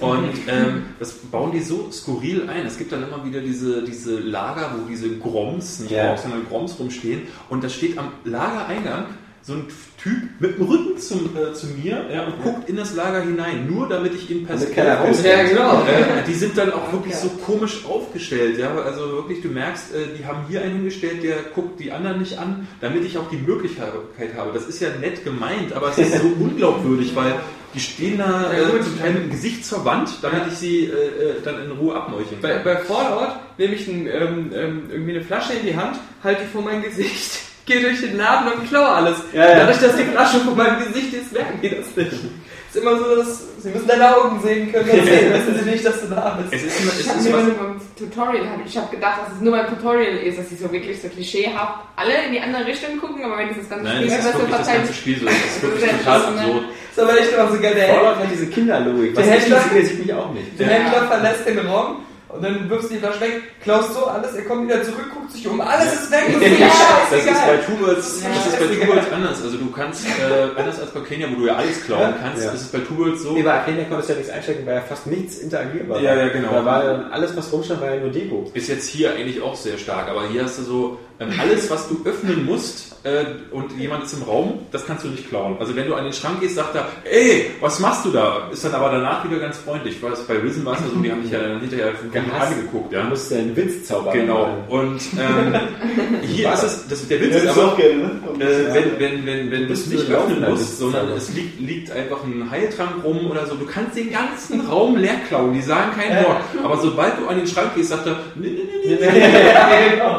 Und 0.00 0.30
ähm, 0.48 0.84
das 0.98 1.12
bauen 1.12 1.50
die 1.50 1.60
so 1.60 1.90
skurril 1.90 2.48
ein. 2.48 2.66
Es 2.66 2.78
gibt 2.78 2.92
dann 2.92 3.02
immer 3.02 3.24
wieder 3.24 3.40
diese, 3.40 3.82
diese 3.82 4.18
Lager, 4.18 4.76
wo 4.76 4.88
diese 4.88 5.16
Groms, 5.18 5.80
nicht 5.80 5.90
Ja. 5.90 6.08
Groms, 6.08 6.22
sondern 6.22 6.46
Groms 6.46 6.78
rumstehen. 6.78 7.22
Und 7.48 7.64
da 7.64 7.68
steht 7.68 7.98
am 7.98 8.12
Lagereingang 8.24 9.06
so 9.42 9.54
ein 9.54 9.66
Typ 10.06 10.40
mit 10.40 10.56
dem 10.58 10.66
Rücken 10.66 10.98
zum, 10.98 11.30
äh, 11.36 11.52
zu 11.52 11.66
mir 11.66 12.04
ja, 12.12 12.26
und 12.26 12.40
guckt 12.42 12.68
in 12.68 12.76
das 12.76 12.94
Lager 12.94 13.22
hinein, 13.22 13.66
nur 13.68 13.88
damit 13.88 14.14
ich 14.14 14.30
ihn 14.30 14.46
per 14.46 14.54
Damit 14.54 14.72
Stealth 14.72 14.88
keiner 14.88 15.00
raus- 15.08 15.24
Ja, 15.24 15.42
genau. 15.42 15.82
äh, 15.82 16.22
die 16.28 16.34
sind 16.34 16.56
dann 16.56 16.72
auch 16.72 16.92
wirklich 16.92 17.16
so 17.16 17.28
komisch 17.44 17.84
aufgestellt, 17.88 18.56
ja. 18.58 18.72
Also 18.76 19.10
wirklich, 19.10 19.42
du 19.42 19.48
merkst, 19.48 19.92
äh, 19.94 19.98
die 20.16 20.24
haben 20.24 20.44
hier 20.48 20.62
einen 20.62 20.76
hingestellt, 20.76 21.24
der 21.24 21.38
guckt 21.54 21.80
die 21.80 21.90
anderen 21.90 22.20
nicht 22.20 22.38
an, 22.38 22.68
damit 22.80 23.04
ich 23.04 23.18
auch 23.18 23.28
die 23.30 23.36
Möglichkeit 23.38 23.88
habe. 24.36 24.50
Das 24.54 24.66
ist 24.68 24.80
ja 24.80 24.90
nett 25.00 25.24
gemeint, 25.24 25.72
aber 25.72 25.88
es 25.90 25.98
ist 25.98 26.20
so 26.22 26.28
unglaubwürdig, 26.40 27.16
weil 27.16 27.34
die 27.74 27.80
stehen 27.80 28.18
da 28.18 28.52
Ja, 28.52 28.68
äh, 28.68 28.70
gut. 28.70 28.84
zum 28.84 28.98
Teil 29.00 29.12
mit 29.12 29.22
dem 29.24 29.30
Gesicht 29.30 29.66
zur 29.66 29.84
Wand, 29.84 30.08
damit 30.22 30.42
ich 30.52 30.54
sie 30.54 30.84
äh, 30.84 30.90
äh, 30.90 31.34
dann 31.44 31.62
in 31.64 31.72
Ruhe 31.72 31.94
abmeucheln 31.96 32.40
Bei, 32.40 32.54
kann. 32.54 32.64
bei 32.64 32.76
Fallout 32.76 33.30
nehme 33.58 33.74
ich 33.74 33.88
ein, 33.88 34.06
ähm, 34.06 34.50
ähm, 34.54 34.82
irgendwie 34.88 35.16
eine 35.16 35.22
Flasche 35.24 35.54
in 35.54 35.66
die 35.66 35.76
Hand, 35.76 35.98
halte 36.22 36.42
die 36.42 36.48
vor 36.48 36.62
mein 36.62 36.80
Gesicht, 36.82 37.40
gehe 37.66 37.80
durch 37.80 38.00
den 38.00 38.16
Laden 38.16 38.52
und 38.52 38.68
klaue 38.68 38.88
alles. 38.88 39.16
Ja, 39.32 39.48
ja. 39.50 39.56
Dadurch, 39.56 39.78
dass 39.78 39.96
die 39.96 40.04
Flasche 40.04 40.38
vor 40.40 40.54
meinem 40.54 40.78
Gesicht 40.86 41.12
ist, 41.14 41.32
merken 41.32 41.58
die 41.62 41.70
das 41.70 41.94
nicht. 41.96 42.12
ist 42.12 42.76
immer 42.76 42.96
so, 42.98 43.16
dass 43.16 43.42
sie 43.62 43.70
müssen 43.70 43.88
deine 43.88 44.16
Augen 44.16 44.40
sehen 44.42 44.70
können, 44.72 44.86
sonst 44.88 45.04
sehen, 45.06 45.32
wissen 45.32 45.64
sie 45.64 45.70
nicht, 45.70 45.84
dass 45.86 46.00
du 46.00 46.06
da 46.08 46.38
bist. 46.40 46.52
Es 46.54 46.62
ist, 46.72 46.80
immer- 46.80 46.92
Ich 46.92 47.00
es 47.00 47.08
habe 47.08 47.18
ist 47.18 47.24
mir 47.26 47.32
was, 47.34 47.42
nur 47.44 47.54
beim 47.54 47.80
Tutorial, 47.98 48.44
hab- 48.50 48.66
ich 48.66 48.76
habe 48.76 48.94
gedacht, 48.94 49.18
dass 49.26 49.34
es 49.36 49.40
nur 49.40 49.52
beim 49.56 49.66
Tutorial 49.66 50.16
ist, 50.18 50.38
dass 50.38 50.48
sie 50.50 50.56
so 50.56 50.70
wirklich 50.70 51.00
so 51.02 51.08
klischeehaft 51.08 51.80
alle 51.96 52.26
in 52.26 52.32
die 52.32 52.40
andere 52.40 52.66
Richtung 52.66 52.98
gucken, 53.00 53.24
aber 53.24 53.38
wenn 53.38 53.48
das 53.48 53.68
ganze 53.68 53.84
Nein, 53.84 53.96
Spiel 53.96 54.08
das 54.10 54.18
ist 54.26 54.34
wirklich 54.38 54.56
das 54.56 54.66
ganze 54.72 54.94
Spiel 54.94 55.18
so. 55.20 55.24
Das 55.26 55.34
ist 55.34 55.44
Das 55.56 55.62
wirklich 55.62 55.90
total 55.90 56.20
so, 56.20 56.26
absurd. 56.28 56.64
ist 56.92 57.00
aber 57.00 57.18
echt 57.18 57.32
immer 57.32 57.48
so 57.50 57.58
geil. 57.60 57.74
Der 57.74 57.86
Händler, 57.88 58.16
hat 58.16 58.30
diese 58.32 58.46
Kinderlogik. 58.46 59.16
Was 59.16 59.24
Der 59.24 59.36
ich 59.36 59.42
Händler- 59.42 60.04
ich 60.06 60.14
auch 60.14 60.32
nicht. 60.32 60.60
der. 60.60 60.66
Händler 60.68 61.02
verlässt 61.08 61.46
den 61.48 61.58
Raum 61.66 61.96
und 62.36 62.42
dann 62.44 62.68
wirfst 62.70 62.90
du 62.90 62.94
die 62.94 63.00
Flasche 63.00 63.20
weg, 63.20 63.42
klaust 63.62 63.94
so 63.94 64.06
alles, 64.06 64.34
er 64.34 64.42
kommt 64.44 64.68
wieder 64.68 64.82
zurück, 64.82 65.06
guckt 65.12 65.32
sich 65.32 65.46
um, 65.48 65.60
alles 65.60 65.92
ist 65.94 66.10
weg, 66.10 66.24
das 66.32 66.42
ist 66.42 66.60
Ja, 66.60 66.68
Das 67.10 67.24
ist 67.24 67.46
bei. 67.46 67.56
Tools, 67.56 68.22
Ja. 68.22 68.28
das 68.34 68.46
ist 68.46 68.58
bei 68.80 68.86
Tools 68.86 69.12
anders. 69.12 69.42
Also 69.42 69.56
du 69.56 69.70
kannst, 69.70 70.06
äh, 70.06 70.58
anders 70.60 70.80
als 70.80 70.90
bei 70.90 71.00
Kenia, 71.00 71.28
wo 71.30 71.40
du 71.40 71.46
ja 71.46 71.56
alles 71.56 71.84
klauen 71.84 72.14
kannst, 72.22 72.44
Ja. 72.44 72.50
ist 72.52 72.60
es 72.62 72.68
bei 72.68 72.78
Tools 72.78 73.22
so. 73.22 73.32
Nee, 73.32 73.42
bei 73.42 73.52
Arcania 73.54 73.84
konntest 73.84 74.08
du 74.08 74.12
ja 74.14 74.18
nichts 74.18 74.32
einstecken, 74.32 74.66
weil 74.66 74.74
ja 74.76 74.80
fast 74.82 75.06
nichts 75.06 75.38
interagierbar 75.38 75.96
war. 75.96 76.02
Ja, 76.02 76.14
ja, 76.14 76.28
genau. 76.28 76.52
Da 76.52 76.64
war 76.64 76.84
dann 76.84 77.12
alles, 77.12 77.36
was 77.36 77.52
rumstand, 77.52 77.80
war 77.80 77.94
ja 77.94 78.00
nur 78.00 78.10
Deko. 78.10 78.50
Ist 78.54 78.68
jetzt 78.68 78.88
hier 78.88 79.12
eigentlich 79.12 79.40
auch 79.42 79.56
sehr 79.56 79.78
stark, 79.78 80.08
aber 80.08 80.28
hier 80.28 80.44
hast 80.44 80.58
du 80.58 80.62
so 80.62 80.98
alles, 81.18 81.70
was 81.70 81.88
du 81.88 82.00
öffnen 82.04 82.44
musst 82.44 82.96
äh, 83.04 83.24
und 83.50 83.72
jemand 83.78 84.04
ist 84.04 84.12
im 84.14 84.22
Raum, 84.24 84.60
das 84.70 84.86
kannst 84.86 85.04
du 85.04 85.08
nicht 85.08 85.28
klauen. 85.28 85.56
Also 85.58 85.74
wenn 85.74 85.86
du 85.86 85.94
an 85.94 86.04
den 86.04 86.12
Schrank 86.12 86.40
gehst, 86.40 86.56
sagt 86.56 86.74
er, 86.74 86.86
ey, 87.10 87.50
was 87.60 87.80
machst 87.80 88.04
du 88.04 88.10
da? 88.10 88.48
Ist 88.52 88.64
dann 88.64 88.74
aber 88.74 88.90
danach 88.90 89.24
wieder 89.28 89.38
ganz 89.40 89.56
freundlich. 89.58 90.02
Weil 90.02 90.12
bei 90.28 90.34
Risen 90.38 90.64
war 90.64 90.74
es 90.74 90.80
so, 90.80 90.98
die 91.00 91.10
haben 91.10 91.22
dich 91.22 91.32
ja 91.32 91.40
dann 91.40 91.60
hinterher 91.60 91.88
angeguckt. 92.40 92.92
Du 92.92 92.96
Ja? 92.96 93.04
musst 93.04 93.30
ja 93.30 93.38
einen 93.38 93.56
Witzzauber 93.56 94.12
Genau. 94.12 94.48
Und 94.68 95.00
ähm, 95.18 95.54
hier 96.22 96.52
ist 96.52 96.62
es, 96.62 96.88
das, 96.88 97.08
der 97.08 97.20
Witz 97.20 97.34
Ja, 97.34 97.38
ist 97.42 97.48
aber, 97.58 97.72
auch 97.72 97.76
gerne, 97.76 97.94
ne? 97.96 98.10
Äh, 98.44 98.74
wenn, 98.74 98.98
wenn, 98.98 99.26
wenn, 99.26 99.50
wenn 99.50 99.66
du 99.68 99.72
es 99.72 99.86
nicht 99.86 100.08
du 100.08 100.14
öffnen 100.14 100.50
musst, 100.50 100.78
sondern 100.78 101.08
es 101.12 101.32
liegt, 101.32 101.60
liegt 101.60 101.90
einfach 101.90 102.22
ein 102.24 102.50
Heiltrank 102.50 103.02
rum 103.04 103.30
oder 103.30 103.46
so, 103.46 103.54
du 103.54 103.64
kannst 103.64 103.96
den 103.96 104.10
ganzen 104.10 104.60
Raum 104.66 104.96
leer 104.96 105.16
klauen, 105.28 105.54
die 105.54 105.62
sagen 105.62 105.92
kein 105.98 106.24
Wort. 106.24 106.42
Aber 106.62 106.76
sobald 106.78 107.18
du 107.18 107.26
an 107.28 107.38
den 107.38 107.46
Schrank 107.46 107.74
gehst, 107.74 107.88
sagt 107.90 108.06
er, 108.06 108.18
nee, 108.34 108.48
nee, 108.50 108.58
nee, 108.64 108.75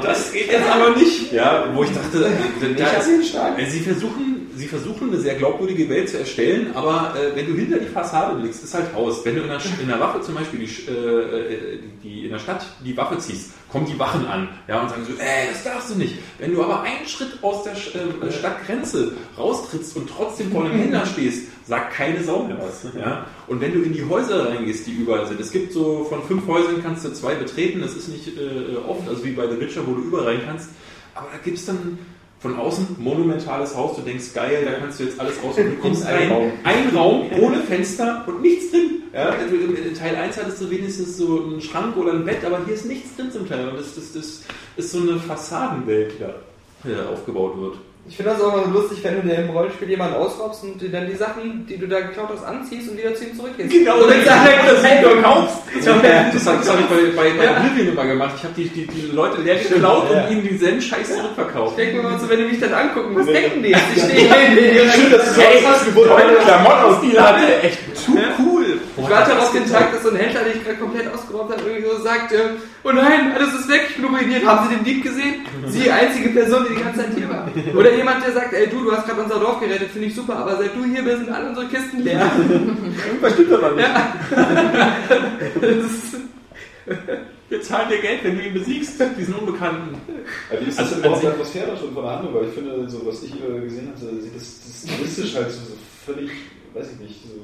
das 0.02 0.32
geht 0.32 0.52
jetzt 0.52 0.70
aber 0.70 0.96
nicht. 0.96 1.32
Ja, 1.32 1.66
wo 1.74 1.84
ich 1.84 1.92
dachte, 1.92 2.26
äh, 2.26 2.74
da 2.76 3.58
äh, 3.58 3.66
sie 3.66 3.80
versuchen, 3.80 4.50
sie 4.56 4.68
versuchen 4.68 5.10
eine 5.10 5.20
sehr 5.20 5.36
glaubwürdige 5.36 5.90
Welt 5.90 6.10
zu 6.10 6.20
erstellen, 6.20 6.72
aber 6.74 7.14
äh, 7.16 7.36
wenn 7.36 7.48
du 7.48 7.54
hinter 7.54 7.78
die 7.78 7.88
Fassade 7.88 8.40
blickst, 8.40 8.64
ist 8.64 8.74
halt 8.74 8.94
Haus. 8.94 9.24
Wenn 9.24 9.36
du 9.36 9.42
in 9.42 9.48
der, 9.48 9.60
in 9.82 9.88
der 9.88 10.00
Waffe 10.00 10.22
zum 10.22 10.36
Beispiel 10.36 10.60
die, 10.60 10.92
äh, 10.92 11.80
die, 12.04 12.26
in 12.26 12.32
der 12.32 12.40
Stadt 12.40 12.66
die 12.84 12.96
Waffe 12.98 13.18
ziehst, 13.20 13.52
kommen 13.70 13.86
die 13.86 14.00
Wachen 14.00 14.26
an 14.26 14.50
ja, 14.68 14.82
und 14.82 14.90
sagen 14.90 15.06
so, 15.06 15.14
ey, 15.14 15.48
das 15.52 15.64
darfst 15.64 15.92
du 15.92 15.96
nicht. 15.96 16.16
Wenn 16.40 16.54
du 16.54 16.64
aber 16.64 16.82
einen 16.82 17.08
Schritt 17.08 17.38
aus 17.42 17.64
der 17.64 17.74
äh, 17.74 18.32
Stadtgrenze 18.32 19.14
raustrittst 19.38 19.96
und 19.96 20.10
trotzdem 20.10 20.52
vor 20.52 20.66
einem 20.66 20.80
Händler 20.80 21.06
stehst, 21.06 21.48
sagt 21.68 21.94
keine 21.94 22.24
Sau 22.24 22.44
mehr 22.44 22.58
was. 22.60 22.86
Ja? 22.98 23.26
Und 23.48 23.60
wenn 23.62 23.74
du 23.74 23.82
in 23.82 23.94
die 23.94 24.04
Häuser 24.06 24.50
reingehst, 24.50 24.88
die 24.88 24.94
überall 24.94 25.26
sind, 25.28 25.40
es 25.40 25.52
gibt 25.52 25.74
so 25.74 26.06
von 26.10 26.24
fünf 26.24 26.48
Häusern 26.48 26.82
kannst 26.82 27.06
du 27.06 27.14
zwei 27.14 27.36
betreten, 27.36 27.82
das 27.82 27.94
ist 27.96 28.08
nicht 28.08 28.28
äh, 28.38 28.78
oft, 28.88 29.08
also 29.08 29.24
wie 29.26 29.32
bei 29.32 29.48
The 29.48 29.60
Witcher, 29.60 29.86
wo 29.86 29.94
du 29.94 30.02
überall 30.02 30.26
rein 30.28 30.42
kannst, 30.46 30.70
aber 31.14 31.28
da 31.32 31.38
gibt 31.44 31.58
es 31.58 31.66
dann 31.66 31.98
Von 32.40 32.56
außen 32.56 32.98
monumentales 33.00 33.76
Haus, 33.76 33.96
du 33.96 34.04
denkst 34.04 34.32
geil, 34.36 34.64
da 34.64 34.74
kannst 34.74 35.00
du 35.00 35.06
jetzt 35.06 35.20
alles 35.20 35.42
rausholen. 35.44 35.72
Du 35.76 35.82
kommst 35.82 36.06
Ein 36.06 36.16
rein, 36.16 36.32
Raum. 36.32 36.52
ein 36.64 36.96
Raum 36.96 37.26
ohne 37.42 37.58
Fenster 37.64 38.24
und 38.28 38.44
nichts 38.44 38.70
drin. 38.70 39.02
Ja, 39.12 39.30
also 39.30 39.56
in 39.56 39.76
in 39.76 39.94
Teil 39.96 40.16
1 40.16 40.38
hattest 40.38 40.62
du 40.62 40.70
wenigstens 40.70 41.18
so 41.18 41.44
einen 41.44 41.60
Schrank 41.62 41.98
oder 41.98 42.14
ein 42.14 42.24
Bett, 42.26 42.46
aber 42.46 42.60
hier 42.66 42.76
ist 42.76 42.86
nichts 42.86 43.16
drin 43.16 43.32
zum 43.32 43.48
Teil. 43.50 43.68
Und 43.70 43.80
das, 43.80 43.96
das, 43.96 44.14
das 44.14 44.44
ist 44.78 44.92
so 44.92 45.00
eine 45.00 45.18
Fassadenwelt, 45.18 46.14
die 46.14 46.20
da 46.20 46.36
äh, 46.88 47.08
aufgebaut 47.12 47.60
wird. 47.60 47.78
Ich 48.10 48.16
finde 48.16 48.32
das 48.32 48.42
auch 48.42 48.56
mal 48.56 48.72
lustig, 48.72 49.00
wenn 49.04 49.22
du 49.22 49.28
dir 49.28 49.36
im 49.36 49.50
Rollenspiel 49.50 49.90
jemanden 49.90 50.16
ausraubst 50.16 50.64
und 50.64 50.82
dir 50.82 50.90
dann 50.90 51.08
die 51.08 51.16
Sachen, 51.16 51.66
die 51.68 51.78
du 51.78 51.88
da 51.88 52.00
geklaut 52.00 52.30
hast, 52.34 52.46
anziehst 52.46 52.90
und 52.90 52.98
wieder 52.98 53.14
zu 53.14 53.26
ihm 53.26 53.36
zurückgehst. 53.36 53.70
Genau, 53.70 53.98
und 53.98 54.10
dann 54.10 54.24
das 54.24 54.84
hey, 54.84 55.04
du 55.04 55.22
kaufst. 55.22 55.58
Das 55.84 56.48
habe 56.48 56.82
ich 56.82 56.88
bei, 56.88 57.22
bei, 57.22 57.38
bei 57.38 57.58
Oblivion 57.58 57.94
immer 57.94 58.06
gemacht. 58.06 58.36
Ich 58.38 58.44
habe 58.44 58.54
die, 58.56 58.70
die, 58.70 58.88
die 58.88 59.12
Leute 59.12 59.42
leer 59.42 59.56
geklaut 59.56 60.06
ja. 60.10 60.24
und 60.24 60.32
ihnen 60.32 60.44
denselben 60.48 60.82
Scheiß 60.82 61.16
zurückverkauft. 61.16 61.78
Ich 61.78 61.86
denke 61.86 62.02
mir 62.02 62.10
mal 62.10 62.20
so, 62.20 62.30
wenn 62.30 62.40
die 62.40 62.46
mich 62.46 62.60
dann 62.60 62.74
angucken, 62.74 63.16
was 63.16 63.26
denken 63.26 63.62
die? 63.62 63.72
Ich 63.72 64.04
stehe 64.04 64.54
hier 64.54 64.70
in 64.70 64.76
ihrer 64.76 64.92
Schön, 64.94 65.12
dass 65.12 65.26
du 65.26 65.34
so 65.34 65.42
Ey, 65.42 65.64
was 65.64 65.86
Gebot 65.86 66.08
Meine 66.08 66.34
Klamottenstil 66.34 67.22
hatte 67.22 67.62
echt 67.62 67.98
zu 67.98 68.12
cool. 68.40 68.80
Ich 68.98 69.10
warte 69.10 69.38
auf 69.38 69.52
den 69.52 69.70
Tag, 69.70 69.92
dass 69.92 70.04
so 70.04 70.10
ein 70.10 70.16
Händler, 70.16 70.44
den 70.44 70.58
ich 70.58 70.64
gerade 70.64 70.78
komplett 70.78 71.14
ausgeraubt 71.14 71.52
habe, 71.52 71.62
irgendwie 71.70 71.90
so 71.90 72.02
sagt, 72.02 72.32
äh, 72.32 72.56
oh 72.88 72.92
nein, 72.92 73.32
alles 73.34 73.54
ist 73.54 73.70
weg, 73.70 73.88
ich 73.90 73.96
bin 73.98 74.06
ruiniert. 74.06 74.46
Haben 74.46 74.70
Sie 74.70 74.76
den 74.76 74.84
Dieb 74.84 75.04
gesehen? 75.04 75.36
Sie, 75.68 75.92
einzige 75.92 76.30
Person, 76.30 76.66
die 76.70 76.76
die 76.76 76.82
ganze 76.82 77.02
Zeit 77.02 77.14
hier 77.16 77.30
war. 77.30 77.48
Oder 77.76 77.94
jemand, 77.96 78.26
der 78.26 78.34
sagt, 78.34 78.54
ey 78.54 78.68
du, 78.68 78.84
du 78.84 78.92
hast 78.92 79.06
gerade 79.06 79.22
unser 79.22 79.40
Dorf 79.40 79.60
gerettet, 79.60 79.92
finde 79.92 80.08
ich 80.08 80.16
super, 80.16 80.38
aber 80.38 80.58
seit 80.58 80.76
du 80.76 80.84
hier 80.86 81.04
bist, 81.04 81.18
sind 81.18 81.30
alle 81.30 81.50
unsere 81.50 81.68
Kisten 81.68 82.02
leer. 82.04 82.32
Irgendwas 83.08 83.34
stimmt 83.34 83.54
aber 83.54 83.72
nicht. 83.72 83.88
Ja. 83.88 85.68
Ist, 85.68 86.18
Wir 87.50 87.62
zahlen 87.62 87.90
dir 87.90 88.02
Geld, 88.02 88.24
wenn 88.24 88.38
du 88.38 88.44
ihn 88.44 88.54
besiegst, 88.54 89.02
diesen 89.18 89.36
Unbekannten. 89.36 89.96
Wie 90.60 90.70
ist 90.70 90.78
Also 90.80 90.82
das 90.82 90.90
denn 90.92 91.00
überhaupt 91.00 91.16
an 91.16 91.22
die 91.22 91.28
Atmosphäre 91.28 91.78
schon 91.78 91.94
von 91.94 92.04
der 92.04 92.12
Handlung? 92.12 92.34
Weil 92.36 92.48
ich 92.50 92.54
finde, 92.54 92.90
so 92.90 93.06
was 93.06 93.24
ich 93.24 93.34
äh, 93.36 93.62
gesehen 93.62 93.88
habe, 93.88 94.22
sieht 94.22 94.36
das, 94.36 94.60
das 94.66 94.92
stilistisch 94.92 95.36
halt 95.36 95.52
so, 95.52 95.60
so 95.60 95.74
völlig, 96.06 96.30
weiß 96.74 96.88
ich 96.94 97.00
nicht, 97.00 97.24
so, 97.24 97.40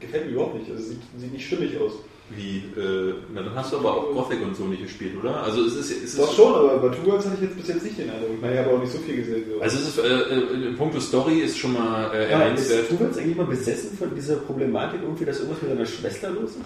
gefällt 0.00 0.26
mir 0.26 0.32
überhaupt 0.32 0.58
nicht. 0.58 0.70
Also 0.70 0.82
sieht, 0.82 1.00
sieht 1.16 1.32
nicht 1.32 1.46
stimmig 1.46 1.78
aus. 1.78 1.92
Wie, 2.30 2.58
äh, 2.78 3.14
na 3.32 3.40
dann 3.40 3.54
hast 3.54 3.72
du 3.72 3.78
aber 3.78 3.94
auch 3.96 4.12
Gothic 4.12 4.42
und 4.42 4.54
so 4.54 4.64
nicht 4.64 4.82
gespielt, 4.82 5.14
oder? 5.18 5.42
Also 5.42 5.64
es 5.64 5.74
ist, 5.76 5.90
es 5.90 6.02
ist 6.02 6.18
Doch 6.18 6.30
schon, 6.34 6.54
aber 6.54 6.76
bei 6.76 6.88
Two 6.94 7.06
Worlds 7.06 7.24
hatte 7.24 7.36
ich 7.36 7.42
jetzt 7.48 7.56
bis 7.56 7.68
jetzt 7.68 7.82
nicht 7.84 7.98
den 7.98 8.10
Eindruck. 8.10 8.30
Ich 8.34 8.40
meine, 8.42 8.52
ich 8.54 8.60
habe 8.60 8.70
auch 8.76 8.80
nicht 8.80 8.92
so 8.92 8.98
viel 8.98 9.16
gesehen. 9.16 9.44
So. 9.54 9.62
Also 9.62 9.78
es 9.78 9.88
ist, 9.88 9.98
äh, 9.98 10.34
äh, 10.64 10.66
in 10.68 10.76
puncto 10.76 11.00
Story 11.00 11.38
ist 11.40 11.56
schon 11.56 11.72
mal 11.72 12.10
äh, 12.14 12.30
Ja, 12.30 12.38
erwähnenswert. 12.40 12.82
ist 12.82 12.88
Tuwels 12.90 13.16
eigentlich 13.16 13.36
mal 13.36 13.46
besessen 13.46 13.96
von 13.96 14.14
dieser 14.14 14.36
Problematik 14.36 15.00
irgendwie, 15.02 15.24
dass 15.24 15.38
irgendwas 15.38 15.62
mit 15.62 15.70
seiner 15.70 15.86
Schwester 15.86 16.30
los 16.30 16.50
ist? 16.50 16.58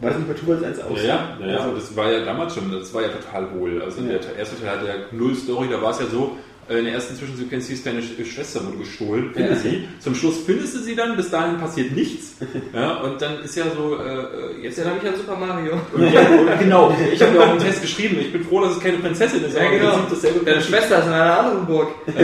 War 0.00 0.10
das 0.10 0.18
nicht 0.20 0.28
bei 0.28 0.34
Tuwels 0.34 0.62
1 0.62 0.80
auch? 0.82 0.96
Ja, 0.98 1.02
ja, 1.04 1.38
ja, 1.40 1.46
ja, 1.46 1.72
das 1.74 1.96
war 1.96 2.12
ja 2.12 2.24
damals 2.24 2.54
schon, 2.54 2.70
das 2.70 2.94
war 2.94 3.02
ja 3.02 3.08
total 3.08 3.50
hohl. 3.54 3.82
Also 3.82 4.02
Ja. 4.02 4.18
der 4.18 4.36
erste 4.36 4.60
Teil 4.60 4.70
hatte 4.78 4.86
ja 4.86 4.94
null 5.10 5.34
Story, 5.34 5.66
da 5.68 5.82
war 5.82 5.90
es 5.90 5.98
ja 5.98 6.06
so, 6.06 6.36
in 6.68 6.84
der 6.84 6.94
ersten 6.94 7.14
Zwischensequenz 7.16 7.66
hieß 7.68 7.82
deine 7.84 8.00
Sch- 8.00 8.24
Schwester 8.24 8.64
wurde 8.66 8.78
gestohlen, 8.78 9.30
finde 9.34 9.50
Ja. 9.50 9.56
sie. 9.56 9.84
Zum 10.00 10.14
Schluss 10.14 10.36
findest 10.46 10.74
du 10.74 10.78
sie 10.80 10.96
dann, 10.96 11.16
bis 11.16 11.30
dahin 11.30 11.58
passiert 11.58 11.92
nichts. 11.94 12.36
Ja, 12.74 13.00
und 13.02 13.20
dann 13.22 13.42
ist 13.44 13.54
ja 13.56 13.64
so, 13.76 13.96
äh, 13.98 14.62
jetzt 14.62 14.84
habe 14.84 14.96
ich 15.00 15.08
an 15.08 15.14
Super 15.16 15.36
Mario. 15.36 15.72
Ja, 16.12 16.56
genau, 16.58 16.96
ich 17.12 17.22
habe 17.22 17.36
ja 17.36 17.42
auch 17.44 17.50
einen 17.50 17.58
Test 17.60 17.82
geschrieben. 17.82 18.16
Ich 18.20 18.32
bin 18.32 18.42
froh, 18.44 18.60
dass 18.62 18.72
es 18.76 18.80
keine 18.80 18.98
Prinzessin 18.98 19.44
ist. 19.44 19.56
Ja, 19.56 19.68
genau. 19.70 19.90
Deine 19.90 20.02
Prinzip. 20.04 20.62
Schwester 20.68 20.98
ist 20.98 21.06
in 21.06 21.12
einer 21.12 21.38
anderen 21.38 21.66
Burg. 21.66 21.88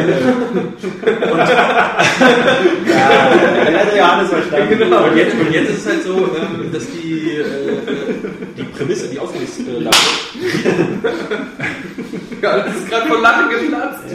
Ja, 2.86 3.78
hat 3.80 3.92
der 3.92 3.98
Johannes 3.98 4.28
verstanden. 4.30 4.78
Genau. 4.78 5.04
Und 5.04 5.16
jetzt, 5.16 5.34
und 5.34 5.52
jetzt 5.52 5.70
ist 5.70 5.78
es 5.78 5.86
halt 5.86 6.02
so, 6.04 6.14
ähm, 6.16 6.72
dass 6.72 6.84
die, 6.90 7.36
äh, 7.36 7.44
die 8.56 8.62
Prämisse, 8.64 9.08
die 9.08 9.18
Ausgangslage, 9.18 9.96
Ja, 12.40 12.58
das 12.58 12.76
ist 12.76 12.88
gerade 12.88 13.08
von 13.08 13.22
Lachen 13.22 13.50
geplatzt. 13.50 14.04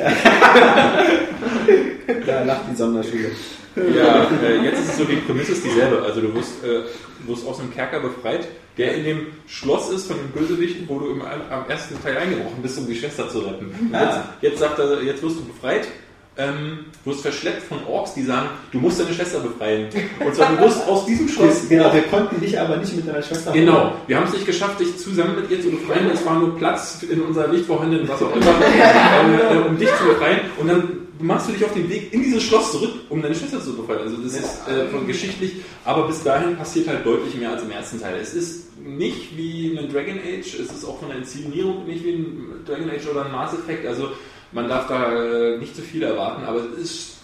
Da 2.25 2.43
lacht 2.43 2.61
die 2.71 2.75
Sonderschule. 2.75 3.31
ja, 3.75 4.27
äh, 4.43 4.63
jetzt 4.63 4.79
ist 4.79 4.89
es 4.89 4.97
so, 4.97 5.03
die 5.05 5.15
Prämisse 5.17 5.53
ist 5.53 5.65
dieselbe. 5.65 6.01
Also 6.03 6.21
du 6.21 6.33
wirst, 6.33 6.63
äh, 6.63 6.81
du 7.21 7.27
wirst 7.31 7.47
aus 7.47 7.59
einem 7.59 7.73
Kerker 7.73 7.99
befreit, 7.99 8.47
der 8.77 8.95
in 8.95 9.03
dem 9.05 9.27
Schloss 9.47 9.89
ist 9.91 10.07
von 10.07 10.17
den 10.17 10.29
Bösewichten, 10.31 10.87
wo 10.87 10.99
du 10.99 11.11
im, 11.11 11.21
am 11.21 11.65
ersten 11.67 12.01
Teil 12.01 12.17
eingebrochen 12.17 12.61
bist, 12.61 12.77
um 12.77 12.87
die 12.87 12.95
Schwester 12.95 13.29
zu 13.29 13.39
retten. 13.39 13.67
Und 13.67 13.91
jetzt, 13.93 14.19
jetzt 14.41 14.59
sagt 14.59 14.79
er, 14.79 15.01
jetzt 15.01 15.21
wirst 15.23 15.37
du 15.37 15.45
befreit. 15.45 15.87
Ähm, 16.37 16.79
wirst 17.05 17.21
verschleppt 17.21 17.63
von 17.63 17.77
Orks, 17.87 18.13
die 18.13 18.23
sagen, 18.23 18.49
du 18.73 18.79
musst 18.79 18.99
deine 18.99 19.13
Schwester 19.13 19.39
befreien. 19.39 19.87
Und 20.19 20.35
zwar, 20.35 20.51
du 20.51 20.59
wirst 20.65 20.85
aus 20.85 21.05
diesem 21.05 21.29
Schloss 21.29 21.69
Genau, 21.69 21.93
wir 21.93 22.01
konnten 22.03 22.41
dich 22.41 22.59
aber 22.59 22.75
nicht 22.75 22.93
mit 22.93 23.07
deiner 23.07 23.21
Schwester 23.21 23.53
Genau, 23.53 23.93
wir 24.05 24.17
haben 24.17 24.25
es 24.27 24.33
nicht 24.33 24.45
geschafft, 24.45 24.81
dich 24.81 24.97
zusammen 24.97 25.35
mit 25.35 25.49
ihr 25.49 25.61
zu 25.61 25.69
befreien. 25.69 26.09
Es 26.13 26.25
war 26.25 26.37
nur 26.37 26.57
Platz 26.57 27.03
in 27.09 27.21
unserer 27.21 27.47
nicht 27.47 27.65
vorhandenen, 27.65 28.07
was 28.07 28.21
auch 28.21 28.35
immer, 28.35 28.45
äh, 28.51 29.67
um 29.67 29.77
dich 29.77 29.87
zu 29.95 30.03
befreien. 30.05 30.41
Und 30.59 30.67
dann 30.67 31.05
machst 31.19 31.47
du 31.47 31.53
dich 31.53 31.63
auf 31.63 31.73
den 31.73 31.89
Weg 31.89 32.13
in 32.13 32.23
dieses 32.23 32.43
Schloss 32.43 32.71
zurück, 32.71 32.91
um 33.09 33.21
deine 33.21 33.35
Schwester 33.35 33.61
zu 33.61 33.75
befreien. 33.75 33.99
Also 34.01 34.17
das 34.17 34.33
ist 34.33 34.67
äh, 34.67 34.87
von 34.87 35.07
geschichtlich, 35.07 35.53
aber 35.83 36.07
bis 36.07 36.23
dahin 36.23 36.55
passiert 36.57 36.87
halt 36.87 37.05
deutlich 37.05 37.35
mehr 37.35 37.51
als 37.51 37.63
im 37.63 37.71
ersten 37.71 38.01
Teil. 38.01 38.19
Es 38.19 38.33
ist 38.33 38.77
nicht 38.79 39.37
wie 39.37 39.77
ein 39.77 39.91
Dragon 39.91 40.19
Age, 40.19 40.59
es 40.59 40.71
ist 40.71 40.85
auch 40.85 40.99
von 40.99 41.09
der 41.09 41.17
Inszenierung 41.19 41.85
nicht 41.85 42.03
wie 42.03 42.11
ein 42.11 42.65
Dragon 42.65 42.89
Age 42.89 43.07
oder 43.09 43.25
ein 43.25 43.31
Mass 43.31 43.53
Effect. 43.53 43.85
Also 43.87 44.09
man 44.55 44.69
darf 44.69 44.87
da 44.87 45.13
äh, 45.13 45.57
nicht 45.57 45.75
zu 45.75 45.81
viel 45.83 46.01
erwarten, 46.01 46.43
aber 46.45 46.59
es 46.59 46.77
ist 46.79 47.15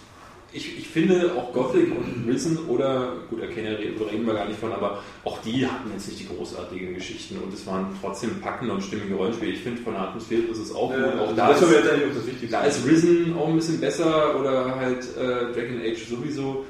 ich, 0.54 0.78
ich 0.78 0.88
finde 0.88 1.32
auch 1.34 1.52
Gothic 1.52 1.90
und 1.96 2.28
Risen 2.28 2.58
oder, 2.68 3.14
gut, 3.30 3.40
Arcana 3.40 3.70
reden 3.70 4.02
reden 4.02 4.26
wir 4.26 4.34
gar 4.34 4.46
nicht 4.46 4.60
von, 4.60 4.70
aber 4.70 5.02
auch 5.24 5.38
die 5.40 5.66
hatten 5.66 5.90
jetzt 5.92 6.08
nicht 6.08 6.20
die 6.20 6.28
großartigen 6.28 6.94
Geschichten 6.94 7.38
und 7.38 7.54
es 7.54 7.66
waren 7.66 7.86
trotzdem 8.02 8.38
packende 8.40 8.74
und 8.74 8.82
stimmige 8.82 9.14
Rollenspiele. 9.14 9.52
Ich 9.52 9.60
finde, 9.60 9.80
von 9.80 9.94
der 9.94 10.02
Atmosphäre 10.02 10.42
ist 10.42 10.58
es 10.58 10.74
auch 10.74 10.92
gut. 10.92 10.98
Äh, 10.98 11.18
Auch 11.18 11.34
da 11.34 11.48
das 11.48 11.62
ist, 11.62 12.52
da 12.52 12.64
ist 12.64 12.86
Risen 12.86 13.34
auch 13.34 13.48
ein 13.48 13.56
bisschen 13.56 13.80
besser 13.80 14.38
oder 14.38 14.76
halt 14.76 15.04
äh, 15.16 15.52
Dragon 15.54 15.80
Age 15.80 16.06
sowieso. 16.06 16.66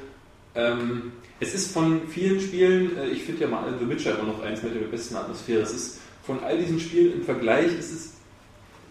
Ähm, 0.55 1.13
es 1.41 1.55
ist 1.55 1.73
von 1.73 2.07
vielen 2.07 2.41
Spielen, 2.41 2.97
äh, 2.97 3.09
ich 3.09 3.25
finde 3.25 3.43
ja 3.43 3.49
mal 3.49 3.65
The 3.81 3.89
Witcher 3.89 4.17
immer 4.17 4.29
noch 4.29 4.43
eins 4.45 4.63
mit 4.63 4.77
der 4.77 4.87
besten 4.87 5.17
Atmosphäre. 5.17 5.63
Es 5.63 5.73
ist 5.73 6.01
von 6.23 6.39
all 6.45 6.57
diesen 6.57 6.79
Spielen 6.79 7.15
im 7.15 7.23
Vergleich 7.25 7.77
ist 7.77 7.93
es 7.93 8.12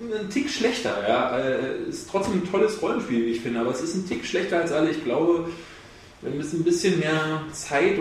ein 0.01 0.29
Tick 0.29 0.49
schlechter, 0.49 1.07
ja. 1.07 1.37
Äh, 1.37 1.89
Ist 1.89 2.09
trotzdem 2.09 2.35
ein 2.35 2.51
tolles 2.51 2.81
Rollenspiel, 2.81 3.25
wie 3.25 3.31
ich 3.31 3.41
finde, 3.41 3.59
aber 3.59 3.71
es 3.71 3.81
ist 3.81 3.95
ein 3.95 4.07
Tick 4.07 4.25
schlechter 4.25 4.61
als 4.61 4.71
alle. 4.71 4.91
Ich 4.91 5.03
glaube, 5.03 5.49
wenn 6.21 6.39
es 6.39 6.53
ein 6.53 6.63
bisschen 6.63 6.99
mehr 6.99 7.43
Zeit 7.51 7.99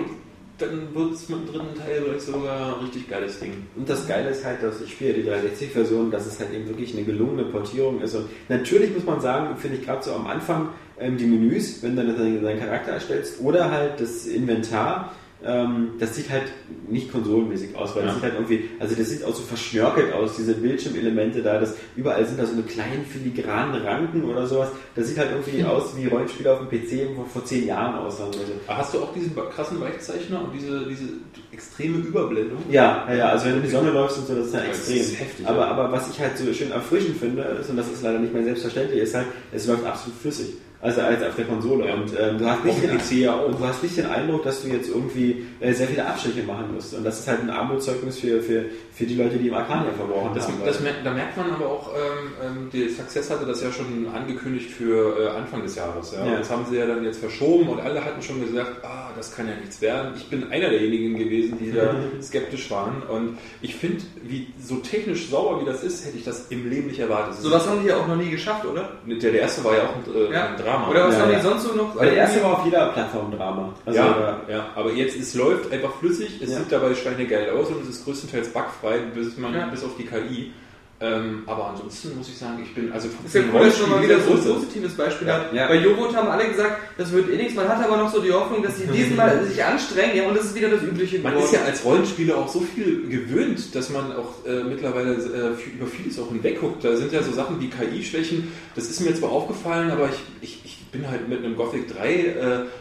dann 0.60 0.94
wird 0.94 1.14
es 1.14 1.28
mit 1.28 1.38
dem 1.38 1.46
dritten 1.46 1.74
Teil 1.78 2.02
vielleicht 2.02 2.22
sogar 2.22 2.76
ein 2.76 2.84
richtig 2.84 3.08
geiles 3.08 3.40
Ding. 3.40 3.52
Und 3.76 3.88
das 3.88 4.06
Geile 4.06 4.30
ist 4.30 4.44
halt, 4.44 4.62
dass 4.62 4.80
ich 4.80 4.92
spiele 4.92 5.14
die 5.14 5.28
360-Version, 5.28 6.10
dass 6.10 6.26
es 6.26 6.38
halt 6.38 6.52
eben 6.52 6.68
wirklich 6.68 6.94
eine 6.94 7.04
gelungene 7.04 7.44
Portierung 7.44 8.00
ist. 8.00 8.14
Und 8.14 8.28
natürlich 8.48 8.92
muss 8.94 9.04
man 9.04 9.20
sagen, 9.20 9.56
finde 9.56 9.78
ich 9.78 9.86
gerade 9.86 10.02
so 10.02 10.12
am 10.12 10.26
Anfang 10.26 10.68
ähm, 10.98 11.16
die 11.16 11.26
Menüs, 11.26 11.82
wenn 11.82 11.96
du 11.96 12.04
dann 12.04 12.42
deinen 12.42 12.60
Charakter 12.60 12.92
erstellst, 12.92 13.40
oder 13.40 13.70
halt 13.70 14.00
das 14.00 14.26
Inventar, 14.26 15.14
ähm, 15.44 15.90
das 15.98 16.14
sieht 16.16 16.28
halt 16.30 16.44
nicht 16.88 17.10
konsolenmäßig 17.10 17.74
aus, 17.76 17.94
weil 17.94 18.02
Ja. 18.02 18.06
das 18.08 18.14
sieht 18.16 18.24
halt 18.24 18.34
irgendwie, 18.34 18.68
also 18.78 18.94
das 18.94 19.08
sieht 19.08 19.24
auch 19.24 19.34
so 19.34 19.42
verschnörkelt 19.42 20.12
aus, 20.12 20.36
diese 20.36 20.54
Bildschirmelemente 20.54 21.42
da, 21.42 21.58
das, 21.58 21.74
überall 21.96 22.26
sind 22.26 22.38
da 22.38 22.44
so 22.46 22.52
eine 22.52 22.62
kleinen 22.62 23.04
filigranen 23.06 23.80
Ranken 23.82 24.24
oder 24.24 24.46
sowas. 24.46 24.68
Das 24.94 25.08
sieht 25.08 25.18
halt 25.18 25.30
irgendwie 25.30 25.64
aus 25.64 25.96
wie 25.96 26.06
Rollenspiele 26.06 26.52
auf 26.52 26.58
dem 26.58 26.68
PC 26.68 27.14
vor, 27.16 27.24
vor 27.26 27.44
zehn 27.44 27.66
Jahren 27.66 27.94
aussahen. 27.94 28.28
oder 28.28 28.38
so. 28.38 28.52
Aber 28.66 28.78
hast 28.78 28.92
du 28.94 28.98
auch 29.00 29.12
diesen 29.14 29.34
krassen 29.34 29.80
Weichzeichner 29.80 30.44
und 30.44 30.52
diese, 30.54 30.86
diese 30.86 31.04
extreme 31.52 31.98
Überblendung? 31.98 32.58
Ja, 32.70 33.06
ja, 33.08 33.14
ja, 33.14 33.28
also 33.30 33.46
wenn 33.46 33.52
du 33.52 33.58
in 33.58 33.64
die 33.64 33.70
Sonne 33.70 33.90
läufst 33.92 34.18
und 34.18 34.26
so, 34.26 34.34
das 34.34 34.46
ist 34.48 34.54
halt 34.54 34.68
Das 34.68 34.76
extrem. 34.78 34.96
ist 35.00 35.20
heftig, 35.20 35.46
aber, 35.46 35.60
ja. 35.60 35.66
aber 35.68 35.92
was 35.92 36.10
ich 36.10 36.20
halt 36.20 36.36
so 36.36 36.52
schön 36.52 36.70
erfrischend 36.70 37.16
finde, 37.16 37.42
ist, 37.60 37.70
und 37.70 37.76
das 37.76 37.90
ist 37.90 38.02
leider 38.02 38.18
nicht 38.18 38.34
mehr 38.34 38.44
selbstverständlich, 38.44 39.00
ist 39.00 39.14
halt, 39.14 39.26
es 39.52 39.66
läuft 39.66 39.84
absolut 39.86 40.18
flüssig. 40.20 40.54
Also 40.82 41.02
als 41.02 41.22
auf 41.22 41.36
der 41.36 41.44
Konsole. 41.44 41.86
Ja. 41.88 41.94
Und 41.94 42.10
ähm, 42.18 42.38
du, 42.38 42.46
hast 42.46 42.64
nicht 42.64 42.82
den, 42.82 42.96
PC 42.96 43.46
und 43.46 43.60
du 43.60 43.66
hast 43.66 43.82
nicht 43.82 43.96
den 43.98 44.06
Eindruck, 44.06 44.44
dass 44.44 44.62
du 44.62 44.68
jetzt 44.68 44.88
irgendwie 44.88 45.44
äh, 45.60 45.72
sehr 45.74 45.86
viele 45.88 46.06
Abstriche 46.06 46.42
machen 46.42 46.74
musst. 46.74 46.94
Und 46.94 47.04
das 47.04 47.20
ist 47.20 47.28
halt 47.28 47.40
ein 47.42 47.50
Armutszeugnis 47.50 48.18
für, 48.18 48.40
für, 48.40 48.64
für 48.94 49.04
die 49.04 49.14
Leute, 49.14 49.36
die 49.36 49.48
im 49.48 49.54
Arcania 49.54 49.92
verbrauchen 49.92 50.30
Das, 50.34 50.46
haben. 50.48 50.54
das, 50.64 50.78
da 51.04 51.10
merkt 51.10 51.36
man 51.36 51.50
aber 51.52 51.66
auch, 51.66 51.90
ähm, 51.94 52.32
ähm, 52.42 52.70
die 52.72 52.88
Success 52.88 53.30
hatte 53.30 53.44
das 53.44 53.62
ja 53.62 53.70
schon 53.70 54.08
angekündigt 54.14 54.70
für 54.70 55.20
äh, 55.20 55.28
Anfang 55.36 55.62
des 55.62 55.74
Jahres. 55.76 56.12
Ja? 56.12 56.24
Ja. 56.24 56.38
Das 56.38 56.50
haben 56.50 56.64
sie 56.70 56.76
ja 56.78 56.86
dann 56.86 57.04
jetzt 57.04 57.18
verschoben 57.20 57.68
und 57.68 57.80
alle 57.80 58.02
hatten 58.02 58.22
schon 58.22 58.40
gesagt, 58.40 58.82
ah, 58.82 59.10
das 59.14 59.36
kann 59.36 59.48
ja 59.48 59.56
nichts 59.56 59.82
werden. 59.82 60.12
Ich 60.16 60.30
bin 60.30 60.50
einer 60.50 60.70
derjenigen 60.70 61.18
gewesen, 61.18 61.58
die 61.60 61.72
da 61.72 61.94
skeptisch 62.22 62.70
waren. 62.70 63.02
Und 63.02 63.36
ich 63.60 63.74
finde, 63.74 64.02
wie 64.22 64.46
so 64.58 64.76
technisch 64.76 65.28
sauber 65.28 65.60
wie 65.60 65.66
das 65.66 65.82
ist, 65.84 66.06
hätte 66.06 66.16
ich 66.16 66.24
das 66.24 66.46
im 66.48 66.70
Leben 66.70 66.86
nicht 66.86 67.00
erwartet. 67.00 67.34
Es 67.34 67.42
Sowas 67.42 67.68
haben 67.68 67.82
die 67.82 67.88
ja 67.88 67.98
auch 67.98 68.06
noch 68.08 68.16
nie 68.16 68.30
geschafft, 68.30 68.64
oder? 68.64 68.92
der, 69.06 69.18
der 69.32 69.42
erste 69.42 69.62
war 69.62 69.74
ja 69.76 69.82
auch 69.84 69.94
ein, 69.96 70.14
äh, 70.14 70.32
Ja. 70.32 70.46
ein 70.48 70.56
Drama. 70.70 70.88
Oder 70.90 71.08
was 71.08 71.14
Ja, 71.16 71.22
haben 71.22 71.30
ja. 71.32 71.36
die 71.38 71.42
sonst 71.44 71.62
so 71.64 71.74
noch? 71.74 71.96
Weil 71.96 72.06
der 72.06 72.16
erste 72.16 72.42
war 72.42 72.58
auf 72.58 72.64
jeder 72.64 72.86
Plattform 72.88 73.30
Drama. 73.36 73.72
Also, 73.86 73.98
ja, 73.98 74.40
ja, 74.48 74.66
aber 74.74 74.92
jetzt, 74.92 75.16
es 75.16 75.34
läuft 75.34 75.72
einfach 75.72 75.92
flüssig, 75.94 76.40
es 76.42 76.50
Ja. 76.50 76.58
sieht 76.58 76.72
dabei 76.72 76.94
schweinegeil 76.94 77.50
aus 77.50 77.68
und 77.68 77.82
es 77.82 77.88
ist 77.88 78.04
größtenteils 78.04 78.52
bugfrei, 78.52 78.98
bis, 79.14 79.36
man, 79.38 79.54
Ja. 79.54 79.66
bis 79.66 79.82
auf 79.84 79.96
die 79.98 80.04
KI. 80.06 80.52
Ähm, 81.02 81.44
aber 81.46 81.68
ansonsten 81.70 82.14
muss 82.18 82.28
ich 82.28 82.36
sagen, 82.36 82.60
ich 82.62 82.74
bin 82.74 82.92
also 82.92 83.08
Ist 83.24 83.34
ja 83.34 83.40
cool, 83.54 83.64
dass 83.64 83.80
man 83.80 83.90
mal 83.90 84.02
wieder 84.02 84.20
so 84.20 84.32
ein 84.32 84.42
positives 84.44 84.94
Beispiel 84.94 85.28
Ja, 85.28 85.34
hat. 85.34 85.52
ja. 85.54 85.66
Bei 85.66 85.76
Joghurt 85.76 86.14
haben 86.14 86.28
alle 86.28 86.46
gesagt, 86.46 86.76
das 86.98 87.10
wird 87.10 87.30
eh 87.30 87.36
nichts. 87.36 87.54
Man 87.54 87.66
hat 87.68 87.82
aber 87.82 87.96
noch 87.96 88.12
so 88.12 88.20
die 88.20 88.30
Hoffnung, 88.30 88.62
dass 88.62 88.76
sie 88.76 88.86
diesmal 88.92 89.42
sich 89.46 89.64
anstrengen. 89.64 90.14
Ja, 90.14 90.28
und 90.28 90.36
das 90.36 90.44
ist 90.46 90.54
wieder 90.54 90.68
das 90.68 90.82
Übliche 90.82 91.18
Man 91.20 91.38
ist 91.38 91.54
ja 91.54 91.62
als 91.64 91.82
Rollenspieler 91.86 92.36
auch 92.36 92.48
so 92.48 92.60
viel 92.60 93.08
gewöhnt, 93.08 93.74
dass 93.74 93.88
man 93.88 94.12
auch 94.12 94.44
äh, 94.46 94.62
mittlerweile 94.62 95.14
äh, 95.14 95.70
über 95.72 95.86
vieles 95.86 96.18
auch 96.18 96.28
hinwegguckt. 96.28 96.84
Da 96.84 96.94
sind 96.94 97.10
ja 97.12 97.22
so 97.22 97.32
Sachen 97.32 97.58
wie 97.60 97.70
KI-Schwächen, 97.70 98.52
das 98.74 98.90
ist 98.90 99.00
mir 99.00 99.14
zwar 99.14 99.30
aufgefallen, 99.30 99.90
aber 99.90 100.10
ich, 100.42 100.60
ich 100.64 100.69
bin 100.90 101.08
halt 101.08 101.28
mit 101.28 101.44
einem 101.44 101.56
Gothic 101.56 101.88
3 101.94 102.14
äh, 102.14 102.34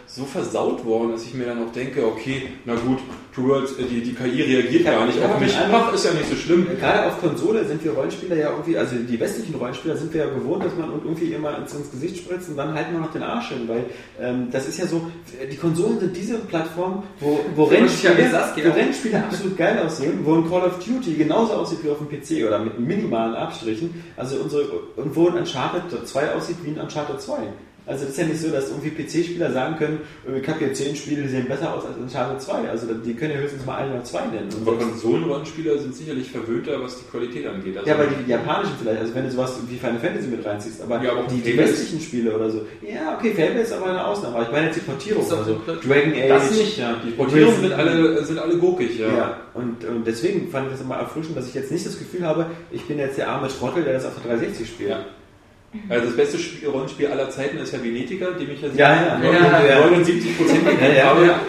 so 0.07 0.25
versaut 0.25 0.85
worden, 0.85 1.11
dass 1.11 1.25
ich 1.25 1.33
mir 1.33 1.45
dann 1.45 1.63
auch 1.63 1.71
denke, 1.71 2.05
okay, 2.05 2.43
na 2.65 2.75
gut, 2.75 2.99
True 3.33 3.49
World, 3.49 3.69
äh, 3.79 3.83
die, 3.83 4.01
die 4.01 4.13
KI 4.13 4.41
reagiert 4.41 4.85
Ja, 4.85 4.93
gar 4.93 5.05
nicht 5.05 5.21
auf 5.23 5.39
mich. 5.39 5.55
Ach, 5.71 5.93
ist 5.93 6.05
ja 6.05 6.13
nicht 6.13 6.29
so 6.29 6.35
schlimm. 6.35 6.67
Gerade 6.79 7.07
auf 7.07 7.19
Konsole 7.19 7.65
sind 7.65 7.83
wir 7.83 7.91
Rollenspieler 7.91 8.35
ja 8.35 8.49
irgendwie, 8.51 8.77
also 8.77 8.95
die 8.95 9.19
westlichen 9.19 9.55
Rollenspieler 9.55 9.95
sind 9.97 10.13
wir 10.13 10.25
ja 10.25 10.29
gewohnt, 10.29 10.63
dass 10.63 10.75
man 10.75 10.91
irgendwie 10.91 11.33
immer 11.33 11.57
ins, 11.57 11.73
ins 11.73 11.91
Gesicht 11.91 12.17
spritzt 12.17 12.49
und 12.49 12.57
dann 12.57 12.73
halten 12.73 12.93
wir 12.93 12.99
noch 12.99 13.11
den 13.11 13.23
Arsch 13.23 13.49
hin, 13.49 13.67
weil 13.67 13.85
ähm, 14.19 14.47
das 14.51 14.67
ist 14.67 14.79
ja 14.79 14.87
so, 14.87 15.09
die 15.49 15.55
Konsolen 15.57 15.99
sind 15.99 16.15
diese 16.15 16.39
Plattform, 16.39 17.03
wo, 17.19 17.39
wo, 17.55 17.65
Rennspiele, 17.65 18.31
wo 18.31 18.71
Rennspiele 18.71 19.23
absolut 19.23 19.57
geil 19.57 19.79
aussehen, 19.85 20.19
wo 20.23 20.35
ein 20.35 20.49
Call 20.49 20.63
of 20.63 20.79
Duty 20.83 21.13
genauso 21.13 21.53
aussieht 21.53 21.79
wie 21.83 21.89
auf 21.89 21.99
dem 21.99 22.09
PC 22.09 22.47
oder 22.47 22.59
mit 22.59 22.79
minimalen 22.79 23.35
Abstrichen, 23.35 24.03
also 24.17 24.37
unsere, 24.37 24.63
und 24.95 25.15
wo 25.15 25.27
ein 25.27 25.35
Uncharted 25.35 26.07
2 26.07 26.33
aussieht 26.33 26.57
wie 26.63 26.71
ein 26.71 26.79
Uncharted 26.79 27.21
2. 27.21 27.37
Also 27.89 28.03
das 28.05 28.11
ist 28.13 28.19
ja 28.19 28.25
nicht 28.27 28.39
so, 28.39 28.49
dass 28.49 28.69
irgendwie 28.69 28.91
PC-Spieler 28.91 29.51
sagen 29.51 29.77
können, 29.77 29.97
ich 30.39 30.47
habe 30.47 30.59
hier 30.59 30.73
10 30.73 30.95
Spiele, 30.95 31.23
die 31.23 31.27
sehen 31.29 31.47
besser 31.47 31.73
aus 31.73 31.85
als 31.85 31.97
Uncharted 31.97 32.39
2. 32.39 32.69
Also 32.69 32.85
die 32.93 33.15
können 33.15 33.33
ja 33.33 33.39
höchstens 33.39 33.65
mal 33.65 33.77
ein 33.77 33.91
oder 33.91 34.03
zwei 34.03 34.27
nennen. 34.27 34.47
Und 34.53 34.67
Aber 34.67 34.77
Konsolenrollenspieler 34.77 35.77
sind 35.79 35.95
sicherlich 35.95 36.29
verwöhnter, 36.31 36.79
was 36.81 36.99
die 36.99 37.05
Qualität 37.09 37.47
angeht. 37.47 37.75
Also 37.77 37.89
ja, 37.89 37.95
aber 37.95 38.05
die, 38.05 38.23
die 38.23 38.29
japanischen 38.29 38.73
vielleicht, 38.79 39.01
also 39.01 39.15
wenn 39.15 39.25
du 39.25 39.31
sowas 39.31 39.57
wie 39.67 39.75
Final 39.77 39.99
Fantasy 39.99 40.27
mit 40.27 40.45
reinziehst, 40.45 40.81
aber 40.83 41.01
Ja, 41.01 41.11
aber 41.11 41.21
auch 41.21 41.27
die, 41.27 41.41
die 41.41 41.57
westlichen 41.57 41.99
Spiele 41.99 42.35
oder 42.35 42.49
so. 42.51 42.61
Ja, 42.81 43.17
okay, 43.17 43.33
Fable 43.33 43.61
ist 43.61 43.73
aber 43.73 43.87
eine 43.87 44.05
Ausnahme, 44.05 44.35
aber 44.35 44.45
ich 44.45 44.51
meine 44.51 44.65
jetzt 44.67 44.75
die 44.75 44.81
Portierung 44.81 45.23
Ist 45.23 45.31
doch 45.31 45.37
oder 45.37 45.45
so. 45.45 45.53
komplett- 45.55 45.89
Dragon 45.89 46.13
Age. 46.13 46.29
das 46.29 46.51
nicht, 46.51 46.77
ja. 46.77 46.95
Die 47.03 47.11
Portierungen 47.11 47.59
sind 47.61 47.73
alle, 47.73 48.23
sind 48.23 48.37
alle 48.37 48.57
gurkig, 48.57 48.99
ja. 48.99 49.07
Ja, 49.07 49.37
und, 49.55 49.83
und 49.83 50.05
deswegen 50.05 50.49
fand 50.51 50.67
ich 50.67 50.73
das 50.73 50.81
immer 50.81 50.97
erfrischend, 50.97 51.35
dass 51.35 51.47
ich 51.47 51.55
jetzt 51.55 51.71
nicht 51.71 51.85
das 51.87 51.97
Gefühl 51.97 52.21
habe, 52.23 52.45
ich 52.71 52.85
bin 52.85 52.99
jetzt 52.99 53.17
der 53.17 53.29
arme 53.29 53.47
Trottel, 53.47 53.83
der 53.83 53.93
das 53.93 54.05
auf 54.05 54.13
der 54.13 54.29
360 54.31 54.67
spielt. 54.69 54.89
Ja. 54.91 55.05
Also 55.87 56.05
das 56.07 56.15
beste 56.15 56.37
Spiel, 56.39 56.69
Rollenspiel 56.69 57.07
aller 57.07 57.29
Zeiten 57.29 57.57
ist 57.57 57.73
ja 57.73 57.83
Venetica, 57.83 58.31
dem 58.31 58.49
ich 58.51 58.61
ja, 58.61 58.69
Ja, 58.75 59.19
ja. 59.21 59.31
Ja, 59.31 59.65
ja. 59.65 59.79
79 59.87 60.37
Prozent 60.37 60.65
gegeben 60.65 60.83
Ja, 60.83 60.93
ja, 60.93 61.05
habe. 61.05 61.25
ja. 61.25 61.39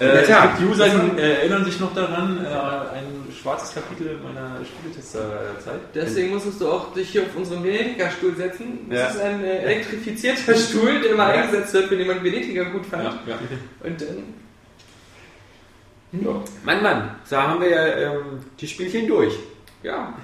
Äh, 0.00 0.04
es 0.22 0.28
gibt 0.28 0.70
User, 0.70 0.88
die 0.88 1.20
äh, 1.20 1.32
erinnern 1.38 1.64
sich 1.64 1.80
noch 1.80 1.92
daran, 1.92 2.44
äh, 2.44 2.48
ein 2.48 3.26
schwarzes 3.40 3.74
Kapitel 3.74 4.16
meiner 4.22 4.60
Spieletesterzeit. 4.64 5.80
Deswegen 5.94 6.30
musstest 6.34 6.60
du 6.60 6.68
auch 6.68 6.92
dich 6.94 7.08
hier 7.10 7.22
auf 7.22 7.34
unseren 7.36 7.64
Venetiger-Stuhl 7.64 8.34
setzen. 8.36 8.86
Das 8.90 8.98
Ja. 8.98 9.06
ist 9.08 9.20
ein 9.20 9.42
äh, 9.44 9.58
elektrifizierter 9.62 10.54
Stuhl, 10.56 11.00
der 11.02 11.10
immer 11.12 11.34
Ja. 11.34 11.42
eingesetzt 11.42 11.72
wird, 11.74 11.90
wenn 11.90 11.98
jemand 11.98 12.22
Venetiger 12.22 12.64
gut 12.66 12.86
fand. 12.86 13.04
Ja, 13.04 13.18
ja. 13.26 13.38
Und 13.84 14.00
dann 14.00 14.34
ja. 16.12 16.42
Mann, 16.64 16.82
Mann, 16.82 17.10
da 17.28 17.42
haben 17.48 17.60
wir 17.60 17.68
ja 17.70 17.86
ähm, 17.86 18.22
die 18.60 18.66
Spielchen 18.68 19.06
durch. 19.08 19.34
ja, 19.82 20.14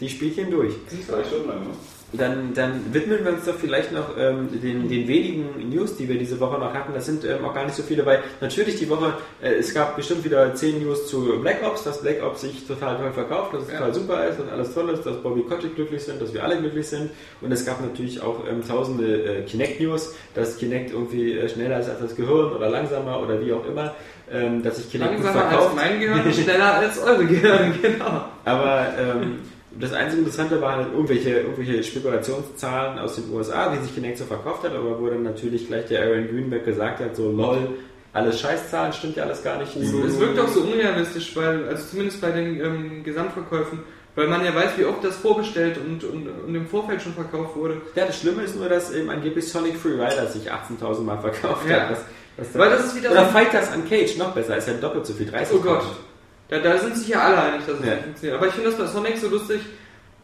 Die 0.00 0.08
Spielchen 0.08 0.50
durch. 0.50 0.74
Zwei 1.06 1.24
Stunden 1.24 1.48
lang, 1.48 1.60
ne? 1.60 1.70
Dann, 2.12 2.52
dann 2.54 2.92
widmen 2.92 3.24
wir 3.24 3.32
uns 3.34 3.44
doch 3.44 3.54
vielleicht 3.54 3.92
noch 3.92 4.16
ähm, 4.18 4.48
den, 4.60 4.88
den 4.88 5.06
wenigen 5.06 5.68
News, 5.70 5.96
die 5.96 6.08
wir 6.08 6.18
diese 6.18 6.40
Woche 6.40 6.58
noch 6.58 6.74
hatten. 6.74 6.92
Das 6.92 7.06
sind 7.06 7.24
ähm, 7.24 7.44
auch 7.44 7.54
gar 7.54 7.64
nicht 7.64 7.76
so 7.76 7.84
viele, 7.84 8.04
weil 8.04 8.20
natürlich 8.40 8.76
die 8.80 8.90
Woche, 8.90 9.14
äh, 9.40 9.52
es 9.54 9.72
gab 9.72 9.94
bestimmt 9.94 10.24
wieder 10.24 10.52
10 10.52 10.82
News 10.82 11.06
zu 11.06 11.38
Black 11.40 11.58
Ops, 11.64 11.84
dass 11.84 12.02
Black 12.02 12.20
Ops 12.24 12.40
sich 12.40 12.66
total 12.66 12.96
toll 12.96 13.12
verkauft, 13.12 13.54
dass 13.54 13.62
es 13.62 13.68
Ja. 13.72 13.78
total 13.78 13.94
super 13.94 14.26
ist, 14.28 14.40
dass 14.40 14.48
alles 14.48 14.74
toll 14.74 14.90
ist, 14.90 15.06
dass 15.06 15.16
Bobby 15.22 15.42
Kotick 15.42 15.76
glücklich 15.76 16.02
sind, 16.02 16.20
dass 16.20 16.34
wir 16.34 16.42
alle 16.42 16.58
glücklich 16.58 16.88
sind. 16.88 17.10
Und 17.42 17.52
es 17.52 17.64
gab 17.64 17.80
natürlich 17.80 18.20
auch 18.20 18.40
ähm, 18.50 18.66
tausende 18.66 19.38
äh, 19.38 19.42
Kinect-News, 19.42 20.14
dass 20.34 20.56
Kinect 20.58 20.90
irgendwie 20.92 21.38
äh, 21.38 21.48
schneller 21.48 21.78
ist 21.78 21.88
als 21.90 22.00
das 22.00 22.16
Gehirn 22.16 22.52
oder 22.52 22.68
langsamer 22.70 23.22
oder 23.22 23.40
wie 23.40 23.52
auch 23.52 23.64
immer, 23.66 23.94
ähm, 24.32 24.64
dass 24.64 24.78
sich 24.78 24.90
Kinect 24.90 25.14
gut 25.14 25.24
langsamer 25.26 25.44
als 25.46 25.54
verkauft. 25.54 25.76
mein 25.76 26.00
Gehirn 26.00 26.24
und 26.24 26.34
schneller 26.42 26.74
als 26.74 26.98
eure 26.98 27.24
Gehirn, 27.24 27.72
genau. 27.82 28.24
Aber 28.44 28.86
ähm, 28.98 29.38
das 29.78 29.92
einzige 29.92 30.20
Interessante 30.22 30.60
waren 30.60 30.84
halt 30.84 30.92
irgendwelche, 30.92 31.30
irgendwelche 31.40 31.82
Spekulationszahlen 31.84 32.98
aus 32.98 33.16
den 33.16 33.32
USA, 33.32 33.72
wie 33.72 33.82
sich 33.82 33.94
Kinect 33.94 34.18
so 34.18 34.24
verkauft 34.24 34.64
hat, 34.64 34.74
aber 34.74 35.00
wo 35.00 35.06
dann 35.08 35.22
natürlich 35.22 35.68
gleich 35.68 35.86
der 35.86 36.02
Aaron 36.02 36.28
Greenberg 36.28 36.64
gesagt 36.64 37.00
hat, 37.00 37.14
so 37.16 37.30
lol, 37.30 37.68
alles 38.12 38.40
Scheißzahlen, 38.40 38.92
stimmt 38.92 39.16
ja 39.16 39.22
alles 39.24 39.42
gar 39.44 39.58
nicht. 39.58 39.74
Es 39.76 39.92
wirkt 40.18 40.38
auch 40.40 40.48
so 40.48 40.62
unrealistisch, 40.62 41.36
weil, 41.36 41.68
also 41.68 41.84
zumindest 41.88 42.20
bei 42.20 42.30
den 42.32 42.60
ähm, 42.60 43.04
Gesamtverkäufen, 43.04 43.80
weil 44.16 44.26
man 44.26 44.44
ja 44.44 44.52
weiß, 44.52 44.70
wie 44.76 44.84
oft 44.84 45.04
das 45.04 45.16
vorbestellt 45.16 45.78
und, 45.78 46.02
und, 46.02 46.26
und 46.28 46.54
im 46.54 46.66
Vorfeld 46.66 47.00
schon 47.00 47.12
verkauft 47.14 47.54
wurde. 47.54 47.80
Ja, 47.94 48.06
das 48.06 48.18
Schlimme 48.18 48.42
ist 48.42 48.56
nur, 48.56 48.68
dass 48.68 48.92
eben 48.92 49.08
angeblich 49.08 49.48
Sonic 49.48 49.76
Free 49.76 49.92
Rider 49.92 50.26
sich 50.26 50.50
18.000 50.50 51.02
Mal 51.02 51.18
verkauft 51.20 51.68
Ja. 51.68 51.82
hat. 51.82 51.90
Was, 51.92 51.98
was 52.36 52.58
Weil 52.58 52.70
das 52.70 52.86
ist 52.86 52.96
wieder 52.96 53.12
oder 53.12 53.26
so- 53.26 53.30
Fighters 53.30 53.68
Uncaged, 53.74 54.18
noch 54.18 54.32
besser, 54.34 54.56
ist 54.56 54.66
ja 54.66 54.74
doppelt 54.74 55.06
so 55.06 55.12
viel, 55.14 55.26
30 55.30 55.56
Oh 55.56 55.60
Gott. 55.60 55.84
Da, 56.50 56.58
da 56.58 56.78
sind 56.78 56.96
sich 56.96 57.08
ja 57.08 57.20
alle 57.22 57.38
einig, 57.40 57.66
dass 57.66 57.78
es 57.78 57.86
Ja. 57.86 57.94
nicht 57.94 58.04
funktioniert. 58.04 58.36
Aber 58.38 58.46
ich 58.48 58.54
finde 58.54 58.70
das 58.70 58.78
bei 58.78 58.86
Sonic 58.86 59.16
so 59.18 59.28
lustig. 59.28 59.60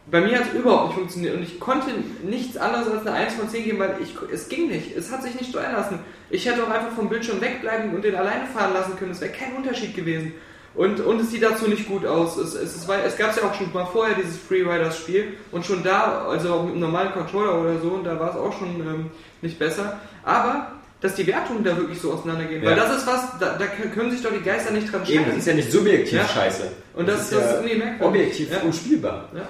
Bei 0.09 0.21
mir 0.21 0.39
hat 0.39 0.45
es 0.47 0.59
überhaupt 0.59 0.87
nicht 0.87 0.95
funktioniert 0.97 1.35
und 1.35 1.43
ich 1.43 1.59
konnte 1.59 1.89
nichts 2.23 2.55
anderes 2.55 2.87
als 2.89 3.05
eine 3.05 3.15
1 3.17 3.33
von 3.33 3.49
10 3.49 3.63
geben, 3.65 3.79
weil 3.79 3.95
ich, 4.01 4.15
es 4.31 4.47
ging 4.47 4.69
nicht. 4.69 4.95
Es 4.95 5.11
hat 5.11 5.21
sich 5.21 5.35
nicht 5.35 5.49
steuern 5.49 5.73
lassen. 5.73 5.99
Ich 6.29 6.45
hätte 6.45 6.63
auch 6.63 6.69
einfach 6.69 6.91
vom 6.95 7.09
Bildschirm 7.09 7.41
wegbleiben 7.41 7.93
und 7.93 8.03
den 8.05 8.15
alleine 8.15 8.45
fahren 8.47 8.73
lassen 8.73 8.95
können. 8.97 9.11
Es 9.11 9.19
wäre 9.19 9.31
kein 9.33 9.53
Unterschied 9.57 9.95
gewesen. 9.95 10.33
Und, 10.75 10.99
und 11.01 11.19
es 11.19 11.31
sieht 11.31 11.43
dazu 11.43 11.67
nicht 11.67 11.87
gut 11.89 12.05
aus. 12.05 12.37
Es, 12.37 12.53
es, 12.53 12.75
es, 12.75 12.87
war- 12.87 13.03
es 13.03 13.17
gab 13.17 13.35
ja 13.35 13.43
auch 13.49 13.53
schon 13.53 13.73
mal 13.73 13.85
vorher 13.85 14.15
dieses 14.15 14.37
Freeriders 14.37 14.97
Spiel 14.97 15.33
und 15.51 15.65
schon 15.65 15.83
da, 15.83 16.25
also 16.29 16.53
auch 16.53 16.63
mit 16.63 16.71
einem 16.73 16.81
normalen 16.81 17.11
Controller 17.11 17.59
oder 17.59 17.79
so, 17.79 17.89
und 17.89 18.03
da 18.05 18.17
war 18.19 18.29
es 18.29 18.35
auch 18.37 18.57
schon 18.57 18.79
ähm, 18.79 19.11
nicht 19.41 19.57
besser. 19.59 19.99
Aber 20.23 20.71
dass 21.01 21.15
die 21.15 21.27
Wertungen 21.27 21.63
da 21.63 21.77
wirklich 21.77 21.99
so 22.01 22.11
auseinandergehen. 22.13 22.63
Ja. 22.63 22.69
Weil 22.71 22.75
das 22.75 22.97
ist 22.97 23.07
was, 23.07 23.21
da, 23.39 23.57
da 23.57 23.65
können 23.67 24.11
sich 24.11 24.21
doch 24.23 24.31
die 24.33 24.43
Geister 24.43 24.71
nicht 24.71 24.91
dran 24.91 25.01
Eben, 25.01 25.09
scheiden. 25.13 25.25
das 25.29 25.37
ist 25.37 25.47
ja 25.47 25.53
nicht 25.53 25.71
subjektiv 25.71 26.17
Ja. 26.17 26.27
scheiße. 26.27 26.63
Und 26.95 27.07
das, 27.07 27.29
das, 27.29 27.39
ja 27.39 27.45
ist 27.47 27.53
irgendwie 27.55 27.75
merkwürdig. 27.75 28.07
objektiv 28.21 28.51
Ja. 28.51 28.59
unspielbar. 28.61 29.29
Ja. 29.35 29.47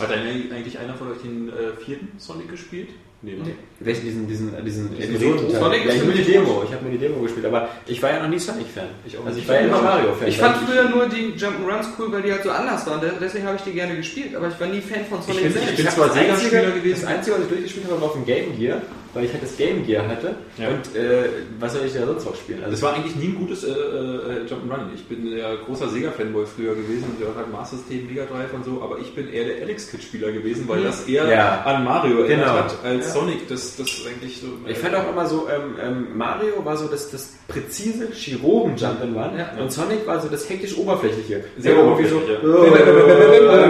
Hat 0.00 0.10
eigentlich 0.12 0.52
eigentlich 0.52 0.78
einer 0.78 0.94
von 0.94 1.12
euch 1.12 1.18
den 1.22 1.48
äh, 1.48 1.52
vierten 1.84 2.08
Sonic 2.18 2.50
gespielt? 2.50 2.88
Nee, 3.22 3.32
ne? 3.32 3.38
Nee. 3.44 3.54
Welchen 3.80 4.04
diesen, 4.04 4.28
diesen, 4.28 4.64
diesen 4.64 4.94
Diesen 4.96 5.14
Episodenteil? 5.14 5.60
Sonic 5.60 5.84
ja, 5.84 5.90
ist 5.90 5.94
ich 5.94 6.00
habe 6.02 6.06
nur 6.10 6.14
die 6.14 6.24
Demo, 6.32 6.62
ich 6.66 6.72
habe 6.74 6.82
nur 6.82 6.92
die 6.92 6.98
Demo 6.98 7.20
gespielt, 7.22 7.46
aber 7.46 7.68
ich 7.86 8.02
war 8.02 8.10
ja 8.10 8.22
noch 8.22 8.28
nie 8.28 8.38
Sonic-Fan. 8.38 8.88
Ich 9.06 9.18
Also 9.18 9.38
ich 9.38 9.48
war 9.48 9.54
ja 9.54 9.60
immer 9.62 9.80
Mario-Fan. 9.82 10.28
Ich 10.28 10.36
fand 10.38 10.56
früher 10.58 10.88
nur 10.90 11.08
die 11.08 11.32
Jump'n'Runs 11.38 11.86
cool, 11.98 12.12
weil 12.12 12.22
die 12.22 12.32
halt 12.32 12.42
so 12.42 12.50
anders 12.50 12.86
waren. 12.86 13.00
De- 13.00 13.12
Deswegen 13.20 13.46
habe 13.46 13.56
ich 13.56 13.62
die 13.62 13.72
gerne 13.72 13.96
gespielt, 13.96 14.34
aber 14.36 14.48
ich 14.48 14.60
war 14.60 14.66
nie 14.66 14.80
Fan 14.80 15.04
von 15.06 15.22
Sonic 15.22 15.40
finde- 15.40 15.52
selbst. 15.58 15.70
ich 15.70 15.76
bin 15.76 15.88
zwar 15.88 16.06
das 16.08 16.16
Sega-Spieler 16.16 16.70
gewesen. 16.72 17.00
Das 17.02 17.10
Einzige, 17.10 17.36
was 17.36 17.42
ich 17.44 17.48
durchgespielt 17.48 17.86
habe, 17.88 18.00
war 18.00 18.08
auf 18.08 18.14
dem 18.14 18.24
Game 18.26 18.58
Gear, 18.58 18.82
weil 19.14 19.24
ich 19.24 19.32
halt 19.32 19.42
das 19.42 19.56
Game 19.56 19.86
Gear 19.86 20.06
hatte. 20.08 20.34
Ja. 20.58 20.68
Und 20.68 20.94
äh, 20.96 21.28
was 21.60 21.72
soll 21.72 21.82
ich 21.86 21.94
da 21.94 22.04
sonst 22.06 22.24
noch 22.26 22.34
spielen? 22.36 22.62
Also 22.64 22.74
es 22.74 22.82
war 22.82 22.94
eigentlich 22.94 23.16
nie 23.16 23.28
ein 23.28 23.36
gutes 23.36 23.64
äh, 23.64 23.68
äh, 23.70 24.44
Jump'n'Run. 24.46 24.92
Ich 24.94 25.04
bin 25.06 25.26
ja 25.36 25.54
großer 25.54 25.88
Sega-Fanboy 25.88 26.44
früher 26.46 26.74
gewesen 26.74 27.04
und 27.10 27.20
der 27.20 27.28
hat 27.28 27.36
halt 27.36 27.52
Master 27.52 27.76
System, 27.76 28.06
Mega 28.08 28.24
Drive 28.24 28.52
und 28.52 28.64
so, 28.64 28.82
aber 28.82 28.98
ich 28.98 29.14
bin 29.14 29.32
eher 29.32 29.44
der 29.44 29.62
Alex 29.62 29.90
Kid-Spieler 29.90 30.32
gewesen, 30.32 30.68
weil 30.68 30.82
das 30.82 31.06
eher 31.08 31.28
Ja. 31.28 31.62
an 31.64 31.84
Mario 31.84 32.18
erinnert 32.20 32.46
Genau. 32.48 32.58
hat 32.58 32.74
als 32.84 33.06
Ja. 33.06 33.12
Sonic. 33.12 33.48
Das, 33.48 33.76
das 33.76 33.88
eigentlich 34.06 34.40
so. 34.40 34.46
ich 34.68 34.78
fand 34.78 34.94
auch 34.94 35.08
immer 35.10 35.26
so, 35.26 35.46
ähm, 35.48 35.74
ähm, 35.82 36.06
Mario 36.16 36.64
war 36.64 36.76
so 36.76 36.86
das, 36.88 37.10
das 37.10 37.34
präzise 37.48 38.08
Chirurgen-Jump'n'Run 38.12 39.38
Ja. 39.38 39.62
und 39.62 39.72
Sonic 39.72 40.06
war 40.06 40.20
so 40.20 40.28
das 40.28 40.48
hektisch 40.48 40.76
oberflächliche. 40.76 41.44
Sehr 41.58 41.78
oberflächlich, 41.78 42.20
Bei 42.42 43.68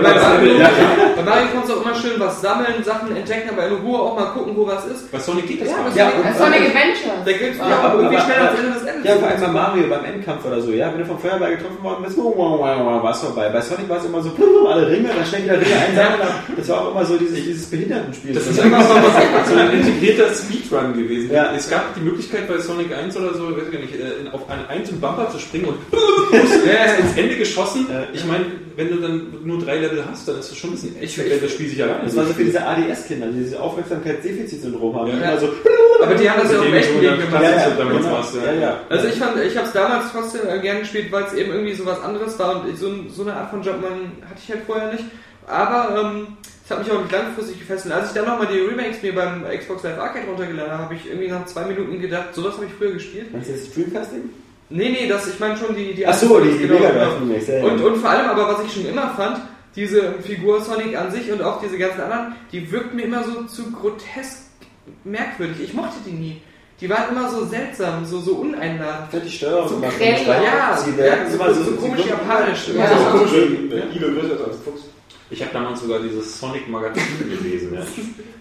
bei 1.16 1.23
Mario 1.23 1.47
konntest 1.53 1.73
du 1.73 1.79
auch 1.79 1.85
immer 1.85 1.95
schön 1.95 2.19
was 2.21 2.41
sammeln, 2.41 2.83
Sachen 2.85 3.15
entdecken, 3.16 3.51
aber 3.51 3.66
in 3.66 3.75
Ruhe 3.75 3.99
auch 3.99 4.16
mal 4.19 4.27
gucken, 4.27 4.57
wo 4.57 4.66
was 4.66 4.85
ist. 4.87 5.12
Sonic 5.35 5.47
geht 5.51 5.61
das 5.62 5.69
Ja, 5.69 5.77
gar 5.77 5.85
nicht. 5.85 5.97
Ja, 5.97 6.06
Sonic, 6.11 6.24
und- 6.24 6.39
Sonic 6.39 6.62
Adventure. 6.70 7.15
da 7.24 7.32
gibt's 7.32 7.59
Ja, 7.59 7.69
ja, 7.69 7.77
aber 7.82 7.94
irgendwie 7.98 8.16
aber- 8.16 8.24
schnell 8.24 8.39
aber- 8.39 8.48
ans 8.48 8.61
Ende 8.61 8.73
des 8.78 8.85
Endes. 8.89 9.05
Ja, 9.05 9.12
vor 9.19 9.28
allem 9.28 9.40
bei 9.40 9.48
Mario 9.48 9.85
beim 9.90 10.05
Endkampf 10.05 10.43
oder 10.47 10.61
so, 10.62 10.70
ja, 10.73 10.86
wenn 10.93 11.01
du 11.01 11.06
vom 11.06 11.19
Feuerball 11.19 11.51
getroffen 11.56 11.82
worden 11.82 12.02
bist, 12.05 12.16
war 12.19 13.11
es 13.11 13.19
vorbei. 13.20 13.48
Bei 13.51 13.61
Sonic 13.61 13.89
war 13.89 13.98
es 13.98 14.05
immer 14.06 14.23
so, 14.23 14.31
alle 14.70 14.89
Ringe, 14.89 15.09
dann 15.15 15.27
schnell 15.27 15.43
wieder 15.44 15.61
Ringe 15.61 15.77
einsammeln. 15.77 16.28
Das 16.56 16.69
war 16.69 16.81
auch 16.82 16.90
immer 16.93 17.05
so 17.05 17.16
dieses, 17.19 17.35
dieses 17.44 17.66
Behindertenspiel. 17.66 18.32
Das 18.35 18.47
ist 18.47 18.61
einfach 18.65 18.82
so, 18.89 18.94
was, 18.94 19.15
so 19.51 19.55
ein 19.56 19.70
integrierter 19.73 20.28
Speedrun 20.35 20.93
gewesen. 20.94 21.31
Ja. 21.32 21.52
Es 21.56 21.69
gab 21.69 21.94
die 21.94 22.01
Möglichkeit 22.01 22.47
bei 22.48 22.59
Sonic 22.59 22.94
1 22.97 23.16
oder 23.16 23.35
so, 23.35 23.51
weiß 23.51 23.65
ich 23.66 23.73
gar 23.73 23.81
nicht, 23.81 23.94
äh, 23.94 24.28
auf 24.32 24.48
einen 24.48 24.66
einzelnen 24.66 25.01
Bumper 25.01 25.28
zu 25.31 25.39
springen 25.39 25.66
und 25.66 25.77
Ja, 25.93 26.94
ins 26.94 27.16
Ende 27.16 27.36
geschossen. 27.36 27.86
Ich 28.12 28.24
meine, 28.24 28.44
wenn 28.77 28.89
du 28.89 28.97
dann 28.97 29.23
nur 29.44 29.59
drei 29.61 29.77
Level 29.78 30.02
hast, 30.11 30.27
dann 30.27 30.39
ist 30.39 30.51
das 30.51 30.59
schon 30.59 30.70
ein 30.70 30.73
bisschen 30.74 31.01
echt, 31.01 31.16
wenn 31.19 31.40
das 31.40 31.51
Spiel 31.52 31.69
sich 31.69 31.82
alleine 31.82 32.05
Das 32.05 32.16
war 32.16 32.24
so 32.27 32.32
für 32.32 32.44
diese 32.44 32.66
ADS-Kinder, 32.66 33.27
die 33.28 33.44
diese 33.44 33.61
Aufmerksamkeitsdefizitsyndrom 33.61 34.94
haben. 34.97 35.11
Ja. 35.20 35.24
Die 35.25 35.31
immer 35.31 35.41
so, 35.41 35.49
aber 36.03 36.15
die 36.15 36.31
haben 36.31 36.43
das 36.43 36.53
ja 36.53 36.61
auch 36.61 36.65
im 36.65 36.75
echten 36.75 37.01
Leben 37.01 37.19
gemacht. 37.19 37.43
Ja, 37.43 37.51
ja, 37.51 37.57
ja, 37.57 37.71
damit 37.77 37.97
genau. 37.99 38.21
ja. 38.21 38.53
ja, 38.53 38.61
ja. 38.61 38.81
Also 38.89 39.09
ich 39.09 39.15
fand, 39.15 39.41
ich 39.41 39.57
habe 39.57 39.67
es 39.67 39.73
damals 39.73 40.05
trotzdem 40.13 40.49
äh, 40.49 40.59
gerne 40.59 40.81
gespielt, 40.81 41.11
weil 41.11 41.25
es 41.25 41.35
eben 41.35 41.53
irgendwie 41.53 41.75
so 41.75 41.87
was 41.87 42.01
anderes 42.03 42.39
war 42.39 42.61
und 42.61 42.73
ich, 42.73 42.79
so, 42.79 42.93
so 43.09 43.23
eine 43.23 43.35
Art 43.35 43.51
von 43.51 43.63
Jumpman 43.63 44.13
hatte 44.29 44.41
ich 44.43 44.51
halt 44.51 44.63
vorher 44.67 44.93
nicht. 44.93 45.05
Aber 45.47 46.01
ähm, 46.01 46.37
es 46.65 46.71
hat 46.71 46.79
mich 46.79 46.91
auch 46.91 47.01
nicht 47.01 47.13
langfristig 47.13 47.59
gefesselt. 47.59 47.93
Als 47.95 48.09
ich 48.09 48.15
dann 48.15 48.27
nochmal 48.27 48.47
die 48.47 48.59
Remakes 48.59 49.03
mir 49.03 49.15
beim 49.15 49.45
Xbox 49.45 49.83
Live 49.83 49.99
Arcade 49.99 50.27
runtergeladen 50.27 50.73
habe, 50.73 50.85
habe 50.85 50.95
ich 50.95 51.07
irgendwie 51.07 51.29
nach 51.29 51.45
zwei 51.47 51.65
Minuten 51.65 52.01
gedacht, 52.01 52.35
sowas 52.35 52.55
habe 52.55 52.67
ich 52.67 52.73
früher 52.73 52.93
gespielt. 52.93 53.33
Meinst 53.33 53.51
du 53.51 53.53
das 53.53 53.67
Streamcasting? 53.67 54.31
Nee, 54.71 54.89
nee, 54.89 55.09
das, 55.09 55.29
ich 55.29 55.39
meine 55.39 55.57
schon 55.59 55.77
die... 55.77 55.93
die 55.93 56.07
Achso, 56.07 56.41
die, 56.41 56.51
die 56.53 56.67
genau, 56.67 56.75
Mega 56.75 56.91
genau. 56.91 57.15
Remakes, 57.17 57.49
ja, 57.49 57.55
ja. 57.59 57.65
Und, 57.65 57.81
und 57.83 57.97
vor 57.97 58.11
allem 58.11 58.31
aber, 58.31 58.49
was 58.49 58.65
ich 58.65 58.73
schon 58.73 58.87
immer 58.87 59.11
fand, 59.11 59.41
diese 59.77 60.15
Figur 60.23 60.63
Sonic 60.63 60.97
an 60.97 61.11
sich 61.11 61.31
und 61.31 61.43
auch 61.43 61.61
diese 61.61 61.77
ganzen 61.77 62.01
anderen, 62.01 62.35
die 62.51 62.71
wirkt 62.73 62.95
mir 62.95 63.03
immer 63.03 63.25
so 63.25 63.43
zu 63.43 63.71
grotesk 63.71 64.54
merkwürdig. 65.05 65.61
Ich 65.62 65.74
mochte 65.74 65.97
die 66.06 66.12
nie. 66.12 66.40
Die 66.81 66.90
waren 66.90 67.11
immer 67.11 67.31
so 67.31 67.44
seltsam, 67.44 68.05
so, 68.05 68.20
so 68.20 68.32
uneinladend. 68.36 69.05
Ich 69.06 69.11
finde 69.11 69.27
die 69.27 69.32
Steuerung 69.32 69.69
So 69.69 69.74
komisch. 69.77 69.94
Ja, 70.27 70.77
sie 70.77 70.90
ja, 70.90 70.97
werden 70.98 71.31
so, 71.31 71.36
immer 71.36 71.55
so, 71.55 71.65
so, 71.65 71.70
komisch 71.77 72.06
japanisch. 72.06 72.69
Ja. 72.69 72.82
Das 72.82 72.90
ist 72.90 73.05
Ja. 73.05 73.11
komisch, 73.11 73.32
wenn 73.32 73.70
der 73.70 73.90
Igel 73.94 74.15
größer 74.15 74.35
ist 74.35 74.44
als 74.44 74.56
Fuchs. 74.59 74.82
Ich 75.31 75.40
habe 75.40 75.52
damals 75.52 75.81
sogar 75.81 76.01
dieses 76.01 76.39
Sonic 76.39 76.69
Magazin 76.69 77.02
gelesen. 77.19 77.74
Ja. 77.74 77.81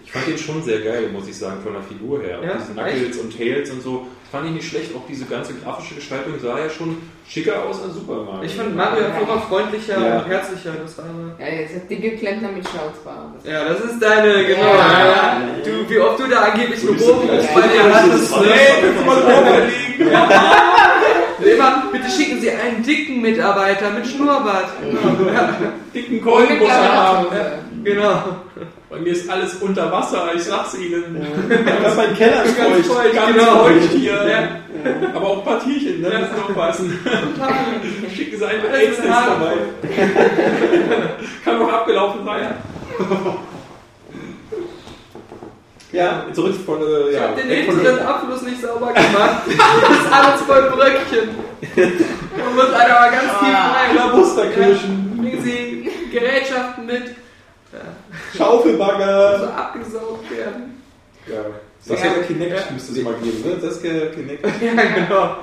Ich 0.06 0.12
fand 0.12 0.28
den 0.28 0.38
schon 0.38 0.62
sehr 0.62 0.80
geil, 0.80 1.08
muss 1.12 1.26
ich 1.26 1.36
sagen, 1.36 1.60
von 1.60 1.72
der 1.72 1.82
Figur 1.82 2.20
her. 2.20 2.38
Ja, 2.40 2.56
diese 2.56 2.72
Knuckles 2.72 3.18
und 3.18 3.36
Tails 3.36 3.70
und 3.70 3.82
so. 3.82 4.06
Fand 4.34 4.46
ich 4.48 4.52
nicht 4.52 4.68
schlecht. 4.68 4.90
Auch 4.96 5.06
diese 5.08 5.26
ganze 5.26 5.54
grafische 5.54 5.94
Gestaltung 5.94 6.34
sah 6.42 6.58
ja 6.58 6.68
schon 6.68 6.96
schicker 7.28 7.62
aus 7.62 7.80
als 7.84 7.94
Super 7.94 8.24
Mario. 8.24 8.42
Ich 8.42 8.56
fand 8.56 8.74
Mario 8.74 9.04
einfach 9.06 9.20
immer 9.22 9.40
freundlicher 9.42 9.94
Ja. 10.04 10.18
und 10.18 10.26
herzlicher. 10.26 10.72
Das 10.82 10.98
war 10.98 11.04
Ja, 11.38 11.46
jetzt 11.54 11.76
hat 11.76 11.88
dicke 11.88 12.16
Klempner 12.16 12.48
mit 12.48 12.66
Schnauzbart. 12.68 13.44
Ja, 13.44 13.64
das 13.68 13.78
ist 13.78 14.00
deine, 14.02 14.44
genau. 14.44 14.60
Ja. 14.60 15.04
Ja. 15.06 15.40
Du, 15.64 15.88
wie 15.88 15.98
oft 16.00 16.18
du 16.18 16.26
da 16.26 16.40
angeblich 16.50 16.80
Du 16.80 16.92
bist 16.94 17.06
bei 17.54 17.60
dir 17.62 17.94
hattest. 17.94 18.32
Nee, 18.40 18.82
kannst 18.82 19.00
du 19.00 19.04
mal 19.06 19.62
liegen. 19.68 20.10
Immer, 21.44 21.84
bitte 21.92 22.10
schicken 22.10 22.40
Sie 22.40 22.50
einen 22.50 22.82
dicken 22.82 23.20
Mitarbeiter 23.20 23.90
mit 23.90 24.06
Schnurrbart. 24.06 24.68
Genau. 24.80 25.30
Ja, 25.32 25.54
dicken 25.94 26.18
Und 26.18 26.24
Kolben 26.24 26.52
mit 26.54 26.60
muss 26.62 26.68
er 26.70 26.92
haben. 26.96 27.26
Genau. 27.84 28.22
Bei 28.90 28.98
mir 29.00 29.12
ist 29.12 29.28
alles 29.28 29.54
unter 29.56 29.90
Wasser, 29.90 30.30
ich 30.34 30.42
sag's 30.44 30.74
Ihnen. 30.76 31.16
Ich 31.50 31.84
hab 31.84 31.96
meinen 31.96 32.16
Keller 32.16 32.44
ist 32.44 32.56
Ganz 32.56 32.86
feucht. 32.86 32.86
feucht, 32.86 33.14
Ganz 33.14 33.32
genau. 33.36 33.64
feucht 33.64 33.90
hier. 33.90 34.12
Ja. 34.28 34.48
Aber 35.14 35.26
auch 35.26 35.38
ein 35.38 35.44
paar 35.44 35.60
Tierchen, 35.64 36.00
ne? 36.00 36.12
Ja. 36.12 36.20
müssen 36.20 36.34
aufpassen. 36.48 36.98
Schicken 38.14 38.38
Sie 38.38 38.44
einen 38.46 38.62
mit 38.62 38.72
AIDS 38.72 38.96
vorbei. 38.98 39.52
Kann 41.44 41.62
auch 41.62 41.72
abgelaufen 41.72 42.24
sein. 42.24 42.54
Ja, 45.94 46.26
Zurück 46.32 46.56
von, 46.66 46.80
äh, 46.82 47.08
Ich 47.10 47.14
ja, 47.14 47.20
hab 47.22 47.36
den 47.36 47.48
hinteren 47.48 48.00
Abfluss 48.00 48.42
nicht 48.42 48.60
sauber 48.60 48.92
gemacht. 48.92 49.42
Das 49.46 49.90
ist 49.98 50.12
alles 50.12 50.40
voll 50.42 50.62
Bröckchen. 50.70 51.28
Man 52.36 52.54
muss 52.56 52.72
einer 52.72 52.94
mal 52.94 53.10
ganz 53.12 53.38
tief 53.38 53.54
rein. 53.54 53.90
Klabusterkirschen. 53.96 55.16
Bringen 55.18 55.42
Sie 55.42 55.90
Gerätschaften 56.12 56.86
mit, 56.86 57.06
so 57.70 58.38
Schaufelbagger. 58.38 59.52
abgesaugt 59.56 60.30
werden. 60.30 60.82
Ja. 61.26 61.44
Das 61.86 62.00
Ja. 62.02 62.06
hätte 62.06 62.22
Kinect 62.32 62.70
müsste 62.72 62.92
es 62.98 63.04
mal 63.04 63.14
geben, 63.22 63.42
ne? 63.46 63.56
Das 63.60 63.82
Kinect. 63.82 64.46
Ja, 64.62 64.72
genau. 64.94 65.36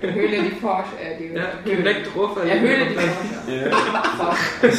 Höhle 0.00 0.42
die 0.42 0.54
Porsche, 0.60 0.90
äh, 1.02 1.18
die 1.18 1.34
Ja, 1.34 1.42
Höhle. 1.64 1.76
direkt 1.82 2.14
drauf. 2.14 2.36
Ja, 2.46 2.54
Höhle 2.54 2.86
die 2.86 2.94
Porsche. 2.94 3.10
ja. 3.48 4.76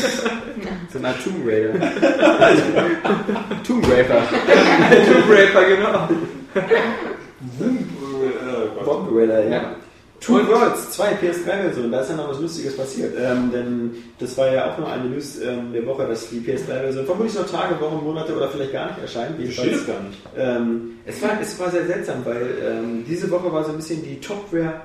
so 0.91 0.97
eine 0.99 1.07
Art 1.09 1.17
Tomb 1.23 1.45
Raider. 1.45 1.73
Tomb 3.67 3.85
Raider. 3.91 4.21
Tomb 5.07 5.29
Raider, 5.29 5.63
genau. 5.75 6.07
Bomb 8.85 9.09
Raider, 9.11 9.43
ja. 9.49 9.75
Two 10.19 10.37
Und- 10.37 10.49
Worlds, 10.49 10.91
zwei 10.91 11.13
PS3-Versionen, 11.13 11.91
da 11.91 12.01
ist 12.01 12.09
ja 12.09 12.15
noch 12.15 12.29
was 12.29 12.39
Lustiges 12.39 12.75
passiert. 12.75 13.13
Ähm, 13.19 13.51
denn 13.51 13.91
das 14.19 14.37
war 14.37 14.51
ja 14.51 14.71
auch 14.73 14.77
noch 14.77 14.89
eine 14.91 15.05
News 15.05 15.39
ähm, 15.41 15.71
der 15.73 15.85
Woche, 15.85 16.07
dass 16.07 16.29
die 16.29 16.39
PS3-Version 16.39 17.05
vermutlich 17.05 17.35
noch 17.35 17.49
Tage, 17.49 17.79
Wochen, 17.79 18.03
Monate 18.03 18.35
oder 18.35 18.49
vielleicht 18.49 18.73
gar 18.73 18.87
nicht 18.87 19.01
erscheint. 19.01 19.39
Es 19.39 19.55
gar 19.85 20.01
nicht. 20.01 20.19
Ähm, 20.35 20.91
es, 21.05 21.21
war, 21.21 21.31
es 21.41 21.59
war 21.59 21.69
sehr 21.69 21.85
seltsam, 21.85 22.25
weil 22.25 22.47
ähm, 22.63 23.05
diese 23.07 23.29
Woche 23.29 23.51
war 23.51 23.63
so 23.63 23.71
ein 23.71 23.77
bisschen 23.77 24.03
die 24.03 24.19
Topware 24.19 24.81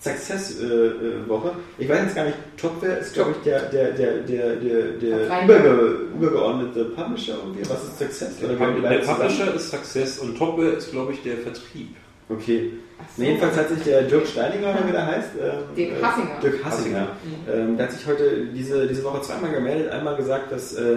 Success 0.00 0.60
äh, 0.60 0.64
äh, 0.66 1.28
Woche. 1.28 1.52
Ich 1.78 1.88
weiß 1.88 2.00
jetzt 2.02 2.14
gar 2.14 2.24
nicht, 2.26 2.36
Topware 2.60 2.98
ist 2.98 3.14
glaube 3.14 3.30
ich 3.32 3.36
der, 3.38 3.62
der, 3.70 3.92
der, 3.92 4.18
der, 4.18 4.56
der, 4.56 4.82
der 5.00 5.44
überge, 5.44 5.98
übergeordnete 6.14 6.84
Publisher 6.86 7.36
irgendwie. 7.42 7.62
Was 7.70 7.84
ist 7.84 7.98
Success? 7.98 8.38
Der, 8.38 8.50
Oder 8.50 8.90
der 8.90 9.00
zusammen? 9.00 9.18
Publisher 9.20 9.54
ist 9.54 9.70
Success 9.70 10.18
und 10.18 10.36
Topware 10.36 10.72
ist, 10.72 10.90
glaube 10.90 11.12
ich, 11.14 11.22
der 11.22 11.38
Vertrieb. 11.38 11.96
Okay. 12.28 12.72
Nee, 13.16 13.26
jedenfalls 13.26 13.56
hat 13.56 13.68
sich 13.68 13.82
der 13.82 14.02
Dirk 14.02 14.26
Steininger, 14.26 14.70
oder 14.70 14.86
wie 14.88 14.92
der 14.92 15.06
heißt, 15.06 15.30
ähm, 15.40 15.76
Dirk 15.76 16.00
äh, 16.00 16.02
Hassinger. 16.02 16.40
Dirk 16.42 16.64
Hassinger, 16.64 17.08
ähm, 17.52 17.76
der 17.76 17.86
hat 17.86 17.92
sich 17.92 18.06
heute 18.06 18.46
diese, 18.54 18.86
diese 18.86 19.04
Woche 19.04 19.20
zweimal 19.20 19.50
gemeldet. 19.52 19.90
Einmal 19.92 20.16
gesagt, 20.16 20.50
dass 20.50 20.74
äh, 20.74 20.96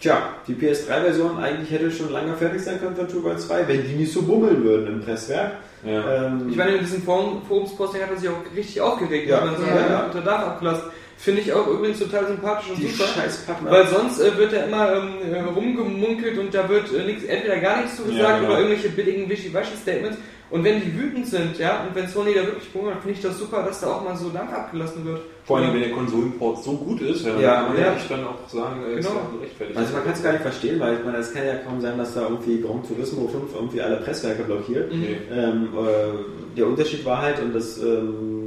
tja, 0.00 0.16
die 0.46 0.54
PS3-Version 0.54 1.38
eigentlich 1.38 1.70
hätte 1.70 1.90
schon 1.90 2.10
lange 2.12 2.34
fertig 2.34 2.62
sein 2.62 2.80
können 2.80 2.96
von 2.96 3.08
Two 3.08 3.22
Worlds 3.22 3.46
2, 3.46 3.68
wenn 3.68 3.82
die 3.86 3.94
nicht 3.94 4.12
so 4.12 4.22
bummeln 4.22 4.64
würden 4.64 4.86
im 4.86 5.00
Presswerk. 5.00 5.52
Ja. 5.84 6.26
Ähm, 6.26 6.46
Ich 6.48 6.56
meine, 6.56 6.72
in 6.76 6.80
diesem 6.80 7.02
Forum, 7.02 7.42
Forumsposting 7.46 8.00
hat 8.02 8.10
er 8.10 8.16
sich 8.16 8.28
auch 8.28 8.42
richtig 8.56 8.80
aufgeregt, 8.80 9.28
Ja. 9.28 9.40
dass 9.40 9.50
man 9.50 9.60
so 9.60 9.66
ja. 9.66 10.04
unter 10.06 10.20
Dach 10.22 10.38
abgelassen. 10.46 10.84
Finde 11.22 11.40
ich 11.40 11.52
auch 11.52 11.68
übrigens 11.68 12.00
total 12.00 12.26
sympathisch 12.26 12.70
und 12.70 12.78
die 12.80 12.88
super. 12.88 13.08
scheiß 13.14 13.44
Partner. 13.46 13.70
Weil 13.70 13.86
sonst 13.86 14.20
äh, 14.20 14.36
wird 14.36 14.52
da 14.52 14.64
immer 14.64 14.92
ähm, 14.96 15.08
äh, 15.32 15.38
rumgemunkelt 15.40 16.36
und 16.36 16.52
da 16.52 16.68
wird 16.68 16.92
äh, 16.92 17.04
nix, 17.04 17.22
entweder 17.22 17.58
gar 17.58 17.76
nichts 17.80 17.96
zu 17.96 18.02
Ja, 18.04 18.08
gesagt 18.16 18.40
genau. 18.40 18.50
oder 18.52 18.58
irgendwelche 18.62 18.88
billigen 18.88 19.28
Wischiwaschi-Statements. 19.28 20.18
Und 20.50 20.64
wenn 20.64 20.82
die 20.82 20.98
wütend 20.98 21.26
sind, 21.28 21.58
ja, 21.58 21.82
und 21.84 21.94
wenn 21.94 22.06
Sony 22.08 22.34
da 22.34 22.42
wirklich 22.44 22.68
bummelt, 22.72 22.96
finde 23.00 23.12
ich 23.16 23.22
das 23.22 23.38
super, 23.38 23.62
dass 23.62 23.80
da 23.80 23.86
auch 23.86 24.04
mal 24.04 24.14
so 24.16 24.28
Dampf 24.30 24.52
abgelassen 24.52 25.02
wird. 25.06 25.20
Vor 25.44 25.58
allem, 25.58 25.72
wenn 25.72 25.80
der 25.80 25.92
Konsolenport 25.92 26.62
so 26.62 26.72
gut 26.76 27.00
ist, 27.00 27.24
ja, 27.24 27.38
Ja, 27.40 27.54
dann 27.54 27.64
kann 27.66 27.72
man 27.74 27.82
ja. 27.82 27.86
ja 27.92 27.98
dann 28.08 28.26
auch 28.26 28.48
sagen, 28.48 28.82
äh, 28.84 28.98
ist 28.98 29.06
Genau. 29.08 29.20
ja 29.20 29.26
gerechtfertigt. 29.38 29.78
Also 29.78 29.92
man 29.94 30.04
kann 30.04 30.12
es 30.12 30.22
gar 30.22 30.32
nicht 30.32 30.42
verstehen, 30.42 30.80
weil 30.80 30.94
ich 30.98 31.04
meine, 31.04 31.18
es 31.18 31.32
kann 31.32 31.46
ja 31.46 31.54
kaum 31.54 31.80
sein, 31.80 31.96
dass 31.96 32.14
da 32.14 32.22
irgendwie 32.22 32.60
Gran 32.60 32.82
Turismo 32.86 33.28
5 33.28 33.54
irgendwie 33.54 33.80
alle 33.80 33.96
Presswerke 33.98 34.42
blockiert. 34.42 34.92
Nee. 34.92 35.16
Ähm, 35.32 35.68
äh, 35.78 36.56
der 36.58 36.66
Unterschied 36.66 37.04
war 37.06 37.22
halt, 37.22 37.40
und 37.40 37.54
das, 37.54 37.78
ähm, 37.78 38.41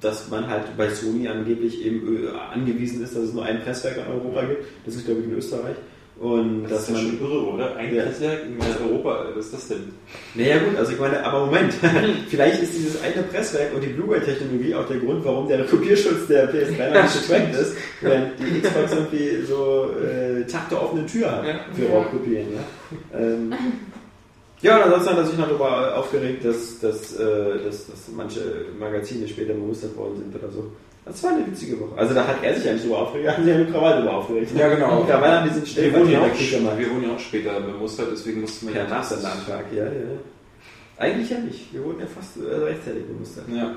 dass 0.00 0.28
man 0.30 0.46
halt 0.48 0.76
bei 0.76 0.88
Sony 0.90 1.26
angeblich 1.28 1.84
eben 1.84 2.24
äh, 2.26 2.28
angewiesen 2.52 3.02
ist, 3.02 3.14
dass 3.16 3.22
es 3.24 3.32
nur 3.32 3.44
ein 3.44 3.62
Presswerk 3.62 3.96
in 3.98 4.12
Europa 4.12 4.42
gibt. 4.46 4.64
Das 4.84 4.94
ist, 4.96 5.06
glaube 5.06 5.20
ich, 5.20 5.26
in 5.26 5.34
Österreich. 5.34 5.76
Und 6.18 6.62
Das 6.62 6.70
dass 6.70 6.82
ist 6.82 6.88
ja 6.88 6.94
man. 6.94 7.10
schon 7.18 7.20
irre, 7.28 7.46
oder? 7.52 7.76
Ein 7.76 7.94
Ja. 7.94 8.04
Presswerk 8.04 8.44
in 8.46 8.58
ganz 8.58 8.76
Europa, 8.80 9.26
was 9.34 9.44
ist 9.46 9.54
das 9.54 9.68
denn? 9.68 9.80
Naja, 10.34 10.58
gut, 10.60 10.78
also 10.78 10.92
ich 10.92 10.98
meine, 10.98 11.22
aber 11.22 11.44
Moment. 11.44 11.74
Vielleicht 12.28 12.62
ist 12.62 12.74
dieses 12.74 13.02
eine 13.02 13.22
Presswerk 13.24 13.74
und 13.74 13.82
die 13.82 13.88
Blu-ray-Technologie 13.88 14.74
auch 14.74 14.86
der 14.88 14.96
Grund, 14.96 15.22
warum 15.26 15.46
der 15.46 15.64
Kopierschutz 15.66 16.26
der 16.26 16.50
PS3 16.54 16.94
noch 16.94 17.02
nicht 17.02 17.28
gecrackt 17.28 17.54
ist, 17.56 17.76
während 18.00 18.30
die 18.38 18.60
Xbox 18.62 18.92
irgendwie 18.92 19.42
so 19.46 19.90
äh, 20.02 20.44
Takte 20.46 20.80
offene 20.80 21.04
Tür 21.04 21.30
hat 21.30 21.44
Ja. 21.46 21.60
für 21.74 21.86
Raubkopieren. 21.92 22.46
Ja. 22.54 23.18
Ähm, 23.18 23.52
ja, 24.62 24.76
und 24.76 24.82
ansonsten 24.84 25.10
hat 25.10 25.18
er 25.18 25.26
sich 25.26 25.38
noch 25.38 25.48
darüber 25.48 25.96
aufgeregt, 25.96 26.44
dass, 26.44 26.78
dass, 26.80 27.14
äh, 27.18 27.64
dass, 27.64 27.86
dass 27.86 28.08
manche 28.14 28.40
Magazine 28.78 29.28
später 29.28 29.52
bemustert 29.52 29.96
worden 29.96 30.16
sind 30.16 30.34
oder 30.34 30.52
so. 30.52 30.70
Das 31.04 31.22
war 31.22 31.30
eine 31.30 31.46
witzige 31.46 31.78
Woche. 31.78 31.96
Also 31.96 32.14
da 32.14 32.26
hat 32.26 32.42
er 32.42 32.54
sich 32.54 32.68
eigentlich 32.68 32.82
drüber 32.82 32.98
aufgeregt, 32.98 33.28
hat 33.28 33.36
sich 33.36 33.46
ja 33.46 33.58
mit 33.58 33.70
Krawall 33.70 34.00
drüber 34.00 34.16
aufgeregt. 34.16 34.50
Ja, 34.56 34.68
genau. 34.68 35.04
Krawall 35.04 35.40
haben 35.40 35.48
diesen 35.48 35.76
Wir 35.76 35.94
wurden, 35.94 36.10
ja 36.10 36.20
auch, 36.20 36.34
Stellvertreter 36.34 36.58
gemacht. 36.58 36.78
wir 36.78 36.90
wurden 36.90 37.02
ja 37.04 37.14
auch 37.14 37.20
später 37.20 37.60
bemustert, 37.60 38.08
deswegen 38.10 38.40
mussten 38.40 38.66
wir 38.66 38.74
Per 38.74 38.84
ja 38.84 38.88
Nachsendeantrag, 38.90 39.64
ja, 39.72 39.84
ja. 39.84 39.90
Eigentlich 40.98 41.30
ja 41.30 41.38
nicht. 41.38 41.72
Wir 41.72 41.84
wurden 41.84 42.00
ja 42.00 42.06
fast 42.06 42.38
äh, 42.38 42.54
rechtzeitig 42.54 43.06
bemustert. 43.06 43.44
Ja. 43.48 43.76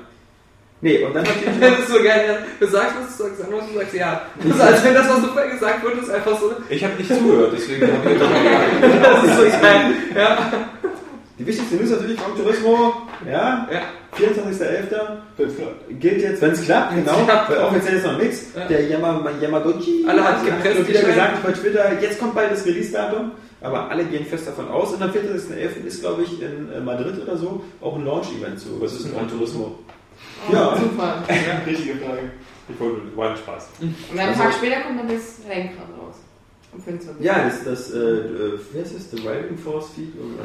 Nee, 0.82 1.04
und 1.04 1.14
dann 1.14 1.24
natürlich 1.24 1.60
Das 1.60 1.78
ist 1.80 1.88
so 1.88 2.02
geil, 2.02 2.38
du 2.58 2.66
sagst 2.66 2.94
was, 3.00 3.16
du 3.16 3.22
sagst 3.24 3.44
anderes, 3.44 3.64
du 3.72 3.78
sagst 3.78 3.94
ja. 3.94 4.22
Das 4.42 4.56
ist, 4.56 4.60
als 4.62 4.84
wenn 4.84 4.94
das, 4.94 5.08
was 5.10 5.20
du 5.20 5.26
vorher 5.28 5.50
gesagt 5.50 5.84
wird, 5.84 6.02
ist 6.02 6.10
einfach 6.10 6.40
so. 6.40 6.52
Ich 6.70 6.82
habe 6.84 6.94
nicht 6.96 7.14
zugehört, 7.14 7.52
deswegen 7.54 7.82
habe 7.92 8.10
ich 8.12 8.18
doch 8.20 8.30
mal 8.30 9.02
Das 9.02 9.24
ist 9.24 9.36
so 9.36 9.60
geil. 9.60 9.92
Ja. 10.14 10.52
die 11.38 11.46
wichtigste 11.46 11.76
News 11.76 11.90
natürlich 11.90 12.16
Gran 12.18 12.34
Turismo, 12.36 12.94
ja, 13.30 13.68
Ja. 13.70 13.80
24.11. 14.18 15.98
gilt 16.00 16.22
jetzt, 16.22 16.42
wenn 16.42 16.50
es 16.50 16.62
klappt, 16.64 16.94
genau, 16.96 17.28
weil 17.48 17.58
offiziell 17.58 17.94
ist 17.96 18.06
noch 18.06 18.18
nichts. 18.18 18.46
Ja. 18.56 18.66
Der 18.66 18.88
Yama, 18.88 19.24
Yamaguchi 19.40 20.04
Alle 20.08 20.24
hat 20.24 20.38
hat 20.38 20.44
gepresst, 20.46 20.78
nur 20.78 20.88
wieder 20.88 21.00
die 21.00 21.06
gesagt 21.06 21.42
bei 21.42 21.52
Twitter, 21.52 22.00
jetzt 22.00 22.18
kommt 22.18 22.34
bald 22.34 22.50
das 22.52 22.66
Release-Datum, 22.66 23.30
aber 23.60 23.88
alle 23.90 24.04
gehen 24.04 24.26
fest 24.26 24.48
davon 24.48 24.68
aus. 24.68 24.92
Und 24.92 25.02
am 25.02 25.10
24.11. 25.10 25.86
ist, 25.86 26.00
glaube 26.00 26.22
ich, 26.22 26.42
in 26.42 26.72
äh, 26.72 26.80
Madrid 26.80 27.22
oder 27.22 27.36
so 27.36 27.62
auch 27.80 27.96
ein 27.96 28.04
Launch-Event 28.04 28.58
zu. 28.58 28.80
Was 28.80 28.94
ist 28.94 29.06
ein 29.06 29.12
Gran 29.14 29.28
Turismo? 29.28 29.78
Ja. 30.52 30.76
Super. 30.76 31.22
Richtige 31.66 31.96
Frage. 31.96 32.30
Ich 32.68 32.78
wollte, 32.80 33.16
war 33.16 33.30
ein 33.30 33.36
Spaß. 33.36 33.68
Und 33.80 33.94
dann 34.14 34.18
einen 34.28 34.36
Tag 34.38 34.52
später 34.54 34.80
kommt 34.82 34.98
dann 35.00 35.08
das 35.08 35.38
Lenkrad 35.48 35.88
raus. 36.00 36.16
Um 36.72 36.80
25. 36.80 37.24
Ja, 37.24 37.44
das, 37.44 37.64
das 37.64 37.90
äh, 37.92 37.98
äh, 37.98 38.58
wie 38.72 38.80
heißt 38.80 38.94
das? 38.94 39.10
The 39.10 39.16
Driving 39.16 39.58
Force 39.58 39.90
Feed? 39.94 40.12
Oder? 40.14 40.44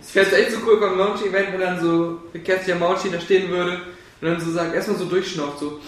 Das 0.00 0.14
wäre 0.14 0.36
echt 0.42 0.52
so 0.52 0.58
cool 0.66 0.80
beim 0.80 0.96
Launch-Event, 0.98 1.52
wenn 1.52 1.60
dann 1.60 1.80
so 1.80 2.18
Kerstin 2.42 2.78
Mauchi 2.78 3.10
da 3.10 3.20
stehen 3.20 3.48
würde 3.50 3.72
und 4.20 4.28
dann 4.28 4.40
so 4.40 4.50
sagt, 4.50 4.74
erstmal 4.74 4.96
so 4.96 5.04
durchschnauft, 5.04 5.58
so. 5.60 5.78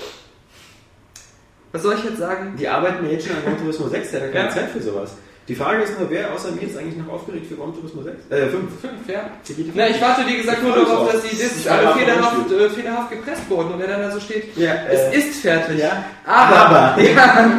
Was 1.72 1.82
soll 1.82 1.94
ich 1.94 2.04
jetzt 2.04 2.18
sagen? 2.18 2.54
Die 2.58 2.68
arbeiten 2.68 3.04
ja 3.06 3.12
jetzt 3.12 3.26
schon 3.26 3.36
an 3.36 3.42
Gran 3.44 3.58
Turismo 3.58 3.88
6, 3.88 4.10
der 4.10 4.22
hat 4.22 4.32
keine 4.32 4.48
Ja. 4.48 4.54
Zeit 4.54 4.70
für 4.70 4.80
sowas. 4.80 5.14
Die 5.48 5.56
Frage 5.56 5.82
ist 5.82 5.98
nur, 5.98 6.08
wer 6.10 6.32
außer 6.32 6.52
mir 6.52 6.62
ist 6.62 6.76
eigentlich 6.78 6.96
noch 6.96 7.12
aufgeregt 7.12 7.46
für 7.48 7.56
Gran 7.56 7.74
Turismo 7.74 8.02
6? 8.02 8.16
Äh, 8.30 8.46
5. 8.50 8.52
Fünf, 8.80 8.92
ja. 9.08 9.30
Na, 9.74 9.88
ich 9.88 10.00
warte, 10.00 10.20
wie 10.28 10.36
gesagt, 10.36 10.62
nur 10.62 10.76
darauf, 10.76 11.10
dass 11.10 11.22
die 11.22 11.34
Discs 11.36 11.66
alle 11.66 11.92
fehlerhaft, 11.94 12.52
äh, 12.52 12.70
fehlerhaft 12.70 13.10
gepresst 13.10 13.42
wurden 13.50 13.72
und 13.74 13.80
er 13.80 13.88
dann 13.88 14.00
da 14.02 14.10
so 14.12 14.20
steht, 14.20 14.56
Ja, 14.56 14.74
es 14.88 15.00
äh, 15.12 15.18
ist 15.18 15.40
fertig. 15.40 15.78
ja. 15.80 16.04
Aber, 16.24 16.56
Aber. 16.56 17.02
ja, 17.02 17.50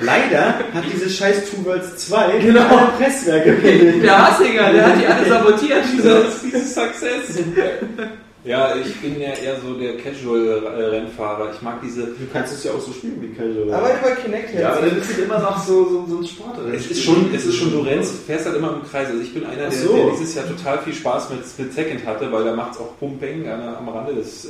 Leider 0.00 0.54
hat 0.74 0.84
dieses 0.92 1.16
scheiß 1.16 1.50
Two 1.50 1.64
Worlds 1.64 1.96
2 2.08 2.38
Genau. 2.40 2.62
alle 2.66 2.86
Presswerke 2.98 3.52
der 3.52 4.26
Hassinger, 4.30 4.72
der 4.72 4.86
hat 4.86 5.00
die 5.00 5.06
alle 5.06 5.28
sabotiert. 5.28 5.84
Dieses, 5.92 6.40
dieses 6.42 6.74
Success. 6.74 7.38
Ja, 8.42 8.74
ich 8.74 8.94
bin 9.02 9.20
ja 9.20 9.28
eher 9.34 9.60
so 9.60 9.74
der 9.74 9.98
Casual-Rennfahrer. 9.98 11.52
Ich 11.54 11.60
mag 11.60 11.80
diese. 11.84 12.02
Du 12.06 12.26
kannst 12.32 12.54
es 12.54 12.64
ja 12.64 12.72
auch 12.72 12.80
so 12.80 12.90
spielen 12.92 13.20
wie 13.20 13.28
Casual. 13.34 13.72
Aber 13.74 13.88
über 14.00 14.16
Kinect 14.16 14.54
Ja, 14.58 14.72
aber 14.72 14.86
dann 14.86 14.98
ist 14.98 15.10
es 15.10 15.18
immer 15.18 15.38
noch 15.40 15.62
so, 15.62 15.84
so, 15.84 16.06
so 16.08 16.18
ein 16.18 16.26
Sport. 16.26 16.58
oder? 16.58 16.72
Es 16.74 16.90
ist 16.90 17.02
schon, 17.02 17.28
es 17.34 17.44
ist 17.44 17.56
schon, 17.56 17.70
du 17.70 17.80
rennst, 17.80 18.24
fährst 18.26 18.46
halt 18.46 18.56
immer 18.56 18.72
im 18.74 18.88
Kreis. 18.88 19.08
Also 19.08 19.20
ich 19.20 19.34
bin 19.34 19.44
einer, 19.44 19.56
der, 19.68 19.72
so. 19.72 19.94
der 19.94 20.10
dieses 20.12 20.34
Jahr 20.34 20.46
total 20.48 20.78
viel 20.78 20.94
Spaß 20.94 21.28
mit 21.30 21.40
Split 21.44 21.72
Second 21.74 22.06
hatte, 22.06 22.32
weil 22.32 22.44
da 22.44 22.54
macht 22.56 22.72
es 22.76 22.78
auch 22.80 22.98
Pumping 22.98 23.46
am, 23.46 23.88
Rande 23.90 24.14
des, 24.14 24.46
äh, 24.46 24.48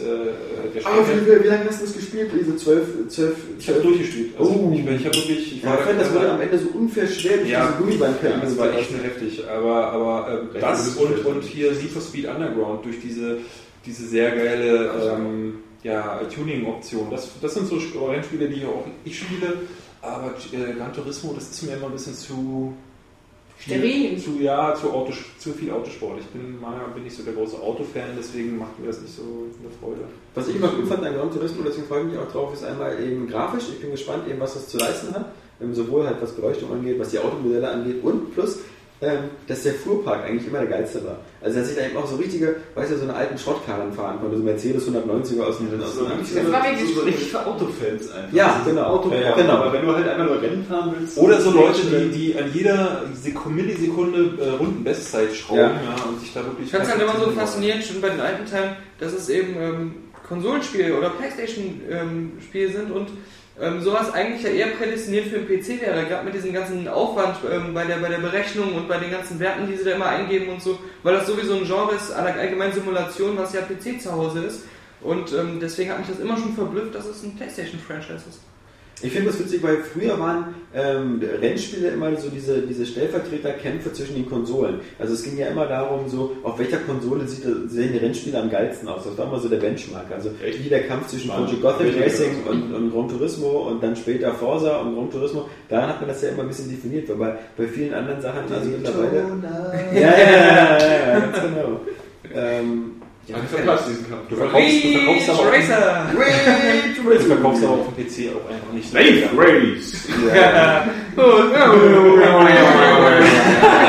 der 0.75 0.87
Aber 0.87 1.03
Strecke. 1.05 1.41
wie, 1.41 1.45
wie 1.45 1.49
lange 1.49 1.65
hast 1.69 1.81
du 1.81 1.87
das 1.87 1.95
gespielt? 1.95 2.31
Diese 2.39 2.57
12, 2.57 3.09
12, 3.09 3.37
Ich 3.59 3.69
habe 3.71 3.81
durchgespielt. 3.81 4.31
Also 4.39 4.51
Oh. 4.53 4.73
ich, 4.73 4.85
bin- 4.85 4.97
ich 4.97 5.05
habe 5.05 5.17
wirklich. 5.17 5.57
Ich 5.57 5.63
Ja, 5.65 5.75
ich 5.75 5.81
fand, 5.81 6.01
das 6.01 6.09
da- 6.09 6.15
wurde 6.15 6.31
am 6.31 6.41
Ende 6.41 6.59
so 6.59 6.69
unfair 6.79 7.09
schwer 7.09 7.39
durch 7.39 7.51
Ja, 7.51 7.67
diese 7.67 7.79
Gummibandketten. 7.83 8.39
Ja, 8.41 8.45
das 8.47 8.57
war 8.57 8.73
echt 8.79 8.91
nur 8.93 9.03
heftig. 9.03 9.43
Aber, 9.49 9.87
aber 9.93 10.43
äh, 10.55 10.61
das 10.61 10.89
und, 10.97 11.27
und 11.27 11.43
hier 11.43 11.73
Need 11.73 11.91
for 11.91 12.01
Speed 12.03 12.27
Underground 12.29 12.85
durch 12.85 13.01
diese, 13.01 13.39
diese 13.85 14.07
sehr 14.07 14.31
geile 14.31 14.91
ähm, 15.13 15.61
ja, 15.83 16.21
Tuning-Option. 16.35 17.11
Das, 17.11 17.31
das 17.41 17.55
sind 17.55 17.67
so 17.67 17.77
Rennspiele, 18.07 18.49
die 18.49 18.65
auch 18.65 18.85
ich 19.05 19.19
spiele. 19.19 19.55
Aber 20.03 20.35
äh, 20.53 20.73
Gran 20.73 20.93
Turismo, 20.93 21.33
das 21.35 21.51
ist 21.51 21.63
mir 21.63 21.75
immer 21.75 21.87
ein 21.87 21.93
bisschen 21.93 22.15
zu. 22.15 22.75
Steril. 23.59 24.17
Zu, 24.17 24.41
ja, 24.41 24.75
zu, 24.75 24.91
Autos, 24.91 25.17
zu 25.39 25.53
viel 25.53 25.71
Autosport. 25.71 26.19
Ich 26.19 26.27
bin, 26.29 26.59
manchmal 26.59 26.89
bin 26.95 27.05
ich 27.07 27.15
so 27.15 27.23
der 27.23 27.35
große 27.35 27.61
Autofan, 27.61 28.17
deswegen 28.17 28.57
macht 28.57 28.79
mir 28.79 28.87
das 28.87 29.03
nicht 29.03 29.15
so 29.15 29.23
eine 29.23 29.71
Freude. 29.79 30.09
Was 30.35 30.49
ich 30.49 30.57
immer 30.57 30.69
gut 30.69 30.89
fand 30.89 31.05
an 31.05 31.13
Gran 31.13 31.31
Turismo, 31.31 31.63
deswegen 31.63 31.87
freue 31.87 32.01
ich 32.01 32.07
mich 32.07 32.19
auch 32.19 32.33
drauf, 32.33 32.55
ist 32.55 32.65
einmal 32.65 32.99
eben 33.03 33.29
grafisch. 33.29 33.65
Ich 33.69 33.79
bin 33.79 33.91
gespannt, 33.91 34.27
eben, 34.31 34.41
was 34.41 34.55
das 34.55 34.69
zu 34.69 34.79
leisten 34.79 35.15
hat. 35.15 35.33
Ähm, 35.61 35.75
sowohl 35.75 36.07
halt 36.07 36.17
was 36.23 36.33
Beleuchtung 36.33 36.73
angeht, 36.73 36.99
was 36.99 37.11
die 37.11 37.19
Automodelle 37.19 37.71
angeht 37.71 38.03
und 38.03 38.33
plus, 38.33 38.61
ähm, 39.03 39.31
dass 39.47 39.63
der 39.63 39.75
Fuhrpark 39.75 40.25
eigentlich 40.25 40.47
immer 40.47 40.59
der 40.59 40.69
geilste 40.69 41.03
war. 41.05 41.19
Also 41.41 41.59
dass 41.59 41.71
ich 41.71 41.77
da 41.77 41.87
eben 41.87 41.97
auch 41.97 42.07
so 42.07 42.17
richtige, 42.17 42.57
weißt 42.75 42.93
du, 42.93 42.97
so 42.99 43.05
eine 43.05 43.15
alten 43.15 43.39
Schrottkarren 43.39 43.93
fahren 43.95 44.19
konnte, 44.21 44.37
so 44.37 44.43
Mercedes 44.43 44.87
190er 44.87 45.43
aus 45.43 45.57
den, 45.59 45.83
aus 45.83 45.95
so 45.95 46.05
den 46.05 46.19
richtig, 46.19 46.37
Das 46.37 46.53
war 46.53 46.65
wirklich 46.65 46.95
so 46.95 47.01
richtig 47.01 47.31
für 47.31 47.47
Autofans 47.47 48.11
einfach. 48.11 48.33
Ja, 48.33 48.57
Das 48.59 48.67
genau. 48.67 48.83
Auto 48.85 49.11
Ja, 49.11 49.21
ja, 49.21 49.35
genau. 49.37 49.53
Aber 49.55 49.73
wenn 49.73 49.87
du 49.87 49.95
halt 49.95 50.07
einfach 50.07 50.27
nur 50.27 50.43
Rennen 50.43 50.65
fahren 50.69 50.95
willst. 50.99 51.17
Oder 51.17 51.41
so 51.41 51.51
Leute, 51.51 51.81
die, 51.83 52.11
die 52.11 52.39
an 52.39 52.51
jeder 52.53 53.05
Sekunde, 53.15 53.63
Millisekunde 53.63 54.39
äh, 54.39 54.51
Runden-Bestzeit 54.51 55.33
schrauben 55.35 55.61
Ja. 55.61 55.71
ja. 55.71 56.05
und 56.07 56.21
sich 56.21 56.35
da 56.35 56.45
wirklich. 56.45 56.67
Ich 56.67 56.73
fand 56.73 56.85
es 56.85 56.91
halt 56.91 57.01
immer 57.01 57.17
so 57.25 57.31
faszinierend, 57.31 57.83
schon 57.83 58.03
bei 58.03 58.11
den 58.11 58.21
alten 58.21 58.45
Teilen, 58.45 58.77
dass 58.99 59.15
es 59.15 59.31
eben 59.31 59.57
ähm, 59.59 59.95
Konsolenspiele 60.29 60.97
oder 60.97 61.11
Playstation-Spiele 61.11 62.71
sind 62.71 62.91
und 62.91 63.09
ähm, 63.61 63.83
sowas 63.83 64.13
eigentlich 64.13 64.43
ja 64.43 64.51
eher 64.51 64.69
prädestiniert 64.69 65.27
für 65.27 65.39
den 65.39 65.47
PC 65.47 65.81
wäre, 65.81 66.07
gerade 66.07 66.25
mit 66.25 66.35
diesem 66.35 66.53
ganzen 66.53 66.89
Aufwand 66.89 67.37
ähm, 67.51 67.75
bei, 67.75 67.85
der, 67.85 67.97
bei 67.97 68.09
der 68.09 68.19
Berechnung 68.19 68.75
und 68.75 68.89
bei 68.89 68.99
den 68.99 69.11
ganzen 69.11 69.39
Werten, 69.39 69.67
die 69.67 69.77
sie 69.77 69.85
da 69.85 69.93
immer 69.93 70.07
eingeben 70.07 70.49
und 70.49 70.63
so, 70.63 70.79
weil 71.03 71.15
das 71.15 71.27
sowieso 71.27 71.55
ein 71.55 71.65
Genre 71.65 71.95
ist, 71.95 72.11
aller 72.11 72.35
allgemeinen 72.35 72.73
Simulation, 72.73 73.37
was 73.37 73.53
ja 73.53 73.61
PC 73.61 74.01
zu 74.01 74.13
Hause 74.13 74.45
ist. 74.45 74.65
Und 75.03 75.33
ähm, 75.33 75.59
deswegen 75.61 75.91
hat 75.91 75.99
mich 75.99 76.09
das 76.09 76.19
immer 76.19 76.37
schon 76.37 76.55
verblüfft, 76.55 76.95
dass 76.95 77.07
es 77.07 77.23
ein 77.23 77.37
Playstation-Franchise 77.37 78.25
ist. 78.29 78.41
Ich 79.03 79.13
finde 79.13 79.31
das 79.31 79.39
witzig, 79.39 79.63
weil 79.63 79.79
früher 79.79 80.19
waren 80.19 80.55
ähm, 80.75 81.21
Rennspiele 81.41 81.89
immer 81.89 82.15
so 82.17 82.29
diese, 82.29 82.63
diese 82.63 82.87
Stellvertreterkämpfe 82.87 83.93
zwischen 83.93 84.15
den 84.15 84.29
Konsolen. 84.29 84.81
Also 84.99 85.15
es 85.15 85.23
ging 85.23 85.39
ja 85.39 85.49
immer 85.49 85.67
darum, 85.67 86.09
so 86.09 86.37
auf 86.43 86.59
welcher 86.59 86.79
Konsole 86.79 87.27
sieht, 87.27 87.45
sehen 87.71 87.93
die 87.93 87.99
Rennspiele 87.99 88.39
am 88.39 88.51
geilsten 88.51 88.89
aus. 88.89 89.05
Das 89.05 89.17
war 89.17 89.27
immer 89.27 89.39
so 89.41 89.49
der 89.49 89.59
Benchmark. 89.59 90.07
Also 90.13 90.31
Echt? 90.45 90.65
wie 90.65 90.69
der 90.69 90.87
Kampf 90.87 91.09
zwischen. 91.09 91.31
Project 91.31 91.63
Gothic 91.63 92.01
Racing 92.01 92.45
und, 92.49 92.75
und 92.75 92.93
Gran 92.93 93.09
Turismo 93.09 93.69
und 93.69 93.83
dann 93.83 93.97
später 93.97 94.35
Forza 94.35 94.79
und 94.81 94.95
Gran 94.95 95.11
Turismo. 95.11 95.49
Daran 95.69 95.89
hat 95.91 96.01
man 96.01 96.09
das 96.09 96.23
ja 96.23 96.31
immer 96.31 96.43
ein 96.43 96.49
bisschen 96.49 96.69
definiert, 96.71 97.09
weil 97.09 97.17
bei, 97.17 97.39
bei 97.57 97.67
vielen 97.67 97.95
anderen 97.95 98.21
Sachen, 98.21 98.53
also 98.53 98.71
mittlerweile. 98.71 99.21
Ja, 99.95 100.01
ja, 100.01 100.19
ja, 100.19 100.79
ja, 100.79 101.13
ja, 101.13 101.21
ganz 101.21 101.41
genau. 101.41 101.81
Ähm, 102.33 102.93
ja, 103.27 103.37
Ich 103.43 103.51
verpasst 103.51 103.89
diesen 103.89 104.09
Kampf. 104.09 104.29
Du 104.29 104.37
verkaufst, 104.37 104.85
du 104.85 104.93
verkaufst 104.93 105.31
aber 105.31 105.39
auch, 105.41 105.53
Racer! 105.53 106.07
Du 107.05 107.19
verkaufst 107.21 107.65
aber 107.65 107.73
auf 107.73 107.87
dem 107.95 108.07
PC 108.07 108.31
auch 108.35 108.51
einfach 108.53 108.73
nicht 108.73 108.91
so. 108.91 108.97
Slave 108.99 109.29
Race! 109.37 110.09
ja. 110.35 110.85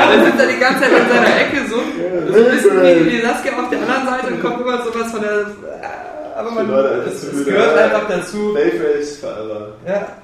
Dann 0.08 0.24
sitzt 0.24 0.40
er 0.40 0.46
die 0.48 0.58
ganze 0.60 0.80
Zeit 0.80 0.90
in 0.92 1.08
seiner 1.08 1.40
Ecke 1.40 1.58
so. 1.68 1.76
Das 2.28 2.36
ist 2.36 2.70
ein 2.70 2.80
bisschen 2.80 3.06
wie 3.06 3.10
die 3.10 3.20
Saskia 3.22 3.52
auf 3.62 3.70
der 3.70 3.80
anderen 3.80 4.06
Seite 4.06 4.26
und 4.34 4.40
kommt 4.42 4.60
immer 4.60 4.84
sowas 4.84 5.10
von 5.10 5.20
der. 5.20 5.30
äh, 5.40 6.36
Aber 6.36 6.50
man, 6.50 6.68
Leute, 6.70 7.02
das 7.06 7.20
das, 7.30 7.44
gehört 7.44 7.78
einfach 7.78 8.08
dazu. 8.08 8.52
Slave 8.52 8.80
Race 8.96 9.16
Fahrer. 9.18 9.72
Ja, 9.86 10.16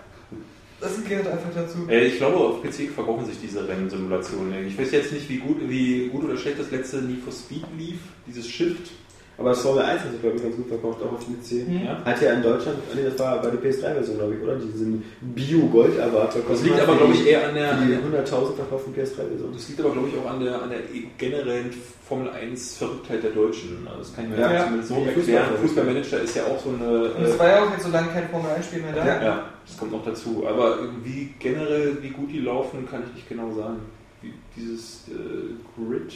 das 0.81 0.91
gehört 1.09 1.27
einfach 1.27 1.51
dazu. 1.55 1.79
Äh, 1.89 2.07
Ich 2.07 2.17
glaube, 2.19 2.37
auf 2.37 2.63
PC 2.63 2.91
verkaufen 2.95 3.27
sich 3.27 3.37
diese 3.41 3.67
Rennsimulationen. 3.67 4.67
Ich 4.67 4.79
weiß 4.79 4.91
jetzt 4.93 5.13
nicht, 5.13 5.29
wie 5.29 5.39
gut, 5.39 5.57
wie 5.69 6.09
gut 6.09 6.25
oder 6.25 6.37
schlecht 6.37 6.59
das 6.61 6.71
letzte 6.71 6.99
Need 6.99 7.23
for 7.25 7.33
Speed 7.33 7.65
lief, 7.79 7.99
dieses 8.27 8.49
Shift. 8.49 8.91
Aber 9.39 9.51
das 9.51 9.61
Formel 9.63 9.83
1 9.85 10.01
hat 10.03 10.11
sich, 10.11 10.21
glaube 10.21 10.37
ich, 10.37 10.43
ganz 10.43 10.57
gut 10.57 10.67
verkauft, 10.67 10.99
auch 11.01 11.13
auf 11.13 11.25
dem 11.25 11.39
PC. 11.39 11.69
Mhm. 11.69 11.87
Ja. 11.87 12.03
Hat 12.05 12.21
ja 12.21 12.33
in 12.33 12.43
Deutschland, 12.43 12.79
nee, 12.93 13.05
das 13.05 13.17
war 13.21 13.41
bei 13.41 13.51
der 13.51 13.61
PS3-Version, 13.63 14.17
glaube 14.19 14.35
ich, 14.35 14.43
oder? 14.43 14.57
Diesen 14.57 15.05
Bio-Gold-Erwarter. 15.21 16.41
Das 16.49 16.63
liegt 16.63 16.81
aber, 16.81 16.97
glaube 16.97 17.15
ich, 17.15 17.27
eher 17.27 17.49
an 17.49 17.55
der, 17.55 17.75
die 17.77 17.89
der 17.89 18.01
100.000 18.01 18.55
verkauften 18.57 18.93
PS3-Version. 18.95 19.53
das 19.53 19.69
liegt 19.69 19.81
aber, 19.81 19.91
glaube 19.93 20.09
ich, 20.09 20.19
auch 20.19 20.29
an 20.31 20.41
der, 20.41 20.61
an 20.63 20.71
der 20.71 20.81
generellen 21.19 21.71
Formel 22.07 22.31
1 22.31 22.79
Verrücktheit 22.79 23.23
der 23.23 23.31
Deutschen. 23.31 23.87
Also 23.87 24.01
das 24.01 24.15
kann 24.15 24.25
ich 24.25 24.31
mir 24.31 24.41
Ja. 24.41 24.65
zumindest 24.65 24.89
so 24.89 24.95
erklären. 24.97 25.45
Fußball- 25.55 25.57
Fußballmanager 25.63 26.21
ist 26.21 26.35
ja 26.37 26.43
auch 26.45 26.59
so 26.59 26.71
eine. 26.71 27.11
Und 27.13 27.23
es 27.25 27.35
Äh, 27.35 27.39
war 27.39 27.49
ja 27.49 27.65
auch 27.65 27.71
jetzt 27.73 27.85
so 27.85 27.91
lange 27.93 28.09
kein 28.09 28.29
Formel 28.31 28.51
1-Spiel 28.51 28.81
mehr 28.83 28.93
da. 28.93 29.07
Ja. 29.07 29.23
ja, 29.23 29.45
das 29.67 29.77
kommt 29.77 29.93
noch 29.93 30.05
dazu. 30.05 30.45
Aber 30.49 30.79
wie 31.05 31.33
generell, 31.39 31.99
wie 32.03 32.11
gut 32.11 32.33
die 32.33 32.41
laufen, 32.41 32.89
kann 32.91 33.03
ich 33.09 33.15
nicht 33.15 33.29
genau 33.29 33.53
sagen. 33.55 33.77
Wie 34.21 34.33
dieses 34.57 35.05
äh, 35.09 35.55
Grid, 35.77 36.13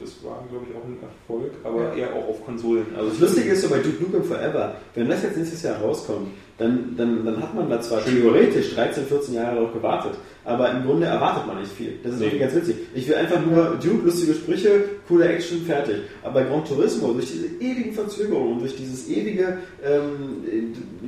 das 0.00 0.24
war, 0.24 0.44
glaube 0.50 0.66
ich, 0.68 0.76
auch 0.76 0.84
ein 0.84 0.98
Erfolg, 1.02 1.52
aber 1.62 1.94
eher 1.94 2.14
auch 2.14 2.28
auf 2.28 2.44
Konsolen. 2.44 2.86
Also 2.96 3.10
Das 3.10 3.20
Lustige 3.20 3.50
ist 3.50 3.62
so 3.62 3.68
bei 3.68 3.78
Duke 3.78 4.02
Nukem 4.02 4.24
Forever, 4.24 4.74
wenn 4.94 5.08
das 5.08 5.22
jetzt 5.22 5.36
nächstes 5.36 5.62
Jahr 5.62 5.80
rauskommt, 5.80 6.28
dann, 6.58 6.94
dann, 6.96 7.24
dann 7.24 7.42
hat 7.42 7.54
man 7.54 7.70
da 7.70 7.80
zwar 7.80 8.04
theoretisch 8.04 8.74
13, 8.74 9.06
14 9.06 9.34
Jahre 9.34 9.56
darauf 9.56 9.72
gewartet, 9.72 10.12
aber 10.44 10.70
im 10.70 10.84
Grunde 10.84 11.06
erwartet 11.06 11.46
man 11.46 11.58
nicht 11.60 11.72
viel. 11.72 11.98
Das 12.02 12.14
ist 12.14 12.20
irgendwie 12.20 12.38
ganz 12.38 12.54
witzig. 12.54 12.76
Ich 12.94 13.08
will 13.08 13.14
einfach 13.14 13.44
nur 13.44 13.78
Duke, 13.82 14.04
lustige 14.04 14.34
Sprüche, 14.34 14.84
coole 15.08 15.28
Action, 15.28 15.62
fertig. 15.62 15.96
Aber 16.22 16.42
Gran 16.42 16.64
Turismo, 16.64 17.12
durch 17.12 17.30
diese 17.32 17.46
ewigen 17.46 17.92
Verzögerungen 17.92 18.54
und 18.54 18.60
durch 18.60 18.76
dieses 18.76 19.08
ewige 19.08 19.58
ähm, 19.82 20.44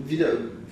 wieder 0.07 0.29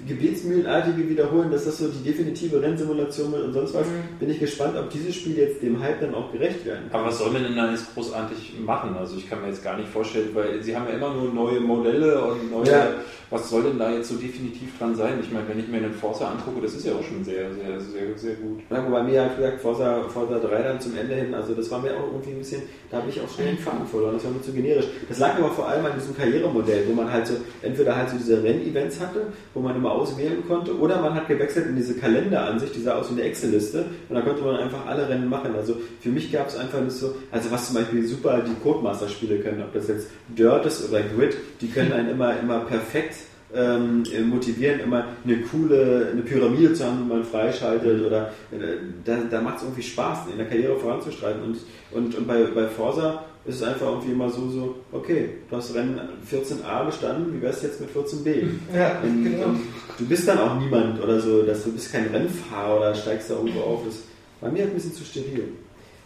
gebetsmühlenartige 0.07 1.09
Wiederholen, 1.09 1.51
dass 1.51 1.65
das 1.65 1.79
so 1.79 1.89
die 1.89 2.03
definitive 2.03 2.61
Rennsimulation 2.63 3.33
wird 3.33 3.45
und 3.45 3.53
sonst 3.53 3.75
was, 3.75 3.87
bin 4.19 4.31
ich 4.31 4.39
gespannt, 4.39 4.77
ob 4.77 4.91
dieses 4.91 5.15
Spiel 5.15 5.37
jetzt 5.37 5.63
dem 5.63 5.81
Hype 5.81 6.01
dann 6.01 6.15
auch 6.15 6.33
gerecht 6.33 6.65
werden 6.65 6.91
kann. 6.91 7.01
Aber 7.01 7.09
was 7.09 7.19
soll 7.19 7.31
man 7.31 7.43
denn 7.43 7.57
da 7.57 7.71
jetzt 7.71 7.95
großartig 7.95 8.55
machen? 8.61 8.97
Also 8.97 9.17
ich 9.17 9.29
kann 9.29 9.41
mir 9.41 9.49
jetzt 9.49 9.65
gar 9.65 9.77
nicht 9.77 9.89
vorstellen, 9.89 10.31
weil 10.35 10.63
sie 10.63 10.77
haben 10.77 10.87
ja 10.89 10.95
immer 10.95 11.13
nur 11.15 11.33
neue 11.33 11.61
Modelle 11.61 12.23
und 12.25 12.51
neue. 12.51 12.71
Ja. 12.71 12.89
Was 13.31 13.49
soll 13.49 13.63
denn 13.63 13.79
da 13.79 13.93
jetzt 13.93 14.09
so 14.09 14.17
definitiv 14.17 14.77
dran 14.77 14.97
sein? 14.97 15.21
Ich 15.21 15.31
meine, 15.31 15.47
wenn 15.49 15.61
ich 15.61 15.69
mir 15.69 15.77
einen 15.77 15.95
Forza 15.95 16.29
angucke, 16.33 16.61
das 16.63 16.75
ist 16.75 16.85
ja 16.85 16.95
auch 16.95 17.03
schon 17.05 17.23
sehr, 17.23 17.55
sehr, 17.55 17.81
sehr, 17.81 18.19
sehr 18.19 18.35
gut. 18.35 18.59
Ja, 18.69 18.85
wobei 18.85 19.05
mir 19.05 19.23
hat 19.23 19.37
gesagt, 19.37 19.61
Forza, 19.61 20.03
Forza 20.09 20.41
3 20.41 20.63
dann 20.63 20.81
zum 20.81 20.97
Ende 20.97 21.15
hin, 21.15 21.33
also 21.33 21.55
das 21.55 21.71
war 21.71 21.81
mir 21.81 21.93
auch 21.93 22.09
irgendwie 22.11 22.31
ein 22.31 22.39
bisschen, 22.39 22.63
da 22.91 22.97
habe 22.97 23.09
ich 23.09 23.21
auch 23.21 23.29
schnell 23.33 23.55
den 23.55 23.59
Faden 23.59 23.87
verloren, 23.87 24.15
das 24.15 24.25
war 24.25 24.33
mir 24.33 24.43
zu 24.43 24.53
generisch. 24.53 24.87
Das 25.09 25.21
lag 25.21 25.39
aber 25.39 25.51
vor 25.51 25.69
allem 25.69 25.87
an 25.87 25.93
diesem 25.97 26.17
Karrieremodell, 26.17 26.89
wo 26.89 26.93
man 26.93 27.13
halt 27.13 27.29
so, 27.29 27.35
entweder 27.63 27.95
halt 27.95 28.11
so 28.11 28.17
diese 28.17 28.43
Rennevents 28.43 28.99
hatte, 28.99 29.27
wo 29.55 29.61
man 29.61 29.77
immer 29.77 29.93
auswählen 29.93 30.43
konnte, 30.49 30.77
oder 30.77 31.01
man 31.01 31.15
hat 31.15 31.29
gewechselt 31.29 31.69
in 31.69 31.77
diese 31.77 31.95
Kalenderansicht, 31.95 32.75
die 32.75 32.81
sah 32.81 32.97
aus 32.97 33.11
wie 33.11 33.21
eine 33.21 33.31
Excel-Liste, 33.31 33.85
und 34.09 34.15
da 34.17 34.23
konnte 34.23 34.43
man 34.43 34.57
einfach 34.57 34.87
alle 34.87 35.09
Rennen 35.09 35.29
machen. 35.29 35.55
Also 35.55 35.77
für 36.01 36.09
mich 36.09 36.33
gab 36.33 36.49
es 36.49 36.57
einfach 36.57 36.81
nicht 36.81 36.97
so, 36.97 37.15
also 37.31 37.49
was 37.53 37.67
zum 37.67 37.77
Beispiel 37.77 38.05
super 38.05 38.43
die 38.45 38.61
Codemaster-Spiele 38.61 39.39
können, 39.39 39.63
ob 39.63 39.73
das 39.73 39.87
jetzt 39.87 40.09
Dirt 40.37 40.67
ist 40.67 40.89
oder 40.89 41.03
Grid, 41.03 41.37
die 41.61 41.69
können 41.69 41.93
einen 42.01 42.11
immer, 42.11 42.37
immer 42.41 42.59
perfekt 42.61 43.20
ähm, 43.55 44.05
motivieren, 44.29 44.81
immer 44.81 45.07
eine 45.25 45.39
coole 45.43 46.09
eine 46.13 46.23
Pyramide 46.23 46.73
zu 46.73 46.85
haben, 46.85 47.05
die 47.05 47.09
man 47.09 47.25
freischaltet 47.25 48.07
oder 48.07 48.33
äh, 48.53 48.57
da, 49.05 49.19
da 49.31 49.41
macht 49.41 49.59
es 49.59 49.63
irgendwie 49.65 49.83
Spaß, 49.83 50.29
in 50.31 50.39
der 50.39 50.47
Karriere 50.47 50.79
voranzustreiten 50.79 51.43
und, 51.43 51.57
und, 51.93 52.15
und 52.15 52.27
bei, 52.27 52.45
bei 52.55 52.67
Forsa 52.67 53.25
ist 53.47 53.57
es 53.57 53.63
einfach 53.63 53.87
irgendwie 53.87 54.13
immer 54.13 54.29
so, 54.29 54.49
so, 54.51 54.77
okay, 54.93 55.31
du 55.49 55.57
hast 55.57 55.75
Rennen 55.75 55.99
14a 56.31 56.85
bestanden, 56.85 57.35
wie 57.35 57.43
wär's 57.43 57.63
jetzt 57.63 57.81
mit 57.81 57.91
14b? 57.91 58.45
Ja, 58.75 59.01
Und, 59.03 59.25
genau. 59.25 59.47
und 59.47 59.61
du 59.99 60.07
bist 60.07 60.29
dann 60.29 60.39
auch 60.39 60.59
niemand 60.61 61.03
oder 61.03 61.19
so, 61.19 61.43
dass 61.43 61.65
du 61.65 61.73
bist 61.73 61.91
kein 61.91 62.09
Rennfahrer 62.09 62.79
oder 62.79 62.95
steigst 62.95 63.31
da 63.31 63.35
irgendwo 63.35 63.61
auf. 63.61 63.81
Das 63.87 64.03
war 64.43 64.51
mir 64.51 64.65
ein 64.65 64.75
bisschen 64.75 64.93
zu 64.93 65.05
steril. 65.05 65.49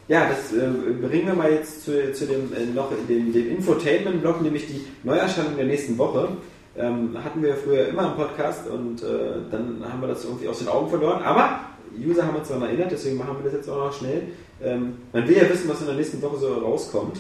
Ja, 0.06 0.28
das 0.28 0.52
äh, 0.52 0.68
bringen 1.06 1.26
wir 1.26 1.34
mal 1.34 1.50
jetzt 1.50 1.84
zu, 1.84 2.12
zu 2.12 2.26
dem 2.26 2.52
äh, 2.52 2.66
noch 2.74 2.90
dem, 3.08 3.32
dem 3.32 3.50
Infotainment-Blog, 3.50 4.42
nämlich 4.42 4.66
die 4.66 4.84
Neuerscheinung 5.02 5.56
der 5.56 5.66
nächsten 5.66 5.96
Woche. 5.98 6.28
Ähm, 6.76 7.16
hatten 7.22 7.42
wir 7.42 7.54
früher 7.54 7.88
immer 7.88 8.06
im 8.06 8.16
Podcast 8.16 8.68
und 8.68 9.02
äh, 9.02 9.06
dann 9.50 9.84
haben 9.88 10.00
wir 10.00 10.08
das 10.08 10.24
irgendwie 10.24 10.48
aus 10.48 10.58
den 10.58 10.68
Augen 10.68 10.88
verloren. 10.88 11.22
Aber 11.22 11.60
User 11.96 12.26
haben 12.26 12.36
uns 12.36 12.48
daran 12.48 12.64
erinnert, 12.64 12.90
deswegen 12.90 13.16
machen 13.16 13.36
wir 13.38 13.44
das 13.44 13.52
jetzt 13.54 13.68
auch 13.68 13.86
noch 13.86 13.92
schnell. 13.92 14.22
Ähm, 14.62 14.94
man 15.12 15.28
will 15.28 15.36
ja 15.36 15.48
wissen, 15.48 15.68
was 15.68 15.80
in 15.80 15.86
der 15.86 15.96
nächsten 15.96 16.20
Woche 16.20 16.38
so 16.38 16.52
rauskommt 16.54 17.18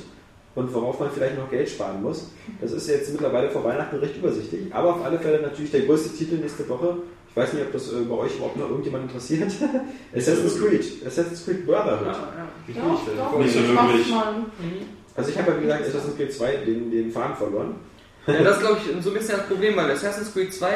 und 0.54 0.72
worauf 0.74 0.98
man 1.00 1.10
vielleicht 1.10 1.38
noch 1.38 1.50
Geld 1.50 1.68
sparen 1.68 2.02
muss. 2.02 2.30
Das 2.60 2.72
ist 2.72 2.88
jetzt 2.88 3.12
mittlerweile 3.12 3.50
vor 3.50 3.64
Weihnachten 3.64 3.96
recht 3.96 4.16
übersichtlich, 4.16 4.74
aber 4.74 4.96
auf 4.96 5.04
alle 5.04 5.18
Fälle 5.18 5.40
natürlich 5.40 5.70
der 5.70 5.82
größte 5.82 6.16
Titel 6.16 6.36
nächste 6.36 6.68
Woche. 6.68 6.96
Ich 7.30 7.36
weiß 7.36 7.52
nicht, 7.52 7.64
ob 7.64 7.72
das 7.72 7.92
äh, 7.92 7.96
bei 8.08 8.14
euch 8.14 8.36
überhaupt 8.36 8.56
noch 8.56 8.70
irgendjemand 8.70 9.04
interessiert. 9.04 9.52
Assassin's 10.14 10.60
Creed. 10.60 10.84
Assassin's 11.04 11.44
Creed 11.44 11.66
Brotherhood. 11.66 12.06
Doch, 12.06 13.32
doch, 13.32 13.38
Nicht 13.38 13.52
so 13.52 13.60
ich 13.60 13.72
mach's 13.72 13.92
wirklich. 13.92 14.14
Also 15.16 15.30
ich 15.30 15.38
habe 15.38 15.50
ja 15.50 15.56
wie 15.58 15.62
gesagt 15.62 15.86
Assassin's 15.86 16.16
Creed 16.16 16.32
2 16.32 16.56
den, 16.64 16.90
den 16.90 17.10
Faden 17.10 17.36
verloren. 17.36 17.74
Ja, 18.26 18.42
das 18.42 18.56
ist, 18.56 18.60
glaube 18.62 18.78
ich, 18.78 19.02
so 19.04 19.10
ein 19.10 19.14
bisschen 19.14 19.36
das 19.36 19.46
Problem, 19.46 19.76
weil 19.76 19.90
Assassin's 19.90 20.32
Creed 20.32 20.52
2 20.52 20.68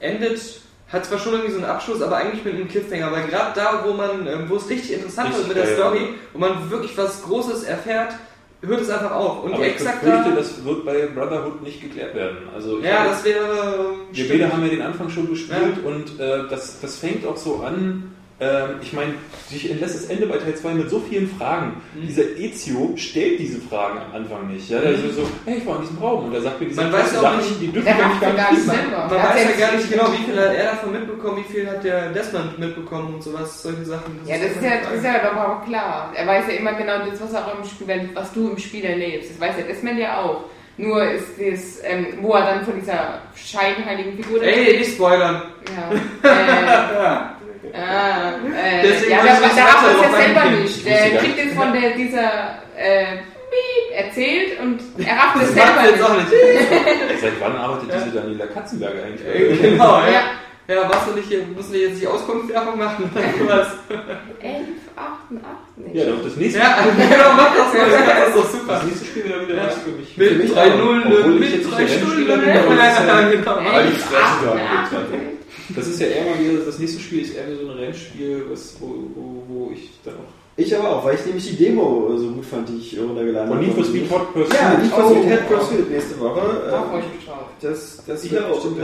endet, 0.00 0.60
hat 0.88 1.06
zwar 1.06 1.18
schon 1.18 1.34
irgendwie 1.34 1.52
so 1.52 1.58
einen 1.58 1.70
Abschluss, 1.70 2.02
aber 2.02 2.16
eigentlich 2.16 2.44
mit 2.44 2.54
einem 2.54 2.68
Cliffhanger, 2.68 3.12
weil 3.12 3.28
gerade 3.28 3.52
da, 3.54 3.84
wo 3.86 3.92
man, 3.92 4.26
ähm, 4.26 4.46
wo 4.48 4.56
es 4.56 4.68
richtig 4.68 4.94
interessant 4.94 5.36
wird 5.36 5.48
mit 5.48 5.56
der 5.56 5.74
Story, 5.74 6.14
wo 6.32 6.38
man 6.38 6.68
wirklich 6.70 6.96
was 6.98 7.22
Großes 7.22 7.62
erfährt, 7.62 8.14
hört 8.62 8.80
es 8.80 8.90
einfach 8.90 9.12
auf. 9.12 9.44
Und 9.44 9.54
Aber 9.54 9.64
ich 9.64 9.72
exakt 9.74 10.02
befürchte, 10.02 10.30
da, 10.30 10.36
das 10.36 10.64
wird 10.64 10.84
bei 10.84 11.06
Brotherhood 11.06 11.62
nicht 11.62 11.80
geklärt 11.80 12.14
werden. 12.14 12.38
Also 12.54 12.78
ich 12.78 12.84
ja, 12.84 13.04
das 13.04 13.24
wäre, 13.24 13.94
Wir 14.12 14.24
stimmt. 14.24 14.40
beide 14.40 14.52
haben 14.52 14.62
ja 14.64 14.68
den 14.68 14.82
Anfang 14.82 15.08
schon 15.08 15.28
gespielt 15.30 15.84
und 15.84 16.18
äh, 16.18 16.48
das, 16.48 16.80
das 16.80 16.98
fängt 16.98 17.24
auch 17.24 17.36
so 17.36 17.62
an. 17.62 18.14
Ähm, 18.40 18.76
ich 18.80 18.92
meine, 18.94 19.14
sich 19.50 19.70
entlässt 19.70 19.96
das 19.96 20.04
Ende 20.06 20.26
bei 20.26 20.38
Teil 20.38 20.54
2 20.54 20.72
mit 20.72 20.88
so 20.88 21.00
vielen 21.00 21.28
Fragen. 21.36 21.76
Mhm. 21.94 22.06
Dieser 22.06 22.22
Ezio 22.38 22.94
stellt 22.96 23.38
diese 23.38 23.60
Fragen 23.60 23.98
am 23.98 24.14
Anfang 24.22 24.48
nicht. 24.48 24.70
Ja? 24.70 24.80
Der 24.80 24.92
ist 24.92 25.14
so, 25.14 25.28
hey, 25.44 25.58
ich 25.58 25.66
war 25.66 25.76
in 25.76 25.82
diesem 25.82 25.98
Raum 25.98 26.24
und 26.24 26.34
er 26.34 26.40
sagt 26.40 26.58
mir 26.58 26.68
diese 26.68 26.80
Man 26.80 26.90
weiß 26.92 27.18
auch 27.18 27.36
nicht- 27.36 27.60
die 27.60 27.68
dürfen 27.68 27.88
macht 27.98 28.08
nicht 28.14 28.22
ja 28.22 28.28
gar 28.30 28.36
gar 28.36 28.52
nicht. 28.52 28.66
Man 28.66 28.76
hat 28.76 29.10
weiß 29.10 29.44
ja 29.44 29.66
gar 29.66 29.76
nicht 29.76 29.90
genau, 29.90 30.12
wie 30.12 30.24
viel 30.24 30.40
hat 30.40 30.54
er 30.54 30.64
davon 30.64 30.92
mitbekommen, 30.92 31.44
wie 31.46 31.52
viel 31.52 31.68
hat 31.68 31.84
der 31.84 32.10
Desmond 32.12 32.58
mitbekommen 32.58 33.14
und 33.14 33.22
sowas, 33.22 33.62
solche 33.62 33.84
Sachen. 33.84 34.18
Ja, 34.24 34.36
das 34.38 34.52
ist 34.52 34.62
ja, 34.62 34.70
das 34.82 34.92
ist 34.94 35.04
ja 35.04 35.18
doch 35.18 35.36
auch 35.36 35.64
klar. 35.66 36.12
Er 36.16 36.26
weiß 36.26 36.44
ja 36.48 36.54
immer 36.54 36.72
genau 36.72 36.98
das, 37.10 37.20
was, 37.20 37.34
auch 37.34 37.58
im 37.58 37.64
Spiel, 37.68 38.10
was 38.14 38.32
du 38.32 38.50
im 38.50 38.58
Spiel 38.58 38.84
erlebst. 38.84 39.32
Das 39.32 39.40
weiß 39.40 39.56
ja 39.58 39.64
Desmond 39.64 39.98
ja 39.98 40.22
auch. 40.22 40.44
Nur 40.78 41.04
ist 41.04 41.26
das, 41.38 41.80
ähm, 41.84 42.06
wo 42.22 42.32
er 42.32 42.54
dann 42.54 42.64
von 42.64 42.80
dieser 42.80 43.18
scheinheiligen 43.34 44.16
Figur... 44.16 44.42
Ey, 44.42 44.78
nicht 44.78 44.94
spoilern. 44.94 45.42
Ja. 46.22 47.20
Äh, 47.20 47.24
Ah, 47.74 48.32
äh, 48.32 48.82
Deswegen 48.82 49.10
ja, 49.12 49.18
da, 49.18 49.24
da 49.24 49.32
haben 49.32 49.42
wir 49.42 49.92
es 49.94 50.02
ja 50.02 50.18
selber 50.18 50.50
nicht. 50.50 50.86
Der 50.86 51.18
kriegt 51.18 51.38
jetzt 51.38 51.54
von 51.54 51.72
der, 51.72 51.90
dieser 51.90 52.58
äh, 52.76 53.04
erzählt 53.94 54.60
und 54.60 54.80
er 54.98 55.16
rafft 55.16 55.42
es 55.42 55.54
selber 55.54 55.82
nicht. 55.82 56.02
Auch 56.02 56.16
nicht. 56.16 57.20
Seit 57.20 57.40
wann 57.40 57.56
arbeitet 57.56 57.90
diese 57.94 58.18
Daniela 58.18 58.46
Katzenberger 58.46 59.04
eigentlich? 59.04 59.26
Äh, 59.26 59.70
genau, 59.70 60.00
ja. 60.00 60.10
ja. 60.10 60.22
Ja, 60.68 60.88
was 60.88 61.04
soll 61.04 61.18
ich 61.18 61.26
hier, 61.26 61.44
müssen 61.46 61.72
wir 61.72 61.88
jetzt 61.88 62.00
die 62.00 62.06
Auskunftswerbung 62.06 62.78
machen 62.78 63.10
oder 63.42 63.58
was? 63.58 63.68
11, 64.40 64.68
Ja, 65.92 66.04
doch, 66.04 66.22
das 66.22 66.36
nächste 66.36 66.60
Spiel. 66.60 66.70
Ja, 67.00 67.16
genau, 67.16 67.32
mach 67.36 67.56
das 67.56 67.74
mal. 67.74 67.90
Das 67.90 68.28
ist 68.28 68.36
doch 68.36 68.50
super. 68.50 68.72
Das 68.74 68.84
nächste 68.84 69.04
Spiel 69.06 69.24
wieder 69.24 69.48
wieder 69.48 69.56
ja. 69.56 69.68
für 69.70 69.90
mich. 69.90 70.16
Mit 70.16 70.56
3-0, 70.56 71.24
äh, 71.24 71.28
mit 71.28 71.76
3 71.76 71.88
Stunden. 71.88 72.24
Ne? 72.24 72.54
Ja, 72.54 73.30
genau. 73.30 73.56
11, 73.78 74.14
88. 74.14 75.29
Das 75.76 75.86
ist 75.88 76.00
ja 76.00 76.06
eher 76.08 76.24
mal 76.24 76.38
wieder, 76.40 76.64
das 76.64 76.78
nächste 76.78 77.00
Spiel 77.00 77.22
ist 77.22 77.34
eher 77.34 77.44
so 77.56 77.70
ein 77.70 77.78
Rennspiel, 77.78 78.44
was, 78.50 78.76
wo, 78.80 78.86
wo, 79.14 79.42
wo 79.48 79.70
ich 79.72 79.90
dann 80.04 80.14
auch. 80.14 80.32
Ich 80.56 80.76
aber 80.76 80.96
auch, 80.96 81.04
weil 81.04 81.14
ich 81.14 81.24
nämlich 81.24 81.48
die 81.48 81.56
Demo 81.56 82.12
so 82.16 82.28
gut 82.32 82.44
fand, 82.44 82.68
die 82.68 82.76
ich 82.76 82.98
runtergeladen 82.98 83.50
habe. 83.50 83.64
Need 83.64 83.74
for 83.74 83.84
Speed 83.84 84.10
Hot 84.10 84.32
Pursuit. 84.34 84.54
Ja, 84.54 84.76
Need 84.78 84.90
for. 84.92 85.10
Speed 85.10 85.24
Head 85.24 85.48
Pursuit 85.48 85.90
nächste 85.90 86.20
Woche. 86.20 86.40
Da 86.70 86.82
freue 86.82 87.00
Äh, 87.00 87.04
ich 87.06 87.14
mich 87.16 87.26
drauf. 87.26 87.38
Das, 87.60 88.02
das 88.06 88.24
Ich 88.24 88.34
habe 88.36 88.46
auch 88.46 88.54
bestimmt 88.54 88.78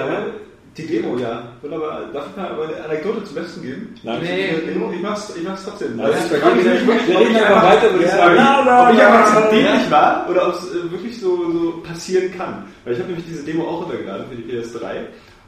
die 0.76 0.86
Demo, 0.86 1.16
ja. 1.16 1.52
Wunderbar. 1.62 2.10
Darf 2.12 2.26
ich 2.30 2.36
mal 2.36 2.48
aber 2.48 2.68
eine 2.68 2.84
Anekdote 2.84 3.24
zum 3.24 3.34
Besten 3.34 3.62
geben? 3.62 3.94
Nein. 4.02 4.20
Nee. 4.22 4.48
Ich 4.94 5.02
mach's, 5.02 5.32
ich 5.34 5.42
mach's 5.42 5.64
trotzdem. 5.64 5.96
Das 5.96 6.30
ich 6.30 6.38
frage 6.38 6.56
mich 6.56 6.66
einfach 6.68 7.62
weiter, 7.62 7.92
würde 7.92 8.04
ich 8.04 8.10
Ja, 8.10 8.16
sagen. 8.16 8.88
Ob 8.88 8.94
ich 8.94 9.02
einfach 9.02 9.50
dämlich 9.50 9.90
war 9.90 10.26
oder 10.30 10.48
ob 10.48 10.54
es 10.54 10.70
äh, 10.70 10.90
wirklich 10.90 11.18
so, 11.18 11.50
so 11.50 11.82
passieren 11.82 12.30
kann. 12.36 12.64
Weil 12.84 12.92
ich 12.92 12.98
habe 12.98 13.08
nämlich 13.08 13.26
diese 13.26 13.42
Demo 13.42 13.64
auch 13.66 13.82
runtergeladen 13.82 14.26
für 14.28 14.36
die 14.36 14.52
PS3 14.52 14.84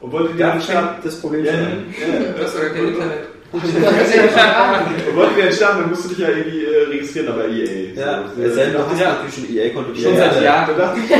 und 0.01 0.11
wollte 0.11 0.33
die 0.33 0.39
Da 0.39 0.49
dann 0.51 0.61
fängt 0.61 1.03
das 1.05 1.19
Problem 1.21 1.45
Ja, 1.45 1.51
ja, 1.53 1.59
an. 1.59 1.85
ja. 2.37 2.43
Hast 2.43 2.55
doch 2.55 2.61
gar 2.61 2.69
kein 2.71 2.87
Internet. 2.87 3.19
Das 3.51 3.63
ja. 3.73 4.85
Und 5.09 5.15
wollten 5.15 5.35
wir 5.37 5.43
entstarten, 5.45 5.81
dann 5.81 5.89
musst 5.89 6.05
du 6.05 6.09
dich 6.09 6.19
ja 6.19 6.29
irgendwie 6.29 6.65
äh, 6.65 6.83
registrieren, 6.89 7.29
aber 7.29 7.47
EA. 7.47 7.93
Ja, 7.95 8.23
so, 8.35 8.41
es 8.43 8.53
sei 8.53 8.65
denn, 8.65 8.73
du 8.73 8.79
hast 8.87 8.99
Ja. 8.99 9.09
natürlich 9.13 9.35
schon 9.35 9.55
EA-Konto. 9.55 9.95
Schon 9.95 10.17
seit 10.17 10.43
Jahren. 10.43 10.69
Da 10.77 10.85
dachte 10.85 10.99
ich, 11.03 11.11
äh, 11.11 11.17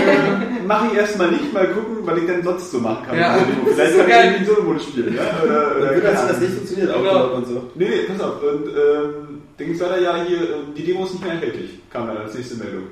mache 0.68 0.88
ich 0.92 0.98
erstmal 1.00 1.32
nicht, 1.32 1.52
mal 1.52 1.68
gucken, 1.70 1.98
was 2.06 2.18
ich 2.20 2.26
denn 2.28 2.44
sonst 2.44 2.72
so 2.72 2.80
machen 2.80 3.04
kann. 3.08 3.18
Ja. 3.18 3.36
Demo. 3.36 3.66
Vielleicht 3.74 3.98
Das 3.98 3.98
kann 3.98 4.08
ich 4.08 4.14
irgendwie 4.16 4.38
einen 4.38 4.46
Solo-Modus 4.46 4.84
spielen. 4.84 5.16
Ja? 5.16 5.44
Oder, 5.44 5.76
oder 5.78 5.90
wird 5.96 6.04
keine 6.06 6.16
das, 6.18 6.28
das 6.28 6.40
nicht 6.40 6.54
funktioniert, 6.54 6.92
auch 6.94 7.00
Genau. 7.02 7.34
und 7.34 7.48
so. 7.48 7.64
Nee, 7.74 7.90
nee, 7.90 8.02
pass 8.08 8.22
auf. 8.22 8.44
Und 8.44 8.68
ähm, 8.68 9.14
dann 9.58 9.66
ging 9.68 9.74
es 9.76 9.82
weiter, 9.82 10.00
ja, 10.00 10.24
hier, 10.28 10.38
äh, 10.38 10.46
die 10.78 10.84
Demo 10.86 11.06
ist 11.06 11.14
nicht 11.14 11.24
mehr 11.24 11.34
erhältlich, 11.34 11.80
kam 11.92 12.06
dann 12.08 12.18
als 12.18 12.36
nächste 12.36 12.58
Meldung. 12.58 12.84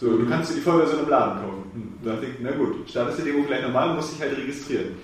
So, 0.00 0.16
du 0.16 0.26
kannst 0.30 0.50
dir 0.50 0.54
die 0.54 0.60
Vollversion 0.62 1.00
im 1.04 1.10
Laden 1.10 1.42
kaufen. 1.42 1.64
Hm, 1.74 1.92
Da 2.04 2.12
dachte 2.12 2.24
ich, 2.24 2.32
na 2.40 2.52
gut, 2.52 2.88
startest 2.88 3.18
die 3.18 3.24
Demo 3.24 3.44
vielleicht 3.46 3.64
nochmal, 3.64 3.92
musst 3.94 4.14
dich 4.14 4.20
halt 4.22 4.34
registrieren. 4.38 4.96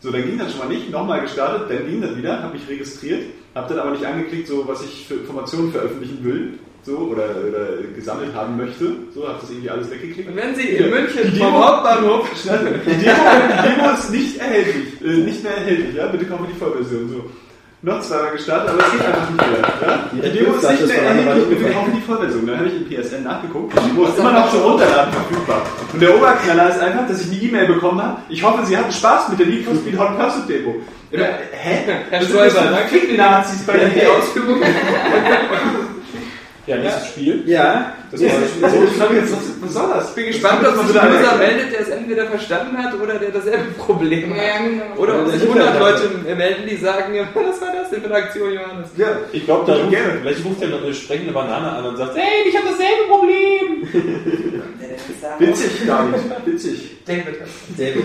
So, 0.00 0.10
dann 0.12 0.22
ging 0.24 0.38
das 0.38 0.52
schon 0.52 0.60
mal 0.60 0.68
nicht, 0.68 0.90
nochmal 0.90 1.20
gestartet, 1.22 1.68
dann 1.70 1.86
ging 1.88 2.00
das 2.00 2.16
wieder, 2.16 2.40
habe 2.42 2.54
mich 2.54 2.68
registriert, 2.68 3.22
habe 3.54 3.68
dann 3.74 3.80
aber 3.80 3.90
nicht 3.92 4.04
angeklickt, 4.04 4.46
so 4.46 4.66
was 4.68 4.84
ich 4.84 5.06
für 5.08 5.14
Informationen 5.14 5.72
veröffentlichen 5.72 6.22
will, 6.22 6.52
so, 6.84 6.96
oder, 6.98 7.24
oder 7.48 7.68
gesammelt 7.96 8.32
haben 8.32 8.56
möchte. 8.56 8.92
So, 9.12 9.26
habe 9.26 9.38
das 9.40 9.50
irgendwie 9.50 9.68
alles 9.70 9.90
weggeklickt. 9.90 10.28
Und 10.28 10.36
wenn 10.36 10.54
Sie 10.54 10.76
Ja. 10.76 10.84
in 10.86 10.90
München 10.90 11.32
Die 11.34 11.38
vom 11.40 11.52
Hauptbahnhof 11.52 12.28
Die 12.44 12.48
Demo, 12.48 12.94
die 12.94 13.68
Demo 13.68 13.90
ist 13.92 14.10
nicht 14.12 14.36
erhältlich, 14.38 15.02
äh, 15.04 15.16
nicht 15.18 15.42
mehr 15.42 15.56
erhältlich, 15.56 15.94
ja, 15.96 16.06
bitte 16.06 16.24
kaufen 16.26 16.46
die 16.52 16.58
Vollversion, 16.58 17.08
so. 17.10 17.30
Noch 17.80 18.02
zweimal 18.02 18.32
gestartet, 18.32 18.70
aber 18.70 18.84
es 18.84 18.90
geht 18.90 19.04
einfach 19.06 19.30
nicht 19.30 19.50
mehr. 19.50 19.60
Ja? 19.60 20.10
Die 20.12 20.20
Demo 20.36 20.54
ist 20.56 20.68
nicht 20.68 20.86
mehr 20.88 21.02
erhältlich, 21.02 21.58
Stunden 21.58 21.74
kaufen 21.74 21.92
die 21.94 22.00
Vollversion. 22.00 22.46
Dann 22.48 22.58
habe 22.58 22.68
ich 22.68 22.74
im 22.74 22.88
PSN 22.88 23.22
nachgeguckt, 23.22 23.72
die 23.72 23.88
Demo 23.88 24.04
ist 24.06 24.18
immer 24.18 24.32
noch 24.32 24.50
zum 24.50 24.60
Runterladen 24.62 25.12
verfügbar. 25.12 25.62
Und 25.92 26.02
der 26.02 26.16
Oberknaller 26.16 26.70
ist 26.70 26.80
einfach, 26.80 27.06
dass 27.06 27.24
ich 27.24 27.30
eine 27.30 27.40
E-Mail 27.40 27.66
bekommen 27.68 28.02
habe. 28.02 28.16
Ich 28.28 28.42
hoffe, 28.42 28.66
Sie 28.66 28.76
hatten 28.76 28.90
Spaß 28.90 29.28
mit 29.28 29.38
der 29.38 29.46
Need 29.46 29.64
for 29.64 29.76
Speed 29.76 29.96
Hot 29.96 30.18
Pursuit 30.18 30.48
Demo. 30.48 30.74
Immer, 31.12 31.24
Hä? 31.52 31.78
Herr 32.10 32.20
für 32.22 32.36
danke. 32.36 32.88
Fick-Nazis 32.88 33.64
bei 33.64 33.72
der 33.76 34.12
Ausführung. 34.18 34.60
Ja, 36.66 36.76
nächstes 36.78 37.08
Spiel. 37.08 37.42
Ja, 37.46 37.92
Das 38.10 38.20
war 38.22 38.30
so, 38.70 38.84
ich 38.84 38.90
frage 38.96 39.16
jetzt, 39.16 39.32
was, 39.32 39.40
was 39.60 39.72
soll 39.74 39.90
das? 39.92 40.08
Ich 40.10 40.14
bin 40.14 40.26
gespannt, 40.26 40.66
ob 40.66 40.86
sich 40.86 40.98
ein 41.00 41.10
User 41.12 41.36
meldet, 41.36 41.72
der 41.72 41.80
es 41.80 41.88
entweder 41.88 42.26
verstanden 42.26 42.76
hat 42.78 42.94
oder 43.00 43.18
der 43.18 43.30
dasselbe 43.30 43.70
Problem 43.72 44.30
hat. 44.34 44.36
Ja, 44.38 44.66
genau. 44.66 44.96
Oder 45.02 45.20
ob 45.22 45.28
sich 45.30 45.40
der 45.42 45.48
100 45.50 45.72
Hitler- 45.72 45.90
Leute 45.90 46.34
melden, 46.36 46.62
die 46.70 46.76
sagen, 46.76 47.14
was 47.34 47.60
war 47.60 47.72
das 47.74 47.90
denn 47.90 48.00
für 48.00 48.06
eine 48.06 48.14
Aktion, 48.14 48.52
Johannes? 48.52 48.88
Ja, 48.96 49.08
Ich 49.32 49.44
glaube, 49.44 49.70
da 49.70 49.76
ruft, 49.78 49.90
Gerne. 49.90 50.18
vielleicht 50.22 50.44
ruft 50.44 50.62
er 50.62 50.68
noch 50.68 50.82
eine 50.82 50.94
sprechende 50.94 51.32
Banane 51.32 51.70
an 51.70 51.84
und 51.86 51.96
sagt, 51.96 52.16
hey, 52.16 52.48
ich 52.48 52.56
habe 52.56 52.66
dasselbe 52.68 53.04
Problem. 53.08 54.62
witzig, 55.38 55.70
David, 55.86 56.20
witzig. 56.46 56.96
David 57.06 57.36
David 57.76 58.04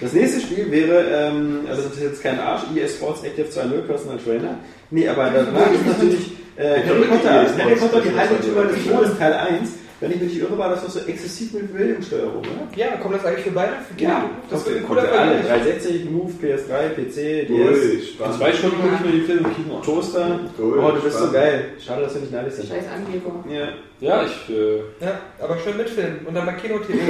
Das 0.00 0.12
nächste 0.12 0.40
Spiel 0.40 0.70
wäre, 0.70 1.04
ähm, 1.10 1.60
also 1.68 1.82
das 1.82 1.92
ist 1.96 2.02
jetzt 2.02 2.22
kein 2.22 2.38
Arsch, 2.38 2.62
EA 2.76 2.86
Sports 2.86 3.22
Active 3.24 3.46
2.0 3.48 3.80
Personal 3.86 4.18
Trainer. 4.18 4.58
Nee, 4.90 5.08
aber 5.08 5.30
danach 5.34 5.72
ist 5.72 5.86
natürlich 5.86 6.32
äh, 6.56 6.82
Harry 6.86 7.04
Potter, 7.08 7.46
Sports 7.48 7.62
Harry 7.62 7.74
Potter, 7.76 8.00
die 8.02 8.14
Heiligtümer 8.18 8.60
2.0 8.62 8.68
des 8.68 8.84
Todes, 8.86 9.18
Teil 9.18 9.32
1. 9.32 9.70
Wenn 9.98 10.10
ich 10.10 10.20
mich 10.20 10.32
nicht 10.34 10.42
irre, 10.42 10.58
war 10.58 10.68
das 10.68 10.82
doch 10.82 10.90
so 10.90 11.00
exzessiv 11.08 11.54
mit 11.54 11.74
Bildungssteuerung, 11.74 12.40
oder? 12.40 12.68
Ja, 12.76 12.98
kommt 12.98 13.14
das 13.14 13.24
eigentlich 13.24 13.44
für 13.46 13.50
beide? 13.52 13.72
Für 13.96 14.02
Ja, 14.04 14.28
das 14.50 14.66
wird 14.66 14.76
ein 14.76 14.84
kommt 14.86 14.98
cooler 14.98 15.08
für 15.10 15.18
alle. 15.18 15.36
Vergleich. 15.38 15.62
360, 15.62 16.10
Move, 16.10 16.32
PS3, 16.42 16.88
PC, 16.90 17.48
DS, 17.48 17.48
Ui, 17.50 18.02
zwei 18.36 18.52
Stunden 18.52 18.76
gucke 18.82 18.94
ich 19.00 19.06
mir 19.06 19.12
die 19.12 19.20
Filme 19.22 19.48
im 19.48 19.54
Kino. 19.56 19.80
Toaster. 19.80 20.40
Cool, 20.58 20.78
Oh, 20.84 20.90
du 20.90 21.00
bist 21.00 21.12
so 21.16 21.24
spannend. 21.28 21.32
geil. 21.32 21.64
Schade, 21.82 22.02
dass 22.02 22.12
wir 22.14 22.20
nicht 22.20 22.32
neidisch 22.34 22.52
sind. 22.52 22.68
Scheiß 22.68 22.84
Angeber. 22.94 23.42
Ja. 23.48 23.68
Ja, 24.00 24.22
ich. 24.26 24.54
Äh, 24.54 24.80
Ja, 25.02 25.18
aber 25.42 25.56
schön 25.64 25.78
mitfilmen 25.78 26.26
und 26.26 26.34
dann 26.34 26.44
bei 26.44 26.52
Kino-TV. 26.52 26.92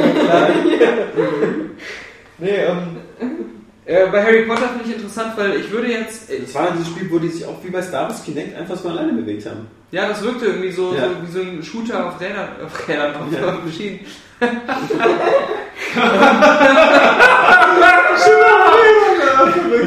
nee, 2.39 2.51
ähm, 2.57 2.97
äh, 3.85 4.07
bei 4.09 4.23
Harry 4.23 4.43
Potter 4.43 4.69
finde 4.69 4.85
ich 4.89 4.95
interessant, 4.97 5.33
weil 5.37 5.57
ich 5.57 5.71
würde 5.71 5.89
jetzt, 5.89 6.31
äh, 6.31 6.41
Das 6.41 6.55
war 6.55 6.71
dieses 6.73 6.89
Spiel, 6.89 7.11
wo 7.11 7.19
die 7.19 7.29
sich 7.29 7.45
auch 7.45 7.63
wie 7.65 7.71
bei 7.71 7.83
Star 7.83 8.09
Wars 8.09 8.25
Kinect 8.25 8.57
einfach 8.57 8.77
so 8.77 8.89
alleine 8.89 9.13
bewegt 9.13 9.47
haben. 9.47 9.67
ja, 9.93 10.09
das 10.09 10.23
wirkte 10.23 10.47
irgendwie 10.47 10.73
so, 10.73 10.95
Ja. 10.95 11.09
so 11.09 11.15
wie 11.27 11.33
so 11.33 11.41
ein 11.41 11.63
Shooter 11.63 12.07
auf 12.09 12.21
Rädern, 12.21 12.49
auf 12.65 12.89
Rädern, 12.89 13.15
auf, 13.17 13.33
Ja. 13.33 13.49
auf 13.55 13.65
Maschinen. 13.65 14.01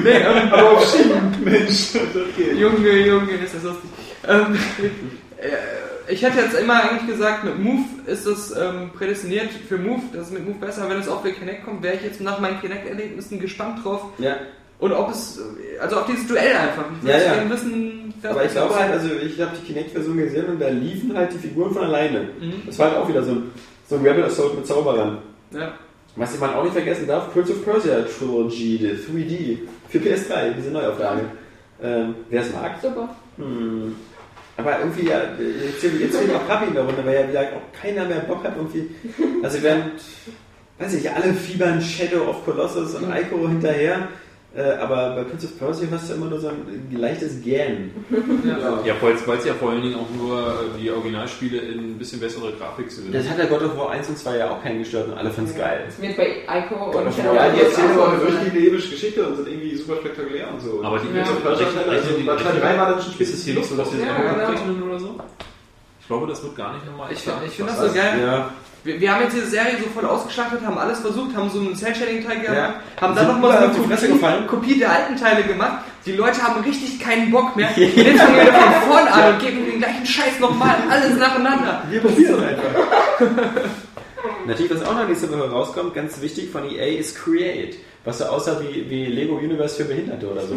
nee, 0.04 0.10
ähm, 0.12 0.52
Aber 0.54 0.72
auf 0.72 0.92
Schienen, 0.92 1.36
Mensch. 1.44 1.94
Junge, 2.58 2.92
Junge, 3.06 3.32
ist 3.34 3.56
das 3.56 3.64
lustig. 3.64 3.90
Ähm, 4.28 4.58
äh, 5.38 5.48
ich 6.10 6.24
hätte 6.24 6.40
jetzt 6.40 6.56
immer 6.60 6.84
eigentlich 6.84 7.08
gesagt, 7.08 7.44
mit 7.44 7.60
Move 7.60 7.86
ist 8.08 8.26
es 8.26 8.52
ähm, 8.56 8.90
prädestiniert 8.98 9.50
für 9.68 9.78
Move, 9.78 10.02
das 10.14 10.28
ist 10.28 10.34
mit 10.34 10.46
Move 10.48 10.58
besser. 10.60 10.90
Wenn 10.90 11.00
es 11.00 11.08
auch 11.08 11.22
für 11.22 11.32
Kinect 11.32 11.66
kommt, 11.66 11.84
wäre 11.84 11.96
ich 11.96 12.04
jetzt 12.04 12.22
nach 12.22 12.40
meinen 12.40 12.60
Kinect-Erlebnissen 12.60 13.40
gespannt 13.40 13.84
drauf. 13.84 14.06
Ja. 14.18 14.38
Und 14.80 14.94
ob 14.94 15.12
es, 15.12 15.40
also 15.80 15.98
auf 15.98 16.06
dieses 16.06 16.26
Duell 16.28 16.56
einfach. 16.56 16.86
Ich 17.02 17.08
Ja, 17.08 17.16
würde 17.16 17.44
ja. 17.44 17.50
wissen, 17.50 18.14
wer 18.22 18.32
Aber 18.32 18.46
ich 18.46 18.52
glaube 18.52 18.76
halt, 18.76 18.92
also 18.92 19.10
ich 19.14 19.40
habe 19.40 19.52
die 19.62 19.66
Kinect-Version 19.74 20.18
gesehen 20.18 20.46
und 20.46 20.60
da 20.60 20.70
liefen 20.70 21.16
halt 21.16 21.34
die 21.34 21.38
Figuren 21.38 21.74
von 21.74 21.84
alleine. 21.84 22.22
Mhm. 22.40 22.64
Das 22.66 22.80
war 22.80 22.88
halt 22.92 22.98
auch 22.98 23.08
wieder 23.10 23.24
so 23.24 23.32
ein, 23.32 23.52
so 23.88 23.96
ein 23.96 24.02
Rebel 24.06 24.24
Assault 24.24 24.56
mit 24.56 24.66
Zauberern. 24.66 25.20
Ja. 25.52 25.74
Was 26.16 26.40
man 26.40 26.54
auch 26.54 26.64
nicht 26.64 26.74
vergessen 26.74 27.08
darf, 27.08 27.32
Prince 27.34 27.52
of 27.52 27.64
Persia 27.64 28.02
Trilogy, 28.02 28.78
die 28.78 28.88
3D, 28.90 29.58
für 29.90 30.00
PS3, 30.00 30.54
diese 30.58 30.72
Neuauflage. 30.72 31.22
Ähm, 31.82 32.16
Wer 32.30 32.42
es 32.42 32.52
mag. 32.54 32.72
Super. 32.82 33.10
Hm. 33.38 33.96
Aber 34.60 34.78
irgendwie, 34.80 35.08
ja, 35.08 35.22
jetzt, 35.40 35.84
jetzt 35.84 36.18
fehlt 36.18 36.36
auch 36.36 36.46
Papi 36.46 36.68
in 36.68 36.74
der 36.74 36.84
Runde, 36.84 37.06
weil 37.06 37.16
ja 37.16 37.30
wieder 37.30 37.42
auch 37.42 37.82
keiner 37.82 38.06
mehr 38.06 38.20
Bock 38.20 38.44
hat, 38.44 38.58
irgendwie. 38.58 38.90
Also 39.42 39.64
während, 39.64 39.94
weiß 40.80 40.94
ich, 40.96 41.10
alle 41.10 41.34
fiebern 41.34 41.82
Shadow 41.82 42.30
of 42.30 42.44
Colossus 42.44 42.94
und 42.96 43.10
Ico 43.16 43.48
hinterher, 43.48 44.10
Äh, 44.56 44.64
aber 44.82 45.12
bei 45.16 45.24
Prince 45.26 45.46
of 45.46 45.60
Persia 45.60 45.88
hast 45.92 46.10
du 46.10 46.16
immer 46.16 46.26
nur 46.26 46.40
so 46.40 46.48
ein 46.48 46.88
leichtes 46.92 47.40
Gähnen. 47.44 47.92
Ja, 48.84 48.96
weil 49.00 49.38
es 49.38 49.46
ja 49.46 49.54
vor 49.54 49.70
allen 49.70 49.84
Dingen 49.84 49.94
auch 49.96 50.10
nur 50.18 50.40
äh, 50.40 50.82
die 50.82 50.90
Originalspiele 50.90 51.60
in 51.60 51.80
ein 51.92 51.98
bisschen 52.00 52.20
bessere 52.20 52.52
Grafik 52.54 52.90
sind. 52.92 53.14
Das 53.14 53.30
hat 53.30 53.38
der 53.38 53.46
God 53.46 53.62
of 53.62 53.78
War 53.78 53.92
1 53.92 54.10
und 54.10 54.18
2 54.18 54.38
ja 54.38 54.50
auch 54.50 54.64
keinen 54.64 54.80
gestört 54.80 55.08
und 55.10 55.14
alle 55.20 55.30
fanden 55.30 55.52
es 55.52 55.56
geil. 55.58 55.84
Das 55.86 56.02
wird 56.02 56.18
bei 56.18 56.38
Ico 56.50 56.86
und 56.86 57.06
Ja, 57.06 57.12
Shadow 57.12 57.38
die 57.56 57.62
erzählen 57.62 57.92
aber 57.92 58.08
eine 58.08 58.16
auch 58.18 58.20
so 58.22 58.26
durchgehende 58.26 58.68
epische 58.68 58.90
Geschichte 58.90 59.28
und 59.28 59.36
sind 59.36 59.48
irgendwie 59.50 59.76
super 59.76 59.96
spektakulär 59.98 60.48
und 60.52 60.60
so. 60.62 60.82
Aber 60.84 60.98
die 60.98 61.06
Ja. 61.08 61.14
Prince 61.14 61.32
of 61.32 61.44
Persia 61.44 61.68
ist 61.68 62.26
bei 62.26 62.36
Teil 62.36 62.60
3 62.60 62.78
war 62.80 62.96
das 62.96 63.06
schon 63.06 63.20
Ist 63.22 63.34
es 63.36 63.44
hier 63.46 63.54
nicht 63.54 63.70
so, 63.70 63.76
dass 63.78 63.94
wir 63.94 64.04
Ja, 64.04 64.18
genau. 64.18 64.86
oder 64.88 65.00
so? 65.00 65.16
Ich 66.02 66.08
glaube, 66.08 66.26
das 66.26 66.42
wird 66.42 66.56
gar 66.56 66.74
nicht 66.74 66.88
nochmal. 66.88 67.12
Ich, 67.12 67.20
find- 67.20 67.36
ich 67.46 67.52
finde 67.54 67.72
das 67.72 67.88
so 67.88 67.94
geil. 67.94 68.20
Ja, 68.20 68.50
Wir, 68.84 69.00
wir 69.02 69.14
haben 69.14 69.24
jetzt 69.24 69.36
diese 69.36 69.48
Serie 69.48 69.74
so 69.84 69.90
voll 69.94 70.06
ausgeschlachtet, 70.10 70.62
haben 70.66 70.78
alles 70.78 71.00
versucht, 71.00 71.36
haben 71.36 71.50
so 71.50 71.60
einen 71.60 71.76
Cell-Shading-Teil 71.76 72.40
gemacht, 72.40 72.56
Ja. 72.58 72.74
haben 73.02 73.16
dann 73.16 73.28
nochmal 73.28 73.72
so 73.74 73.84
eine 73.84 74.16
Kopie. 74.16 74.48
Kopie 74.48 74.80
der 74.80 74.92
alten 74.92 75.16
Teile 75.18 75.44
gemacht. 75.44 75.84
Die 76.06 76.14
Leute 76.14 76.42
haben 76.42 76.64
richtig 76.64 76.98
keinen 77.00 77.30
Bock 77.30 77.56
mehr. 77.58 77.70
Jetzt 77.76 78.20
fangen 78.22 78.36
wir 78.36 78.42
wieder 78.44 78.54
von 78.54 78.90
vorne 78.90 79.12
an 79.12 79.34
und 79.34 79.40
geben 79.42 79.66
den 79.70 79.80
gleichen 79.80 80.06
Scheiß 80.06 80.40
nochmal, 80.40 80.76
alles 80.90 81.18
nacheinander. 81.18 81.84
wir 81.90 82.00
probieren 82.00 82.42
einfach. 82.42 82.70
Natürlich, 84.48 84.72
was 84.74 84.84
auch 84.86 84.96
noch 84.96 85.08
nächste 85.08 85.30
Woche 85.32 85.50
rauskommt, 85.52 85.94
ganz 85.94 86.20
wichtig 86.22 86.50
von 86.52 86.64
EA 86.70 86.98
ist 87.00 87.18
Create. 87.18 87.76
Was 88.06 88.20
so 88.20 88.26
aussah 88.26 88.60
wie, 88.62 88.90
wie 88.90 89.06
Lego 89.08 89.36
Universe 89.36 89.76
für 89.76 89.84
Behinderte 89.84 90.26
oder 90.32 90.42
so. 90.48 90.56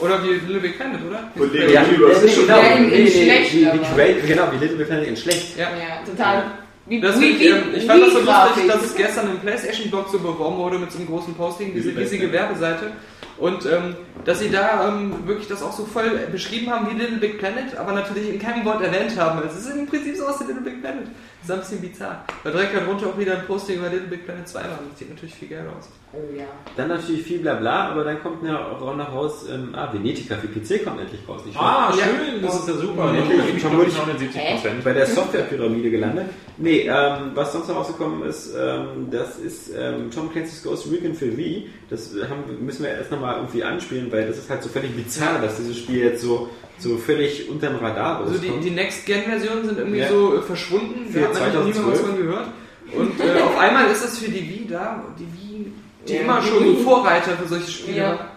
Oder 0.00 0.22
wie 0.22 0.28
Little 0.34 0.60
Big 0.60 0.76
Planet, 0.78 1.00
oder? 1.08 1.28
Und 1.34 1.52
Lego 1.52 1.72
ja, 1.72 1.82
Universe 1.82 2.24
ist 2.24 2.34
schon 2.36 2.46
genau, 2.46 2.60
in- 2.60 2.84
in 2.92 3.04
nee, 3.04 3.10
schlecht, 3.10 3.52
wie, 3.52 3.64
wie 3.72 3.78
Create, 3.94 4.26
genau, 4.28 4.44
wie 4.52 4.56
Little 4.58 4.76
Big 4.76 4.86
Planet 4.86 5.08
in 5.08 5.16
schlecht. 5.16 5.58
Ja. 5.58 5.64
Ja, 5.64 6.04
total. 6.08 6.44
Wie, 6.86 7.00
Das 7.00 7.20
wie, 7.20 7.26
ich, 7.26 7.40
wie, 7.40 7.76
ich 7.78 7.84
fand 7.84 8.02
das 8.02 8.12
so 8.12 8.20
lustig, 8.20 8.68
dass 8.68 8.84
es 8.84 8.94
gestern 8.94 9.30
im 9.30 9.38
PlayStation-Blog 9.40 10.08
so 10.10 10.18
beworben 10.18 10.56
wurde 10.56 10.78
mit 10.78 10.92
so 10.92 10.98
einem 10.98 11.08
großen 11.08 11.34
Posting, 11.34 11.74
diese 11.74 11.96
riesige 11.96 12.30
Werbeseite. 12.30 12.92
Und 13.38 13.66
ähm, 13.66 13.94
dass 14.24 14.38
sie 14.40 14.50
da 14.50 14.88
ähm, 14.88 15.12
wirklich 15.26 15.46
das 15.46 15.62
auch 15.62 15.72
so 15.72 15.84
voll 15.84 16.08
beschrieben 16.32 16.70
haben 16.72 16.88
wie 16.90 16.98
Little 16.98 17.18
Big 17.18 17.38
Planet, 17.38 17.76
aber 17.76 17.92
natürlich 17.92 18.30
in 18.32 18.38
keinem 18.40 18.64
Wort 18.64 18.82
erwähnt 18.82 19.16
haben. 19.18 19.42
Es 19.46 19.56
ist 19.56 19.68
im 19.74 19.86
Prinzip 19.86 20.16
so 20.16 20.26
aus 20.26 20.40
wie 20.40 20.44
Little 20.44 20.62
Big 20.62 20.80
Planet. 20.80 21.04
Das 21.46 21.50
ist 21.68 21.72
ein 21.72 21.78
bisschen 21.78 21.92
bizarr. 21.92 22.24
Da 22.42 22.50
direkt 22.50 22.74
darunter 22.74 23.06
auch 23.06 23.18
wieder 23.18 23.34
ein 23.38 23.46
Posting 23.46 23.78
über 23.78 23.88
Little 23.88 24.08
Big 24.08 24.24
Planet 24.24 24.48
2 24.48 24.58
war. 24.60 24.78
Das 24.90 24.98
sieht 24.98 25.10
natürlich 25.10 25.34
viel 25.34 25.48
geil 25.48 25.66
aus. 25.78 25.88
Oh 26.12 26.18
ja. 26.36 26.44
Dann 26.76 26.88
natürlich 26.88 27.22
viel 27.22 27.38
Blabla, 27.40 27.90
aber 27.90 28.02
dann 28.04 28.20
kommt 28.22 28.42
ja 28.42 28.58
auch 28.58 28.96
noch 28.96 29.12
raus, 29.12 29.44
ähm, 29.52 29.68
ah, 29.74 29.92
Venetica 29.92 30.36
für 30.36 30.48
PC 30.48 30.82
kommt 30.84 31.00
endlich 31.00 31.20
raus, 31.28 31.42
nicht 31.44 31.56
wahr? 31.56 31.90
Ah, 31.90 31.92
schön, 31.92 32.40
das 32.42 32.60
ist 32.60 32.68
ja 32.68 32.74
super. 32.74 33.12
Ja, 33.12 33.20
Ich 33.20 33.54
ich 33.54 33.60
glaube, 33.60 33.76
vermute- 33.76 33.88
ich 33.88 33.96
79 33.98 34.42
Prozent. 34.50 34.84
bei 34.84 34.92
der 34.94 35.06
Softwarepyramide 35.06 35.90
gelandet. 35.90 36.26
Nee, 36.56 36.88
ähm, 36.88 37.32
was 37.34 37.52
sonst 37.52 37.68
noch 37.68 37.76
rausgekommen 37.76 38.22
ist, 38.26 38.54
ähm, 38.58 39.08
das 39.10 39.36
ist 39.38 39.70
ähm, 39.76 40.10
Tom 40.10 40.32
Clancy's 40.32 40.62
Ghost 40.62 40.90
Recon 40.90 41.14
für 41.14 41.36
Wii. 41.36 41.68
Das 41.90 42.10
haben, 42.28 42.64
müssen 42.64 42.84
wir 42.84 42.90
erst 42.92 43.10
nochmal 43.12 43.25
irgendwie 43.34 43.64
anspielen, 43.64 44.10
weil 44.12 44.26
das 44.26 44.38
ist 44.38 44.48
halt 44.50 44.62
so 44.62 44.68
völlig 44.68 44.94
bizarr, 44.94 45.40
dass 45.40 45.56
dieses 45.56 45.76
Spiel 45.78 46.04
jetzt 46.04 46.22
so, 46.22 46.48
so 46.78 46.96
völlig 46.96 47.48
unterm 47.48 47.76
Radar 47.76 48.20
Also 48.20 48.38
die, 48.38 48.50
die 48.62 48.70
Next-Gen-Versionen 48.70 49.64
sind 49.64 49.78
irgendwie 49.78 49.98
Ja. 49.98 50.08
so 50.08 50.36
äh, 50.38 50.42
verschwunden. 50.42 51.12
Da 51.12 51.20
hat 51.22 51.34
man 51.34 51.54
noch 51.54 51.64
nie 51.64 51.72
mal 51.72 51.92
was 51.92 52.00
2012. 52.00 52.00
von 52.00 52.16
gehört. 52.16 52.46
Und 52.92 53.20
äh, 53.20 53.40
auf 53.42 53.58
einmal 53.58 53.90
ist 53.90 54.04
es 54.04 54.18
für 54.18 54.30
die 54.30 54.48
Wii 54.48 54.66
da. 54.70 55.02
Die 55.18 55.24
Wii, 55.24 55.72
die 56.08 56.12
Ja, 56.14 56.20
immer 56.20 56.40
die 56.40 56.46
schon 56.48 56.64
Wii. 56.64 56.84
Vorreiter 56.84 57.32
für 57.32 57.48
solche 57.48 57.70
Spiele 57.70 57.98
Ja. 57.98 58.08
war. 58.10 58.30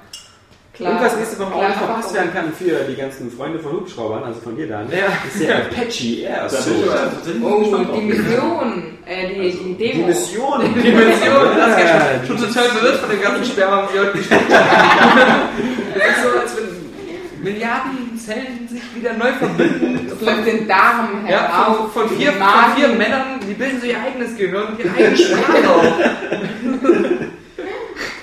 Klar. 0.80 0.93
Und 0.93 1.01
was 1.01 1.18
nächste 1.18 1.39
Woche 1.39 1.53
auch 1.56 1.73
verpasst 1.76 2.14
werden 2.14 2.31
kann 2.34 2.53
für 2.53 2.85
die 2.89 2.95
ganzen 2.95 3.30
Freunde 3.30 3.60
von 3.60 3.73
Hubschraubern, 3.73 4.23
also 4.23 4.39
von 4.39 4.56
dir 4.56 4.65
dann, 4.68 4.89
Ja. 4.89 5.07
ist 5.27 5.41
der 5.41 5.57
Apache 5.57 6.22
Air 6.23 6.47
tatsächlich 6.47 7.43
Oh, 7.43 7.77
die. 7.95 8.01
Mission. 8.01 8.84
Äh, 9.06 9.27
die, 9.27 9.51
die 9.51 9.76
Die 9.76 9.91
Demo. 9.91 10.07
Mission. 10.07 10.61
Die 10.73 10.89
Mission, 10.91 11.57
das 11.57 11.69
ist 11.72 11.80
ja 11.80 11.85
Ja, 11.85 12.01
schon, 12.26 12.38
schon 12.38 12.47
total 12.47 12.64
verwirrt 12.69 12.95
von 12.95 13.10
dem 13.10 13.22
ganzen 13.22 13.43
Sperma, 13.45 13.89
wir 13.91 14.01
heute 14.01 14.18
gespielt 14.19 14.41
haben. 14.49 15.49
Es 15.95 16.18
ist 16.18 16.23
so, 16.23 16.39
als 16.39 16.56
wenn 16.56 17.43
Milliarden 17.43 18.18
Zellen 18.18 18.68
sich 18.69 18.81
wieder 18.95 19.14
neu 19.14 19.34
verbinden. 19.34 20.07
Das 20.19 20.22
läuft 20.35 20.47
den 20.47 20.68
Darm 20.68 21.26
Ja, 21.30 21.47
heraus. 21.47 21.77
von, 21.93 22.07
von, 22.07 22.18
vier, 22.18 22.31
den 22.31 22.39
von 22.41 22.76
vier 22.77 22.88
Männern, 22.89 23.39
die 23.47 23.53
bilden 23.53 23.80
so 23.81 23.88
ihr 23.88 23.97
eigenes 24.01 24.35
Gehirn 24.38 24.68
und 24.68 24.80
ihre 24.80 24.91
eigene 24.95 25.18
Sprache 25.18 25.69
auf. 25.69 25.84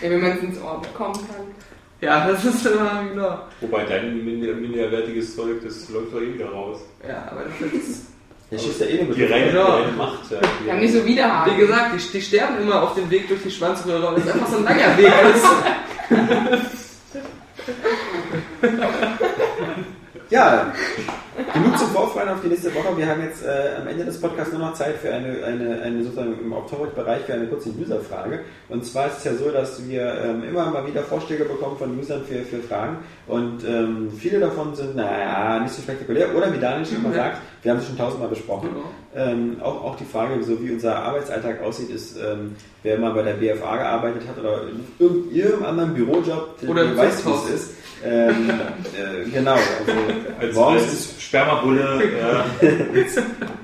Ja, 0.02 0.10
wenn 0.10 0.20
man 0.22 0.30
es 0.32 0.42
ins 0.42 0.58
Ohr 0.62 0.80
bekommen 0.82 1.14
kann. 1.14 1.55
Ja, 2.00 2.28
das 2.28 2.44
ist 2.44 2.66
immer 2.66 3.04
genau. 3.10 3.38
Wobei 3.60 3.84
dein 3.84 4.22
min- 4.24 4.60
minderwertiges 4.60 5.34
Zeug, 5.34 5.62
das 5.64 5.88
läuft 5.88 6.12
doch 6.12 6.20
eh 6.20 6.34
wieder 6.34 6.50
raus. 6.50 6.80
Ja, 7.06 7.26
aber 7.30 7.44
das 7.44 7.72
ist, 7.72 8.06
Der 8.50 8.58
schießt 8.58 8.80
ja 8.80 8.86
eh 8.86 8.96
nur 8.98 9.06
mit 9.08 9.16
Die 9.16 9.24
reine, 9.24 9.50
die 9.50 9.56
Ja. 9.56 9.64
reine 9.64 9.92
Macht. 9.92 10.30
Ja, 10.30 10.40
Wir 10.62 10.72
haben 10.72 10.80
nicht 10.80 10.92
so 10.92 11.04
Widerhaken. 11.04 11.56
wie 11.56 11.60
gesagt, 11.60 11.94
die, 11.94 12.12
die 12.12 12.20
sterben 12.22 12.60
immer 12.62 12.82
auf 12.82 12.94
dem 12.94 13.10
Weg 13.10 13.28
durch 13.28 13.42
die 13.42 13.50
Schwanzröhre 13.50 14.08
und 14.08 14.18
es 14.18 14.24
ist 14.26 14.32
einfach 14.34 14.46
so 14.48 14.58
ein 14.58 14.64
langer 14.64 14.96
Weg. 14.98 15.12
Ja, 20.28 20.72
genug 21.54 21.78
zum 21.78 21.88
Vorfreuen 21.90 22.28
auf 22.28 22.40
die 22.42 22.48
nächste 22.48 22.74
Woche. 22.74 22.96
Wir 22.96 23.06
haben 23.06 23.22
jetzt 23.22 23.44
äh, 23.44 23.76
am 23.80 23.86
Ende 23.86 24.04
des 24.04 24.20
Podcasts 24.20 24.52
nur 24.52 24.60
noch 24.60 24.74
Zeit 24.74 24.96
für 24.96 25.14
eine, 25.14 25.44
eine, 25.44 25.80
eine 25.82 26.02
sozusagen 26.02 26.36
im 26.40 26.52
Oktober-Bereich 26.52 27.22
für 27.22 27.34
eine 27.34 27.46
kurze 27.46 27.68
User-Frage. 27.70 28.40
Und 28.68 28.84
zwar 28.84 29.06
ist 29.06 29.18
es 29.18 29.24
ja 29.24 29.34
so, 29.34 29.50
dass 29.50 29.88
wir 29.88 30.20
ähm, 30.24 30.42
immer 30.42 30.68
mal 30.70 30.84
wieder 30.84 31.02
Vorschläge 31.04 31.44
bekommen 31.44 31.76
von 31.78 31.96
Usern 31.96 32.24
für, 32.24 32.42
für 32.42 32.58
Fragen. 32.58 32.96
Und 33.28 33.62
ähm, 33.68 34.10
viele 34.18 34.40
davon 34.40 34.74
sind, 34.74 34.96
naja, 34.96 35.60
nicht 35.60 35.74
so 35.74 35.82
spektakulär. 35.82 36.34
Oder 36.36 36.52
wie 36.52 36.58
Daniel 36.58 36.84
schon 36.86 36.96
immer 36.96 37.10
Ja. 37.14 37.24
sagt, 37.24 37.38
wir 37.62 37.70
haben 37.70 37.78
es 37.78 37.86
schon 37.86 37.96
tausendmal 37.98 38.28
besprochen. 38.28 38.70
Ähm, 39.14 39.58
auch, 39.62 39.84
auch 39.84 39.96
die 39.96 40.04
Frage, 40.04 40.42
so 40.42 40.60
wie 40.60 40.72
unser 40.72 40.96
Arbeitsalltag 40.96 41.62
aussieht, 41.62 41.90
ist, 41.90 42.16
ähm, 42.16 42.56
wer 42.82 42.98
mal 42.98 43.12
bei 43.12 43.22
der 43.22 43.34
BFA 43.34 43.76
gearbeitet 43.76 44.22
hat 44.28 44.38
oder 44.38 44.62
in 44.68 44.84
irgendeinem 44.98 45.64
anderen 45.64 45.94
Bürojob, 45.94 46.60
der 46.60 46.68
Oder 46.68 46.96
weiß, 46.96 47.24
wie 47.24 47.30
es 47.30 47.50
ist. 47.50 47.75
Ähm, 48.04 48.50
äh, 48.94 49.28
genau, 49.30 49.52
also 49.54 49.92
Als, 50.40 50.54
morgens 50.54 50.82
als 50.82 51.22
Spermabulle, 51.22 52.02
ja, 52.20 52.44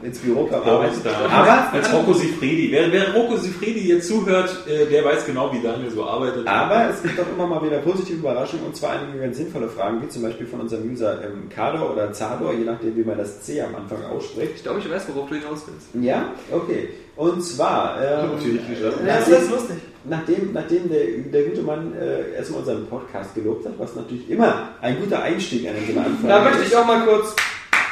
ins 0.03 0.19
Büro 0.19 0.47
kam, 0.47 0.65
morgens 0.65 1.05
arbeitet. 1.07 1.33
Aber, 1.33 1.73
als 1.73 1.93
Rocco 1.93 2.13
Sifredi. 2.15 2.69
Wer, 2.73 2.91
wer 2.91 3.15
Rocco 3.15 3.37
Sifredi 3.37 3.89
jetzt 3.89 4.09
zuhört, 4.09 4.67
äh, 4.67 4.87
der 4.87 5.05
weiß 5.05 5.27
genau, 5.27 5.53
wie 5.53 5.61
Daniel 5.63 5.91
so 5.91 6.05
arbeitet. 6.05 6.47
aber 6.47 6.91
es 6.91 7.03
gibt 7.03 7.21
auch 7.21 7.27
immer 7.35 7.47
mal 7.47 7.65
wieder 7.65 7.79
positive 7.79 8.19
Überraschungen 8.19 8.67
und 8.67 8.77
zwar 8.77 8.93
einige 8.93 9.21
ganz 9.21 9.37
sinnvolle 9.37 9.69
Fragen, 9.69 10.03
wie 10.03 10.09
zum 10.09 10.23
Beispiel 10.23 10.47
von 10.47 10.61
unserem 10.61 10.91
User 10.91 11.23
ähm, 11.25 11.49
Kador 11.49 11.93
oder 11.93 12.13
Zador, 12.13 12.53
je 12.55 12.65
nachdem, 12.65 12.97
wie 12.97 13.05
man 13.05 13.19
das 13.19 13.43
C 13.43 13.61
am 13.61 13.75
Anfang 13.75 14.05
ausspricht. 14.07 14.53
Ich 14.57 14.63
glaube, 14.63 14.81
ich 14.81 14.91
weiß, 14.91 15.07
worauf 15.09 15.29
du 15.29 15.37
hinaus 15.37 15.63
willst. 15.67 16.05
Ja, 16.05 16.33
okay. 16.51 16.89
Und 17.17 17.43
zwar, 17.43 17.99
ähm, 18.03 18.41
Stelle. 18.41 18.95
Ja, 19.07 19.19
das 19.19 19.29
ist 19.29 19.51
lustig. 19.51 19.77
Nachdem, 20.05 20.53
nachdem 20.53 20.89
der, 20.91 21.01
der 21.33 21.43
gute 21.51 21.63
Mann 21.63 21.93
äh, 21.95 22.35
erstmal 22.37 22.61
unseren 22.61 22.87
Podcast 22.87 23.35
gelobt 23.35 23.67
hat, 23.67 23.75
was 23.79 23.95
natürlich 23.97 24.29
immer 24.31 24.69
ein 24.81 24.99
guter 25.01 25.23
Einstieg 25.23 25.65
in 25.65 25.71
so 25.87 25.93
eine 25.99 26.07
Anfrage 26.07 26.29
Da 26.29 26.43
möchte 26.45 26.63
ist. 26.63 26.69
ich 26.69 26.77
auch 26.77 26.87
mal 26.87 27.05
kurz 27.05 27.35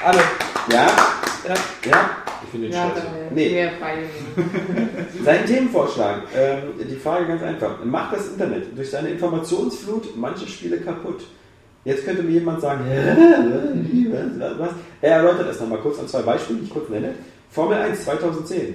alle. 0.04 0.18
Ja, 0.72 0.86
Ja. 1.48 1.54
ja. 1.90 2.10
Ich 2.42 2.48
finde 2.50 2.68
den 2.68 2.74
Ja, 2.74 2.90
scheiße. 2.94 3.06
Nee. 3.34 3.50
mehr 3.50 3.70
Freien. 3.78 4.04
Sein 5.24 5.46
Themenvorschlag, 5.46 6.22
ähm, 6.34 6.62
die 6.90 6.96
Frage 6.96 7.26
ganz 7.26 7.42
einfach. 7.42 7.84
Macht 7.84 8.16
das 8.16 8.28
Internet 8.28 8.76
durch 8.76 8.90
seine 8.90 9.10
Informationsflut 9.10 10.16
manche 10.16 10.46
Spiele 10.48 10.78
kaputt? 10.78 11.22
Jetzt 11.84 12.04
könnte 12.04 12.22
mir 12.22 12.32
jemand 12.32 12.60
sagen, 12.60 12.84
hä? 12.86 13.14
was? 14.58 14.70
Er 15.00 15.16
erläutert 15.16 15.50
es 15.50 15.60
nochmal 15.60 15.78
kurz 15.78 15.98
an 15.98 16.08
zwei 16.08 16.22
Beispielen, 16.22 16.60
die 16.60 16.64
ich 16.66 16.70
kurz 16.72 16.88
nenne. 16.88 17.14
Formel 17.50 17.78
1 17.78 18.04
2010. 18.04 18.74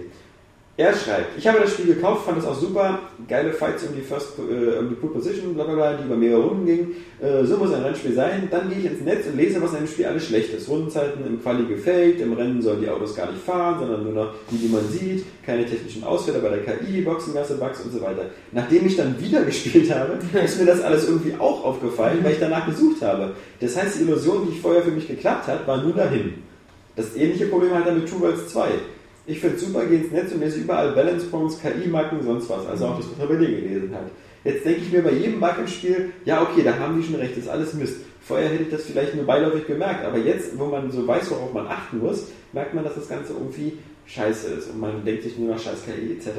Er 0.77 0.93
schreibt, 0.93 1.38
ich 1.38 1.47
habe 1.47 1.60
das 1.61 1.72
Spiel 1.72 1.95
gekauft, 1.95 2.26
fand 2.26 2.38
es 2.38 2.45
auch 2.45 2.60
super, 2.60 2.99
geile 3.30 3.53
Fights 3.53 3.84
um 3.84 3.95
die 3.95 4.02
First, 4.02 4.38
äh, 4.39 4.77
um 4.80 4.89
die 4.89 4.95
Pole 4.95 5.14
Position, 5.14 5.53
bla 5.53 5.64
bla 5.64 5.73
bla, 5.73 5.93
die 5.93 6.03
über 6.03 6.18
mehrere 6.18 6.43
Runden 6.43 6.65
gingen. 6.65 6.95
Äh, 7.22 7.45
so 7.45 7.56
muss 7.56 7.72
ein 7.72 7.81
Rennspiel 7.81 8.14
sein. 8.14 8.49
Dann 8.52 8.68
gehe 8.68 8.80
ich 8.80 8.85
ins 8.88 8.99
Netz 8.99 9.26
und 9.26 9.38
lese, 9.38 9.61
was 9.61 9.72
in 9.72 9.77
dem 9.77 9.88
Spiel 9.88 10.06
alles 10.06 10.26
schlecht 10.26 10.53
ist. 10.53 10.68
Rundenzeiten 10.68 11.26
im 11.26 11.41
Quali 11.41 11.64
gefaked, 11.64 12.19
im 12.19 12.34
Rennen 12.34 12.61
sollen 12.61 12.81
die 12.81 12.89
Autos 12.89 13.15
gar 13.15 13.31
nicht 13.31 13.41
fahren, 13.41 13.80
sondern 13.80 14.03
nur 14.03 14.11
noch 14.11 14.34
die, 14.52 14.57
die 14.57 14.68
man 14.68 14.85
sieht, 14.89 15.23
keine 15.45 15.65
technischen 15.65 16.03
Ausfälle 16.03 16.39
bei 16.39 16.49
der 16.49 16.65
KI, 16.65 16.99
Boxengasse, 17.03 17.56
Bugs 17.56 17.80
und 17.80 17.93
so 17.93 18.02
weiter. 18.02 18.26
Nachdem 18.52 18.85
ich 18.85 18.97
dann 18.97 19.18
wieder 19.18 19.43
gespielt 19.45 19.89
habe, 19.95 20.19
ist 20.43 20.60
mir 20.60 20.65
das 20.65 20.81
alles 20.81 21.07
irgendwie 21.07 21.35
auch 21.39 21.64
aufgefallen, 21.64 22.19
weil 22.22 22.34
ich 22.34 22.39
danach 22.39 22.65
gesucht 22.65 23.02
habe. 23.02 23.31
Das 23.61 23.77
heißt, 23.77 23.97
die 23.97 24.03
Illusion, 24.03 24.45
die 24.52 24.60
vorher 24.60 24.81
für 24.81 24.91
mich 24.91 25.07
geklappt 25.07 25.47
hat, 25.47 25.65
war 25.65 25.81
nur 25.81 25.93
dahin. 25.93 26.34
Das 26.97 27.15
ähnliche 27.15 27.45
Problem 27.45 27.73
hat 27.73 27.88
er 27.88 27.93
mit 27.93 28.10
Two 28.10 28.19
Worlds 28.19 28.49
2. 28.49 28.68
Ich 29.27 29.39
finde 29.39 29.57
super, 29.57 29.85
gehe 29.85 29.99
ins 29.99 30.11
Netz 30.11 30.31
und 30.31 30.41
lese 30.41 30.60
überall 30.60 30.91
Balance 30.91 31.26
Points, 31.27 31.60
KI-Marken, 31.60 32.22
sonst 32.23 32.49
was. 32.49 32.65
Also 32.68 32.85
auch 32.85 32.97
das, 32.97 33.07
was 33.18 33.27
dir 33.27 33.38
gelesen 33.38 33.95
hat. 33.95 34.11
Jetzt 34.43 34.64
denke 34.64 34.81
ich 34.81 34.91
mir 34.91 35.02
bei 35.02 35.11
jedem 35.11 35.39
Bug 35.39 35.56
im 35.60 35.68
Spiel, 35.68 36.11
ja 36.26 36.43
okay, 36.43 36.61
da 36.64 36.77
haben 36.77 37.02
die 37.02 37.07
schon 37.07 37.15
recht, 37.15 37.31
das 37.31 37.45
ist 37.45 37.49
alles 37.49 37.73
Mist. 37.73 37.97
Vorher 38.22 38.49
hätte 38.49 38.64
ich 38.64 38.69
das 38.69 38.84
vielleicht 38.84 39.15
nur 39.15 39.26
beiläufig 39.26 39.65
bemerkt, 39.65 40.06
aber 40.06 40.18
jetzt, 40.19 40.57
wo 40.57 40.65
man 40.65 40.91
so 40.91 41.07
weiß, 41.07 41.31
worauf 41.31 41.53
man 41.53 41.68
achten 41.68 41.99
muss, 41.99 42.27
merkt 42.53 42.76
man, 42.76 42.84
dass 42.84 42.95
das 42.95 43.10
Ganze 43.10 43.34
irgendwie 43.34 43.73
scheiße 44.07 44.48
ist 44.60 44.69
und 44.69 44.80
man 44.80 45.03
denkt 45.03 45.23
sich 45.23 45.36
nur 45.38 45.56
noch 45.56 45.60
scheiß 45.60 45.82
KI 45.86 46.14
etc. 46.14 46.30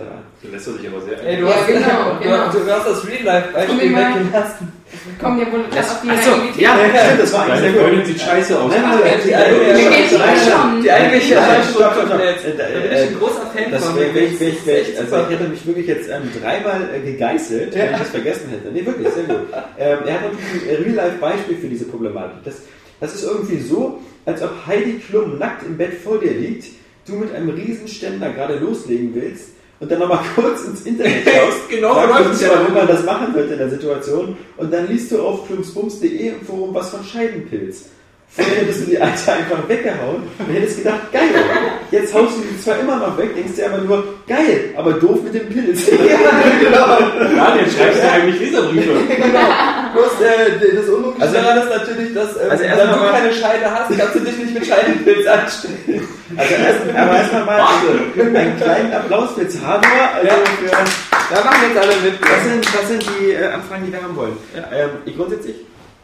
Da 0.43 0.49
lässt 0.49 0.65
sich 0.67 0.87
aber 0.89 1.01
sehr 1.01 1.19
Ey, 1.25 1.37
du, 1.41 1.47
Ja, 1.47 1.55
hast, 1.57 1.67
genau, 1.67 2.15
du, 2.15 2.23
genau. 2.23 2.65
du 2.65 2.73
hast 2.73 2.87
das 2.87 3.07
Real-Life-Beispiel 3.09 3.67
Komm, 3.67 3.81
wir 3.81 3.91
mal- 3.91 4.15
weggelassen. 4.15 4.73
Kommen 5.21 5.41
ja 5.41 5.47
wohl 5.53 5.65
gerade 5.67 5.81
auf 5.91 6.01
die 6.03 6.11
Achso, 6.11 6.31
ja, 6.59 6.71
stimmt, 6.79 7.21
das 7.23 7.33
war 7.33 7.43
eigentlich 7.43 7.55
Deine 7.59 7.63
sehr 7.63 7.73
gut. 7.73 7.83
Freundin 7.83 8.07
sieht 8.07 8.21
scheiße 8.21 8.61
aus. 8.61 8.71
Nein, 8.71 8.83
nein, 8.83 9.01
Die 9.27 9.31
nein, 9.31 9.43
eigentliche-. 9.43 10.83
Die 10.83 10.91
eigentliche. 10.93 11.35
Äh, 11.35 11.39
Da 11.39 11.89
bin 11.99 12.93
äh, 12.93 13.03
ich 13.03 13.09
ein 13.09 13.19
großer 13.19 13.47
Fan 13.53 13.71
Das 13.73 13.85
von. 13.85 13.99
ich, 13.99 14.09
also 14.99 15.17
ich 15.17 15.31
hätte 15.31 15.49
mich 15.49 15.67
wirklich 15.67 15.87
jetzt 15.87 16.09
ähm, 16.09 16.31
dreimal 16.41 16.89
äh, 16.95 17.01
gegeißelt, 17.01 17.75
wenn 17.75 17.93
ich 17.93 17.99
das 17.99 18.09
vergessen 18.11 18.49
hätte. 18.51 18.73
Nee, 18.73 18.87
wirklich, 18.87 19.09
sehr 19.13 19.25
gut. 19.25 19.37
Ähm, 19.79 19.99
er 20.07 20.15
hat 20.15 20.21
natürlich 20.33 20.71
ein 20.79 20.85
Real-Life-Beispiel 20.85 21.57
für 21.57 21.67
diese 21.69 21.85
Problematik. 21.87 22.45
Das, 22.45 22.55
das 23.01 23.15
ist 23.15 23.25
irgendwie 23.25 23.61
so, 23.61 24.01
als 24.25 24.43
ob 24.43 24.51
Heidi 24.67 25.01
Klum 25.01 25.39
nackt 25.39 25.65
im 25.67 25.77
Bett 25.77 25.95
vor 26.03 26.19
dir 26.21 26.33
liegt, 26.33 26.65
du 27.07 27.15
mit 27.15 27.35
einem 27.35 27.51
Riesenständer 27.51 28.31
gerade 28.31 28.59
loslegen 28.59 29.15
willst 29.15 29.51
und 29.81 29.91
dann 29.91 29.99
nochmal 30.01 30.21
kurz 30.35 30.65
ins 30.65 30.83
Internet 30.83 31.25
schaust, 31.25 31.69
Genau, 31.69 31.95
fragst 31.95 32.43
ja, 32.43 32.49
ja. 32.49 32.69
wie 32.69 32.73
man 32.73 32.87
das 32.87 33.05
machen 33.05 33.35
wird 33.35 33.51
in 33.51 33.59
der 33.59 33.71
Situation 33.71 34.37
und 34.57 34.73
dann 34.73 34.89
liest 34.89 35.11
du 35.13 35.23
auf 35.23 35.47
klumsbums.de 35.47 36.29
im 36.29 36.41
Forum 36.43 36.75
was 36.75 36.91
von 36.91 37.05
Scheidenpilz. 37.05 37.87
Vorher 38.29 38.57
hättest 38.57 38.83
du 38.83 38.91
die 38.91 38.99
Alte 38.99 39.33
einfach 39.33 39.69
weggehauen 39.69 40.23
und 40.39 40.53
hättest 40.55 40.79
gedacht, 40.79 41.13
geil. 41.13 41.31
Jetzt 41.91 42.13
haust 42.13 42.37
du 42.37 42.43
die 42.43 42.61
zwar 42.61 42.79
immer 42.81 42.97
noch 42.97 43.17
weg, 43.17 43.35
denkst 43.35 43.55
dir 43.55 43.73
aber 43.73 43.79
nur, 43.79 44.05
geil, 44.27 44.75
aber 44.77 44.95
doof 44.95 45.23
mit 45.23 45.33
dem 45.33 45.49
Pilz. 45.49 45.87
Daniel, 45.91 47.71
schreibst 47.71 48.03
du 48.03 48.11
eigentlich 48.13 48.41
Leserbriefe? 48.41 48.91
Genau. 49.09 49.39
Bloß 49.97 50.21
äh, 50.21 50.77
das 50.77 50.89
Unlogische 50.89 51.23
Also- 51.23 51.35
daran 51.37 51.59
ist 51.59 51.71
natürlich, 51.71 52.15
dass 52.15 52.37
äh, 52.37 52.41
Also 52.51 52.65
wenn 52.65 52.79
du 52.91 52.97
mal- 52.97 53.11
keine 53.13 53.33
Scheide 53.33 53.65
hast, 53.71 53.99
kannst 53.99 54.15
du 54.15 54.21
dich 54.21 54.37
nicht 54.39 54.55
mit 54.55 54.67
Scheidenpilz 54.67 55.27
anstellen. 55.37 56.09
Also 56.37 56.55
erst, 56.55 56.81
aber 56.97 57.17
erstmal 57.17 57.45
mal 57.45 57.61
einen 58.37 58.57
kleinen 58.57 58.93
Applaus 58.93 59.31
für 59.35 59.49
Zador. 59.49 59.91
Also 60.15 60.29
für, 60.61 60.71
Da 61.35 61.45
machen 61.45 61.57
jetzt 61.69 61.79
alle 61.83 61.97
mit. 62.03 62.21
das, 62.21 62.45
sind, 62.45 62.65
das 62.75 62.89
sind 62.89 63.05
die 63.21 63.33
äh, 63.33 63.47
Anfragen, 63.47 63.87
die 63.87 63.93
wir 63.93 64.03
haben 64.03 64.15
wollen. 64.17 64.37
Ähm, 64.73 64.91
ich 65.05 65.17
grundsätzlich, 65.17 65.57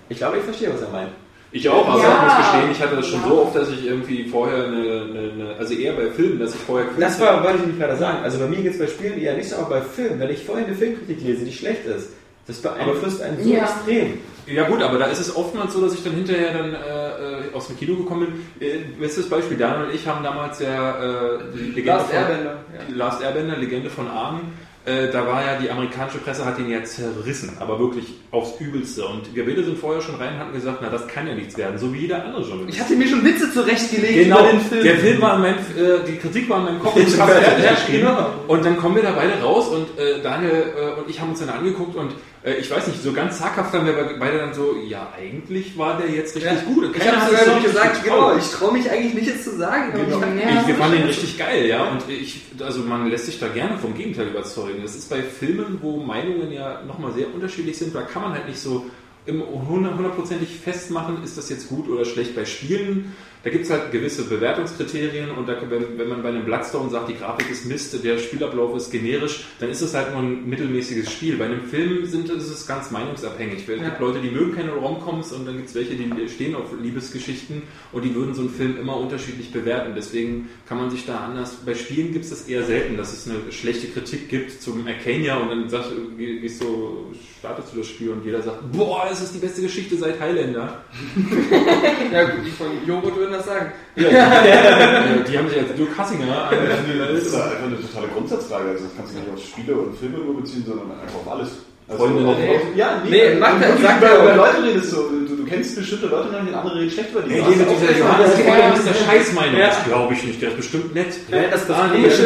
ich 0.08 0.16
glaube, 0.18 0.38
ich 0.38 0.44
verstehe, 0.44 0.72
was 0.72 0.80
er 0.82 0.88
meint. 0.88 1.10
Ich 1.54 1.68
auch, 1.68 1.86
aber 1.86 2.02
Ja. 2.02 2.16
ich 2.16 2.22
muss 2.24 2.36
gestehen, 2.38 2.70
ich 2.72 2.80
hatte 2.82 2.96
das 2.96 3.06
schon 3.08 3.20
Ja. 3.22 3.28
so 3.28 3.42
oft, 3.42 3.54
dass 3.56 3.68
ich 3.68 3.84
irgendwie 3.86 4.24
vorher 4.26 4.64
eine, 4.64 4.76
eine, 4.76 5.32
eine 5.34 5.54
also 5.58 5.74
eher 5.74 5.92
bei 5.92 6.06
Filmen, 6.10 6.38
dass 6.38 6.54
ich 6.54 6.60
vorher 6.62 6.86
Das 6.98 7.20
war, 7.20 7.44
wollte 7.44 7.58
ich 7.58 7.66
nicht 7.66 7.78
gerade 7.78 7.96
sagen. 7.96 8.18
Also 8.24 8.38
bei 8.38 8.46
mir 8.46 8.56
geht 8.62 8.72
es 8.72 8.78
bei 8.78 8.86
Spielen 8.86 9.20
eher 9.20 9.34
nicht 9.36 9.50
so, 9.50 9.56
aber 9.56 9.68
bei 9.76 9.80
Filmen, 9.82 10.18
wenn 10.18 10.30
ich 10.30 10.44
vorher 10.44 10.64
eine 10.66 10.74
Filmkritik 10.74 11.20
lese, 11.22 11.44
die 11.44 11.52
schlecht 11.52 11.84
ist, 11.84 12.08
das 12.46 12.58
beeinflusst 12.60 13.22
einen 13.22 13.42
so 13.42 13.48
Ja. 13.50 13.62
extrem. 13.64 14.18
Ja 14.46 14.64
gut, 14.68 14.82
aber 14.82 14.98
da 14.98 15.06
ist 15.06 15.20
es 15.20 15.36
oftmals 15.36 15.72
so, 15.72 15.80
dass 15.80 15.94
ich 15.94 16.02
dann 16.02 16.14
hinterher 16.14 16.52
dann 16.52 16.74
äh, 16.74 16.76
äh, 16.76 17.54
aus 17.54 17.68
dem 17.68 17.76
Kino 17.78 17.94
gekommen 17.94 18.26
bin. 18.58 18.68
Äh, 18.68 18.78
bestes 18.98 19.28
Beispiel, 19.28 19.56
Daniel 19.56 19.88
und 19.88 19.94
ich 19.94 20.06
haben 20.08 20.24
damals 20.24 20.58
ja 20.58 20.98
äh, 21.00 21.38
die 21.54 21.70
Legende 21.70 21.86
Last 21.92 22.06
von, 22.10 22.16
Airbender. 22.18 22.56
die 22.88 22.94
Last 22.94 23.22
Airbender, 23.22 23.56
Legende 23.56 23.88
von 23.90 24.08
Aang. 24.08 24.40
Äh, 24.84 25.12
da 25.12 25.24
war 25.28 25.44
ja 25.46 25.56
die 25.60 25.70
amerikanische 25.70 26.18
Presse 26.18 26.44
hat 26.44 26.58
ihn 26.58 26.68
ja 26.68 26.82
zerrissen, 26.82 27.52
aber 27.60 27.78
wirklich 27.78 28.14
aufs 28.32 28.60
Übelste. 28.60 29.04
Und 29.06 29.32
wir 29.32 29.46
beide 29.46 29.62
sind 29.62 29.78
vorher 29.78 30.02
schon 30.02 30.16
rein 30.16 30.32
und 30.34 30.40
hatten 30.40 30.52
gesagt, 30.54 30.78
na 30.82 30.88
das 30.88 31.06
kann 31.06 31.28
ja 31.28 31.36
nichts 31.36 31.56
werden, 31.56 31.78
so 31.78 31.94
wie 31.94 31.98
jeder 32.00 32.24
andere 32.24 32.42
Journalist. 32.42 32.74
Ich 32.76 32.80
hatte 32.82 32.96
mir 32.96 33.06
schon 33.06 33.24
Witze 33.24 33.52
zurechtgelegt 33.52 34.24
Genau, 34.24 34.40
über 34.40 34.48
den 34.50 34.60
Film. 34.60 34.82
der 34.82 34.96
Film 34.98 35.20
war 35.22 35.36
in 35.36 35.42
meinem, 35.42 35.54
äh, 35.58 36.04
die 36.04 36.16
Kritik 36.16 36.48
war 36.50 36.58
in 36.58 36.64
meinem 36.64 36.80
Kopf, 36.80 36.96
ich 37.06 37.16
habe 37.16 37.30
fertig 37.30 37.70
geschrieben. 37.70 38.08
genau. 38.08 38.30
Und 38.48 38.64
dann 38.64 38.76
kommen 38.76 38.96
wir 38.96 39.04
da 39.04 39.12
beide 39.12 39.40
raus 39.40 39.68
und 39.68 39.96
äh, 40.00 40.20
Daniel 40.20 40.50
äh, 40.76 41.00
und 41.00 41.08
ich 41.08 41.20
haben 41.20 41.30
uns 41.30 41.38
dann 41.38 41.50
angeguckt 41.50 41.94
und 41.94 42.10
ich 42.44 42.70
weiß 42.70 42.88
nicht, 42.88 43.00
so 43.02 43.12
ganz 43.12 43.38
zaghaft 43.38 43.72
haben 43.72 43.86
wir 43.86 44.16
beide 44.18 44.38
dann 44.38 44.52
so, 44.52 44.74
ja, 44.88 45.12
eigentlich 45.16 45.78
war 45.78 45.96
der 45.98 46.10
jetzt 46.10 46.34
richtig 46.34 46.52
Ja. 46.52 46.60
gut. 46.74 46.94
Ich 46.96 47.06
habe 47.08 47.26
sogar 47.30 47.46
richtig 47.56 47.72
gesagt, 47.72 48.02
genau, 48.04 48.36
ich 48.36 48.50
traue 48.50 48.72
mich 48.72 48.90
eigentlich 48.90 49.14
nicht 49.14 49.26
jetzt 49.28 49.44
zu 49.44 49.56
sagen. 49.56 49.92
aber 49.92 50.02
Genau. 50.04 50.16
ich 50.16 50.22
kann- 50.22 50.38
Ja, 50.38 50.60
ich, 50.60 50.66
wir 50.66 50.74
fanden 50.74 50.96
den 50.98 51.06
richtig 51.06 51.38
geil, 51.38 51.66
ja. 51.66 51.84
Und 51.90 52.02
ich, 52.08 52.40
also 52.60 52.80
man 52.80 53.08
lässt 53.08 53.26
sich 53.26 53.38
da 53.38 53.46
gerne 53.48 53.78
vom 53.78 53.94
Gegenteil 53.94 54.26
überzeugen. 54.28 54.80
Das 54.82 54.96
ist 54.96 55.08
bei 55.08 55.22
Filmen, 55.22 55.78
wo 55.82 55.98
Meinungen 55.98 56.50
ja 56.52 56.82
nochmal 56.82 57.12
sehr 57.12 57.32
unterschiedlich 57.32 57.78
sind, 57.78 57.94
da 57.94 58.02
kann 58.02 58.22
man 58.22 58.32
halt 58.32 58.48
nicht 58.48 58.60
so 58.60 58.86
hundertprozentig 59.26 60.48
festmachen, 60.58 61.22
ist 61.22 61.38
das 61.38 61.48
jetzt 61.48 61.68
gut 61.68 61.88
oder 61.88 62.04
schlecht. 62.04 62.34
Bei 62.34 62.44
Spielen, 62.44 63.14
da 63.44 63.50
gibt 63.50 63.64
es 63.64 63.70
halt 63.70 63.90
gewisse 63.90 64.24
Bewertungskriterien 64.24 65.30
und 65.30 65.48
da, 65.48 65.56
wenn, 65.68 65.98
wenn 65.98 66.08
man 66.08 66.22
bei 66.22 66.28
einem 66.28 66.44
Bloodstone 66.44 66.90
sagt, 66.90 67.08
die 67.08 67.16
Grafik 67.16 67.50
ist 67.50 67.66
Mist, 67.66 68.02
der 68.04 68.18
Spielablauf 68.18 68.76
ist 68.76 68.90
generisch, 68.90 69.44
dann 69.58 69.70
ist 69.70 69.80
es 69.80 69.94
halt 69.94 70.12
nur 70.12 70.22
ein 70.22 70.48
mittelmäßiges 70.48 71.10
Spiel. 71.10 71.36
Bei 71.36 71.46
einem 71.46 71.62
Film 71.64 72.06
sind, 72.06 72.30
ist 72.30 72.48
es 72.48 72.66
ganz 72.66 72.90
meinungsabhängig. 72.90 73.60
Es 73.60 73.66
gibt 73.66 73.82
Ja. 73.82 73.96
Leute, 73.98 74.20
die 74.20 74.30
mögen 74.30 74.54
keine 74.54 74.72
Romcoms 74.72 75.32
und 75.32 75.46
dann 75.46 75.56
gibt 75.56 75.68
es 75.68 75.74
welche, 75.74 75.94
die 75.94 76.28
stehen 76.28 76.54
auf 76.54 76.72
Liebesgeschichten 76.80 77.62
und 77.92 78.04
die 78.04 78.14
würden 78.14 78.34
so 78.34 78.42
einen 78.42 78.50
Film 78.50 78.78
immer 78.78 78.96
unterschiedlich 78.96 79.52
bewerten. 79.52 79.92
Deswegen 79.96 80.48
kann 80.68 80.78
man 80.78 80.90
sich 80.90 81.04
da 81.06 81.18
anders. 81.18 81.56
Bei 81.66 81.74
Spielen 81.74 82.12
gibt 82.12 82.24
es 82.24 82.30
das 82.30 82.48
eher 82.48 82.64
selten, 82.64 82.96
dass 82.96 83.12
es 83.12 83.28
eine 83.28 83.50
schlechte 83.52 83.88
Kritik 83.88 84.28
gibt 84.28 84.62
zum 84.62 84.86
Arcania 84.86 85.36
und 85.36 85.48
dann 85.48 85.68
sagt, 85.68 85.90
wie, 86.16 86.40
wie 86.42 86.48
so 86.48 87.12
startest 87.38 87.72
du 87.74 87.78
das 87.78 87.88
Spiel 87.88 88.10
und 88.10 88.24
jeder 88.24 88.40
sagt, 88.40 88.70
boah, 88.72 89.06
das 89.08 89.20
ist 89.20 89.34
die 89.34 89.40
beste 89.40 89.62
Geschichte 89.62 89.96
seit 89.96 90.20
Highlander. 90.20 90.84
Ja 92.12 92.24
gut, 92.24 92.44
die 92.44 92.50
von 92.50 92.66
Joghurt 92.86 93.16
das 93.32 93.46
sagen. 93.46 93.72
Äh, 93.96 94.02
die 95.28 95.38
haben 95.38 95.48
sich 95.48 95.58
als 95.58 95.74
Dirk 95.74 95.98
Hassinger 95.98 96.50
Das 96.50 97.22
ist 97.22 97.34
ja 97.34 97.44
einfach 97.44 97.64
eine 97.66 97.80
totale 97.80 98.08
Grundsatzfrage. 98.08 98.68
Also 98.70 98.84
das 98.84 98.96
kannst 98.96 99.14
du 99.14 99.18
nicht 99.18 99.30
auf 99.32 99.42
Spiele 99.42 99.74
und 99.74 99.96
Filme 99.96 100.18
nur 100.18 100.36
beziehen, 100.40 100.64
sondern 100.66 100.92
einfach 100.92 101.16
auf 101.16 101.32
alles. 101.32 101.50
Also 101.88 102.04
Freunde, 102.06 102.26
auf, 102.28 102.38
nee. 102.38 102.48
auf, 102.48 102.62
ja, 102.76 103.02
Nee, 103.08 103.34
macht 103.34 103.60
er- 103.62 103.72
du, 103.76 103.82
sagt 103.82 103.98
über, 104.02 104.10
er- 104.10 104.22
über 104.22 104.36
Leute 104.36 104.62
redest 104.64 104.90
so, 104.90 105.08
du, 105.08 105.36
du 105.36 105.44
kennst 105.44 105.76
bestimmte 105.76 106.06
Leute 106.06 106.42
nicht, 106.42 106.54
andere 106.54 106.76
reden 106.78 106.90
schlecht 106.90 107.10
über 107.10 107.20
die. 107.22 107.34
Ey, 107.34 107.38
Du 107.40 107.44
hast 107.44 107.52
die 107.52 107.58
mit 107.58 107.68
auch- 107.68 107.80
dieser 107.80 107.98
Johannes 107.98 108.30
Ja. 108.38 108.44
Feuer 108.54 108.72
ist 108.74 108.86
der 108.88 108.94
Scheißmeinung. 108.94 109.60
Ja. 109.60 109.66
Das 109.66 109.84
glaube 109.84 110.14
ich 110.14 110.24
nicht, 110.24 110.40
der 110.40 110.48
ist 110.50 110.56
bestimmt 110.56 110.94
nett. 110.94 111.06
Ja, 111.30 111.42
das, 111.50 111.66
das, 111.66 111.76
Ah, 111.76 111.90
nee, 111.92 112.02
der 112.02 112.10
das, 112.10 112.18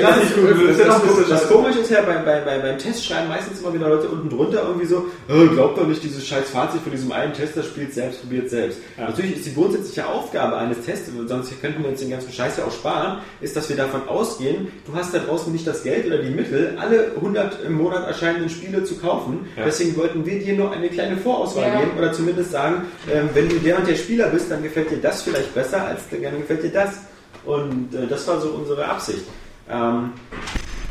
gar 0.00 0.16
nicht 0.18 0.34
gut. 0.36 0.50
das, 0.50 0.58
Das 0.60 0.70
ist 0.70 0.78
ja 0.78 0.84
das, 0.84 0.88
noch 0.88 1.02
ein 1.02 1.08
bisschen 1.08 1.30
das 1.30 1.40
scheiße. 1.42 1.52
Komische 1.54 1.78
ist 1.80 1.90
ja 1.90 2.02
beim, 2.02 2.24
beim, 2.24 2.44
beim, 2.44 2.62
beim 2.62 2.78
Testschreiben 2.78 3.28
meistens 3.28 3.60
immer 3.60 3.74
wieder 3.74 3.88
Leute 3.88 4.08
unten 4.08 4.28
drunter 4.28 4.62
irgendwie 4.68 4.86
so, 4.86 5.06
"Äh, 5.28 5.46
glaubt 5.48 5.78
doch 5.78 5.86
nicht 5.86 6.02
dieses 6.04 6.24
scheiß 6.26 6.50
Fazit 6.50 6.82
von 6.82 6.92
diesem 6.92 7.10
einen 7.10 7.32
Tester, 7.32 7.62
spielt 7.64 7.94
selbst, 7.94 8.20
probiert 8.20 8.50
selbst. 8.50 8.78
Natürlich 8.98 9.36
ist 9.36 9.46
die 9.46 9.54
grundsätzliche 9.54 10.06
Aufgabe 10.06 10.56
eines 10.58 10.82
Tests, 10.84 11.10
sonst 11.26 11.60
könnten 11.60 11.82
wir 11.82 11.88
uns 11.90 12.00
den 12.00 12.10
ganzen 12.10 12.30
Scheiß 12.32 12.58
ja 12.58 12.64
auch 12.64 12.72
sparen, 12.72 13.18
ist, 13.40 13.56
dass 13.56 13.68
wir 13.68 13.76
davon 13.76 14.06
ausgehen, 14.06 14.68
du 14.86 14.94
hast 14.94 15.12
da 15.14 15.18
draußen 15.18 15.50
nicht 15.52 15.66
das 15.66 15.82
Geld 15.82 16.06
oder 16.06 16.18
die 16.18 16.30
Mittel, 16.30 16.76
alle 16.78 17.12
100 17.16 17.64
im 17.66 17.72
Monat 17.74 18.06
erscheinenden 18.06 18.50
Spiele 18.50 18.84
zu 18.84 18.97
kaufen. 19.00 19.46
Ja. 19.56 19.64
Deswegen 19.64 19.96
wollten 19.96 20.24
wir 20.26 20.38
dir 20.38 20.54
nur 20.54 20.70
eine 20.72 20.88
kleine 20.88 21.16
Vorauswahl 21.16 21.68
Ja. 21.68 21.80
geben 21.80 21.92
oder 21.98 22.12
zumindest 22.12 22.50
sagen, 22.52 22.82
ähm, 23.12 23.28
wenn 23.34 23.48
du 23.48 23.56
der 23.56 23.78
und 23.78 23.86
der 23.88 23.96
Spieler 23.96 24.28
bist, 24.28 24.50
dann 24.50 24.62
gefällt 24.62 24.90
dir 24.90 24.98
das 24.98 25.22
vielleicht 25.22 25.54
besser, 25.54 25.84
als 25.86 26.02
dann 26.10 26.20
gefällt 26.22 26.62
dir 26.62 26.72
das. 26.72 27.00
Und 27.44 27.94
äh, 27.94 28.06
das 28.08 28.26
war 28.28 28.40
so 28.40 28.48
unsere 28.50 28.84
Absicht. 28.86 29.24
Ähm, 29.70 30.12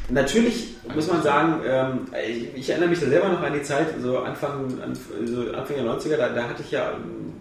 natürlich 0.10 0.76
muss 0.94 1.08
man 1.08 1.22
sagen, 1.22 1.62
ähm, 1.68 2.00
ich, 2.30 2.56
ich 2.56 2.70
erinnere 2.70 2.90
mich 2.90 3.00
da 3.00 3.08
selber 3.08 3.30
noch 3.30 3.42
an 3.42 3.54
die 3.54 3.62
Zeit, 3.64 3.88
so 4.02 4.20
Anfang, 4.20 4.80
an, 4.82 4.98
so 5.26 5.52
Anfang 5.52 5.76
der 5.78 5.86
90er, 5.86 6.18
da, 6.18 6.30
da 6.30 6.44
hatte 6.44 6.64
ich 6.64 6.72
ja 6.72 6.92
ähm, 6.92 7.34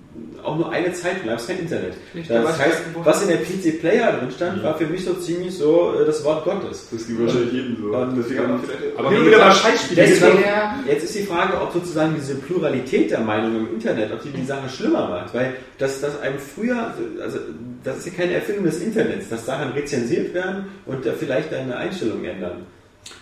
auch 0.43 0.56
nur 0.56 0.70
eine 0.70 0.93
Zeit, 0.93 1.16
da 1.24 1.30
gab 1.30 1.40
es 1.40 1.47
kein 1.48 1.59
Internet. 1.59 1.94
Nicht, 2.14 2.30
da 2.30 2.43
Das 2.43 2.59
heißt, 2.59 2.82
was 3.02 3.22
in 3.22 3.28
der 3.28 3.38
PC 3.38 3.80
Player 3.80 4.12
drin 4.12 4.30
stand, 4.30 4.62
war 4.62 4.76
für 4.78 4.86
mich 4.86 5.05
so 5.05 5.14
ziemlich 5.14 5.56
so 5.56 5.94
äh, 6.01 6.06
das 6.06 6.22
Wort 6.24 6.44
Gottes. 6.44 6.88
Das 6.90 7.06
gibt 7.06 7.20
wahrscheinlich 7.20 7.52
jedem 7.52 7.76
so. 7.80 7.97
Und- 7.97 8.16
Deswegen 8.16 8.43
man 8.48 8.60
vielleicht. 8.60 8.97
Aber 8.98 9.09
und 9.09 9.26
wieder 9.26 9.38
mal 9.38 9.52
Scheißspiele. 9.52 10.02
Jetzt. 10.06 10.22
Ja. 10.22 10.76
ist 10.86 11.14
die 11.14 11.22
Frage, 11.24 11.60
ob 11.60 11.72
sozusagen 11.72 12.14
diese 12.14 12.36
Pluralität 12.36 13.10
der 13.10 13.20
Meinungen 13.20 13.66
im 13.68 13.74
Internet, 13.74 14.12
ob 14.12 14.22
die 14.22 14.30
die 14.30 14.44
Sache 14.44 14.68
schlimmer 14.68 15.09
macht, 15.09 15.34
weil 15.34 15.55
das, 15.78 16.01
das 16.01 16.20
einem 16.20 16.38
früher, 16.38 16.94
also 17.20 17.38
das 17.82 17.98
ist 17.98 18.06
ja 18.06 18.12
keine 18.12 18.34
Erfindung 18.34 18.64
des 18.64 18.80
Internets, 18.80 19.28
dass 19.28 19.47
Sachen 19.47 19.72
rezensiert 19.72 20.32
werden 20.32 20.66
und 20.86 21.05
da 21.05 21.12
vielleicht 21.12 21.51
deine 21.52 21.76
Einstellung 21.76 22.24
ändern. 22.24 22.62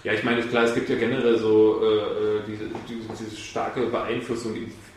Ja, 0.03 0.13
ich 0.13 0.23
meine, 0.25 0.43
klar, 0.43 0.65
es 0.65 0.75
gibt 0.75 0.89
ja 0.89 0.97
generell 0.97 1.39
so 1.39 1.81
äh, 1.83 1.87
äh, 1.87 2.41
diese, 2.47 2.65
diese, 2.89 3.25
diese 3.25 3.37
starke 3.41 3.81
Beeinflussung. 3.87 4.55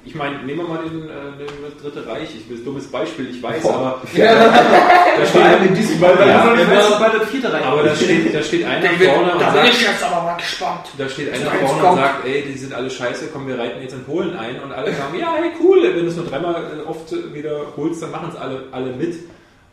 Ich 0.08 0.16
meine, 0.16 0.38
nehmen 0.44 0.60
wir 0.60 0.68
mal 0.70 0.80
den, 0.84 1.04
äh, 1.04 1.38
den 1.38 1.48
das 1.66 1.76
Dritte 1.82 2.08
Reich. 2.08 2.30
Ich 2.34 2.48
bin 2.48 2.58
ein 2.58 2.64
dummes 2.64 2.88
Beispiel, 2.88 3.30
ich 3.30 3.44
weiß, 3.44 3.66
aber 3.66 4.02
da 4.14 5.26
steht, 5.26 5.68
in 5.70 5.76
diesem 5.76 6.00
weil, 6.00 6.16
Ja, 6.20 6.26
ja, 6.28 6.56
ja. 6.56 7.00
weil 7.02 7.20
das 7.20 7.30
vierte 7.30 7.52
Reich. 7.52 7.66
aber 7.66 7.84
da 7.84 7.94
steht, 7.94 8.34
da 8.34 8.42
steht 8.42 8.66
einer 8.66 8.90
vorne 8.90 9.34
und 9.34 9.40
sagt, 9.42 9.66
jetzt 9.82 10.04
aber 10.04 10.24
mal 10.24 10.38
gespannt. 10.38 10.88
da 10.98 11.10
steht 11.10 11.34
einer 11.34 11.52
vorne 11.52 11.74
und 11.74 11.82
kommt. 11.82 11.98
sagt, 11.98 12.26
ey, 12.26 12.44
die 12.48 12.58
sind 12.58 12.74
alle 12.74 12.90
scheiße, 12.90 13.28
komm, 13.34 13.48
wir 13.48 13.60
reiten 13.60 13.82
jetzt 13.82 13.94
in 13.94 14.06
Polen 14.06 14.38
ein 14.38 14.62
und 14.62 14.72
alle 14.72 14.94
sagen, 14.94 15.20
ja, 15.20 15.34
hey, 15.42 15.52
cool, 15.62 15.84
wenn 15.84 16.06
du 16.06 16.10
es 16.10 16.16
nur 16.16 16.26
dreimal 16.26 16.56
äh, 16.56 16.88
oft 16.88 17.12
wiederholst, 17.34 18.02
dann 18.02 18.12
machen 18.12 18.30
es 18.32 18.40
alle, 18.40 18.64
alle 18.72 18.94
mit. 18.94 19.16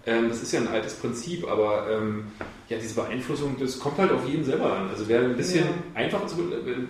Ähm, 0.04 0.28
das 0.28 0.42
ist 0.42 0.52
ja 0.52 0.60
ein 0.60 0.68
altes 0.68 0.94
Prinzip, 0.94 1.48
aber 1.48 1.86
ähm, 1.92 2.26
ja, 2.68 2.78
diese 2.78 2.94
Beeinflussung, 2.94 3.56
das 3.60 3.78
kommt 3.78 3.98
halt 3.98 4.10
auf 4.10 4.26
jeden 4.26 4.44
selber 4.44 4.72
an. 4.72 4.88
Also 4.88 5.06
wer 5.08 5.20
ein 5.20 5.36
bisschen 5.36 5.66
einfacher 5.94 6.26
zu, 6.26 6.36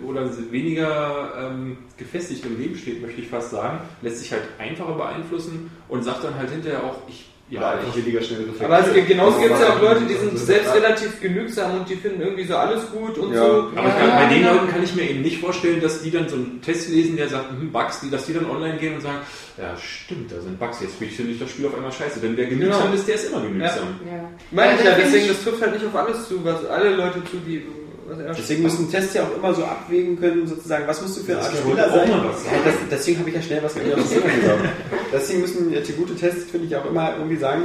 oder 0.05 0.29
weniger 0.51 1.33
ähm, 1.37 1.77
gefestigt 1.97 2.45
im 2.45 2.57
Leben 2.57 2.77
steht, 2.77 3.01
möchte 3.01 3.21
ich 3.21 3.27
fast 3.27 3.51
sagen, 3.51 3.79
lässt 4.01 4.19
sich 4.19 4.31
halt 4.31 4.43
einfacher 4.57 4.93
beeinflussen 4.93 5.69
und 5.89 6.03
sagt 6.03 6.23
dann 6.23 6.35
halt 6.35 6.49
hinterher 6.49 6.83
auch, 6.83 6.99
ich 7.07 7.25
Oder 7.51 7.69
einfach 7.73 7.95
weniger 7.95 8.21
schnell. 8.23 8.45
Aber 8.59 8.79
es 8.79 8.91
gibt, 8.91 9.07
genauso 9.07 9.39
gibt 9.39 9.53
es 9.53 9.59
ja 9.59 9.67
auch 9.67 9.73
Also, 9.75 9.85
Leute, 9.85 10.05
die 10.09 10.15
sind 10.15 10.31
also, 10.31 10.45
selbst 10.45 10.65
ja. 10.65 10.73
relativ 10.73 11.21
genügsam 11.21 11.77
und 11.79 11.87
die 11.89 11.95
finden 11.95 12.21
irgendwie 12.21 12.43
so 12.43 12.55
alles 12.55 12.89
gut 12.91 13.17
und 13.19 13.33
Ja. 13.33 13.39
so. 13.45 13.51
Aber 13.75 13.87
ich 13.87 13.93
Ja, 13.93 13.99
kann, 13.99 14.09
bei 14.27 14.33
den. 14.33 14.43
Leuten 14.45 14.67
kann 14.69 14.83
ich 14.83 14.95
mir 14.95 15.09
eben 15.09 15.21
nicht 15.21 15.39
vorstellen, 15.39 15.79
dass 15.79 16.01
die 16.01 16.09
dann 16.09 16.27
so 16.27 16.37
einen 16.37 16.59
Test 16.63 16.89
lesen, 16.89 17.17
der 17.17 17.27
sagt, 17.29 17.51
hm, 17.51 17.71
Bugs, 17.71 17.99
die, 18.01 18.09
dass 18.09 18.25
die 18.25 18.33
dann 18.33 18.49
online 18.49 18.77
gehen 18.77 18.95
und 18.95 19.01
sagen, 19.01 19.19
ja 19.59 19.77
stimmt, 19.77 20.31
da 20.31 20.41
sind 20.41 20.59
Bugs, 20.59 20.81
jetzt 20.81 20.95
finde 20.95 21.31
ich 21.33 21.39
das 21.39 21.51
Spiel 21.51 21.67
auf 21.67 21.75
einmal 21.75 21.91
scheiße. 21.91 22.19
Denn 22.19 22.35
wer 22.35 22.47
genügsam 22.47 22.81
Genau. 22.81 22.93
ist, 22.95 23.07
der 23.07 23.13
ist 23.15 23.27
immer 23.29 23.41
genügsam. 23.41 23.87
Ja. 24.09 24.29
Meine 24.49 24.79
ich 24.79 24.83
ja, 24.85 24.95
deswegen, 24.97 25.25
ich- 25.25 25.27
das 25.31 25.43
trifft 25.43 25.61
halt 25.61 25.73
nicht 25.73 25.85
auf 25.85 25.95
alles 25.95 26.27
zu, 26.27 26.43
was 26.43 26.65
alle 26.65 26.95
Leute 26.95 27.23
zu, 27.29 27.37
die. 27.45 27.61
Deswegen 28.37 28.63
müssen 28.63 28.91
Tests 28.91 29.15
ja 29.15 29.23
auch 29.23 29.35
immer 29.35 29.53
so 29.53 29.63
abwägen 29.63 30.19
können, 30.19 30.45
sozusagen, 30.45 30.87
was 30.87 31.01
musst 31.01 31.17
du 31.17 31.23
für 31.23 31.33
eine 31.33 31.41
Art 31.41 31.55
Spieler 31.55 31.89
sein. 31.89 32.09
Ja, 32.09 32.23
das, 32.63 32.75
deswegen 32.91 33.19
habe 33.19 33.29
ich 33.29 33.35
ja 33.35 33.41
schnell 33.41 33.63
was 33.63 33.75
mit 33.75 33.91
das 33.91 34.09
Thema 34.09 34.25
gesagt. 34.25 34.69
Deswegen 35.11 35.41
müssen 35.41 35.73
äh, 35.73 35.81
die 35.81 35.93
gute 35.93 36.15
Tests, 36.15 36.51
finde 36.51 36.67
ich, 36.67 36.75
auch 36.75 36.85
immer 36.85 37.15
irgendwie 37.17 37.37
sagen, 37.37 37.63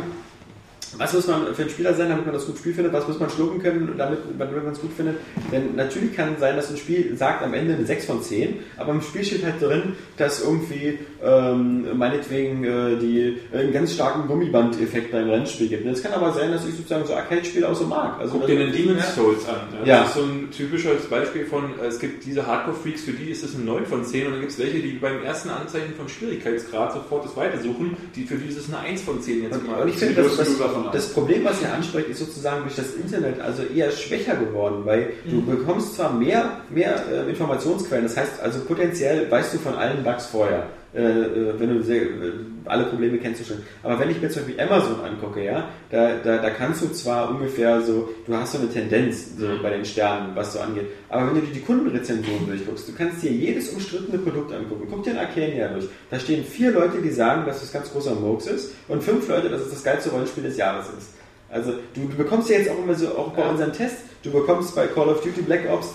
was 1.00 1.14
muss 1.14 1.26
man 1.26 1.54
für 1.54 1.62
ein 1.62 1.70
Spieler 1.70 1.94
sein, 1.94 2.10
damit 2.10 2.26
man 2.26 2.34
das 2.34 2.44
gut 2.44 2.58
Spiel 2.58 2.74
findet, 2.74 2.92
was 2.92 3.08
muss 3.08 3.18
man 3.18 3.30
schlucken 3.30 3.62
können, 3.62 3.94
damit, 3.96 4.18
damit 4.38 4.64
man 4.64 4.72
es 4.74 4.80
gut 4.80 4.92
findet. 4.92 5.16
Denn 5.50 5.74
natürlich 5.74 6.14
kann 6.14 6.34
es 6.34 6.40
sein, 6.40 6.56
dass 6.56 6.70
ein 6.70 6.76
Spiel 6.76 7.16
sagt 7.16 7.42
am 7.42 7.54
Ende 7.54 7.74
eine 7.74 7.86
6 7.86 8.04
von 8.04 8.22
10, 8.22 8.58
aber 8.76 8.92
im 8.92 9.00
Spiel 9.00 9.24
steht 9.24 9.42
halt 9.42 9.62
drin, 9.62 9.94
dass 10.18 10.42
irgendwie 10.42 10.98
ähm, 11.24 11.86
meinetwegen 11.96 12.64
äh, 12.64 12.96
die, 12.98 13.38
einen 13.50 13.72
ganz 13.72 13.94
starken 13.94 14.28
Gummiband-Effekt 14.28 15.10
beim 15.10 15.30
Rennspiel 15.30 15.68
gibt. 15.68 15.86
Und 15.86 15.92
Es 15.92 16.02
kann 16.02 16.12
aber 16.12 16.32
sein, 16.32 16.52
dass 16.52 16.66
ich 16.66 16.74
sozusagen 16.74 17.06
so 17.06 17.14
Arcade-Spiele 17.14 17.66
auch 17.66 17.74
so 17.74 17.86
mag. 17.86 18.20
Also 18.20 18.36
Guck 18.36 18.46
dir 18.46 18.58
den 18.58 18.72
Demon's 18.72 19.14
Souls 19.14 19.48
an. 19.48 19.56
Ja, 19.80 19.86
Ja. 19.86 20.00
Das 20.00 20.08
ist 20.10 20.14
so 20.16 20.22
ein 20.22 20.50
typisches 20.50 21.06
Beispiel 21.06 21.46
von, 21.46 21.64
es 21.82 21.98
gibt 21.98 22.26
diese 22.26 22.46
Hardcore-Freaks, 22.46 23.04
für 23.04 23.12
die 23.12 23.30
ist 23.30 23.42
es 23.42 23.54
ein 23.54 23.64
9 23.64 23.86
von 23.86 24.04
10 24.04 24.26
und 24.26 24.32
dann 24.32 24.40
gibt 24.40 24.52
es 24.52 24.58
welche, 24.58 24.80
die 24.80 24.92
beim 24.92 25.22
ersten 25.24 25.48
Anzeichen 25.48 25.94
vom 25.96 26.08
Schwierigkeitsgrad 26.08 26.92
sofort 26.92 27.24
das 27.24 27.36
Weite 27.36 27.58
suchen, 27.58 27.96
die, 28.14 28.24
für 28.24 28.36
die 28.36 28.48
ist 28.48 28.58
es 28.58 28.68
eine 28.68 28.80
1 28.80 29.00
von 29.00 29.22
10 29.22 29.44
jetzt 29.44 29.66
mal. 29.66 29.80
Und 29.80 29.88
ich 29.88 29.96
finde, 29.96 30.22
das, 30.22 30.36
das, 30.36 30.58
davon. 30.58 30.89
Das 30.92 31.12
Problem, 31.12 31.44
was 31.44 31.60
ihr 31.62 31.72
anspricht, 31.72 32.08
ist 32.08 32.18
sozusagen 32.18 32.62
durch 32.62 32.76
das 32.76 32.94
Internet 32.94 33.40
also 33.40 33.62
eher 33.62 33.90
schwächer 33.90 34.36
geworden, 34.36 34.82
weil 34.84 35.12
du 35.24 35.42
bekommst 35.42 35.94
zwar 35.96 36.12
mehr, 36.12 36.62
mehr 36.70 37.02
äh, 37.10 37.30
Informationsquellen, 37.30 38.04
das 38.04 38.16
heißt 38.16 38.40
also 38.42 38.60
potenziell 38.60 39.30
weißt 39.30 39.54
du 39.54 39.58
von 39.58 39.74
allen 39.74 40.02
Bugs 40.02 40.26
vorher. 40.26 40.66
Äh, 40.92 41.02
äh, 41.02 41.54
wenn 41.60 41.68
du 41.68 41.82
sehr, 41.84 42.02
äh, 42.02 42.32
alle 42.64 42.84
Probleme 42.86 43.18
kennst 43.18 43.40
du 43.40 43.44
schon. 43.44 43.58
Aber 43.82 43.96
wenn 44.00 44.10
ich 44.10 44.20
mir 44.20 44.28
zum 44.28 44.42
Beispiel 44.42 44.60
Amazon 44.60 45.00
angucke, 45.04 45.44
ja, 45.44 45.68
da, 45.88 46.16
da, 46.16 46.38
da 46.38 46.50
kannst 46.50 46.82
du 46.82 46.88
zwar 46.88 47.30
ungefähr 47.30 47.80
so, 47.80 48.08
du 48.26 48.34
hast 48.34 48.52
so 48.52 48.58
eine 48.58 48.68
Tendenz 48.68 49.36
so 49.38 49.46
bei 49.62 49.70
den 49.70 49.84
Sternen, 49.84 50.34
was 50.34 50.54
so 50.54 50.58
angeht, 50.58 50.86
aber 51.08 51.28
wenn 51.28 51.36
du 51.36 51.46
dir 51.46 51.54
die 51.54 51.60
Kundenrezensionen 51.60 52.44
durchguckst, 52.48 52.88
du 52.88 52.92
kannst 52.94 53.22
dir 53.22 53.30
jedes 53.30 53.68
umstrittene 53.68 54.18
Produkt 54.18 54.52
angucken. 54.52 54.88
Guck 54.90 55.04
dir 55.04 55.12
ein 55.12 55.18
Arcania 55.18 55.68
durch. 55.68 55.86
Da 56.10 56.18
stehen 56.18 56.44
vier 56.44 56.72
Leute, 56.72 57.00
die 57.00 57.10
sagen, 57.10 57.46
dass 57.46 57.62
es 57.62 57.72
ganz 57.72 57.92
großer 57.92 58.16
Murks 58.16 58.48
ist 58.48 58.74
und 58.88 59.04
fünf 59.04 59.28
Leute, 59.28 59.48
dass 59.48 59.60
es 59.60 59.70
das 59.70 59.84
geilste 59.84 60.10
Rollenspiel 60.10 60.42
des 60.42 60.56
Jahres 60.56 60.86
ist. 60.98 61.10
Also 61.48 61.74
du, 61.94 62.08
du 62.08 62.16
bekommst 62.16 62.50
ja 62.50 62.58
jetzt 62.58 62.70
auch 62.70 62.78
immer 62.82 62.94
so, 62.94 63.08
auch 63.16 63.32
bei 63.32 63.48
unserem 63.48 63.72
Test, 63.72 63.98
du 64.22 64.30
bekommst 64.30 64.74
bei 64.74 64.86
Call 64.86 65.08
of 65.08 65.22
Duty 65.22 65.42
Black 65.42 65.60
Ops, 65.72 65.88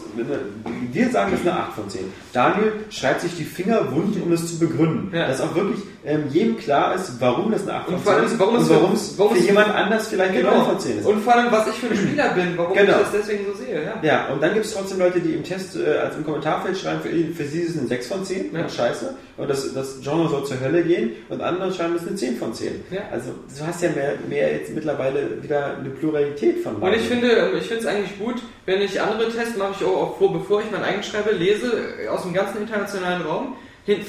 wir 0.92 1.10
sagen 1.10 1.32
das 1.32 1.42
ist 1.42 1.48
eine 1.48 1.60
8 1.60 1.74
von 1.74 1.90
10. 1.90 2.02
Daniel 2.34 2.74
schreibt 2.90 3.22
sich 3.22 3.36
die 3.38 3.44
Finger 3.44 3.92
wund, 3.92 4.16
um 4.22 4.32
es 4.32 4.48
zu 4.48 4.60
begründen. 4.60 5.16
Ja. 5.16 5.28
Dass 5.28 5.42
auch 5.42 5.54
wirklich 5.56 5.80
ähm, 6.08 6.24
jedem 6.30 6.58
klar 6.58 6.96
ist, 6.96 7.14
warum 7.20 7.52
das 7.52 7.64
eine 7.64 7.74
8 7.80 7.88
Und 7.88 7.94
von 7.96 8.04
vor 8.04 8.14
10 8.14 8.22
allem, 8.22 8.32
ist 8.32 8.40
warum 8.40 8.56
und 8.56 8.70
warum 8.70 8.94
es 8.94 9.12
für 9.16 9.38
es- 9.40 9.46
jemand 9.46 9.70
anders 9.76 10.08
vielleicht 10.08 10.32
eine 10.32 10.44
9 10.44 10.66
von 10.66 10.80
10 10.80 11.00
ist. 11.00 11.06
Und 11.06 11.22
vor 11.24 11.36
allem, 11.36 11.52
was 11.52 11.68
ich 11.68 11.74
für 11.76 11.88
ein 11.88 11.96
Spieler 11.98 12.30
bin, 12.34 12.54
warum 12.58 12.74
Genau. 12.76 12.92
ich 12.92 12.98
das 12.98 13.12
deswegen 13.12 13.46
so 13.52 13.64
sehe. 13.64 13.84
Ja. 13.84 13.94
Ja, 14.02 14.28
und 14.34 14.42
dann 14.42 14.54
gibt 14.54 14.66
es 14.66 14.74
trotzdem 14.74 15.00
Leute, 15.00 15.20
die 15.20 15.34
im 15.34 15.44
Test 15.44 15.76
äh, 15.76 15.98
als 15.98 16.16
im 16.16 16.24
Kommentarfeld 16.26 16.78
schreiben, 16.78 17.02
für, 17.02 17.10
für 17.10 17.48
sie 17.50 17.62
ist 17.62 17.72
es 17.72 17.80
eine 17.80 17.88
6 17.88 18.08
von 18.08 18.24
10, 18.26 18.54
Ja. 18.56 18.68
scheiße, 18.70 19.14
und 19.38 19.50
das, 19.50 19.74
das 19.74 20.00
Genre 20.02 20.30
soll 20.30 20.46
zur 20.46 20.60
Hölle 20.60 20.84
gehen, 20.84 21.12
und 21.30 21.42
andere 21.42 21.72
schreiben, 21.74 21.96
es 21.96 22.04
ist 22.04 22.08
eine 22.08 22.18
10 22.18 22.38
von 22.38 22.54
10. 22.54 22.84
Ja. 22.92 23.02
Also 23.12 23.32
du 23.58 23.66
hast 23.68 23.82
ja 23.82 23.90
mehr, 23.90 24.14
mehr 24.30 24.54
jetzt 24.54 24.74
mittlerweile 24.74 25.42
wieder 25.44 25.78
eine 25.78 25.90
Pluralität 25.90 26.60
von 26.64 26.76
Und 26.76 26.94
ich 26.94 27.02
finde, 27.02 27.32
ähm, 27.32 27.58
ich 27.58 27.66
finde 27.68 27.82
es 27.82 27.86
eigentlich 27.88 28.15
gut, 28.18 28.42
wenn 28.66 28.82
ich 28.82 29.02
andere 29.02 29.32
Tests 29.32 29.58
mache 29.58 29.76
ich 29.80 29.86
auch, 29.86 30.18
vor, 30.18 30.34
bevor 30.34 30.62
ich 30.62 30.72
meinen 30.72 30.84
eigenen 30.84 31.04
schreibe, 31.04 31.32
lese 31.32 31.96
äh, 32.02 32.08
aus 32.08 32.24
dem 32.24 32.34
ganzen 32.34 32.62
internationalen 32.62 33.22
Raum, 33.22 33.56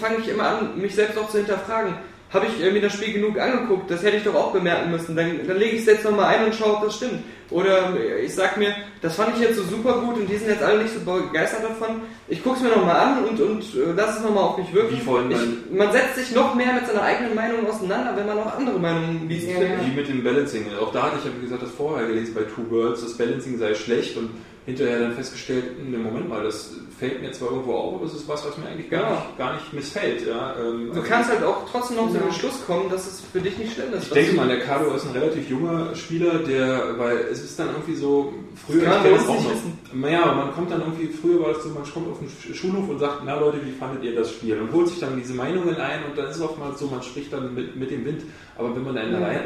fange 0.01 0.19
ich 0.19 0.29
immer 0.29 0.49
an, 0.49 0.81
mich 0.81 0.95
selbst 0.95 1.19
auch 1.19 1.29
zu 1.29 1.39
hinterfragen. 1.39 1.95
Habe 2.31 2.47
ich 2.47 2.73
mir 2.73 2.81
das 2.81 2.95
Spiel 2.95 3.13
genug 3.15 3.39
angeguckt? 3.39 3.91
Das 3.91 4.03
hätte 4.03 4.17
ich 4.17 4.25
doch 4.25 4.35
auch 4.35 4.53
bemerken 4.53 4.91
müssen. 4.91 5.15
Dann, 5.15 5.47
dann 5.47 5.57
lege 5.59 5.77
ich 5.77 5.83
es 5.83 5.87
jetzt 5.87 6.05
nochmal 6.05 6.35
ein 6.35 6.47
und 6.47 6.55
schaue, 6.55 6.77
ob 6.77 6.83
das 6.85 6.97
stimmt. 6.97 7.23
Oder 7.51 7.95
äh, 7.97 8.25
ich 8.25 8.35
sag 8.35 8.57
mir, 8.57 8.75
das 9.01 9.15
fand 9.15 9.37
ich 9.37 9.43
jetzt 9.43 9.57
so 9.57 9.63
super 9.63 10.01
gut 10.01 10.17
und 10.17 10.29
die 10.29 10.37
sind 10.37 10.49
jetzt 10.49 10.63
alle 10.63 10.83
nicht 10.83 10.93
so 10.93 11.01
begeistert 11.01 11.63
davon. 11.63 12.01
Ich 12.27 12.43
gucke 12.43 12.57
es 12.57 12.63
mir 12.63 12.71
nochmal 12.71 12.97
an 12.97 13.25
und, 13.25 13.41
und 13.41 13.63
äh, 13.63 13.93
lass 13.95 14.17
es 14.17 14.23
nochmal 14.25 14.45
auf 14.45 14.59
mich 14.59 14.73
wirken. 14.75 14.97
Wie 14.97 15.01
vorhin 15.01 15.31
ich, 15.31 15.77
man 15.77 15.93
setzt 15.93 16.17
sich 16.17 16.35
noch 16.35 16.57
mehr 16.57 16.73
mit 16.73 16.87
seiner 16.89 17.03
eigenen 17.03 17.35
Meinung 17.35 17.65
auseinander, 17.69 18.17
wenn 18.17 18.27
man 18.27 18.39
auch 18.39 18.59
andere 18.59 18.79
Meinungen 18.79 19.29
liest. 19.29 19.49
Ja. 19.49 19.61
Wie 19.85 19.95
mit 19.95 20.09
dem 20.09 20.25
Balancing. 20.25 20.67
Auch 20.81 20.93
da 20.93 21.05
hatte 21.05 21.19
ich 21.21 21.25
ja, 21.25 21.31
wie 21.37 21.45
gesagt, 21.45 21.63
das 21.63 21.71
vorher 21.71 22.09
gelesen 22.09 22.35
bei 22.35 22.43
Two 22.43 22.69
Worlds, 22.71 23.03
das 23.03 23.17
Balancing 23.17 23.59
sei 23.59 23.75
schlecht 23.75 24.17
und 24.17 24.31
hinterher 24.67 24.99
dann 24.99 25.13
festgestellt, 25.13 25.89
ne, 25.89 25.97
Moment 25.99 26.29
mal, 26.29 26.43
das 26.43 26.75
fällt 26.99 27.21
mir 27.23 27.31
zwar 27.33 27.51
irgendwo 27.51 27.75
auf, 27.75 27.95
aber 27.97 28.05
es 28.07 28.15
ist 28.15 28.27
was, 28.29 28.47
was 28.47 28.57
mir 28.59 28.67
eigentlich 28.67 28.89
gar, 28.91 29.03
Ja. 29.03 29.11
nicht, 29.11 29.39
gar 29.39 29.53
nicht 29.55 29.73
missfällt. 29.73 30.27
Ja, 30.27 30.55
ähm, 30.59 30.87
Du 30.87 30.99
also- 31.01 31.03
kannst 31.09 31.31
halt 31.31 31.45
auch 31.45 31.69
trotzdem 31.71 31.97
noch 31.97 32.09
zu 32.11 32.17
Ja. 32.17 32.23
dem 32.23 32.33
Schluss 32.33 32.65
kommen, 32.67 32.89
dass 32.91 33.07
es 33.07 33.21
für 33.33 33.41
dich 33.41 33.57
nicht 33.59 33.75
schlimm 33.75 33.93
ist. 33.93 34.05
Ich 34.07 34.13
denke 34.13 34.33
mal, 34.35 34.49
der 34.49 34.61
Carlo 34.61 34.95
ist 34.95 35.05
ein 35.07 35.13
relativ 35.13 35.49
junger 35.51 35.95
Spieler, 35.95 36.39
der, 36.39 36.99
weil 36.99 37.17
es 37.31 37.43
ist 37.45 37.59
dann 37.59 37.69
irgendwie 37.69 37.95
so, 37.97 38.33
früher, 38.67 38.85
Das 38.85 38.95
kann 39.03 39.07
ich 39.07 39.13
das 39.19 39.29
auch 39.29 39.35
nicht 39.35 39.45
noch, 39.93 39.95
naja, 39.95 40.23
aber 40.25 40.35
man 40.35 40.53
kommt 40.55 40.71
dann 40.71 40.81
irgendwie, 40.81 41.07
früher 41.09 41.41
war 41.43 41.51
es 41.51 41.63
so, 41.63 41.69
man 41.69 41.85
kommt 41.85 42.09
auf 42.11 42.19
den 42.19 42.29
Sch- 42.29 42.55
Schulhof 42.55 42.89
und 42.89 42.99
sagt, 42.99 43.23
na 43.25 43.39
Leute, 43.39 43.59
wie 43.65 43.73
fandet 43.73 44.03
ihr 44.03 44.15
das 44.15 44.31
Spiel? 44.31 44.59
Und 44.61 44.73
holt 44.73 44.89
sich 44.89 44.99
dann 45.01 45.17
diese 45.17 45.35
Meinungen 45.35 45.77
ein 45.77 46.01
und 46.09 46.17
dann 46.17 46.31
ist 46.31 46.37
es 46.37 46.43
oftmals 46.43 46.79
so, 46.81 46.87
man 46.87 47.03
spricht 47.03 47.33
dann 47.33 47.55
mit, 47.55 47.77
mit 47.77 47.91
dem 47.91 48.05
Wind. 48.05 48.23
Aber 48.59 48.75
wenn 48.75 48.85
man, 48.85 48.97
in 48.97 49.11
der. 49.11 49.21
Lage- 49.21 49.41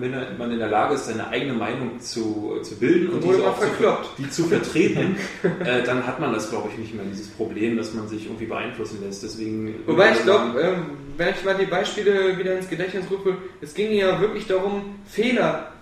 wenn 0.00 0.38
man 0.38 0.50
in 0.50 0.58
der 0.58 0.68
Lage 0.68 0.94
ist, 0.94 1.06
seine 1.06 1.28
eigene 1.28 1.52
Meinung 1.52 2.00
zu, 2.00 2.58
zu 2.62 2.74
bilden 2.76 3.08
und 3.10 3.22
wurde 3.22 3.36
diese 3.36 3.48
auch 3.48 3.58
zu, 3.60 3.66
die 4.18 4.28
zu 4.30 4.44
vertreten, 4.44 5.16
äh, 5.64 5.82
dann 5.84 6.04
hat 6.06 6.18
man 6.18 6.32
das, 6.32 6.50
glaube 6.50 6.68
ich, 6.72 6.78
nicht 6.78 6.94
mehr, 6.94 7.04
dieses 7.04 7.28
Problem, 7.28 7.76
dass 7.76 7.94
man 7.94 8.08
sich 8.08 8.24
irgendwie 8.26 8.46
beeinflussen 8.46 8.98
lässt. 9.02 9.22
Deswegen 9.22 9.74
Wobei 9.86 10.10
ich 10.12 10.22
glaube, 10.24 10.60
ähm, 10.60 10.86
wenn 11.16 11.28
ich 11.30 11.44
mal 11.44 11.54
die 11.54 11.66
Beispiele 11.66 12.36
wieder 12.36 12.56
ins 12.56 12.68
Gedächtnis 12.68 13.04
rufe, 13.10 13.36
es 13.60 13.74
ging 13.74 13.92
ja 13.92 14.20
wirklich 14.20 14.46
darum, 14.46 14.96
Fehler 15.06 15.72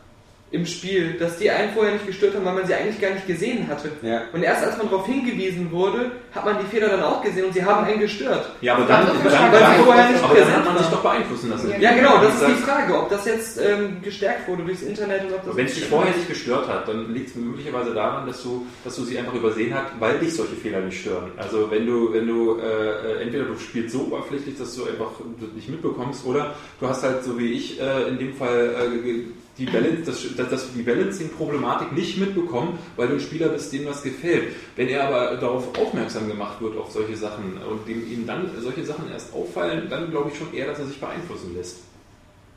im 0.55 0.67
Spiel, 0.67 1.15
dass 1.19 1.37
die 1.39 1.51
einen 1.51 1.73
vorher 1.73 1.95
nicht 1.95 2.07
gestört 2.07 2.37
haben, 2.37 2.45
weil 2.45 2.55
man 2.55 2.67
sie 2.67 2.75
eigentlich 2.75 3.01
gar 3.01 3.11
nicht 3.11 3.27
gesehen 3.27 3.67
hatte. 3.69 3.91
Ja. 4.03 4.23
Und 4.33 4.43
erst 4.43 4.65
als 4.65 4.79
man 4.79 4.89
darauf 4.89 5.07
hingewiesen 5.07 5.71
wurde, 5.73 6.13
hat 6.33 6.45
man 6.45 6.59
die 6.61 6.67
Fehler 6.67 6.89
dann 6.89 7.03
auch 7.03 7.23
gesehen 7.23 7.47
und 7.47 7.53
sie 7.53 7.65
haben 7.65 7.85
einen 7.85 7.99
gestört. 7.99 8.53
Ja, 8.61 8.75
aber 8.75 8.85
dann, 8.85 9.07
dann, 9.07 9.17
das 9.25 9.33
dann, 9.33 9.53
weil 9.53 9.59
sie 9.59 9.83
vorher 9.83 10.11
nicht 10.11 10.23
aber 10.23 10.35
dann 10.35 10.45
präsent 10.45 10.57
hat 10.57 10.75
man 10.75 10.79
sich 10.79 10.87
doch 10.87 11.03
beeinflussen 11.03 11.51
lassen. 11.51 11.71
Ja, 11.71 11.79
Ja, 11.79 11.95
genau, 11.95 12.19
das 12.19 12.35
ist 12.35 12.49
die 12.49 12.63
Frage, 12.63 12.97
ob 12.97 13.11
das 13.11 13.25
jetzt 13.27 13.61
ähm, 13.61 14.01
gestärkt 14.03 14.47
wurde 14.49 14.63
durchs 14.63 14.83
Internet 14.83 15.27
oder 15.27 15.37
ob 15.37 15.45
das 15.45 15.57
Wenn 15.57 15.67
es 15.67 15.75
dich 15.75 15.87
vorher 15.87 16.15
nicht 16.17 16.29
gestört 16.29 16.69
hat, 16.69 16.87
dann 16.87 17.13
liegt 17.13 17.31
es 17.31 17.35
möglicherweise 17.35 17.93
daran, 17.93 18.27
dass 18.27 18.43
du, 18.43 18.67
dass 18.85 18.95
du 18.95 19.03
sie 19.03 19.19
einfach 19.19 19.35
übersehen 19.35 19.75
hast, 19.75 19.87
weil 19.99 20.19
dich 20.19 20.35
solche 20.35 20.55
Fehler 20.55 20.81
nicht 20.81 21.01
stören. 21.01 21.33
Also 21.37 21.71
wenn 21.71 21.85
du, 21.85 22.13
wenn 22.13 22.27
du 22.29 22.59
äh, 22.59 22.63
äh, 22.63 23.23
entweder 23.23 23.45
du 23.45 23.59
spielst 23.59 23.93
so 23.93 24.03
oberflächlich, 24.03 24.57
dass 24.57 24.77
du 24.77 24.85
einfach 24.85 25.11
nicht 25.55 25.69
mitbekommst, 25.69 26.25
oder 26.27 26.55
du 26.81 26.89
hast 26.89 27.03
halt 27.03 27.25
so 27.25 27.39
wie 27.39 27.53
ich 27.53 27.81
äh, 27.81 28.09
in 28.09 28.19
dem 28.19 28.35
Fall 28.35 28.75
äh, 28.79 29.25
die 29.59 29.67
Balance, 29.67 30.03
das, 30.05 30.37
das, 30.37 30.51
das, 30.51 30.73
die 30.73 30.83
Balancing-Problematik 30.83 31.93
nicht 31.93 32.19
mitbekommen, 32.19 32.79
weil 32.97 33.09
du 33.09 33.15
ein 33.15 33.21
Spieler 33.21 33.49
bist, 33.49 33.73
dem 33.73 33.87
was 33.87 34.03
gefällt. 34.03 34.55
Wenn 34.77 34.89
er 34.89 35.09
aber 35.09 35.37
darauf 35.37 35.79
aufmerksam 35.79 36.29
gemacht 36.29 36.61
wird, 36.61 36.77
auf 36.77 36.91
solche 36.91 37.17
Sachen, 37.17 37.59
und 37.59 37.87
dem, 37.87 38.11
ihm 38.11 38.27
dann 38.27 38.51
solche 38.61 38.85
Sachen 38.85 39.11
erst 39.11 39.33
auffallen, 39.33 39.89
dann 39.89 40.11
glaube 40.11 40.31
ich 40.31 40.39
schon 40.39 40.53
eher, 40.53 40.67
dass 40.67 40.81
er 40.81 40.87
sich 40.87 41.01
beeinflussen 41.01 41.55
lässt. 41.55 41.79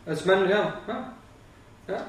Also 0.05 0.21
ich 0.21 0.25
meine, 0.25 0.49
ja, 0.49 0.81
ja. 0.87 1.13
ja. 1.87 2.05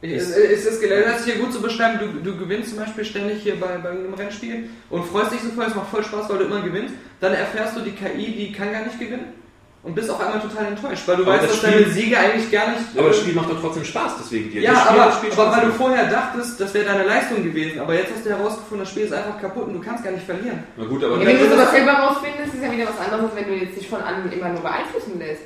Ich, 0.00 0.12
es, 0.12 0.30
es 0.30 0.64
ist 0.64 0.82
das 0.82 1.24
hier 1.24 1.34
gut 1.36 1.52
zu 1.52 1.60
beschreiben, 1.60 1.98
du, 1.98 2.30
du 2.30 2.38
gewinnst 2.38 2.70
zum 2.70 2.78
Beispiel 2.78 3.04
ständig 3.04 3.42
hier 3.42 3.58
bei, 3.58 3.78
bei 3.78 3.90
einem 3.90 4.14
Rennspiel 4.14 4.70
und 4.90 5.04
freust 5.04 5.32
dich 5.32 5.40
so 5.40 5.48
voll, 5.48 5.64
es 5.66 5.74
macht 5.74 5.90
voll 5.90 6.04
Spaß, 6.04 6.28
weil 6.30 6.38
du 6.38 6.44
immer 6.44 6.62
gewinnst. 6.62 6.94
Dann 7.20 7.34
erfährst 7.34 7.76
du, 7.76 7.80
die 7.80 7.90
KI, 7.90 8.32
die 8.32 8.52
kann 8.52 8.70
gar 8.70 8.84
nicht 8.84 8.98
gewinnen 8.98 9.34
und 9.82 9.94
bist 9.94 10.10
auf 10.10 10.20
einmal 10.20 10.40
total 10.40 10.66
enttäuscht, 10.66 11.02
weil 11.06 11.16
du 11.16 11.22
Aber 11.22 11.32
weißt, 11.34 11.44
das 11.44 11.50
dass 11.52 11.60
deine 11.62 11.82
Spiel- 11.82 11.92
Siege 11.92 12.18
eigentlich 12.18 12.50
gar 12.50 12.70
nicht... 12.70 12.82
Aber 12.96 13.08
das 13.08 13.18
äh, 13.18 13.20
Spiel 13.22 13.34
macht 13.34 13.50
doch 13.50 13.60
trotzdem 13.60 13.84
Spaß, 13.84 14.12
deswegen 14.20 14.50
dir. 14.50 14.62
ja, 14.62 14.72
Das 14.72 14.80
Spiel- 14.82 14.90
aber, 15.00 15.04
das 15.06 15.16
Spiel 15.18 15.32
aber 15.32 15.52
weil 15.56 15.66
du 15.66 15.72
vorher 15.72 16.04
dachtest, 16.10 16.60
das 16.60 16.74
wäre 16.74 16.84
deine 16.84 17.04
Leistung 17.04 17.42
gewesen, 17.44 17.80
aber 17.80 17.94
jetzt 17.94 18.12
hast 18.14 18.26
du 18.26 18.30
herausgefunden, 18.30 18.80
das 18.80 18.90
Spiel 18.90 19.04
ist 19.04 19.12
einfach 19.12 19.40
kaputt 19.40 19.68
und 19.68 19.74
du 19.74 19.80
kannst 19.80 20.02
gar 20.04 20.10
nicht 20.12 20.26
verlieren. 20.26 20.64
Na 20.76 20.84
gut, 20.84 21.02
aber 21.04 21.18
Ja, 21.18 21.26
wenn 21.26 21.38
du 21.38 21.48
sowas 21.48 21.70
selber 21.70 21.92
rausfindest, 21.92 22.54
ist 22.54 22.62
ja 22.62 22.72
wieder 22.72 22.86
was 22.88 22.98
anderes, 23.04 23.30
als 23.30 23.36
wenn 23.36 23.46
du 23.48 23.64
jetzt 23.64 23.76
dich 23.78 23.88
von 23.88 24.00
anderen 24.02 24.32
immer 24.32 24.48
nur 24.48 24.60
beeinflussen 24.62 25.18
lässt. 25.18 25.42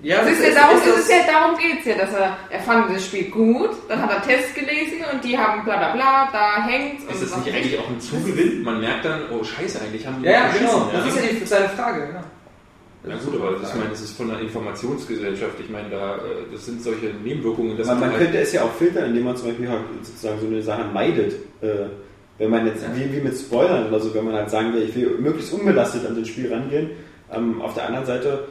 Ja, 0.00 0.18
Das 0.22 0.32
ist 0.32 0.42
ja 0.42 0.54
darum, 0.54 0.76
ist 0.76 0.98
es 0.98 1.08
ja, 1.08 1.16
darum 1.30 1.56
geht's 1.56 1.86
ja, 1.86 1.94
dass 1.94 2.12
er, 2.12 2.36
er 2.50 2.60
fand 2.60 2.94
das 2.94 3.04
Spiel 3.06 3.30
gut, 3.30 3.70
dann 3.88 4.02
hat 4.02 4.10
er 4.10 4.22
Tests 4.22 4.52
gelesen 4.54 5.04
und 5.12 5.22
die 5.22 5.38
haben 5.38 5.62
bla 5.64 5.76
bla 5.76 5.92
bla, 5.92 6.28
da 6.32 6.62
hängt's. 6.66 7.04
und 7.04 7.14
ist 7.14 7.22
das 7.30 7.36
nicht 7.44 7.54
eigentlich 7.54 7.78
auch 7.78 7.88
ein 7.88 8.00
Zugewinn? 8.00 8.62
Man 8.64 8.80
merkt 8.80 9.04
dann, 9.04 9.22
oh 9.30 9.42
scheiße, 9.44 9.80
eigentlich 9.80 10.04
haben 10.06 10.20
die 10.20 10.26
Ja, 10.26 10.32
ja, 10.32 10.48
genau, 10.58 10.90
ja. 10.92 10.98
das 10.98 11.06
ist 11.08 11.16
ja 11.16 11.22
die, 11.38 11.46
seine 11.46 11.68
Frage. 11.70 12.08
Ja. 12.12 12.24
Na 13.06 13.16
gut, 13.16 13.34
aber 13.34 13.58
das, 13.58 13.70
ich 13.70 13.74
meine, 13.76 13.90
das 13.90 14.00
ist 14.00 14.16
von 14.16 14.28
der 14.28 14.40
Informationsgesellschaft. 14.40 15.60
Ich 15.60 15.68
meine, 15.68 15.90
da, 15.90 16.16
äh, 16.16 16.20
das 16.52 16.64
sind 16.64 16.82
solche 16.82 17.06
Nebenwirkungen. 17.22 17.76
Man, 17.76 18.00
man 18.00 18.10
halt- 18.10 18.18
könnte 18.18 18.38
es 18.38 18.52
ja 18.52 18.62
auch 18.62 18.72
filtern, 18.72 19.06
indem 19.06 19.24
man 19.24 19.36
zum 19.36 19.48
Beispiel 19.48 19.68
halt 19.68 19.82
sozusagen 20.02 20.40
so 20.40 20.46
eine 20.46 20.62
Sache 20.62 20.84
meidet. 20.92 21.34
Äh, 21.60 21.86
wenn 22.38 22.50
man 22.50 22.66
jetzt, 22.66 22.82
wie, 22.94 23.12
wie 23.14 23.20
mit 23.20 23.36
Spoilern 23.36 23.88
oder 23.88 24.00
so, 24.00 24.12
wenn 24.14 24.24
man 24.24 24.34
halt 24.34 24.50
sagen 24.50 24.72
will, 24.74 24.82
ich 24.82 24.94
will 24.96 25.18
möglichst 25.18 25.52
unbelastet 25.52 26.06
an 26.06 26.18
das 26.18 26.28
Spiel 26.28 26.52
rangehen. 26.52 26.90
Ähm, 27.32 27.60
auf 27.60 27.74
der 27.74 27.86
anderen 27.86 28.06
Seite, 28.06 28.44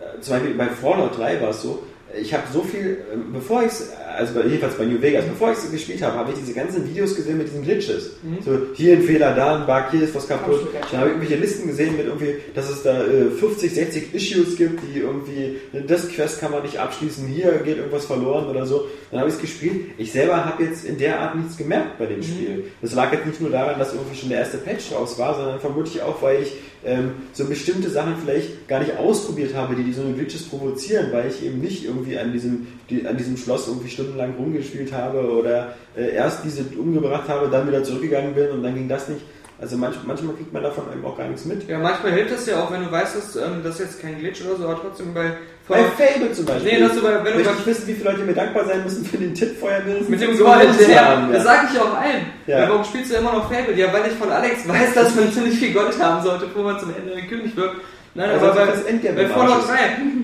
äh, 0.00 0.20
zum 0.20 0.34
Beispiel 0.34 0.54
bei 0.54 0.66
Fallout 0.66 1.18
3 1.18 1.40
war 1.40 1.50
es 1.50 1.62
so, 1.62 1.82
ich 2.20 2.32
habe 2.32 2.44
so 2.52 2.62
viel, 2.62 2.98
ähm, 3.12 3.32
bevor 3.32 3.62
ich 3.62 3.68
es, 3.68 3.92
also 4.16 4.40
jedenfalls 4.42 4.74
bei 4.76 4.84
New 4.84 5.00
Vegas, 5.00 5.24
bevor 5.24 5.52
ich 5.52 5.58
es 5.58 5.70
gespielt 5.70 6.02
habe, 6.02 6.16
habe 6.16 6.32
ich 6.32 6.38
diese 6.38 6.54
ganzen 6.54 6.88
Videos 6.88 7.14
gesehen 7.16 7.38
mit 7.38 7.48
diesen 7.48 7.62
Glitches. 7.62 8.12
So, 8.44 8.58
hier 8.74 8.94
ein 8.94 9.02
Fehler, 9.02 9.34
da 9.34 9.56
ein 9.56 9.66
Bug, 9.66 9.90
hier 9.90 10.02
ist 10.02 10.14
was 10.14 10.28
kaputt. 10.28 10.68
Dann 10.90 11.00
habe 11.00 11.10
ich 11.10 11.16
irgendwelche 11.16 11.40
Listen 11.40 11.66
gesehen 11.66 11.96
mit 11.96 12.06
irgendwie, 12.06 12.36
dass 12.54 12.70
es 12.70 12.82
da 12.82 13.04
äh, 13.04 13.30
50, 13.30 13.74
60 13.74 14.14
Issues 14.14 14.56
gibt, 14.56 14.80
die 14.82 15.00
irgendwie, 15.00 15.56
das 15.86 16.08
Quest 16.08 16.40
kann 16.40 16.52
man 16.52 16.62
nicht 16.62 16.78
abschließen, 16.78 17.26
hier 17.26 17.52
geht 17.64 17.78
irgendwas 17.78 18.04
verloren 18.06 18.46
oder 18.46 18.66
so. 18.66 18.86
Dann 19.10 19.20
habe 19.20 19.28
ich 19.28 19.36
es 19.36 19.40
gespielt. 19.40 19.86
Ich 19.98 20.12
selber 20.12 20.44
habe 20.44 20.62
jetzt 20.62 20.84
in 20.84 20.98
der 20.98 21.20
Art 21.20 21.34
nichts 21.36 21.56
gemerkt 21.56 21.98
bei 21.98 22.06
dem 22.06 22.22
Spiel. 22.22 22.64
Das 22.82 22.94
lag 22.94 23.12
jetzt 23.12 23.26
nicht 23.26 23.40
nur 23.40 23.50
daran, 23.50 23.78
dass 23.78 23.92
irgendwie 23.92 24.16
schon 24.16 24.28
der 24.28 24.38
erste 24.38 24.58
Patch 24.58 24.92
raus 24.92 25.18
war, 25.18 25.34
sondern 25.34 25.60
vermutlich 25.60 26.02
auch, 26.02 26.22
weil 26.22 26.42
ich 26.42 26.52
ähm, 26.84 27.12
so 27.32 27.46
bestimmte 27.46 27.90
Sachen 27.90 28.16
vielleicht 28.16 28.68
gar 28.68 28.80
nicht 28.80 28.96
ausprobiert 28.96 29.54
habe, 29.54 29.74
die, 29.74 29.84
die 29.84 29.92
so 29.92 30.02
eine 30.02 30.12
Glitches 30.12 30.44
provozieren, 30.44 31.12
weil 31.12 31.28
ich 31.28 31.44
eben 31.44 31.60
nicht 31.60 31.84
irgendwie 31.84 32.18
an 32.18 32.32
diesem, 32.32 32.66
die, 32.90 33.06
an 33.06 33.16
diesem 33.16 33.36
Schloss 33.36 33.68
irgendwie 33.68 33.90
stundenlang 33.90 34.34
rumgespielt 34.36 34.92
habe 34.92 35.30
oder 35.30 35.74
äh, 35.96 36.14
erst 36.14 36.44
diese 36.44 36.64
umgebracht 36.78 37.28
habe, 37.28 37.48
dann 37.48 37.66
wieder 37.66 37.82
zurückgegangen 37.84 38.34
bin 38.34 38.50
und 38.50 38.62
dann 38.62 38.74
ging 38.74 38.88
das 38.88 39.08
nicht. 39.08 39.22
Also 39.60 39.76
manch, 39.76 39.96
manchmal 40.04 40.34
kriegt 40.34 40.52
man 40.52 40.62
davon 40.62 40.84
eben 40.92 41.04
auch 41.04 41.16
gar 41.16 41.28
nichts 41.28 41.44
mit. 41.44 41.68
Ja, 41.68 41.78
manchmal 41.78 42.12
hilft 42.12 42.32
es 42.32 42.46
ja 42.46 42.62
auch, 42.62 42.72
wenn 42.72 42.82
du 42.82 42.90
weißt, 42.90 43.16
dass 43.16 43.36
ähm, 43.36 43.60
das 43.62 43.78
jetzt 43.78 44.00
kein 44.00 44.18
Glitch 44.18 44.44
oder 44.44 44.56
so, 44.56 44.64
aber 44.64 44.80
trotzdem 44.80 45.14
bei 45.14 45.32
Bei 45.66 45.82
Fable 45.84 46.30
zum 46.32 46.44
Beispiel. 46.44 46.72
Nee, 46.72 46.80
dass 46.80 46.94
du 46.94 47.02
bei, 47.02 47.24
wenn 47.24 47.32
du 47.32 47.40
ich 47.40 47.66
wissen, 47.66 47.86
wie 47.86 47.94
viele 47.94 48.10
Leute 48.10 48.22
mir 48.24 48.34
dankbar 48.34 48.66
sein 48.66 48.84
müssen 48.84 49.04
für 49.04 49.16
den 49.16 49.34
Tipp 49.34 49.58
vorher 49.58 49.80
mindestens 49.80 50.10
Mit 50.10 50.20
dem 50.20 50.38
Gold, 50.38 50.68
ja, 50.88 51.04
haben, 51.06 51.32
das 51.32 51.42
sage 51.42 51.68
ich 51.72 51.80
auch 51.80 51.94
allen. 51.98 52.26
Ja. 52.46 52.60
Ja. 52.60 52.68
Warum 52.68 52.84
spielst 52.84 53.10
du 53.10 53.16
immer 53.16 53.32
noch 53.32 53.50
Fable? 53.50 53.74
Ja, 53.74 53.90
weil 53.90 54.10
ich 54.10 54.18
von 54.18 54.30
Alex 54.30 54.68
weiß, 54.68 54.92
dass 54.94 55.14
man 55.14 55.32
ziemlich 55.32 55.58
viel 55.58 55.72
Gold 55.72 55.98
haben 55.98 56.22
sollte, 56.22 56.46
bevor 56.46 56.64
man 56.64 56.78
zum 56.78 56.92
Ende 56.94 57.20
König 57.28 57.56
wird. 57.56 57.76
Nein, 58.16 58.30
Also 58.30 58.46
aber 58.46 58.54
bei, 58.54 58.66
das 58.66 58.82
Endgame 58.84 59.16
bei 59.16 59.22
im 59.22 59.30
Fallout 59.30 59.50
Arsch 59.54 59.62
ist. 59.64 59.70
3, 59.70 59.78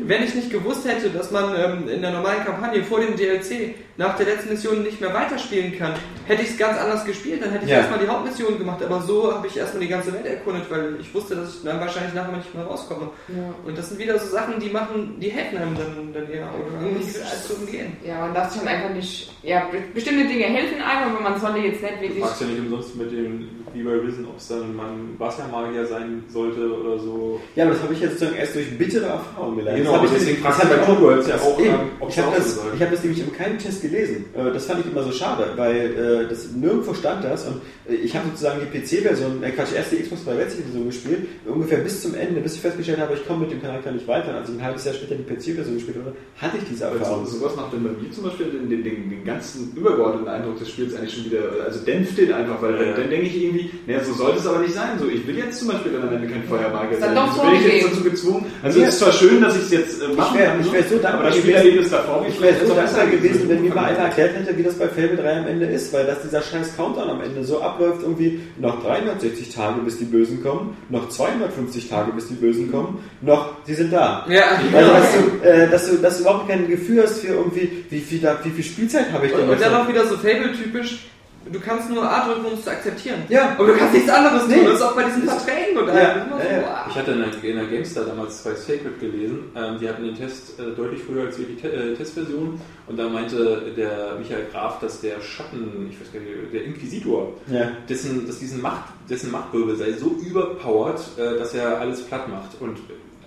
wenn 0.06 0.22
ich 0.22 0.34
nicht 0.36 0.50
gewusst 0.50 0.86
hätte, 0.86 1.10
dass 1.10 1.30
man 1.32 1.54
ähm, 1.56 1.88
in 1.88 2.02
der 2.02 2.12
normalen 2.12 2.44
Kampagne 2.44 2.84
vor 2.84 3.00
dem 3.00 3.16
DLC 3.16 3.74
nach 3.96 4.16
der 4.16 4.26
letzten 4.26 4.50
Mission 4.50 4.82
nicht 4.84 5.00
mehr 5.00 5.12
weiterspielen 5.12 5.76
kann, 5.76 5.94
hätte 6.26 6.42
ich 6.42 6.50
es 6.50 6.56
ganz 6.58 6.78
anders 6.78 7.04
gespielt. 7.04 7.42
Dann 7.42 7.50
hätte 7.50 7.64
ich 7.64 7.70
Ja. 7.70 7.78
erstmal 7.78 7.98
die 7.98 8.06
Hauptmission 8.08 8.58
gemacht. 8.58 8.80
Aber 8.84 9.00
so 9.02 9.34
habe 9.34 9.46
ich 9.48 9.56
erstmal 9.56 9.82
die 9.82 9.88
ganze 9.88 10.12
Welt 10.12 10.24
erkundet, 10.24 10.64
weil 10.70 10.96
ich 11.00 11.12
wusste, 11.14 11.34
dass 11.36 11.56
ich 11.56 11.64
dann 11.64 11.80
wahrscheinlich 11.80 12.14
nachher 12.14 12.36
nicht 12.36 12.54
mehr 12.54 12.64
rauskomme. 12.64 13.10
Ja. 13.28 13.54
Und 13.66 13.76
das 13.76 13.88
sind 13.88 13.98
wieder 13.98 14.18
so 14.18 14.26
Sachen, 14.28 14.58
die 14.60 14.70
machen, 14.70 15.16
die 15.20 15.28
helfen 15.28 15.58
einem 15.58 15.74
dann, 15.76 16.12
dann 16.14 16.30
eher, 16.32 16.46
oder 16.54 16.86
irgendwie 16.86 17.04
zu 17.10 17.54
umgehen. 17.60 17.96
Ja, 18.06 18.20
man 18.20 18.34
darf 18.34 18.50
sich 18.52 18.62
dann 18.62 18.68
einfach 18.72 18.90
nicht. 18.94 19.32
Ja, 19.42 19.64
be- 19.70 19.82
bestimmte 19.92 20.26
Dinge 20.28 20.44
helfen 20.44 20.80
einem, 20.80 21.14
aber 21.16 21.22
man 21.30 21.40
sollte 21.40 21.58
jetzt 21.58 21.82
nicht 21.82 21.94
Du 21.96 22.02
wirklich. 22.02 22.22
fragst 22.24 22.40
ja 22.40 22.46
nicht 22.46 22.60
umsonst 22.60 22.96
mit 22.96 23.10
dem, 23.12 23.48
wie 23.74 23.82
bei 23.82 24.02
Wissen, 24.06 24.26
ob 24.26 24.38
es 24.38 24.48
dann 24.48 24.62
ein 24.78 25.14
Wassermagier 25.18 25.86
sein 25.86 26.24
sollte 26.28 26.60
oder 26.72 26.98
so. 26.98 27.40
Ja, 27.56 27.64
aber 27.64 27.74
das 27.74 27.82
habe 27.82 27.94
ich 27.94 28.00
jetzt 28.00 28.12
sozusagen 28.18 28.36
erst 28.38 28.54
durch 28.54 28.78
bittere 28.78 29.06
Erfahrung 29.06 29.56
gelernt. 29.56 29.78
Genau, 29.78 29.92
das 29.92 29.98
habe 30.00 30.06
ich, 30.06 30.12
deswegen 30.14 30.38
ich 30.38 30.42
bei 30.44 31.16
jetzt 31.16 31.28
ja 31.28 31.34
das 31.36 31.42
auch, 31.42 31.58
eben. 31.60 31.68
ähm, 31.68 31.74
ob 32.00 32.08
ich 32.10 32.18
habe 32.18 32.36
das, 32.36 32.60
ich 32.74 32.80
habe 32.82 32.90
das 32.92 33.02
nämlich 33.02 33.20
in 33.20 33.32
keinem 33.32 33.58
Test 33.58 33.82
gelesen. 33.82 34.24
Äh, 34.34 34.52
Das 34.52 34.66
fand 34.66 34.80
ich 34.84 34.90
immer 34.92 35.02
so 35.02 35.12
schade, 35.12 35.52
weil 35.56 35.76
äh, 35.76 36.28
das 36.28 36.50
nirgendwo 36.52 36.94
stand 36.94 37.24
das 37.24 37.46
und 37.46 37.60
äh, 37.88 37.94
ich 37.94 38.14
habe 38.16 38.26
sozusagen 38.28 38.60
die 38.60 38.78
PC-Version, 38.78 39.42
äh 39.42 39.50
Quatsch, 39.50 39.72
erst 39.74 39.92
die 39.92 39.96
Xbox 39.96 40.22
360-Version 40.26 40.86
gespielt, 40.86 41.28
ungefähr 41.46 41.78
bis 41.78 42.02
zum 42.02 42.14
Ende, 42.14 42.40
bis 42.40 42.54
ich 42.54 42.60
festgestellt 42.60 42.98
habe, 42.98 43.14
ich 43.14 43.26
komme 43.26 43.40
mit 43.40 43.52
dem 43.52 43.62
Charakter 43.62 43.90
nicht 43.92 44.06
weiter. 44.08 44.30
Und 44.30 44.34
als 44.36 44.48
ich 44.48 44.54
ein 44.56 44.64
halbes 44.64 44.84
Jahr 44.84 44.94
später 44.94 45.14
die 45.14 45.22
PC-Version 45.24 45.74
gespielt 45.74 45.96
habe, 45.98 46.14
hatte 46.36 46.56
ich 46.58 46.64
diese 46.68 46.86
Aber 46.86 46.96
Erfahrung. 46.98 47.26
so, 47.26 47.38
sowas 47.38 47.56
macht 47.56 47.72
dann 47.72 47.82
bei 47.84 47.90
mir 47.90 48.10
zum 48.10 48.24
Beispiel 48.24 48.46
den, 48.46 48.70
den, 48.70 48.82
den, 48.84 49.24
ganzen 49.24 49.72
übergeordneten 49.76 50.28
Eindruck 50.28 50.58
des 50.58 50.68
Spiels 50.70 50.94
eigentlich 50.96 51.14
schon 51.14 51.24
wieder, 51.26 51.42
also 51.64 51.80
dämpft 51.84 52.16
den 52.18 52.32
einfach, 52.32 52.60
weil 52.62 52.72
Ja, 52.72 52.78
dann, 52.78 52.88
ja. 52.88 52.96
dann 52.96 53.10
denke 53.10 53.26
ich 53.26 53.42
irgendwie, 53.42 53.59
naja, 53.86 54.00
so 54.04 54.12
sollte 54.14 54.38
es 54.38 54.46
aber 54.46 54.58
nicht 54.60 54.74
sein. 54.74 54.90
So, 54.98 55.08
ich 55.08 55.26
will 55.26 55.36
jetzt 55.38 55.58
zum 55.58 55.68
Beispiel 55.68 55.92
dann 55.92 56.08
am 56.08 56.14
Ende 56.14 56.28
kein 56.28 56.44
Feuermagier 56.44 56.98
sein. 56.98 57.14
doch 57.14 57.28
Also 57.28 57.42
bin 57.42 57.54
ich 57.54 57.66
jetzt 57.82 57.92
dazu 57.92 58.04
gezwungen. 58.04 58.46
Also 58.62 58.80
Ja. 58.80 58.86
es 58.86 58.94
ist 58.94 59.00
zwar 59.00 59.12
schön, 59.12 59.40
dass 59.40 59.56
ich 59.56 59.62
es 59.62 59.70
jetzt 59.70 60.02
äh, 60.02 60.08
machen 60.14 60.38
wär- 60.38 60.46
kann, 60.46 60.60
ich 60.60 60.72
wär 60.72 60.82
so 60.84 60.94
dankbar 60.96 61.14
aber 61.14 61.22
das 61.24 61.34
gewesen- 61.36 61.42
Spielerlebnis 61.58 61.90
davor 61.90 62.26
Ich 62.28 62.40
wäre 62.40 62.54
so 62.54 62.74
dankbar 62.74 62.84
besser 62.84 63.06
gewesen, 63.06 63.48
wenn 63.48 63.62
mir 63.62 63.74
mal 63.74 63.84
einer 63.84 63.98
erklärt 63.98 64.34
hätte, 64.36 64.56
wie 64.58 64.62
das 64.62 64.74
bei 64.74 64.88
Fable 64.88 65.16
3 65.16 65.38
am 65.38 65.46
Ende 65.46 65.66
ist, 65.66 65.92
weil 65.92 66.06
dass 66.06 66.22
dieser 66.22 66.42
scheiß 66.42 66.76
Countdown 66.76 67.10
am 67.10 67.20
Ende 67.20 67.44
so 67.44 67.60
abläuft, 67.60 68.02
irgendwie 68.02 68.40
noch 68.58 68.82
360 68.82 69.54
Tage, 69.54 69.80
bis 69.82 69.98
die 69.98 70.04
Bösen 70.04 70.42
kommen, 70.42 70.76
noch 70.88 71.08
250 71.08 71.88
Tage, 71.88 72.12
bis 72.12 72.28
die 72.28 72.34
Bösen 72.34 72.70
kommen, 72.70 72.98
noch, 73.20 73.52
sie 73.66 73.74
sind 73.74 73.92
da. 73.92 74.26
Ja, 74.28 74.42
Also, 74.74 74.90
dass 74.92 75.12
du, 75.12 75.46
äh, 75.48 75.68
dass, 75.70 75.90
du, 75.90 75.96
dass 75.96 76.16
du 76.16 76.22
überhaupt 76.22 76.48
kein 76.48 76.68
Gefühl 76.68 77.02
hast 77.02 77.20
für 77.20 77.28
irgendwie, 77.34 77.84
wie 77.90 78.00
viel, 78.00 78.20
da, 78.20 78.38
wie 78.44 78.50
viel 78.50 78.64
Spielzeit 78.64 79.12
habe 79.12 79.26
ich 79.26 79.32
denn 79.32 79.42
Und, 79.44 79.50
und 79.50 79.60
dann 79.60 79.72
noch? 79.72 79.84
auch 79.84 79.88
wieder 79.88 80.06
so 80.06 80.16
Fable-typisch, 80.16 81.06
du 81.50 81.60
kannst 81.60 81.90
nur 81.90 82.02
A 82.02 82.26
drücken, 82.26 82.44
um 82.46 82.54
es 82.54 82.64
zu 82.64 82.70
akzeptieren. 82.70 83.22
Ja. 83.28 83.50
Aber 83.58 83.66
du 83.68 83.76
kannst 83.76 83.94
nichts 83.94 84.10
anderes 84.10 84.42
tun. 84.42 84.50
Nee. 84.50 84.64
Das 84.64 84.74
ist 84.74 84.82
auch 84.82 84.94
bei 84.94 85.04
diesen 85.04 85.22
Verträgen 85.24 85.78
und 85.78 85.86
Ja, 85.88 85.92
allem. 85.94 86.22
so, 86.30 86.38
ja, 86.38 86.52
ja. 86.52 86.60
boah. 86.60 86.86
Ich 86.88 86.94
hatte 86.96 87.10
in 87.12 87.18
der, 87.20 87.44
in 87.44 87.56
der 87.56 87.66
GameStar 87.66 88.04
damals 88.04 88.42
bei 88.42 88.54
Sacred 88.54 89.00
gelesen, 89.00 89.38
ähm, 89.56 89.78
die 89.80 89.88
hatten 89.88 90.02
den 90.04 90.14
Test 90.16 90.58
äh, 90.58 90.70
deutlich 90.76 91.02
früher 91.02 91.26
als 91.26 91.38
wir 91.38 91.46
die 91.46 91.56
Te 91.56 91.68
äh, 91.72 91.94
Testversion 91.94 92.60
und 92.86 92.96
da 92.98 93.08
meinte 93.08 93.72
der 93.76 94.16
Michael 94.18 94.46
Graf, 94.52 94.80
dass 94.80 95.00
der 95.00 95.20
Schatten, 95.20 95.88
ich 95.90 96.00
weiß 96.00 96.12
gar 96.12 96.20
nicht, 96.20 96.52
der 96.52 96.64
Inquisitor, 96.64 97.32
Ja. 97.48 97.70
dessen, 97.88 98.26
dass 98.26 98.38
diesen 98.38 98.60
Macht, 98.60 98.84
dessen 99.08 99.30
Machtwirbel 99.30 99.76
sei 99.76 99.92
so 99.92 100.16
überpowered, 100.24 101.00
äh, 101.18 101.38
dass 101.38 101.54
er 101.54 101.78
alles 101.80 102.02
platt 102.02 102.28
macht 102.28 102.50
und 102.60 102.78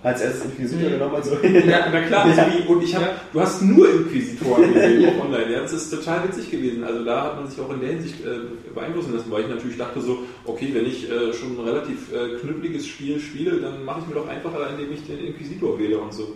Als 0.03 0.22
erstes 0.22 0.45
Inquisitor 0.45 0.90
genommen, 0.90 1.15
also. 1.15 1.38
ja, 1.41 1.88
na 1.91 2.01
klar, 2.01 2.27
Ja. 2.27 2.35
so 2.35 2.41
wie, 2.51 2.67
und 2.67 2.83
ich 2.83 2.93
hab, 2.93 3.32
du 3.32 3.40
hast 3.40 3.61
nur 3.61 3.90
Inquisitoren 3.90 4.73
gesehen, 4.73 5.09
auch 5.17 5.23
online. 5.25 5.51
Ja, 5.53 5.61
das 5.61 5.72
ist 5.72 5.90
total 5.91 6.27
witzig 6.27 6.51
gewesen. 6.51 6.83
Also 6.83 7.06
da 7.06 7.23
hat 7.23 7.35
man 7.38 7.48
sich 7.49 7.59
auch 7.61 7.72
in 7.72 7.80
der 7.80 7.90
Hinsicht 7.91 8.15
äh, 8.25 8.72
beeinflussen 8.75 9.15
lassen, 9.15 9.32
weil 9.32 9.43
ich 9.43 9.48
natürlich 9.49 9.77
dachte 9.77 10.01
so, 10.01 10.19
okay, 10.45 10.72
wenn 10.73 10.85
ich 10.85 11.09
äh, 11.09 11.32
schon 11.32 11.57
ein 11.57 11.65
relativ 11.67 12.11
äh, 12.11 12.38
knüppeliges 12.41 12.85
Spiel 12.85 13.17
spiele, 13.19 13.61
dann 13.61 13.85
mache 13.85 14.01
ich 14.01 14.07
mir 14.07 14.15
doch 14.15 14.27
einfacher, 14.27 14.69
indem 14.72 14.91
ich 14.93 15.06
den 15.07 15.19
Inquisitor 15.19 15.80
wähle 15.80 15.98
und 15.99 16.14
so. 16.14 16.35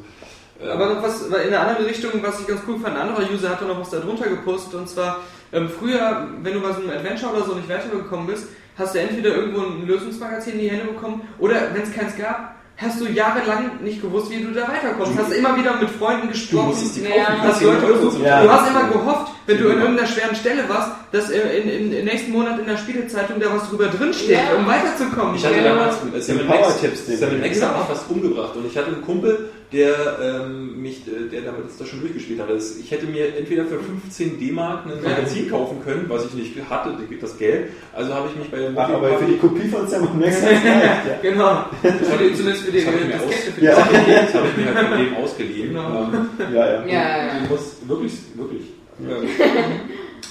Ähm, 0.61 0.69
Aber 0.69 0.93
noch 0.95 1.03
was 1.03 1.27
in 1.27 1.33
eine 1.35 1.59
andere 1.59 1.85
Richtung, 1.87 2.11
was 2.21 2.39
ich 2.39 2.47
ganz 2.47 2.61
cool 2.67 2.79
fand, 2.79 2.95
ein 2.95 3.09
anderer 3.09 3.29
User 3.31 3.49
hatte 3.49 3.65
noch 3.65 3.79
was 3.81 3.89
da 3.89 3.99
drunter 3.99 4.29
gepostet 4.29 4.75
und 4.75 4.87
zwar 4.89 5.19
ähm, 5.51 5.67
früher, 5.69 6.27
wenn 6.41 6.53
du 6.53 6.61
bei 6.61 6.71
so 6.71 6.81
einem 6.81 6.89
Adventure 6.91 7.33
oder 7.33 7.43
so 7.45 7.53
nicht 7.53 7.69
weitergekommen 7.69 8.27
bist, 8.27 8.47
hast 8.77 8.95
du 8.95 8.99
entweder 8.99 9.35
irgendwo 9.35 9.61
ein 9.61 9.85
Lösungsmagazin 9.87 10.53
in 10.53 10.59
die 10.59 10.69
Hände 10.69 10.85
bekommen 10.85 11.21
oder 11.37 11.55
wenn 11.73 11.81
es 11.83 11.91
keins 11.93 12.15
gab, 12.17 12.55
hast 12.77 13.01
du 13.01 13.05
jahrelang 13.07 13.79
nicht 13.83 14.01
gewusst, 14.01 14.29
wie 14.29 14.41
du 14.43 14.51
da 14.51 14.67
weiterkommst. 14.67 15.17
Hast 15.17 15.31
immer 15.33 15.57
wieder 15.57 15.75
mit 15.77 15.89
Freunden 15.89 16.27
du 16.27 16.33
gesprochen. 16.33 16.73
Ja. 17.03 17.25
Hast 17.41 17.57
für 17.57 17.65
10 17.65 17.81
Leute 17.81 18.09
zum 18.11 18.23
Ja. 18.23 18.43
Du 18.43 18.51
hast 18.51 18.69
immer 18.69 18.83
gehofft, 18.89 19.31
wenn 19.47 19.57
du 19.57 19.69
in 19.69 19.79
irgendeiner 19.79 20.07
schweren 20.07 20.35
Stelle 20.35 20.69
warst, 20.69 20.91
dass 21.11 21.29
äh, 21.31 21.39
im 21.59 22.05
nächsten 22.05 22.31
Monat 22.31 22.59
in 22.59 22.65
der 22.67 22.77
Spielezeitung 22.77 23.39
da 23.39 23.47
was 23.53 23.67
drüber 23.69 23.87
drinsteht, 23.87 24.29
Ja. 24.29 24.55
um 24.57 24.67
weiterzukommen. 24.67 25.35
Ich 25.35 25.45
hatte 25.45 25.55
Ja. 25.57 25.63
damals 25.63 25.95
Den 26.27 26.45
Max, 26.47 26.59
Power-Tipps, 26.59 27.05
den- 27.05 27.17
Sam 27.17 27.39
Max 27.41 27.61
hat 27.61 27.77
mich 27.77 27.87
fast 27.87 28.09
umgebracht 28.11 28.55
und 28.55 28.67
ich 28.67 28.77
hatte 28.77 28.87
einen 28.87 29.01
Kumpel, 29.01 29.49
der 29.73 30.17
ähm, 30.21 30.81
mich, 30.81 31.01
äh, 31.07 31.29
der 31.29 31.41
damit 31.41 31.65
das 31.77 31.87
schon 31.89 31.99
durchgespielt 31.99 32.39
hat. 32.39 32.49
Das- 32.49 32.77
Ich 32.77 32.89
hätte 32.91 33.05
mir 33.05 33.35
entweder 33.35 33.65
für 33.65 33.79
15 33.79 34.39
D-Mark 34.39 34.85
ein 34.85 35.03
Magazin 35.03 35.49
kaufen 35.51 35.83
können, 35.83 36.05
was 36.07 36.25
ich 36.25 36.33
nicht 36.35 36.53
hatte, 36.69 36.91
das 37.19 37.37
Geld. 37.37 37.69
Also 37.93 38.13
habe 38.13 38.29
ich 38.29 38.35
mich 38.39 38.49
bei 38.49 38.69
Ach, 38.75 38.89
aber 38.89 39.17
für 39.19 39.25
die 39.25 39.37
Kopie 39.37 39.67
von 39.67 39.85
Sam 39.87 40.03
Max 40.19 40.39
gereicht, 40.41 40.63
ja. 40.65 41.19
Genau. 41.21 41.65
Für 41.81 42.23
die, 42.23 42.33
zumindest 42.35 42.63
für 42.63 42.71
die 42.71 42.83
Das 42.85 42.93
Diskette. 43.27 43.51
Für 43.51 43.59
die 43.59 43.65
Ja. 43.65 43.75
das 43.75 44.33
habe 44.35 44.47
ich 44.49 44.57
mir 44.65 44.73
halt 44.73 44.87
von 44.87 44.97
dem 44.99 45.15
ausgeliehen. 45.15 45.67
Genau. 45.69 46.03
Ähm, 46.13 46.29
Ja, 46.53 46.65
ja. 46.65 46.85
Ja, 46.85 46.87
ja, 46.87 47.27
ja. 47.27 47.39
Den 47.39 47.49
muss 47.49 47.75
wirklich, 47.87 48.13
wirklich. 48.35 48.63
Ähm, 49.01 49.27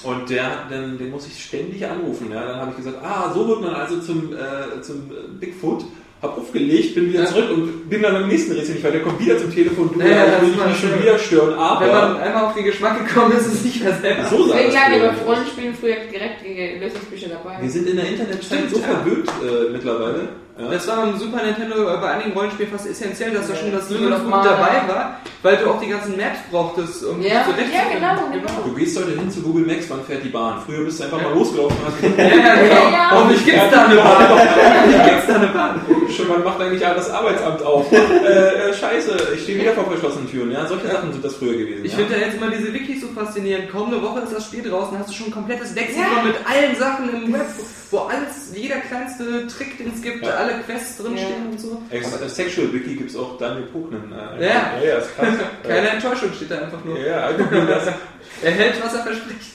Und 0.03 0.29
der, 0.29 0.65
den, 0.69 0.97
den 0.97 1.11
muss 1.11 1.27
ich 1.27 1.43
ständig 1.43 1.85
anrufen. 1.85 2.31
Ja. 2.31 2.45
Dann 2.45 2.59
habe 2.61 2.71
ich 2.71 2.77
gesagt, 2.77 2.97
ah, 3.03 3.31
so 3.33 3.47
wird 3.47 3.61
man 3.61 3.73
also 3.73 3.99
zum, 3.99 4.33
äh, 4.33 4.81
zum 4.81 5.11
äh, 5.11 5.27
Bigfoot. 5.39 5.85
Hab 6.21 6.35
aufgelegt, 6.37 6.95
bin 6.95 7.09
wieder 7.09 7.21
Ja. 7.23 7.25
zurück 7.27 7.51
und 7.53 7.89
bin 7.89 8.01
dann 8.01 8.13
beim 8.13 8.27
nächsten 8.27 8.53
Rätsel 8.53 8.73
nicht 8.75 8.83
weiter. 8.83 8.99
Kommt 9.01 9.19
wieder 9.19 9.37
zum 9.37 9.53
Telefon, 9.53 9.91
du, 9.93 9.99
Ja, 9.99 10.07
ja, 10.07 10.15
ja, 10.15 10.25
das 10.31 10.41
will 10.41 10.49
ich 10.49 10.57
mal 10.57 10.67
nicht 10.69 10.79
schon 10.81 10.99
wieder 10.99 11.19
stören, 11.19 11.49
Wenn 11.51 11.57
aber 11.59 11.85
man 11.85 12.17
einmal 12.21 12.45
auf 12.45 12.53
den 12.55 12.65
Geschmack 12.65 13.07
gekommen 13.07 13.33
ist, 13.37 13.45
ist 13.45 13.53
es 13.53 13.63
nicht 13.65 13.83
mehr 13.83 13.93
selber. 14.01 14.25
so 14.25 14.47
Deswegen 14.51 14.73
lagen 14.73 14.93
früher. 14.99 15.11
über 15.11 15.21
Rollenspielen 15.25 15.73
früher 15.75 15.95
direkt 16.11 16.43
die 16.43 16.79
Lösungsbücher 16.83 17.29
dabei. 17.29 17.57
Wir 17.61 17.69
sind 17.69 17.87
in 17.87 17.95
der 17.97 18.07
Internetzeit 18.09 18.43
Stimmt, 18.45 18.69
so 18.71 18.79
ja. 18.79 18.85
verwöhnt 18.87 19.29
äh, 19.29 19.71
mittlerweile. 19.71 20.29
Ja. 20.59 20.71
Das 20.71 20.87
war 20.87 20.97
beim 21.05 21.17
Super 21.17 21.43
Nintendo 21.43 21.75
äh, 21.93 21.97
bei 21.97 22.07
einigen 22.09 22.31
Rollenspielen 22.33 22.71
fast 22.71 22.87
essentiell, 22.87 23.31
dass 23.31 23.47
da 23.47 23.55
schon 23.55 23.71
das 23.71 23.89
Lösungsbuch 23.91 24.29
mal- 24.29 24.43
dabei 24.43 24.87
war, 24.87 25.19
weil 25.43 25.57
du 25.57 25.69
auch 25.69 25.79
die 25.79 25.87
ganzen 25.87 26.17
Maps 26.17 26.39
brauchtest, 26.51 27.03
um 27.05 27.21
Ja, 27.21 27.43
dich 27.43 27.53
zurechtzufinden. 27.53 28.01
ja, 28.01 28.13
genau, 28.15 28.21
genau. 28.33 28.61
Du 28.65 28.73
gehst 28.73 28.97
heute 28.97 29.11
hin 29.11 29.29
zu 29.29 29.41
Google 29.41 29.65
Maps, 29.67 29.85
wann 29.89 30.03
fährt 30.03 30.23
die 30.23 30.29
Bahn? 30.29 30.61
Früher 30.65 30.83
bist 30.83 30.99
du 30.99 31.03
einfach 31.03 31.21
mal 31.21 31.31
losgelaufen 31.33 31.77
und 31.77 31.85
hast 31.85 32.01
gesagt, 32.01 32.17
Ja, 32.17 32.25
ja, 32.25 32.55
genau. 32.55 32.73
Ja, 32.73 32.89
ja. 32.91 33.11
Hoffentlich 33.11 33.45
gibt's 33.45 33.69
da 33.71 33.85
eine 33.85 33.95
Bahn. 33.95 34.29
Hoffentlich 34.29 35.03
gibt's 35.05 35.27
da 35.27 35.35
eine 35.35 35.47
Bahn. 35.47 35.81
schon, 36.15 36.27
man 36.27 36.43
macht 36.43 36.59
eigentlich 36.61 36.81
das 36.81 37.09
Arbeitsamt 37.11 37.61
auf. 37.61 37.91
äh, 37.91 37.95
äh, 37.97 38.73
scheiße, 38.73 39.17
ich 39.35 39.43
stehe 39.43 39.61
wieder 39.61 39.73
vor 39.73 39.85
verschlossenen 39.85 40.29
Türen. 40.29 40.51
Ja, 40.51 40.65
solche 40.65 40.87
Sachen 40.87 41.11
sind 41.13 41.23
das 41.23 41.35
früher 41.35 41.53
gewesen. 41.55 41.85
Ich 41.85 41.91
ja? 41.91 41.99
finde 41.99 42.13
ja 42.19 42.25
jetzt 42.25 42.35
immer 42.37 42.49
diese 42.49 42.73
Wikis 42.73 43.01
so 43.01 43.07
faszinierend. 43.09 43.71
Kaum 43.71 43.93
eine 43.93 44.01
Woche 44.01 44.21
ist 44.21 44.33
das 44.33 44.45
Spiel 44.45 44.63
draußen, 44.67 44.97
hast 44.97 45.09
du 45.09 45.13
schon 45.13 45.27
ein 45.27 45.33
komplettes 45.33 45.75
Lexikon 45.75 46.01
Ja. 46.17 46.23
mit 46.23 46.35
allen 46.49 46.75
Sachen 46.75 47.13
im 47.25 47.31
Web, 47.33 47.45
wo 47.91 47.99
alles, 47.99 48.51
jeder 48.55 48.77
kleinste 48.77 49.45
Trick, 49.47 49.77
den 49.77 49.91
es 49.95 50.01
gibt, 50.01 50.25
Ja. 50.25 50.35
Alle 50.47 50.63
Quests 50.63 50.97
drinstehen 50.97 51.43
Ja. 51.45 51.49
und 51.51 51.59
so. 51.59 51.81
Ex 51.89 52.35
Sexual 52.35 52.73
Wiki 52.73 52.95
gibt 52.95 53.09
es 53.09 53.15
auch 53.15 53.37
Daniel 53.37 53.67
Pognen. 53.67 54.11
Äh, 54.11 54.45
Ja. 54.45 54.77
ja, 54.77 54.83
ja, 54.83 54.97
ist 54.97 55.15
krass. 55.15 55.35
Keine 55.63 55.89
Enttäuschung 55.89 56.31
steht 56.33 56.51
da 56.51 56.59
einfach 56.59 56.83
nur. 56.83 56.97
ja, 56.99 57.05
ja, 57.07 57.27
einfach 57.27 57.51
nur 57.51 57.65
das. 57.65 57.87
Er 58.43 58.51
hält, 58.51 58.83
was 58.83 58.93
er 58.93 59.01
verspricht. 59.03 59.51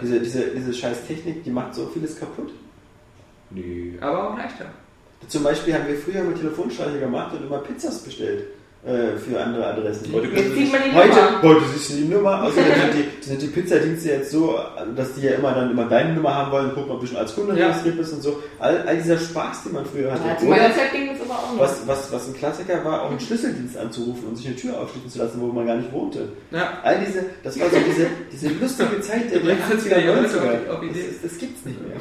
Diese, 0.00 0.18
diese, 0.20 0.40
diese 0.56 0.72
scheiß 0.72 1.06
Technik, 1.06 1.44
die 1.44 1.50
macht 1.50 1.74
so 1.74 1.86
vieles 1.92 2.18
kaputt. 2.18 2.50
Nee. 3.50 3.92
Aber 4.00 4.30
auch 4.30 4.38
leichter. 4.38 4.66
Zum 5.28 5.42
Beispiel 5.42 5.74
haben 5.74 5.86
wir 5.86 5.96
früher 5.96 6.22
mit 6.22 6.36
Telefonstreiche 6.38 6.98
gemacht 6.98 7.34
und 7.34 7.44
immer 7.46 7.58
Pizzas 7.58 7.98
bestellt. 8.02 8.44
Äh, 8.86 9.16
für 9.16 9.40
andere 9.42 9.66
Adressen. 9.66 10.12
Heute 10.12 10.26
Jetzt 10.28 10.50
sie 10.54 10.64
sieht 10.64 10.72
man 10.72 10.82
die 10.84 10.94
Heute, 10.94 11.08
Nummer. 11.08 11.42
heute 11.42 11.60
siehst 11.72 11.90
du 11.90 11.94
die 11.96 12.04
Nummer, 12.08 12.42
außerdem 12.44 12.64
sind 12.64 12.94
die, 12.94 13.24
sind 13.24 13.42
die 13.42 13.46
Pizzadienste 13.46 14.08
jetzt 14.10 14.30
so, 14.30 14.58
dass 14.94 15.14
die 15.14 15.22
ja 15.22 15.32
immer 15.36 15.54
dann 15.54 15.70
immer 15.70 15.86
deine 15.86 16.12
Nummer 16.14 16.34
haben 16.34 16.52
wollen, 16.52 16.74
gucken, 16.74 16.90
ob 16.92 17.00
du 17.00 17.06
schon 17.06 17.16
als 17.16 17.34
Kunde 17.34 17.58
Ja. 17.58 17.68
registriert 17.68 17.96
bist 17.96 18.12
und 18.12 18.22
so. 18.22 18.42
All, 18.58 18.82
all 18.86 18.96
dieser 18.96 19.16
Spaß, 19.18 19.64
den 19.64 19.72
man 19.72 19.86
früher 19.86 20.12
hatte. 20.12 20.22
Ja, 20.28 20.36
zu 20.36 20.46
Oder 20.46 20.56
meiner 20.56 20.74
Zeit 20.74 20.92
ging 20.92 21.08
das 21.08 21.20
aber 21.22 21.34
auch 21.38 21.52
noch. 21.54 21.60
was, 21.60 21.86
was, 21.86 22.12
was 22.12 22.28
ein 22.28 22.34
Klassiker 22.34 22.84
war, 22.84 23.02
auch 23.04 23.10
einen 23.10 23.20
Schlüsseldienst 23.20 23.76
anzurufen 23.78 24.28
und 24.28 24.36
sich 24.36 24.46
eine 24.48 24.56
Tür 24.56 24.78
aufschließen 24.80 25.08
zu 25.10 25.18
lassen, 25.18 25.40
wo 25.40 25.46
man 25.46 25.66
gar 25.66 25.76
nicht 25.76 25.90
wohnte. 25.92 26.28
Ja. 26.50 26.78
All 26.82 26.98
diese, 27.06 27.24
das 27.42 27.58
war 27.58 27.70
so 27.70 27.76
diese, 27.86 28.06
diese 28.30 28.48
lustige 28.48 29.00
Zeit 29.00 29.30
der 29.30 29.38
Du 29.40 29.46
bringst 29.46 29.70
jetzt 29.70 29.86
wieder 29.86 29.96
80er, 29.96 30.06
Leute 30.16 30.28
90er. 30.28 30.70
auf- 30.70 30.76
auf 30.76 30.84
Das, 30.92 31.30
das 31.30 31.38
gibt's 31.38 31.64
nicht 31.64 31.80
mehr. 31.80 31.96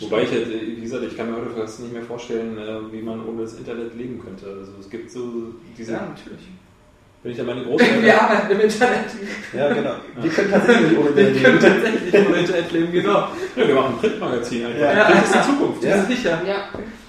wobei 0.00 0.22
ich 0.24 0.30
halt, 0.32 0.46
wie 0.50 0.80
gesagt, 0.82 1.04
ich 1.04 1.16
kann 1.16 1.30
mir 1.30 1.36
heute 1.36 1.50
fast 1.60 1.78
nicht 1.80 1.92
mehr 1.92 2.02
vorstellen, 2.02 2.58
äh, 2.58 2.92
wie 2.92 3.02
man 3.02 3.24
ohne 3.24 3.42
das 3.42 3.54
Internet 3.54 3.94
leben 3.96 4.20
könnte. 4.20 4.46
Also 4.46 4.72
es 4.80 4.90
gibt 4.90 5.10
so 5.12 5.54
diese, 5.78 5.92
Ja, 5.92 6.14
natürlich. 6.24 6.48
wenn 7.22 7.32
ich 7.32 7.38
da 7.38 7.44
meine 7.44 7.62
Großeltern... 7.64 8.02
Wir 8.02 8.20
arbeiten 8.22 8.50
im 8.52 8.60
Internet. 8.60 9.04
Ja, 9.56 9.68
genau. 9.72 9.94
Wir 10.20 10.30
können 10.30 10.50
tatsächlich 10.50 10.98
ohne 10.98 11.16
Wir 11.16 11.24
den 11.24 11.42
können 11.42 11.60
tatsächlich 11.60 12.14
ohne 12.26 12.36
Internet 12.38 12.72
leben, 12.72 12.92
genau. 12.92 13.28
Ja, 13.56 13.68
wir 13.68 13.74
machen 13.74 13.94
ein 13.94 13.98
Printmagazin 13.98 14.66
einfach. 14.66 14.80
Ja. 14.80 15.08
Das 15.10 15.24
ist 15.24 15.34
die 15.34 15.42
Zukunft. 15.50 15.84
Ja. 15.84 16.02
Sicher. 16.04 16.40
Ja, 16.46 16.56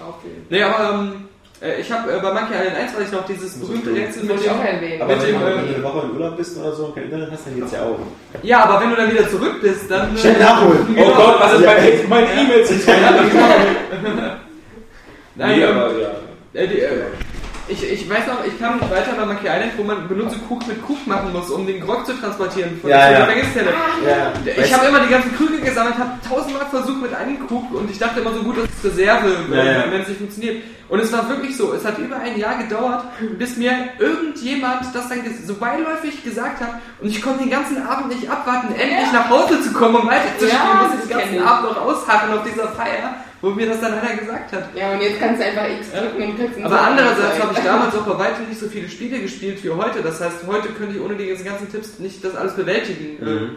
auf 0.06 0.14
jeden 0.24 0.46
Nee, 0.48 0.62
aber 0.62 0.94
ähm, 0.94 1.12
äh, 1.60 1.80
ich 1.80 1.90
habe 1.92 2.12
äh, 2.12 2.20
bei 2.20 2.32
Monkey 2.32 2.54
Island 2.54 2.76
1 2.76 2.94
weiß 2.96 3.02
ich 3.06 3.12
noch 3.12 3.26
dieses 3.26 3.58
berühmte 3.60 3.90
Rätsel 3.94 4.22
mit 4.24 4.42
dem... 4.42 4.50
Aber 4.52 5.06
Mit 5.14 5.22
wenn, 5.22 5.32
dem, 5.32 5.40
du- 5.40 5.46
äh, 5.46 5.74
eine 5.74 5.82
Woche 5.82 6.06
in 6.06 6.12
Urlaub 6.12 6.36
bist 6.36 6.56
oder 6.58 6.72
so 6.72 6.84
und 6.86 6.94
kein 6.94 7.04
Internet 7.04 7.30
hast, 7.32 7.46
dann 7.46 7.54
geht's 7.56 7.72
ja 7.72 7.82
auch. 7.82 7.98
Ja, 8.42 8.64
aber 8.64 8.80
wenn 8.82 8.90
du 8.90 8.96
dann 8.96 9.10
wieder 9.10 9.28
zurück 9.28 9.60
bist, 9.60 9.90
dann... 9.90 10.14
äh, 10.14 10.18
Schnell 10.18 10.38
nachholen. 10.38 10.96
Oh 10.98 11.10
Gott, 11.14 11.40
was 11.40 11.52
ist 11.54 11.60
Ja. 11.62 11.72
bei 11.74 12.04
meine 12.08 12.26
E-Mails 12.40 12.70
jetzt? 12.70 12.88
Nein, 15.34 15.58
nee, 15.58 15.62
ähm, 15.64 15.76
aber 15.76 15.92
ja. 16.00 16.10
Ich, 17.68 17.82
ich 17.92 18.08
weiß 18.08 18.26
noch, 18.28 18.44
ich 18.46 18.58
kam 18.60 18.80
weiter 18.80 19.12
bei 19.16 19.24
Monkey 19.26 19.46
Island, 19.48 19.72
wo 19.76 19.82
man 19.82 20.06
benutze 20.08 20.36
Krug 20.46 20.66
mit 20.68 20.84
Krug 20.84 21.04
machen 21.06 21.32
muss, 21.32 21.50
um 21.50 21.66
den 21.66 21.80
Grog 21.80 22.06
zu 22.06 22.12
transportieren 22.14 22.78
von 22.80 22.90
Ja, 22.90 23.02
zur 23.08 23.10
ja. 23.18 23.26
Gefängniszelle. 23.26 23.70
Ja, 24.06 24.62
Ich 24.64 24.72
habe 24.74 24.86
immer 24.86 25.00
die 25.00 25.08
ganzen 25.10 25.34
Krüge 25.36 25.58
gesammelt, 25.60 25.96
habe 25.98 26.10
tausendmal 26.28 26.66
versucht 26.66 27.02
mit 27.02 27.14
einem 27.14 27.46
Krug 27.46 27.72
und 27.74 27.90
ich 27.90 27.98
dachte 27.98 28.20
immer 28.20 28.32
so 28.32 28.40
gut, 28.42 28.56
das 28.58 28.64
ist 28.66 28.84
Reserve, 28.98 29.36
Ja, 29.52 29.64
ja. 29.64 29.84
wenn 29.90 30.00
es 30.02 30.08
nicht 30.08 30.18
funktioniert. 30.18 30.62
Und 30.88 31.00
es 31.00 31.12
war 31.12 31.28
wirklich 31.28 31.56
so, 31.56 31.72
es 31.74 31.84
hat 31.84 31.98
über 31.98 32.16
ein 32.20 32.38
Jahr 32.38 32.58
gedauert, 32.58 33.04
bis 33.38 33.56
mir 33.56 33.72
irgendjemand 33.98 34.82
das 34.94 35.08
dann 35.08 35.18
so 35.44 35.54
beiläufig 35.54 36.22
gesagt 36.22 36.60
hat 36.60 36.74
und 37.00 37.08
ich 37.08 37.20
konnte 37.20 37.40
den 37.40 37.50
ganzen 37.50 37.84
Abend 37.84 38.08
nicht 38.08 38.30
abwarten, 38.30 38.68
endlich 38.72 39.12
nach 39.12 39.28
Hause 39.28 39.60
zu 39.62 39.72
kommen, 39.72 39.96
um 39.96 40.06
weiterzuspielen, 40.06 40.52
Ja, 40.54 40.84
bis 40.92 41.02
ich 41.02 41.08
den 41.08 41.18
das 41.18 41.26
ganzen. 41.26 41.42
Abend 41.46 41.70
noch 41.72 41.82
ausharren 41.82 42.38
auf 42.38 42.44
dieser 42.44 42.68
Feier, 42.68 43.16
wo 43.42 43.50
mir 43.50 43.66
das 43.66 43.80
dann 43.80 43.94
einer 43.94 44.16
gesagt 44.16 44.52
hat. 44.52 44.74
Ja, 44.74 44.92
und 44.92 45.02
jetzt 45.02 45.20
kannst 45.20 45.40
du 45.40 45.46
einfach 45.46 45.68
X 45.68 45.92
drücken 45.92 46.22
und 46.22 46.36
kriegst 46.38 46.62
Aber 46.64 46.80
andererseits 46.80 47.42
habe 47.42 47.52
ich 47.56 47.64
damals 47.64 47.94
auch 47.94 48.06
bei 48.06 48.18
weitem 48.18 48.48
nicht 48.48 48.58
so 48.58 48.66
viele 48.68 48.88
Spiele 48.88 49.20
gespielt 49.20 49.62
wie 49.62 49.70
heute. 49.70 50.02
Das 50.02 50.20
heißt, 50.20 50.46
heute 50.46 50.68
könnte 50.68 50.96
ich 50.96 51.02
ohne 51.02 51.16
die 51.16 51.26
ganzen 51.26 51.70
Tipps 51.70 51.98
nicht 51.98 52.24
das 52.24 52.34
alles 52.34 52.54
bewältigen. 52.54 53.18
Mhm. 53.20 53.50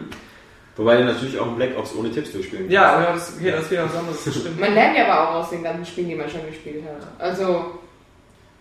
Wobei 0.76 0.96
du 0.96 1.04
natürlich 1.04 1.38
auch 1.38 1.48
ein 1.48 1.56
Black 1.56 1.76
Ops 1.76 1.94
ohne 1.94 2.10
Tipps 2.10 2.32
durchspielen 2.32 2.64
kannst. 2.64 2.74
Ja, 2.74 2.92
aber 2.94 3.12
das, 3.12 3.34
okay, 3.36 3.50
das 3.50 3.62
ist 3.62 3.70
wieder 3.70 3.84
was 3.84 3.96
anderes, 3.96 4.24
das 4.24 4.34
stimmt. 4.34 4.60
Man 4.60 4.74
lernt 4.74 4.96
ja 4.96 5.08
aber 5.08 5.28
auch 5.28 5.34
aus 5.42 5.50
den 5.50 5.62
ganzen 5.62 5.84
Spielen, 5.84 6.08
die 6.08 6.14
man 6.14 6.30
schon 6.30 6.46
gespielt 6.46 6.84
hat. 6.84 7.06
Also, 7.18 7.80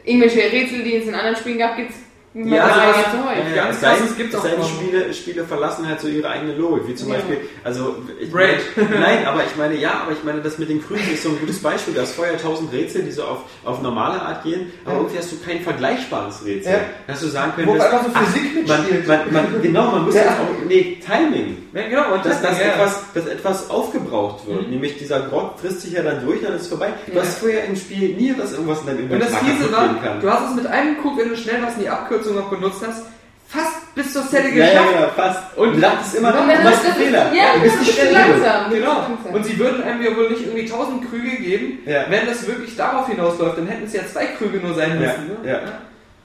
irgendwelche 0.03 0.39
Rätsel, 0.39 0.83
die 0.83 0.95
es 0.97 1.07
in 1.07 1.15
anderen 1.15 1.37
Spielen 1.37 1.59
gab, 1.59 1.77
gibt's 1.77 1.95
Ja, 1.95 2.08
ja, 2.33 2.63
also 2.63 2.79
was-. 2.79 3.55
Ja, 3.55 3.63
Ganz 3.63 3.75
es 3.75 3.81
sei 3.81 3.89
denn- 3.89 3.97
krasses 3.99 4.17
gibt's 4.17 4.33
es 4.33 4.39
auch 4.39 4.43
sei 4.43 4.49
denn, 4.51 4.59
noch. 4.59 4.69
Spiele, 4.69 5.13
Spiele 5.13 5.43
verlassen 5.45 5.87
halt 5.87 5.99
so 5.99 6.07
ihre 6.07 6.29
eigene 6.29 6.53
Logik, 6.55 6.87
wie 6.87 6.95
zum 6.95 7.09
Ja. 7.09 7.15
Beispiel, 7.15 7.37
also 7.63 7.95
ich 8.19 8.31
Braid. 8.31 8.59
meine, 8.75 8.89
nein, 8.99 9.25
aber 9.25 9.43
ich 9.43 9.55
meine, 9.57 9.75
ja, 9.75 10.01
aber 10.03 10.11
ich 10.11 10.23
meine, 10.23 10.41
das 10.41 10.57
mit 10.59 10.69
den 10.69 10.81
Krügen 10.85 11.11
ist 11.13 11.23
so 11.23 11.29
ein 11.29 11.39
gutes 11.39 11.59
Beispiel. 11.61 11.93
Du 11.93 12.01
hast 12.01 12.13
vorher 12.15 12.37
tausend 12.39 12.71
Rätsel, 12.71 13.01
die 13.03 13.11
so 13.11 13.23
auf, 13.23 13.39
auf 13.65 13.81
normale 13.81 14.21
Art 14.21 14.43
gehen, 14.43 14.71
aber 14.85 14.97
irgendwie 14.97 15.17
hast 15.17 15.31
du 15.31 15.37
kein 15.39 15.61
vergleichbares 15.61 16.45
Rätsel. 16.45 16.73
Ja. 16.73 16.79
Dass 17.07 17.19
du 17.21 17.27
sagen 17.27 17.53
Wo 17.57 17.63
könntest, 17.73 17.87
einfach 17.93 18.05
so 18.05 18.11
Physik 18.11 18.67
man, 18.67 18.77
mitspielt. 18.81 19.07
man, 19.07 19.33
man, 19.33 19.61
genau, 19.61 19.91
man 19.91 20.05
muss 20.05 20.15
Ja. 20.15 20.21
jetzt 20.21 20.31
auch, 20.33 20.65
nee, 20.67 20.99
Timing. 21.05 21.57
Ja, 21.73 21.87
genau, 21.87 22.13
und 22.13 22.25
Dass, 22.25 22.41
das, 22.41 22.51
dass, 22.51 22.59
ja. 22.59 22.65
etwas, 22.67 23.01
dass 23.13 23.25
etwas 23.27 23.69
aufgebraucht 23.69 24.47
wird. 24.47 24.65
Mhm. 24.65 24.71
Nämlich 24.71 24.97
dieser 24.97 25.21
Grog 25.21 25.59
frisst 25.59 25.81
sich 25.81 25.93
ja 25.93 26.01
dann 26.03 26.25
durch, 26.25 26.41
dann 26.41 26.53
ist 26.53 26.63
es 26.63 26.67
vorbei. 26.67 26.89
Du 27.07 27.13
Ja. 27.15 27.21
hast 27.21 27.39
vorher 27.39 27.65
im 27.65 27.75
Spiel 27.75 28.09
nie, 28.15 28.33
dass 28.35 28.51
irgendwas 28.53 28.81
in 28.81 28.87
deinem 28.87 29.11
Und 29.11 29.19
das 29.19 29.29
Inventar 29.29 29.47
kaputt 29.57 29.71
war, 29.71 29.87
gehen 29.87 30.01
kann. 30.03 30.21
du 30.21 30.29
hast 30.31 30.49
es 30.49 30.55
mit 30.55 30.67
einem 30.67 30.99
Krug, 31.01 31.17
wenn 31.17 31.29
du 31.29 31.37
schnell 31.37 31.61
was 31.63 31.75
in 31.75 31.81
die 31.81 31.89
Abkürzung 31.89 32.18
noch 32.33 32.49
benutzt 32.49 32.81
hast, 32.85 33.03
fast 33.47 33.95
bis 33.95 34.13
zur 34.13 34.27
Zelle 34.29 34.49
ja, 34.49 34.65
ja, 34.65 34.71
geschafft. 34.71 34.89
genau, 34.93 35.07
fast. 35.15 35.57
Und- 35.57 35.81
dachtest 35.81 36.15
immer, 36.15 36.31
dann 36.31 36.47
machst 36.47 36.85
einen 36.85 36.93
Fehler. 36.95 37.33
Ja, 37.33 37.53
du 37.55 37.61
bist 37.61 37.79
nicht 37.79 37.91
zu 37.91 37.97
schnell 37.97 38.13
genug. 38.13 38.27
langsam. 38.43 38.69
Genau. 38.71 39.07
Und 39.33 39.45
sie 39.45 39.57
würden 39.59 39.83
einem 39.83 40.01
ja 40.03 40.15
wohl 40.15 40.29
nicht 40.29 40.41
irgendwie 40.45 40.65
1000 40.65 41.09
Krüge 41.09 41.37
geben, 41.37 41.79
Ja. 41.85 42.05
wenn 42.09 42.27
das 42.27 42.45
wirklich 42.45 42.75
darauf 42.77 43.07
hinausläuft. 43.07 43.57
Dann 43.57 43.67
hätten 43.67 43.85
es 43.85 43.93
ja 43.93 44.01
zwei 44.11 44.25
Krüge 44.37 44.57
nur 44.59 44.75
sein 44.75 44.91
Ja, 44.91 44.95
müssen. 44.99 45.27
Ne? 45.43 45.49
ja. 45.51 45.59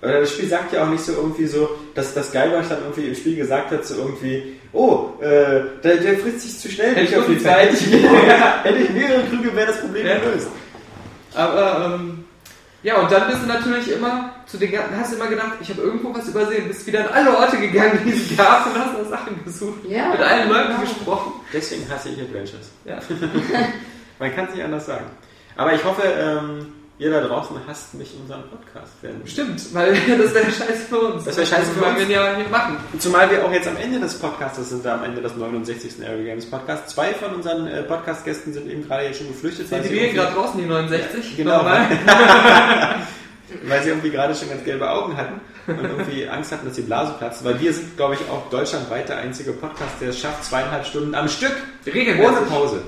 Oder 0.02 0.20
das 0.20 0.32
Spiel 0.32 0.48
sagt 0.50 0.70
ja 0.74 0.84
auch 0.84 0.90
nicht 0.90 1.02
so 1.02 1.12
irgendwie 1.12 1.47
so, 1.47 1.66
dass 1.94 2.12
das 2.12 2.31
Guybrush 2.31 2.68
dann 2.68 2.82
irgendwie 2.82 3.08
im 3.08 3.14
Spiel 3.14 3.36
gesagt 3.36 3.70
hat, 3.70 3.86
so 3.86 3.94
irgendwie, 3.94 4.56
oh, 4.74 5.08
äh, 5.23 5.62
der, 5.82 5.97
der 5.97 6.18
frisst 6.18 6.42
sich 6.42 6.58
zu 6.60 6.68
schnell, 6.70 6.90
Hätte 6.94 7.00
ich 7.10 7.16
auf 7.16 7.24
die 7.26 7.36
noch 7.36 7.42
Zeit. 7.42 7.70
Ja, 7.73 8.60
hätte 8.64 8.78
ich 8.81 8.90
mehrere 8.90 9.23
Krüge, 9.31 9.56
wäre 9.56 9.68
das 9.68 9.81
Problem 9.81 10.06
Ja. 10.06 10.18
gelöst. 10.18 10.48
Aber 11.34 11.94
ähm, 11.98 12.23
ja, 12.84 12.98
und 12.98 13.10
dann 13.10 13.26
bist 13.28 13.42
du 13.42 13.46
natürlich 13.46 13.90
immer 13.92 14.30
zu 14.44 14.58
den 14.58 14.70
ganzen, 14.70 14.96
hast 14.98 15.14
immer 15.14 15.26
gedacht, 15.26 15.52
ich 15.58 15.70
habe 15.70 15.80
irgendwo 15.80 16.14
was 16.14 16.28
übersehen, 16.28 16.68
bist 16.68 16.86
wieder 16.86 17.00
an 17.00 17.14
alle 17.14 17.36
Orte 17.36 17.56
gegangen, 17.56 17.98
die 18.04 18.10
es 18.10 18.36
gab 18.36 18.66
und 18.66 18.78
hast 18.78 18.92
nach 18.92 19.08
Sachen 19.08 19.42
gesucht. 19.42 19.84
Ja, 19.88 20.10
mit 20.10 20.20
allen 20.20 20.50
Leuten 20.50 20.68
genau. 20.68 20.80
gesprochen. 20.80 21.32
Deswegen 21.50 21.90
hasse 21.90 22.10
ich 22.10 22.20
Adventures. 22.20 22.70
Ja. 22.84 22.98
Man 24.18 24.36
kann 24.36 24.48
es 24.48 24.54
nicht 24.54 24.64
anders 24.64 24.84
sagen. 24.84 25.06
Aber 25.56 25.72
ich 25.72 25.82
hoffe, 25.82 26.02
ähm, 26.04 26.74
ihr 26.98 27.10
da 27.10 27.20
draußen 27.20 27.56
hasst 27.66 27.94
mich 27.94 28.14
unseren 28.20 28.42
Podcast. 28.48 28.92
Denn 29.02 29.26
Stimmt, 29.26 29.74
weil 29.74 29.92
das 30.18 30.34
wäre 30.34 30.47
scheiße 30.47 30.86
für 30.89 30.98
uns. 30.98 31.24
Das 31.24 31.36
wär 31.36 31.47
scheiße 31.47 31.73
für 31.73 31.84
uns. 31.84 31.98
wir 31.98 32.08
ja 32.08 32.39
nicht 32.39 32.50
machen. 32.50 32.76
Zumal 32.98 33.31
wir 33.31 33.44
auch 33.44 33.52
jetzt 33.52 33.68
am 33.68 33.76
Ende 33.76 34.00
des 34.00 34.14
Podcasts 34.18 34.68
sind, 34.68 34.84
da 34.84 34.94
am 34.94 35.05
Ende 35.05 35.20
des 35.20 35.34
69. 35.36 36.06
Area 36.06 36.24
Games 36.24 36.47
Podcasts. 36.47 36.94
Zwei 36.94 37.12
von 37.14 37.34
unseren 37.34 37.66
äh, 37.66 37.82
Podcast-Gästen 37.82 38.52
sind 38.52 38.70
eben 38.70 38.86
gerade 38.86 39.05
jetzt 39.06 39.18
schon 39.18 39.28
geflüchtet. 39.28 39.68
Sind 39.68 39.82
weil 39.82 39.89
die 39.89 40.12
gerade 40.12 40.34
draußen, 40.34 40.60
die 40.60 40.66
69? 40.66 41.36
Genau. 41.36 41.58
Normal. 41.58 41.86
weil 43.66 43.82
sie 43.82 43.90
irgendwie 43.90 44.10
gerade 44.10 44.34
schon 44.34 44.48
ganz 44.48 44.64
gelbe 44.64 44.89
Augen 44.90 45.16
hatten 45.16 45.40
und 45.66 45.82
irgendwie 45.82 46.28
Angst 46.28 46.52
hatten, 46.52 46.66
dass 46.66 46.74
die 46.76 46.82
Blase 46.82 47.14
platzt. 47.18 47.44
Weil 47.44 47.60
wir 47.60 47.73
sind, 47.73 47.97
glaube 47.97 48.14
ich, 48.14 48.20
auch 48.31 48.48
deutschlandweit 48.50 49.08
der 49.08 49.18
einzige 49.18 49.52
Podcast, 49.52 49.94
der 50.00 50.10
es 50.10 50.18
schafft, 50.18 50.44
zweieinhalb 50.44 50.86
Stunden 50.86 51.14
am 51.14 51.28
Stück, 51.28 51.56
Regelmäßig. 51.86 52.28
ohne 52.28 52.47
Pause. 52.47 52.82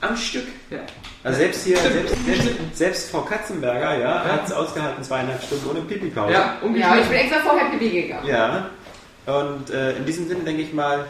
Am 0.00 0.16
Stück. 0.16 0.46
Ja. 0.70 0.78
Also 1.24 1.38
selbst 1.38 1.64
hier, 1.64 1.78
Stimmt. 1.78 1.94
selbst, 1.94 2.26
selbst, 2.26 2.76
selbst 2.76 3.10
Frau 3.10 3.22
Katzenberger, 3.22 3.98
ja, 3.98 4.24
hat 4.24 4.46
es 4.46 4.52
ausgehalten, 4.52 5.02
zweieinhalb 5.02 5.42
Stunden 5.42 5.70
ohne 5.70 5.80
Pipi-Pause. 5.80 6.32
Ja, 6.32 6.58
Ja, 6.76 6.96
ich 6.98 7.08
bin 7.08 7.16
extra 7.16 7.40
vorher 7.40 7.70
Pipi 7.70 8.02
gegangen. 8.02 8.26
Ja. 8.26 8.70
Und 9.26 9.70
äh, 9.70 9.96
in 9.96 10.04
diesem 10.04 10.28
Sinne 10.28 10.44
denke 10.44 10.60
ich 10.60 10.74
mal, 10.74 11.06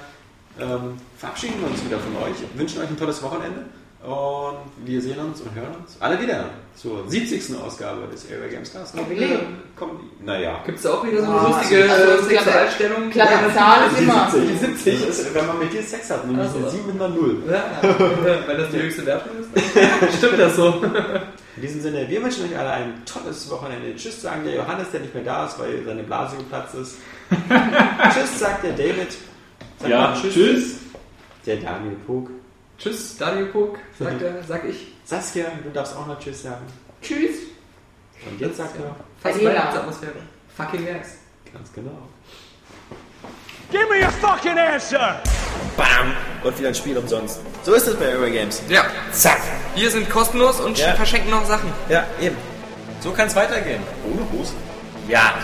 ähm, 0.60 0.98
verabschieden 1.18 1.60
wir 1.60 1.68
uns 1.68 1.84
wieder 1.84 1.98
von 1.98 2.16
euch, 2.22 2.36
wünschen 2.54 2.80
euch 2.80 2.88
ein 2.88 2.96
tolles 2.96 3.20
Wochenende 3.24 3.64
und 4.04 4.56
wir 4.86 5.00
sehen 5.00 5.18
uns 5.18 5.40
und 5.40 5.54
hören 5.54 5.74
uns 5.80 5.96
alle 6.00 6.20
wieder 6.20 6.50
zur 6.76 7.08
70. 7.08 7.56
Ausgabe 7.56 8.06
des 8.12 8.26
Area 8.30 8.48
Games 8.48 8.72
Cast. 8.72 8.94
Jubiläum. 8.96 9.40
Kommt, 9.76 10.22
naja. 10.24 10.60
Gibt 10.66 10.76
es 10.78 10.82
da 10.84 10.90
auch 10.94 11.06
wieder 11.06 11.24
so 11.24 11.30
eine 11.30 11.40
Ah, 11.40 11.48
lustige 11.58 11.82
also, 11.90 11.94
äh, 11.94 12.06
klappe- 12.16 12.24
Sexualstellung? 12.44 13.10
klappe 13.10 13.54
Zahl 13.54 13.86
ist 13.90 13.98
immer. 14.00 14.30
Die 14.34 14.56
70. 14.56 15.06
Das 15.06 15.18
ist, 15.20 15.34
wenn 15.34 15.46
man 15.46 15.58
mit 15.58 15.72
dir 15.72 15.82
Sex 15.82 16.10
hat, 16.10 16.26
nämlich 16.26 16.46
Also. 16.46 16.58
eine 16.58 16.70
7 16.70 16.90
in 16.90 16.98
der 16.98 17.08
0. 17.08 17.42
Ja, 17.50 17.64
weil 18.46 18.56
das 18.58 18.70
die 18.70 18.78
höchste 18.82 19.06
Wertung 19.06 19.32
ist. 19.40 19.64
Stimmt 20.18 20.38
das 20.38 20.56
so? 20.56 20.82
In 21.56 21.62
diesem 21.62 21.80
Sinne, 21.80 22.08
wir 22.08 22.22
wünschen 22.22 22.44
euch 22.46 22.58
alle 22.58 22.70
ein 22.72 23.02
tolles 23.06 23.48
Wochenende. 23.50 23.94
Tschüss 23.96 24.20
sagen 24.20 24.42
der 24.44 24.54
Johannes, 24.56 24.90
der 24.92 25.00
nicht 25.00 25.14
mehr 25.14 25.24
da 25.24 25.46
ist, 25.46 25.58
weil 25.58 25.82
seine 25.86 26.02
Blase 26.02 26.36
geplatzt 26.36 26.74
ist. 26.74 26.96
tschüss 28.12 28.38
sagt 28.40 28.64
der 28.64 28.72
David. 28.72 29.16
Sag 29.80 29.88
Ja, 29.90 30.00
mal 30.10 30.16
tschüss. 30.20 30.76
Der 31.46 31.56
Daniel 31.56 31.96
Pog. 32.06 32.28
Tschüss, 32.78 33.16
Daniel 33.16 33.46
Pog, 33.46 33.78
sagt 33.98 34.22
er, 34.22 34.42
sag 34.46 34.64
ich. 34.64 34.88
Saskia, 35.04 35.46
du 35.62 35.70
darfst 35.70 35.96
auch 35.96 36.06
noch 36.06 36.18
Tschüss 36.18 36.42
sagen. 36.42 36.64
Tschüss. 37.02 37.36
Und 38.28 38.40
jetzt 38.40 38.56
sagt 38.56 38.78
er 38.78 38.96
Fast. 39.22 39.44
Weihnachtsatmosphäre. 39.44 40.12
Fucking 40.56 40.84
yes. 40.86 41.18
ganz 41.52 41.72
genau. 41.72 42.08
Give 43.70 43.86
me 43.88 44.06
a 44.06 44.10
fucking 44.10 44.58
answer! 44.58 45.20
Bam! 45.76 46.14
Und 46.44 46.58
wieder 46.58 46.68
ein 46.68 46.74
Spiel 46.74 46.96
umsonst. 46.96 47.40
So 47.64 47.74
ist 47.74 47.86
es 47.88 47.96
bei 47.96 48.08
Eurogames. 48.14 48.62
Ja, 48.68 48.84
Zack! 49.12 49.40
wir 49.74 49.90
sind 49.90 50.08
kostenlos 50.10 50.60
und 50.60 50.78
Ja. 50.78 50.94
verschenken 50.94 51.30
noch 51.30 51.44
Sachen. 51.44 51.72
Ja, 51.88 52.04
eben. 52.20 52.36
So 53.00 53.10
kann 53.10 53.26
es 53.26 53.34
weitergehen. 53.34 53.82
Ohne 54.12 54.30
Hose. 54.32 54.52
Ja. 55.08 55.34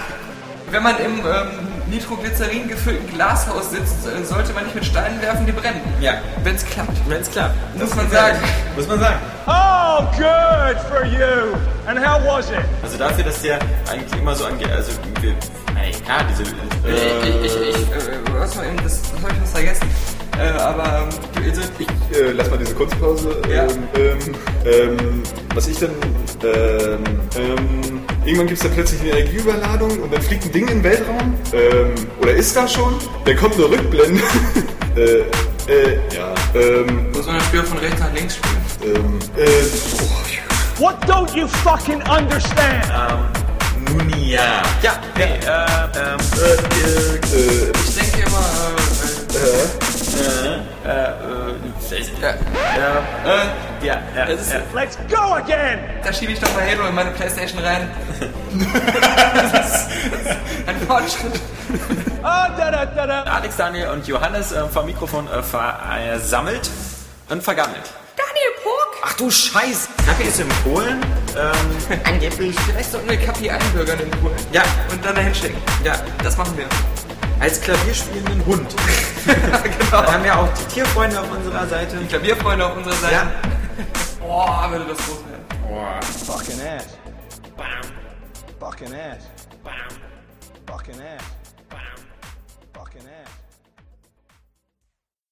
Wenn 0.70 0.82
man 0.82 0.96
im 0.98 1.18
ähm, 1.20 1.68
Nitroglycerin 1.90 2.68
gefüllten 2.68 3.06
Glashaus 3.12 3.70
sitzt, 3.70 4.06
äh, 4.06 4.24
sollte 4.24 4.52
man 4.52 4.64
nicht 4.64 4.74
mit 4.74 4.84
Steinen 4.84 5.20
werfen, 5.20 5.44
die 5.46 5.52
brennen. 5.52 5.80
Ja. 6.00 6.14
Wenn 6.42 6.54
es 6.54 6.64
klappt. 6.64 6.96
Wenn 7.08 7.20
es 7.20 7.30
klappt. 7.30 7.54
Muss 7.78 7.94
man 7.94 8.10
sagen. 8.10 8.38
Muss 8.76 8.86
man 8.88 9.00
sagen. 9.00 9.16
Oh, 9.46 10.04
good 10.16 10.78
for 10.88 11.04
you! 11.04 11.56
And 11.86 11.98
how 11.98 12.20
was 12.24 12.50
it? 12.50 12.58
Also 12.82 12.96
dafür, 12.98 13.24
dass 13.24 13.42
der 13.42 13.58
eigentlich 13.90 14.20
immer 14.20 14.34
so 14.34 14.44
angeht, 14.44 14.70
also 14.70 14.92
wir, 15.20 15.34
klar, 16.04 16.24
diese, 16.30 16.42
Ich, 16.42 16.48
ich, 17.28 17.44
ich, 17.44 17.68
ich, 17.68 17.90
äh, 17.90 18.18
was 18.32 18.56
war 18.56 18.64
eben, 18.64 18.76
das, 18.82 19.02
das 19.02 19.22
habe 19.22 19.32
ich 19.32 19.42
was 19.42 19.50
vergessen. 19.50 19.88
Äh, 20.40 20.58
aber 20.58 20.84
ähm, 20.84 21.44
also, 21.48 21.60
Ich 21.78 22.16
äh, 22.16 22.32
lass 22.32 22.50
mal 22.50 22.58
diese 22.58 22.74
Kunstpause. 22.74 23.40
Ja. 23.52 23.64
Ähm, 23.64 23.68
ähm, 23.94 24.96
ähm, 24.98 25.22
was 25.54 25.68
ich 25.68 25.78
dann. 25.78 25.90
Ähm, 26.42 27.04
ähm, 27.36 28.00
irgendwann 28.24 28.46
gibt 28.46 28.58
es 28.58 28.60
dann 28.64 28.72
plötzlich 28.72 29.00
eine 29.02 29.10
Energieüberladung 29.10 29.90
und 30.02 30.12
dann 30.12 30.22
fliegt 30.22 30.44
ein 30.44 30.52
Ding 30.52 30.62
in 30.68 30.76
den 30.78 30.84
Weltraum. 30.84 31.34
Ähm, 31.52 31.94
oder 32.20 32.32
ist 32.32 32.56
da 32.56 32.66
schon? 32.66 32.94
Dann 33.24 33.36
kommt 33.36 33.54
eine 33.56 33.64
Rückblende. 33.70 34.20
äh, 34.96 35.00
äh, 35.70 35.98
ja. 36.16 36.34
Ähm, 36.54 37.10
muss 37.12 37.26
man 37.26 37.36
das 37.36 37.44
Spiel 37.46 37.62
von 37.62 37.78
rechts 37.78 38.00
nach 38.00 38.12
links 38.14 38.36
spielen. 38.36 38.96
ähm, 38.96 39.18
äh, 39.36 39.46
oh, 40.00 40.82
What 40.82 40.96
don't 41.06 41.36
you 41.36 41.46
fucking 41.46 42.00
understand? 42.08 42.86
nun 43.90 44.08
ja. 44.18 44.62
Ja, 44.82 44.92
nee, 45.16 45.24
äh, 45.24 45.28
ähm, 45.28 46.18
Äh, 46.36 47.36
äh, 47.36 47.72
Ich 47.86 47.94
denke 47.96 48.26
immer, 48.26 48.44
äh, 49.34 49.36
äh, 49.36 49.64
äh, 49.64 49.89
ja, 53.84 53.94
äh, 53.94 54.16
ja, 54.16 54.24
ist, 54.24 54.52
ja. 54.52 54.60
Let's 54.74 54.98
go 55.08 55.34
again! 55.34 55.78
da 56.02 56.12
schiebe 56.12 56.32
ich 56.32 56.40
doch 56.40 56.52
mal 56.54 56.64
Halo 56.66 56.88
in 56.88 56.94
meine 56.94 57.10
Playstation 57.10 57.62
rein. 57.62 57.90
das 59.52 59.86
ist 59.86 59.88
ein 60.66 60.80
Fortschritt. 60.86 61.40
Da, 62.22 62.48
da, 62.56 62.86
da, 62.86 63.06
da. 63.06 63.22
Alex, 63.22 63.56
Daniel 63.56 63.88
und 63.88 64.06
Johannes 64.06 64.52
äh, 64.52 64.66
vom 64.68 64.86
Mikrofon 64.86 65.28
äh, 65.28 65.42
versammelt 65.42 66.68
und 67.28 67.42
vergammelt. 67.42 67.92
Daniel 68.16 68.52
Puck! 68.62 69.02
Ach 69.04 69.12
du 69.14 69.30
Scheiß! 69.30 69.88
Kaffee 70.06 70.24
ist 70.24 70.40
in 70.40 70.48
Polen. 70.64 71.00
Ähm, 71.38 71.98
angeblich. 72.04 72.56
Vielleicht 72.60 72.90
sollten 72.92 73.08
wir 73.08 73.16
Kapi 73.18 73.48
einbürgern 73.50 73.98
in 74.00 74.10
Polen. 74.10 74.34
Ja, 74.52 74.62
Und 74.90 75.04
dann 75.04 75.14
dahin 75.14 75.34
schicken. 75.34 75.56
ja. 75.84 75.94
Das 76.22 76.36
machen 76.36 76.56
wir. 76.56 76.66
Als 77.40 77.58
klavierspielenden 77.60 78.44
Hund. 78.44 78.68
genau. 79.26 80.02
Wir 80.02 80.12
haben 80.12 80.24
ja 80.26 80.38
auch 80.40 80.48
die 80.52 80.74
Tierfreunde 80.74 81.18
auf 81.18 81.30
unserer 81.32 81.66
Seite. 81.66 81.96
Die 81.96 82.06
Klavierfreunde 82.06 82.66
auf 82.66 82.76
unserer 82.76 82.94
Seite. 82.94 83.14
Ja. 83.14 83.32
Boah, 84.20 84.68
würde 84.70 84.84
das 84.84 84.98
groß 84.98 85.24
werden. 85.24 86.02
Fucking 86.26 86.60
ass. 86.60 86.98
Fucking 88.58 88.94
ass. 88.94 89.24
Fucking 90.66 90.94
ass. 91.00 91.39